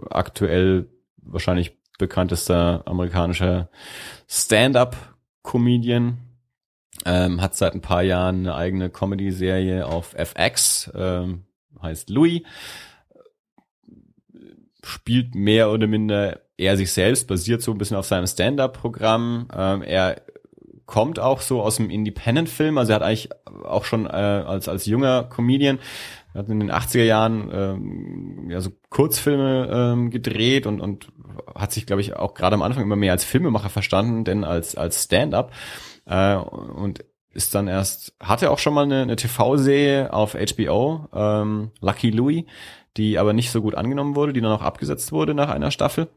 aktuell 0.08 0.88
wahrscheinlich 1.16 1.76
bekanntester 1.98 2.82
amerikanischer 2.86 3.68
Stand-up-Comedian. 4.28 6.18
Ähm, 7.04 7.40
hat 7.40 7.56
seit 7.56 7.74
ein 7.74 7.80
paar 7.80 8.02
Jahren 8.02 8.40
eine 8.40 8.54
eigene 8.54 8.90
Comedy-Serie 8.90 9.86
auf 9.86 10.14
FX, 10.14 10.90
ähm, 10.94 11.44
heißt 11.82 12.10
Louis. 12.10 12.42
Spielt 14.84 15.34
mehr 15.34 15.70
oder 15.70 15.86
minder 15.86 16.40
er 16.60 16.76
sich 16.76 16.92
selbst, 16.92 17.26
basiert 17.26 17.62
so 17.62 17.72
ein 17.72 17.78
bisschen 17.78 17.96
auf 17.96 18.06
seinem 18.06 18.26
Stand-up-Programm. 18.26 19.48
Ähm, 19.52 19.82
er 19.82 20.22
kommt 20.86 21.18
auch 21.18 21.40
so 21.40 21.62
aus 21.62 21.76
dem 21.76 21.88
Independent-Film, 21.88 22.76
also 22.76 22.92
er 22.92 22.96
hat 22.96 23.02
eigentlich 23.02 23.30
auch 23.64 23.84
schon 23.84 24.06
äh, 24.06 24.10
als, 24.10 24.68
als 24.68 24.86
junger 24.86 25.24
Comedian 25.24 25.78
hat 26.34 26.48
in 26.48 26.60
den 26.60 26.70
80er 26.70 27.02
Jahren 27.02 27.50
ähm, 27.52 28.50
ja 28.50 28.60
so 28.60 28.70
Kurzfilme 28.88 29.68
ähm, 29.72 30.10
gedreht 30.10 30.66
und, 30.66 30.80
und 30.80 31.08
hat 31.54 31.72
sich, 31.72 31.86
glaube 31.86 32.02
ich, 32.02 32.14
auch 32.14 32.34
gerade 32.34 32.54
am 32.54 32.62
Anfang 32.62 32.84
immer 32.84 32.96
mehr 32.96 33.12
als 33.12 33.24
Filmemacher 33.24 33.68
verstanden, 33.70 34.24
denn 34.24 34.44
als, 34.44 34.76
als 34.76 35.04
Stand-up. 35.04 35.52
Äh, 36.06 36.36
und 36.36 37.04
ist 37.32 37.54
dann 37.54 37.68
erst, 37.68 38.14
hatte 38.20 38.50
auch 38.50 38.58
schon 38.58 38.74
mal 38.74 38.84
eine, 38.84 39.02
eine 39.02 39.16
TV-Serie 39.16 40.12
auf 40.12 40.34
HBO, 40.34 41.08
ähm, 41.12 41.70
Lucky 41.80 42.10
Louie, 42.10 42.46
die 42.96 43.18
aber 43.18 43.32
nicht 43.32 43.50
so 43.50 43.62
gut 43.62 43.74
angenommen 43.74 44.16
wurde, 44.16 44.32
die 44.32 44.40
dann 44.40 44.52
auch 44.52 44.62
abgesetzt 44.62 45.12
wurde 45.12 45.34
nach 45.34 45.48
einer 45.48 45.70
Staffel. 45.70 46.08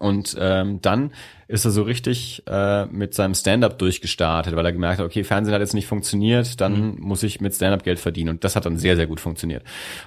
Und 0.00 0.34
ähm, 0.40 0.80
dann 0.80 1.12
ist 1.46 1.66
er 1.66 1.70
so 1.70 1.82
richtig 1.82 2.42
äh, 2.46 2.86
mit 2.86 3.12
seinem 3.12 3.34
Stand-up 3.34 3.78
durchgestartet, 3.78 4.56
weil 4.56 4.64
er 4.64 4.72
gemerkt 4.72 4.98
hat, 4.98 5.04
okay, 5.04 5.24
Fernsehen 5.24 5.52
hat 5.52 5.60
jetzt 5.60 5.74
nicht 5.74 5.86
funktioniert, 5.86 6.58
dann 6.58 6.94
mhm. 6.94 7.00
muss 7.00 7.22
ich 7.22 7.42
mit 7.42 7.54
Stand-up 7.54 7.82
Geld 7.82 7.98
verdienen. 7.98 8.30
Und 8.30 8.42
das 8.42 8.56
hat 8.56 8.64
dann 8.64 8.78
sehr, 8.78 8.96
sehr 8.96 9.06
gut 9.06 9.20
funktioniert. 9.20 9.62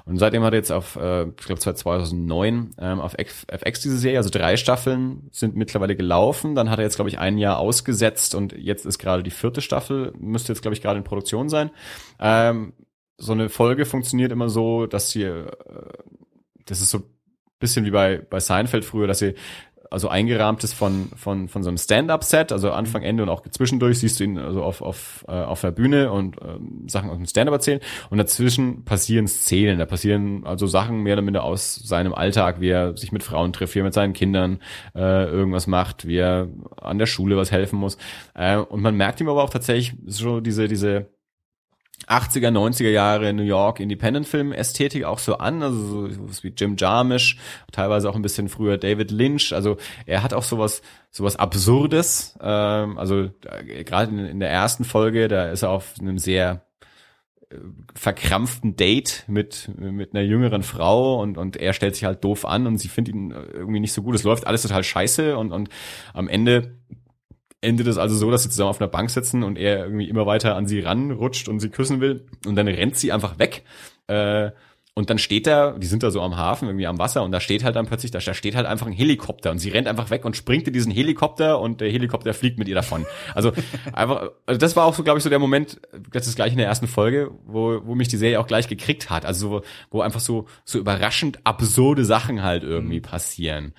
Und 0.06 0.18
seitdem 0.18 0.42
hat 0.44 0.54
er 0.54 0.58
jetzt 0.58 0.72
auf, 0.72 0.96
äh, 0.96 1.26
ich 1.26 1.46
glaube 1.46 1.60
2009, 1.60 2.72
ähm, 2.80 3.00
auf 3.00 3.14
FX 3.16 3.82
diese 3.82 4.00
Serie, 4.00 4.18
also 4.18 4.32
drei 4.32 4.58
Staffeln 4.58 5.30
sind 5.32 5.56
mittlerweile 5.56 5.96
gelaufen. 5.96 6.56
Dann 6.56 6.72
hat 6.72 6.80
er 6.80 6.86
jetzt, 6.86 6.96
glaube 6.96 7.10
ich, 7.10 7.20
ein 7.20 7.38
Jahr 7.38 7.60
ausgesetzt 7.60 8.34
und 8.34 8.54
jetzt 8.54 8.88
ist 8.88 8.98
gerade 8.98 9.22
die 9.22 9.30
vierte 9.30 9.62
Staffel, 9.62 10.12
müsste 10.18 10.54
jetzt, 10.54 10.64
glaube 10.64 10.74
ich, 10.74 10.82
gerade 10.82 10.98
in 10.98 11.04
Produktion 11.04 11.50
sein. 11.50 11.70
Ähm, 12.20 12.74
so 13.20 13.34
eine 13.34 13.50
Folge 13.50 13.86
funktioniert 13.86 14.32
immer 14.32 14.50
so, 14.50 14.88
dass 14.88 15.12
sie, 15.12 15.22
äh, 15.22 15.52
das 16.66 16.82
ist 16.82 16.90
so 16.90 17.04
bisschen 17.64 17.86
wie 17.86 17.92
bei, 17.92 18.18
bei 18.18 18.42
Seinfeld 18.42 18.84
früher, 18.84 19.08
dass 19.08 19.20
sie 19.20 19.36
also 19.94 20.10
eingerahmt 20.10 20.64
ist 20.64 20.74
von, 20.74 21.10
von, 21.16 21.48
von 21.48 21.62
so 21.62 21.70
einem 21.70 21.78
Stand-up-Set, 21.78 22.52
also 22.52 22.72
Anfang, 22.72 23.04
Ende 23.04 23.22
und 23.22 23.30
auch 23.30 23.44
zwischendurch 23.48 24.00
siehst 24.00 24.20
du 24.20 24.24
ihn 24.24 24.40
also 24.40 24.64
auf, 24.64 24.82
auf, 24.82 25.24
äh, 25.28 25.32
auf 25.32 25.62
der 25.62 25.70
Bühne 25.70 26.12
und 26.12 26.38
ähm, 26.42 26.88
Sachen 26.88 27.12
aus 27.12 27.18
dem 27.18 27.28
Stand-up 27.28 27.54
erzählen. 27.54 27.80
Und 28.10 28.18
dazwischen 28.18 28.86
passieren 28.86 29.28
Szenen, 29.28 29.78
da 29.78 29.86
passieren 29.86 30.46
also 30.46 30.66
Sachen 30.66 31.04
mehr 31.04 31.14
oder 31.14 31.22
minder 31.22 31.44
aus 31.44 31.76
seinem 31.76 32.14
Alltag, 32.16 32.60
wie 32.60 32.70
er 32.70 32.98
sich 32.98 33.12
mit 33.12 33.22
Frauen 33.22 33.54
trifft, 33.54 33.76
wie 33.76 33.80
er 33.80 33.84
mit 33.84 33.94
seinen 33.94 34.14
Kindern 34.14 34.60
äh, 34.96 35.26
irgendwas 35.26 35.68
macht, 35.68 36.08
wie 36.08 36.18
er 36.18 36.48
an 36.76 36.98
der 36.98 37.06
Schule 37.06 37.38
was 37.38 37.52
helfen 37.52 37.78
muss. 37.78 37.98
Äh, 38.34 38.58
und 38.58 38.82
man 38.82 38.96
merkt 38.96 39.22
ihm 39.22 39.30
aber 39.30 39.44
auch 39.44 39.52
tatsächlich 39.52 39.94
so 40.08 40.40
diese, 40.40 40.68
diese 40.68 41.14
80er, 42.08 42.50
90er 42.50 42.90
Jahre 42.90 43.34
New 43.34 43.44
York 43.44 43.80
Independent 43.80 44.28
Film 44.28 44.52
Ästhetik 44.52 45.04
auch 45.04 45.20
so 45.20 45.38
an, 45.38 45.64
also 45.64 45.80
so, 45.80 46.10
sowas 46.10 46.44
wie 46.44 46.54
Jim 46.56 46.76
Jarmusch, 46.78 47.38
teilweise 47.72 48.10
auch 48.10 48.16
ein 48.16 48.22
bisschen 48.22 48.50
früher 48.50 48.78
David 48.78 49.12
Lynch, 49.12 49.54
also 49.54 49.78
er 50.06 50.24
hat 50.24 50.34
auch 50.34 50.44
sowas 50.44 50.82
sowas 51.12 51.36
absurdes, 51.36 52.38
ähm, 52.42 52.98
also 52.98 53.30
gerade 53.86 54.12
in, 54.12 54.20
in, 54.26 54.40
der 54.40 54.50
ersten 54.50 54.84
Folge, 54.84 55.28
da 55.28 55.50
ist 55.50 55.62
er 55.62 55.70
auf 55.70 55.94
einem 56.02 56.18
sehr 56.18 56.66
äh, 57.50 57.56
verkrampften 57.94 58.76
Date 58.76 59.24
mit 59.28 59.70
mit 59.78 60.14
einer 60.14 60.24
jüngeren 60.24 60.64
Frau 60.64 61.22
und 61.22 61.38
und 61.38 61.56
er 61.56 61.74
stellt 61.74 61.96
sich 61.96 62.06
halt 62.06 62.24
doof 62.24 62.46
an 62.46 62.66
und 62.66 62.80
sie 62.80 62.88
findet 62.88 63.14
ihn 63.14 63.32
irgendwie 63.32 63.80
nicht 63.80 63.94
so 63.94 64.02
gut. 64.02 64.16
Es 64.16 64.24
läuft 64.24 64.48
alles 64.48 64.64
total 64.64 64.84
scheiße 64.84 65.38
und 65.38 65.52
und 65.52 65.70
am 66.14 66.28
Ende 66.28 66.78
endet 67.64 67.88
es 67.88 67.98
also 67.98 68.16
so, 68.16 68.30
dass 68.30 68.44
sie 68.44 68.50
zusammen 68.50 68.70
auf 68.70 68.82
einer 68.82 68.90
Bank 68.90 69.10
sitzen 69.10 69.44
und 69.44 69.58
er 69.58 69.86
irgendwie 69.86 70.10
immer 70.10 70.26
weiter 70.26 70.56
an 70.56 70.68
sie 70.68 70.82
ranrutscht 70.82 71.48
und 71.48 71.60
sie 71.60 71.70
küssen 71.70 72.02
will 72.02 72.26
und 72.46 72.56
dann 72.56 72.68
rennt 72.68 72.98
sie 72.98 73.12
einfach 73.12 73.40
weg. 73.40 73.64
Äh, 74.08 74.52
und 74.96 75.10
dann 75.10 75.18
steht 75.18 75.48
da, 75.48 75.72
die 75.72 75.88
sind 75.88 76.04
da 76.04 76.12
so 76.12 76.22
am 76.22 76.38
Hafen, 76.38 76.68
irgendwie 76.68 76.86
am 76.86 77.00
Wasser, 77.00 77.24
und 77.24 77.32
da 77.32 77.40
steht 77.40 77.64
halt 77.64 77.76
dann 77.76 77.88
plötzlich, 77.88 78.12
da 78.12 78.20
steht 78.20 78.56
halt 78.56 78.68
einfach 78.68 78.86
ein 78.86 78.94
Helikopter 78.94 79.50
und 79.50 79.58
sie 79.58 79.70
rennt 79.70 79.88
einfach 79.88 80.12
weg 80.12 80.24
und 80.24 80.38
springt 80.38 80.68
in 80.68 80.74
diesen 80.74 80.92
Helikopter 80.92 81.60
und 81.60 81.82
der 81.82 81.90
Helikopter 81.90 82.36
fliegt 82.36 82.60
mit 82.60 82.68
ihr 82.68 82.76
davon. 82.76 83.08
Also 83.34 83.54
einfach, 83.94 84.30
also 84.46 84.60
das 84.60 84.76
war 84.76 84.86
auch 84.86 84.94
so, 84.94 85.04
glaube 85.04 85.18
ich, 85.18 85.24
so 85.24 85.32
der 85.32 85.40
Moment, 85.40 85.82
das 86.12 86.28
ist 86.28 86.36
gleich 86.36 86.52
in 86.52 86.60
der 86.60 86.68
ersten 86.68 86.88
Folge, 86.88 87.32
wo, 87.44 87.82
wo 87.84 87.96
mich 87.96 88.08
die 88.08 88.18
Serie 88.18 88.40
auch 88.40 88.46
gleich 88.46 88.68
gekriegt 88.68 89.10
hat. 89.10 89.26
Also 89.26 89.50
wo, 89.50 89.62
wo 89.90 90.02
einfach 90.02 90.20
so, 90.20 90.46
so 90.64 90.78
überraschend 90.78 91.40
absurde 91.44 92.06
Sachen 92.06 92.44
halt 92.44 92.62
irgendwie 92.62 93.00
mhm. 93.00 93.04
passieren. 93.04 93.74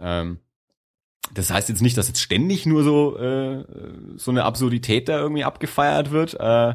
Ähm, 0.00 0.40
das 1.34 1.50
heißt 1.50 1.68
jetzt 1.68 1.82
nicht, 1.82 1.96
dass 1.96 2.08
jetzt 2.08 2.20
ständig 2.20 2.66
nur 2.66 2.84
so 2.84 3.16
äh, 3.18 3.64
so 4.16 4.30
eine 4.30 4.44
Absurdität 4.44 5.08
da 5.08 5.18
irgendwie 5.18 5.44
abgefeiert 5.44 6.10
wird. 6.10 6.34
Äh, 6.34 6.74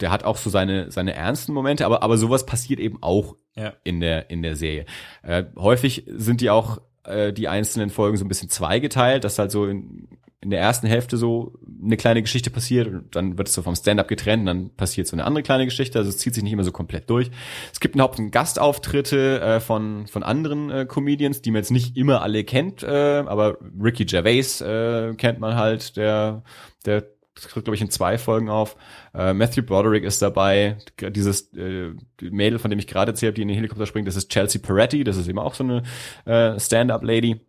der 0.00 0.10
hat 0.10 0.24
auch 0.24 0.36
so 0.36 0.50
seine 0.50 0.90
seine 0.90 1.14
ernsten 1.14 1.52
Momente, 1.52 1.86
aber 1.86 2.02
aber 2.02 2.18
sowas 2.18 2.46
passiert 2.46 2.80
eben 2.80 3.02
auch 3.02 3.36
ja. 3.56 3.72
in 3.84 4.00
der 4.00 4.30
in 4.30 4.42
der 4.42 4.56
Serie. 4.56 4.86
Äh, 5.22 5.44
häufig 5.56 6.04
sind 6.08 6.40
die 6.40 6.50
auch 6.50 6.78
äh, 7.04 7.32
die 7.32 7.48
einzelnen 7.48 7.90
Folgen 7.90 8.16
so 8.16 8.24
ein 8.24 8.28
bisschen 8.28 8.50
zweigeteilt, 8.50 9.24
dass 9.24 9.38
halt 9.38 9.50
so 9.50 9.66
in, 9.66 10.08
in 10.44 10.50
der 10.50 10.60
ersten 10.60 10.86
Hälfte 10.86 11.16
so 11.16 11.58
eine 11.82 11.96
kleine 11.96 12.22
Geschichte 12.22 12.50
passiert 12.50 12.88
und 12.88 13.16
dann 13.16 13.38
wird 13.38 13.48
es 13.48 13.54
so 13.54 13.62
vom 13.62 13.74
Stand-up 13.74 14.08
getrennt 14.08 14.40
und 14.42 14.46
dann 14.46 14.70
passiert 14.70 15.06
so 15.06 15.16
eine 15.16 15.24
andere 15.24 15.42
kleine 15.42 15.64
Geschichte. 15.64 15.98
Also 15.98 16.10
es 16.10 16.18
zieht 16.18 16.34
sich 16.34 16.44
nicht 16.44 16.52
immer 16.52 16.64
so 16.64 16.72
komplett 16.72 17.10
durch. 17.10 17.30
Es 17.72 17.80
gibt 17.80 17.94
einen 17.94 18.02
Haupt 18.02 18.20
Gastauftritte 18.30 19.40
äh, 19.40 19.60
von 19.60 20.06
von 20.06 20.22
anderen 20.22 20.70
äh, 20.70 20.86
Comedians, 20.86 21.42
die 21.42 21.50
man 21.50 21.60
jetzt 21.60 21.70
nicht 21.70 21.96
immer 21.96 22.22
alle 22.22 22.44
kennt, 22.44 22.82
äh, 22.82 23.24
aber 23.26 23.58
Ricky 23.82 24.04
Gervais 24.04 24.60
äh, 24.60 25.14
kennt 25.16 25.40
man 25.40 25.56
halt, 25.56 25.96
der 25.96 26.42
der 26.86 27.04
tritt, 27.34 27.64
glaube 27.64 27.74
ich, 27.74 27.82
in 27.82 27.90
zwei 27.90 28.18
Folgen 28.18 28.48
auf. 28.48 28.76
Äh, 29.14 29.34
Matthew 29.34 29.62
Broderick 29.62 30.04
ist 30.04 30.22
dabei. 30.22 30.78
Dieses 31.00 31.52
äh, 31.54 31.90
Mädel, 32.20 32.58
von 32.58 32.70
dem 32.70 32.78
ich 32.78 32.86
gerade 32.86 33.12
erzählt 33.12 33.30
habe, 33.30 33.36
die 33.36 33.42
in 33.42 33.48
den 33.48 33.56
Helikopter 33.56 33.86
springt, 33.86 34.06
das 34.06 34.16
ist 34.16 34.30
Chelsea 34.30 34.60
Peretti. 34.62 35.04
Das 35.04 35.16
ist 35.16 35.28
eben 35.28 35.38
auch 35.38 35.54
so 35.54 35.64
eine 35.64 35.82
äh, 36.24 36.58
Stand-up-Lady. 36.58 37.40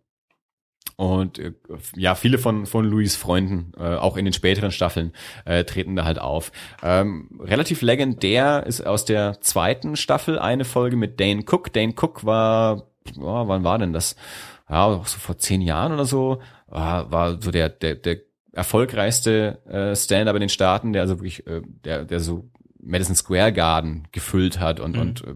Und 0.96 1.38
äh, 1.38 1.52
ja, 1.94 2.14
viele 2.14 2.38
von, 2.38 2.64
von 2.64 2.84
Louis 2.84 3.16
Freunden, 3.16 3.72
äh, 3.76 3.96
auch 3.96 4.16
in 4.16 4.24
den 4.24 4.32
späteren 4.32 4.70
Staffeln, 4.70 5.12
äh, 5.44 5.64
treten 5.64 5.96
da 5.96 6.04
halt 6.04 6.18
auf. 6.18 6.52
Ähm, 6.82 7.28
relativ 7.40 7.82
legendär 7.82 8.64
ist 8.66 8.86
aus 8.86 9.04
der 9.04 9.40
zweiten 9.40 9.96
Staffel 9.96 10.38
eine 10.38 10.64
Folge 10.64 10.96
mit 10.96 11.20
Dane 11.20 11.44
Cook. 11.46 11.72
Dane 11.72 11.94
Cook 11.94 12.24
war, 12.24 12.88
oh, 13.18 13.48
wann 13.48 13.64
war 13.64 13.78
denn 13.78 13.92
das? 13.92 14.16
Ja, 14.70 14.90
so 15.04 15.18
vor 15.18 15.36
zehn 15.38 15.60
Jahren 15.60 15.92
oder 15.92 16.06
so, 16.06 16.40
war, 16.66 17.10
war 17.12 17.42
so 17.42 17.50
der, 17.50 17.68
der, 17.68 17.96
der 17.96 18.18
erfolgreichste 18.52 19.60
äh, 19.66 19.94
Stand-up 19.94 20.34
in 20.34 20.40
den 20.40 20.48
Staaten, 20.48 20.94
der 20.94 21.02
also 21.02 21.18
wirklich, 21.18 21.46
äh, 21.46 21.60
der, 21.84 22.04
der 22.04 22.20
so 22.20 22.48
Madison 22.80 23.14
Square 23.14 23.52
Garden 23.52 24.08
gefüllt 24.12 24.60
hat 24.60 24.80
und, 24.80 24.96
mhm. 24.96 25.02
und 25.02 25.24
äh, 25.24 25.34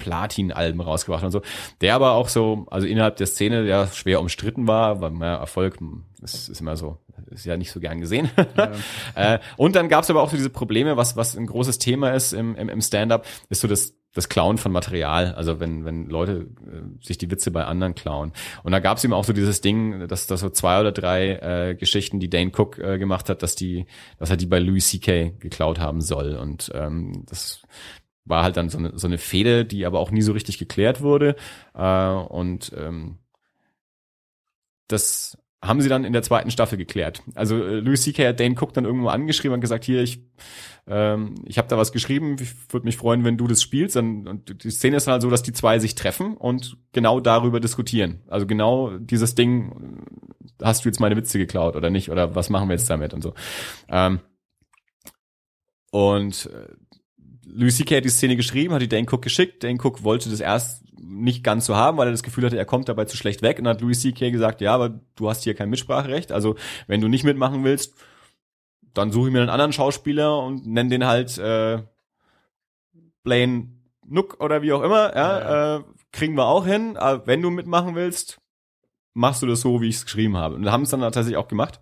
Platin-Alben 0.00 0.80
rausgebracht 0.80 1.22
und 1.22 1.30
so. 1.30 1.42
Der 1.80 1.94
aber 1.94 2.12
auch 2.12 2.28
so, 2.28 2.66
also 2.70 2.88
innerhalb 2.88 3.16
der 3.16 3.28
Szene, 3.28 3.64
der 3.64 3.86
schwer 3.86 4.20
umstritten 4.20 4.66
war, 4.66 5.00
weil 5.00 5.10
mehr 5.10 5.34
Erfolg 5.34 5.78
ist, 6.22 6.48
ist 6.48 6.60
immer 6.60 6.76
so, 6.76 6.98
ist 7.30 7.46
ja 7.46 7.56
nicht 7.56 7.70
so 7.70 7.78
gern 7.78 8.00
gesehen. 8.00 8.30
Ja. 8.56 8.72
äh, 9.34 9.38
und 9.56 9.76
dann 9.76 9.88
gab 9.88 10.04
es 10.04 10.10
aber 10.10 10.22
auch 10.22 10.30
so 10.30 10.36
diese 10.36 10.50
Probleme, 10.50 10.96
was, 10.96 11.16
was 11.16 11.36
ein 11.36 11.46
großes 11.46 11.78
Thema 11.78 12.10
ist 12.10 12.32
im, 12.32 12.56
im, 12.56 12.68
im 12.68 12.80
Stand-up, 12.80 13.26
ist 13.48 13.60
so 13.60 13.68
das, 13.68 13.94
das 14.12 14.28
Klauen 14.28 14.58
von 14.58 14.72
Material, 14.72 15.34
also 15.34 15.60
wenn, 15.60 15.84
wenn 15.84 16.06
Leute 16.06 16.48
äh, 16.66 17.04
sich 17.04 17.18
die 17.18 17.30
Witze 17.30 17.50
bei 17.50 17.64
anderen 17.64 17.94
klauen. 17.94 18.32
Und 18.64 18.72
da 18.72 18.80
gab 18.80 18.98
es 18.98 19.04
eben 19.04 19.12
auch 19.12 19.24
so 19.24 19.32
dieses 19.32 19.60
Ding, 19.60 20.08
dass 20.08 20.26
da 20.26 20.36
so 20.36 20.50
zwei 20.50 20.80
oder 20.80 20.92
drei 20.92 21.34
äh, 21.36 21.74
Geschichten, 21.74 22.18
die 22.18 22.30
Dane 22.30 22.50
Cook 22.54 22.78
äh, 22.78 22.98
gemacht 22.98 23.28
hat, 23.28 23.42
dass 23.42 23.54
die, 23.54 23.86
dass 24.18 24.30
er 24.30 24.36
die 24.36 24.46
bei 24.46 24.58
Louis 24.58 24.88
C.K. 24.88 25.34
geklaut 25.38 25.78
haben 25.78 26.00
soll. 26.00 26.34
Und 26.34 26.72
ähm, 26.74 27.24
das 27.28 27.62
war 28.24 28.42
halt 28.42 28.56
dann 28.56 28.68
so 28.68 28.78
eine, 28.78 28.98
so 28.98 29.06
eine 29.06 29.18
Fehde, 29.18 29.64
die 29.64 29.86
aber 29.86 30.00
auch 30.00 30.10
nie 30.10 30.22
so 30.22 30.32
richtig 30.32 30.58
geklärt 30.58 31.00
wurde. 31.00 31.36
Äh, 31.74 32.10
und 32.10 32.72
ähm, 32.76 33.18
das 34.88 35.38
haben 35.62 35.82
sie 35.82 35.88
dann 35.90 36.04
in 36.04 36.12
der 36.14 36.22
zweiten 36.22 36.50
Staffel 36.50 36.78
geklärt. 36.78 37.22
Also 37.34 37.56
äh, 37.62 37.80
Louis 37.80 38.02
C.K. 38.02 38.28
hat 38.28 38.40
Dane 38.40 38.54
Cook 38.58 38.72
dann 38.72 38.84
irgendwo 38.86 39.08
angeschrieben 39.08 39.54
und 39.54 39.60
gesagt, 39.60 39.84
hier, 39.84 40.02
ich, 40.02 40.20
ähm, 40.86 41.34
ich 41.44 41.58
habe 41.58 41.68
da 41.68 41.76
was 41.76 41.92
geschrieben, 41.92 42.36
ich 42.40 42.54
würde 42.72 42.86
mich 42.86 42.96
freuen, 42.96 43.24
wenn 43.24 43.36
du 43.36 43.46
das 43.46 43.62
spielst. 43.62 43.96
Und, 43.96 44.26
und 44.26 44.64
die 44.64 44.70
Szene 44.70 44.96
ist 44.96 45.06
dann 45.06 45.12
halt 45.12 45.22
so, 45.22 45.30
dass 45.30 45.42
die 45.42 45.52
zwei 45.52 45.78
sich 45.78 45.94
treffen 45.94 46.36
und 46.36 46.78
genau 46.92 47.20
darüber 47.20 47.60
diskutieren. 47.60 48.22
Also 48.28 48.46
genau 48.46 48.96
dieses 48.98 49.34
Ding, 49.34 50.02
hast 50.62 50.84
du 50.84 50.88
jetzt 50.88 51.00
meine 51.00 51.16
Witze 51.16 51.38
geklaut 51.38 51.76
oder 51.76 51.90
nicht? 51.90 52.10
Oder 52.10 52.34
was 52.34 52.48
machen 52.50 52.68
wir 52.68 52.74
jetzt 52.76 52.88
damit 52.88 53.12
und 53.12 53.22
so. 53.22 53.34
Ähm, 53.88 54.20
Und 55.90 56.46
äh, 56.46 56.68
Louis 57.54 57.76
C.K. 57.76 57.96
hat 57.96 58.04
die 58.04 58.10
Szene 58.10 58.36
geschrieben, 58.36 58.74
hat 58.74 58.82
die 58.82 58.88
Dane 58.88 59.06
Cook 59.10 59.22
geschickt. 59.22 59.62
Dane 59.64 59.78
Cook 59.82 60.04
wollte 60.04 60.30
das 60.30 60.40
erst 60.40 60.84
nicht 60.98 61.42
ganz 61.42 61.66
so 61.66 61.76
haben, 61.76 61.98
weil 61.98 62.08
er 62.08 62.12
das 62.12 62.22
Gefühl 62.22 62.44
hatte, 62.44 62.56
er 62.56 62.64
kommt 62.64 62.88
dabei 62.88 63.04
zu 63.04 63.16
schlecht 63.16 63.42
weg. 63.42 63.58
Und 63.58 63.64
dann 63.64 63.74
hat 63.74 63.80
Louis 63.80 64.00
C.K. 64.00 64.30
gesagt, 64.30 64.60
ja, 64.60 64.74
aber 64.74 65.00
du 65.16 65.28
hast 65.28 65.44
hier 65.44 65.54
kein 65.54 65.70
Mitspracherecht. 65.70 66.32
Also 66.32 66.56
wenn 66.86 67.00
du 67.00 67.08
nicht 67.08 67.24
mitmachen 67.24 67.64
willst, 67.64 67.94
dann 68.94 69.12
suche 69.12 69.28
ich 69.28 69.32
mir 69.32 69.40
einen 69.40 69.50
anderen 69.50 69.72
Schauspieler 69.72 70.38
und 70.38 70.66
nenne 70.66 70.90
den 70.90 71.06
halt 71.06 71.38
äh, 71.38 71.82
Blaine 73.22 73.68
Nook 74.06 74.40
oder 74.40 74.62
wie 74.62 74.72
auch 74.72 74.82
immer. 74.82 75.14
Ja, 75.14 75.40
Ja, 75.40 75.76
Äh, 75.76 75.82
kriegen 76.12 76.34
wir 76.34 76.46
auch 76.46 76.66
hin. 76.66 76.96
Aber 76.96 77.26
wenn 77.26 77.42
du 77.42 77.50
mitmachen 77.50 77.94
willst, 77.94 78.40
machst 79.14 79.42
du 79.42 79.46
das 79.46 79.60
so, 79.60 79.80
wie 79.80 79.88
ich 79.88 79.96
es 79.96 80.04
geschrieben 80.04 80.36
habe. 80.36 80.56
Und 80.56 80.70
haben 80.70 80.82
es 80.82 80.90
dann 80.90 81.00
tatsächlich 81.00 81.36
auch 81.36 81.48
gemacht. 81.48 81.80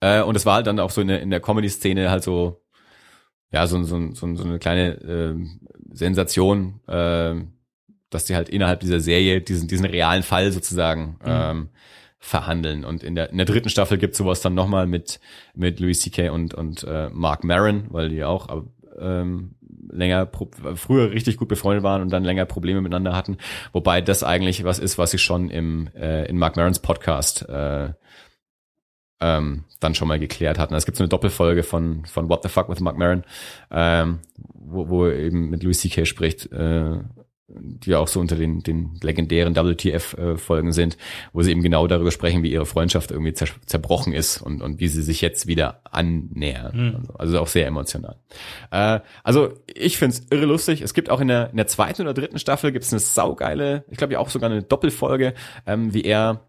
Äh, 0.00 0.22
und 0.22 0.36
es 0.36 0.46
war 0.46 0.56
halt 0.56 0.66
dann 0.66 0.80
auch 0.80 0.90
so 0.90 1.00
in 1.00 1.08
der, 1.08 1.20
in 1.20 1.30
der 1.30 1.40
Comedy-Szene 1.40 2.10
halt 2.10 2.22
so, 2.22 2.62
ja, 3.52 3.66
so, 3.66 3.82
so, 3.82 4.12
so, 4.12 4.34
so 4.34 4.44
eine 4.44 4.58
kleine 4.58 4.94
äh, 5.00 5.34
Sensation, 5.92 6.80
äh, 6.86 7.34
dass 8.10 8.24
die 8.24 8.34
halt 8.34 8.48
innerhalb 8.48 8.80
dieser 8.80 9.00
Serie 9.00 9.40
diesen, 9.40 9.68
diesen 9.68 9.86
realen 9.86 10.22
Fall 10.22 10.50
sozusagen 10.52 11.18
ähm, 11.24 11.68
verhandeln. 12.18 12.84
Und 12.84 13.02
in 13.02 13.14
der, 13.14 13.30
in 13.30 13.36
der 13.36 13.46
dritten 13.46 13.68
Staffel 13.68 13.98
gibt 13.98 14.14
sowas 14.16 14.40
dann 14.40 14.54
nochmal 14.54 14.86
mit, 14.86 15.20
mit 15.54 15.78
Louis 15.80 16.00
C.K. 16.00 16.30
und, 16.30 16.54
und 16.54 16.84
äh, 16.84 17.08
Mark 17.10 17.44
Maron, 17.44 17.84
weil 17.90 18.08
die 18.08 18.24
auch 18.24 18.64
ähm, 18.98 19.54
länger, 19.90 20.26
pro- 20.26 20.50
früher 20.74 21.10
richtig 21.10 21.36
gut 21.36 21.48
befreundet 21.48 21.84
waren 21.84 22.02
und 22.02 22.10
dann 22.10 22.24
länger 22.24 22.44
Probleme 22.46 22.80
miteinander 22.80 23.14
hatten. 23.14 23.36
Wobei 23.72 24.00
das 24.00 24.22
eigentlich 24.22 24.64
was 24.64 24.78
ist, 24.78 24.98
was 24.98 25.10
sie 25.10 25.18
schon 25.18 25.50
im, 25.50 25.88
äh, 25.94 26.26
in 26.26 26.38
Mark 26.38 26.56
Marons 26.56 26.80
Podcast 26.80 27.48
äh, 27.48 27.90
ähm, 29.20 29.64
dann 29.80 29.94
schon 29.94 30.08
mal 30.08 30.18
geklärt 30.18 30.58
hatten. 30.58 30.74
Es 30.74 30.86
gibt 30.86 30.96
so 30.96 31.04
eine 31.04 31.08
Doppelfolge 31.08 31.62
von, 31.62 32.04
von 32.04 32.28
What 32.28 32.42
the 32.42 32.48
Fuck 32.48 32.68
with 32.68 32.80
Mark 32.80 32.96
Maron, 32.96 33.24
ähm, 33.70 34.20
wo, 34.54 34.88
wo 34.88 35.06
er 35.06 35.16
eben 35.16 35.50
mit 35.50 35.62
Louis 35.62 35.80
C.K. 35.80 36.04
spricht, 36.04 36.50
äh, 36.52 36.98
die 37.48 37.94
auch 37.94 38.08
so 38.08 38.20
unter 38.20 38.36
den, 38.36 38.62
den 38.62 38.98
legendären 39.02 39.56
WTF-Folgen 39.56 40.72
sind, 40.72 40.98
wo 41.32 41.42
sie 41.42 41.50
eben 41.50 41.62
genau 41.62 41.86
darüber 41.86 42.10
sprechen, 42.10 42.42
wie 42.42 42.52
ihre 42.52 42.66
Freundschaft 42.66 43.10
irgendwie 43.10 43.32
zer 43.32 43.48
zerbrochen 43.64 44.12
ist 44.12 44.42
und, 44.42 44.60
und 44.60 44.80
wie 44.80 44.88
sie 44.88 45.02
sich 45.02 45.22
jetzt 45.22 45.46
wieder 45.46 45.80
annähern. 45.90 46.76
Mhm. 46.76 46.96
Also, 46.96 47.12
also 47.14 47.40
auch 47.40 47.46
sehr 47.46 47.66
emotional. 47.66 48.16
Äh, 48.70 49.00
also 49.24 49.54
ich 49.66 49.96
find's 49.96 50.26
irre 50.30 50.44
lustig. 50.44 50.82
Es 50.82 50.92
gibt 50.92 51.08
auch 51.08 51.20
in 51.20 51.28
der, 51.28 51.50
in 51.50 51.56
der 51.56 51.66
zweiten 51.66 52.02
oder 52.02 52.12
dritten 52.12 52.38
Staffel 52.38 52.70
gibt's 52.70 52.92
eine 52.92 53.00
saugeile, 53.00 53.84
ich 53.90 53.96
glaube 53.96 54.12
ja 54.12 54.18
auch 54.18 54.28
sogar 54.28 54.50
eine 54.50 54.62
Doppelfolge, 54.62 55.32
ähm, 55.66 55.94
wie 55.94 56.02
er 56.02 56.48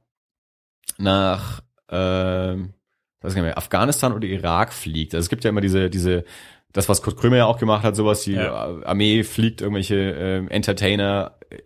nach 0.98 1.62
ähm, 1.92 2.74
weiß 3.22 3.34
nicht 3.36 3.44
mehr, 3.44 3.58
Afghanistan 3.58 4.14
oder 4.14 4.28
Irak 4.28 4.74
fliegt. 4.74 5.14
Also 5.14 5.26
es 5.26 5.30
gibt 5.30 5.44
ja 5.44 5.50
immer 5.50 5.62
diese, 5.62 5.90
diese, 5.90 6.24
das, 6.72 6.88
was 6.88 7.02
Kurt 7.02 7.18
Krömer 7.18 7.38
ja 7.38 7.46
auch 7.46 7.58
gemacht 7.58 7.84
hat, 7.84 7.96
sowas, 7.96 8.24
die 8.24 8.34
Ja. 8.34 8.82
Armee 8.84 9.24
fliegt 9.24 9.62
irgendwelche 9.62 9.96
ähm, 9.96 10.50
Entertainer 10.50 11.36
äh, 11.50 11.58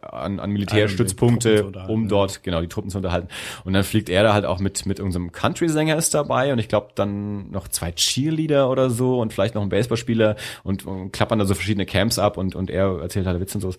an, 0.00 0.38
an 0.38 0.50
die 0.50 0.54
Militärstützpunkte, 0.54 1.64
um 1.88 2.02
ja. 2.02 2.08
dort, 2.08 2.42
genau, 2.42 2.60
die 2.60 2.68
Truppen 2.68 2.90
zu 2.90 2.98
unterhalten. 2.98 3.28
Und 3.64 3.72
dann 3.72 3.82
fliegt 3.82 4.08
er 4.08 4.22
da 4.22 4.32
halt 4.32 4.44
auch 4.44 4.60
mit, 4.60 4.86
mit 4.86 4.98
irgendeinem 4.98 5.32
Country-Sänger 5.32 5.96
ist 5.96 6.14
dabei 6.14 6.52
und 6.52 6.58
ich 6.58 6.68
glaube 6.68 6.88
dann 6.94 7.50
noch 7.50 7.68
zwei 7.68 7.90
Cheerleader 7.90 8.70
oder 8.70 8.90
so 8.90 9.20
und 9.20 9.32
vielleicht 9.32 9.54
noch 9.54 9.62
ein 9.62 9.70
Baseballspieler 9.70 10.36
und, 10.62 10.86
und 10.86 11.12
klappern 11.12 11.38
da 11.38 11.44
so 11.44 11.54
verschiedene 11.54 11.86
Camps 11.86 12.18
ab 12.18 12.36
und, 12.36 12.54
und 12.54 12.70
er 12.70 13.00
erzählt 13.00 13.26
halt 13.26 13.40
Witze 13.40 13.58
und 13.58 13.62
sowas. 13.62 13.76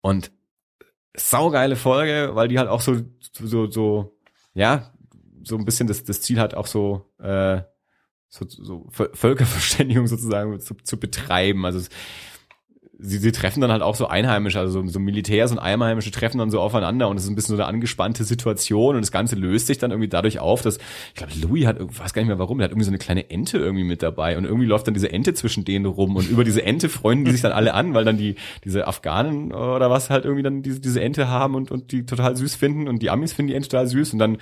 Und 0.00 0.32
saugeile 1.16 1.76
Folge, 1.76 2.30
weil 2.34 2.48
die 2.48 2.58
halt 2.58 2.68
auch 2.68 2.80
so, 2.80 2.96
so, 3.32 3.70
so, 3.70 4.16
ja, 4.54 4.90
so 5.46 5.56
ein 5.56 5.64
bisschen 5.64 5.86
das, 5.86 6.04
das 6.04 6.20
Ziel 6.20 6.40
hat, 6.40 6.54
auch 6.54 6.66
so, 6.66 7.06
äh, 7.18 7.60
so, 8.28 8.46
so 8.48 8.86
Völ- 8.90 9.14
Völkerverständigung 9.14 10.06
sozusagen 10.08 10.58
zu, 10.60 10.74
zu 10.74 10.98
betreiben. 10.98 11.64
Also 11.64 11.78
es, 11.78 11.88
sie, 12.98 13.18
sie 13.18 13.32
treffen 13.32 13.60
dann 13.60 13.70
halt 13.70 13.82
auch 13.82 13.94
so 13.94 14.06
Einheimische, 14.06 14.58
also 14.58 14.80
so, 14.82 14.88
so 14.88 14.98
Militärs 14.98 15.52
und 15.52 15.58
Einheimische 15.58 16.10
treffen 16.10 16.38
dann 16.38 16.50
so 16.50 16.60
aufeinander 16.60 17.08
und 17.08 17.18
es 17.18 17.24
ist 17.24 17.28
ein 17.30 17.34
bisschen 17.34 17.56
so 17.56 17.62
eine 17.62 17.68
angespannte 17.68 18.24
Situation 18.24 18.96
und 18.96 19.02
das 19.02 19.12
Ganze 19.12 19.36
löst 19.36 19.66
sich 19.66 19.78
dann 19.78 19.90
irgendwie 19.90 20.08
dadurch 20.08 20.38
auf, 20.38 20.62
dass, 20.62 20.78
ich 21.08 21.14
glaube, 21.14 21.32
Louis 21.40 21.66
hat, 21.66 21.76
weiß 21.78 22.14
gar 22.14 22.22
nicht 22.22 22.28
mehr 22.28 22.38
warum, 22.38 22.58
der 22.58 22.64
hat 22.64 22.72
irgendwie 22.72 22.86
so 22.86 22.90
eine 22.90 22.98
kleine 22.98 23.28
Ente 23.30 23.58
irgendwie 23.58 23.84
mit 23.84 24.02
dabei 24.02 24.38
und 24.38 24.44
irgendwie 24.44 24.66
läuft 24.66 24.86
dann 24.86 24.94
diese 24.94 25.12
Ente 25.12 25.34
zwischen 25.34 25.64
denen 25.64 25.84
rum 25.84 26.16
und 26.16 26.28
über 26.28 26.42
diese 26.42 26.62
Ente 26.62 26.88
freunden 26.88 27.26
die 27.26 27.32
sich 27.32 27.42
dann 27.42 27.52
alle 27.52 27.74
an, 27.74 27.92
weil 27.94 28.04
dann 28.04 28.16
die, 28.16 28.36
diese 28.64 28.86
Afghanen 28.86 29.52
oder 29.52 29.90
was 29.90 30.08
halt 30.08 30.24
irgendwie 30.24 30.42
dann 30.42 30.62
diese, 30.62 30.80
diese 30.80 31.00
Ente 31.02 31.28
haben 31.28 31.54
und, 31.54 31.70
und 31.70 31.92
die 31.92 32.06
total 32.06 32.34
süß 32.36 32.56
finden 32.56 32.88
und 32.88 33.02
die 33.02 33.10
Amis 33.10 33.34
finden 33.34 33.48
die 33.48 33.54
Ente 33.54 33.68
total 33.68 33.88
süß 33.88 34.14
und 34.14 34.18
dann 34.18 34.38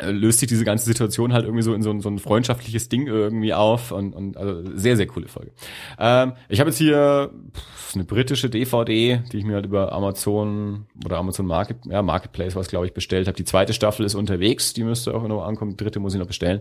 löst 0.00 0.40
sich 0.40 0.48
diese 0.48 0.64
ganze 0.64 0.84
Situation 0.84 1.32
halt 1.32 1.44
irgendwie 1.44 1.62
so 1.62 1.72
in 1.72 1.82
so 1.82 1.90
ein, 1.90 2.00
so 2.00 2.08
ein 2.08 2.18
freundschaftliches 2.18 2.88
Ding 2.88 3.06
irgendwie 3.06 3.54
auf 3.54 3.92
und, 3.92 4.12
und 4.12 4.36
also 4.36 4.62
sehr, 4.76 4.96
sehr 4.96 5.06
coole 5.06 5.28
Folge. 5.28 5.52
Ähm, 5.98 6.32
ich 6.48 6.60
habe 6.60 6.70
jetzt 6.70 6.78
hier 6.78 7.30
pff, 7.52 7.94
eine 7.94 8.04
britische 8.04 8.50
DVD, 8.50 9.22
die 9.32 9.38
ich 9.38 9.44
mir 9.44 9.54
halt 9.54 9.66
über 9.66 9.92
Amazon 9.92 10.86
oder 11.04 11.18
Amazon 11.18 11.46
Market, 11.46 11.78
ja, 11.86 12.02
Marketplace 12.02 12.56
was 12.56 12.68
glaube 12.68 12.86
ich 12.86 12.92
bestellt 12.92 13.28
habe. 13.28 13.36
Die 13.36 13.44
zweite 13.44 13.72
Staffel 13.72 14.04
ist 14.04 14.14
unterwegs, 14.14 14.72
die 14.72 14.84
müsste 14.84 15.14
auch 15.14 15.26
noch 15.26 15.44
ankommen, 15.44 15.72
die 15.72 15.84
dritte 15.84 16.00
muss 16.00 16.14
ich 16.14 16.20
noch 16.20 16.26
bestellen. 16.26 16.60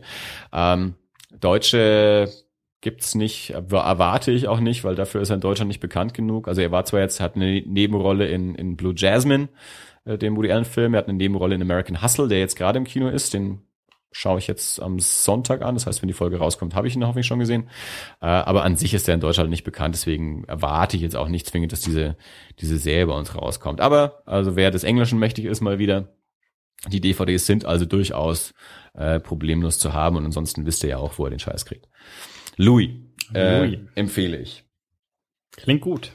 Ähm, 0.51 0.93
deutsche 1.39 2.29
gibt's 2.81 3.15
nicht, 3.15 3.51
erwarte 3.51 4.31
ich 4.31 4.47
auch 4.47 4.59
nicht, 4.59 4.83
weil 4.83 4.93
dafür 4.93 5.21
ist 5.21 5.29
er 5.29 5.35
in 5.35 5.41
Deutschland 5.41 5.69
nicht 5.69 5.79
bekannt 5.79 6.13
genug. 6.13 6.49
Also 6.49 6.61
er 6.61 6.71
war 6.71 6.83
zwar 6.83 6.99
jetzt, 6.99 7.21
hat 7.21 7.35
eine 7.35 7.61
Nebenrolle 7.61 8.27
in, 8.27 8.55
in 8.55 8.75
Blue 8.75 8.93
Jasmine, 8.95 9.47
äh, 10.05 10.17
dem 10.17 10.35
Woody 10.35 10.51
Allen 10.51 10.65
Film. 10.65 10.93
Er 10.93 10.99
hat 10.99 11.07
eine 11.07 11.17
Nebenrolle 11.17 11.55
in 11.55 11.61
American 11.61 12.01
Hustle, 12.01 12.27
der 12.27 12.39
jetzt 12.39 12.57
gerade 12.57 12.77
im 12.77 12.85
Kino 12.85 13.09
ist. 13.09 13.33
Den 13.33 13.61
schaue 14.11 14.39
ich 14.39 14.47
jetzt 14.47 14.81
am 14.81 14.99
Sonntag 14.99 15.61
an. 15.61 15.75
Das 15.75 15.85
heißt, 15.85 16.01
wenn 16.01 16.07
die 16.07 16.13
Folge 16.13 16.37
rauskommt, 16.37 16.75
habe 16.75 16.87
ich 16.87 16.95
ihn 16.95 17.05
hoffentlich 17.05 17.27
schon 17.27 17.39
gesehen. 17.39 17.69
Äh, 18.21 18.27
aber 18.27 18.63
an 18.63 18.75
sich 18.75 18.93
ist 18.93 19.07
er 19.07 19.15
in 19.15 19.19
Deutschland 19.19 19.49
nicht 19.49 19.63
bekannt. 19.63 19.95
Deswegen 19.95 20.43
erwarte 20.45 20.95
ich 20.95 21.03
jetzt 21.03 21.15
auch 21.15 21.27
nicht 21.27 21.47
zwingend, 21.47 21.71
dass 21.71 21.81
diese, 21.81 22.15
diese 22.59 22.77
Serie 22.77 23.07
bei 23.07 23.17
uns 23.17 23.35
rauskommt. 23.35 23.81
Aber, 23.81 24.23
also 24.25 24.55
wer 24.55 24.71
des 24.71 24.83
Englischen 24.83 25.19
mächtig 25.19 25.45
ist, 25.45 25.61
mal 25.61 25.79
wieder. 25.79 26.15
Die 26.89 26.99
DVDs 26.99 27.45
sind 27.45 27.65
also 27.65 27.85
durchaus 27.85 28.53
äh, 28.93 29.19
problemlos 29.19 29.79
zu 29.79 29.93
haben. 29.93 30.17
Und 30.17 30.25
ansonsten 30.25 30.65
wisst 30.65 30.83
ihr 30.83 30.91
ja 30.91 30.97
auch, 30.97 31.17
wo 31.17 31.25
er 31.25 31.29
den 31.29 31.39
Scheiß 31.39 31.65
kriegt. 31.65 31.87
Louis, 32.57 32.91
äh, 33.33 33.59
Louis. 33.59 33.79
empfehle 33.95 34.37
ich. 34.37 34.63
Klingt 35.55 35.81
gut. 35.81 36.11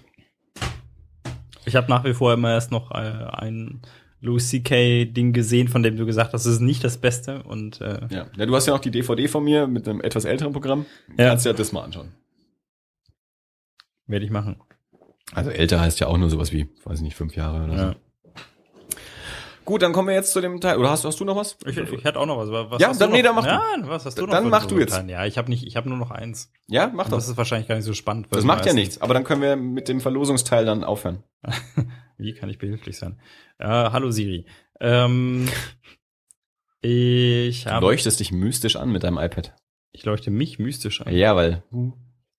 Ich 1.69 1.77
habe 1.77 1.89
nach 1.89 2.05
wie 2.05 2.15
vor 2.15 2.33
immer 2.33 2.51
erst 2.53 2.71
noch 2.73 2.91
äh, 2.91 2.97
ein 2.97 3.81
Louis 4.21 4.49
C.K. 4.49 5.05
Ding 5.05 5.33
gesehen, 5.33 5.69
von 5.69 5.83
dem 5.85 5.97
du 5.97 6.05
gesagt 6.05 6.33
hast, 6.33 6.45
es 6.45 6.55
ist 6.55 6.61
nicht 6.61 6.83
das 6.83 6.99
Beste 6.99 7.43
und 7.45 7.81
äh, 7.81 8.01
Ja. 8.11 8.27
ja, 8.37 8.47
du 8.47 8.55
hast 8.57 8.67
ja 8.67 8.73
noch 8.73 8.81
die 8.81 8.91
DVD 8.91 9.29
von 9.29 9.45
mir 9.45 9.67
mit 9.69 9.87
einem 9.89 10.01
etwas 10.01 10.25
älteren 10.25 10.53
Programm. 10.53 10.87
Ja. 11.17 11.29
Kannst 11.29 11.47
ja 11.47 11.53
das 11.53 11.71
mal 11.73 11.83
anschauen. 11.85 12.09
werde 14.07 14.25
ich 14.25 14.31
machen. 14.31 14.57
Also 15.33 15.51
älter 15.51 15.79
heißt 15.81 16.01
ja 16.01 16.07
auch 16.09 16.17
nur 16.17 16.31
sowas 16.31 16.53
wie, 16.53 16.69
weiß 16.85 16.99
ich 16.99 17.05
nicht, 17.05 17.15
fünf 17.17 17.37
Jahre 17.37 17.65
oder 17.65 17.75
Ja. 17.75 17.93
so. 17.93 17.95
Gut, 19.69 19.83
dann 19.83 19.93
kommen 19.93 20.09
wir 20.09 20.15
jetzt 20.15 20.33
zu 20.33 20.41
dem 20.41 20.63
Teil. 20.63 20.79
Oder 20.79 20.89
hast, 20.91 21.05
hast 21.05 21.21
du 21.21 21.27
noch 21.27 21.37
was? 21.37 21.59
Ich, 21.67 21.77
ich 21.77 22.03
hätte 22.05 22.19
auch 22.19 22.25
noch 22.25 22.39
was. 22.39 22.51
was 22.71 22.81
Ja, 22.81 22.89
hast 22.89 22.99
dann- 23.03 23.11
du 23.11 23.13
noch? 23.13 23.17
nee, 23.19 23.23
dann 23.23 23.35
mach 23.35 23.45
du. 23.45 23.51
Ja, 23.51 23.63
was 23.83 24.07
hast 24.07 24.17
du 24.19 24.23
noch? 24.25 24.31
Dann 24.33 24.49
mach 24.49 24.65
du 24.65 24.79
jetzt. 24.79 24.93
Teil? 24.95 25.11
Ja, 25.11 25.27
ich 25.27 25.37
habe 25.37 25.51
nicht, 25.51 25.67
ich 25.67 25.77
habe 25.77 25.91
nur 25.91 25.99
noch 25.99 26.11
eins. 26.11 26.51
Ja, 26.69 26.91
mach 26.95 27.11
doch. 27.11 27.19
Das 27.19 27.29
ist 27.29 27.37
wahrscheinlich 27.37 27.69
gar 27.69 27.75
nicht 27.75 27.85
so 27.85 27.93
spannend. 27.93 28.29
Das 28.31 28.45
macht 28.45 28.65
ja 28.65 28.73
nichts. 28.73 28.99
Aber 29.03 29.13
dann 29.13 29.25
können 29.25 29.43
wir 29.43 29.57
mit 29.57 29.89
dem 29.89 30.01
Verlosungsteil 30.01 30.65
dann 30.65 30.85
aufhören. 30.85 31.23
Wie 32.17 32.33
kann 32.33 32.49
ich 32.49 32.57
behilflich 32.59 32.97
sein? 32.97 33.21
Äh, 33.59 33.67
hallo 33.67 34.11
Siri. 34.11 34.47
Ähm, 34.81 35.51
ich 36.81 37.65
Du 37.65 37.71
habe, 37.71 37.85
leuchtest 37.87 38.21
dich 38.21 38.33
mystisch 38.33 38.77
an 38.77 38.91
mit 38.91 39.03
deinem 39.03 39.19
iPad. 39.19 39.55
ich 39.93 40.05
leuchte 40.05 40.31
mich 40.31 40.59
mystisch 40.59 41.03
an. 41.03 41.13
Ja, 41.15 41.37
weil 41.37 41.63
Äh, 41.73 41.91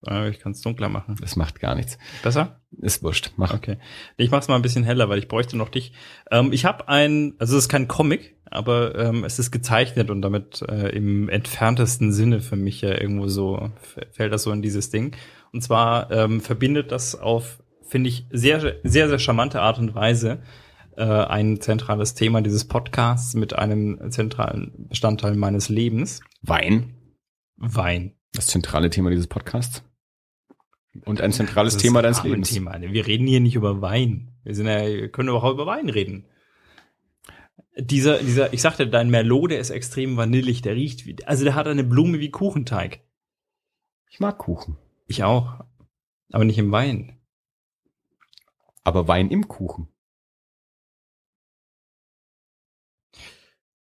ich 0.02 0.40
kann 0.40 0.54
es 0.54 0.62
dunkler 0.62 0.90
machen. 0.90 1.18
das 1.20 1.36
macht 1.36 1.60
gar 1.60 1.76
nichts. 1.76 1.98
Besser? 2.24 2.62
Ist 2.82 3.04
wurscht. 3.04 3.34
Mach. 3.36 3.54
Okay. 3.54 3.78
Ich 4.16 4.32
mach's 4.32 4.48
mal 4.48 4.56
ein 4.56 4.62
bisschen 4.62 4.84
heller, 4.84 5.10
weil 5.10 5.20
ich 5.20 5.28
bräuchte 5.28 5.58
noch 5.58 5.70
dich. 5.70 5.92
Ähm, 6.32 6.54
ich 6.54 6.66
habe 6.66 6.88
ein, 6.88 7.34
also 7.38 7.58
es 7.58 7.66
ist 7.66 7.70
kein 7.70 7.88
Comic, 7.88 8.38
aber 8.46 8.96
ähm, 8.96 9.24
es 9.26 9.40
ist 9.40 9.52
gezeichnet 9.52 10.10
und 10.10 10.22
damit 10.22 10.62
äh, 10.62 10.90
im 10.90 11.28
entferntesten 11.28 12.14
Sinne 12.14 12.40
für 12.40 12.56
mich 12.56 12.82
ja 12.82 13.00
irgendwo 13.00 13.28
so 13.28 13.72
fällt 14.12 14.32
das 14.32 14.44
so 14.44 14.52
in 14.52 14.62
dieses 14.62 14.90
Ding. 14.90 15.16
Und 15.52 15.62
zwar 15.62 16.12
ähm, 16.12 16.42
verbindet 16.42 16.92
das 16.92 17.16
auf, 17.16 17.62
finde 17.88 18.10
ich, 18.10 18.26
sehr, 18.32 18.76
sehr, 18.84 19.10
sehr 19.10 19.20
charmante 19.20 19.62
Art 19.62 19.80
und 19.80 19.96
Weise 19.96 20.42
äh, 20.96 21.04
ein 21.04 21.60
zentrales 21.60 22.14
Thema 22.14 22.42
dieses 22.42 22.66
Podcasts 22.66 23.34
mit 23.34 23.58
einem 23.58 24.12
zentralen 24.12 24.88
Bestandteil 24.90 25.36
meines 25.36 25.70
Lebens. 25.70 26.22
Wein. 26.42 26.96
Wein. 27.58 28.19
Das 28.34 28.48
zentrale 28.48 28.90
Thema 28.90 29.10
dieses 29.10 29.28
Podcasts. 29.28 29.84
Und 31.06 31.22
ein 31.22 31.32
zentrales 31.32 31.74
Das 31.74 31.82
Thema 31.82 32.02
deines. 32.02 32.24
Lebens. 32.24 32.54
Wir 32.54 33.08
reden 33.08 33.28
hier 33.28 33.40
nicht 33.40 33.56
über 33.56 33.82
Wein. 33.82 34.32
Wir 34.44 34.56
sind 34.56 34.68
ja, 34.68 34.86
wir 34.86 35.12
können 35.12 35.30
überhaupt 35.30 35.54
über 35.54 35.66
Wein 35.66 35.90
reden. 35.90 36.26
Dieser, 37.78 38.20
dieser, 38.20 38.52
ich 38.54 38.62
sagte, 38.62 38.88
dein 38.88 39.10
Merlot, 39.10 39.52
der 39.52 39.60
ist 39.60 39.70
extrem 39.70 40.18
vanillig, 40.18 40.62
der 40.62 40.76
riecht 40.76 41.06
wie, 41.06 41.16
also 41.26 41.44
der 41.44 41.56
hat 41.56 41.68
eine 41.68 41.84
Blume 41.84 42.20
wie 42.20 42.32
Kuchenteig. 42.32 43.02
Ich 44.10 44.20
mag 44.20 44.38
Kuchen. 44.38 44.78
Ich 45.08 45.24
auch. 45.24 45.64
Aber 46.32 46.44
nicht 46.44 46.58
im 46.58 46.72
Wein. 46.72 47.20
Aber 48.84 49.08
Wein 49.08 49.30
im 49.30 49.48
Kuchen. 49.48 49.88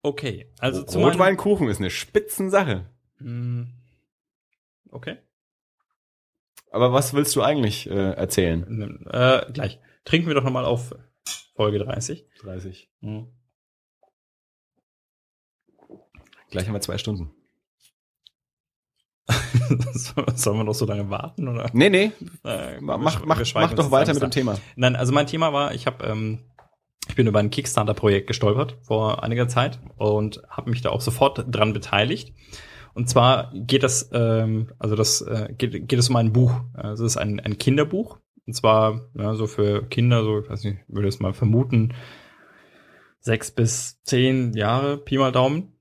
Okay, 0.03 0.53
also 0.59 0.83
Rotweinkuchen 0.83 1.69
ist 1.69 1.79
eine 1.79 1.91
Spitzensache. 1.91 2.91
Mm. 3.19 3.63
Okay. 4.93 5.19
Aber 6.71 6.93
was 6.93 7.13
willst 7.15 7.35
du 7.35 7.43
eigentlich 7.43 7.89
äh, 7.91 8.13
erzählen? 8.13 9.07
Äh, 9.11 9.51
gleich. 9.53 9.81
Trinken 10.05 10.29
wir 10.29 10.35
doch 10.35 10.45
nochmal 10.45 10.65
auf 10.65 10.95
Folge 11.57 11.79
30. 11.79 12.27
30. 12.43 12.91
Mhm. 13.01 13.29
Gleich 16.51 16.67
haben 16.67 16.75
wir 16.75 16.81
zwei 16.81 16.99
Stunden. 16.99 17.31
Sollen 20.35 20.59
wir 20.59 20.65
noch 20.65 20.75
so 20.75 20.85
lange 20.85 21.09
warten? 21.09 21.49
Oder? 21.49 21.71
Nee, 21.73 21.89
nee. 21.89 22.13
Äh, 22.45 22.81
Mach, 22.81 22.99
mach, 22.99 23.25
mach, 23.55 23.75
doch 23.75 23.91
weiter 23.91 24.13
mit 24.13 24.23
dem 24.23 24.31
Thema. 24.31 24.59
Nein, 24.77 24.97
also 24.97 25.13
mein 25.13 25.27
Thema 25.27 25.53
war, 25.53 25.75
ich 25.75 25.87
habe, 25.87 26.05
ähm, 26.05 26.41
ich 27.09 27.15
bin 27.15 27.27
über 27.27 27.39
ein 27.39 27.51
Kickstarter-Projekt 27.51 28.27
gestolpert 28.27 28.77
vor 28.83 29.23
einiger 29.23 29.49
Zeit 29.49 29.79
und 29.97 30.43
habe 30.49 30.71
mich 30.71 30.83
da 30.83 30.91
auch 30.91 31.01
sofort 31.01 31.45
dran 31.49 31.73
beteiligt. 31.73 32.35
Und 32.95 33.09
zwar 33.09 33.53
geht 33.55 33.83
das, 33.83 34.11
ähm, 34.13 34.73
also 34.79 34.97
das 34.97 35.23
äh, 35.23 35.55
geht, 35.57 35.89
geht 35.89 35.99
es 35.99 36.11
um 36.11 36.17
ein 36.17 36.33
Buch. 36.33 36.61
Also 36.75 37.05
es 37.05 37.13
ist 37.13 37.17
ein, 37.17 37.41
ein 37.41 37.59
Kinderbuch. 37.59 38.19
Und 38.47 38.55
zwar 38.55 39.09
ja, 39.15 39.35
so 39.35 39.47
für 39.47 39.89
Kinder, 39.89 40.25
so 40.25 40.41
ich 40.41 40.51
weiß 40.51 40.65
nicht, 40.65 40.79
würde 40.89 41.09
es 41.09 41.21
mal 41.21 41.33
vermuten, 41.33 41.95
sechs 43.21 43.51
bis 43.51 44.03
zehn 44.03 44.53
Jahre, 44.55 44.99
Pi 44.99 45.19
mal 45.19 45.33
Daumen. 45.33 45.73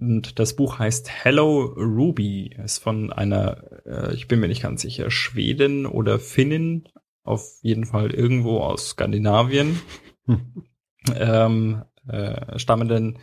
Und 0.00 0.38
das 0.38 0.56
Buch 0.56 0.78
heißt 0.78 1.10
Hello 1.24 1.64
Ruby. 1.76 2.56
Ist 2.64 2.78
von 2.78 3.12
einer, 3.12 3.62
äh, 3.84 4.14
ich 4.14 4.28
bin 4.28 4.40
mir 4.40 4.48
nicht 4.48 4.62
ganz 4.62 4.80
sicher, 4.82 5.10
Schweden 5.10 5.84
oder 5.86 6.18
Finnin. 6.18 6.88
Auf 7.22 7.58
jeden 7.60 7.84
Fall 7.84 8.12
irgendwo 8.12 8.60
aus 8.60 8.90
Skandinavien. 8.90 9.80
Hm. 10.26 10.64
Ähm, 11.16 11.82
äh, 12.08 12.58
stammenden 12.58 13.20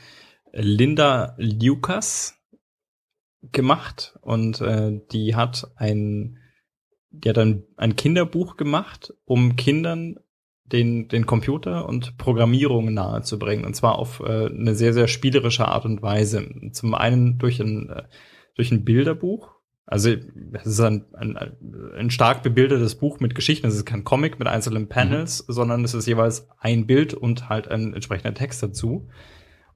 Linda 0.51 1.35
Lucas 1.37 2.36
gemacht. 3.51 4.17
Und 4.21 4.61
äh, 4.61 4.99
die 5.11 5.35
hat 5.35 5.71
ein, 5.75 6.37
die 7.11 7.29
hat 7.29 7.37
ein, 7.37 7.63
ein 7.77 7.95
Kinderbuch 7.95 8.57
gemacht, 8.57 9.13
um 9.25 9.55
Kindern 9.55 10.17
den, 10.71 11.07
den 11.07 11.25
Computer 11.25 11.87
und 11.87 12.17
Programmierung 12.17 12.93
nahezubringen. 12.93 13.65
Und 13.65 13.75
zwar 13.75 13.97
auf 13.97 14.19
äh, 14.19 14.47
eine 14.47 14.75
sehr, 14.75 14.93
sehr 14.93 15.07
spielerische 15.07 15.67
Art 15.67 15.85
und 15.85 16.01
Weise. 16.01 16.45
Zum 16.73 16.93
einen 16.93 17.37
durch 17.37 17.59
ein, 17.59 17.89
äh, 17.89 18.03
durch 18.55 18.71
ein 18.71 18.83
Bilderbuch. 18.83 19.55
Also 19.85 20.09
es 20.09 20.65
ist 20.65 20.81
ein, 20.81 21.05
ein, 21.13 21.37
ein 21.97 22.09
stark 22.09 22.43
bebildertes 22.43 22.95
Buch 22.95 23.21
mit 23.21 23.35
Geschichten. 23.35 23.67
Es 23.67 23.75
ist 23.75 23.85
kein 23.85 24.03
Comic 24.03 24.37
mit 24.37 24.49
einzelnen 24.49 24.89
Panels, 24.89 25.37
sondern 25.47 25.85
es 25.85 25.93
ist 25.93 26.07
jeweils 26.07 26.49
ein 26.59 26.85
Bild 26.85 27.13
und 27.13 27.47
halt 27.47 27.69
ein 27.69 27.93
entsprechender 27.93 28.33
Text 28.33 28.61
dazu. 28.61 29.07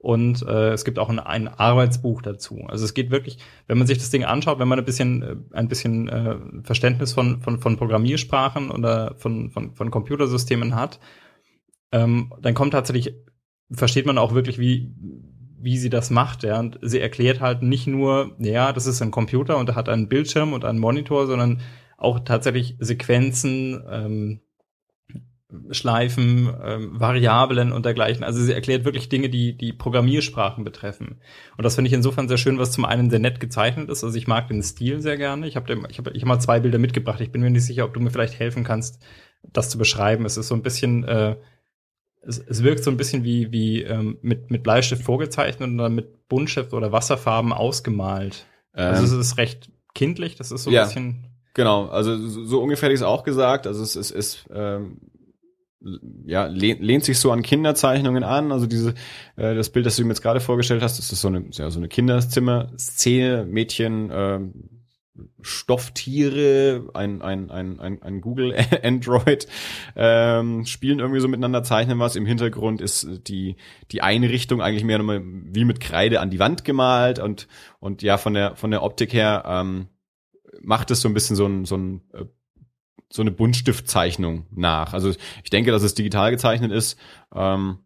Und 0.01 0.41
äh, 0.47 0.71
es 0.71 0.83
gibt 0.83 0.97
auch 0.97 1.09
ein, 1.09 1.19
ein 1.19 1.47
Arbeitsbuch 1.47 2.23
dazu. 2.23 2.65
Also 2.67 2.85
es 2.85 2.95
geht 2.95 3.11
wirklich, 3.11 3.37
wenn 3.67 3.77
man 3.77 3.85
sich 3.85 3.99
das 3.99 4.09
Ding 4.09 4.23
anschaut, 4.23 4.57
wenn 4.57 4.67
man 4.67 4.79
ein 4.79 4.85
bisschen, 4.85 5.21
äh, 5.21 5.35
ein 5.51 5.67
bisschen 5.67 6.09
äh, 6.09 6.37
Verständnis 6.63 7.13
von, 7.13 7.39
von, 7.39 7.59
von 7.59 7.77
Programmiersprachen 7.77 8.71
oder 8.71 9.13
von, 9.17 9.51
von, 9.51 9.75
von 9.75 9.91
Computersystemen 9.91 10.73
hat, 10.73 10.99
ähm, 11.91 12.33
dann 12.41 12.55
kommt 12.55 12.73
tatsächlich, 12.73 13.13
versteht 13.71 14.07
man 14.07 14.17
auch 14.17 14.33
wirklich, 14.33 14.57
wie, 14.57 14.91
wie 15.59 15.77
sie 15.77 15.91
das 15.91 16.09
macht. 16.09 16.41
Ja? 16.41 16.59
Und 16.59 16.79
sie 16.81 16.99
erklärt 16.99 17.39
halt 17.39 17.61
nicht 17.61 17.85
nur, 17.85 18.35
ja, 18.39 18.73
das 18.73 18.87
ist 18.87 19.03
ein 19.03 19.11
Computer 19.11 19.57
und 19.57 19.69
er 19.69 19.75
hat 19.75 19.87
einen 19.87 20.09
Bildschirm 20.09 20.53
und 20.53 20.65
einen 20.65 20.79
Monitor, 20.79 21.27
sondern 21.27 21.61
auch 21.97 22.21
tatsächlich 22.21 22.75
Sequenzen, 22.79 23.83
ähm, 23.87 24.41
Schleifen, 25.71 26.53
ähm, 26.63 26.99
Variablen 26.99 27.71
und 27.71 27.85
dergleichen. 27.85 28.23
Also 28.23 28.41
sie 28.41 28.53
erklärt 28.53 28.85
wirklich 28.85 29.09
Dinge, 29.09 29.29
die 29.29 29.57
die 29.57 29.73
Programmiersprachen 29.73 30.63
betreffen. 30.63 31.19
Und 31.57 31.63
das 31.63 31.75
finde 31.75 31.87
ich 31.89 31.93
insofern 31.93 32.27
sehr 32.27 32.37
schön, 32.37 32.57
was 32.57 32.71
zum 32.71 32.85
einen 32.85 33.09
sehr 33.09 33.19
nett 33.19 33.39
gezeichnet 33.39 33.89
ist. 33.89 34.03
Also 34.03 34.17
ich 34.17 34.27
mag 34.27 34.47
den 34.47 34.63
Stil 34.63 35.01
sehr 35.01 35.17
gerne. 35.17 35.47
Ich 35.47 35.55
habe 35.55 35.71
ich 35.89 35.97
hab, 35.97 36.07
ich 36.13 36.21
hab 36.21 36.27
mal 36.27 36.39
zwei 36.39 36.59
Bilder 36.59 36.79
mitgebracht. 36.79 37.21
Ich 37.21 37.31
bin 37.31 37.41
mir 37.41 37.49
nicht 37.49 37.65
sicher, 37.65 37.85
ob 37.85 37.93
du 37.93 37.99
mir 37.99 38.11
vielleicht 38.11 38.39
helfen 38.39 38.63
kannst, 38.63 39.01
das 39.51 39.69
zu 39.69 39.77
beschreiben. 39.77 40.25
Es 40.25 40.37
ist 40.37 40.47
so 40.47 40.55
ein 40.55 40.63
bisschen, 40.63 41.03
äh, 41.03 41.35
es, 42.21 42.37
es 42.39 42.63
wirkt 42.63 42.83
so 42.83 42.91
ein 42.91 42.97
bisschen 42.97 43.23
wie 43.23 43.51
wie 43.51 43.81
ähm, 43.81 44.17
mit 44.21 44.51
mit 44.51 44.63
Bleistift 44.63 45.03
vorgezeichnet 45.03 45.69
und 45.69 45.77
dann 45.77 45.95
mit 45.95 46.27
Buntstift 46.27 46.73
oder 46.73 46.91
Wasserfarben 46.91 47.53
ausgemalt. 47.53 48.45
Also 48.73 49.03
es 49.03 49.11
Ähm, 49.11 49.19
ist 49.19 49.37
recht 49.37 49.71
kindlich. 49.93 50.35
Das 50.35 50.51
ist 50.51 50.63
so 50.63 50.69
ein 50.69 50.73
ja. 50.73 50.85
bisschen 50.85 51.27
Genau, 51.53 51.87
also 51.87 52.15
so, 52.17 52.45
so 52.45 52.61
ungefähr 52.61 52.87
hätte 52.87 52.93
ich 52.93 53.01
es 53.01 53.05
auch 53.05 53.23
gesagt. 53.23 53.67
Also 53.67 53.83
es 53.83 53.95
ist, 53.95 54.11
ist 54.11 54.45
ähm, 54.53 55.01
ja, 56.25 56.45
lehnt, 56.45 57.03
sich 57.03 57.19
so 57.19 57.31
an 57.31 57.41
Kinderzeichnungen 57.41 58.23
an. 58.23 58.51
Also 58.51 58.67
diese, 58.67 58.93
äh, 59.35 59.55
das 59.55 59.69
Bild, 59.69 59.85
das 59.85 59.95
du 59.95 60.03
mir 60.03 60.09
jetzt 60.09 60.21
gerade 60.21 60.39
vorgestellt 60.39 60.81
hast, 60.81 60.99
das 60.99 61.11
ist 61.11 61.21
so 61.21 61.27
eine, 61.27 61.45
ja, 61.51 61.69
so 61.71 61.79
eine 61.79 61.87
Kinderzimmer-Szene, 61.87 63.45
Mädchen, 63.45 64.09
ähm, 64.13 64.53
Stofftiere, 65.41 66.89
ein, 66.93 67.21
ein, 67.21 67.51
ein, 67.51 67.79
ein, 67.79 68.01
ein 68.01 68.21
Google 68.21 68.55
Android, 68.83 69.47
ähm, 69.95 70.65
spielen 70.65 70.99
irgendwie 70.99 71.19
so 71.19 71.27
miteinander, 71.27 71.63
zeichnen 71.63 71.99
was. 71.99 72.15
Im 72.15 72.25
Hintergrund 72.25 72.81
ist 72.81 73.07
die, 73.27 73.55
die 73.91 74.01
Einrichtung 74.01 74.61
eigentlich 74.61 74.83
mehr 74.83 74.97
nochmal 74.97 75.21
wie 75.23 75.65
mit 75.65 75.79
Kreide 75.79 76.21
an 76.21 76.29
die 76.29 76.39
Wand 76.39 76.63
gemalt 76.63 77.19
und, 77.19 77.47
und 77.79 78.01
ja, 78.03 78.17
von 78.17 78.33
der, 78.33 78.55
von 78.55 78.71
der 78.71 78.83
Optik 78.83 79.13
her, 79.13 79.43
ähm, 79.45 79.87
macht 80.61 80.91
es 80.91 81.01
so 81.01 81.07
ein 81.07 81.13
bisschen 81.13 81.35
so 81.35 81.45
ein, 81.45 81.65
so 81.65 81.75
ein 81.75 82.01
äh, 82.13 82.25
so 83.11 83.21
eine 83.21 83.31
Buntstiftzeichnung 83.31 84.45
nach. 84.51 84.93
Also 84.93 85.09
ich 85.43 85.49
denke, 85.49 85.71
dass 85.71 85.83
es 85.83 85.93
digital 85.93 86.31
gezeichnet 86.31 86.71
ist, 86.71 86.97
ähm, 87.35 87.79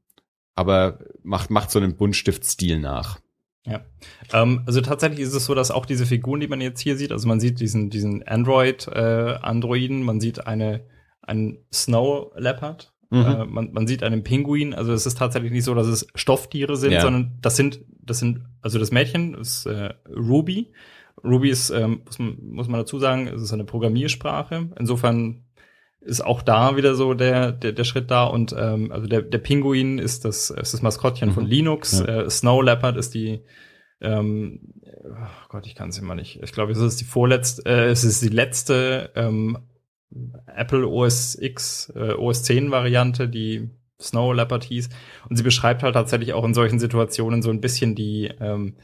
aber 0.56 1.00
macht 1.24 1.50
macht 1.50 1.72
so 1.72 1.80
einen 1.80 1.96
Buntstiftstil 1.98 2.80
nach. 2.80 3.20
Ja. 3.66 3.84
Ähm, 4.32 4.62
also 4.68 4.82
tatsächlich 4.82 5.22
ist 5.22 5.34
es 5.34 5.46
so, 5.46 5.56
dass 5.56 5.72
auch 5.72 5.86
diese 5.88 6.06
Figuren, 6.06 6.40
die 6.40 6.48
man 6.48 6.62
jetzt 6.62 6.80
hier 6.82 6.96
sieht, 6.96 7.12
also 7.12 7.28
man 7.28 7.40
sieht 7.40 7.60
diesen, 7.60 7.90
diesen 7.90 8.22
Android, 8.28 8.88
äh, 8.88 9.38
Androiden, 9.42 10.04
man 10.04 10.20
sieht 10.22 10.46
eine, 10.46 10.86
einen 11.22 11.58
Snow 11.74 12.32
Leopard, 12.38 12.92
Mhm. 13.12 13.20
äh, 13.26 13.46
man, 13.46 13.72
man 13.72 13.86
sieht 13.88 14.02
einen 14.04 14.24
Pinguin, 14.24 14.74
also 14.74 14.92
es 14.92 15.06
ist 15.06 15.18
tatsächlich 15.18 15.52
nicht 15.52 15.64
so, 15.64 15.74
dass 15.76 15.88
es 15.88 16.08
Stofftiere 16.16 16.76
sind, 16.76 16.92
Ja. 16.92 17.02
sondern 17.02 17.38
das 17.42 17.56
sind, 17.56 17.82
das 18.02 18.20
sind, 18.20 18.42
also 18.62 18.80
das 18.80 18.92
Mädchen 18.92 19.36
ist 19.36 19.66
äh, 19.68 19.94
Ruby. 20.10 20.72
Ruby 21.26 21.50
ist, 21.50 21.70
ähm, 21.72 22.02
muss, 22.06 22.20
man, 22.20 22.38
muss 22.42 22.68
man 22.68 22.80
dazu 22.80 23.00
sagen, 23.00 23.28
es 23.28 23.42
ist 23.42 23.54
eine 23.54 23.66
Programmiersprache. 23.66 24.70
Insofern 24.80 25.44
ist 26.02 26.24
auch 26.24 26.42
da 26.44 26.78
wieder 26.78 26.94
so 26.96 27.14
der, 27.16 27.52
der, 27.52 27.72
der 27.72 27.84
Schritt 27.84 28.12
da 28.12 28.26
und 28.26 28.54
ähm, 28.58 28.92
also 28.92 29.08
der, 29.08 29.24
der 29.24 29.40
Pinguin 29.40 29.98
ist 29.98 30.24
das, 30.24 30.52
ist 30.52 30.74
das 30.74 30.82
Maskottchen 30.84 31.30
Mhm. 31.30 31.34
von 31.34 31.46
Linux, 31.46 32.00
Ja. 32.00 32.22
äh, 32.24 32.30
Snow 32.30 32.64
Leopard 32.64 32.96
ist 32.98 33.14
die 33.16 33.42
ähm, 34.02 34.60
oh 35.04 35.48
Gott, 35.50 35.66
ich 35.66 35.74
kann 35.74 35.90
es 35.90 35.98
immer 35.98 36.16
nicht. 36.16 36.40
Ich 36.44 36.52
glaube, 36.52 36.74
es 36.74 36.78
ist 36.78 37.00
die 37.00 37.06
vorletzte, 37.06 37.64
äh, 37.66 37.86
es 37.90 38.04
ist 38.04 38.22
die 38.22 38.28
letzte 38.30 39.12
ähm, 39.16 39.58
Apple 40.54 40.86
OS 40.88 41.38
X, 41.42 41.92
äh, 41.96 42.14
OS 42.14 42.44
10 42.44 42.72
Variante, 42.72 43.28
die 43.28 43.70
Snow 44.00 44.34
Leopard 44.36 44.64
hieß. 44.66 44.90
Und 45.30 45.38
sie 45.38 45.44
beschreibt 45.44 45.82
halt 45.82 45.94
tatsächlich 45.96 46.34
auch 46.34 46.44
in 46.46 46.54
solchen 46.54 46.78
Situationen 46.80 47.42
so 47.42 47.50
ein 47.50 47.62
bisschen 47.62 47.96
die, 47.96 48.30
ähm, 48.40 48.76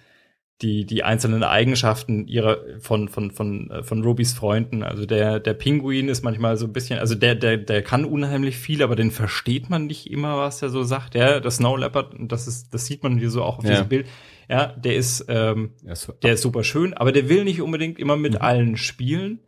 die, 0.61 0.85
die 0.85 1.03
einzelnen 1.03 1.43
Eigenschaften 1.43 2.27
ihrer, 2.27 2.57
von, 2.79 3.07
von, 3.09 3.31
von, 3.31 3.69
äh, 3.71 3.83
von 3.83 4.03
Rubys 4.03 4.33
Freunden. 4.33 4.83
Also 4.83 5.05
der, 5.05 5.39
der 5.39 5.53
Pinguin 5.53 6.07
ist 6.07 6.23
manchmal 6.23 6.57
so 6.57 6.65
ein 6.67 6.73
bisschen, 6.73 6.99
also 6.99 7.15
der, 7.15 7.35
der, 7.35 7.57
der 7.57 7.81
kann 7.81 8.05
unheimlich 8.05 8.57
viel, 8.57 8.83
aber 8.83 8.95
den 8.95 9.11
versteht 9.11 9.69
man 9.69 9.87
nicht 9.87 10.09
immer, 10.09 10.37
was 10.37 10.61
er 10.61 10.69
so 10.69 10.83
sagt. 10.83 11.15
Ja, 11.15 11.39
der 11.39 11.51
Snow 11.51 11.77
Leopard, 11.77 12.13
das 12.19 12.47
ist, 12.47 12.73
das 12.73 12.85
sieht 12.85 13.03
man 13.03 13.17
hier 13.17 13.29
so 13.31 13.43
auch 13.43 13.57
auf 13.57 13.63
Ja. 13.65 13.71
diesem 13.71 13.89
Bild. 13.89 14.07
Ja, 14.49 14.67
der 14.67 14.95
ist, 14.95 15.25
ähm, 15.29 15.71
so- 15.93 16.13
der 16.13 16.33
ist 16.33 16.41
super 16.41 16.63
schön, 16.63 16.93
aber 16.93 17.11
der 17.11 17.27
will 17.29 17.43
nicht 17.43 17.61
unbedingt 17.61 17.97
immer 17.99 18.15
mit 18.17 18.33
Mhm. 18.33 18.41
allen 18.41 18.77
spielen. 18.77 19.39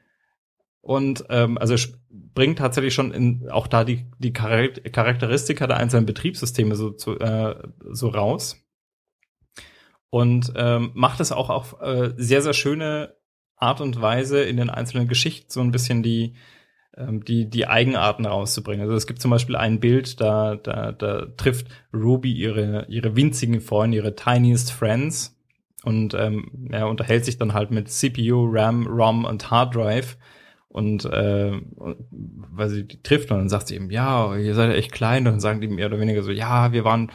Und 0.81 1.23
ähm, 1.29 1.57
also 1.57 1.75
bringt 2.33 2.57
tatsächlich 2.59 2.93
schon 2.93 3.13
in, 3.13 3.49
auch 3.49 3.67
da 3.67 3.85
die, 3.85 4.05
die 4.19 4.33
Charak- 4.33 4.81
Charakteristika 4.91 5.65
der 5.67 5.77
einzelnen 5.77 6.05
Betriebssysteme 6.05 6.75
so, 6.75 6.89
zu, 6.91 7.17
äh, 7.19 7.55
so 7.91 8.09
raus. 8.09 8.59
Und 10.13 10.53
ähm, 10.55 10.91
macht 10.93 11.21
es 11.21 11.31
auch 11.31 11.49
auf 11.49 11.77
äh, 11.81 12.11
sehr, 12.17 12.43
sehr 12.43 12.53
schöne 12.53 13.15
Art 13.55 13.81
und 13.81 13.99
Weise 13.99 14.43
in 14.43 14.57
den 14.57 14.69
einzelnen 14.69 15.07
Geschichten 15.07 15.49
so 15.49 15.59
ein 15.59 15.71
bisschen 15.71 16.03
die, 16.03 16.35
ähm, 16.95 17.25
die, 17.25 17.49
die 17.49 17.65
Eigenarten 17.65 18.27
rauszubringen. 18.27 18.83
Also 18.83 18.93
es 18.93 19.07
gibt 19.07 19.23
zum 19.23 19.31
Beispiel 19.31 19.55
ein 19.55 19.79
Bild, 19.79 20.21
da, 20.21 20.53
da, 20.53 20.91
da 20.91 21.25
trifft 21.35 21.65
Ruby 21.91 22.31
ihre, 22.31 22.85
ihre 22.89 23.15
winzigen 23.15 23.59
Freunde, 23.59 23.97
ihre 23.97 24.13
tiniest 24.13 24.71
friends. 24.71 25.35
Und 25.83 26.13
ähm, 26.13 26.67
er 26.69 26.89
unterhält 26.89 27.25
sich 27.25 27.39
dann 27.39 27.55
halt 27.55 27.71
mit 27.71 27.89
CPU, 27.89 28.45
RAM, 28.51 28.85
ROM 28.85 29.25
und 29.25 29.49
Hard 29.49 29.73
Drive. 29.73 30.19
Und 30.67 31.05
äh, 31.05 31.59
weil 31.71 32.69
sie 32.69 32.83
die 32.87 33.01
trifft 33.01 33.31
und 33.31 33.39
dann 33.39 33.49
sagt 33.49 33.67
sie 33.67 33.75
eben, 33.77 33.89
ja, 33.89 34.35
ihr 34.35 34.53
seid 34.53 34.69
ja 34.69 34.75
echt 34.75 34.91
klein. 34.91 35.25
Und 35.25 35.33
dann 35.33 35.39
sagen 35.39 35.59
die 35.59 35.69
mehr 35.69 35.87
oder 35.87 35.99
weniger 35.99 36.21
so, 36.21 36.29
ja, 36.29 36.71
wir 36.71 36.85
waren, 36.85 37.11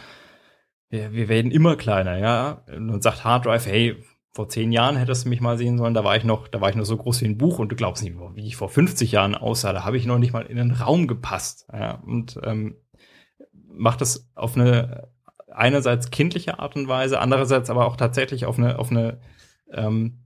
wir, 0.90 1.12
wir 1.12 1.28
werden 1.28 1.51
immer 1.51 1.77
kleiner, 1.77 2.19
ja. 2.19 2.62
Und 2.74 3.02
sagt 3.02 3.24
Hard 3.24 3.47
Drive, 3.47 3.66
hey, 3.66 3.97
vor 4.32 4.48
zehn 4.48 4.73
Jahren 4.73 4.97
hättest 4.97 5.24
du 5.24 5.28
mich 5.31 5.40
mal 5.40 5.59
sehen 5.59 5.78
sollen, 5.78 5.94
da 5.94 6.05
war 6.05 6.16
ich 6.16 6.24
noch, 6.24 6.48
da 6.48 6.60
war 6.60 6.70
ich 6.70 6.77
noch 6.77 6.85
so 6.85 6.97
groß 6.97 7.23
wie 7.23 7.27
ein 7.27 7.39
Buch 7.39 7.59
und 7.59 7.73
du 7.73 7.77
glaubst 7.77 8.05
nicht, 8.05 8.16
wie 8.35 8.47
ich 8.47 8.56
vor 8.56 8.69
50 8.69 9.10
Jahren 9.10 9.35
aussah, 9.35 9.73
da 9.73 9.85
habe 9.85 9.97
ich 9.97 10.06
noch 10.06 10.19
nicht 10.19 10.32
mal 10.32 10.47
in 10.47 10.56
den 10.56 10.70
Raum 10.70 11.09
gepasst. 11.09 11.66
Ja, 11.73 11.97
und 12.06 12.39
ähm, 12.44 12.77
macht 13.52 14.01
das 14.01 14.31
auf 14.35 14.56
eine 14.56 15.09
einerseits 15.51 16.10
kindliche 16.10 16.59
Art 16.60 16.77
und 16.77 16.86
Weise, 16.89 17.19
andererseits 17.20 17.69
aber 17.70 17.86
auch 17.86 17.97
tatsächlich 17.97 18.47
auf 18.47 18.59
eine, 18.59 18.78
auf 18.78 18.90
eine 18.90 19.19
ähm, 19.73 20.24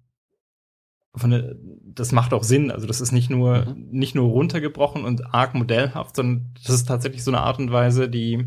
von 1.14 1.30
der, 1.30 1.55
das 1.84 2.12
macht 2.12 2.32
auch 2.32 2.43
Sinn. 2.43 2.70
Also 2.70 2.86
das 2.86 3.01
ist 3.01 3.12
nicht 3.12 3.30
nur, 3.30 3.66
Mhm. 3.66 3.89
nicht 3.90 4.14
nur 4.14 4.28
runtergebrochen 4.28 5.05
und 5.05 5.34
arg 5.34 5.55
modellhaft, 5.55 6.16
sondern 6.16 6.55
das 6.64 6.74
ist 6.74 6.84
tatsächlich 6.86 7.22
so 7.24 7.30
eine 7.30 7.40
Art 7.40 7.59
und 7.59 7.70
Weise, 7.72 8.09
die 8.09 8.47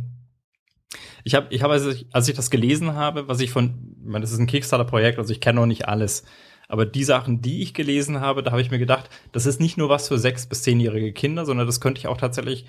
ich 1.25 1.33
habe, 1.33 1.47
ich 1.49 1.63
habe, 1.63 1.73
als 1.73 2.05
als 2.11 2.29
ich 2.29 2.35
das 2.35 2.51
gelesen 2.51 2.93
habe, 2.93 3.27
was 3.27 3.41
ich 3.41 3.49
von, 3.49 3.95
ich 3.99 4.07
meine, 4.07 4.21
das 4.21 4.31
ist 4.31 4.37
ein 4.37 4.45
Kickstarter-Projekt, 4.45 5.17
also 5.17 5.33
ich 5.33 5.41
kenne 5.41 5.59
noch 5.59 5.65
nicht 5.65 5.87
alles, 5.87 6.23
aber 6.69 6.85
die 6.85 7.03
Sachen, 7.03 7.41
die 7.41 7.63
ich 7.63 7.73
gelesen 7.73 8.21
habe, 8.21 8.43
da 8.43 8.51
habe 8.51 8.61
ich 8.61 8.69
mir 8.69 8.77
gedacht, 8.77 9.09
das 9.31 9.47
ist 9.47 9.59
nicht 9.59 9.75
nur 9.75 9.89
was 9.89 10.07
für 10.07 10.19
sechs 10.19 10.45
bis 10.45 10.61
zehnjährige 10.61 11.13
Kinder, 11.13 11.45
sondern 11.45 11.65
das 11.65 11.81
könnte 11.81 11.99
ich 11.99 12.07
auch 12.07 12.17
tatsächlich 12.17 12.67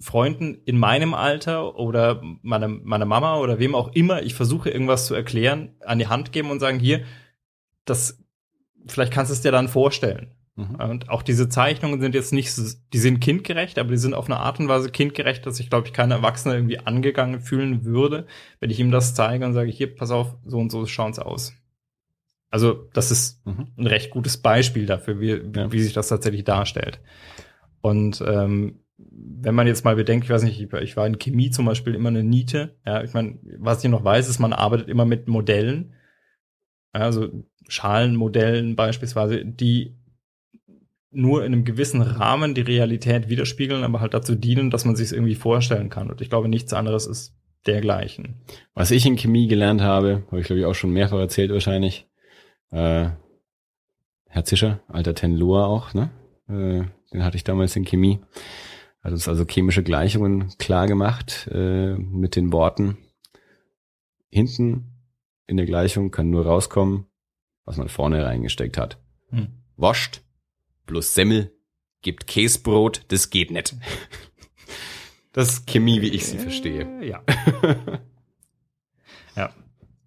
Freunden 0.00 0.54
in 0.64 0.78
meinem 0.78 1.12
Alter 1.12 1.76
oder 1.76 2.22
meiner 2.40 2.68
meine 2.68 3.04
Mama 3.04 3.36
oder 3.36 3.58
wem 3.58 3.74
auch 3.74 3.92
immer, 3.92 4.22
ich 4.22 4.34
versuche 4.34 4.70
irgendwas 4.70 5.06
zu 5.06 5.14
erklären, 5.14 5.76
an 5.84 5.98
die 5.98 6.08
Hand 6.08 6.32
geben 6.32 6.50
und 6.50 6.60
sagen, 6.60 6.80
hier, 6.80 7.04
das, 7.84 8.24
vielleicht 8.86 9.12
kannst 9.12 9.30
du 9.30 9.34
es 9.34 9.42
dir 9.42 9.52
dann 9.52 9.68
vorstellen. 9.68 10.34
Mhm. 10.54 10.74
Und 10.74 11.08
auch 11.08 11.22
diese 11.22 11.48
Zeichnungen 11.48 12.00
sind 12.00 12.14
jetzt 12.14 12.32
nicht, 12.32 12.52
so- 12.52 12.76
die 12.92 12.98
sind 12.98 13.20
kindgerecht, 13.20 13.78
aber 13.78 13.90
die 13.90 13.96
sind 13.96 14.12
auf 14.14 14.26
eine 14.26 14.38
Art 14.38 14.60
und 14.60 14.68
Weise 14.68 14.90
kindgerecht, 14.90 15.46
dass 15.46 15.58
ich 15.60 15.70
glaube 15.70 15.86
ich 15.86 15.92
keine 15.94 16.14
Erwachsene 16.14 16.54
irgendwie 16.54 16.78
angegangen 16.78 17.40
fühlen 17.40 17.84
würde, 17.84 18.26
wenn 18.60 18.68
ich 18.70 18.78
ihm 18.78 18.90
das 18.90 19.14
zeige 19.14 19.46
und 19.46 19.54
sage, 19.54 19.70
hier, 19.70 19.94
pass 19.94 20.10
auf, 20.10 20.36
so 20.44 20.58
und 20.58 20.70
so 20.70 20.84
schaut's 20.86 21.18
aus. 21.18 21.54
Also, 22.50 22.86
das 22.92 23.10
ist 23.10 23.46
Mhm. 23.46 23.68
ein 23.78 23.86
recht 23.86 24.10
gutes 24.10 24.36
Beispiel 24.36 24.84
dafür, 24.84 25.20
wie, 25.20 25.30
Ja. 25.56 25.72
wie 25.72 25.80
sich 25.80 25.94
das 25.94 26.08
tatsächlich 26.08 26.44
darstellt. 26.44 27.00
Und 27.80 28.22
ähm, 28.26 28.80
wenn 28.98 29.54
man 29.54 29.66
jetzt 29.66 29.86
mal 29.86 29.96
bedenkt, 29.96 30.26
ich 30.26 30.30
weiß 30.30 30.42
nicht, 30.42 30.60
ich, 30.60 30.96
war 30.96 31.06
in 31.06 31.18
Chemie 31.18 31.50
zum 31.50 31.64
Beispiel 31.64 31.94
immer 31.94 32.10
eine 32.10 32.22
Niete. 32.22 32.76
Ja, 32.86 33.02
ich 33.02 33.14
meine, 33.14 33.38
was 33.58 33.82
ich 33.82 33.90
noch 33.90 34.04
weiß, 34.04 34.28
ist, 34.28 34.38
man 34.38 34.52
arbeitet 34.52 34.88
immer 34.90 35.06
mit 35.06 35.28
Modellen, 35.28 35.94
also 36.92 37.30
Schalenmodellen 37.68 38.76
beispielsweise, 38.76 39.44
die 39.46 39.96
nur 41.12 41.44
in 41.44 41.52
einem 41.52 41.64
gewissen 41.64 42.02
Rahmen 42.02 42.54
die 42.54 42.62
Realität 42.62 43.28
widerspiegeln, 43.28 43.84
aber 43.84 44.00
halt 44.00 44.14
dazu 44.14 44.34
dienen, 44.34 44.70
dass 44.70 44.84
man 44.84 44.96
sich 44.96 45.06
es 45.06 45.12
irgendwie 45.12 45.34
vorstellen 45.34 45.90
kann. 45.90 46.10
Und 46.10 46.20
ich 46.20 46.30
glaube, 46.30 46.48
nichts 46.48 46.72
anderes 46.72 47.06
ist 47.06 47.34
dergleichen. 47.66 48.40
Was 48.74 48.90
ich 48.90 49.06
in 49.06 49.16
Chemie 49.16 49.46
gelernt 49.46 49.82
habe, 49.82 50.24
habe 50.26 50.40
ich 50.40 50.46
glaube 50.46 50.60
ich 50.60 50.66
auch 50.66 50.74
schon 50.74 50.90
mehrfach 50.90 51.18
erzählt 51.18 51.52
wahrscheinlich. 51.52 52.08
Äh, 52.70 53.10
Herr 54.26 54.44
Zischer, 54.44 54.80
alter 54.88 55.14
Tenlua 55.14 55.66
auch, 55.66 55.92
ne? 55.94 56.10
Äh, 56.48 56.84
den 57.12 57.24
hatte 57.24 57.36
ich 57.36 57.44
damals 57.44 57.76
in 57.76 57.84
Chemie. 57.84 58.20
Hat 59.02 59.12
uns 59.12 59.28
also 59.28 59.44
chemische 59.44 59.82
Gleichungen 59.82 60.48
klar 60.58 60.86
gemacht 60.86 61.48
äh, 61.52 61.94
mit 61.94 62.36
den 62.36 62.52
Worten. 62.52 62.96
Hinten 64.30 64.92
in 65.46 65.56
der 65.56 65.66
Gleichung 65.66 66.10
kann 66.10 66.30
nur 66.30 66.46
rauskommen, 66.46 67.06
was 67.64 67.76
man 67.76 67.88
vorne 67.88 68.24
reingesteckt 68.24 68.78
hat. 68.78 68.98
Hm. 69.28 69.48
Wascht 69.76 70.22
plus 70.86 71.14
Semmel 71.14 71.52
gibt 72.02 72.26
Käsebrot, 72.26 73.02
das 73.08 73.30
geht 73.30 73.50
nicht. 73.50 73.74
Das 75.32 75.48
ist 75.50 75.66
Chemie, 75.66 76.02
wie 76.02 76.08
ich 76.10 76.26
sie 76.26 76.36
verstehe. 76.38 76.86
Äh, 77.00 77.08
ja. 77.08 77.22
ja. 79.36 79.50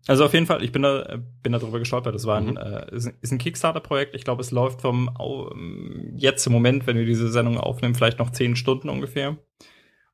Also 0.07 0.23
auf 0.25 0.33
jeden 0.33 0.45
Fall, 0.45 0.63
ich 0.63 0.71
bin 0.71 0.83
da, 0.83 1.17
bin 1.41 1.51
da 1.51 1.57
drüber 1.57 1.79
gestolpert. 1.79 2.13
Das 2.13 2.25
war 2.25 2.37
ein, 2.37 2.51
Mhm. 2.51 2.57
äh, 2.57 2.95
ist 3.21 3.31
ein- 3.31 3.37
Kickstarter-Projekt. 3.39 4.13
Ich 4.13 4.23
glaube, 4.23 4.41
es 4.41 4.51
läuft 4.51 4.81
vom 4.81 5.09
ähm, 5.19 6.13
jetzt 6.15 6.45
im 6.45 6.53
Moment, 6.53 6.85
wenn 6.85 6.97
wir 6.97 7.05
diese 7.05 7.31
Sendung 7.31 7.57
aufnehmen, 7.57 7.95
vielleicht 7.95 8.19
noch 8.19 8.29
zehn 8.29 8.55
Stunden 8.55 8.89
ungefähr. 8.89 9.37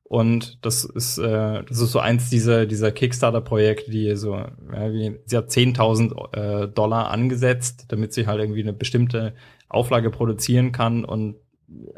Und 0.04 0.64
das 0.64 0.84
ist, 0.84 1.18
äh, 1.18 1.62
das 1.64 1.78
ist 1.80 1.92
so 1.92 1.98
eins 1.98 2.30
dieser, 2.30 2.64
dieser 2.66 2.90
Kickstarter-Projekte, 2.92 3.90
die 3.90 4.14
so, 4.16 4.34
ja, 4.36 4.92
wie, 4.92 5.18
sie 5.26 5.36
hat 5.36 5.50
10.000 5.50 6.34
äh, 6.36 6.68
Dollar 6.68 7.10
angesetzt, 7.10 7.84
damit 7.88 8.12
sie 8.14 8.26
halt 8.26 8.40
irgendwie 8.40 8.62
eine 8.62 8.72
bestimmte 8.74 9.34
Auflage 9.72 10.10
produzieren 10.10 10.72
kann. 10.72 11.04
Und 11.04 11.36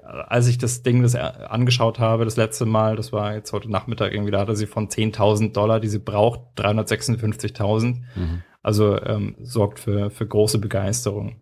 als 0.05 0.47
ich 0.47 0.59
das 0.59 0.83
Ding 0.83 1.03
das 1.03 1.15
er- 1.15 1.51
angeschaut 1.51 1.99
habe, 1.99 2.25
das 2.25 2.37
letzte 2.37 2.65
Mal, 2.67 2.97
das 2.97 3.13
war 3.13 3.35
jetzt 3.35 3.53
heute 3.53 3.71
Nachmittag 3.71 4.13
irgendwie, 4.13 4.31
da 4.31 4.41
hatte 4.41 4.55
sie 4.57 4.67
von 4.67 4.89
10.000 4.89 5.53
Dollar, 5.53 5.81
die 5.81 5.89
sie 5.89 5.99
braucht, 5.99 6.41
356.000. 6.57 8.03
Mhm. 8.15 8.43
Also 8.63 9.01
ähm, 9.03 9.37
sorgt 9.41 9.79
für, 9.81 10.11
für 10.11 10.27
große 10.27 10.59
Begeisterung. 10.59 11.41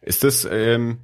Ist 0.00 0.24
das, 0.24 0.46
ähm, 0.50 0.98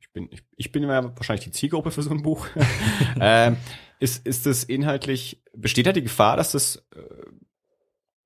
ich 0.00 0.12
bin, 0.12 0.28
ich, 0.30 0.42
ich 0.56 0.72
bin 0.72 0.82
ja 0.84 1.16
wahrscheinlich 1.16 1.44
die 1.44 1.50
Zielgruppe 1.52 1.90
für 1.90 2.02
so 2.02 2.10
ein 2.10 2.22
Buch. 2.22 2.46
ähm, 3.20 3.56
ist, 3.98 4.26
ist 4.26 4.44
das 4.46 4.64
inhaltlich, 4.64 5.42
besteht 5.54 5.86
da 5.86 5.92
die 5.92 6.02
Gefahr, 6.02 6.36
dass 6.36 6.52
das 6.52 6.84
äh, 6.94 7.00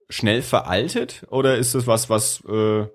schnell 0.09 0.43
veraltet? 0.43 1.25
Oder 1.31 1.57
ist 1.57 1.75
das 1.75 1.87
was, 1.87 2.11
was 2.11 2.43
äh, 2.49 2.87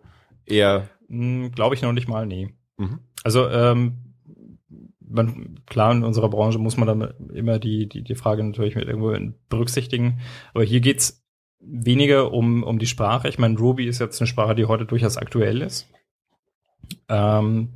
eher, 0.46 0.90
Hm, 1.08 1.52
Glaube 1.52 1.76
ich 1.76 1.82
noch 1.84 1.94
nicht 1.94 2.08
mal, 2.10 2.26
nee. 2.26 2.54
Mhm. 2.78 3.00
Also 3.24 3.50
ähm, 3.50 4.06
man, 5.00 5.60
klar, 5.66 5.92
in 5.92 6.04
unserer 6.04 6.30
Branche 6.30 6.60
muss 6.60 6.78
man 6.78 6.88
dann 6.88 7.30
immer 7.34 7.60
die, 7.60 7.88
die, 7.88 8.04
die 8.04 8.16
Frage 8.16 8.44
natürlich 8.44 8.76
mit 8.76 8.88
irgendwo 8.88 9.16
berücksichtigen. 9.50 10.20
Aber 10.54 10.64
hier 10.64 10.82
geht's 10.82 11.24
weniger 11.60 12.32
um, 12.32 12.64
um 12.64 12.80
die 12.80 12.88
Sprache. 12.88 13.28
Ich 13.28 13.40
meine, 13.40 13.58
Ruby 13.58 13.88
ist 13.88 14.00
jetzt 14.00 14.22
eine 14.22 14.28
Sprache, 14.28 14.56
die 14.56 14.66
heute 14.66 14.86
durchaus 14.86 15.18
aktuell 15.18 15.62
ist. 15.62 15.88
Ähm, 17.10 17.70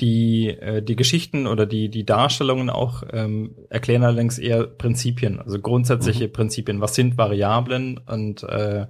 die, 0.00 0.48
äh, 0.48 0.82
die 0.82 0.96
Geschichten 0.96 1.46
oder 1.46 1.66
die, 1.66 1.90
die 1.90 2.04
Darstellungen 2.04 2.70
auch 2.70 3.02
ähm, 3.12 3.54
erklären 3.68 4.02
allerdings 4.02 4.38
eher 4.38 4.66
Prinzipien, 4.66 5.38
also 5.40 5.60
grundsätzliche 5.60 6.28
Prinzipien. 6.28 6.80
Was 6.80 6.94
sind 6.94 7.18
Variablen 7.18 7.98
und 7.98 8.42
äh, 8.44 8.86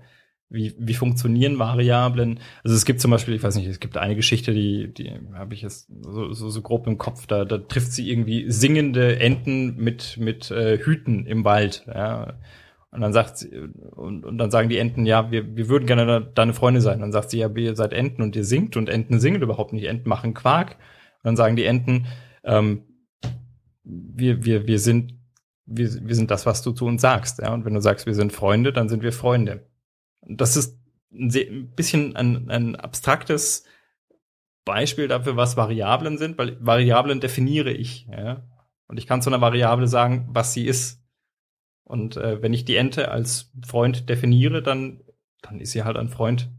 wie, 0.50 0.74
wie 0.78 0.94
funktionieren 0.94 1.58
Variablen? 1.58 2.40
Also 2.64 2.76
es 2.76 2.84
gibt 2.84 3.00
zum 3.00 3.12
Beispiel, 3.12 3.34
ich 3.34 3.42
weiß 3.42 3.54
nicht, 3.54 3.68
es 3.68 3.80
gibt 3.80 3.96
eine 3.96 4.16
Geschichte, 4.16 4.52
die, 4.52 4.92
die 4.92 5.12
habe 5.32 5.54
ich 5.54 5.62
jetzt 5.62 5.88
so, 6.02 6.32
so, 6.32 6.50
so 6.50 6.60
grob 6.60 6.86
im 6.88 6.98
Kopf, 6.98 7.26
da, 7.26 7.44
da 7.44 7.58
trifft 7.58 7.92
sie 7.92 8.10
irgendwie 8.10 8.50
singende 8.50 9.20
Enten 9.20 9.76
mit, 9.76 10.16
mit 10.18 10.50
äh, 10.50 10.78
Hüten 10.78 11.24
im 11.24 11.44
Wald. 11.44 11.86
Ja. 11.86 12.34
Und 12.90 13.00
dann 13.00 13.12
sagt 13.12 13.38
sie, 13.38 13.56
und, 13.56 14.24
und 14.24 14.38
dann 14.38 14.50
sagen 14.50 14.68
die 14.68 14.78
Enten, 14.78 15.06
ja, 15.06 15.30
wir, 15.30 15.56
wir 15.56 15.68
würden 15.68 15.86
gerne 15.86 16.04
da- 16.04 16.20
deine 16.20 16.52
Freunde 16.52 16.80
sein. 16.80 16.98
Dann 16.98 17.12
sagt 17.12 17.30
sie, 17.30 17.38
ja, 17.38 17.48
ihr 17.48 17.76
seid 17.76 17.92
Enten 17.92 18.20
und 18.20 18.34
ihr 18.34 18.44
singt 18.44 18.76
und 18.76 18.88
Enten 18.88 19.20
singen 19.20 19.42
überhaupt 19.42 19.72
nicht. 19.72 19.84
Enten 19.84 20.08
machen 20.08 20.34
Quark. 20.34 20.72
Und 20.72 21.24
dann 21.24 21.36
sagen 21.36 21.54
die 21.54 21.64
Enten, 21.64 22.06
ähm, 22.42 22.82
wir, 23.84 24.44
wir, 24.44 24.66
wir 24.66 24.80
sind, 24.80 25.14
wir, 25.66 25.88
wir 26.02 26.14
sind 26.16 26.32
das, 26.32 26.46
was 26.46 26.62
du 26.62 26.72
zu 26.72 26.86
uns 26.86 27.00
sagst. 27.00 27.38
Ja? 27.38 27.54
Und 27.54 27.64
wenn 27.64 27.74
du 27.74 27.80
sagst, 27.80 28.06
wir 28.06 28.14
sind 28.14 28.32
Freunde, 28.32 28.72
dann 28.72 28.88
sind 28.88 29.04
wir 29.04 29.12
Freunde. 29.12 29.69
Das 30.22 30.56
ist 30.56 30.78
ein 31.12 31.72
bisschen 31.74 32.16
ein, 32.16 32.50
ein 32.50 32.76
abstraktes 32.76 33.64
Beispiel 34.64 35.08
dafür, 35.08 35.36
was 35.36 35.56
Variablen 35.56 36.18
sind, 36.18 36.38
weil 36.38 36.56
Variablen 36.64 37.20
definiere 37.20 37.72
ich. 37.72 38.06
Ja? 38.10 38.46
Und 38.86 38.98
ich 38.98 39.06
kann 39.06 39.22
zu 39.22 39.30
einer 39.30 39.40
Variable 39.40 39.88
sagen, 39.88 40.28
was 40.30 40.52
sie 40.52 40.66
ist. 40.66 41.02
Und 41.84 42.16
äh, 42.16 42.40
wenn 42.42 42.52
ich 42.52 42.64
die 42.64 42.76
Ente 42.76 43.10
als 43.10 43.52
Freund 43.66 44.08
definiere, 44.08 44.62
dann, 44.62 45.02
dann 45.42 45.60
ist 45.60 45.72
sie 45.72 45.82
halt 45.82 45.96
ein 45.96 46.08
Freund. 46.08 46.50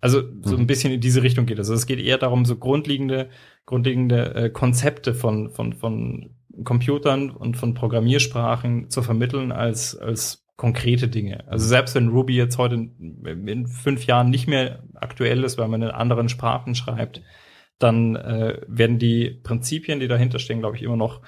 Also 0.00 0.22
so 0.42 0.56
ein 0.56 0.62
Mhm. 0.62 0.66
bisschen 0.66 0.92
in 0.92 1.00
diese 1.00 1.22
Richtung 1.22 1.46
geht 1.46 1.58
es. 1.58 1.68
Also 1.68 1.74
es 1.74 1.86
geht 1.86 2.00
eher 2.00 2.18
darum, 2.18 2.44
so 2.44 2.56
grundlegende, 2.56 3.28
grundlegende 3.66 4.34
äh, 4.34 4.50
Konzepte 4.50 5.14
von, 5.14 5.50
von, 5.50 5.74
von 5.74 6.34
Computern 6.64 7.30
und 7.30 7.56
von 7.56 7.74
Programmiersprachen 7.74 8.90
zu 8.90 9.02
vermitteln 9.02 9.52
als, 9.52 9.96
als 9.96 10.41
konkrete 10.62 11.08
Dinge. 11.08 11.42
Also 11.48 11.66
selbst 11.66 11.96
wenn 11.96 12.06
Ruby 12.06 12.36
jetzt 12.36 12.56
heute 12.56 12.76
in, 12.76 13.48
in 13.48 13.66
fünf 13.66 14.06
Jahren 14.06 14.30
nicht 14.30 14.46
mehr 14.46 14.84
aktuell 14.94 15.42
ist, 15.42 15.58
weil 15.58 15.66
man 15.66 15.82
in 15.82 15.90
anderen 15.90 16.28
Sprachen 16.28 16.76
schreibt, 16.76 17.20
dann 17.80 18.14
äh, 18.14 18.60
werden 18.68 19.00
die 19.00 19.40
Prinzipien, 19.42 19.98
die 19.98 20.06
dahinter 20.06 20.38
stehen, 20.38 20.60
glaube 20.60 20.76
ich, 20.76 20.84
immer 20.84 20.96
noch 20.96 21.20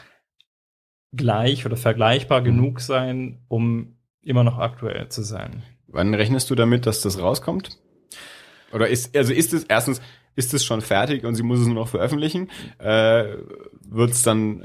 gleich 1.13 1.67
oder 1.67 1.77
vergleichbar 1.77 2.43
Mhm. 2.43 2.45
genug 2.45 2.81
sein, 2.81 3.41
um 3.49 3.97
immer 4.23 4.45
noch 4.45 4.59
aktuell 4.59 5.09
zu 5.09 5.23
sein. 5.23 5.65
wann 5.89 6.15
rechnest 6.15 6.49
du 6.51 6.55
damit, 6.55 6.87
dass 6.87 7.01
das 7.03 7.19
rauskommt? 7.21 7.79
Oder 8.73 8.89
ist, 8.89 9.17
also 9.17 9.33
ist 9.33 9.53
es, 9.53 9.65
erstens, 9.65 10.01
ist 10.37 10.55
es 10.55 10.65
schon 10.65 10.81
fertig 10.81 11.25
und 11.25 11.35
sie 11.35 11.43
muss 11.45 11.59
es 11.61 11.67
nur 11.67 11.75
noch 11.77 11.89
veröffentlichen? 11.89 12.51
Äh, 12.79 13.25
Wird 13.89 14.11
es 14.11 14.23
dann 14.23 14.65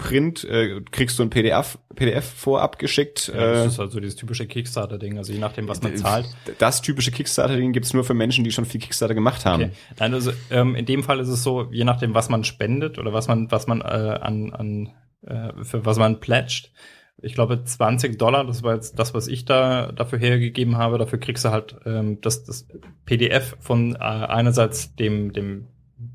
Print, 0.00 0.44
äh, 0.44 0.80
kriegst 0.90 1.18
du 1.18 1.22
ein 1.22 1.28
PDF, 1.28 1.78
PDF 1.94 2.24
vorab 2.24 2.78
geschickt? 2.78 3.28
Ja, 3.28 3.52
das 3.52 3.64
äh, 3.64 3.66
ist 3.66 3.78
halt 3.78 3.90
so 3.92 4.00
dieses 4.00 4.16
typische 4.16 4.46
Kickstarter-Ding, 4.46 5.18
also 5.18 5.30
je 5.30 5.38
nachdem, 5.38 5.68
was 5.68 5.82
man 5.82 5.94
zahlt. 5.94 6.26
Das 6.56 6.80
typische 6.80 7.10
Kickstarter-Ding 7.10 7.74
gibt's 7.74 7.92
nur 7.92 8.02
für 8.02 8.14
Menschen, 8.14 8.42
die 8.42 8.50
schon 8.50 8.64
viel 8.64 8.80
Kickstarter 8.80 9.14
gemacht 9.14 9.44
haben. 9.44 9.64
Okay. 9.64 9.72
Nein, 9.98 10.14
also 10.14 10.32
ähm, 10.50 10.74
in 10.74 10.86
dem 10.86 11.02
Fall 11.02 11.20
ist 11.20 11.28
es 11.28 11.42
so, 11.42 11.68
je 11.70 11.84
nachdem, 11.84 12.14
was 12.14 12.30
man 12.30 12.44
spendet 12.44 12.98
oder 12.98 13.12
was 13.12 13.28
man, 13.28 13.50
was 13.50 13.66
man 13.66 13.82
äh, 13.82 13.84
an, 13.84 14.54
an 14.54 14.88
äh, 15.26 15.62
für 15.62 15.84
was 15.84 15.98
man 15.98 16.18
pledgt. 16.18 16.72
Ich 17.20 17.34
glaube 17.34 17.62
20 17.62 18.18
Dollar, 18.18 18.46
das 18.46 18.62
war 18.62 18.76
jetzt 18.76 18.98
das, 18.98 19.12
was 19.12 19.28
ich 19.28 19.44
da 19.44 19.92
dafür 19.92 20.18
hergegeben 20.18 20.78
habe. 20.78 20.96
Dafür 20.96 21.20
kriegst 21.20 21.44
du 21.44 21.50
halt 21.50 21.76
ähm, 21.84 22.22
das, 22.22 22.44
das 22.44 22.66
PDF 23.04 23.58
von 23.60 23.96
äh, 23.96 23.98
einerseits 23.98 24.96
dem 24.96 25.34
dem 25.34 25.66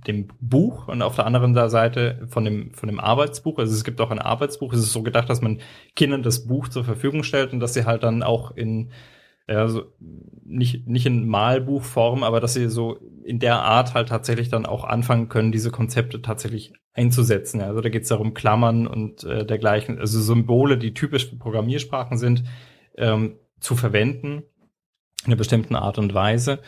dem 0.07 0.27
Buch 0.39 0.87
und 0.87 1.01
auf 1.01 1.15
der 1.15 1.25
anderen 1.25 1.53
Seite 1.69 2.27
von 2.29 2.45
dem 2.45 2.73
von 2.73 2.87
dem 2.87 2.99
Arbeitsbuch. 2.99 3.59
Also 3.59 3.73
es 3.73 3.83
gibt 3.83 4.01
auch 4.01 4.11
ein 4.11 4.19
Arbeitsbuch. 4.19 4.73
Es 4.73 4.79
ist 4.79 4.93
so 4.93 5.03
gedacht, 5.03 5.29
dass 5.29 5.41
man 5.41 5.59
Kindern 5.95 6.23
das 6.23 6.47
Buch 6.47 6.67
zur 6.67 6.83
Verfügung 6.83 7.23
stellt 7.23 7.53
und 7.53 7.59
dass 7.59 7.73
sie 7.73 7.85
halt 7.85 8.03
dann 8.03 8.23
auch 8.23 8.51
in 8.51 8.91
Ja, 9.47 9.67
so 9.67 9.83
nicht, 10.43 10.87
nicht 10.87 11.05
in 11.05 11.27
Malbuchform, 11.27 12.23
aber 12.23 12.39
dass 12.39 12.55
sie 12.55 12.67
so 12.67 12.97
in 13.23 13.37
der 13.37 13.61
Art 13.61 13.93
halt 13.93 14.09
tatsächlich 14.09 14.49
dann 14.49 14.65
auch 14.65 14.83
anfangen 14.83 15.29
können, 15.29 15.51
diese 15.51 15.69
Konzepte 15.69 16.21
tatsächlich 16.21 16.73
einzusetzen. 16.93 17.61
Also 17.61 17.81
da 17.81 17.89
geht 17.89 18.03
es 18.03 18.09
darum, 18.09 18.33
Klammern 18.33 18.87
und 18.87 19.23
äh, 19.23 19.45
dergleichen, 19.45 19.99
also 19.99 20.19
Symbole, 20.19 20.79
die 20.79 20.95
typisch 20.95 21.29
für 21.29 21.35
Programmiersprachen 21.35 22.17
sind, 22.17 22.43
ähm, 22.97 23.37
zu 23.59 23.75
verwenden 23.75 24.43
in 25.25 25.27
einer 25.27 25.35
bestimmten 25.35 25.75
Art 25.75 25.99
und 25.99 26.13
Weise. 26.15 26.59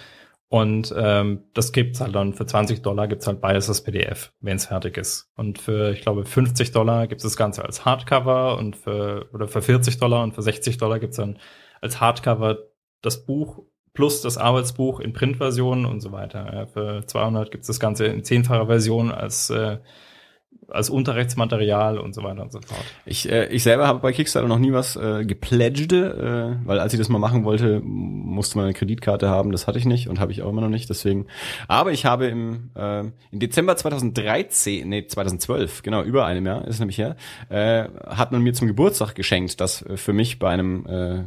Und 0.50 0.94
ähm, 0.98 1.44
das 1.54 1.74
gibt's 1.74 2.00
halt 2.00 2.16
dann 2.16 2.34
für 2.34 2.46
20 2.46 2.82
Dollar 2.82 3.08
gibt's 3.10 3.28
halt 3.28 3.42
beides 3.42 3.68
als 3.68 3.84
PDF, 3.84 4.32
wenn 4.40 4.56
es 4.56 4.68
fertig 4.68 4.98
ist. 4.98 5.30
Und 5.36 5.60
für, 5.60 5.92
ich 5.92 6.02
glaube, 6.02 6.24
50 6.24 6.72
Dollar 6.72 7.08
gibt's 7.08 7.24
das 7.24 7.36
Ganze 7.36 7.66
als 7.66 7.84
Hardcover 7.84 8.58
und 8.58 8.78
für 8.78 9.28
oder 9.34 9.50
für 9.50 9.62
40 9.62 9.98
Dollar 9.98 10.24
und 10.24 10.34
für 10.34 10.42
60 10.42 10.78
Dollar 10.78 11.00
gibt's 11.00 11.18
dann 11.18 11.38
als 11.82 12.00
Hardcover 12.00 12.60
das 13.02 13.26
Buch 13.26 13.64
plus 13.94 14.22
das 14.22 14.38
Arbeitsbuch 14.38 15.02
in 15.02 15.12
Printversion 15.12 15.86
und 15.86 16.00
so 16.00 16.12
weiter. 16.14 16.54
Ja, 16.54 16.66
für 16.68 17.06
200 17.06 17.52
gibt's 17.52 17.68
das 17.68 17.80
Ganze 17.80 18.06
in 18.06 18.24
zehnfacher 18.24 18.68
Version 18.68 19.12
als 19.12 19.50
äh, 19.50 19.80
als 20.70 20.90
Unterrichtsmaterial 20.90 21.98
und 21.98 22.14
so 22.14 22.24
weiter 22.24 22.42
und 22.42 22.52
so 22.52 22.60
fort. 22.62 22.84
Ich, 23.06 23.30
äh, 23.32 23.48
ich 23.48 23.64
selber 23.64 23.88
habe 23.88 24.00
bei 24.00 24.12
Kickstarter 24.12 24.48
noch 24.48 24.60
nie 24.60 24.74
was 24.74 24.96
äh, 24.96 25.26
gepledged, 25.26 25.94
äh, 25.94 26.56
weil 26.66 26.80
als 26.80 26.94
ich 26.94 27.00
das 27.00 27.10
mal 27.10 27.20
machen 27.20 27.46
wollte, 27.46 27.80
musste 27.82 28.58
man 28.58 28.66
eine 28.66 28.74
Kreditkarte 28.74 29.30
haben. 29.30 29.52
Das 29.52 29.68
hatte 29.68 29.80
ich 29.80 29.86
nicht 29.86 30.10
und 30.10 30.20
habe 30.20 30.32
ich 30.32 30.42
auch 30.42 30.50
immer 30.50 30.62
noch 30.62 30.70
nicht. 30.70 30.90
Deswegen. 30.90 31.28
Aber 31.68 31.92
ich 31.92 32.06
habe 32.06 32.28
im, 32.28 32.72
äh, 32.76 33.00
im 33.00 33.40
Dezember 33.40 33.76
2013, 33.76 34.88
nee 34.88 35.08
2012, 35.08 35.84
genau 35.84 36.04
über 36.04 36.26
einem 36.26 36.46
Jahr 36.46 36.68
ist 36.68 36.80
nämlich 36.80 36.98
her, 36.98 37.16
äh, 37.50 37.86
hat 38.06 38.32
man 38.32 38.42
mir 38.42 38.54
zum 38.54 38.68
Geburtstag 38.68 39.16
geschenkt, 39.16 39.60
das 39.62 39.86
für 39.96 40.14
mich 40.14 40.40
bei 40.40 40.50
einem 40.50 40.86
äh, 40.86 41.24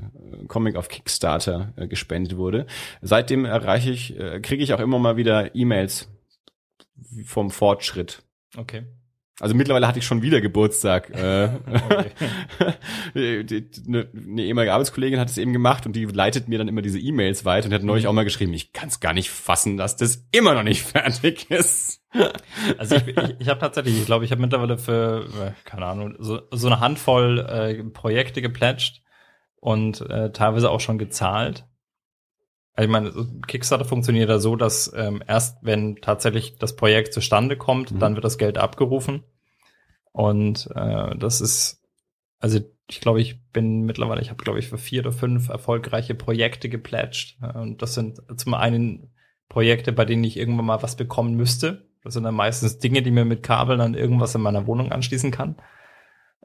Comic 0.48 0.76
auf 0.76 0.88
Kickstarter 0.88 1.72
äh, 1.76 1.86
gespendet 1.86 2.36
wurde. 2.36 2.66
Seitdem 3.02 3.44
erreiche 3.44 3.90
ich, 3.90 4.18
äh, 4.18 4.40
kriege 4.40 4.62
ich 4.62 4.74
auch 4.74 4.80
immer 4.80 4.98
mal 4.98 5.16
wieder 5.16 5.54
E-Mails 5.54 6.08
vom 7.24 7.50
Fortschritt. 7.50 8.22
Okay. 8.56 8.84
Also 9.40 9.54
mittlerweile 9.54 9.88
hatte 9.88 9.98
ich 9.98 10.06
schon 10.06 10.22
wieder 10.22 10.40
Geburtstag. 10.40 11.10
Äh, 11.20 11.48
eine, 13.86 14.08
eine 14.14 14.42
ehemalige 14.42 14.72
Arbeitskollegin 14.72 15.18
hat 15.18 15.28
es 15.28 15.38
eben 15.38 15.52
gemacht 15.52 15.86
und 15.86 15.94
die 15.94 16.04
leitet 16.04 16.48
mir 16.48 16.58
dann 16.58 16.68
immer 16.68 16.82
diese 16.82 16.98
E-Mails 16.98 17.44
weiter 17.44 17.68
und 17.68 17.74
hat 17.74 17.82
neulich 17.82 18.06
auch 18.06 18.12
mal 18.12 18.24
geschrieben, 18.24 18.52
ich 18.54 18.72
kann 18.72 18.88
es 18.88 19.00
gar 19.00 19.12
nicht 19.12 19.30
fassen, 19.30 19.76
dass 19.76 19.96
das 19.96 20.26
immer 20.32 20.54
noch 20.54 20.62
nicht 20.62 20.82
fertig 20.86 21.50
ist. 21.50 22.02
Also 22.78 22.96
ich, 22.96 23.08
ich, 23.08 23.36
ich 23.38 23.48
habe 23.48 23.60
tatsächlich, 23.60 23.98
ich 23.98 24.06
glaube, 24.06 24.24
ich 24.24 24.30
habe 24.30 24.40
mittlerweile 24.40 24.78
für, 24.78 25.26
äh, 25.26 25.52
keine 25.64 25.86
Ahnung, 25.86 26.14
so, 26.18 26.40
so 26.50 26.66
eine 26.68 26.80
Handvoll 26.80 27.38
äh, 27.40 27.84
Projekte 27.84 28.42
geplätscht 28.42 29.02
und 29.56 30.00
äh, 30.02 30.32
teilweise 30.32 30.70
auch 30.70 30.80
schon 30.80 30.98
gezahlt. 30.98 31.66
Also 32.74 32.86
ich 32.86 32.92
meine, 32.92 33.12
Kickstarter 33.46 33.84
funktioniert 33.84 34.30
da 34.30 34.38
so, 34.38 34.56
dass 34.56 34.92
ähm, 34.94 35.22
erst 35.26 35.58
wenn 35.62 35.96
tatsächlich 35.96 36.56
das 36.56 36.76
Projekt 36.76 37.12
zustande 37.12 37.56
kommt, 37.56 37.92
mhm. 37.92 37.98
dann 37.98 38.14
wird 38.14 38.24
das 38.24 38.38
Geld 38.38 38.58
abgerufen. 38.58 39.22
Und 40.12 40.68
äh, 40.74 41.16
das 41.16 41.40
ist, 41.40 41.82
also 42.38 42.60
ich 42.88 43.00
glaube, 43.00 43.20
ich 43.20 43.40
bin 43.52 43.82
mittlerweile, 43.82 44.20
ich 44.20 44.30
habe, 44.30 44.42
glaube 44.42 44.58
ich, 44.58 44.68
für 44.68 44.78
vier 44.78 45.02
oder 45.02 45.12
fünf 45.12 45.48
erfolgreiche 45.48 46.14
Projekte 46.14 46.68
geplätscht. 46.68 47.38
Und 47.54 47.82
das 47.82 47.94
sind 47.94 48.20
zum 48.36 48.54
einen 48.54 49.12
Projekte, 49.48 49.92
bei 49.92 50.04
denen 50.04 50.24
ich 50.24 50.36
irgendwann 50.36 50.66
mal 50.66 50.82
was 50.82 50.96
bekommen 50.96 51.34
müsste. 51.34 51.88
Das 52.02 52.14
sind 52.14 52.24
dann 52.24 52.34
meistens 52.34 52.78
Dinge, 52.78 53.02
die 53.02 53.10
mir 53.10 53.24
mit 53.24 53.42
Kabeln 53.42 53.80
an 53.80 53.94
irgendwas 53.94 54.34
in 54.34 54.40
meiner 54.40 54.66
Wohnung 54.66 54.90
anschließen 54.90 55.30
kann. 55.30 55.56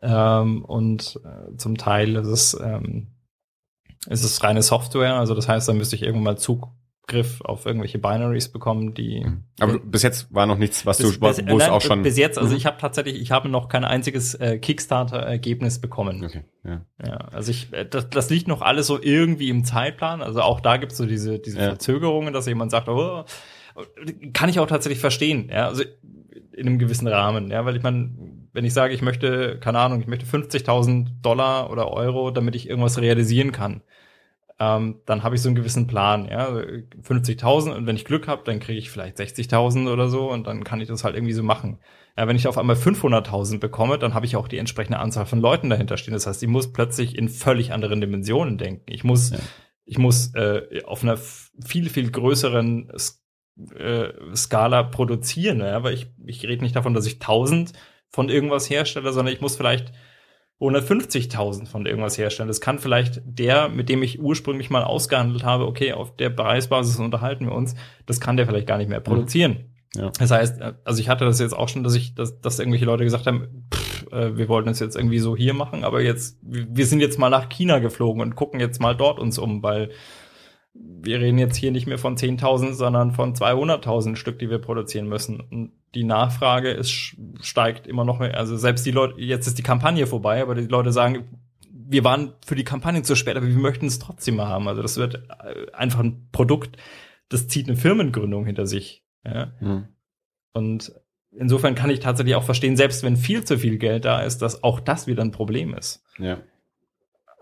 Ähm, 0.02 0.64
und 0.66 1.20
äh, 1.24 1.56
zum 1.58 1.78
Teil 1.78 2.16
ist 2.16 2.28
es 2.28 2.60
ähm, 2.62 3.16
es 4.08 4.24
ist 4.24 4.44
reine 4.44 4.62
Software, 4.62 5.16
also 5.16 5.34
das 5.34 5.48
heißt, 5.48 5.68
da 5.68 5.74
müsste 5.74 5.96
ich 5.96 6.04
irgendwann 6.04 6.36
mal 6.36 6.38
Zugriff 7.06 7.41
auf 7.41 7.65
irgendwelche 7.65 7.99
Binaries 7.99 8.49
bekommen, 8.49 8.94
die. 8.94 9.23
Mhm. 9.26 9.44
Aber 9.60 9.80
bis 9.80 10.03
jetzt 10.03 10.34
war 10.34 10.45
noch 10.45 10.57
nichts, 10.57 10.86
was 10.86 10.98
bis, 10.98 11.19
du, 11.19 11.22
wo 11.22 11.57
es 11.57 11.69
auch 11.69 11.82
schon. 11.82 12.02
Bis 12.02 12.18
jetzt, 12.18 12.38
also 12.38 12.52
mhm. 12.52 12.57
ich 12.57 12.65
habe 12.65 12.77
tatsächlich, 12.80 13.22
ich 13.22 13.32
habe 13.32 13.49
noch 13.49 13.69
kein 13.69 13.86
einziges 13.86 14.34
äh, 14.36 14.57
Kickstarter-Ergebnis 14.57 15.80
bekommen. 15.80 16.23
Okay, 16.26 16.44
ja. 16.64 16.82
Ja, 17.06 17.18
also 17.32 17.52
ich, 17.52 17.72
äh, 17.73 17.86
das, 17.86 18.10
das 18.10 18.30
liegt 18.30 18.48
noch 18.48 18.61
alles 18.61 18.88
so 18.88 18.99
irgendwie 19.02 19.49
im 19.49 19.64
Zeitplan. 19.64 20.22
Also 20.22 20.41
auch 20.41 20.61
da 20.61 20.77
gibt's 20.77 20.98
so 20.98 21.06
diese, 21.06 21.40
diese 21.40 21.60
ja. 21.60 21.65
Verzögerungen, 21.68 22.34
dass 22.34 22.48
jemand 22.48 22.72
sagt, 22.72 22.90
oh, 22.90 23.23
kann 24.34 24.49
ich 24.49 24.60
auch 24.60 24.68
tatsächlich 24.68 24.99
verstehen, 24.99 25.49
ja, 25.52 25.68
also 25.68 25.84
in 26.53 26.68
einem 26.68 26.80
gewissen 26.80 27.07
Rahmen, 27.07 27.52
ja, 27.52 27.65
weil 27.65 27.76
ich 27.76 27.84
meine, 27.84 28.11
wenn 28.53 28.64
ich 28.64 28.73
sage, 28.73 28.94
ich 28.94 29.02
möchte, 29.02 29.60
keine 29.60 29.80
Ahnung, 29.80 29.99
ich 29.99 30.07
möchte 30.07 30.26
50.000 30.26 31.22
Dollar 31.22 31.69
oder 31.69 31.91
Euro, 31.91 32.32
damit 32.32 32.56
ich 32.56 32.69
irgendwas 32.69 32.99
realisieren 32.99 33.52
kann, 33.52 33.82
ähm, 34.57 35.02
dann 35.06 35.23
habe 35.23 35.36
ich 35.36 35.41
so 35.41 35.49
einen 35.49 35.56
gewissen 35.56 35.88
Plan, 35.88 36.27
ja, 36.30 36.48
50.000 36.48 37.76
und 37.76 37.88
wenn 37.88 37.98
ich 37.98 38.06
Glück 38.06 38.27
habe, 38.27 38.44
dann 38.45 38.60
kriege 38.60 38.80
ich 38.80 38.90
vielleicht 38.90 39.18
60.000 39.18 39.91
oder 39.91 40.07
so 40.07 40.32
und 40.32 40.48
dann 40.48 40.64
kann 40.64 40.80
ich 40.80 40.88
das 40.88 41.03
halt 41.03 41.15
irgendwie 41.15 41.34
so 41.34 41.44
machen. 41.44 41.80
Ja, 42.18 42.27
wenn 42.27 42.38
ich 42.38 42.48
auf 42.48 42.57
einmal 42.57 42.77
500.000 42.77 43.60
bekomme, 43.60 43.99
dann 43.99 44.14
habe 44.14 44.26
ich 44.26 44.38
auch 44.38 44.48
die 44.48 44.57
entsprechende 44.57 44.99
Anzahl 44.99 45.26
von 45.26 45.41
Leuten 45.41 45.69
dahinter 45.69 45.98
stehen. 45.98 46.14
Das 46.14 46.26
heißt, 46.26 46.41
ich 46.41 46.48
muss 46.48 46.72
plötzlich 46.72 47.18
in 47.18 47.27
völlig 47.27 47.73
anderen 47.73 47.99
Dimensionen 47.99 48.57
denken. 48.57 48.90
Ich 48.90 49.03
muss, 49.03 49.32
ja. 49.32 49.40
ich 49.84 49.98
muss 49.98 50.34
äh, 50.36 50.84
auf 50.86 51.03
einer 51.03 51.18
viel 51.18 51.90
viel 51.90 52.10
größeren 52.10 52.90
äh, 53.77 54.36
Skala 54.36 54.84
produzieren, 54.84 55.60
ja, 55.60 55.84
weil 55.84 55.95
ich 55.95 56.07
ich 56.26 56.44
rede 56.48 56.64
nicht 56.64 56.77
davon, 56.77 56.94
dass 56.94 57.06
ich 57.06 57.15
1000 57.15 57.73
von 58.10 58.30
irgendwas 58.30 58.69
herstelle, 58.69 59.11
sondern 59.11 59.34
ich 59.34 59.41
muss 59.41 59.57
vielleicht 59.57 59.91
150.000 60.60 61.68
von 61.68 61.86
irgendwas 61.86 62.18
herstellen. 62.18 62.48
Das 62.48 62.61
kann 62.61 62.80
vielleicht 62.80 63.22
der, 63.26 63.68
mit 63.69 63.90
dem 63.90 64.02
ich 64.03 64.22
ursprünglich 64.22 64.69
mal 64.69 64.84
ausgehandelt 64.84 65.44
habe, 65.44 65.65
okay, 65.65 65.94
auf 65.94 66.15
der 66.15 66.30
Preisbasis 66.30 66.98
unterhalten 66.99 67.45
wir 67.45 67.53
uns, 67.53 67.76
das 68.06 68.22
kann 68.22 68.38
der 68.38 68.45
vielleicht 68.45 68.68
gar 68.68 68.77
nicht 68.77 68.90
mehr 68.90 69.02
produzieren. 69.02 69.52
Mhm. 69.52 70.02
Ja. 70.02 70.11
Das 70.18 70.32
heißt, 70.32 70.61
also 70.84 70.99
ich 70.99 71.10
hatte 71.10 71.26
das 71.26 71.40
jetzt 71.40 71.53
auch 71.53 71.69
schon, 71.69 71.84
dass 71.84 71.95
ich, 71.95 72.15
dass, 72.15 72.40
dass 72.41 72.60
irgendwelche 72.60 72.86
Leute 72.86 73.03
gesagt 73.03 73.27
haben, 73.27 73.65
pff, 73.73 74.11
äh, 74.11 74.38
wir 74.38 74.49
wollten 74.49 74.69
es 74.69 74.80
jetzt 74.80 74.95
irgendwie 74.95 75.19
so 75.19 75.36
hier 75.36 75.53
machen, 75.53 75.84
aber 75.84 76.02
jetzt, 76.02 76.38
wir 76.41 76.86
sind 76.86 76.99
jetzt 76.99 77.19
mal 77.19 77.30
nach 77.30 77.49
China 77.49 77.80
geflogen 77.80 78.22
und 78.22 78.36
gucken 78.36 78.60
jetzt 78.60 78.82
mal 78.82 78.95
dort 78.95 79.19
uns 79.19 79.38
um, 79.38 79.64
weil 79.64 79.91
wir 80.76 81.19
reden 81.19 81.38
jetzt 81.38 81.56
hier 81.56 81.72
nicht 81.72 81.88
mehr 81.88 81.97
von 81.97 82.18
10.000, 82.18 82.73
sondern 82.73 83.11
von 83.11 83.34
200.000 83.34 84.15
Stück, 84.15 84.39
die 84.39 84.49
wir 84.49 84.60
produzieren 84.60 85.07
müssen. 85.07 85.39
Und 85.39 85.72
die 85.93 86.03
Nachfrage 86.03 86.72
ist, 86.72 87.15
steigt 87.41 87.88
immer 87.88 88.03
noch 88.03 88.19
mehr. 88.19 88.38
Also 88.38 88.57
selbst 88.57 88.85
die 88.85 88.91
Leute, 88.91 89.19
jetzt 89.22 89.47
ist 89.47 89.57
die 89.57 89.64
Kampagne 89.64 90.07
vorbei, 90.07 90.41
aber 90.41 90.56
die 90.56 90.68
Leute 90.68 90.91
sagen, 90.91 91.39
wir 91.72 92.03
waren 92.03 92.34
für 92.45 92.56
die 92.56 92.64
Kampagne 92.64 93.03
zu 93.03 93.15
spät, 93.15 93.38
aber 93.38 93.47
wir 93.47 93.56
möchten 93.56 93.85
es 93.85 93.99
trotzdem 93.99 94.35
mal 94.35 94.47
haben. 94.47 94.68
Also 94.68 94.81
das 94.81 94.97
wird 94.97 95.23
äh, 95.30 95.72
einfach 95.72 95.99
ein 95.99 96.27
Produkt, 96.31 96.77
das 97.30 97.47
zieht 97.47 97.68
eine 97.68 97.77
Firmengründung 97.77 98.45
hinter 98.45 98.65
sich. 98.65 99.06
Ja? 99.23 99.53
Mhm. 99.60 99.88
Und 100.53 100.93
insofern 101.31 101.76
kann 101.76 101.89
ich 101.89 101.99
tatsächlich 101.99 102.35
auch 102.35 102.43
verstehen, 102.43 102.76
selbst 102.76 103.03
wenn 103.03 103.15
viel 103.15 103.43
zu 103.43 103.57
viel 103.57 103.77
Geld 103.77 104.06
da 104.06 104.22
ist, 104.22 104.41
dass 104.41 104.64
auch 104.64 104.80
das 104.80 105.07
wieder 105.07 105.23
ein 105.23 105.31
Problem 105.31 105.73
ist. 105.73 106.03
Ja. 106.18 106.39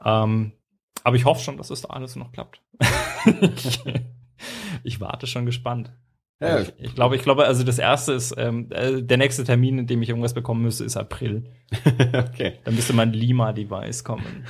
Ähm, 0.04 0.52
aber 1.04 1.16
ich 1.16 1.26
hoffe 1.26 1.44
schon, 1.44 1.58
dass 1.58 1.70
es 1.70 1.82
da 1.82 1.90
alles 1.90 2.16
noch 2.16 2.32
klappt. 2.32 2.62
ich, 3.56 3.80
ich 4.84 5.00
warte 5.00 5.28
schon 5.28 5.46
gespannt. 5.46 5.94
Ja, 6.42 6.60
ich, 6.60 6.74
ich, 6.78 6.96
glaube, 6.96 7.16
ich 7.16 7.22
glaube, 7.24 7.46
also 7.46 7.64
das 7.64 7.80
erste 7.80 8.14
ist, 8.14 8.36
ähm, 8.38 8.70
äh, 8.72 9.02
der 9.02 9.18
nächste 9.18 9.44
Termin, 9.46 9.80
in 9.80 9.88
dem 9.88 10.02
ich 10.02 10.10
irgendwas 10.10 10.34
bekommen 10.34 10.62
müsste, 10.62 10.84
ist 10.84 10.98
April. 10.98 11.50
okay. 12.14 12.60
Dann 12.66 12.76
müsste 12.76 12.94
mein 12.94 13.14
Lima-Device 13.14 14.04
kommen. 14.04 14.26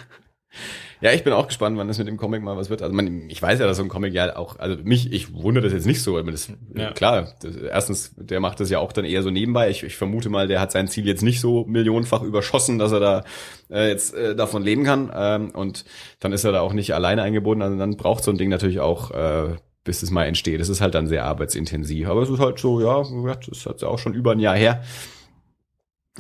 Ja, 1.03 1.11
ich 1.11 1.25
bin 1.25 1.33
auch 1.33 1.47
gespannt, 1.47 1.77
wann 1.77 1.89
das 1.89 1.97
mit 1.97 2.07
dem 2.07 2.15
Comic 2.15 2.41
mal 2.43 2.55
was 2.55 2.69
wird. 2.69 2.81
Also 2.81 2.95
man, 2.95 3.29
ich 3.29 3.41
weiß 3.41 3.59
ja, 3.59 3.67
dass 3.67 3.75
so 3.75 3.83
ein 3.83 3.89
Comic 3.89 4.13
ja 4.13 4.37
auch, 4.37 4.57
also 4.57 4.77
mich, 4.83 5.11
ich 5.11 5.33
wundere 5.33 5.65
das 5.65 5.73
jetzt 5.73 5.85
nicht 5.85 6.01
so, 6.01 6.21
das, 6.21 6.49
ja. 6.73 6.91
klar, 6.91 7.33
das, 7.41 7.57
erstens, 7.57 8.13
der 8.15 8.39
macht 8.39 8.61
das 8.61 8.69
ja 8.69 8.79
auch 8.79 8.93
dann 8.93 9.03
eher 9.03 9.21
so 9.21 9.29
nebenbei. 9.29 9.69
Ich, 9.69 9.83
ich 9.83 9.97
vermute 9.97 10.29
mal, 10.29 10.47
der 10.47 10.61
hat 10.61 10.71
sein 10.71 10.87
Ziel 10.87 11.05
jetzt 11.05 11.21
nicht 11.21 11.41
so 11.41 11.65
millionenfach 11.65 12.21
überschossen, 12.23 12.79
dass 12.79 12.93
er 12.93 13.01
da 13.01 13.23
äh, 13.69 13.89
jetzt 13.89 14.13
äh, 14.13 14.33
davon 14.33 14.63
leben 14.63 14.85
kann. 14.85 15.11
Ähm, 15.13 15.49
und 15.49 15.83
dann 16.21 16.31
ist 16.31 16.45
er 16.45 16.53
da 16.53 16.61
auch 16.61 16.71
nicht 16.71 16.93
alleine 16.95 17.21
eingebunden. 17.21 17.63
Also 17.63 17.77
dann 17.77 17.97
braucht 17.97 18.23
so 18.23 18.31
ein 18.31 18.37
Ding 18.37 18.47
natürlich 18.47 18.79
auch 18.79 19.11
äh, 19.11 19.57
bis 19.83 20.03
es 20.03 20.09
mal 20.09 20.23
entsteht. 20.23 20.61
Das 20.61 20.69
ist 20.69 20.79
halt 20.79 20.95
dann 20.95 21.07
sehr 21.07 21.25
arbeitsintensiv. 21.25 22.07
Aber 22.07 22.21
es 22.21 22.29
ist 22.29 22.39
halt 22.39 22.59
so, 22.59 22.79
ja, 22.79 23.03
das 23.35 23.47
ist 23.49 23.65
halt 23.65 23.83
auch 23.83 23.99
schon 23.99 24.13
über 24.13 24.31
ein 24.31 24.39
Jahr 24.39 24.55
her. 24.55 24.81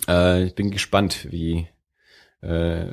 Äh, 0.09 0.43
ich 0.43 0.55
bin 0.55 0.71
gespannt, 0.71 1.27
wie, 1.31 1.67
äh, 2.43 2.85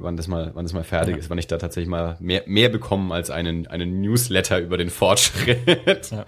wann 0.00 0.16
das 0.16 0.28
mal, 0.28 0.50
wann 0.54 0.64
das 0.64 0.74
mal 0.74 0.84
fertig 0.84 1.14
ja. 1.14 1.18
ist, 1.18 1.30
wann 1.30 1.38
ich 1.38 1.46
da 1.46 1.56
tatsächlich 1.56 1.88
mal 1.88 2.16
mehr, 2.20 2.42
mehr 2.46 2.68
bekomme 2.68 3.14
als 3.14 3.30
einen, 3.30 3.66
einen 3.66 4.02
Newsletter 4.02 4.60
über 4.60 4.76
den 4.76 4.90
Fortschritt. 4.90 6.10
Ja. 6.10 6.26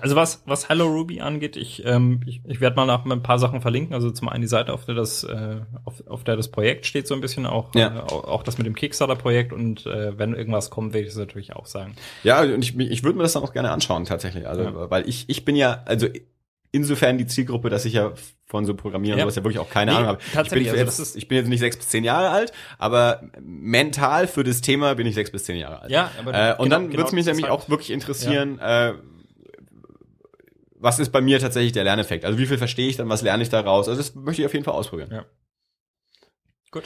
Also 0.00 0.14
was, 0.14 0.42
was 0.46 0.68
Hello 0.68 0.86
Ruby 0.86 1.20
angeht, 1.20 1.56
ich, 1.56 1.84
ähm, 1.84 2.20
ich, 2.26 2.40
ich 2.46 2.60
werde 2.60 2.76
mal 2.76 2.86
nach 2.86 3.04
ein 3.04 3.22
paar 3.22 3.38
Sachen 3.38 3.60
verlinken. 3.60 3.94
Also 3.94 4.10
zum 4.10 4.28
einen 4.28 4.42
die 4.42 4.48
Seite, 4.48 4.72
auf 4.72 4.84
der 4.84 4.94
das, 4.94 5.24
äh, 5.24 5.56
auf, 5.84 6.06
auf 6.06 6.24
der 6.24 6.36
das 6.36 6.48
Projekt 6.48 6.86
steht 6.86 7.08
so 7.08 7.14
ein 7.14 7.20
bisschen, 7.20 7.46
auch, 7.46 7.74
ja. 7.74 7.96
äh, 7.96 8.00
auch, 8.00 8.24
auch 8.24 8.42
das 8.44 8.58
mit 8.58 8.66
dem 8.66 8.74
Kickstarter-Projekt 8.74 9.52
und 9.52 9.86
äh, 9.86 10.16
wenn 10.16 10.34
irgendwas 10.34 10.70
kommt, 10.70 10.92
werde 10.92 11.06
ich 11.06 11.12
das 11.12 11.18
natürlich 11.18 11.56
auch 11.56 11.66
sagen. 11.66 11.94
Ja, 12.22 12.42
und 12.42 12.62
ich, 12.62 12.78
ich 12.78 13.02
würde 13.02 13.16
mir 13.16 13.24
das 13.24 13.32
dann 13.32 13.42
auch 13.42 13.52
gerne 13.52 13.72
anschauen 13.72 14.04
tatsächlich. 14.04 14.46
Also, 14.46 14.90
weil 14.90 15.08
ich, 15.08 15.28
ich 15.28 15.44
bin 15.44 15.56
ja, 15.56 15.82
also 15.84 16.06
insofern 16.72 17.18
die 17.18 17.26
Zielgruppe, 17.26 17.70
dass 17.70 17.84
ich 17.84 17.94
ja 17.94 18.12
von 18.46 18.64
so 18.66 18.74
Programmieren 18.74 19.18
Ja. 19.18 19.24
und 19.24 19.30
sowas 19.30 19.36
ja 19.36 19.44
wirklich 19.44 19.58
auch 19.58 19.68
keine 19.70 19.90
Nee, 19.90 19.96
Ahnung 19.96 20.08
habe. 20.08 20.18
Ich 20.20 20.24
bin, 20.26 20.34
tatsächlich, 20.34 20.70
also 20.70 21.02
jetzt, 21.02 21.16
ich 21.16 21.28
bin 21.28 21.38
jetzt 21.38 21.48
nicht 21.48 21.60
sechs 21.60 21.76
bis 21.76 21.88
zehn 21.88 22.04
Jahre 22.04 22.30
alt, 22.30 22.52
aber 22.78 23.22
mental 23.40 24.26
für 24.26 24.42
das 24.44 24.60
Thema 24.60 24.94
bin 24.94 25.06
ich 25.06 25.14
sechs 25.14 25.30
bis 25.30 25.44
zehn 25.44 25.56
Jahre 25.56 25.80
alt. 25.82 25.90
Ja, 25.90 26.10
aber 26.18 26.32
Äh, 26.34 26.52
und 26.52 26.64
genau- 26.64 26.68
dann 26.76 26.84
genau 26.90 26.98
würde 26.98 27.08
es 27.08 27.12
mich 27.12 27.26
nämlich 27.26 27.44
halt- 27.44 27.52
auch 27.52 27.68
wirklich 27.68 27.90
interessieren, 27.90 28.58
äh, 28.58 28.94
was 30.80 30.98
ist 30.98 31.10
bei 31.10 31.20
mir 31.20 31.40
tatsächlich 31.40 31.72
der 31.72 31.84
Lerneffekt? 31.84 32.24
Also 32.24 32.38
wie 32.38 32.46
viel 32.46 32.58
verstehe 32.58 32.88
ich 32.88 32.96
dann, 32.96 33.08
was 33.08 33.22
lerne 33.22 33.42
ich 33.42 33.48
daraus? 33.48 33.88
Also 33.88 34.00
das 34.00 34.14
möchte 34.14 34.42
ich 34.42 34.46
auf 34.46 34.52
jeden 34.52 34.64
Fall 34.64 34.74
ausprobieren. 34.74 35.10
Ja. 35.12 35.24
Gut. 36.70 36.84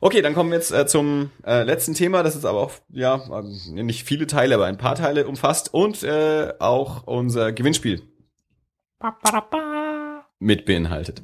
Okay, 0.00 0.22
dann 0.22 0.34
kommen 0.34 0.50
wir 0.50 0.56
jetzt 0.58 0.72
äh, 0.72 0.86
zum 0.86 1.30
äh, 1.44 1.62
letzten 1.62 1.94
Thema, 1.94 2.22
das 2.22 2.36
ist 2.36 2.44
aber 2.44 2.60
auch, 2.60 2.72
ja, 2.90 3.22
nicht 3.74 4.04
viele 4.04 4.26
Teile, 4.26 4.54
aber 4.54 4.66
ein 4.66 4.76
paar 4.78 4.94
Teile 4.94 5.26
umfasst 5.26 5.72
und 5.72 6.02
äh, 6.02 6.52
auch 6.58 7.06
unser 7.06 7.52
Gewinnspiel 7.52 8.02
mit 10.38 10.64
beinhaltet. 10.64 11.22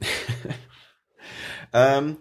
ähm, 1.72 2.16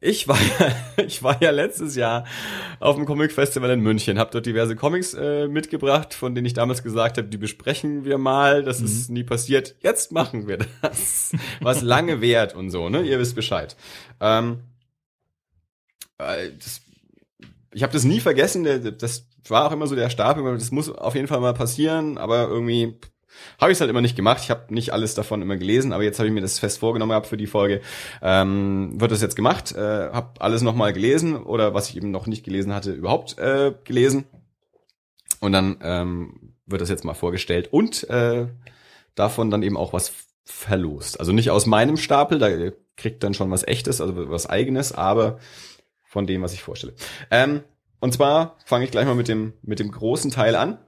ich 0.00 0.28
war 0.28 0.38
ja, 0.40 0.72
ich 1.04 1.22
war 1.22 1.42
ja 1.42 1.50
letztes 1.50 1.96
Jahr 1.96 2.24
auf 2.80 2.96
dem 2.96 3.06
Comic 3.06 3.32
Festival 3.32 3.70
in 3.70 3.80
München, 3.80 4.18
habe 4.18 4.30
dort 4.30 4.46
diverse 4.46 4.76
Comics 4.76 5.14
äh, 5.14 5.48
mitgebracht, 5.48 6.14
von 6.14 6.34
denen 6.34 6.46
ich 6.46 6.54
damals 6.54 6.82
gesagt 6.82 7.18
habe, 7.18 7.28
die 7.28 7.38
besprechen 7.38 8.04
wir 8.04 8.18
mal. 8.18 8.62
Das 8.62 8.80
ist 8.80 9.10
nie 9.10 9.24
passiert. 9.24 9.74
Jetzt 9.80 10.12
machen 10.12 10.46
wir 10.46 10.58
das, 10.82 11.32
was 11.60 11.82
lange 11.82 12.20
währt 12.20 12.54
und 12.54 12.70
so. 12.70 12.88
Ne, 12.88 13.02
ihr 13.02 13.18
wisst 13.18 13.34
Bescheid. 13.34 13.76
Ähm, 14.20 14.60
äh, 16.18 16.50
das, 16.58 16.82
ich 17.72 17.82
habe 17.82 17.92
das 17.92 18.04
nie 18.04 18.20
vergessen. 18.20 18.64
Der, 18.64 18.78
das 18.78 19.26
war 19.48 19.66
auch 19.66 19.72
immer 19.72 19.86
so 19.86 19.96
der 19.96 20.10
Stapel. 20.10 20.44
Das 20.54 20.70
muss 20.70 20.90
auf 20.90 21.14
jeden 21.14 21.28
Fall 21.28 21.40
mal 21.40 21.54
passieren, 21.54 22.18
aber 22.18 22.48
irgendwie 22.48 22.98
habe 23.60 23.72
ich 23.72 23.76
es 23.76 23.80
halt 23.80 23.90
immer 23.90 24.00
nicht 24.00 24.16
gemacht. 24.16 24.40
Ich 24.42 24.50
habe 24.50 24.72
nicht 24.72 24.92
alles 24.92 25.14
davon 25.14 25.42
immer 25.42 25.56
gelesen, 25.56 25.92
aber 25.92 26.02
jetzt 26.02 26.18
habe 26.18 26.28
ich 26.28 26.34
mir 26.34 26.40
das 26.40 26.58
fest 26.58 26.78
vorgenommen 26.78 27.10
gehabt 27.10 27.26
für 27.26 27.36
die 27.36 27.46
Folge. 27.46 27.80
Ähm, 28.22 29.00
wird 29.00 29.12
das 29.12 29.22
jetzt 29.22 29.36
gemacht? 29.36 29.72
Äh, 29.72 30.10
habe 30.12 30.40
alles 30.40 30.62
nochmal 30.62 30.92
gelesen 30.92 31.36
oder 31.36 31.74
was 31.74 31.88
ich 31.90 31.96
eben 31.96 32.10
noch 32.10 32.26
nicht 32.26 32.44
gelesen 32.44 32.74
hatte, 32.74 32.92
überhaupt 32.92 33.38
äh, 33.38 33.72
gelesen. 33.84 34.24
Und 35.40 35.52
dann 35.52 35.78
ähm, 35.82 36.54
wird 36.66 36.80
das 36.80 36.88
jetzt 36.88 37.04
mal 37.04 37.14
vorgestellt 37.14 37.72
und 37.72 38.08
äh, 38.10 38.46
davon 39.14 39.50
dann 39.50 39.62
eben 39.62 39.76
auch 39.76 39.92
was 39.92 40.12
verlost. 40.44 41.18
Also 41.18 41.32
nicht 41.32 41.50
aus 41.50 41.66
meinem 41.66 41.96
Stapel, 41.96 42.38
da 42.38 42.48
kriegt 42.96 43.22
dann 43.22 43.34
schon 43.34 43.50
was 43.50 43.66
echtes, 43.66 44.00
also 44.00 44.30
was 44.30 44.48
eigenes, 44.48 44.92
aber 44.92 45.38
von 46.04 46.26
dem, 46.26 46.42
was 46.42 46.54
ich 46.54 46.62
vorstelle. 46.62 46.94
Ähm, 47.30 47.62
und 48.00 48.12
zwar 48.12 48.56
fange 48.64 48.84
ich 48.84 48.90
gleich 48.90 49.06
mal 49.06 49.14
mit 49.14 49.28
dem, 49.28 49.54
mit 49.62 49.80
dem 49.80 49.90
großen 49.90 50.30
Teil 50.30 50.54
an. 50.54 50.78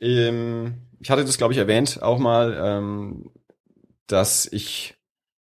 Ähm, 0.00 0.82
ich 1.02 1.10
hatte 1.10 1.24
das, 1.24 1.36
glaube 1.36 1.52
ich, 1.52 1.58
erwähnt 1.58 2.00
auch 2.00 2.18
mal, 2.18 2.56
ähm, 2.62 3.30
dass 4.06 4.46
ich 4.46 4.94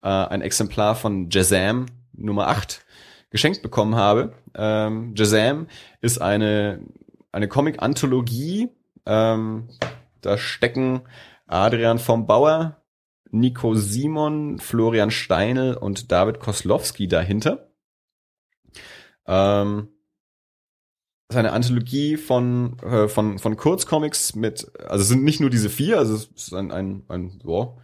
äh, 0.03 0.09
ein 0.09 0.43
Exemplar 0.43 0.97
von 0.97 1.31
Jazam 1.31 1.87
Nummer 2.13 2.49
8 2.49 2.85
geschenkt 3.31 3.63
bekommen 3.63 3.95
habe. 3.95 4.33
Ähm, 4.57 5.15
Jazam 5.17 5.69
ist 6.01 6.21
eine, 6.21 6.81
eine 7.31 7.47
Comic-Anthologie. 7.47 8.71
Ähm, 9.07 9.69
da 10.21 10.37
stecken 10.37 11.03
Adrian 11.47 12.01
vom 12.01 12.27
Bauer, 12.27 12.83
Nico 13.31 13.75
Simon, 13.75 14.59
Florian 14.59 15.13
Steinl 15.13 15.75
und 15.75 16.11
David 16.11 16.41
Koslowski 16.41 17.07
dahinter. 17.07 17.71
Ähm, 19.29 19.91
das 21.29 21.37
ist 21.37 21.39
eine 21.39 21.53
Anthologie 21.53 22.17
von, 22.17 22.79
äh, 22.81 23.09
von, 23.09 23.39
von 23.39 23.57
Kurzcomics 23.57 24.37
mit, 24.37 24.71
also 24.87 25.03
es 25.03 25.09
sind 25.09 25.25
nicht 25.25 25.41
nur 25.41 25.51
diese 25.51 25.69
vier, 25.69 25.99
also 25.99 26.15
es 26.15 26.31
ist 26.37 26.55
ein, 26.55 26.71
ein, 26.71 27.03
ein 27.09 27.41
boah, 27.43 27.79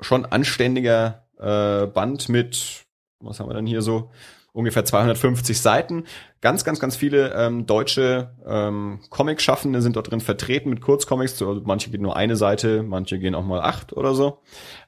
schon 0.00 0.24
anständiger 0.24 1.26
äh, 1.38 1.86
Band 1.86 2.28
mit, 2.28 2.84
was 3.20 3.40
haben 3.40 3.50
wir 3.50 3.54
denn 3.54 3.66
hier 3.66 3.82
so, 3.82 4.10
ungefähr 4.52 4.84
250 4.84 5.60
Seiten. 5.60 6.04
Ganz, 6.40 6.64
ganz, 6.64 6.78
ganz 6.78 6.96
viele 6.96 7.32
ähm, 7.34 7.66
deutsche 7.66 8.30
ähm, 8.46 9.00
Comic-Schaffende 9.10 9.80
sind 9.80 9.96
dort 9.96 10.10
drin 10.10 10.20
vertreten 10.20 10.70
mit 10.70 10.80
Kurzcomics. 10.80 11.38
So, 11.38 11.48
Also 11.48 11.62
manche 11.64 11.90
gehen 11.90 12.02
nur 12.02 12.16
eine 12.16 12.36
Seite, 12.36 12.82
manche 12.82 13.18
gehen 13.18 13.34
auch 13.34 13.44
mal 13.44 13.60
acht 13.60 13.92
oder 13.94 14.14
so. 14.14 14.40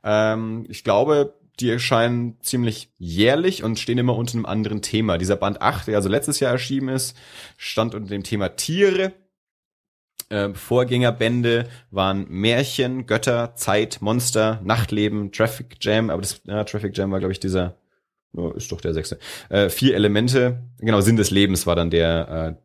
Ähm, 0.02 0.66
ich 0.68 0.84
glaube, 0.84 1.34
die 1.60 1.70
erscheinen 1.70 2.38
ziemlich 2.40 2.90
jährlich 2.98 3.62
und 3.62 3.78
stehen 3.78 3.98
immer 3.98 4.16
unter 4.16 4.34
einem 4.34 4.46
anderen 4.46 4.82
Thema. 4.82 5.18
Dieser 5.18 5.36
Band 5.36 5.62
8, 5.62 5.88
der 5.88 5.96
also 5.96 6.08
letztes 6.08 6.40
Jahr 6.40 6.52
erschienen 6.52 6.88
ist, 6.88 7.16
stand 7.56 7.94
unter 7.94 8.10
dem 8.10 8.24
Thema 8.24 8.56
Tiere. 8.56 9.12
Ähm, 10.30 10.54
Vorgängerbände 10.54 11.68
waren 11.90 12.26
Märchen, 12.28 13.06
Götter, 13.06 13.54
Zeit, 13.54 13.98
Monster, 14.00 14.60
Nachtleben, 14.64 15.32
Traffic 15.32 15.76
Jam, 15.80 16.10
aber 16.10 16.22
das 16.22 16.40
ja, 16.44 16.64
Traffic 16.64 16.96
Jam 16.96 17.10
war, 17.10 17.20
glaube 17.20 17.32
ich, 17.32 17.40
dieser, 17.40 17.76
ist 18.56 18.72
doch 18.72 18.80
der 18.80 18.94
sechste. 18.94 19.18
Äh, 19.48 19.68
vier 19.68 19.94
Elemente, 19.94 20.62
genau, 20.78 21.00
Sinn 21.02 21.16
des 21.16 21.30
Lebens 21.30 21.66
war 21.66 21.76
dann 21.76 21.90
der, 21.90 22.56
äh, 22.58 22.64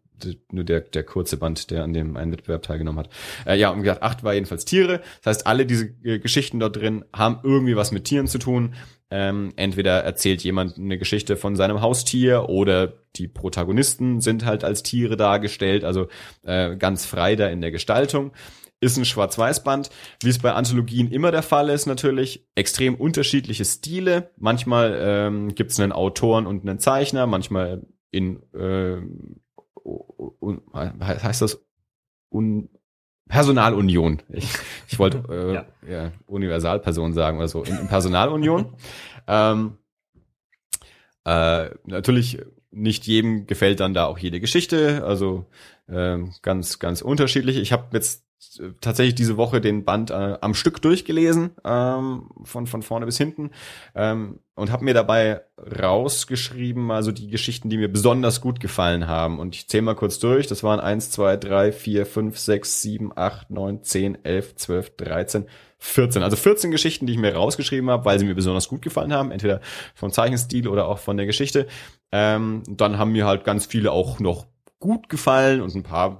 nur 0.51 0.63
der, 0.63 0.81
der 0.81 1.03
kurze 1.03 1.37
Band, 1.37 1.71
der 1.71 1.83
an 1.83 1.93
dem 1.93 2.17
einen 2.17 2.31
Wettbewerb 2.31 2.63
teilgenommen 2.63 2.99
hat. 2.99 3.09
Äh, 3.45 3.57
ja, 3.57 3.69
und 3.69 3.81
gesagt, 3.81 4.03
acht 4.03 4.23
war 4.23 4.33
jedenfalls 4.33 4.65
Tiere. 4.65 5.01
Das 5.23 5.37
heißt, 5.37 5.47
alle 5.47 5.65
diese 5.65 5.85
äh, 6.03 6.19
Geschichten 6.19 6.59
dort 6.59 6.75
drin 6.75 7.05
haben 7.13 7.39
irgendwie 7.43 7.75
was 7.75 7.91
mit 7.91 8.05
Tieren 8.05 8.27
zu 8.27 8.39
tun. 8.39 8.73
Ähm, 9.11 9.53
entweder 9.55 10.03
erzählt 10.03 10.43
jemand 10.43 10.77
eine 10.77 10.99
Geschichte 10.99 11.35
von 11.35 11.55
seinem 11.55 11.81
Haustier 11.81 12.47
oder 12.47 12.93
die 13.15 13.27
Protagonisten 13.27 14.21
sind 14.21 14.45
halt 14.45 14.63
als 14.63 14.83
Tiere 14.83 15.17
dargestellt, 15.17 15.83
also 15.83 16.09
äh, 16.43 16.75
ganz 16.75 17.05
frei 17.05 17.35
da 17.35 17.47
in 17.47 17.61
der 17.61 17.71
Gestaltung. 17.71 18.31
Ist 18.81 18.97
ein 18.97 19.05
Schwarz-Weiß-Band, 19.05 19.89
wie 20.23 20.29
es 20.29 20.39
bei 20.39 20.53
Anthologien 20.53 21.11
immer 21.11 21.31
der 21.31 21.41
Fall 21.41 21.69
ist 21.69 21.85
natürlich. 21.85 22.47
Extrem 22.55 22.95
unterschiedliche 22.95 23.65
Stile. 23.65 24.31
Manchmal 24.37 24.97
ähm, 25.01 25.53
gibt 25.53 25.71
es 25.71 25.79
einen 25.81 25.91
Autoren 25.91 26.47
und 26.47 26.61
einen 26.61 26.79
Zeichner, 26.79 27.27
manchmal 27.27 27.81
in 28.11 28.41
äh, 28.53 29.01
un, 30.39 30.61
heißt 30.73 31.41
das 31.41 31.65
un, 32.29 32.69
Personalunion. 33.29 34.21
Ich, 34.29 34.49
ich 34.89 34.99
wollte 34.99 35.23
äh, 35.29 35.53
Ja. 35.53 35.65
ja. 35.87 36.11
Universalperson 36.25 37.13
sagen 37.13 37.37
oder 37.37 37.47
so. 37.47 37.63
In, 37.63 37.77
in 37.77 37.87
Personalunion. 37.87 38.73
ähm, 39.27 39.77
äh, 41.25 41.69
natürlich 41.85 42.39
nicht 42.71 43.05
jedem 43.07 43.45
gefällt 43.47 43.79
dann 43.79 43.93
da 43.93 44.05
auch 44.05 44.17
jede 44.17 44.39
Geschichte. 44.39 45.03
Also 45.05 45.45
ähm, 45.87 46.33
ganz, 46.41 46.79
ganz 46.79 47.01
unterschiedlich. 47.01 47.57
Ich 47.57 47.71
habe 47.71 47.85
jetzt 47.93 48.23
äh, 48.23 48.28
tatsächlich 48.81 49.15
diese 49.15 49.37
Woche 49.37 49.61
den 49.61 49.83
Band 49.83 50.11
äh, 50.11 50.37
am 50.41 50.53
Stück 50.53 50.81
durchgelesen, 50.81 51.51
ähm, 51.65 52.29
von, 52.43 52.67
von 52.67 52.81
vorne 52.81 53.05
bis 53.05 53.17
hinten, 53.17 53.51
ähm, 53.95 54.39
und 54.55 54.71
habe 54.71 54.85
mir 54.85 54.93
dabei 54.93 55.41
rausgeschrieben, 55.57 56.91
also 56.91 57.11
die 57.11 57.29
Geschichten, 57.29 57.69
die 57.69 57.77
mir 57.77 57.91
besonders 57.91 58.41
gut 58.41 58.59
gefallen 58.59 59.07
haben. 59.07 59.39
Und 59.39 59.55
ich 59.55 59.69
zähle 59.69 59.83
mal 59.83 59.95
kurz 59.95 60.19
durch. 60.19 60.47
Das 60.47 60.63
waren 60.63 60.79
eins, 60.79 61.11
zwei, 61.11 61.37
drei, 61.37 61.71
vier, 61.71 62.05
fünf, 62.05 62.37
sechs, 62.37 62.81
sieben, 62.81 63.11
acht, 63.15 63.49
neun, 63.49 63.83
zehn, 63.83 64.23
elf, 64.23 64.55
zwölf, 64.55 64.95
dreizehn, 64.97 65.45
14. 65.77 66.23
Also 66.23 66.35
14 66.35 66.71
Geschichten, 66.71 67.07
die 67.07 67.13
ich 67.13 67.19
mir 67.19 67.33
rausgeschrieben 67.33 67.89
habe, 67.89 68.03
weil 68.03 68.19
sie 68.19 68.25
mir 68.25 68.35
besonders 68.35 68.67
gut 68.67 68.81
gefallen 68.81 69.13
haben, 69.13 69.31
entweder 69.31 69.61
vom 69.95 70.11
Zeichenstil 70.11 70.67
oder 70.67 70.87
auch 70.87 70.99
von 70.99 71.15
der 71.15 71.25
Geschichte. 71.25 71.67
Ähm, 72.11 72.63
dann 72.67 72.97
haben 72.97 73.13
mir 73.13 73.25
halt 73.25 73.45
ganz 73.45 73.65
viele 73.65 73.91
auch 73.91 74.19
noch 74.19 74.45
gut 74.79 75.07
gefallen 75.09 75.61
und 75.61 75.73
ein 75.75 75.83
paar 75.83 76.19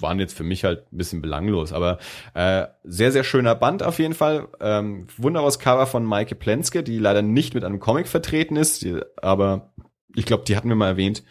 waren 0.00 0.18
jetzt 0.18 0.36
für 0.36 0.44
mich 0.44 0.64
halt 0.64 0.92
ein 0.92 0.96
bisschen 0.96 1.20
belanglos, 1.22 1.72
aber 1.72 1.98
äh, 2.34 2.66
sehr, 2.84 3.12
sehr 3.12 3.24
schöner 3.24 3.54
Band 3.54 3.82
auf 3.82 3.98
jeden 3.98 4.14
Fall. 4.14 4.48
Ähm, 4.60 5.06
wunderbares 5.16 5.58
Cover 5.58 5.86
von 5.86 6.04
Maike 6.04 6.34
Plenske, 6.34 6.82
die 6.82 6.98
leider 6.98 7.22
nicht 7.22 7.54
mit 7.54 7.64
einem 7.64 7.80
Comic 7.80 8.08
vertreten 8.08 8.56
ist, 8.56 8.82
die, 8.82 9.00
aber 9.16 9.72
ich 10.14 10.24
glaube, 10.26 10.44
die 10.46 10.56
hatten 10.56 10.68
wir 10.68 10.76
mal 10.76 10.88
erwähnt, 10.88 11.22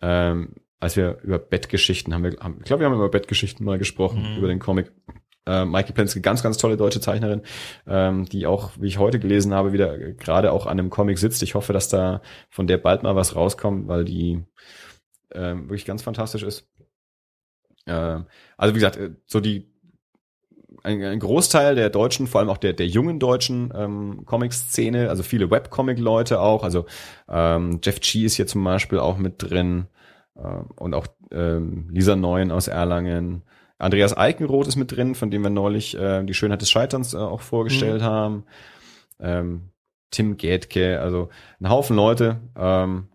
ähm, 0.00 0.54
als 0.80 0.96
wir 0.96 1.18
über 1.22 1.38
Bettgeschichten 1.38 2.12
haben 2.12 2.24
wir, 2.24 2.36
haben, 2.40 2.56
ich 2.58 2.64
glaube, 2.64 2.80
wir 2.80 2.86
haben 2.86 2.94
über 2.96 3.08
Bettgeschichten 3.08 3.64
mal 3.64 3.78
gesprochen, 3.78 4.32
Mhm. 4.32 4.38
über 4.38 4.48
den 4.48 4.58
Comic. 4.58 4.90
Äh, 5.44 5.64
Maike 5.64 5.92
Plenske, 5.92 6.20
ganz, 6.20 6.42
ganz 6.44 6.56
tolle 6.56 6.76
deutsche 6.76 7.00
Zeichnerin, 7.00 7.42
ähm, 7.88 8.26
die 8.26 8.46
auch, 8.46 8.70
wie 8.78 8.86
ich 8.86 8.98
heute 8.98 9.18
gelesen 9.18 9.52
habe, 9.54 9.72
wieder 9.72 9.98
gerade 9.98 10.52
auch 10.52 10.66
an 10.66 10.78
einem 10.78 10.88
Comic 10.88 11.18
sitzt. 11.18 11.42
Ich 11.42 11.56
hoffe, 11.56 11.72
dass 11.72 11.88
da 11.88 12.22
von 12.48 12.68
der 12.68 12.78
bald 12.78 13.02
mal 13.02 13.16
was 13.16 13.34
rauskommt, 13.34 13.88
weil 13.88 14.04
die 14.04 14.44
ähm, 15.34 15.64
wirklich 15.64 15.84
ganz 15.84 16.02
fantastisch 16.02 16.44
ist. 16.44 16.68
Äh, 17.86 18.20
also 18.56 18.74
wie 18.74 18.78
gesagt, 18.78 18.96
äh, 18.96 19.10
so 19.26 19.40
die 19.40 19.72
ein, 20.82 21.02
ein 21.02 21.20
Großteil 21.20 21.74
der 21.74 21.90
deutschen, 21.90 22.26
vor 22.26 22.40
allem 22.40 22.50
auch 22.50 22.58
der, 22.58 22.72
der 22.72 22.86
jungen 22.86 23.18
deutschen 23.18 23.72
ähm, 23.74 24.22
Comic-Szene, 24.26 25.08
also 25.08 25.22
viele 25.22 25.50
Webcomic-Leute 25.50 26.40
auch, 26.40 26.64
also 26.64 26.86
ähm, 27.28 27.80
Jeff 27.82 28.00
G 28.00 28.24
ist 28.24 28.34
hier 28.34 28.46
zum 28.46 28.64
Beispiel 28.64 28.98
auch 28.98 29.16
mit 29.16 29.42
drin 29.42 29.86
ähm, 30.36 30.66
und 30.76 30.94
auch 30.94 31.06
ähm, 31.30 31.88
Lisa 31.90 32.16
Neuen 32.16 32.50
aus 32.50 32.68
Erlangen. 32.68 33.42
Andreas 33.78 34.16
Eikenroth 34.16 34.68
ist 34.68 34.76
mit 34.76 34.92
drin, 34.92 35.14
von 35.14 35.30
dem 35.30 35.42
wir 35.42 35.50
neulich 35.50 35.96
äh, 35.96 36.22
die 36.24 36.34
Schönheit 36.34 36.62
des 36.62 36.70
Scheiterns 36.70 37.14
äh, 37.14 37.18
auch 37.18 37.40
vorgestellt 37.40 38.02
haben. 38.02 38.44
Ähm, 39.20 39.70
Tim 40.10 40.36
Gätke, 40.36 41.00
also 41.00 41.30
ein 41.60 41.68
Haufen 41.68 41.96
Leute. 41.96 42.40
Ähm, 42.56 43.08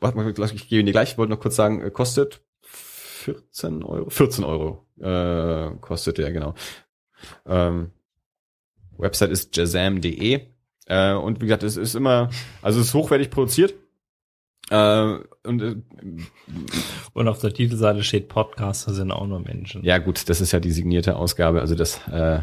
warte 0.00 0.16
mal, 0.16 0.28
ich 0.28 0.68
gebe 0.68 0.80
Ihnen 0.80 0.86
die 0.86 0.92
gleich, 0.92 1.12
ich 1.12 1.18
wollte 1.18 1.32
noch 1.32 1.40
kurz 1.40 1.56
sagen, 1.56 1.82
äh, 1.82 1.90
kostet 1.90 2.40
14 3.20 3.82
Euro, 3.82 4.10
14 4.10 4.44
Euro 4.44 4.86
äh, 5.00 5.76
kostet 5.80 6.18
der, 6.18 6.32
genau. 6.32 6.54
Ähm, 7.46 7.90
Website 8.96 9.30
ist 9.30 9.56
jazam.de. 9.56 10.40
Äh, 10.86 11.12
und 11.14 11.40
wie 11.40 11.46
gesagt, 11.46 11.62
es 11.62 11.76
ist 11.76 11.94
immer, 11.94 12.30
also 12.62 12.80
es 12.80 12.88
ist 12.88 12.94
hochwertig 12.94 13.30
produziert. 13.30 13.74
Äh, 14.70 15.18
und, 15.44 15.62
äh, 15.62 15.76
und 17.12 17.28
auf 17.28 17.38
der 17.38 17.52
Titelseite 17.52 18.02
steht 18.02 18.28
Podcaster 18.28 18.92
sind 18.92 19.10
auch 19.10 19.26
nur 19.26 19.40
Menschen. 19.40 19.84
Ja 19.84 19.98
gut, 19.98 20.28
das 20.28 20.40
ist 20.40 20.52
ja 20.52 20.60
die 20.60 20.72
signierte 20.72 21.16
Ausgabe. 21.16 21.60
Also 21.60 21.74
das 21.74 22.06
äh, 22.08 22.40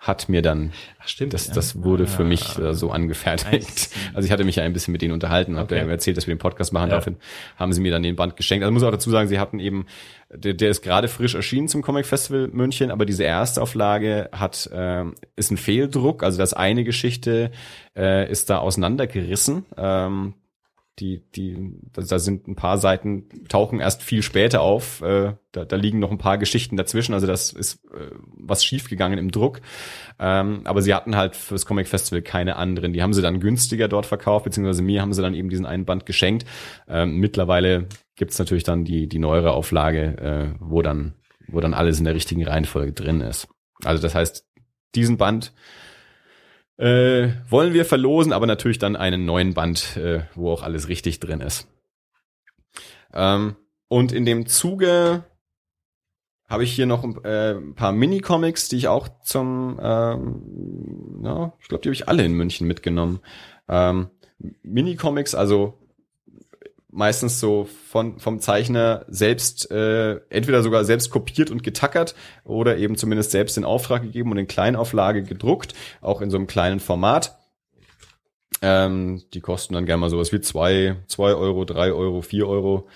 hat 0.00 0.30
mir 0.30 0.40
dann, 0.40 0.72
Ach, 0.98 1.06
stimmt, 1.06 1.34
das, 1.34 1.48
ja. 1.48 1.54
das 1.54 1.82
wurde 1.82 2.06
für 2.06 2.22
Ah. 2.22 2.26
mich 2.26 2.58
äh, 2.58 2.72
so 2.74 2.90
angefertigt. 2.90 3.90
Also 4.14 4.24
ich 4.24 4.32
hatte 4.32 4.44
mich 4.44 4.56
ja 4.56 4.64
ein 4.64 4.72
bisschen 4.72 4.92
mit 4.92 5.02
denen 5.02 5.12
unterhalten, 5.12 5.56
habe 5.58 5.76
Okay. 5.76 5.88
erzählt, 5.90 6.16
dass 6.16 6.26
wir 6.26 6.34
den 6.34 6.38
Podcast 6.38 6.72
machen. 6.72 6.84
Ja. 6.88 6.92
Daraufhin 6.96 7.16
haben 7.56 7.74
sie 7.74 7.82
mir 7.82 7.90
dann 7.92 8.02
den 8.02 8.16
Band 8.16 8.34
geschenkt. 8.36 8.64
Also 8.64 8.72
muss 8.72 8.82
auch 8.82 8.90
dazu 8.90 9.10
sagen, 9.10 9.28
sie 9.28 9.38
hatten 9.38 9.58
eben, 9.60 9.84
der, 10.34 10.54
der 10.54 10.70
ist 10.70 10.80
gerade 10.80 11.06
frisch 11.08 11.34
erschienen 11.34 11.68
zum 11.68 11.82
Comic 11.82 12.06
Festival 12.06 12.48
München, 12.48 12.90
aber 12.90 13.04
diese 13.04 13.24
Erstauflage 13.24 14.30
hat 14.32 14.70
ähm, 14.72 15.14
ist 15.36 15.50
ein 15.50 15.58
Fehldruck. 15.58 16.22
Also 16.22 16.38
das 16.38 16.54
eine 16.54 16.82
Geschichte 16.84 17.50
äh, 17.94 18.30
ist 18.30 18.48
da 18.48 18.56
auseinandergerissen. 18.58 19.66
Ähm, 19.76 20.32
die, 21.00 21.22
die, 21.34 21.72
da, 21.92 22.18
sind 22.18 22.46
ein 22.46 22.56
paar 22.56 22.78
Seiten, 22.78 23.24
tauchen 23.48 23.80
erst 23.80 24.02
viel 24.02 24.22
später 24.22 24.60
auf. 24.60 25.00
Äh, 25.00 25.34
da, 25.52 25.64
da 25.64 25.76
liegen 25.76 25.98
noch 25.98 26.10
ein 26.10 26.18
paar 26.18 26.36
Geschichten 26.36 26.76
dazwischen. 26.76 27.14
Also 27.14 27.26
das 27.26 27.52
ist 27.52 27.84
äh, 27.86 28.10
was 28.36 28.64
schiefgegangen 28.64 29.18
im 29.18 29.30
Druck. 29.30 29.60
Ähm, 30.18 30.60
aber 30.64 30.82
sie 30.82 30.94
hatten 30.94 31.16
halt 31.16 31.36
fürs 31.36 31.64
Comic 31.64 31.88
Festival 31.88 32.22
keine 32.22 32.56
anderen. 32.56 32.92
Die 32.92 33.02
haben 33.02 33.14
sie 33.14 33.22
dann 33.22 33.40
günstiger 33.40 33.88
dort 33.88 34.06
verkauft, 34.06 34.44
beziehungsweise 34.44 34.82
mir 34.82 35.00
haben 35.00 35.12
sie 35.12 35.22
dann 35.22 35.34
eben 35.34 35.48
diesen 35.48 35.66
einen 35.66 35.86
Band 35.86 36.04
geschenkt. 36.04 36.44
Ähm, 36.86 37.16
mittlerweile 37.16 37.86
gibt's 38.16 38.38
natürlich 38.38 38.64
dann 38.64 38.84
die, 38.84 39.08
die 39.08 39.18
neuere 39.18 39.52
Auflage, 39.52 40.18
äh, 40.18 40.56
wo 40.60 40.82
dann, 40.82 41.14
wo 41.48 41.60
dann 41.60 41.74
alles 41.74 41.98
in 41.98 42.04
der 42.04 42.14
richtigen 42.14 42.46
Reihenfolge 42.46 42.92
drin 42.92 43.22
ist. 43.22 43.48
Also 43.84 44.02
das 44.02 44.14
heißt, 44.14 44.46
diesen 44.94 45.16
Band 45.16 45.52
äh, 46.80 47.34
wollen 47.50 47.74
wir 47.74 47.84
verlosen, 47.84 48.32
aber 48.32 48.46
natürlich 48.46 48.78
dann 48.78 48.96
einen 48.96 49.26
neuen 49.26 49.52
Band, 49.52 49.98
äh, 49.98 50.22
wo 50.34 50.50
auch 50.50 50.62
alles 50.62 50.88
richtig 50.88 51.20
drin 51.20 51.42
ist. 51.42 51.68
Ähm, 53.12 53.56
und 53.88 54.12
in 54.12 54.24
dem 54.24 54.46
Zuge 54.46 55.24
habe 56.48 56.64
ich 56.64 56.72
hier 56.72 56.86
noch 56.86 57.04
äh, 57.24 57.54
ein 57.54 57.74
paar 57.74 57.92
Mini-Comics, 57.92 58.68
die 58.68 58.76
ich 58.76 58.88
auch 58.88 59.08
zum, 59.22 59.78
ähm, 59.82 61.20
ja, 61.22 61.52
ich 61.60 61.68
glaube, 61.68 61.82
die 61.82 61.88
habe 61.88 61.94
ich 61.94 62.08
alle 62.08 62.24
in 62.24 62.32
München 62.32 62.66
mitgenommen. 62.66 63.20
Ähm, 63.68 64.08
Mini-Comics, 64.62 65.34
also 65.34 65.79
meistens 66.92 67.40
so 67.40 67.68
von 67.88 68.18
vom 68.18 68.40
Zeichner 68.40 69.04
selbst 69.08 69.70
äh, 69.70 70.16
entweder 70.28 70.62
sogar 70.62 70.84
selbst 70.84 71.10
kopiert 71.10 71.50
und 71.50 71.62
getackert 71.62 72.14
oder 72.44 72.76
eben 72.76 72.96
zumindest 72.96 73.30
selbst 73.30 73.56
in 73.56 73.64
Auftrag 73.64 74.02
gegeben 74.02 74.30
und 74.30 74.38
in 74.38 74.46
Kleinauflage 74.46 75.22
gedruckt, 75.22 75.74
auch 76.00 76.20
in 76.20 76.30
so 76.30 76.36
einem 76.36 76.46
kleinen 76.46 76.80
Format. 76.80 77.38
Ähm, 78.62 79.22
die 79.32 79.40
kosten 79.40 79.74
dann 79.74 79.86
gerne 79.86 80.00
mal 80.00 80.10
sowas 80.10 80.32
wie 80.32 80.40
zwei, 80.40 80.96
zwei 81.06 81.34
Euro, 81.34 81.64
drei 81.64 81.92
Euro, 81.92 82.22
vier 82.22 82.46
Euro. 82.46 82.88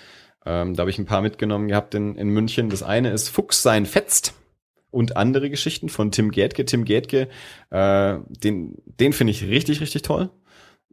Ähm, 0.45 0.75
da 0.75 0.81
habe 0.81 0.91
ich 0.91 0.99
ein 0.99 1.05
paar 1.07 1.21
mitgenommen 1.21 1.67
gehabt 1.67 1.95
in, 1.95 2.15
in 2.15 2.29
München. 2.29 2.69
Das 2.69 2.83
eine 2.83 3.11
ist 3.11 3.29
Fuchs 3.29 3.63
sein 3.63 3.85
fetzt 3.85 4.33
und 4.91 5.17
andere 5.17 5.49
Geschichten 5.49 5.89
von 5.89 6.11
Tim 6.11 6.31
Gätke. 6.31 6.65
Tim 6.65 6.85
Gätke, 6.85 7.29
äh, 7.71 8.17
den, 8.27 8.75
den 8.85 9.13
finde 9.13 9.31
ich 9.31 9.43
richtig, 9.43 9.81
richtig 9.81 10.03
toll. 10.03 10.29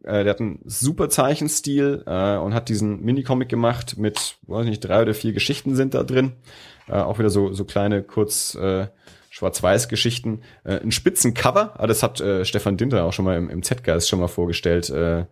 Äh, 0.04 0.24
der 0.24 0.30
hat 0.30 0.40
einen 0.40 0.60
super 0.64 1.08
Zeichenstil 1.08 2.02
äh, 2.06 2.36
und 2.36 2.54
hat 2.54 2.68
diesen 2.68 3.00
Minicomic 3.00 3.48
gemacht 3.48 3.96
mit, 3.96 4.36
weiß 4.42 4.66
nicht, 4.66 4.80
drei 4.80 5.02
oder 5.02 5.14
vier 5.14 5.32
Geschichten 5.32 5.74
sind 5.74 5.94
da 5.94 6.02
drin. 6.02 6.32
Äh, 6.88 6.94
auch 6.94 7.18
wieder 7.18 7.30
so, 7.30 7.52
so 7.52 7.64
kleine, 7.64 8.02
kurz 8.02 8.54
äh, 8.54 8.88
Schwarz-Weiß-Geschichten. 9.30 10.42
Äh, 10.64 10.80
ein 10.80 10.92
Spitzencover, 10.92 11.74
aber 11.74 11.86
das 11.86 12.02
hat 12.02 12.20
äh, 12.20 12.44
Stefan 12.44 12.76
Dinter 12.76 13.04
auch 13.04 13.12
schon 13.12 13.24
mal 13.24 13.36
im, 13.36 13.48
im 13.48 13.62
Z-Geist 13.62 14.08
schon 14.08 14.20
mal 14.20 14.28
vorgestellt. 14.28 14.90
Äh, 14.90 15.26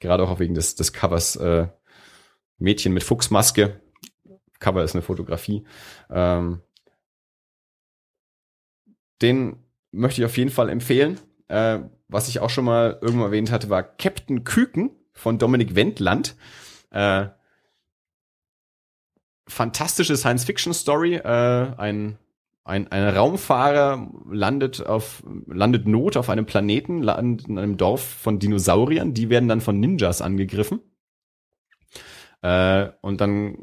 gerade 0.00 0.24
auch 0.24 0.38
wegen 0.38 0.54
des, 0.54 0.74
des 0.74 0.92
Covers 0.92 1.36
äh, 1.36 1.68
Mädchen 2.58 2.92
mit 2.92 3.04
Fuchsmaske. 3.04 3.80
Cover 4.58 4.82
ist 4.82 4.94
eine 4.94 5.02
Fotografie. 5.02 5.64
Ähm, 6.10 6.62
den 9.22 9.56
möchte 9.92 10.20
ich 10.20 10.24
auf 10.24 10.36
jeden 10.36 10.50
Fall 10.50 10.68
empfehlen. 10.68 11.18
Äh, 11.48 11.80
was 12.08 12.28
ich 12.28 12.40
auch 12.40 12.50
schon 12.50 12.64
mal 12.64 12.98
irgendwann 13.00 13.26
erwähnt 13.26 13.50
hatte, 13.50 13.70
war 13.70 13.82
Captain 13.82 14.44
Küken 14.44 14.90
von 15.12 15.38
Dominik 15.38 15.74
Wendland. 15.74 16.36
Äh, 16.90 17.26
fantastische 19.48 20.16
Science-Fiction-Story. 20.16 21.16
Äh, 21.16 21.74
ein, 21.76 22.18
ein, 22.64 22.90
ein 22.90 23.08
Raumfahrer 23.08 24.10
landet 24.30 24.84
auf 24.84 25.22
landet 25.46 25.86
Not 25.86 26.16
auf 26.16 26.30
einem 26.30 26.46
Planeten, 26.46 27.02
landet 27.02 27.48
in 27.48 27.58
einem 27.58 27.76
Dorf 27.76 28.02
von 28.02 28.38
Dinosauriern. 28.38 29.14
Die 29.14 29.30
werden 29.30 29.48
dann 29.48 29.60
von 29.60 29.78
Ninjas 29.78 30.22
angegriffen. 30.22 30.80
Äh, 32.42 32.90
und 33.00 33.20
dann 33.20 33.58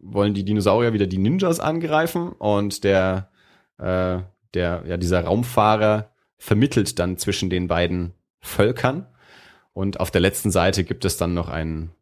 wollen 0.00 0.34
die 0.34 0.44
Dinosaurier 0.44 0.92
wieder 0.92 1.06
die 1.06 1.18
Ninjas 1.18 1.60
angreifen 1.60 2.32
und 2.32 2.84
der 2.84 3.30
äh, 3.78 4.18
der 4.54 4.84
ja 4.86 4.96
dieser 4.96 5.24
Raumfahrer 5.24 6.13
vermittelt 6.44 6.98
dann 6.98 7.16
zwischen 7.16 7.48
den 7.48 7.68
beiden 7.68 8.12
Völkern 8.40 9.06
und 9.72 9.98
auf 9.98 10.10
der 10.10 10.20
letzten 10.20 10.50
Seite 10.50 10.84
gibt 10.84 11.06
es 11.06 11.16
dann 11.16 11.32
noch 11.32 11.48
einen 11.48 11.92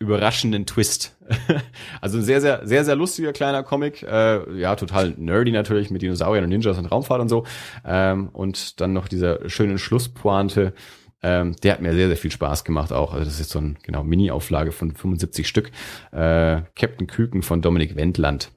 überraschenden 0.00 0.66
Twist. 0.66 1.16
also 2.00 2.18
ein 2.18 2.24
sehr, 2.24 2.40
sehr, 2.40 2.66
sehr, 2.66 2.84
sehr 2.84 2.96
lustiger 2.96 3.32
kleiner 3.32 3.62
Comic. 3.62 4.02
Äh, 4.02 4.58
ja, 4.58 4.74
total 4.74 5.14
nerdy 5.16 5.52
natürlich 5.52 5.90
mit 5.90 6.02
Dinosauriern 6.02 6.42
und 6.42 6.50
Ninjas 6.50 6.76
und 6.76 6.86
Raumfahrt 6.86 7.20
und 7.20 7.28
so. 7.28 7.46
Ähm, 7.84 8.30
und 8.30 8.80
dann 8.80 8.92
noch 8.92 9.06
dieser 9.06 9.48
schönen 9.48 9.78
Schlusspointe. 9.78 10.74
Ähm, 11.22 11.54
der 11.62 11.74
hat 11.74 11.80
mir 11.80 11.94
sehr, 11.94 12.08
sehr 12.08 12.16
viel 12.16 12.32
Spaß 12.32 12.64
gemacht 12.64 12.92
auch. 12.92 13.12
Also 13.12 13.26
das 13.26 13.38
ist 13.38 13.50
so 13.50 13.60
ein 13.60 13.78
genau 13.84 14.02
Mini-Auflage 14.02 14.72
von 14.72 14.92
75 14.92 15.46
Stück. 15.46 15.70
Äh, 16.10 16.62
Captain 16.74 17.06
Küken 17.06 17.42
von 17.42 17.62
Dominik 17.62 17.94
Wendland. 17.94 18.50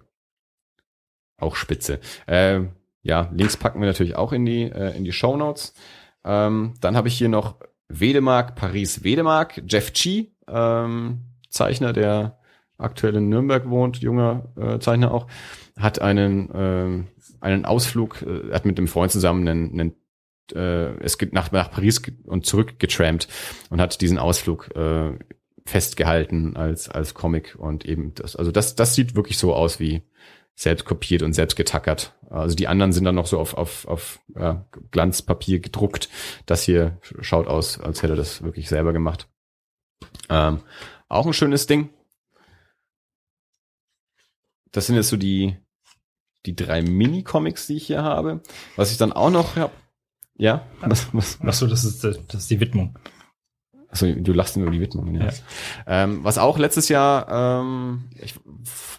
Auch 1.38 1.56
spitze. 1.56 2.00
Äh, 2.26 2.62
ja, 3.04 3.30
Links 3.34 3.58
packen 3.58 3.80
wir 3.80 3.88
natürlich 3.88 4.16
auch 4.16 4.34
in 4.34 4.46
die, 4.46 4.64
äh, 4.64 4.96
in 4.96 5.04
die 5.04 5.12
Show 5.12 5.36
Notes. 5.38 5.74
Ähm, 6.24 6.76
dann 6.82 6.96
habe 6.96 7.08
ich 7.08 7.18
hier 7.18 7.30
noch 7.30 7.56
Wedemark, 7.90 8.56
Paris 8.56 9.04
Wedemark, 9.04 9.62
Jeff 9.68 9.92
Chi, 9.94 10.34
ähm, 10.48 11.22
Zeichner, 11.50 11.94
der 11.94 12.38
aktuell 12.78 13.16
in 13.16 13.30
Nürnberg 13.30 13.70
wohnt, 13.70 13.98
junger 13.98 14.50
äh, 14.58 14.80
Zeichner 14.80 15.14
auch, 15.14 15.28
hat 15.78 16.02
einen, 16.02 16.50
ähm, 16.54 17.08
einen 17.40 17.66
Ausflug, 17.66 18.22
äh, 18.22 18.54
hat 18.54 18.66
mit 18.66 18.78
dem 18.78 18.88
Freund 18.88 19.12
zusammen 19.12 19.48
einen, 19.48 19.72
einen 19.72 19.96
äh, 20.54 20.98
es 21.04 21.18
geht 21.18 21.34
nach, 21.34 21.52
nach 21.52 21.72
Paris 21.72 22.02
und 22.26 22.46
zurück 22.46 22.80
getrampt 22.80 23.28
und 23.70 23.80
hat 23.80 24.02
diesen 24.02 24.18
Ausflug 24.18 24.76
äh, 24.76 25.18
festgehalten 25.66 26.56
als, 26.58 26.90
als 26.90 27.14
Comic 27.14 27.56
und 27.58 27.86
eben 27.86 28.14
das, 28.16 28.36
also 28.36 28.52
das, 28.52 28.76
das 28.76 28.96
sieht 28.96 29.16
wirklich 29.16 29.38
so 29.38 29.54
aus 29.54 29.80
wie 29.80 30.02
selbst 30.62 30.86
kopiert 30.86 31.24
und 31.24 31.34
selbst 31.34 31.56
getackert. 31.56 32.14
Also 32.30 32.56
die 32.56 32.68
anderen 32.68 32.94
sind 32.94 33.04
dann 33.04 33.16
noch 33.16 33.26
so 33.26 33.40
auf, 33.40 33.56
auf, 33.56 33.88
auf 33.88 34.20
ja, 34.36 34.64
Glanzpapier 34.92 35.60
gedruckt. 35.60 36.08
Das 36.46 36.62
hier 36.62 37.00
schaut 37.20 37.48
aus, 37.48 37.80
als 37.80 38.04
hätte 38.04 38.14
er 38.14 38.18
das 38.18 38.44
wirklich 38.44 38.70
selber 38.70 38.94
gemacht. 38.94 39.28
Ähm, 40.30 40.62
auch 41.10 41.26
ein 41.26 41.34
schönes 41.34 41.66
Ding. 41.66 41.90
Das 44.72 44.86
sind 44.86 44.98
jetzt 44.98 45.10
so 45.10 45.18
die, 45.18 45.58
die 46.46 46.56
drei 46.56 46.84
Mini-Comics, 46.84 47.66
die 47.66 47.78
ich 47.78 47.88
hier 47.88 48.04
habe. 48.04 48.44
Was 48.76 48.92
ich 48.92 49.00
dann 49.00 49.14
auch 49.14 49.32
noch 49.32 49.56
habe. 49.56 49.74
Ja, 50.38 50.68
was, 50.82 51.12
was, 51.12 51.40
Ach 51.44 51.54
so, 51.54 51.66
das 51.66 51.84
ist, 51.84 52.04
das 52.04 52.16
ist 52.34 52.52
die 52.52 52.60
Widmung. 52.60 53.00
Achso, 53.92 54.08
du 54.08 54.32
lachst 54.32 54.56
nur 54.56 54.68
über 54.68 54.74
die 54.74 54.80
Widmung. 54.80 55.14
Ja. 55.16 55.26
Ja. 55.26 55.32
Ähm, 55.86 56.24
was 56.24 56.38
auch 56.38 56.58
letztes 56.58 56.88
Jahr, 56.88 57.62
ähm, 57.62 58.06
ich 58.22 58.36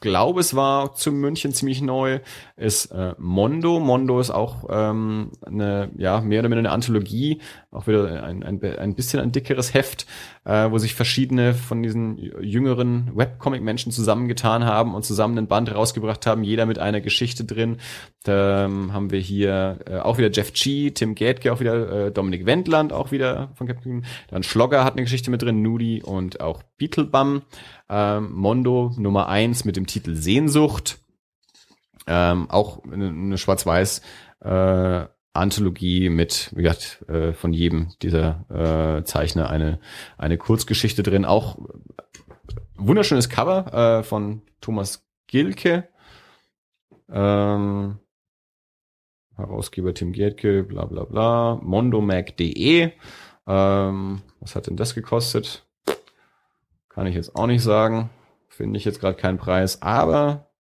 glaube, 0.01 0.41
es 0.41 0.55
war 0.55 0.95
zu 0.95 1.13
München 1.13 1.55
ziemlich 1.55 1.81
neu, 1.81 2.21
ist 2.57 2.87
äh, 2.87 3.15
Mondo. 3.19 3.81
Mondo 3.81 4.21
ist 4.21 4.31
auch 4.31 4.67
ähm, 4.69 5.31
eine, 5.47 5.91
ja, 5.97 6.21
mehr 6.21 6.41
oder 6.41 6.51
minder 6.51 6.69
eine 6.69 6.73
Anthologie, 6.73 7.41
auch 7.71 7.87
wieder 7.87 8.23
ein, 8.23 8.43
ein, 8.43 8.63
ein 8.63 8.95
bisschen 8.95 9.21
ein 9.21 9.33
dickeres 9.33 9.73
Heft, 9.73 10.07
äh, 10.45 10.71
wo 10.71 10.77
sich 10.77 10.95
verschiedene 10.95 11.55
von 11.55 11.83
diesen 11.83 12.19
jüngeren 12.43 13.13
Webcomic-Menschen 13.15 13.93
zusammengetan 13.93 14.65
haben 14.65 14.95
und 14.95 15.05
zusammen 15.05 15.39
einen 15.39 15.47
Band 15.47 15.75
rausgebracht 15.75 16.27
haben, 16.27 16.45
jeder 16.45 16.67
mit 16.67 16.79
einer 16.79 17.01
Geschichte 17.01 17.45
drin. 17.45 17.79
Da 18.25 18.67
ähm, 18.67 18.93
haben 18.93 19.11
wir 19.11 19.21
hier 19.21 19.79
äh, 19.87 19.99
auch 19.99 20.19
wieder 20.19 20.31
Jeff 20.31 20.53
Chi, 20.53 20.93
Tim 20.93 21.15
Gätke, 21.15 21.53
auch 21.53 21.61
wieder 21.61 22.07
äh, 22.07 22.13
Dominik 22.13 22.45
Wendland, 22.47 22.93
auch 22.93 23.11
wieder 23.11 23.51
von 23.55 23.67
Captain. 23.67 24.05
Dann 24.29 24.43
Schlogger 24.43 24.82
hat 24.85 24.95
eine 24.95 25.03
Geschichte 25.03 25.31
mit 25.31 25.43
drin, 25.43 25.63
Nudi 25.63 26.03
und 26.03 26.41
auch 26.41 26.63
Beetlebum. 26.77 27.43
Ähm, 27.89 28.33
Mondo 28.33 28.93
Nummer 28.97 29.29
eins 29.29 29.65
mit 29.65 29.77
dem 29.77 29.87
Titel 29.87 30.15
Sehnsucht. 30.15 30.99
Ähm, 32.07 32.51
auch 32.51 32.83
eine, 32.85 33.39
Schwarz-Weiß 33.39 34.03
äh, 34.41 35.07
Anthologie 35.35 36.09
mit, 36.09 36.51
wie 36.55 36.63
gesagt, 36.63 37.05
äh, 37.09 37.33
von 37.33 37.53
jedem 37.53 37.89
dieser 38.03 38.99
äh, 38.99 39.05
Zeichner 39.05 39.49
eine, 39.49 39.79
eine 40.19 40.37
Kurzgeschichte 40.37 41.03
drin. 41.03 41.25
Auch 41.25 41.59
wunderschönes 42.77 43.29
Cover 43.29 44.01
äh, 44.01 44.03
von 44.03 44.43
Thomas 44.61 45.07
Gilke. 45.27 45.89
Ähm, 47.11 47.99
Herausgeber 49.37 49.95
Tim 49.95 50.13
Gerdke, 50.13 50.63
bla 50.63 50.85
bla 50.85 51.05
bla, 51.05 51.59
mondomac.de. 51.63 52.93
Ähm, 53.47 54.23
was 54.41 54.55
hat 54.55 54.67
denn 54.67 54.77
das 54.77 54.95
gekostet? 54.95 55.65
Kann 56.89 57.07
ich 57.07 57.15
jetzt 57.15 57.37
auch 57.37 57.47
nicht 57.47 57.63
sagen. 57.63 58.11
Finde 58.49 58.79
ich 58.79 58.85
jetzt 58.85 59.01
gerade 59.01 59.17
keinen 59.17 59.39
Preis, 59.39 59.81
aber 59.81 60.51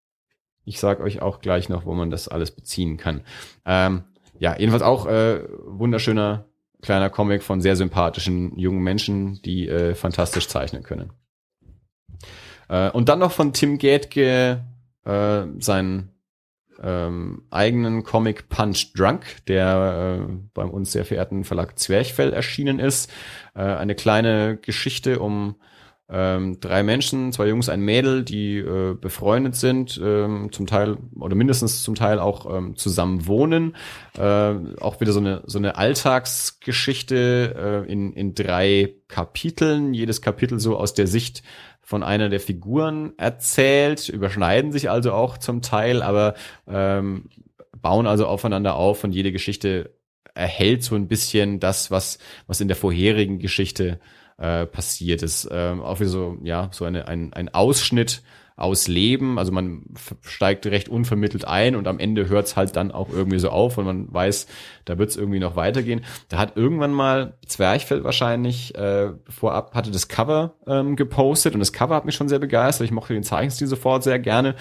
ich 0.64 0.80
sage 0.80 1.02
euch 1.02 1.20
auch 1.20 1.40
gleich 1.40 1.68
noch, 1.68 1.84
wo 1.84 1.92
man 1.92 2.10
das 2.10 2.28
alles 2.28 2.50
beziehen 2.50 2.96
kann. 2.96 3.22
Ähm, 3.66 4.04
ja, 4.38 4.56
jedenfalls 4.58 4.82
auch 4.82 5.06
äh, 5.06 5.42
wunderschöner 5.64 6.46
kleiner 6.80 7.10
Comic 7.10 7.42
von 7.42 7.60
sehr 7.60 7.76
sympathischen 7.76 8.58
jungen 8.58 8.82
Menschen, 8.82 9.40
die 9.42 9.68
äh, 9.68 9.94
fantastisch 9.94 10.48
zeichnen 10.48 10.82
können. 10.82 11.12
Äh, 12.68 12.90
und 12.90 13.08
dann 13.08 13.20
noch 13.20 13.32
von 13.32 13.52
Tim 13.52 13.78
Gätke 13.78 14.64
äh, 15.04 15.42
seinen 15.58 16.11
ähm, 16.82 17.42
eigenen 17.50 18.04
Comic 18.04 18.48
Punch 18.48 18.92
Drunk, 18.94 19.24
der 19.46 20.18
äh, 20.20 20.32
beim 20.54 20.70
uns 20.70 20.92
sehr 20.92 21.04
verehrten 21.04 21.44
Verlag 21.44 21.78
Zwerchfell 21.78 22.32
erschienen 22.32 22.78
ist. 22.78 23.10
Äh, 23.54 23.62
eine 23.62 23.94
kleine 23.94 24.56
Geschichte 24.56 25.20
um 25.20 25.56
ähm, 26.12 26.60
drei 26.60 26.82
Menschen, 26.82 27.32
zwei 27.32 27.48
Jungs, 27.48 27.70
ein 27.70 27.80
Mädel, 27.80 28.22
die 28.22 28.58
äh, 28.58 28.94
befreundet 28.94 29.56
sind, 29.56 29.98
ähm, 30.02 30.50
zum 30.52 30.66
Teil 30.66 30.98
oder 31.18 31.34
mindestens 31.34 31.82
zum 31.82 31.94
Teil 31.94 32.18
auch 32.18 32.54
ähm, 32.54 32.76
zusammen 32.76 33.26
wohnen. 33.26 33.74
Äh, 34.18 34.54
auch 34.80 35.00
wieder 35.00 35.12
so 35.12 35.20
eine 35.20 35.42
so 35.46 35.58
eine 35.58 35.76
Alltagsgeschichte 35.76 37.86
äh, 37.88 37.90
in 37.90 38.12
in 38.12 38.34
drei 38.34 38.94
Kapiteln. 39.08 39.94
Jedes 39.94 40.20
Kapitel 40.20 40.60
so 40.60 40.76
aus 40.76 40.92
der 40.92 41.06
Sicht 41.06 41.42
von 41.82 42.02
einer 42.02 42.28
der 42.28 42.40
Figuren 42.40 43.12
erzählt, 43.18 44.08
überschneiden 44.08 44.72
sich 44.72 44.88
also 44.90 45.12
auch 45.12 45.36
zum 45.38 45.62
Teil, 45.62 46.02
aber 46.02 46.34
ähm, 46.66 47.28
bauen 47.80 48.06
also 48.06 48.26
aufeinander 48.26 48.76
auf 48.76 49.04
und 49.04 49.12
jede 49.12 49.32
Geschichte 49.32 49.94
erhält 50.34 50.82
so 50.82 50.94
ein 50.94 51.08
bisschen 51.08 51.60
das, 51.60 51.90
was 51.90 52.18
was 52.46 52.60
in 52.60 52.68
der 52.68 52.76
vorherigen 52.76 53.38
Geschichte 53.38 54.00
äh, 54.38 54.66
passiert 54.66 55.22
ist. 55.22 55.48
Ähm, 55.50 55.82
auch 55.82 56.00
wie 56.00 56.06
so, 56.06 56.38
ja, 56.42 56.70
so 56.72 56.84
eine, 56.84 57.08
ein, 57.08 57.32
ein 57.32 57.52
Ausschnitt 57.52 58.22
aus 58.56 58.88
Leben. 58.88 59.38
Also 59.38 59.52
man 59.52 59.84
steigt 60.22 60.66
recht 60.66 60.88
unvermittelt 60.88 61.44
ein 61.46 61.76
und 61.76 61.86
am 61.88 61.98
Ende 61.98 62.28
hört 62.28 62.46
es 62.46 62.56
halt 62.56 62.76
dann 62.76 62.92
auch 62.92 63.10
irgendwie 63.10 63.38
so 63.38 63.50
auf 63.50 63.78
und 63.78 63.84
man 63.84 64.12
weiß, 64.12 64.46
da 64.84 64.98
wird 64.98 65.10
es 65.10 65.16
irgendwie 65.16 65.38
noch 65.40 65.56
weitergehen. 65.56 66.04
Da 66.28 66.38
hat 66.38 66.56
irgendwann 66.56 66.92
mal 66.92 67.38
Zwerchfeld 67.46 68.04
wahrscheinlich 68.04 68.74
äh, 68.74 69.12
vorab 69.28 69.74
hatte 69.74 69.90
das 69.90 70.08
Cover 70.08 70.54
ähm, 70.66 70.96
gepostet 70.96 71.54
und 71.54 71.60
das 71.60 71.72
Cover 71.72 71.94
hat 71.94 72.04
mich 72.04 72.14
schon 72.14 72.28
sehr 72.28 72.38
begeistert. 72.38 72.84
Ich 72.84 72.92
mochte 72.92 73.14
den 73.14 73.22
Zeichenstil 73.22 73.66
sofort 73.66 74.02
sehr 74.02 74.18
gerne. 74.18 74.54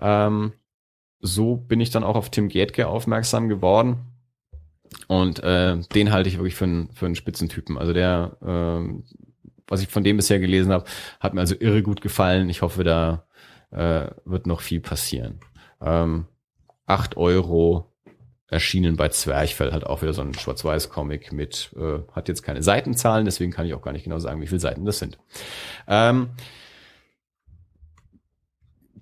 Ähm, 0.00 0.52
so 1.20 1.56
bin 1.56 1.80
ich 1.80 1.90
dann 1.90 2.04
auch 2.04 2.16
auf 2.16 2.30
Tim 2.30 2.48
Gätke 2.48 2.88
aufmerksam 2.88 3.48
geworden. 3.48 3.98
Und 5.08 5.42
äh, 5.42 5.78
den 5.94 6.12
halte 6.12 6.28
ich 6.28 6.38
wirklich 6.38 6.54
für 6.54 6.64
einen, 6.64 6.90
für 6.92 7.06
einen 7.06 7.14
Spitzentypen. 7.14 7.78
Also 7.78 7.92
der, 7.92 8.36
äh, 8.42 9.02
was 9.66 9.82
ich 9.82 9.88
von 9.88 10.04
dem 10.04 10.16
bisher 10.16 10.38
gelesen 10.38 10.72
habe, 10.72 10.84
hat 11.20 11.34
mir 11.34 11.40
also 11.40 11.54
irre 11.58 11.82
gut 11.82 12.00
gefallen. 12.00 12.48
Ich 12.48 12.62
hoffe, 12.62 12.84
da 12.84 13.25
äh, 13.70 14.08
wird 14.24 14.46
noch 14.46 14.60
viel 14.60 14.80
passieren. 14.80 15.40
Ähm, 15.80 16.26
8 16.86 17.16
Euro 17.16 17.92
erschienen 18.48 18.96
bei 18.96 19.08
Zwerchfell, 19.08 19.72
hat 19.72 19.84
auch 19.84 20.02
wieder 20.02 20.12
so 20.12 20.22
ein 20.22 20.34
Schwarz-Weiß-Comic 20.34 21.32
mit, 21.32 21.74
äh, 21.76 21.98
hat 22.12 22.28
jetzt 22.28 22.42
keine 22.42 22.62
Seitenzahlen, 22.62 23.24
deswegen 23.24 23.50
kann 23.50 23.66
ich 23.66 23.74
auch 23.74 23.82
gar 23.82 23.92
nicht 23.92 24.04
genau 24.04 24.18
sagen, 24.18 24.40
wie 24.40 24.46
viele 24.46 24.60
Seiten 24.60 24.84
das 24.84 24.98
sind. 24.98 25.18
Ähm, 25.88 26.30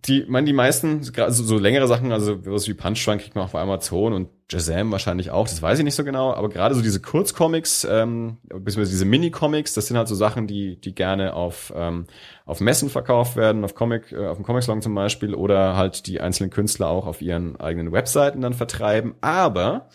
die, 0.07 0.25
man, 0.29 0.45
die 0.45 0.53
meisten, 0.53 1.01
also 1.17 1.45
so 1.45 1.59
längere 1.59 1.89
Sachen, 1.89 2.13
also 2.13 2.45
was 2.45 2.69
wie 2.69 2.75
Punch 2.75 3.03
Drunk 3.05 3.23
kriegt 3.23 3.35
man 3.37 3.47
auch 3.47 3.51
bei 3.51 3.61
Amazon 3.61 4.13
und 4.13 4.29
Jazam 4.51 4.93
wahrscheinlich 4.93 5.31
auch, 5.31 5.49
das 5.49 5.63
weiß 5.63 5.79
ich 5.79 5.85
nicht 5.85 5.95
so 5.95 6.05
genau, 6.05 6.35
aber 6.35 6.51
gerade 6.51 6.75
so 6.75 6.83
diese 6.83 7.01
Kurzcomics, 7.01 7.87
ähm, 7.91 8.37
beziehungsweise 8.43 8.91
diese 8.91 9.07
Mini-Comics, 9.07 9.73
das 9.73 9.87
sind 9.87 9.97
halt 9.97 10.09
so 10.09 10.15
Sachen, 10.15 10.47
die, 10.47 10.79
die 10.79 10.95
gerne 10.95 11.33
auf, 11.35 11.73
ähm, 11.75 12.07
auf 12.45 12.61
Messen 12.61 12.91
verkauft 12.91 13.37
werden, 13.37 13.65
auf 13.65 13.75
Comic, 13.75 14.13
äh, 14.13 14.27
auf 14.27 14.37
dem 14.37 14.45
Comic-Salon 14.45 14.83
zum 14.83 14.95
Beispiel, 14.95 15.35
oder 15.35 15.75
halt 15.75 16.07
die 16.07 16.21
einzelnen 16.21 16.51
Künstler 16.51 16.89
auch 16.89 17.07
auf 17.07 17.23
ihren 17.23 17.59
eigenen 17.59 17.91
Webseiten 17.91 18.43
dann 18.43 18.53
vertreiben. 18.53 19.15
Aber, 19.23 19.89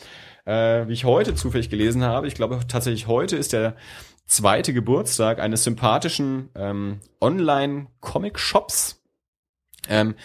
äh, 0.45 0.87
wie 0.87 0.93
ich 0.93 1.05
heute 1.05 1.35
zufällig 1.35 1.69
gelesen 1.69 2.03
habe, 2.03 2.27
ich 2.27 2.33
glaube 2.33 2.59
tatsächlich 2.67 3.05
heute 3.05 3.35
ist 3.35 3.53
der 3.53 3.75
zweite 4.25 4.73
Geburtstag 4.73 5.39
eines 5.39 5.63
sympathischen 5.63 6.49
ähm, 6.55 6.99
Online-Comic-Shops, 7.21 8.98
ähm, 9.87 10.15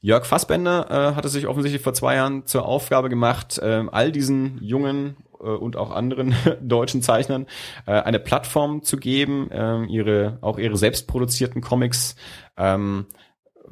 Jörg 0.00 0.26
Fassbender 0.26 0.90
äh, 0.90 1.14
hatte 1.14 1.30
sich 1.30 1.46
offensichtlich 1.46 1.82
vor 1.82 1.94
zwei 1.94 2.16
Jahren 2.16 2.46
zur 2.46 2.66
Aufgabe 2.66 3.08
gemacht, 3.08 3.58
äh, 3.58 3.84
all 3.90 4.12
diesen 4.12 4.62
jungen 4.62 5.16
äh, 5.40 5.44
und 5.44 5.76
auch 5.76 5.90
anderen 5.90 6.34
deutschen 6.60 7.00
Zeichnern 7.00 7.46
äh, 7.86 7.92
eine 7.92 8.18
Plattform 8.18 8.82
zu 8.82 8.98
geben, 8.98 9.50
äh, 9.50 9.84
ihre 9.86 10.38
auch 10.42 10.58
ihre 10.58 10.76
selbstproduzierten 10.76 11.62
Comics 11.62 12.16
ähm, 12.58 13.06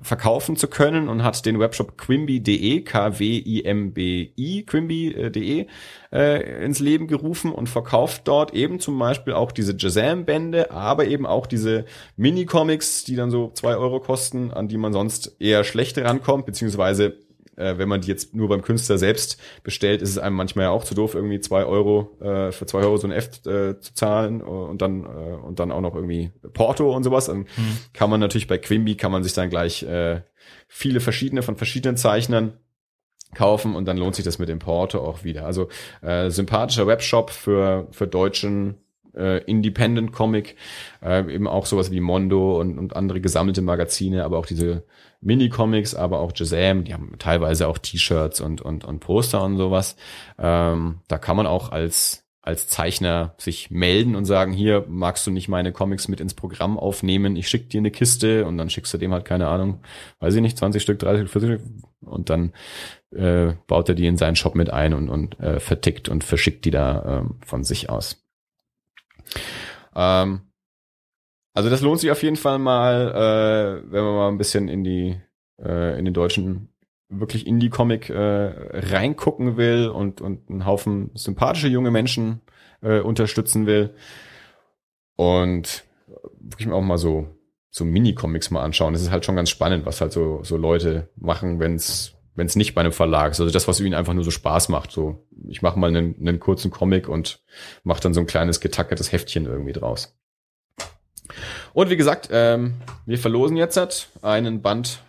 verkaufen 0.02 0.56
zu 0.56 0.68
können 0.68 1.08
und 1.08 1.22
hat 1.22 1.44
den 1.47 1.58
Webshop 1.58 1.97
quimby.de, 1.97 2.81
K-W-I-M-B-I, 2.82 4.64
quimby.de 4.64 5.66
äh, 6.12 6.64
ins 6.64 6.81
Leben 6.81 7.06
gerufen 7.06 7.52
und 7.52 7.68
verkauft 7.68 8.22
dort 8.24 8.55
eben 8.55 8.81
zum 8.81 8.98
Beispiel 8.98 9.32
auch 9.32 9.52
diese 9.52 9.74
Jazam-Bände, 9.76 10.70
aber 10.70 11.06
eben 11.06 11.26
auch 11.26 11.47
diese 11.47 11.84
Mini-Comics, 12.16 13.05
die 13.05 13.16
dann 13.16 13.31
so 13.31 13.50
zwei 13.55 13.76
Euro 13.76 14.00
kosten, 14.00 14.50
an 14.52 14.68
die 14.68 14.78
man 14.78 14.92
sonst 14.92 15.36
eher 15.39 15.64
schlechter 15.64 16.05
rankommt, 16.05 16.47
beziehungsweise 16.47 17.16
äh, 17.62 17.78
wenn 17.78 17.89
man 17.89 18.00
die 18.00 18.08
jetzt 18.08 18.34
nur 18.34 18.49
beim 18.49 18.62
Künstler 18.62 18.99
selbst 18.99 19.41
bestellt, 19.62 20.02
ist 20.02 20.10
es 20.10 20.18
einem 20.18 20.36
manchmal 20.36 20.65
ja 20.66 20.70
auch 20.70 20.84
zu 20.84 20.94
doof, 20.94 21.15
irgendwie 21.15 21.41
zwei 21.41 21.65
Euro 21.65 22.16
äh, 22.20 22.52
für 22.52 22.66
zwei 22.66 22.81
Euro 22.81 22.97
so 22.97 23.07
ein 23.07 23.12
F 23.12 23.44
äh, 23.47 23.78
zu 23.78 23.94
zahlen 23.94 24.41
äh, 24.41 24.44
und 24.44 24.82
dann 24.82 25.05
äh, 25.05 25.07
und 25.07 25.58
dann 25.60 25.73
auch 25.73 25.81
noch 25.81 25.94
irgendwie 25.94 26.32
Porto 26.52 26.94
und 26.94 27.05
sowas. 27.05 27.26
Dann 27.26 27.39
mhm. 27.39 27.78
kann 27.92 28.10
man 28.10 28.20
natürlich 28.20 28.47
bei 28.47 28.58
Quimby 28.58 28.97
kann 28.97 29.12
man 29.12 29.23
sich 29.23 29.32
dann 29.32 29.50
gleich 29.50 29.82
äh, 29.84 30.23
viele 30.68 31.00
verschiedene 31.00 31.42
von 31.42 31.57
verschiedenen 31.57 31.97
Zeichnern 31.97 32.55
kaufen 33.34 33.76
und 33.76 33.86
dann 33.86 33.97
lohnt 33.97 34.15
sich 34.15 34.24
das 34.24 34.39
mit 34.39 34.49
dem 34.49 34.58
Porto 34.58 34.99
auch 34.99 35.24
wieder. 35.24 35.47
Also 35.47 35.68
äh, 36.02 36.31
sympathischer 36.31 36.86
Webshop 36.86 37.31
für 37.31 37.89
für 37.91 38.07
deutschen 38.07 38.76
äh, 39.15 39.42
Independent 39.44 40.12
Comic, 40.12 40.57
äh, 41.02 41.32
eben 41.32 41.47
auch 41.47 41.66
sowas 41.66 41.91
wie 41.91 42.00
Mondo 42.00 42.60
und, 42.60 42.78
und 42.78 42.97
andere 42.97 43.20
gesammelte 43.20 43.62
Magazine, 43.62 44.24
aber 44.24 44.39
auch 44.39 44.47
diese 44.47 44.84
Mini-Comics, 45.23 45.94
aber 45.94 46.20
auch 46.20 46.33
Jazam, 46.34 46.84
die 46.84 46.94
haben 46.94 47.15
teilweise 47.18 47.68
auch 47.68 47.78
T-Shirts 47.78 48.41
und, 48.41 48.60
und, 48.60 48.84
und 48.84 49.01
Poster 49.01 49.42
und 49.42 49.57
sowas. 49.57 49.97
Ähm, 50.39 51.01
da 51.09 51.18
kann 51.18 51.36
man 51.36 51.47
auch 51.47 51.73
als 51.73 52.23
als 52.44 52.67
Zeichner 52.67 53.34
sich 53.39 53.70
melden 53.70 54.17
und 54.17 54.25
sagen, 54.25 54.52
hier 54.52 54.84
magst 54.89 55.25
du 55.26 55.31
nicht 55.31 55.49
meine 55.49 55.73
Comics 55.73 56.09
mit 56.09 56.20
ins 56.20 56.34
Programm 56.34 56.76
aufnehmen, 56.76 57.36
ich 57.36 57.49
schick 57.49 57.70
dir 57.70 57.78
eine 57.78 57.92
Kiste 57.92 58.44
und 58.47 58.59
dann 58.59 58.68
schickst 58.68 58.92
du 58.92 58.99
dem 58.99 59.12
halt, 59.12 59.25
keine 59.25 59.47
Ahnung, 59.47 59.81
weiß 60.18 60.34
ich 60.34 60.42
nicht, 60.42 60.59
20 60.59 60.83
Stück, 60.83 60.99
30 60.99 61.20
Stück, 61.20 61.31
40 61.31 61.49
Stück 61.49 61.84
und 62.01 62.31
dann 62.31 62.52
äh, 63.15 63.52
baut 63.68 63.89
er 63.89 63.94
die 63.94 64.09
in 64.09 64.17
seinen 64.17 64.34
Shop 64.34 64.57
mit 64.57 64.70
ein 64.70 64.92
und, 64.92 65.09
und 65.09 65.39
äh, 65.39 65.60
vertickt 65.60 66.09
und 66.09 66.25
verschickt 66.25 66.65
die 66.65 66.73
da 66.73 67.20
ähm, 67.20 67.36
von 67.47 67.62
sich 67.62 67.89
aus. 67.89 68.26
Ähm, 69.94 70.41
also 71.55 71.70
das 71.70 71.81
lohnt 71.81 72.00
sich 72.00 72.10
auf 72.10 72.22
jeden 72.22 72.36
Fall 72.36 72.58
mal, 72.58 73.82
äh, 73.84 73.92
wenn 73.92 74.05
man 74.05 74.14
mal 74.14 74.28
ein 74.28 74.39
bisschen 74.39 74.68
in 74.68 74.84
die 74.84 75.20
äh, 75.62 75.98
in 75.98 76.05
den 76.05 76.14
deutschen 76.14 76.68
wirklich 77.08 77.47
Indie-Comic 77.47 78.08
äh, 78.08 78.52
reingucken 78.72 79.56
will 79.56 79.89
und 79.89 80.20
und 80.20 80.48
einen 80.48 80.64
Haufen 80.64 81.10
sympathische 81.14 81.68
junge 81.68 81.90
Menschen 81.90 82.40
äh, 82.81 83.00
unterstützen 83.00 83.66
will 83.66 83.90
und 85.16 85.84
wirklich 86.40 86.70
auch 86.70 86.81
mal 86.81 86.98
so 86.98 87.26
so 87.70 87.84
Mini-Comics 87.84 88.50
mal 88.50 88.62
anschauen. 88.62 88.92
Das 88.92 89.02
ist 89.02 89.10
halt 89.10 89.24
schon 89.24 89.36
ganz 89.36 89.50
spannend, 89.50 89.86
was 89.86 90.00
halt 90.00 90.12
so 90.12 90.42
so 90.42 90.56
Leute 90.56 91.08
machen, 91.16 91.60
wenn 91.60 91.74
es 91.74 92.14
wenn 92.34 92.47
es 92.47 92.56
nicht 92.56 92.74
bei 92.74 92.81
einem 92.81 92.92
Verlag 92.92 93.32
ist. 93.32 93.40
Also 93.40 93.52
das, 93.52 93.68
was 93.68 93.81
ihnen 93.81 93.94
einfach 93.94 94.14
nur 94.14 94.24
so 94.24 94.31
Spaß 94.31 94.68
macht. 94.70 94.90
So, 94.90 95.26
ich 95.48 95.60
mache 95.62 95.78
mal 95.78 95.89
einen, 95.89 96.16
einen 96.18 96.40
kurzen 96.40 96.70
Comic 96.70 97.08
und 97.08 97.42
mache 97.84 98.00
dann 98.00 98.14
so 98.14 98.20
ein 98.20 98.26
kleines 98.26 98.60
getackertes 98.60 99.12
Heftchen 99.12 99.44
irgendwie 99.44 99.72
draus. 99.72 100.16
Und 101.75 101.89
wie 101.89 101.97
gesagt, 101.97 102.28
ähm, 102.31 102.75
wir 103.07 103.18
verlosen 103.18 103.57
jetzt 103.57 104.10
einen 104.20 104.60
Band 104.60 105.02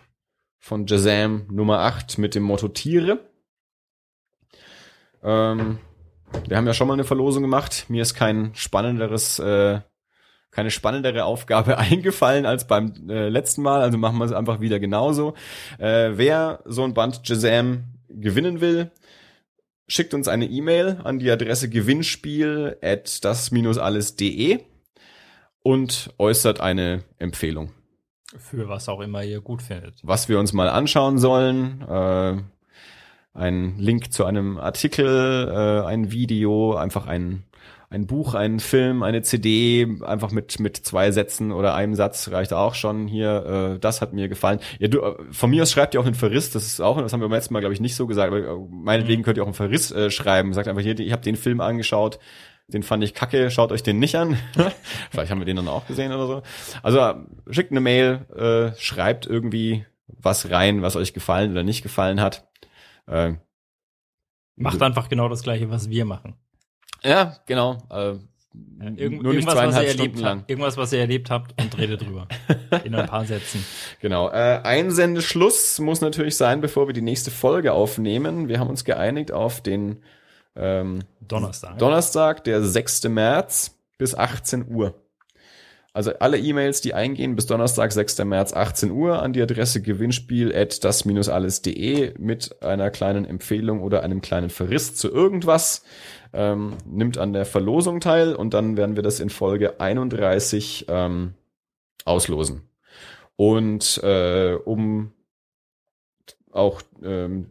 von 0.58 0.86
Jazam 0.86 1.46
Nummer 1.50 1.80
8 1.80 2.16
mit 2.16 2.34
dem 2.34 2.42
Motto 2.42 2.68
Tiere. 2.68 3.20
Ähm, 5.22 5.78
wir 6.48 6.56
haben 6.56 6.66
ja 6.66 6.72
schon 6.72 6.88
mal 6.88 6.94
eine 6.94 7.04
Verlosung 7.04 7.42
gemacht. 7.42 7.84
Mir 7.88 8.00
ist 8.00 8.14
kein 8.14 8.54
spannenderes, 8.54 9.38
äh, 9.38 9.80
keine 10.50 10.70
spannendere 10.70 11.24
Aufgabe 11.24 11.76
eingefallen 11.78 12.46
als 12.46 12.66
beim 12.66 12.94
äh, 13.10 13.28
letzten 13.28 13.62
Mal. 13.62 13.82
Also 13.82 13.98
machen 13.98 14.16
wir 14.16 14.24
es 14.24 14.32
einfach 14.32 14.60
wieder 14.60 14.80
genauso. 14.80 15.34
Äh, 15.78 16.12
wer 16.14 16.60
so 16.64 16.82
ein 16.82 16.94
Band 16.94 17.20
Jazam 17.24 17.84
gewinnen 18.08 18.62
will, 18.62 18.90
schickt 19.86 20.14
uns 20.14 20.28
eine 20.28 20.46
E-Mail 20.46 21.00
an 21.04 21.18
die 21.18 21.30
Adresse 21.30 21.68
gewinnspiel 21.68 22.78
at 22.80 23.22
das-alles.de 23.22 24.60
und 25.64 26.14
äußert 26.18 26.60
eine 26.60 27.02
Empfehlung. 27.18 27.72
Für 28.36 28.68
was 28.68 28.88
auch 28.88 29.00
immer 29.00 29.24
ihr 29.24 29.40
gut 29.40 29.62
findet. 29.62 29.94
Was 30.02 30.28
wir 30.28 30.38
uns 30.38 30.52
mal 30.52 30.68
anschauen 30.68 31.18
sollen. 31.18 31.82
Äh, 31.82 32.36
ein 33.32 33.78
Link 33.78 34.12
zu 34.12 34.24
einem 34.24 34.58
Artikel, 34.58 35.48
äh, 35.48 35.86
ein 35.86 36.12
Video, 36.12 36.76
einfach 36.76 37.06
ein 37.06 37.44
ein 37.90 38.06
Buch, 38.08 38.34
ein 38.34 38.58
Film, 38.58 39.04
eine 39.04 39.22
CD, 39.22 39.86
einfach 40.04 40.32
mit 40.32 40.58
mit 40.58 40.76
zwei 40.76 41.12
Sätzen 41.12 41.52
oder 41.52 41.74
einem 41.74 41.94
Satz 41.94 42.28
reicht 42.32 42.52
auch 42.52 42.74
schon. 42.74 43.06
Hier, 43.06 43.74
äh, 43.76 43.78
das 43.78 44.00
hat 44.00 44.12
mir 44.12 44.28
gefallen. 44.28 44.58
Ja, 44.80 44.88
du, 44.88 45.00
äh, 45.00 45.14
von 45.30 45.50
mir 45.50 45.62
aus 45.62 45.70
schreibt 45.70 45.94
ihr 45.94 46.00
auch 46.00 46.06
einen 46.06 46.16
Verriss. 46.16 46.50
Das 46.50 46.66
ist 46.66 46.80
auch, 46.80 47.00
das 47.00 47.12
haben 47.12 47.20
wir 47.20 47.28
beim 47.28 47.36
letzten 47.36 47.54
Mal 47.54 47.60
glaube 47.60 47.74
ich 47.74 47.80
nicht 47.80 47.94
so 47.94 48.06
gesagt. 48.08 48.32
Aber 48.32 48.38
äh, 48.40 48.66
meinetwegen 48.68 49.22
könnt 49.22 49.36
ihr 49.38 49.44
auch 49.44 49.48
einen 49.48 49.54
Verriss 49.54 49.92
äh, 49.92 50.10
schreiben. 50.10 50.54
Sagt 50.54 50.66
einfach 50.66 50.82
hier, 50.82 50.98
ich 50.98 51.12
habe 51.12 51.22
den 51.22 51.36
Film 51.36 51.60
angeschaut. 51.60 52.18
Den 52.68 52.82
fand 52.82 53.04
ich 53.04 53.14
kacke, 53.14 53.50
schaut 53.50 53.72
euch 53.72 53.82
den 53.82 53.98
nicht 53.98 54.16
an. 54.16 54.38
Vielleicht 55.10 55.30
haben 55.30 55.40
wir 55.40 55.44
den 55.44 55.56
dann 55.56 55.68
auch 55.68 55.86
gesehen 55.86 56.12
oder 56.12 56.26
so. 56.26 56.42
Also 56.82 57.14
schickt 57.50 57.70
eine 57.70 57.80
Mail, 57.80 58.26
äh, 58.34 58.78
schreibt 58.80 59.26
irgendwie 59.26 59.84
was 60.06 60.50
rein, 60.50 60.82
was 60.82 60.96
euch 60.96 61.12
gefallen 61.12 61.52
oder 61.52 61.62
nicht 61.62 61.82
gefallen 61.82 62.20
hat. 62.20 62.48
Äh, 63.06 63.34
Macht 64.56 64.80
einfach 64.82 65.08
genau 65.08 65.28
das 65.28 65.42
gleiche, 65.42 65.70
was 65.70 65.90
wir 65.90 66.04
machen. 66.04 66.36
Ja, 67.02 67.36
genau. 67.46 67.82
Äh, 67.90 68.18
Irgend, 68.96 69.22
nur 69.22 69.32
nicht 69.34 69.42
irgendwas, 69.42 69.46
was 69.46 69.54
zweieinhalb 69.54 69.84
ihr 69.86 69.90
Stunden 69.90 70.00
erlebt 70.00 70.20
lang. 70.20 70.38
habt, 70.38 70.50
irgendwas, 70.50 70.76
was 70.76 70.92
ihr 70.92 70.98
erlebt 71.00 71.30
habt 71.30 71.60
und 71.60 71.76
redet 71.76 72.02
drüber. 72.02 72.28
In 72.84 72.94
ein 72.94 73.06
paar 73.06 73.24
Sätzen. 73.24 73.64
Genau. 74.00 74.28
Äh, 74.30 74.60
Einsendeschluss 74.62 75.80
muss 75.80 76.00
natürlich 76.00 76.36
sein, 76.36 76.60
bevor 76.60 76.86
wir 76.86 76.94
die 76.94 77.02
nächste 77.02 77.32
Folge 77.32 77.72
aufnehmen. 77.72 78.48
Wir 78.48 78.60
haben 78.60 78.70
uns 78.70 78.84
geeinigt 78.84 79.32
auf 79.32 79.60
den 79.60 80.04
ähm, 80.56 81.00
Donnerstag. 81.20 81.78
Donnerstag, 81.78 82.44
der 82.44 82.62
6. 82.62 83.04
März 83.04 83.78
bis 83.98 84.14
18 84.14 84.68
Uhr. 84.68 84.94
Also 85.94 86.12
alle 86.18 86.38
E-Mails, 86.38 86.80
die 86.80 86.92
eingehen, 86.92 87.36
bis 87.36 87.46
Donnerstag, 87.46 87.92
6. 87.92 88.18
März, 88.24 88.52
18 88.52 88.90
Uhr 88.90 89.22
an 89.22 89.32
die 89.32 89.40
Adresse 89.40 89.80
gewinnspiel 89.80 90.52
at 90.52 90.82
das-alles.de 90.82 92.14
mit 92.18 92.62
einer 92.64 92.90
kleinen 92.90 93.24
Empfehlung 93.24 93.80
oder 93.80 94.02
einem 94.02 94.20
kleinen 94.20 94.50
Verriss 94.50 94.96
zu 94.96 95.08
irgendwas. 95.08 95.84
Ähm, 96.32 96.78
nimmt 96.84 97.16
an 97.16 97.32
der 97.32 97.46
Verlosung 97.46 98.00
teil 98.00 98.34
und 98.34 98.54
dann 98.54 98.76
werden 98.76 98.96
wir 98.96 99.04
das 99.04 99.20
in 99.20 99.30
Folge 99.30 99.80
31 99.80 100.86
ähm, 100.88 101.34
auslosen. 102.04 102.62
Und 103.36 104.02
äh, 104.02 104.54
um 104.54 105.12
auch 106.50 106.82
ähm, 107.04 107.46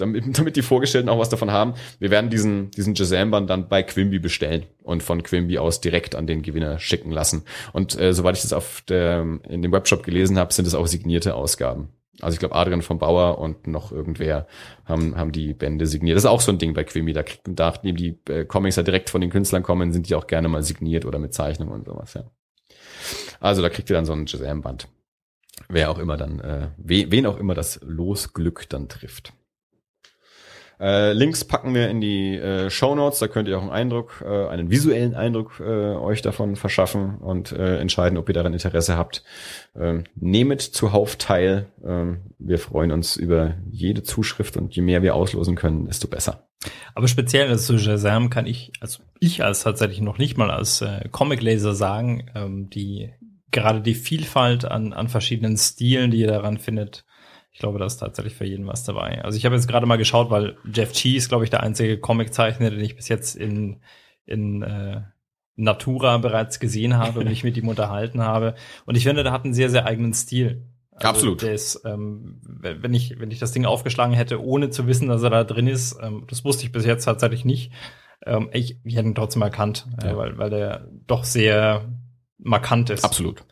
damit, 0.00 0.24
damit 0.38 0.56
die 0.56 0.62
Vorgestellten 0.62 1.08
auch 1.08 1.18
was 1.18 1.28
davon 1.28 1.50
haben, 1.50 1.74
wir 1.98 2.10
werden 2.10 2.30
diesen, 2.30 2.70
diesen 2.70 2.94
Jazam-Band 2.94 3.48
dann 3.48 3.68
bei 3.68 3.82
Quimby 3.82 4.18
bestellen 4.18 4.64
und 4.82 5.02
von 5.02 5.22
Quimby 5.22 5.58
aus 5.58 5.80
direkt 5.80 6.14
an 6.14 6.26
den 6.26 6.42
Gewinner 6.42 6.78
schicken 6.78 7.10
lassen. 7.10 7.42
Und 7.72 7.98
äh, 8.00 8.12
soweit 8.12 8.36
ich 8.36 8.42
das 8.42 8.52
auf 8.52 8.82
der, 8.88 9.20
in 9.48 9.62
dem 9.62 9.72
Webshop 9.72 10.02
gelesen 10.02 10.38
habe, 10.38 10.52
sind 10.52 10.66
es 10.66 10.74
auch 10.74 10.86
signierte 10.86 11.34
Ausgaben. 11.34 11.88
Also 12.20 12.34
ich 12.34 12.40
glaube, 12.40 12.56
Adrian 12.56 12.82
vom 12.82 12.98
Bauer 12.98 13.38
und 13.38 13.66
noch 13.68 13.92
irgendwer 13.92 14.48
haben, 14.84 15.16
haben 15.16 15.30
die 15.30 15.54
Bände 15.54 15.86
signiert. 15.86 16.16
Das 16.16 16.24
ist 16.24 16.30
auch 16.30 16.40
so 16.40 16.50
ein 16.50 16.58
Ding 16.58 16.74
bei 16.74 16.82
Quimby. 16.82 17.12
Da 17.12 17.22
kriegt, 17.22 17.46
nachdem 17.46 17.96
die 17.96 18.18
äh, 18.28 18.44
Comics 18.44 18.76
ja 18.76 18.82
direkt 18.82 19.10
von 19.10 19.20
den 19.20 19.30
Künstlern 19.30 19.62
kommen, 19.62 19.92
sind 19.92 20.08
die 20.08 20.14
auch 20.14 20.26
gerne 20.26 20.48
mal 20.48 20.62
signiert 20.62 21.04
oder 21.04 21.18
mit 21.18 21.32
Zeichnung 21.32 21.68
und 21.68 21.86
sowas, 21.86 22.14
ja. 22.14 22.24
Also 23.40 23.62
da 23.62 23.68
kriegt 23.68 23.88
ihr 23.88 23.94
dann 23.94 24.04
so 24.04 24.12
ein 24.12 24.26
Jazam-Band. 24.26 24.88
Wer 25.68 25.90
auch 25.90 25.98
immer 25.98 26.16
dann, 26.16 26.40
äh, 26.40 26.68
we, 26.76 27.10
wen 27.10 27.26
auch 27.26 27.36
immer 27.36 27.54
das 27.54 27.80
Losglück 27.82 28.68
dann 28.68 28.88
trifft. 28.88 29.32
Äh, 30.80 31.12
Links 31.12 31.44
packen 31.44 31.74
wir 31.74 31.88
in 31.88 32.00
die 32.00 32.36
äh, 32.36 32.70
Show 32.70 32.94
Notes, 32.94 33.18
da 33.18 33.28
könnt 33.28 33.48
ihr 33.48 33.58
auch 33.58 33.62
einen 33.62 33.70
Eindruck, 33.70 34.24
äh, 34.24 34.46
einen 34.46 34.70
visuellen 34.70 35.14
Eindruck 35.14 35.60
äh, 35.60 35.64
euch 35.64 36.22
davon 36.22 36.56
verschaffen 36.56 37.18
und 37.18 37.52
äh, 37.52 37.78
entscheiden, 37.78 38.16
ob 38.16 38.28
ihr 38.28 38.34
daran 38.34 38.52
Interesse 38.52 38.96
habt. 38.96 39.24
Ähm, 39.76 40.04
nehmet 40.14 40.60
zuhauf 40.62 41.16
teil. 41.16 41.66
Ähm, 41.84 42.18
wir 42.38 42.58
freuen 42.58 42.92
uns 42.92 43.16
über 43.16 43.54
jede 43.70 44.02
Zuschrift 44.02 44.56
und 44.56 44.74
je 44.74 44.82
mehr 44.82 45.02
wir 45.02 45.14
auslosen 45.14 45.56
können, 45.56 45.86
desto 45.86 46.06
besser. 46.06 46.48
Aber 46.94 47.08
speziell 47.08 47.56
zu 47.58 47.78
Shazam 47.78 48.30
kann 48.30 48.46
ich, 48.46 48.72
also 48.80 49.02
ich 49.20 49.44
als 49.44 49.62
tatsächlich 49.62 50.00
noch 50.00 50.18
nicht 50.18 50.36
mal 50.36 50.50
als 50.50 50.80
äh, 50.80 51.08
Comic-Laser 51.10 51.74
sagen, 51.74 52.30
ähm, 52.34 52.70
die 52.70 53.10
gerade 53.50 53.80
die 53.80 53.94
Vielfalt 53.94 54.64
an, 54.64 54.92
an 54.92 55.08
verschiedenen 55.08 55.56
Stilen, 55.56 56.10
die 56.10 56.18
ihr 56.18 56.28
daran 56.28 56.58
findet, 56.58 57.04
ich 57.58 57.60
glaube, 57.60 57.80
da 57.80 57.86
ist 57.86 57.96
tatsächlich 57.96 58.36
für 58.36 58.44
jeden 58.44 58.68
was 58.68 58.84
dabei. 58.84 59.20
Also 59.24 59.36
ich 59.36 59.44
habe 59.44 59.56
jetzt 59.56 59.66
gerade 59.66 59.84
mal 59.84 59.98
geschaut, 59.98 60.30
weil 60.30 60.56
Jeff 60.72 60.92
G 60.92 61.16
ist, 61.16 61.28
glaube 61.28 61.42
ich, 61.42 61.50
der 61.50 61.64
einzige 61.64 61.98
Comiczeichner, 61.98 62.70
den 62.70 62.78
ich 62.78 62.94
bis 62.94 63.08
jetzt 63.08 63.34
in, 63.34 63.80
in 64.26 64.62
äh, 64.62 65.00
Natura 65.56 66.18
bereits 66.18 66.60
gesehen 66.60 66.96
habe 66.98 67.18
und 67.18 67.24
mich 67.28 67.42
mit 67.42 67.56
ihm 67.56 67.66
unterhalten 67.66 68.22
habe. 68.22 68.54
Und 68.86 68.96
ich 68.96 69.02
finde, 69.02 69.24
der 69.24 69.32
hat 69.32 69.44
einen 69.44 69.54
sehr, 69.54 69.70
sehr 69.70 69.86
eigenen 69.86 70.14
Stil. 70.14 70.68
Also 70.92 71.08
Absolut. 71.08 71.42
Der 71.42 71.52
ist, 71.52 71.82
ähm, 71.84 72.40
wenn 72.44 72.94
ich, 72.94 73.18
wenn 73.18 73.32
ich 73.32 73.40
das 73.40 73.50
Ding 73.50 73.64
aufgeschlagen 73.64 74.14
hätte, 74.14 74.40
ohne 74.40 74.70
zu 74.70 74.86
wissen, 74.86 75.08
dass 75.08 75.24
er 75.24 75.30
da 75.30 75.42
drin 75.42 75.66
ist, 75.66 75.98
ähm, 76.00 76.26
das 76.28 76.44
wusste 76.44 76.62
ich 76.64 76.70
bis 76.70 76.86
jetzt 76.86 77.06
tatsächlich 77.06 77.44
nicht. 77.44 77.72
Ähm, 78.24 78.50
ich, 78.52 78.78
ich 78.84 78.94
hätte 78.94 79.08
ihn 79.08 79.16
trotzdem 79.16 79.42
erkannt, 79.42 79.88
äh, 80.00 80.10
Ja. 80.10 80.16
weil, 80.16 80.38
weil 80.38 80.50
der 80.50 80.86
doch 81.08 81.24
sehr 81.24 81.86
markant 82.38 82.90
ist. 82.90 83.04
Absolut. 83.04 83.42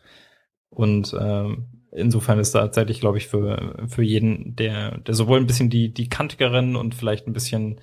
Und 0.69 1.13
ähm, 1.19 1.76
insofern 1.91 2.39
ist 2.39 2.53
da 2.55 2.61
tatsächlich, 2.61 2.99
glaube 2.99 3.17
ich, 3.17 3.27
für, 3.27 3.85
für 3.87 4.03
jeden, 4.03 4.55
der, 4.55 4.97
der 4.99 5.13
sowohl 5.13 5.39
ein 5.39 5.47
bisschen 5.47 5.69
die, 5.69 5.93
die 5.93 6.09
kantigeren 6.09 6.75
und 6.75 6.95
vielleicht 6.95 7.27
ein 7.27 7.33
bisschen 7.33 7.81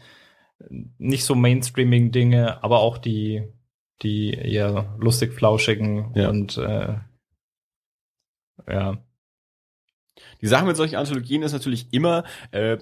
nicht 0.98 1.24
so 1.24 1.34
mainstreaming 1.34 2.12
Dinge, 2.12 2.62
aber 2.62 2.80
auch 2.80 2.98
die, 2.98 3.44
die 4.02 4.32
eher 4.34 4.96
lustig 4.98 5.32
flauschigen 5.34 6.12
Ja. 6.14 6.28
und 6.30 6.56
äh, 6.58 6.96
ja, 8.68 8.98
Die 10.40 10.46
Sache 10.46 10.64
mit 10.66 10.76
solchen 10.76 10.96
Anthologien 10.96 11.42
ist 11.42 11.52
natürlich 11.52 11.92
immer, 11.92 12.24
äh, 12.52 12.78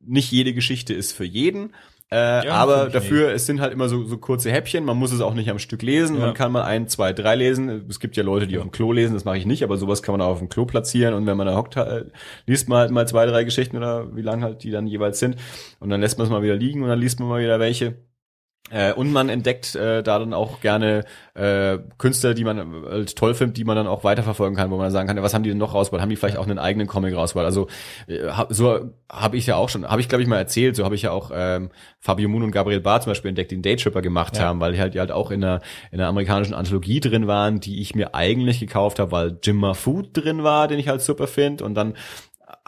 nicht 0.00 0.30
jede 0.32 0.54
Geschichte 0.54 0.94
ist 0.94 1.12
für 1.12 1.24
jeden. 1.24 1.74
Äh, 2.12 2.44
Ja, 2.46 2.54
aber 2.54 2.88
dafür, 2.88 3.30
es 3.32 3.46
sind 3.46 3.60
halt 3.60 3.72
immer 3.72 3.88
so, 3.88 4.04
so 4.04 4.18
kurze 4.18 4.50
Häppchen, 4.50 4.84
man 4.84 4.96
muss 4.96 5.12
es 5.12 5.20
auch 5.20 5.34
nicht 5.34 5.48
am 5.48 5.60
Stück 5.60 5.82
lesen, 5.82 6.16
Ja. 6.18 6.26
man 6.26 6.34
kann 6.34 6.50
mal 6.50 6.64
ein, 6.64 6.88
zwei, 6.88 7.12
drei 7.12 7.36
lesen. 7.36 7.86
Es 7.88 8.00
gibt 8.00 8.16
ja 8.16 8.24
Leute, 8.24 8.48
die 8.48 8.54
Ja. 8.54 8.60
auf 8.60 8.66
dem 8.66 8.72
Klo 8.72 8.92
lesen, 8.92 9.14
das 9.14 9.24
mache 9.24 9.38
ich 9.38 9.46
nicht, 9.46 9.62
aber 9.62 9.76
sowas 9.76 10.02
kann 10.02 10.12
man 10.14 10.20
auch 10.20 10.30
auf 10.32 10.38
dem 10.40 10.48
Klo 10.48 10.64
platzieren 10.66 11.14
und 11.14 11.26
wenn 11.26 11.36
man 11.36 11.46
da 11.46 11.54
hockt, 11.56 11.76
halt, 11.76 12.10
liest 12.46 12.68
man 12.68 12.78
halt 12.78 12.90
mal 12.90 13.06
zwei, 13.06 13.26
drei 13.26 13.44
Geschichten 13.44 13.76
oder 13.76 14.14
wie 14.16 14.22
lang 14.22 14.42
halt 14.42 14.64
die 14.64 14.72
dann 14.72 14.88
jeweils 14.88 15.20
sind 15.20 15.36
und 15.78 15.88
dann 15.90 16.00
lässt 16.00 16.18
man 16.18 16.26
es 16.26 16.30
mal 16.32 16.42
wieder 16.42 16.56
liegen 16.56 16.82
und 16.82 16.88
dann 16.88 16.98
liest 16.98 17.20
man 17.20 17.28
mal 17.28 17.40
wieder 17.40 17.60
welche. 17.60 17.94
Äh, 18.70 18.92
und 18.92 19.10
man 19.12 19.28
entdeckt 19.28 19.74
äh, 19.74 20.02
da 20.02 20.18
dann 20.20 20.32
auch 20.32 20.60
gerne 20.60 21.04
äh, 21.34 21.78
Künstler, 21.98 22.34
die 22.34 22.44
man 22.44 22.84
halt 22.84 23.16
toll 23.16 23.34
findet, 23.34 23.56
die 23.56 23.64
man 23.64 23.74
dann 23.74 23.88
auch 23.88 24.04
weiterverfolgen 24.04 24.56
kann, 24.56 24.70
wo 24.70 24.76
man 24.76 24.84
dann 24.84 24.92
sagen 24.92 25.08
kann, 25.08 25.16
ja, 25.16 25.22
was 25.24 25.34
haben 25.34 25.42
die 25.42 25.48
denn 25.48 25.58
noch 25.58 25.74
rausgebracht? 25.74 26.02
Haben 26.02 26.10
die 26.10 26.16
vielleicht 26.16 26.36
auch 26.36 26.46
einen 26.46 26.60
eigenen 26.60 26.86
Comic 26.86 27.14
rausgebracht? 27.16 27.46
Also 27.46 27.66
äh, 28.06 28.28
hab, 28.28 28.52
so 28.52 28.90
habe 29.10 29.36
ich 29.36 29.46
ja 29.46 29.56
auch 29.56 29.68
schon, 29.70 29.84
habe 29.88 30.00
ich 30.00 30.08
glaube 30.08 30.22
ich 30.22 30.28
mal 30.28 30.36
erzählt, 30.36 30.76
so 30.76 30.84
habe 30.84 30.94
ich 30.94 31.02
ja 31.02 31.10
auch 31.10 31.32
ähm, 31.34 31.70
Fabio 31.98 32.28
Moon 32.28 32.44
und 32.44 32.52
Gabriel 32.52 32.80
Barr 32.80 33.00
zum 33.00 33.10
Beispiel 33.10 33.30
entdeckt, 33.30 33.50
die 33.50 33.56
einen 33.56 33.62
Daytripper 33.62 34.02
gemacht 34.02 34.36
Ja. 34.36 34.44
haben, 34.44 34.60
weil 34.60 34.72
die 34.72 34.80
halt, 34.80 34.94
die 34.94 35.00
halt 35.00 35.10
auch 35.10 35.32
in 35.32 35.42
einer, 35.42 35.60
in 35.90 35.98
einer 35.98 36.08
amerikanischen 36.08 36.54
Anthologie 36.54 37.00
drin 37.00 37.26
waren, 37.26 37.58
die 37.58 37.80
ich 37.80 37.96
mir 37.96 38.14
eigentlich 38.14 38.60
gekauft 38.60 39.00
habe, 39.00 39.10
weil 39.10 39.38
Jim 39.42 39.64
Food 39.74 40.10
drin 40.12 40.44
war, 40.44 40.68
den 40.68 40.78
ich 40.78 40.86
halt 40.86 41.02
super 41.02 41.26
finde 41.26 41.64
und 41.64 41.74
dann 41.74 41.94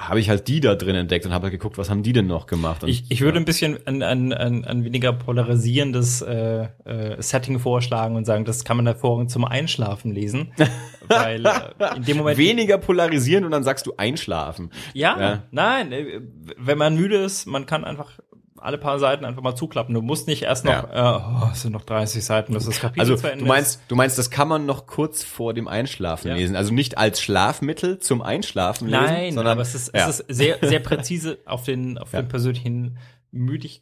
habe 0.01 0.21
ich 0.21 0.31
halt 0.31 0.49
die 0.49 0.61
da 0.61 0.75
drin 0.75 0.95
entdeckt 0.97 1.27
und 1.27 1.33
habe 1.33 1.45
halt 1.45 1.53
geguckt, 1.53 1.77
was 1.79 1.91
haben 1.91 2.03
die 2.03 2.13
denn 2.15 2.27
noch 2.27 2.47
gemacht? 2.47 2.83
Und, 2.83 2.89
Ich, 2.89 3.05
ich 3.11 3.21
würde 3.21 3.39
ein 3.39 3.45
bisschen 3.45 3.79
ein, 3.87 4.03
ein, 4.03 4.33
ein, 4.33 4.65
ein 4.65 4.85
weniger 4.85 5.13
polarisierendes 5.13 6.23
äh, 6.23 6.69
äh, 6.85 7.21
Setting 7.23 7.59
vorschlagen 7.59 8.17
und 8.17 8.25
sagen, 8.25 8.45
das 8.45 8.65
kann 8.65 8.79
man 8.79 8.87
hervorragend 8.87 9.31
zum 9.31 9.45
Einschlafen 9.45 10.11
lesen. 10.13 10.53
weil 11.09 11.45
äh, 11.45 11.97
in 11.97 12.05
dem 12.05 12.17
Moment. 12.17 12.39
weniger 12.39 12.79
polarisieren 12.79 13.45
und 13.45 13.51
dann 13.51 13.65
sagst 13.65 13.87
du 13.87 13.93
einschlafen. 13.97 14.71
Ja, 14.95 15.21
Ja. 15.21 15.43
nein, 15.51 15.93
äh, 15.93 16.21
wenn 16.57 16.79
man 16.79 16.97
müde 16.97 17.17
ist, 17.23 17.47
man 17.47 17.67
kann 17.67 17.85
einfach 17.85 18.19
alle 18.63 18.79
paar 18.79 18.99
Seiten 18.99 19.25
einfach 19.25 19.43
mal 19.43 19.55
zuklappen. 19.55 19.95
Du 19.95 20.03
musst 20.03 20.27
nicht 20.29 20.43
erst 20.43 20.65
noch, 20.65 20.91
äh, 20.91 21.01
oh, 21.45 21.49
es 21.53 21.63
sind 21.63 21.73
noch 21.73 21.85
30 21.85 22.25
Seiten, 22.25 22.55
bis 22.55 22.65
das 22.67 22.81
Kapitel 22.81 23.01
Also 23.01 23.17
zu 23.17 23.27
Ende 23.31 23.45
du 23.45 23.49
meinst, 23.49 23.81
du 23.89 23.97
meinst, 23.97 24.19
das 24.19 24.31
kann 24.31 24.49
man 24.49 24.67
noch 24.67 24.87
kurz 24.87 25.23
vor 25.25 25.55
dem 25.55 25.69
Einschlafen 25.69 26.29
Ja. 26.29 26.35
lesen. 26.35 26.57
Also 26.57 26.73
nicht 26.73 26.99
als 26.99 27.21
Schlafmittel 27.21 27.99
zum 27.99 28.23
Einschlafen 28.23 28.89
ist. 28.89 28.93
lesen, 28.93 29.05
Nein, 29.05 29.35
sondern 29.35 29.53
aber 29.53 29.63
es 29.63 29.75
ist, 29.75 29.95
ja. 29.95 30.09
es 30.09 30.21
ist 30.21 30.35
sehr, 30.37 30.59
sehr 30.63 30.81
präzise 30.81 31.39
auf 31.45 31.65
den, 31.65 31.99
auf 31.99 32.13
Ja. 32.13 32.23
den 32.23 32.29
persönlichen 32.29 32.99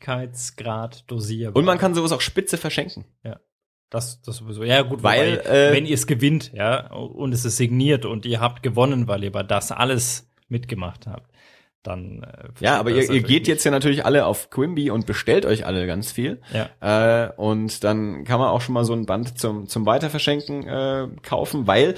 Müdigkeitsgrad 0.00 1.04
dosierbar. 1.10 1.58
und 1.58 1.64
man 1.64 1.78
kann 1.78 1.94
sowas 1.94 2.12
auch 2.12 2.20
spitze 2.20 2.56
verschenken. 2.56 3.04
Das, 3.92 4.22
das 4.22 4.36
sowieso. 4.36 4.62
Ja, 4.62 4.82
gut, 4.82 5.02
Weil, 5.02 5.38
wobei, 5.38 5.50
äh, 5.50 5.72
wenn 5.72 5.84
ihr 5.84 5.94
es 5.94 6.06
gewinnt, 6.06 6.52
ja, 6.52 6.92
und 6.92 7.32
es 7.32 7.44
ist 7.44 7.56
signiert 7.56 8.04
und 8.04 8.24
ihr 8.24 8.40
habt 8.40 8.62
gewonnen, 8.62 9.08
weil 9.08 9.24
ihr 9.24 9.32
bei 9.32 9.42
das 9.42 9.72
alles 9.72 10.30
mitgemacht 10.48 11.08
habt, 11.08 11.28
dann. 11.82 12.22
Äh, 12.22 12.48
Ja, 12.60 12.78
aber 12.78 12.90
ihr, 12.90 13.10
ihr 13.10 13.22
geht 13.22 13.48
jetzt 13.48 13.64
ja 13.64 13.70
natürlich 13.70 14.04
alle 14.04 14.26
auf 14.26 14.50
Quimby 14.50 14.90
und 14.90 15.06
bestellt 15.06 15.46
euch 15.46 15.66
alle 15.66 15.86
ganz 15.86 16.12
viel. 16.12 16.40
nicht. 16.52 16.70
Ja. 16.80 17.26
Äh, 17.26 17.32
und 17.36 17.82
dann 17.84 18.24
kann 18.24 18.38
man 18.40 18.48
auch 18.48 18.60
schon 18.60 18.74
mal 18.74 18.84
so 18.84 18.92
ein 18.92 19.06
Band 19.06 19.38
zum, 19.38 19.66
zum 19.66 19.86
Weiterverschenken 19.86 20.66
äh, 20.68 21.08
kaufen, 21.22 21.66
weil 21.66 21.94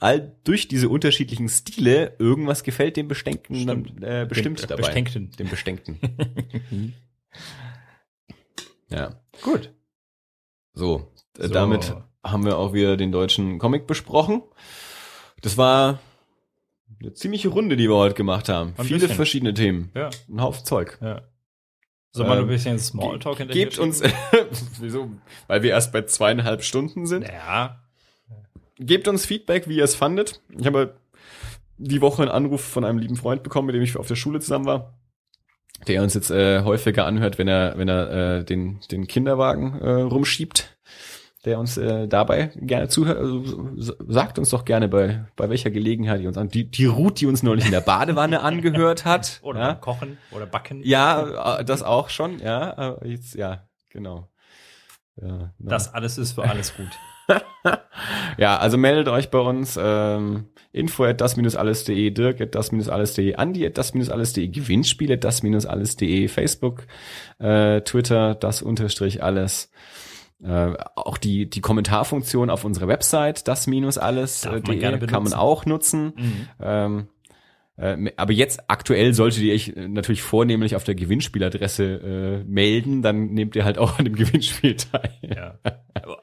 all 0.00 0.36
durch 0.44 0.68
diese 0.68 0.88
unterschiedlichen 0.88 1.48
Stile 1.48 2.14
irgendwas 2.18 2.62
gefällt 2.64 2.96
dem 2.96 3.08
Bestänkten 3.08 3.54
Stimmt. 3.56 4.02
dann, 4.02 4.22
äh, 4.22 4.26
bestimmt 4.28 4.60
Dem 4.62 4.68
dabei. 4.68 4.82
Bestänkten. 4.82 5.30
Dem 5.38 5.48
Bestänkten. 5.50 6.94
ja. 8.90 9.14
Gut. 9.42 9.72
So, 10.74 11.12
äh, 11.38 11.46
So. 11.46 11.52
damit 11.54 11.94
haben 12.24 12.44
wir 12.44 12.58
auch 12.58 12.72
wieder 12.72 12.96
den 12.96 13.12
deutschen 13.12 13.58
Comic 13.58 13.86
besprochen. 13.86 14.42
Das 15.42 15.56
war 15.58 15.98
eine 17.04 17.14
ziemliche 17.14 17.48
Runde, 17.48 17.76
die 17.76 17.88
wir 17.88 17.96
heute 17.96 18.14
gemacht 18.14 18.48
haben. 18.48 18.74
Ein 18.76 18.84
Viele 18.84 19.00
bisschen. 19.00 19.16
verschiedene 19.16 19.54
Themen. 19.54 19.90
Ja. 19.94 20.10
Ein 20.28 20.40
Haufen 20.40 20.64
Zeug. 20.64 20.98
ja. 21.00 21.22
Soll 22.16 22.28
man 22.28 22.38
Ähm, 22.38 22.44
ein 22.44 22.48
bisschen 22.48 22.78
Smalltalk 22.78 23.38
hinterher 23.38 23.64
Gebt 23.64 23.78
uns, 23.80 24.00
wieso? 24.80 25.10
Weil 25.48 25.64
wir 25.64 25.70
erst 25.70 25.92
bei 25.92 26.02
zweieinhalb 26.02 26.62
Stunden 26.62 27.06
sind. 27.06 27.26
Ja. 27.26 27.80
Gebt 28.78 29.08
uns 29.08 29.26
Feedback, 29.26 29.68
wie 29.68 29.78
ihr 29.78 29.84
es 29.84 29.96
fandet. 29.96 30.40
Ich 30.56 30.64
habe 30.64 30.94
die 31.76 32.00
Woche 32.00 32.22
einen 32.22 32.30
Anruf 32.30 32.60
von 32.62 32.84
einem 32.84 32.98
lieben 32.98 33.16
Freund 33.16 33.42
bekommen, 33.42 33.66
mit 33.66 33.74
dem 33.74 33.82
ich 33.82 33.96
auf 33.96 34.06
der 34.06 34.14
Schule 34.14 34.38
zusammen 34.38 34.64
war, 34.64 34.94
der 35.88 36.04
uns 36.04 36.14
jetzt 36.14 36.30
äh, 36.30 36.62
häufiger 36.62 37.04
anhört, 37.04 37.36
wenn 37.38 37.48
er, 37.48 37.76
wenn 37.78 37.88
er 37.88 38.38
äh, 38.38 38.44
den, 38.44 38.78
den 38.92 39.08
Kinderwagen 39.08 39.80
äh, 39.80 39.90
rumschiebt, 40.02 40.73
der 41.44 41.58
uns 41.58 41.76
äh, 41.76 42.08
dabei 42.08 42.50
gerne 42.56 42.88
zuhört. 42.88 43.18
Also, 43.18 43.72
sagt 44.08 44.38
uns 44.38 44.50
doch 44.50 44.64
gerne, 44.64 44.88
bei, 44.88 45.24
bei 45.36 45.48
welcher 45.48 45.70
Gelegenheit 45.70 46.20
ihr 46.20 46.28
uns 46.28 46.38
an. 46.38 46.48
Die, 46.48 46.70
die 46.70 46.86
Ruth, 46.86 47.20
die 47.20 47.26
uns 47.26 47.42
neulich 47.42 47.66
in 47.66 47.72
der 47.72 47.80
Badewanne 47.80 48.40
angehört 48.42 49.04
hat. 49.04 49.40
Oder 49.42 49.60
ja. 49.60 49.74
Kochen 49.74 50.18
oder 50.30 50.46
Backen. 50.46 50.82
ja, 50.84 51.58
äh, 51.58 51.64
das 51.64 51.82
auch 51.82 52.08
schon, 52.08 52.38
ja. 52.38 52.96
Jetzt, 53.04 53.34
ja, 53.34 53.68
genau. 53.90 54.28
Ja. 55.20 55.52
Das 55.58 55.92
alles 55.92 56.18
ist 56.18 56.32
für 56.32 56.42
alles 56.44 56.74
gut. 56.76 56.90
Ja, 58.36 58.58
also 58.58 58.76
meldet 58.76 59.08
euch 59.08 59.30
bei 59.30 59.38
uns. 59.38 59.78
Ähm, 59.80 60.48
info 60.72 61.04
at 61.04 61.20
das-alles.de, 61.20 62.10
dirk 62.10 62.40
at 62.40 62.54
das-alles.de, 62.54 63.36
andi 63.36 63.66
at 63.66 63.78
das-alles.de, 63.78 64.48
Gewinnspiel 64.48 65.12
at 65.12 65.24
das-alles.de, 65.24 66.28
Facebook, 66.28 66.86
äh, 67.38 67.80
Twitter, 67.82 68.34
das 68.34 68.60
unterstrich 68.62 69.22
alles. 69.22 69.70
Äh, 70.42 70.74
auch 70.96 71.16
die, 71.16 71.48
die 71.48 71.60
Kommentarfunktion 71.60 72.50
auf 72.50 72.64
unserer 72.64 72.88
Website, 72.88 73.46
das-alles.de, 73.48 74.60
man 74.66 74.78
gerne 74.78 74.98
kann 75.06 75.22
man 75.22 75.32
auch 75.32 75.64
nutzen. 75.64 76.12
Mhm. 76.16 76.48
Ähm, 76.60 77.08
äh, 77.76 78.12
aber 78.16 78.32
jetzt 78.32 78.64
aktuell 78.68 79.14
solltet 79.14 79.42
ihr 79.42 79.54
euch 79.54 79.68
äh, 79.70 79.88
natürlich 79.88 80.22
vornehmlich 80.22 80.76
auf 80.76 80.84
der 80.84 80.94
Gewinnspieladresse 80.94 81.84
äh, 81.84 82.44
melden, 82.44 83.02
dann 83.02 83.28
nehmt 83.32 83.56
ihr 83.56 83.64
halt 83.64 83.78
auch 83.78 83.98
an 83.98 84.04
dem 84.04 84.14
Gewinnspiel 84.16 84.76
teil. 84.76 85.10
Ja. 85.22 85.58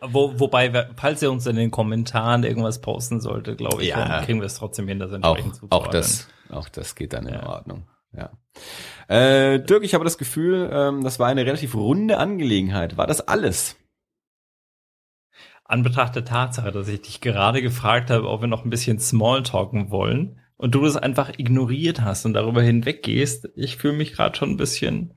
Wo, 0.02 0.40
wobei, 0.40 0.72
falls 0.96 1.22
ihr 1.22 1.32
uns 1.32 1.48
in 1.48 1.56
den 1.56 1.72
Kommentaren 1.72 2.44
irgendwas 2.44 2.80
posten 2.80 3.20
sollte, 3.22 3.56
glaube 3.56 3.82
ich, 3.82 3.90
Ja. 3.90 4.08
dann 4.08 4.26
kriegen 4.26 4.40
wir 4.40 4.46
es 4.46 4.56
trotzdem 4.56 4.88
hin, 4.88 5.00
das 5.00 5.12
auch, 5.12 5.16
entsprechend 5.16 5.54
auch 5.56 5.60
zuzuordnen. 5.60 5.92
das, 5.94 6.28
auch 6.50 6.70
das 6.70 6.96
geht 6.96 7.14
dann 7.14 7.28
in 7.28 7.34
Ja. 7.34 7.48
Ordnung. 7.50 7.88
Ja. 8.16 8.30
Äh, 9.08 9.60
Dirk, 9.62 9.84
ich 9.84 9.94
habe 9.94 10.04
das 10.04 10.18
Gefühl, 10.18 10.70
ähm, 10.72 11.04
das 11.04 11.18
war 11.20 11.28
eine 11.28 11.46
relativ 11.46 11.76
runde 11.76 12.18
Angelegenheit. 12.18 12.98
War 12.98 13.08
das 13.08 13.28
alles? 13.28 13.78
An 15.72 15.84
Betracht 15.84 16.16
der 16.16 16.26
Tatsache, 16.26 16.72
dass 16.72 16.90
ich 16.90 17.02
dich 17.02 17.22
gerade 17.22 17.62
gefragt 17.62 18.10
habe, 18.10 18.28
ob 18.28 18.42
wir 18.42 18.48
noch 18.48 18.66
ein 18.66 18.70
bisschen 18.70 19.00
Smalltalken 19.00 19.90
wollen 19.90 20.40
und 20.58 20.76
du 20.76 20.84
das 20.84 20.98
einfach 20.98 21.32
ignoriert 21.38 22.02
hast 22.02 22.26
und 22.26 22.34
darüber 22.34 22.62
hinweggehst, 22.62 23.50
ich 23.56 23.78
fühle 23.78 23.94
mich 23.94 24.12
gerade 24.12 24.38
schon 24.38 24.50
ein 24.50 24.58
bisschen. 24.58 25.14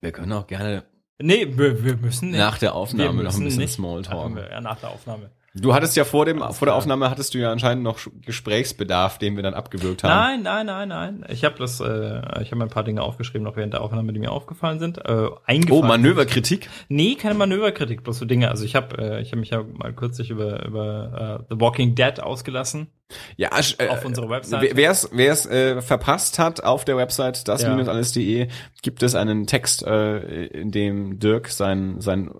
Wir 0.00 0.12
können 0.12 0.32
auch 0.32 0.46
gerne 0.46 0.84
Nee, 1.20 1.56
wir, 1.58 1.84
wir 1.84 1.96
müssen 1.98 2.30
nicht. 2.30 2.38
nach 2.38 2.56
der 2.58 2.74
Aufnahme 2.74 3.22
noch 3.22 3.36
ein 3.36 3.44
bisschen 3.44 3.60
nicht. 3.60 3.74
Smalltalk. 3.74 4.36
Ja, 4.50 4.60
nach 4.60 4.80
der 4.80 4.90
Aufnahme. 4.90 5.30
Du 5.54 5.74
hattest 5.74 5.96
ja 5.96 6.04
vor 6.04 6.24
dem 6.24 6.38
vor 6.40 6.66
der. 6.66 6.74
Aufnahme 6.74 7.10
hattest 7.10 7.34
du 7.34 7.38
ja 7.38 7.52
anscheinend 7.52 7.84
noch 7.84 7.98
Gesprächsbedarf, 8.24 9.18
den 9.18 9.36
wir 9.36 9.42
dann 9.42 9.52
abgewürgt 9.52 10.02
haben. 10.02 10.42
Nein, 10.42 10.42
nein, 10.42 10.66
nein, 10.66 10.88
nein. 10.88 11.24
Ich 11.28 11.44
habe 11.44 11.58
das, 11.58 11.80
äh, 11.80 12.42
ich 12.42 12.52
habe 12.52 12.62
ein 12.62 12.70
paar 12.70 12.84
Dinge 12.84 13.02
aufgeschrieben, 13.02 13.44
noch 13.44 13.56
während 13.56 13.74
der 13.74 13.82
Aufnahme, 13.82 14.14
die 14.14 14.18
mir 14.18 14.32
aufgefallen 14.32 14.78
sind. 14.78 14.98
Äh, 14.98 15.28
eingefallen 15.44 15.84
Oh, 15.84 15.86
Manöverkritik. 15.86 16.70
Nee, 16.88 17.16
keine 17.16 17.34
Manöverkritik, 17.34 18.02
bloß 18.02 18.18
so 18.18 18.24
Dinge. 18.24 18.48
Also 18.50 18.64
ich 18.64 18.74
habe 18.74 18.96
äh, 18.96 19.20
ich 19.20 19.32
hab 19.32 19.38
mich 19.38 19.50
ja 19.50 19.62
mal 19.62 19.92
kürzlich 19.92 20.30
über, 20.30 20.64
über 20.66 21.40
äh, 21.40 21.54
The 21.54 21.60
Walking 21.60 21.94
Dead 21.94 22.18
ausgelassen 22.20 22.86
Ja, 23.36 23.50
äh, 23.78 23.88
auf 23.88 24.06
unserer 24.06 24.30
Website. 24.30 24.74
Wer 24.74 24.90
es 24.90 25.10
wer 25.12 25.32
es 25.32 25.44
äh, 25.44 25.82
verpasst 25.82 26.38
hat, 26.38 26.64
auf 26.64 26.86
der 26.86 26.96
Website 26.96 27.46
das-alles.de 27.46 28.48
gibt 28.80 29.02
es 29.02 29.14
einen 29.14 29.46
Text, 29.46 29.86
äh, 29.86 30.46
in 30.46 30.70
dem 30.70 31.18
Dirk 31.18 31.48
sein 31.48 32.00
sein 32.00 32.30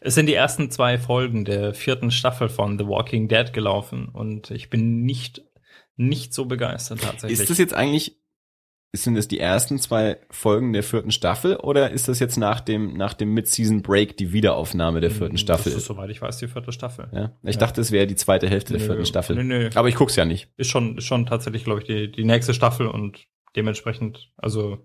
Es 0.00 0.14
sind 0.14 0.26
die 0.26 0.34
ersten 0.34 0.70
zwei 0.70 0.98
Folgen 0.98 1.44
der 1.44 1.74
vierten 1.74 2.10
Staffel 2.10 2.48
von 2.48 2.78
The 2.78 2.86
Walking 2.86 3.28
Dead 3.28 3.52
gelaufen 3.52 4.08
und 4.08 4.50
ich 4.50 4.70
bin 4.70 5.02
nicht 5.02 5.42
nicht 5.96 6.34
so 6.34 6.46
begeistert 6.46 7.02
tatsächlich. 7.02 7.38
Ist 7.40 7.50
das 7.50 7.58
jetzt 7.58 7.72
eigentlich, 7.74 8.16
sind 8.92 9.14
das 9.14 9.28
die 9.28 9.38
ersten 9.38 9.78
zwei 9.78 10.18
Folgen 10.30 10.72
der 10.72 10.82
vierten 10.82 11.12
Staffel 11.12 11.56
oder 11.56 11.90
ist 11.90 12.08
das 12.08 12.18
jetzt 12.18 12.36
nach 12.36 12.60
dem, 12.60 12.96
nach 12.96 13.14
dem 13.14 13.32
Mid-Season 13.32 13.82
Break 13.82 14.16
die 14.16 14.32
Wiederaufnahme 14.32 15.00
der 15.00 15.10
vierten 15.12 15.38
Staffel? 15.38 15.72
Das 15.72 15.82
ist, 15.82 15.86
soweit 15.86 16.10
ich 16.10 16.20
weiß, 16.20 16.38
die 16.38 16.48
vierte 16.48 16.72
Staffel. 16.72 17.08
ja? 17.12 17.32
Ich 17.44 17.54
Ja. 17.54 17.60
dachte, 17.60 17.80
es 17.80 17.92
wäre 17.92 18.06
die 18.08 18.16
zweite 18.16 18.48
Hälfte 18.48 18.72
der 18.72 18.80
Nö, 18.80 18.86
vierten 18.86 19.06
Staffel. 19.06 19.36
Nö, 19.36 19.42
nö. 19.44 19.70
Aber 19.74 19.88
ich 19.88 19.94
guck's 19.94 20.16
ja 20.16 20.24
nicht. 20.24 20.48
Ist 20.56 20.70
schon, 20.70 20.98
ist 20.98 21.04
schon 21.04 21.26
tatsächlich, 21.26 21.64
glaube 21.64 21.80
ich, 21.80 21.86
die, 21.86 22.10
die 22.10 22.24
nächste 22.24 22.54
Staffel 22.54 22.88
und 22.88 23.26
dementsprechend, 23.54 24.32
also, 24.36 24.78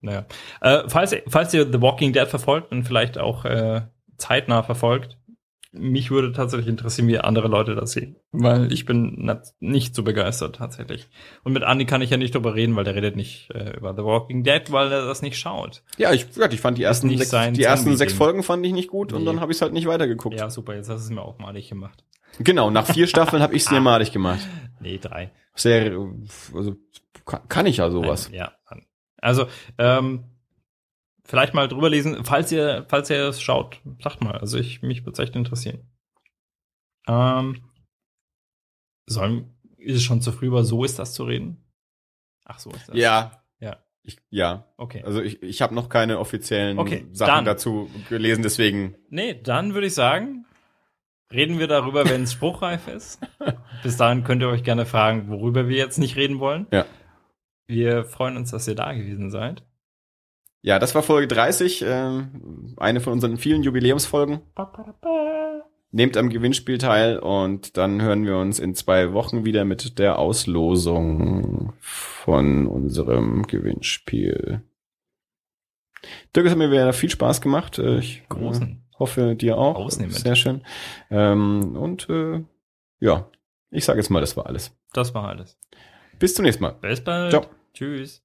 naja. 0.00 0.26
Äh, 0.60 0.84
falls, 0.88 1.16
falls 1.26 1.52
ihr 1.52 1.64
The 1.70 1.80
Walking 1.80 2.12
Dead 2.12 2.28
verfolgt 2.28 2.70
und 2.70 2.84
vielleicht 2.84 3.18
auch 3.18 3.44
äh, 3.44 3.82
zeitnah 4.18 4.62
verfolgt, 4.62 5.16
mich 5.70 6.10
würde 6.10 6.32
tatsächlich 6.32 6.66
interessieren, 6.68 7.08
wie 7.08 7.18
andere 7.18 7.46
Leute 7.46 7.74
das 7.74 7.92
sehen. 7.92 8.16
Weil 8.32 8.72
ich 8.72 8.86
bin 8.86 9.30
nicht 9.60 9.94
so 9.94 10.02
begeistert 10.02 10.56
tatsächlich. 10.56 11.08
Und 11.44 11.52
mit 11.52 11.62
Andi 11.62 11.84
kann 11.84 12.00
ich 12.00 12.08
ja 12.08 12.16
nicht 12.16 12.34
drüber 12.34 12.54
reden, 12.54 12.74
weil 12.74 12.84
der 12.84 12.94
redet 12.94 13.16
nicht 13.16 13.50
äh, 13.54 13.76
über 13.76 13.94
The 13.94 14.02
Walking 14.02 14.44
Dead, 14.44 14.72
weil 14.72 14.90
er 14.90 15.04
das 15.04 15.20
nicht 15.20 15.38
schaut. 15.38 15.82
Ja, 15.98 16.12
ich, 16.12 16.26
ja, 16.36 16.50
ich 16.50 16.60
fand 16.60 16.78
die 16.78 16.84
ersten, 16.84 17.14
sechs, 17.16 17.30
die 17.52 17.62
ersten 17.62 17.96
sechs 17.98 18.14
Folgen 18.14 18.42
fand 18.42 18.64
ich 18.64 18.72
nicht 18.72 18.88
gut 18.88 19.12
und 19.12 19.20
Nee. 19.20 19.26
dann 19.26 19.40
habe 19.40 19.52
ich 19.52 19.58
es 19.58 19.62
halt 19.62 19.74
nicht 19.74 19.86
weitergeguckt. 19.86 20.38
Ja, 20.40 20.48
super, 20.48 20.74
jetzt 20.74 20.88
hast 20.88 21.00
du 21.02 21.04
es 21.04 21.10
mir 21.10 21.22
auch 21.22 21.38
malig 21.38 21.68
gemacht. 21.68 22.02
Genau, 22.38 22.70
nach 22.70 22.86
vier 22.86 23.06
Staffeln 23.08 23.42
habe 23.42 23.54
ich 23.54 23.62
es 23.64 23.70
mir 23.70 23.80
malig 23.80 24.10
gemacht. 24.10 24.40
Nee, 24.80 24.98
drei. 24.98 25.32
Sehr, 25.54 25.92
also 26.54 26.76
kann, 27.26 27.46
kann 27.48 27.66
ich 27.66 27.76
ja 27.76 27.90
sowas. 27.90 28.30
Nein, 28.30 28.38
ja. 28.38 28.52
Also, 29.20 29.46
ähm, 29.76 30.24
vielleicht 31.28 31.54
mal 31.54 31.68
drüber 31.68 31.90
lesen, 31.90 32.24
falls 32.24 32.50
ihr, 32.50 32.86
falls 32.88 33.10
ihr 33.10 33.28
es 33.28 33.40
schaut, 33.40 33.80
sagt 34.02 34.20
mal. 34.22 34.38
Also 34.38 34.58
ich, 34.58 34.82
mich 34.82 35.04
würde 35.04 35.22
echt 35.22 35.36
interessieren. 35.36 35.86
Ähm, 37.06 37.62
sollen, 39.06 39.54
ist 39.76 39.96
es 39.96 40.02
schon 40.02 40.20
zu 40.22 40.32
früh 40.32 40.46
über 40.46 40.64
so 40.64 40.84
ist 40.84 40.98
das 40.98 41.12
zu 41.14 41.24
reden? 41.24 41.64
Ach, 42.44 42.58
so 42.58 42.70
ist 42.70 42.88
das. 42.88 42.96
Ja. 42.96 43.42
Ja. 43.60 43.76
Ich, 44.02 44.18
ja. 44.30 44.64
Okay. 44.78 45.02
Also 45.04 45.20
ich, 45.22 45.42
ich 45.42 45.60
habe 45.62 45.74
noch 45.74 45.88
keine 45.90 46.18
offiziellen 46.18 46.78
Okay, 46.78 47.06
Sachen 47.12 47.28
dann. 47.28 47.44
dazu 47.44 47.90
gelesen, 48.08 48.42
deswegen 48.42 48.96
Nee, 49.10 49.34
dann 49.40 49.74
würde 49.74 49.86
ich 49.86 49.94
sagen, 49.94 50.46
reden 51.30 51.58
wir 51.58 51.68
darüber, 51.68 52.08
wenn 52.08 52.22
es 52.22 52.32
spruchreif 52.32 52.88
ist. 52.88 53.20
Bis 53.82 53.98
dahin 53.98 54.24
könnt 54.24 54.42
ihr 54.42 54.48
euch 54.48 54.64
gerne 54.64 54.86
fragen, 54.86 55.28
worüber 55.28 55.68
wir 55.68 55.76
jetzt 55.76 55.98
nicht 55.98 56.16
reden 56.16 56.40
wollen. 56.40 56.66
Ja. 56.72 56.86
Wir 57.66 58.04
freuen 58.04 58.38
uns, 58.38 58.50
dass 58.50 58.66
ihr 58.66 58.74
da 58.74 58.94
gewesen 58.94 59.30
seid. 59.30 59.62
Ja, 60.62 60.78
das 60.78 60.94
war 60.94 61.02
Folge 61.02 61.28
30, 61.28 61.84
ähm, 61.86 62.74
eine 62.78 63.00
von 63.00 63.12
unseren 63.12 63.36
vielen 63.36 63.62
Jubiläumsfolgen. 63.62 64.40
Nehmt 65.90 66.16
am 66.16 66.28
Gewinnspiel 66.28 66.78
teil 66.78 67.18
und 67.18 67.76
dann 67.78 68.02
hören 68.02 68.26
wir 68.26 68.36
uns 68.36 68.58
in 68.58 68.74
zwei 68.74 69.12
Wochen 69.14 69.44
wieder 69.44 69.64
mit 69.64 69.98
der 69.98 70.18
Auslosung 70.18 71.72
von 71.80 72.66
unserem 72.66 73.46
Gewinnspiel. 73.46 74.62
Dirk, 76.36 76.46
es 76.46 76.52
hat 76.52 76.58
mir 76.58 76.70
wieder 76.70 76.92
viel 76.92 77.10
Spaß 77.10 77.40
gemacht. 77.40 77.78
Äh, 77.78 77.98
Ich 77.98 78.18
äh, 78.18 78.24
Großen. 78.28 78.82
hoffe, 78.98 79.34
dir 79.34 79.56
auch. 79.56 79.76
Ausnehmend. 79.76 80.16
Sehr 80.16 80.36
schön. 80.36 80.62
Ähm, 81.10 81.76
und 81.76 82.08
äh, 82.10 82.44
ja, 83.00 83.30
ich 83.70 83.84
sage 83.84 83.98
jetzt 83.98 84.10
mal, 84.10 84.20
das 84.20 84.36
war 84.36 84.46
alles. 84.46 84.76
Das 84.92 85.14
war 85.14 85.28
alles. 85.28 85.56
Bis 86.18 86.34
zum 86.34 86.44
nächsten 86.44 86.62
Mal. 86.64 86.72
Bis 86.80 87.02
bald. 87.02 87.30
Ciao. 87.30 87.46
Tschüss. 87.72 88.22